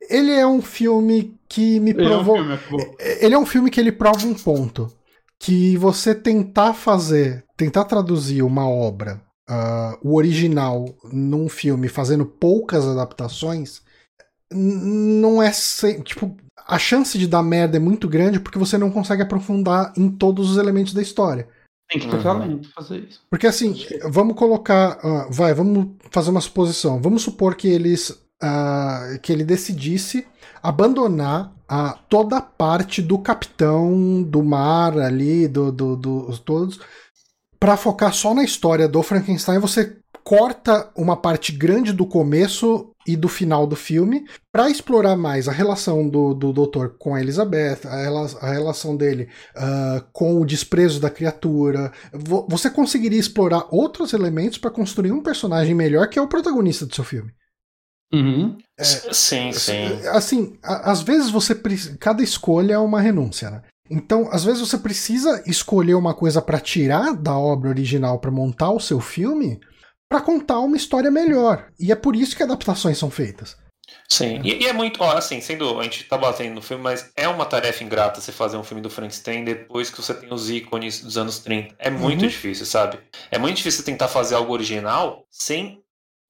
ele 0.10 0.32
é 0.32 0.46
um 0.46 0.62
filme 0.62 1.36
que 1.54 1.80
me 1.80 1.92
Ele 1.92 2.04
é 2.04 2.06
um 2.06 2.10
provou. 2.10 2.36
filme, 2.38 2.54
acabou. 2.54 2.96
Ele 3.00 3.36
é 3.36 3.38
um 3.38 3.46
filme 3.46 3.70
que 3.70 3.80
ele 3.80 3.92
prova 3.92 4.26
um 4.26 4.34
ponto. 4.34 4.92
Que 5.40 5.76
você 5.78 6.16
tentar 6.16 6.74
fazer, 6.74 7.44
tentar 7.58 7.84
traduzir 7.86 8.42
uma 8.44 8.68
obra, 8.68 9.22
ah, 9.50 9.98
o 10.02 10.16
original, 10.16 10.86
num 11.12 11.50
filme, 11.50 11.90
fazendo 11.90 12.26
poucas 12.26 12.86
adaptações, 12.88 13.82
não 14.52 15.42
é. 15.42 15.52
sem- 15.52 16.02
tipo, 16.02 16.36
a 16.66 16.80
chance 16.80 17.18
de 17.18 17.28
dar 17.28 17.44
merda 17.44 17.78
é 17.78 17.80
muito 17.80 18.08
grande 18.08 18.40
porque 18.40 18.60
você 18.60 18.78
não 18.78 18.90
consegue 18.92 19.22
aprofundar 19.22 19.94
em 19.98 20.10
todos 20.10 20.50
os 20.52 20.58
elementos 20.58 20.94
da 20.94 21.02
história. 21.02 21.48
Tem 21.90 22.00
que 22.02 22.08
ter 22.08 22.16
Uhum. 22.18 22.24
talento 22.24 22.72
fazer 22.74 23.00
isso. 23.00 23.22
Porque 23.30 23.46
assim, 23.48 23.76
vamos 24.10 24.36
colocar. 24.36 24.98
ah, 25.04 25.28
vai, 25.30 25.54
vamos 25.54 25.90
fazer 26.10 26.30
uma 26.32 26.42
suposição. 26.42 27.02
Vamos 27.02 27.22
supor 27.24 27.56
que 27.56 27.68
eles. 27.68 28.18
ah, 28.42 29.18
que 29.22 29.32
ele 29.32 29.44
decidisse 29.44 30.26
abandonar 30.64 31.54
a, 31.68 31.94
toda 32.10 32.38
a 32.38 32.42
parte 32.42 33.02
do 33.02 33.20
capitão, 33.20 34.24
do 34.24 34.42
mar 34.42 34.98
ali, 34.98 35.48
do, 35.48 35.72
do, 35.72 35.96
do- 35.96 36.38
todos, 36.40 36.80
para 37.60 37.78
focar 37.78 38.14
só 38.14 38.34
na 38.34 38.44
história 38.44 38.88
do 38.88 39.02
Frankenstein, 39.04 39.60
você 39.60 39.98
corta 40.24 40.90
uma 40.96 41.18
parte 41.18 41.52
grande 41.52 41.92
do 41.92 42.06
começo 42.06 42.92
e 43.06 43.18
do 43.18 43.28
final 43.28 43.68
do 43.68 43.76
filme 43.76 44.26
para 44.54 44.70
explorar 44.70 45.18
mais 45.18 45.50
a 45.50 45.52
relação 45.52 46.08
do, 46.08 46.34
do 46.34 46.54
doutor 46.54 46.96
com 46.98 47.14
a 47.14 47.20
Elizabeth, 47.20 47.82
a, 47.86 48.46
a 48.48 48.52
relação 48.54 48.96
dele 48.96 49.28
ah, 49.56 50.02
com 50.14 50.40
o 50.40 50.46
desprezo 50.46 51.02
da 51.02 51.10
criatura. 51.10 51.92
Vo- 52.14 52.48
Você 52.50 52.70
conseguiria 52.70 53.20
explorar 53.20 53.68
outros 53.70 54.14
elementos 54.14 54.58
para 54.58 54.72
construir 54.72 55.12
um 55.12 55.22
personagem 55.22 55.76
melhor 55.76 56.08
que 56.08 56.18
é 56.18 56.22
o 56.22 56.28
protagonista 56.30 56.86
do 56.86 56.96
seu 56.96 57.04
filme. 57.04 57.32
Uhum. 58.14 58.58
Sim, 58.82 59.52
sim. 59.54 60.08
Assim, 60.12 60.58
a- 60.64 60.92
às 60.92 61.02
vezes 61.02 61.30
você 61.30 61.54
cada 62.00 62.24
escolha 62.24 62.74
é 62.74 62.78
uma 62.78 63.02
renúncia, 63.02 63.50
né? 63.50 63.62
Então, 63.90 64.30
às 64.32 64.44
vezes 64.44 64.62
você 64.68 64.78
precisa 64.78 65.44
escolher 65.46 65.94
uma 65.94 66.14
coisa 66.14 66.42
para 66.42 66.60
tirar 66.60 67.14
da 67.14 67.38
obra 67.38 67.70
original 67.70 68.20
para 68.20 68.32
montar 68.32 68.72
o 68.72 68.80
seu 68.80 69.00
filme, 69.00 69.60
para 70.10 70.22
contar 70.22 70.60
uma 70.60 70.78
história 70.78 71.12
melhor. 71.12 71.68
E 71.80 71.92
é 71.92 71.96
por 71.96 72.16
isso 72.16 72.36
que 72.36 72.44
adaptações 72.44 72.98
são 72.98 73.12
feitas. 73.12 73.58
Sim, 74.10 74.42
e, 74.44 74.64
e 74.64 74.68
é 74.68 74.74
muito, 74.74 75.04
ó, 75.04 75.18
assim, 75.18 75.42
sendo, 75.42 75.80
a 75.80 75.84
gente 75.84 76.06
tá 76.06 76.18
batendo 76.18 76.56
no 76.56 76.62
filme, 76.62 76.82
mas 76.82 77.12
é 77.16 77.28
uma 77.28 77.46
tarefa 77.46 77.84
ingrata 77.84 78.22
você 78.22 78.32
fazer 78.32 78.58
um 78.58 78.64
filme 78.64 78.82
do 78.82 78.90
Frankenstein 78.90 79.44
depois 79.44 79.90
que 79.90 80.02
você 80.02 80.14
tem 80.14 80.34
os 80.34 80.50
ícones 80.50 81.02
dos 81.02 81.18
anos 81.18 81.40
30. 81.40 81.76
É 81.78 81.90
muito 81.92 82.22
Uhum. 82.22 82.28
difícil, 82.30 82.66
sabe? 82.66 83.00
É 83.30 83.38
muito 83.38 83.58
difícil 83.58 83.80
você 83.82 83.86
tentar 83.92 84.08
fazer 84.08 84.36
algo 84.36 84.54
original 84.54 85.26
sem 85.30 85.84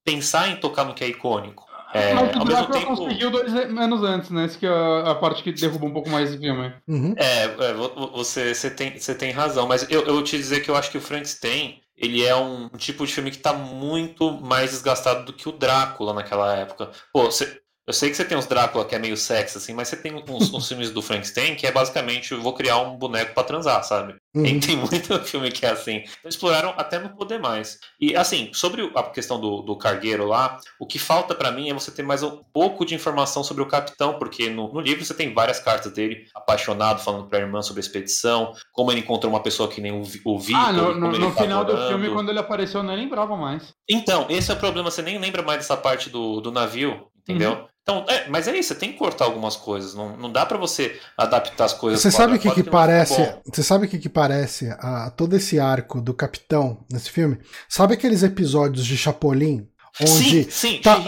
pensar 0.04 0.50
em 0.50 0.60
tocar 0.60 0.84
no 0.86 0.94
que 0.96 1.04
é 1.04 1.08
icônico. 1.08 1.64
É, 1.94 2.14
Mas 2.14 2.36
o 2.36 2.44
Drácula 2.46 2.80
tempo. 2.80 2.96
conseguiu 2.98 3.30
dois 3.32 3.54
anos 3.54 4.04
antes, 4.04 4.30
né? 4.32 4.46
Essa 4.46 4.58
que 4.58 4.66
é 4.66 4.70
a, 4.70 5.16
parte 5.16 5.44
que 5.44 5.52
derruba 5.52 5.86
um 5.86 5.94
pouco 5.94 6.10
mais 6.10 6.34
o 6.34 6.38
filme. 6.40 6.74
Uhum. 6.88 7.14
É, 7.18 7.44
é, 7.44 7.74
vo- 7.74 7.94
vo- 7.96 8.12
você, 8.12 8.54
você, 8.54 8.70
tem, 8.72 8.98
você 8.98 9.14
tem 9.16 9.32
razão, 9.32 9.68
mas 9.68 9.90
eu, 9.90 10.02
eu 10.06 10.24
te 10.24 10.38
dizer 10.38 10.62
que 10.62 10.70
eu 10.72 10.76
acho 10.76 10.90
que 10.92 10.98
o 10.98 11.02
Frankenstein 11.02 11.82
ele 11.96 12.24
é 12.26 12.36
um, 12.36 12.66
um 12.66 12.78
tipo 12.78 13.06
de 13.06 13.14
filme 13.14 13.30
que 13.32 13.38
tá 13.38 13.54
muito 13.54 14.32
mais 14.42 14.72
desgastado 14.72 15.26
do 15.26 15.34
que 15.34 15.48
o 15.48 15.52
Drácula 15.52 16.14
naquela 16.14 16.56
época. 16.56 16.90
Pô, 17.14 17.26
você- 17.26 17.62
eu 17.86 17.94
sei 17.94 18.10
que 18.10 18.16
você 18.16 18.24
tem 18.26 18.38
uns 18.38 18.46
Drácula 18.46 18.86
que 18.86 18.96
é 18.96 19.00
meio 19.00 19.18
sexy, 19.18 19.58
assim, 19.58 19.74
mas 19.74 19.88
você 19.90 19.98
tem 19.98 20.14
uns, 20.14 20.54
uns 20.54 20.68
filmes 20.70 20.90
do 20.92 21.02
Frankenstein 21.02 21.56
que 21.56 21.68
é 21.68 21.72
basicamente 21.72 22.32
eu 22.32 22.42
vou 22.42 22.54
criar 22.54 22.78
um 22.80 22.96
boneco 22.98 23.34
pra 23.34 23.44
transar, 23.44 23.84
sabe? 23.84 24.16
Uhum. 24.36 24.60
Tem 24.60 24.76
muito 24.78 25.20
filme 25.26 25.52
que 25.52 25.66
é 25.66 25.70
assim. 25.72 25.98
Então 25.98 26.30
exploraram 26.30 26.74
até 26.78 26.98
não 27.00 27.10
poder 27.10 27.40
mais. 27.40 27.78
E 28.00 28.16
assim, 28.16 28.50
sobre 28.54 28.90
a 28.96 29.04
questão 29.04 29.40
do, 29.40 29.62
do 29.62 29.78
cargueiro 29.78 30.26
lá, 30.26 30.58
o 30.80 30.88
que 30.88 30.98
falta 30.98 31.36
pra 31.36 31.52
mim 31.52 31.70
é 31.70 31.74
você 31.74 31.92
ter 31.92 32.04
mais 32.04 32.24
um 32.24 32.42
pouco 32.54 32.86
de 32.86 32.96
informação 32.96 33.44
sobre 33.44 33.62
o 33.62 33.68
capitão, 33.68 34.18
porque 34.18 34.50
no, 34.50 34.72
no 34.74 34.80
livro 34.80 35.04
você 35.06 35.14
tem 35.14 35.34
várias 35.34 35.60
cartas 35.60 35.92
dele, 35.94 36.26
apaixonado, 36.34 37.00
falando 37.02 37.28
pra 37.28 37.40
irmã 37.40 37.62
sobre 37.62 37.80
a 37.80 37.86
expedição, 37.86 38.54
como 38.72 38.92
ele 38.92 39.02
encontrou 39.02 39.32
uma 39.32 39.44
pessoa 39.44 39.70
que 39.70 39.82
nem 39.82 39.92
o, 39.92 40.02
o 40.26 40.40
Victor. 40.40 40.64
ah, 40.68 40.72
no, 40.72 40.94
no- 40.96 41.12
no 41.12 41.32
tá 41.34 41.44
final 41.44 41.64
do 41.66 41.74
morando. 41.74 41.90
filme, 41.90 42.10
quando 42.12 42.30
ele 42.30 42.40
apareceu, 42.40 42.80
eu 42.82 42.88
nem 42.88 42.96
lembrava 42.98 43.36
mais. 43.36 43.74
Então, 43.90 44.26
esse 44.30 44.50
é 44.52 44.54
o 44.54 44.58
problema, 44.60 44.90
você 44.90 45.02
nem 45.02 45.18
lembra 45.20 45.42
mais 45.42 45.60
dessa 45.60 45.78
parte 45.78 46.10
do, 46.10 46.40
do 46.42 46.52
navio, 46.52 47.08
entendeu? 47.18 47.52
Uhum. 47.52 47.68
Então, 47.84 48.06
é, 48.08 48.30
mas 48.30 48.48
é 48.48 48.58
isso, 48.58 48.70
você 48.70 48.76
tem 48.76 48.94
que 48.94 48.98
cortar 48.98 49.26
algumas 49.26 49.58
coisas, 49.58 49.94
não, 49.94 50.16
não 50.16 50.32
dá 50.32 50.46
pra 50.46 50.58
você 50.58 50.98
adaptar 51.18 51.66
as 51.66 51.74
coisas. 51.74 52.02
Você 52.02 52.12
sabe 52.12 52.36
o 52.38 52.40
que, 52.40 52.50
que 52.50 52.64
parece? 52.64 53.36
Você 53.46 53.62
sabe 53.62 53.86
o 53.86 53.90
que, 53.90 54.00
que 54.00 54.08
parece 54.08 54.70
a 54.80 55.12
todo 55.12 55.36
esse 55.36 55.60
arco 55.60 56.00
do 56.02 56.14
capitão 56.14 56.86
nesse 56.90 57.10
filme? 57.12 57.38
Sabe 57.68 57.94
aqueles 57.94 58.24
episódios 58.24 58.86
de 58.86 58.98
Chapolin 58.98 59.68
onde 60.02 60.44
Sim, 60.44 60.50
sim, 60.50 60.82
tá- 60.82 61.00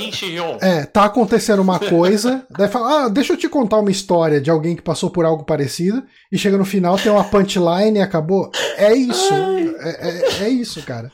é, 0.61 0.85
tá 0.85 1.05
acontecendo 1.05 1.59
uma 1.61 1.79
coisa, 1.79 2.45
daí 2.51 2.67
fala, 2.67 3.05
ah, 3.05 3.09
deixa 3.09 3.33
eu 3.33 3.37
te 3.37 3.49
contar 3.49 3.79
uma 3.79 3.89
história 3.89 4.39
de 4.39 4.51
alguém 4.51 4.75
que 4.75 4.81
passou 4.81 5.09
por 5.09 5.25
algo 5.25 5.43
parecido, 5.43 6.03
e 6.31 6.37
chega 6.37 6.57
no 6.57 6.65
final, 6.65 6.95
tem 6.97 7.11
uma 7.11 7.23
punchline 7.23 7.97
e 7.97 8.01
acabou. 8.01 8.51
É 8.77 8.93
isso. 8.93 9.33
É, 9.33 10.09
é- 10.09 10.43
é 10.43 10.49
isso, 10.49 10.83
cara. 10.83 11.11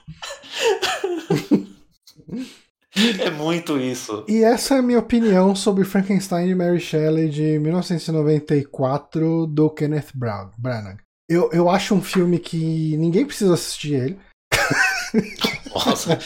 É 2.95 3.29
muito 3.29 3.79
isso. 3.79 4.25
E 4.27 4.43
essa 4.43 4.75
é 4.75 4.79
a 4.79 4.81
minha 4.81 4.99
opinião 4.99 5.55
sobre 5.55 5.85
Frankenstein 5.85 6.47
de 6.47 6.55
Mary 6.55 6.79
Shelley 6.79 7.29
de 7.29 7.57
1994 7.59 9.47
do 9.47 9.69
Kenneth 9.69 10.09
Brown, 10.13 10.49
Branagh. 10.57 10.97
Eu, 11.29 11.49
eu 11.53 11.69
acho 11.69 11.95
um 11.95 12.01
filme 12.01 12.37
que 12.37 12.97
ninguém 12.97 13.25
precisa 13.25 13.53
assistir 13.53 13.93
ele. 13.93 14.19
Nossa, 15.73 16.17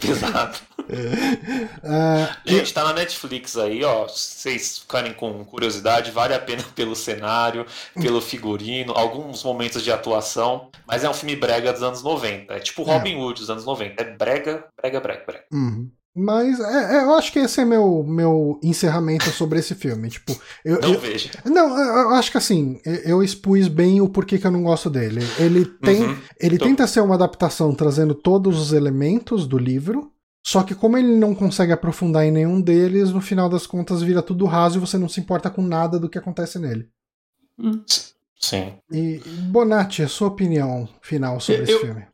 pesado. 0.00 0.58
Ah, 1.82 2.36
Gente, 2.44 2.72
tá 2.72 2.84
na 2.84 2.92
Netflix 2.94 3.56
aí, 3.56 3.84
ó. 3.84 4.08
Se 4.08 4.40
vocês 4.40 4.78
ficarem 4.78 5.12
com 5.12 5.44
curiosidade, 5.44 6.10
vale 6.10 6.34
a 6.34 6.38
pena 6.38 6.62
pelo 6.74 6.96
cenário, 6.96 7.66
pelo 8.00 8.20
figurino, 8.20 8.92
alguns 8.92 9.42
momentos 9.44 9.82
de 9.82 9.92
atuação. 9.92 10.70
Mas 10.86 11.04
é 11.04 11.10
um 11.10 11.14
filme 11.14 11.36
brega 11.36 11.72
dos 11.72 11.82
anos 11.82 12.02
90. 12.02 12.54
É 12.54 12.60
tipo 12.60 12.82
É. 12.82 12.84
Robin 12.84 13.16
Hood 13.16 13.40
dos 13.40 13.50
anos 13.50 13.64
90. 13.64 14.02
É 14.02 14.16
brega, 14.16 14.64
brega, 14.80 15.00
brega, 15.00 15.24
brega. 15.26 15.44
Uhum. 15.52 15.90
Mas 16.16 16.60
é, 16.60 16.98
é, 16.98 17.04
eu 17.04 17.14
acho 17.14 17.32
que 17.32 17.40
esse 17.40 17.60
é 17.60 17.64
meu, 17.64 18.04
meu 18.04 18.60
encerramento 18.62 19.30
sobre 19.30 19.58
esse 19.58 19.74
filme. 19.74 20.08
Tipo, 20.08 20.38
eu, 20.64 20.80
Não 20.80 20.92
eu- 20.94 21.00
veja. 21.00 21.30
não, 21.44 21.76
eu 21.76 22.10
acho 22.10 22.30
que 22.30 22.38
assim, 22.38 22.80
eu- 22.84 23.20
expus 23.22 23.66
bem 23.66 24.00
o 24.00 24.08
porquê 24.08 24.38
que 24.38 24.46
eu 24.46 24.50
não 24.52 24.62
gosto 24.62 24.88
dele. 24.88 25.20
Ele 25.40 25.64
tem, 25.64 26.04
Uhum. 26.04 26.16
ele 26.40 26.54
Então- 26.54 26.68
tenta 26.68 26.86
ser 26.86 27.00
uma 27.00 27.16
adaptação 27.16 27.74
trazendo 27.74 28.14
todos 28.14 28.60
os 28.60 28.72
elementos 28.72 29.44
do 29.44 29.58
livro, 29.58 30.12
só 30.46 30.62
que 30.62 30.72
como 30.74 30.96
ele 30.96 31.16
não 31.16 31.34
consegue 31.34 31.72
aprofundar 31.72 32.24
em 32.24 32.30
nenhum 32.30 32.60
deles, 32.60 33.10
no 33.10 33.20
final 33.20 33.48
das 33.48 33.66
contas 33.66 34.00
vira 34.00 34.22
tudo 34.22 34.44
raso 34.44 34.76
e 34.76 34.80
você 34.80 34.96
não 34.96 35.08
se 35.08 35.18
importa 35.18 35.50
com 35.50 35.62
nada 35.62 35.98
do 35.98 36.08
que 36.08 36.18
acontece 36.18 36.60
nele. 36.60 36.88
Sim. 38.38 38.74
E 38.92 39.18
Bonatti, 39.50 40.02
a 40.02 40.08
sua 40.08 40.28
opinião 40.28 40.88
final 41.00 41.40
sobre 41.40 41.62
Eu- 41.62 41.64
esse 41.64 41.72
eu- 41.72 41.80
filme? 41.80 42.06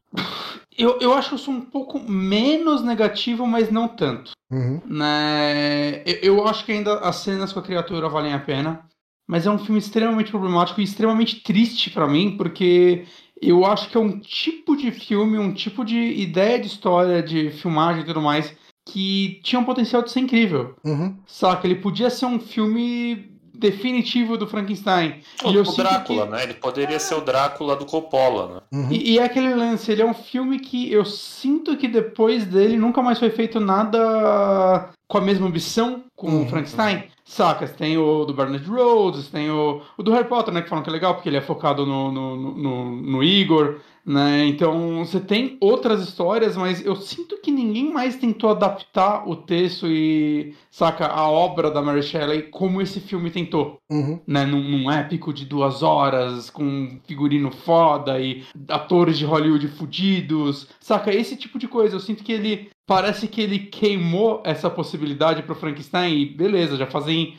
Eu, 0.76 0.98
eu 1.00 1.12
acho 1.14 1.34
isso 1.34 1.50
um 1.50 1.60
pouco 1.60 1.98
menos 1.98 2.82
negativo, 2.82 3.46
mas 3.46 3.70
não 3.70 3.88
tanto. 3.88 4.32
Uhum, 4.50 4.80
Né? 4.86 6.02
Eu, 6.04 6.36
eu 6.36 6.48
acho 6.48 6.64
que 6.64 6.72
ainda 6.72 6.98
as 7.00 7.16
cenas 7.16 7.52
com 7.52 7.60
a 7.60 7.62
criatura 7.62 8.08
valem 8.08 8.32
a 8.32 8.38
pena, 8.38 8.84
mas 9.28 9.46
é 9.46 9.50
um 9.50 9.58
filme 9.58 9.78
extremamente 9.78 10.30
problemático 10.30 10.80
e 10.80 10.84
extremamente 10.84 11.40
triste 11.42 11.90
pra 11.90 12.08
mim, 12.08 12.36
porque 12.36 13.04
eu 13.40 13.64
acho 13.64 13.88
que 13.88 13.96
é 13.96 14.00
um 14.00 14.18
tipo 14.18 14.76
de 14.76 14.90
filme, 14.90 15.38
um 15.38 15.52
tipo 15.54 15.84
de 15.84 15.96
ideia 15.96 16.58
de 16.58 16.66
história, 16.66 17.22
de 17.22 17.50
filmagem 17.50 18.02
e 18.02 18.06
tudo 18.06 18.20
mais, 18.20 18.54
que 18.88 19.40
tinha 19.44 19.60
um 19.60 19.64
potencial 19.64 20.02
de 20.02 20.10
ser 20.10 20.20
incrível. 20.20 20.74
uhum, 20.84 21.16
Saca? 21.26 21.66
Ele 21.66 21.76
podia 21.76 22.10
ser 22.10 22.26
um 22.26 22.40
filme 22.40 23.29
definitivo 23.60 24.36
do 24.36 24.46
Frankenstein. 24.46 25.20
O, 25.44 25.50
E 25.50 25.54
eu 25.54 25.62
o 25.62 25.66
sinto 25.66 25.76
Drácula, 25.82 26.24
que- 26.26 26.32
né? 26.32 26.42
Ele 26.42 26.54
poderia 26.54 26.98
ser 26.98 27.14
o 27.14 27.20
Drácula 27.20 27.76
do 27.76 27.84
Coppola, 27.86 28.54
né? 28.54 28.60
uhum. 28.80 28.88
E, 28.90 29.12
e 29.12 29.18
é 29.18 29.22
aquele 29.24 29.54
lance, 29.54 29.92
ele 29.92 30.02
é 30.02 30.06
um 30.06 30.14
filme 30.14 30.58
que 30.58 30.90
eu 30.92 31.04
sinto 31.04 31.76
que 31.76 31.86
depois 31.86 32.44
dele 32.46 32.76
nunca 32.76 33.02
mais 33.02 33.18
foi 33.18 33.30
feito 33.30 33.60
nada 33.60 34.88
com 35.10 35.18
a 35.18 35.20
mesma 35.20 35.48
ambição 35.48 36.04
com 36.14 36.28
Uhum. 36.28 36.42
o 36.44 36.48
Frankenstein. 36.48 37.02
Sacas? 37.24 37.72
Tem 37.72 37.96
o 37.98 38.24
do 38.24 38.32
Bernard 38.34 38.64
Rhodes, 38.68 39.28
tem 39.28 39.50
o, 39.50 39.82
o 39.96 40.02
do 40.02 40.12
Harry 40.12 40.28
Potter, 40.28 40.52
né? 40.54 40.62
Que 40.62 40.68
falam 40.68 40.82
que 40.84 40.90
é 40.90 40.92
legal, 40.92 41.14
porque 41.14 41.28
ele 41.28 41.36
é 41.36 41.40
focado 41.40 41.84
no, 41.86 42.10
no, 42.12 42.36
no- 42.36 42.96
no, 42.96 43.22
Igor, 43.22 43.76
né? 44.04 44.44
Então 44.46 45.04
você 45.04 45.20
tem 45.20 45.56
outras 45.60 46.02
histórias, 46.02 46.56
mas 46.56 46.84
eu 46.84 46.96
sinto 46.96 47.40
que 47.40 47.50
ninguém 47.52 47.92
mais 47.92 48.16
tentou 48.16 48.50
adaptar 48.50 49.28
o 49.28 49.36
texto 49.36 49.86
e, 49.86 50.54
saca, 50.72 51.06
a 51.06 51.28
obra 51.30 51.70
da 51.70 51.80
Mary 51.80 52.02
Shelley 52.02 52.42
como 52.50 52.80
esse 52.82 52.98
filme 53.00 53.30
tentou 53.30 53.78
uhum. 53.90 54.20
né, 54.26 54.44
num, 54.44 54.62
num 54.62 54.90
épico 54.90 55.32
de 55.32 55.44
duas 55.44 55.82
horas, 55.84 56.50
com 56.50 56.98
figurino 57.06 57.50
foda 57.52 58.18
e 58.18 58.42
atores 58.68 59.16
de 59.18 59.24
Hollywood 59.24 59.68
fudidos, 59.68 60.66
saca? 60.80 61.14
Esse 61.14 61.36
tipo 61.36 61.58
de 61.58 61.68
coisa. 61.68 61.94
Eu 61.96 62.00
sinto 62.00 62.24
que 62.24 62.32
ele. 62.32 62.70
Parece 62.90 63.28
que 63.28 63.40
ele 63.40 63.60
queimou 63.60 64.42
essa 64.44 64.68
possibilidade 64.68 65.44
pro 65.44 65.54
Frankenstein 65.54 66.12
e 66.12 66.26
beleza, 66.26 66.76
já 66.76 66.88
fazem. 66.88 67.38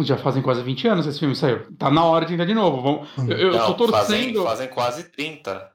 Já 0.00 0.16
fazem 0.18 0.42
quase 0.42 0.60
20 0.60 0.88
anos 0.88 1.04
que 1.04 1.10
esse 1.10 1.20
filme 1.20 1.36
saiu. 1.36 1.72
Tá 1.76 1.88
na 1.88 2.04
hora 2.04 2.24
de 2.24 2.32
tentar 2.32 2.44
de 2.46 2.52
novo. 2.54 2.82
Vamos, 2.82 3.08
eu, 3.30 3.36
eu 3.38 3.52
Não, 3.52 3.74
tô 3.74 3.86
fazem, 3.86 4.32
torcendo. 4.32 4.42
fazem 4.44 4.68
quase 4.68 5.04
30. 5.04 5.72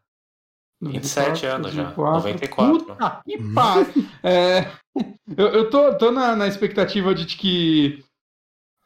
94, 0.81 1.31
27 1.31 1.45
anos 1.45 1.71
já, 1.71 1.83
94. 1.83 2.15
94. 2.17 2.85
Puta 2.85 3.21
que 3.25 3.37
Hum. 3.37 3.53
pariu. 3.53 3.85
É, 4.23 4.69
eu, 5.37 5.47
eu 5.47 5.69
tô, 5.69 5.97
tô 5.97 6.11
na, 6.11 6.35
na 6.35 6.45
expectativa 6.47 7.15
de 7.15 7.25
que 7.25 8.03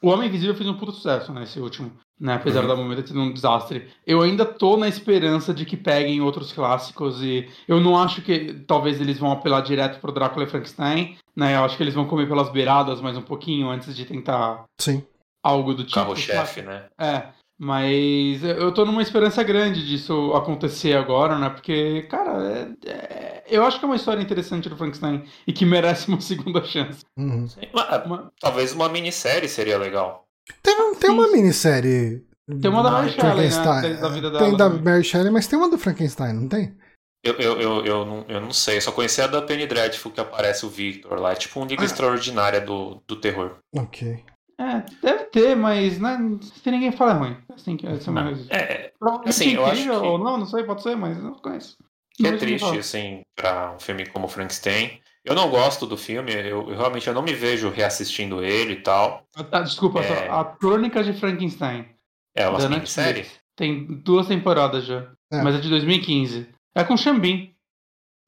o 0.04 0.10
Homem 0.10 0.28
Invisível 0.30 0.54
fez 0.54 0.70
um 0.70 0.78
puto 0.78 0.92
sucesso, 0.92 1.34
né, 1.34 1.44
esse 1.44 1.60
último. 1.60 1.92
Né, 2.20 2.34
apesar 2.34 2.62
Uhum. 2.62 2.68
da 2.68 2.76
momento 2.76 3.02
ter 3.04 3.08
sido 3.10 3.20
um 3.22 3.32
desastre. 3.32 3.90
Eu 4.06 4.22
ainda 4.24 4.44
tô 4.44 4.76
na 4.76 4.88
esperança 4.88 5.54
de 5.54 5.66
que 5.66 5.78
peguem 5.78 6.20
outros 6.20 6.52
clássicos 6.52 7.22
e 7.22 7.48
eu 7.68 7.80
não 7.80 7.96
acho 7.96 8.24
que 8.24 8.56
talvez 8.66 9.00
eles 9.00 9.20
vão 9.20 9.32
apelar 9.32 9.62
direto 9.62 10.00
pro 10.02 10.12
Drácula 10.12 10.44
e 10.46 10.50
Frankenstein, 10.50 11.16
né? 11.36 11.56
Eu 11.56 11.64
acho 11.64 11.78
que 11.78 11.84
eles 11.84 11.94
vão 11.94 12.08
comer 12.08 12.28
pelas 12.28 12.50
beiradas 12.50 13.00
mais 13.02 13.16
um 13.16 13.22
pouquinho 13.22 13.70
antes 13.70 13.96
de 13.96 14.04
tentar 14.04 14.64
Sim. 14.82 15.04
algo 15.44 15.76
do 15.76 15.84
tipo. 15.84 15.94
Carro-chefe, 15.94 16.64
né? 16.64 16.86
É, 17.00 17.28
mas 17.60 18.44
eu 18.44 18.72
tô 18.72 18.84
numa 18.84 19.04
esperança 19.04 19.44
grande 19.44 19.86
disso 19.86 20.34
acontecer 20.34 20.94
agora, 20.98 21.38
né? 21.38 21.50
Porque, 21.52 22.02
cara, 22.10 22.76
é- 22.84 22.90
é- 22.90 23.44
eu 23.48 23.64
acho 23.64 23.78
que 23.78 23.86
é 23.86 23.88
uma 23.88 23.96
história 23.96 24.22
interessante 24.22 24.68
do 24.70 24.76
Frankenstein 24.76 25.24
e 25.46 25.54
que 25.54 25.66
merece 25.66 26.08
uma 26.10 26.20
segunda 26.20 26.64
chance. 26.64 27.04
Uhum. 27.16 27.48
Sim, 27.48 27.62
mas, 27.72 28.06
Uma- 28.06 28.32
Talvez 28.40 28.74
uma 28.74 28.90
minissérie 28.90 29.48
seria 29.48 29.78
legal. 29.78 30.24
Tem, 30.62 30.80
um- 30.82 30.96
tem 30.96 31.10
uma 31.10 31.28
minissérie. 31.32 32.26
Tem 32.62 32.72
uma 32.72 32.82
da 32.84 32.92
Mary 32.92 33.12
Shelley, 33.12 33.50
né? 33.50 33.64
Da- 33.96 34.02
da 34.02 34.10
vida 34.10 34.32
Tem 34.32 34.40
dela 34.40 34.58
da 34.58 34.70
também. 34.70 34.82
Mary 34.84 35.04
Shelley, 35.04 35.32
mas 35.32 35.48
tem 35.48 35.60
uma 35.60 35.70
do 35.70 35.78
Frankenstein, 35.78 36.34
não 36.34 36.48
tem? 36.48 36.76
Eu, 37.24 37.34
eu, 37.36 37.60
eu, 37.60 37.86
eu, 37.86 38.06
não, 38.06 38.26
eu 38.30 38.40
não 38.40 38.52
sei, 38.54 38.78
eu 38.78 38.82
só 38.82 38.92
conheci 38.92 39.22
a 39.22 39.28
da 39.28 39.42
Penny 39.42 39.66
Dreadful 39.68 40.12
que 40.12 40.22
aparece 40.22 40.66
o 40.66 40.70
Victor 40.70 41.20
lá. 41.20 41.32
É 41.34 41.36
tipo 41.36 41.60
um 41.60 41.66
Liga 41.66 41.82
Ah. 41.82 41.86
Extraordinária 41.86 42.62
do, 42.62 43.02
do 43.06 43.16
terror. 43.18 43.58
Ok. 43.76 44.24
É, 44.60 44.84
deve 45.02 45.26
ter, 45.26 45.56
mas 45.56 46.00
né, 46.00 46.18
se 46.42 46.72
ninguém 46.72 46.92
fala 46.92 47.12
é 47.12 47.16
ruim. 47.16 47.38
Assim, 47.54 47.76
que 47.76 47.86
essa 47.86 48.10
é 48.10 48.12
uma... 48.12 48.32
É, 48.50 48.92
assim, 49.26 49.54
eu 49.54 49.66
acho 49.66 49.84
que- 49.84 49.90
ou 49.90 50.18
não, 50.18 50.38
não 50.38 50.46
sei, 50.46 50.64
pode 50.64 50.82
ser, 50.82 50.96
mas 50.96 51.18
não 51.22 51.34
conheço. 51.36 51.76
que 52.16 52.24
Não 52.24 52.30
é 52.32 52.38
triste, 52.38 52.78
assim, 52.80 53.22
pra 53.36 53.74
um 53.76 53.80
filme 53.80 54.06
como 54.08 54.28
Frankenstein. 54.28 55.00
Eu 55.28 55.36
não 55.36 55.50
gosto 55.50 55.86
do 55.86 55.98
filme, 55.98 56.32
eu, 56.34 56.70
eu 56.72 56.78
realmente 56.78 57.06
eu 57.08 57.14
não 57.14 57.22
me 57.22 57.34
vejo 57.34 57.70
reassistindo 57.70 58.42
ele 58.44 58.74
e 58.74 58.82
tal. 58.82 59.24
Ah, 59.52 59.60
desculpa, 59.62 60.00
É. 60.00 60.30
a 60.30 60.46
Crônica 60.46 61.04
de 61.04 61.12
Frankenstein. 61.14 61.86
É 62.34 62.48
uma? 62.48 62.58
Netflix. 62.70 63.32
Tem 63.56 63.86
duas 63.86 64.28
temporadas 64.28 64.86
já. 64.86 65.12
É. 65.32 65.42
Mas 65.42 65.56
é 65.56 65.60
de 65.60 65.70
2015. 65.70 66.48
É 66.74 66.84
com 66.84 66.96
Xambin. 66.96 67.54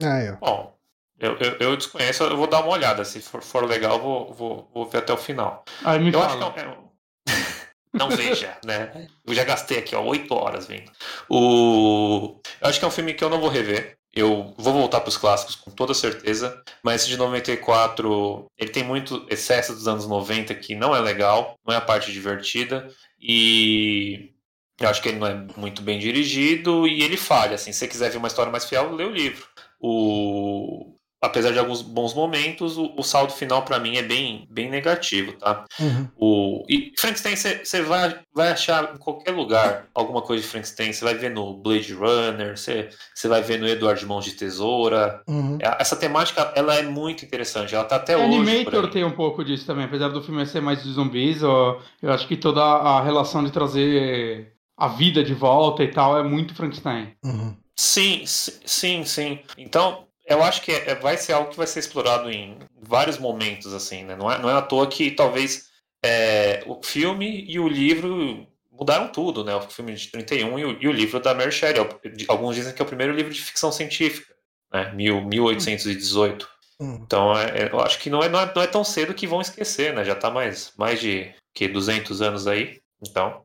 Aí, 0.02 0.30
ó. 0.30 0.36
Bom, 0.36 0.76
eu, 1.18 1.36
eu, 1.38 1.56
eu 1.60 1.76
desconheço, 1.76 2.22
eu 2.24 2.36
vou 2.36 2.46
dar 2.46 2.60
uma 2.60 2.72
olhada. 2.72 3.04
Se 3.04 3.20
for, 3.20 3.42
for 3.42 3.64
legal, 3.64 3.96
eu 3.96 4.02
vou, 4.02 4.32
vou, 4.34 4.70
vou 4.74 4.86
ver 4.86 4.98
até 4.98 5.12
o 5.12 5.16
final. 5.16 5.64
Aí 5.84 5.98
me 5.98 6.12
Eu 6.12 6.20
acho 6.22 6.38
fala. 6.38 6.52
que 6.52 6.60
é 6.60 6.66
um- 6.68 6.72
é 6.72 6.76
um- 6.78 6.90
Não 7.94 8.08
veja, 8.10 8.56
né? 8.64 9.08
Eu 9.26 9.34
já 9.34 9.42
gastei 9.44 9.78
aqui, 9.78 9.96
ó, 9.96 10.02
oito 10.04 10.34
horas 10.34 10.66
vendo. 10.66 10.90
O... 11.28 12.38
Eu 12.60 12.68
acho 12.68 12.78
que 12.78 12.84
é 12.84 12.88
um 12.88 12.90
filme 12.92 13.14
que 13.14 13.24
eu 13.24 13.30
não 13.30 13.40
vou 13.40 13.48
rever. 13.48 13.96
Eu 14.12 14.52
vou 14.58 14.72
voltar 14.72 15.00
para 15.00 15.08
os 15.08 15.16
clássicos 15.16 15.54
com 15.54 15.70
toda 15.70 15.94
certeza. 15.94 16.62
Mas 16.82 17.02
esse 17.02 17.10
de 17.10 17.16
94, 17.16 18.46
ele 18.58 18.70
tem 18.70 18.82
muito 18.82 19.26
excesso 19.30 19.72
dos 19.72 19.86
anos 19.86 20.06
90 20.06 20.54
que 20.56 20.74
não 20.74 20.94
é 20.94 21.00
legal, 21.00 21.56
não 21.66 21.74
é 21.74 21.76
a 21.76 21.80
parte 21.80 22.12
divertida. 22.12 22.88
E 23.20 24.32
eu 24.80 24.88
acho 24.88 25.02
que 25.02 25.08
ele 25.10 25.18
não 25.18 25.26
é 25.26 25.46
muito 25.56 25.82
bem 25.82 25.98
dirigido 25.98 26.88
e 26.88 27.02
ele 27.02 27.16
falha. 27.16 27.54
Assim, 27.54 27.72
se 27.72 27.80
você 27.80 27.88
quiser 27.88 28.10
ver 28.10 28.18
uma 28.18 28.28
história 28.28 28.50
mais 28.50 28.64
fiel, 28.64 28.94
lê 28.94 29.04
o 29.04 29.10
livro. 29.10 29.46
O... 29.78 30.94
Apesar 31.22 31.52
de 31.52 31.58
alguns 31.58 31.82
bons 31.82 32.14
momentos, 32.14 32.78
o, 32.78 32.94
o 32.96 33.02
saldo 33.02 33.32
final 33.32 33.62
para 33.62 33.78
mim 33.78 33.96
é 33.96 34.02
bem, 34.02 34.46
bem 34.50 34.70
negativo, 34.70 35.32
tá? 35.34 35.66
Uhum. 35.78 36.08
O... 36.16 36.64
E 36.68 36.92
Frankenstein 36.98 37.36
você 37.36 37.82
vai, 37.82 38.18
vai 38.34 38.48
achar 38.48 38.94
em 38.94 38.96
qualquer 38.98 39.32
lugar 39.32 39.86
alguma 39.94 40.22
coisa 40.22 40.42
de 40.42 40.48
Frankenstein. 40.48 40.92
Você 40.92 41.04
vai 41.04 41.14
ver 41.14 41.30
no 41.30 41.52
Blade 41.54 41.92
Runner, 41.92 42.56
você 42.56 42.88
vai 43.28 43.42
ver 43.42 43.58
no 43.58 43.68
Eduardo 43.68 44.00
de 44.00 44.06
Mãos 44.06 44.24
de 44.24 44.32
Tesoura. 44.32 45.22
Uhum. 45.28 45.58
É, 45.60 45.76
Essa 45.80 45.94
temática 45.94 46.52
ela 46.56 46.74
é 46.74 46.82
muito 46.82 47.24
interessante. 47.24 47.74
Ela 47.74 47.84
tá 47.84 47.96
até 47.96 48.16
hoje. 48.16 48.28
por 48.28 48.34
Animator 48.74 48.90
tem 48.90 49.04
um 49.04 49.10
pouco 49.14 49.44
disso 49.44 49.66
também, 49.66 49.84
apesar 49.84 50.08
do 50.08 50.22
filme 50.22 50.46
ser 50.46 50.62
mais 50.62 50.82
de 50.82 50.90
zumbis, 50.90 51.42
ó, 51.42 51.80
eu 52.02 52.10
acho 52.12 52.26
que 52.26 52.36
toda 52.36 52.62
a 52.62 53.02
relação 53.02 53.44
de 53.44 53.50
trazer 53.52 54.54
a 54.76 54.88
vida 54.88 55.22
de 55.22 55.34
volta 55.34 55.84
e 55.84 55.88
tal 55.88 56.18
é 56.18 56.22
muito 56.22 56.54
Frankenstein. 56.54 57.12
Uhum. 57.22 57.54
Sim, 57.76 58.22
si- 58.24 58.58
sim, 58.64 59.04
sim. 59.04 59.38
Então, 59.58 60.06
eu 60.30 60.42
acho 60.42 60.62
que 60.62 60.72
é- 60.72 60.94
vai 60.94 61.16
ser 61.16 61.32
algo 61.32 61.50
que 61.50 61.56
vai 61.56 61.66
ser 61.66 61.80
explorado 61.80 62.30
em 62.30 62.58
vários 62.82 63.18
momentos, 63.18 63.72
assim, 63.74 64.04
né? 64.04 64.16
Não 64.16 64.30
é, 64.30 64.38
não 64.38 64.48
é 64.48 64.54
à 64.54 64.62
toa 64.62 64.86
que 64.86 65.10
talvez 65.10 65.68
é, 66.04 66.62
o 66.66 66.82
filme 66.82 67.44
e 67.48 67.58
o 67.60 67.68
livro 67.68 68.46
mudaram 68.72 69.08
tudo, 69.08 69.44
né? 69.44 69.54
O 69.54 69.60
filme 69.62 69.94
de 69.94 70.08
31 70.10 70.58
e 70.58 70.64
o, 70.64 70.82
e 70.82 70.88
o 70.88 70.92
livro 70.92 71.20
da 71.20 71.34
Mary 71.34 71.52
Shelley. 71.52 71.82
É 71.82 72.24
Alguns 72.28 72.54
dizem 72.56 72.72
que 72.72 72.80
é 72.80 72.84
o 72.84 72.88
primeiro 72.88 73.12
livro 73.14 73.32
de 73.32 73.40
ficção 73.40 73.70
científica, 73.70 74.34
né? 74.72 74.92
Mil, 74.94 75.20
1818. 75.22 76.48
Uhum. 76.80 77.00
Então, 77.04 77.38
é- 77.38 77.64
é- 77.64 77.68
eu 77.70 77.80
acho 77.80 77.98
que 77.98 78.08
não 78.08 78.22
é, 78.22 78.28
não, 78.28 78.40
é, 78.40 78.52
não 78.54 78.62
é 78.62 78.66
tão 78.66 78.82
cedo 78.82 79.12
que 79.12 79.26
vão 79.26 79.40
esquecer, 79.42 79.92
né? 79.92 80.04
Já 80.04 80.14
tá 80.14 80.30
mais, 80.30 80.72
mais 80.78 80.98
de 81.00 81.30
que 81.54 81.68
200 81.68 82.22
anos 82.22 82.46
aí. 82.46 82.80
Então, 83.06 83.42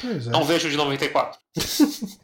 Pois 0.00 0.26
é. 0.26 0.30
não 0.30 0.44
vejo 0.44 0.70
de 0.70 0.76
94. 0.76 1.38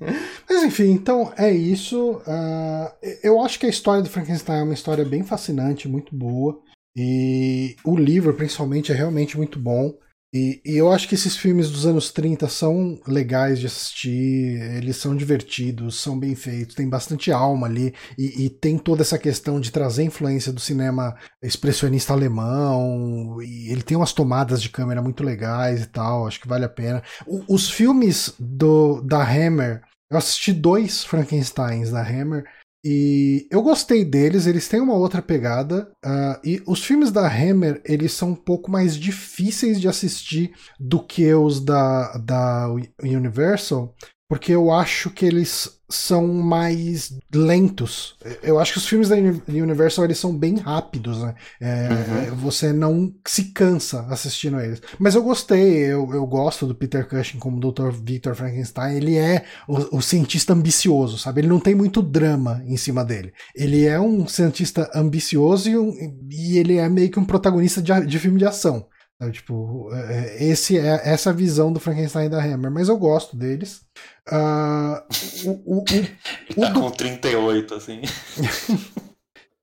Mas 0.48 0.62
enfim, 0.62 0.90
então 0.90 1.32
é 1.36 1.50
isso. 1.50 2.20
Ah, 2.26 2.94
eu 3.22 3.40
acho 3.40 3.58
que 3.58 3.66
a 3.66 3.70
história 3.70 4.02
do 4.02 4.10
Frankenstein 4.10 4.60
é 4.60 4.62
uma 4.62 4.74
história 4.74 5.04
bem 5.04 5.22
fascinante, 5.22 5.88
muito 5.88 6.14
boa. 6.14 6.60
E 6.96 7.76
o 7.84 7.96
livro, 7.96 8.34
principalmente, 8.34 8.90
é 8.90 8.94
realmente 8.94 9.36
muito 9.36 9.58
bom. 9.58 9.94
E, 10.32 10.60
e 10.62 10.76
eu 10.76 10.92
acho 10.92 11.08
que 11.08 11.14
esses 11.14 11.38
filmes 11.38 11.70
dos 11.70 11.86
anos 11.86 12.12
30 12.12 12.48
são 12.48 13.00
legais 13.06 13.58
de 13.58 13.66
assistir, 13.66 14.60
eles 14.76 14.96
são 14.98 15.16
divertidos, 15.16 16.00
são 16.02 16.18
bem 16.18 16.34
feitos, 16.34 16.74
tem 16.74 16.86
bastante 16.86 17.32
alma 17.32 17.66
ali, 17.66 17.94
e, 18.18 18.44
e 18.44 18.50
tem 18.50 18.76
toda 18.78 19.00
essa 19.00 19.18
questão 19.18 19.58
de 19.58 19.70
trazer 19.72 20.02
influência 20.02 20.52
do 20.52 20.60
cinema 20.60 21.16
expressionista 21.42 22.12
alemão, 22.12 23.40
e 23.42 23.70
ele 23.72 23.82
tem 23.82 23.96
umas 23.96 24.12
tomadas 24.12 24.60
de 24.60 24.68
câmera 24.68 25.00
muito 25.02 25.24
legais 25.24 25.82
e 25.84 25.86
tal, 25.86 26.26
acho 26.26 26.40
que 26.40 26.48
vale 26.48 26.66
a 26.66 26.68
pena. 26.68 27.02
O- 27.26 27.54
os 27.54 27.70
filmes 27.70 28.34
do, 28.38 29.00
da 29.00 29.22
Hammer, 29.22 29.82
eu 30.10 30.18
assisti 30.18 30.52
dois 30.52 31.04
Frankensteins 31.04 31.90
da 31.90 32.02
Hammer, 32.02 32.44
E 32.84 33.48
eu 33.50 33.62
gostei 33.62 34.04
deles, 34.04 34.46
eles 34.46 34.68
têm 34.68 34.80
uma 34.80 34.94
outra 34.94 35.20
pegada. 35.20 35.90
Uh, 36.04 36.40
e 36.44 36.62
os 36.66 36.84
filmes 36.84 37.10
da 37.10 37.26
Hammer, 37.26 37.82
eles 37.84 38.12
são 38.12 38.30
um 38.30 38.34
pouco 38.34 38.70
mais 38.70 38.96
difíceis 38.96 39.80
de 39.80 39.88
assistir 39.88 40.52
do 40.78 41.04
que 41.04 41.32
os 41.34 41.60
da, 41.60 42.16
da 42.18 42.68
Universal, 43.02 43.94
porque 44.28 44.52
eu 44.52 44.70
acho 44.70 45.08
que 45.10 45.24
eles 45.24 45.78
são 45.88 46.28
mais 46.28 47.14
lentos. 47.34 48.14
Eu 48.42 48.60
acho 48.60 48.72
que 48.72 48.78
os 48.78 48.86
filmes 48.86 49.08
da 49.08 49.16
Universal 49.16 50.04
eles 50.04 50.18
são 50.18 50.36
bem 50.36 50.56
rápidos, 50.56 51.22
né? 51.22 51.34
É, 51.58 51.88
uhum. 52.30 52.36
Você 52.36 52.70
não 52.70 53.10
se 53.26 53.44
cansa 53.44 54.06
assistindo 54.10 54.60
eles. 54.60 54.82
Mas 54.98 55.14
eu 55.14 55.22
gostei, 55.22 55.78
eu, 55.78 56.12
eu 56.12 56.26
gosto 56.26 56.66
do 56.66 56.74
Peter 56.74 57.08
Cushing 57.08 57.38
como 57.38 57.58
Dr. 57.58 57.90
Victor 57.90 58.34
Frankenstein. 58.34 58.96
Ele 58.96 59.16
é 59.16 59.46
o, 59.66 59.96
o, 59.96 60.02
cientista 60.02 60.52
ambicioso, 60.52 61.16
sabe? 61.16 61.40
Ele 61.40 61.48
não 61.48 61.58
tem 61.58 61.74
muito 61.74 62.02
drama 62.02 62.62
em 62.66 62.76
cima 62.76 63.02
dele. 63.02 63.32
Ele 63.56 63.86
é 63.86 63.98
um 63.98 64.28
cientista 64.28 64.90
ambicioso 64.94 65.70
e, 65.70 65.78
um, 65.78 65.90
e 66.30 66.58
ele 66.58 66.76
é 66.76 66.86
meio 66.86 67.10
que 67.10 67.18
um 67.18 67.24
protagonista 67.24 67.80
de, 67.80 68.06
de 68.06 68.18
filme 68.18 68.38
de 68.38 68.44
ação. 68.44 68.86
Sabe? 69.18 69.32
Tipo, 69.32 69.92
é, 69.92 70.36
é, 70.36 70.44
esse 70.44 70.78
é 70.78 71.00
essa 71.04 71.32
visão 71.32 71.72
do 71.72 71.80
Frankenstein 71.80 72.30
da 72.30 72.42
Hammer, 72.42 72.70
mas 72.70 72.88
eu 72.88 72.96
gosto 72.96 73.36
deles. 73.36 73.82
Uh, 74.30 75.48
o, 75.48 75.50
o, 75.50 75.78
o, 75.80 75.84
Ele 75.90 76.16
tá 76.56 76.70
do... 76.70 76.80
com 76.80 76.90
38, 76.90 77.74
assim. 77.74 78.02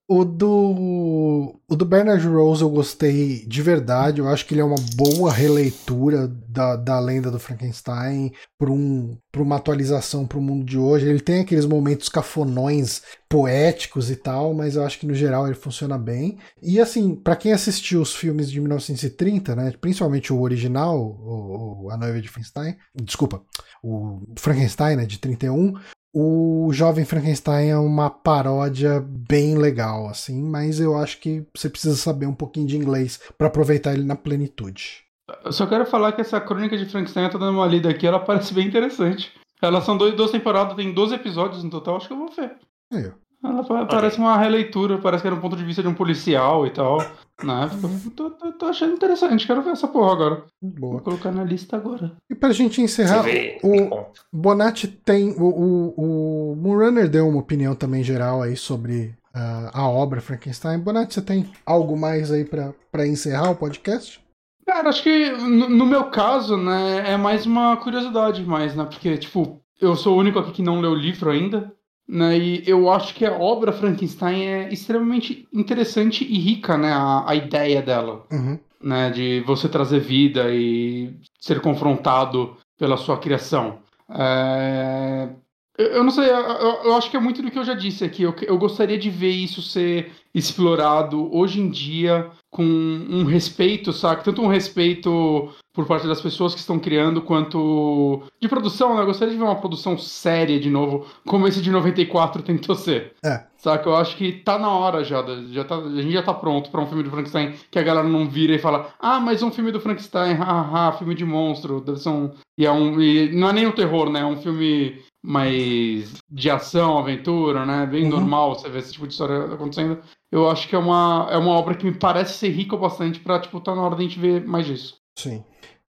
O 0.07 0.23
do, 0.23 1.59
o 1.67 1.75
do 1.75 1.83
Bernard 1.83 2.27
Rose 2.27 2.61
eu 2.61 2.69
gostei 2.69 3.43
de 3.47 3.61
verdade. 3.63 4.19
Eu 4.19 4.27
acho 4.27 4.45
que 4.45 4.53
ele 4.53 4.61
é 4.61 4.63
uma 4.63 4.75
boa 4.95 5.33
releitura 5.33 6.27
da, 6.27 6.75
da 6.75 6.99
lenda 6.99 7.31
do 7.31 7.39
Frankenstein 7.39 8.31
para 8.55 8.69
um, 8.69 9.17
uma 9.35 9.55
atualização 9.55 10.27
para 10.27 10.37
o 10.37 10.41
mundo 10.41 10.63
de 10.63 10.77
hoje. 10.77 11.07
Ele 11.07 11.19
tem 11.19 11.41
aqueles 11.41 11.65
momentos 11.65 12.07
cafonões 12.07 13.01
poéticos 13.27 14.11
e 14.11 14.15
tal, 14.15 14.53
mas 14.53 14.75
eu 14.75 14.85
acho 14.85 14.99
que 14.99 15.07
no 15.07 15.15
geral 15.15 15.47
ele 15.47 15.55
funciona 15.55 15.97
bem. 15.97 16.37
E 16.61 16.79
assim, 16.79 17.15
para 17.15 17.35
quem 17.35 17.51
assistiu 17.51 17.99
os 17.99 18.15
filmes 18.15 18.51
de 18.51 18.61
1930, 18.61 19.55
né, 19.55 19.73
principalmente 19.81 20.31
o 20.31 20.39
original, 20.39 20.99
o, 20.99 21.85
o 21.85 21.89
A 21.89 21.97
Noiva 21.97 22.21
de 22.21 22.29
Frankenstein, 22.29 22.77
desculpa, 22.93 23.41
o 23.81 24.21
Frankenstein, 24.37 24.97
né, 24.97 25.05
de 25.07 25.17
31, 25.17 25.73
o 26.17 26.71
Jovem 26.71 27.03
Frankenstein 27.03 27.71
é 27.71 27.77
uma 27.77 28.09
paródia 28.09 29.03
bem 29.05 29.57
legal, 29.57 30.07
assim, 30.07 30.41
mas 30.41 30.79
eu 30.79 30.95
acho 30.95 31.19
que 31.19 31.45
você 31.53 31.69
precisa 31.69 31.97
saber 31.97 32.25
um 32.25 32.33
pouquinho 32.33 32.65
de 32.65 32.77
inglês 32.77 33.19
para 33.37 33.47
aproveitar 33.47 33.93
ele 33.93 34.05
na 34.05 34.15
plenitude. 34.15 35.03
Eu 35.43 35.51
só 35.51 35.67
quero 35.67 35.85
falar 35.85 36.13
que 36.13 36.21
essa 36.21 36.39
crônica 36.39 36.77
de 36.77 36.85
Frankenstein, 36.85 37.25
eu 37.25 37.31
tô 37.31 37.37
dando 37.37 37.57
uma 37.57 37.67
lida 37.67 37.89
aqui, 37.89 38.07
ela 38.07 38.19
parece 38.19 38.53
bem 38.53 38.65
interessante. 38.65 39.33
Elas 39.61 39.83
são 39.83 39.97
dois, 39.97 40.15
duas 40.15 40.31
temporadas, 40.31 40.77
tem 40.77 40.93
12 40.93 41.15
episódios 41.15 41.61
no 41.63 41.69
total, 41.69 41.97
acho 41.97 42.07
que 42.07 42.13
eu 42.13 42.17
vou 42.17 42.31
ver. 42.31 42.55
Aí, 42.93 43.11
ela 43.47 43.85
parece 43.85 44.17
uma 44.17 44.37
releitura, 44.37 44.97
parece 44.97 45.21
que 45.21 45.27
era 45.27 45.35
um 45.35 45.41
ponto 45.41 45.55
de 45.55 45.63
vista 45.63 45.81
de 45.81 45.87
um 45.87 45.93
policial 45.93 46.65
e 46.65 46.69
tal. 46.71 46.99
Na 47.43 47.65
época. 47.65 47.87
Uhum. 47.87 48.09
Tô, 48.15 48.29
tô, 48.29 48.51
tô, 48.53 48.65
achando 48.67 48.93
interessante, 48.93 49.45
quero 49.45 49.61
ver 49.61 49.71
essa 49.71 49.87
porra 49.87 50.13
agora. 50.13 50.43
Boa. 50.61 50.93
Vou 50.93 51.01
colocar 51.01 51.31
na 51.31 51.43
lista 51.43 51.75
agora. 51.75 52.13
E 52.29 52.35
pra 52.35 52.53
gente 52.53 52.81
encerrar, 52.81 53.25
o 53.61 54.05
Bonatti 54.31 54.87
tem. 54.87 55.31
O, 55.31 55.43
o, 55.43 55.93
o 55.97 56.55
Moonrunner 56.55 57.09
deu 57.09 57.27
uma 57.27 57.39
opinião 57.39 57.75
também 57.75 58.03
geral 58.03 58.41
aí 58.41 58.55
sobre 58.55 59.13
uh, 59.35 59.69
a 59.73 59.87
obra 59.87 60.21
Frankenstein. 60.21 60.79
Bonatti, 60.79 61.13
você 61.13 61.21
tem 61.21 61.49
algo 61.65 61.97
mais 61.97 62.31
aí 62.31 62.45
pra, 62.45 62.73
pra 62.89 63.05
encerrar 63.05 63.51
o 63.51 63.55
podcast? 63.55 64.23
Cara, 64.65 64.89
acho 64.89 65.03
que 65.03 65.31
no, 65.31 65.69
no 65.69 65.85
meu 65.85 66.05
caso, 66.05 66.57
né, 66.57 67.11
é 67.11 67.17
mais 67.17 67.45
uma 67.45 67.77
curiosidade 67.77 68.43
mais, 68.43 68.75
né? 68.75 68.83
Porque, 68.85 69.17
tipo, 69.17 69.61
eu 69.79 69.95
sou 69.95 70.15
o 70.15 70.19
único 70.19 70.39
aqui 70.39 70.51
que 70.51 70.63
não 70.63 70.79
leu 70.79 70.91
o 70.91 70.95
livro 70.95 71.29
ainda. 71.29 71.71
Né, 72.07 72.37
e 72.37 72.63
eu 72.67 72.91
acho 72.91 73.15
que 73.15 73.25
a 73.25 73.33
obra 73.33 73.71
Frankenstein 73.71 74.43
é 74.43 74.73
extremamente 74.73 75.47
interessante 75.51 76.23
e 76.23 76.37
rica, 76.37 76.77
né? 76.77 76.91
A, 76.91 77.23
a 77.27 77.35
ideia 77.35 77.81
dela. 77.81 78.25
Uhum. 78.31 78.59
Né, 78.81 79.09
de 79.09 79.41
você 79.41 79.67
trazer 79.67 79.99
vida 79.99 80.51
e 80.51 81.15
ser 81.39 81.59
confrontado 81.59 82.55
pela 82.77 82.97
sua 82.97 83.17
criação. 83.17 83.79
É... 84.09 85.29
Eu, 85.77 86.03
não 86.03 86.11
sei, 86.11 86.29
eu, 86.29 86.35
eu, 86.35 86.93
acho 86.93 87.11
que 87.11 87.17
é 87.17 87.19
muito 87.19 87.41
do 87.41 87.51
que 87.51 87.59
eu 87.59 87.63
já 87.63 87.73
disse 87.73 88.05
aqui. 88.05 88.23
Eu, 88.23 88.33
eu 88.43 88.57
gostaria 88.57 88.97
de 88.97 89.09
ver 89.09 89.31
isso 89.31 89.61
ser 89.61 90.11
explorado 90.33 91.35
hoje 91.35 91.59
em 91.59 91.69
dia 91.69 92.29
com 92.49 92.63
um 92.63 93.25
respeito, 93.25 93.91
sabe? 93.91 94.23
Tanto 94.23 94.41
um 94.41 94.47
respeito 94.47 95.53
por 95.75 95.85
parte 95.85 96.07
das 96.07 96.21
pessoas 96.21 96.53
que 96.53 96.61
estão 96.61 96.79
criando, 96.79 97.21
quanto 97.21 98.23
de 98.41 98.47
produção, 98.47 98.95
né? 98.95 99.01
Eu 99.01 99.05
gostaria 99.05 99.33
de 99.33 99.37
ver 99.37 99.43
uma 99.43 99.59
produção 99.59 99.97
séria 99.97 100.59
de 100.59 100.69
novo, 100.69 101.05
como 101.27 101.47
esse 101.47 101.61
de 101.61 101.69
94 101.69 102.41
tentou 102.41 102.75
ser. 102.75 103.13
É. 103.23 103.43
Saca? 103.57 103.89
Eu 103.89 103.95
acho 103.95 104.15
que 104.15 104.31
tá 104.31 104.57
na 104.57 104.69
hora 104.69 105.03
já. 105.03 105.23
já 105.51 105.63
tá, 105.63 105.75
a 105.77 106.01
gente 106.01 106.13
já 106.13 106.23
tá 106.23 106.33
pronto 106.33 106.69
pra 106.69 106.81
um 106.81 106.87
filme 106.87 107.03
do 107.03 107.09
Frankenstein 107.09 107.53
que 107.69 107.77
a 107.77 107.83
galera 107.83 108.07
não 108.07 108.27
vira 108.27 108.53
e 108.53 108.59
fala: 108.59 108.93
Ah, 108.99 109.19
mas 109.19 109.43
um 109.43 109.51
filme 109.51 109.71
do 109.71 109.79
Frankenstein, 109.79 110.35
haha, 110.35 110.93
filme 110.93 111.13
de 111.13 111.25
monstro. 111.25 111.81
Deve 111.81 111.99
ser 111.99 112.09
um. 112.09 112.31
E, 112.57 112.65
é 112.65 112.71
um, 112.71 113.01
e 113.01 113.35
não 113.35 113.49
é 113.49 113.53
nem 113.53 113.67
um 113.67 113.71
terror, 113.71 114.09
né? 114.09 114.21
É 114.21 114.25
um 114.25 114.37
filme 114.37 115.01
mais 115.25 116.13
de 116.29 116.49
ação, 116.49 116.97
aventura, 116.97 117.65
né? 117.65 117.85
Bem 117.85 118.03
uhum. 118.03 118.11
normal 118.11 118.55
você 118.55 118.69
ver 118.69 118.79
esse 118.79 118.93
tipo 118.93 119.07
de 119.07 119.13
história 119.13 119.45
acontecendo. 119.45 119.99
Eu 120.31 120.49
acho 120.49 120.67
que 120.67 120.75
é 120.75 120.79
uma, 120.79 121.27
é 121.31 121.37
uma 121.37 121.51
obra 121.51 121.75
que 121.75 121.85
me 121.85 121.93
parece 121.93 122.37
ser 122.37 122.49
rica 122.49 122.77
bastante 122.77 123.19
pra, 123.19 123.39
tipo, 123.39 123.59
tá 123.59 123.73
na 123.73 123.81
hora 123.81 123.95
de 123.95 124.03
a 124.03 124.07
gente 124.07 124.19
ver 124.19 124.45
mais 124.45 124.65
disso. 124.65 124.97
Sim. 125.17 125.43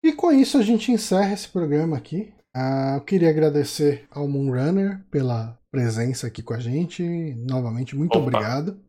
E 0.03 0.11
com 0.11 0.31
isso 0.31 0.57
a 0.57 0.61
gente 0.61 0.91
encerra 0.91 1.33
esse 1.33 1.47
programa 1.47 1.95
aqui. 1.95 2.33
Uh, 2.55 2.97
eu 2.97 3.01
queria 3.01 3.29
agradecer 3.29 4.05
ao 4.11 4.27
Moonrunner 4.27 5.01
pela 5.09 5.57
presença 5.71 6.27
aqui 6.27 6.43
com 6.43 6.53
a 6.53 6.59
gente. 6.59 7.01
Novamente, 7.35 7.95
muito 7.95 8.17
Opa. 8.17 8.27
obrigado. 8.27 8.79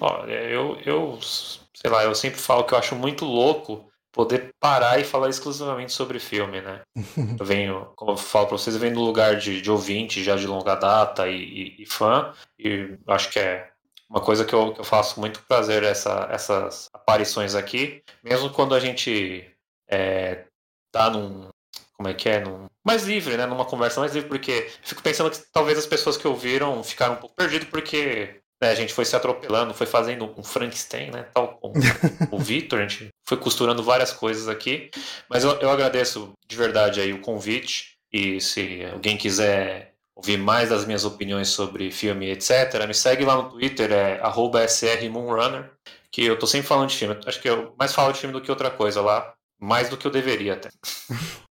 Olha, 0.00 0.32
eu, 0.32 0.76
eu, 0.84 1.18
sei 1.20 1.90
lá, 1.90 2.02
eu 2.02 2.14
sempre 2.14 2.40
falo 2.40 2.64
que 2.64 2.74
eu 2.74 2.78
acho 2.78 2.96
muito 2.96 3.24
louco 3.24 3.88
poder 4.12 4.50
parar 4.58 4.98
e 4.98 5.04
falar 5.04 5.28
exclusivamente 5.28 5.92
sobre 5.92 6.18
filme, 6.18 6.60
né? 6.60 6.82
eu 7.38 7.46
venho, 7.46 7.92
como 7.94 8.10
eu 8.12 8.16
falo 8.16 8.48
pra 8.48 8.58
vocês, 8.58 8.74
eu 8.74 8.80
venho 8.80 8.94
do 8.94 9.00
lugar 9.00 9.36
de, 9.36 9.62
de 9.62 9.70
ouvinte 9.70 10.24
já 10.24 10.34
de 10.34 10.46
longa 10.46 10.74
data 10.74 11.28
e, 11.28 11.36
e, 11.78 11.82
e 11.82 11.86
fã, 11.86 12.32
e 12.58 12.98
acho 13.06 13.30
que 13.30 13.38
é 13.38 13.70
uma 14.10 14.20
coisa 14.20 14.44
que 14.44 14.54
eu, 14.54 14.72
que 14.72 14.80
eu 14.80 14.84
faço 14.84 15.20
muito 15.20 15.42
prazer 15.44 15.84
essa, 15.84 16.26
essas 16.32 16.88
aparições 16.92 17.54
aqui, 17.54 18.02
mesmo 18.24 18.50
quando 18.50 18.74
a 18.74 18.80
gente 18.80 19.46
é, 19.88 20.44
tá 20.92 21.10
num. 21.10 21.48
Como 21.96 22.08
é 22.08 22.14
que 22.14 22.28
é? 22.28 22.40
Num, 22.40 22.66
mais 22.84 23.04
livre, 23.04 23.36
né? 23.36 23.46
Numa 23.46 23.64
conversa 23.64 24.00
mais 24.00 24.14
livre, 24.14 24.28
porque 24.28 24.70
fico 24.82 25.02
pensando 25.02 25.30
que 25.30 25.38
talvez 25.52 25.78
as 25.78 25.86
pessoas 25.86 26.16
que 26.16 26.28
ouviram 26.28 26.82
ficaram 26.82 27.14
um 27.14 27.18
pouco 27.18 27.34
perdidas 27.34 27.68
porque 27.68 28.40
né, 28.62 28.70
a 28.70 28.74
gente 28.74 28.92
foi 28.92 29.04
se 29.04 29.14
atropelando, 29.14 29.74
foi 29.74 29.86
fazendo 29.86 30.32
um 30.36 30.42
Frankenstein, 30.42 31.10
né? 31.10 31.26
Tal 31.34 31.58
como 31.58 31.74
o 32.30 32.38
Victor, 32.38 32.80
a 32.80 32.82
gente 32.82 33.08
foi 33.26 33.38
costurando 33.38 33.82
várias 33.82 34.12
coisas 34.12 34.48
aqui. 34.48 34.90
Mas 35.28 35.44
eu, 35.44 35.52
eu 35.60 35.70
agradeço 35.70 36.32
de 36.46 36.56
verdade 36.56 37.00
aí 37.00 37.12
o 37.12 37.20
convite. 37.20 37.96
E 38.12 38.40
se 38.40 38.84
alguém 38.92 39.16
quiser 39.16 39.94
ouvir 40.16 40.36
mais 40.36 40.70
das 40.70 40.84
minhas 40.84 41.04
opiniões 41.04 41.48
sobre 41.48 41.92
filme, 41.92 42.30
etc., 42.30 42.86
me 42.86 42.94
segue 42.94 43.24
lá 43.24 43.36
no 43.36 43.50
Twitter, 43.50 43.92
é 43.92 44.20
srmoonrunner, 44.66 45.70
que 46.10 46.24
eu 46.24 46.38
tô 46.38 46.46
sempre 46.46 46.66
falando 46.66 46.88
de 46.88 46.96
filme. 46.96 47.16
Acho 47.24 47.40
que 47.40 47.48
eu 47.48 47.74
mais 47.78 47.94
falo 47.94 48.12
de 48.12 48.18
filme 48.18 48.32
do 48.32 48.40
que 48.40 48.50
outra 48.50 48.70
coisa 48.70 49.00
lá. 49.00 49.34
Mais 49.60 49.88
do 49.88 49.96
que 49.96 50.06
eu 50.06 50.10
deveria 50.10 50.54
até. 50.54 50.70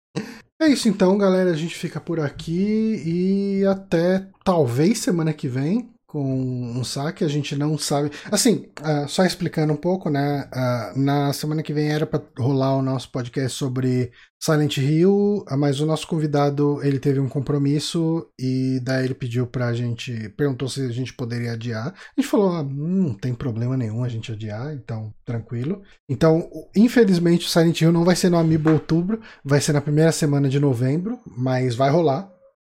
É 0.60 0.68
isso 0.68 0.90
então, 0.90 1.16
galera. 1.20 1.52
A 1.52 1.56
gente 1.56 1.76
fica 1.76 2.02
por 2.02 2.20
aqui 2.20 3.04
e 3.06 3.66
até 3.68 4.28
talvez 4.44 4.98
semana 4.98 5.32
que 5.32 5.48
vem 5.48 5.88
com 6.08 6.24
um 6.24 6.84
saque, 6.86 7.26
a 7.26 7.28
gente 7.28 7.54
não 7.56 7.78
sabe. 7.78 8.10
Assim, 8.32 8.70
uh, 8.80 9.08
só 9.10 9.26
explicando 9.26 9.74
um 9.74 9.78
pouco, 9.78 10.10
né? 10.10 10.50
Uh, 10.54 11.00
na 11.00 11.34
semana 11.34 11.62
que 11.62 11.74
vem 11.74 11.90
era 11.90 12.06
para 12.06 12.24
rolar 12.40 12.78
o 12.78 12.82
nosso 12.82 13.12
podcast 13.12 13.58
sobre 13.58 14.10
Silent 14.40 14.78
Hill, 14.78 15.12
uh, 15.12 15.58
mas 15.58 15.82
o 15.82 15.86
nosso 15.86 16.08
convidado 16.08 16.80
ele 16.82 16.98
teve 16.98 17.20
um 17.20 17.28
compromisso 17.28 18.26
e 18.40 18.80
daí 18.82 19.04
ele 19.04 19.14
pediu 19.14 19.46
pra 19.46 19.74
gente, 19.74 20.30
perguntou 20.30 20.70
se 20.70 20.80
a 20.82 20.92
gente 20.92 21.14
poderia 21.14 21.52
adiar. 21.52 21.88
A 21.88 22.22
gente 22.22 22.30
falou, 22.30 22.54
ah, 22.54 22.64
não 22.64 23.14
tem 23.14 23.36
problema 23.36 23.76
nenhum 23.76 24.02
a 24.06 24.10
gente 24.10 24.32
adiar, 24.32 24.74
então 24.74 25.14
tranquilo. 25.26 25.82
Então, 26.08 26.50
infelizmente, 26.74 27.46
o 27.46 27.50
Silent 27.50 27.82
Hill 27.82 27.92
não 27.92 28.06
vai 28.06 28.16
ser 28.16 28.30
no 28.30 28.38
Amiibo 28.38 28.72
Outubro, 28.72 29.20
vai 29.44 29.60
ser 29.60 29.74
na 29.74 29.82
primeira 29.82 30.14
semana 30.14 30.48
de 30.48 30.58
novembro, 30.58 31.20
mas 31.36 31.76
vai 31.76 31.90
rolar. 31.90 32.37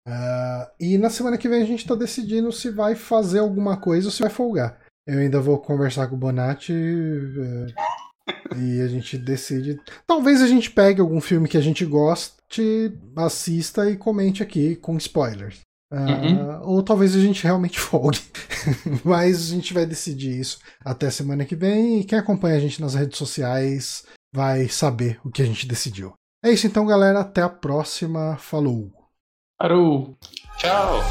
Uh, 0.10 0.68
e 0.80 0.98
na 0.98 1.10
semana 1.10 1.38
que 1.38 1.48
vem 1.48 1.62
a 1.62 1.66
gente 1.66 1.80
está 1.82 1.94
decidindo 1.94 2.52
se 2.52 2.72
vai 2.72 2.96
fazer 2.96 3.40
alguma 3.40 3.78
coisa 3.78 4.08
ou 4.08 4.12
se 4.12 4.22
vai 4.22 4.32
folgar. 4.32 4.80
Eu 5.06 5.20
ainda 5.20 5.40
vou 5.40 5.60
conversar 5.60 6.08
com 6.08 6.16
o 6.16 6.20
Bonatti 6.20 6.74
uh, 6.74 8.58
e 8.58 8.82
a 8.82 8.88
gente 8.88 9.20
decide. 9.20 9.80
Talvez 10.08 10.42
a 10.42 10.48
gente 10.48 10.72
pegue 10.72 11.00
algum 11.00 11.22
filme 11.22 11.48
que 11.48 11.58
a 11.58 11.62
gente 11.62 11.86
goste, 11.86 12.92
assista 13.16 13.90
e 13.90 13.98
comente 13.98 14.42
aqui 14.42 14.76
com 14.76 14.98
spoilers. 14.98 15.60
Uh, 15.92 15.98
uhum. 15.98 16.62
Ou 16.64 16.84
talvez 16.84 17.16
a 17.16 17.20
gente 17.20 17.44
realmente 17.44 17.78
folgue. 17.80 18.20
Mas 19.04 19.52
a 19.52 19.56
gente 19.56 19.74
vai 19.74 19.86
decidir 19.86 20.40
isso 20.40 20.60
até 20.84 21.12
semana 21.12 21.46
que 21.46 21.56
vem. 21.56 22.00
E 22.00 22.04
quem 22.04 22.18
acompanha 22.18 22.58
a 22.58 22.60
gente 22.60 22.82
nas 22.82 22.96
redes 22.96 23.18
sociais 23.18 24.06
vai 24.34 24.68
saber 24.68 25.20
o 25.24 25.30
que 25.30 25.42
a 25.42 25.46
gente 25.46 25.68
decidiu. 25.68 26.14
É 26.44 26.52
isso 26.52 26.66
então, 26.66 26.86
galera. 26.86 27.20
Até 27.20 27.42
a 27.42 27.50
próxima. 27.50 28.38
Falou! 28.38 28.99
Parou! 29.60 30.16
Tchau! 30.58 31.04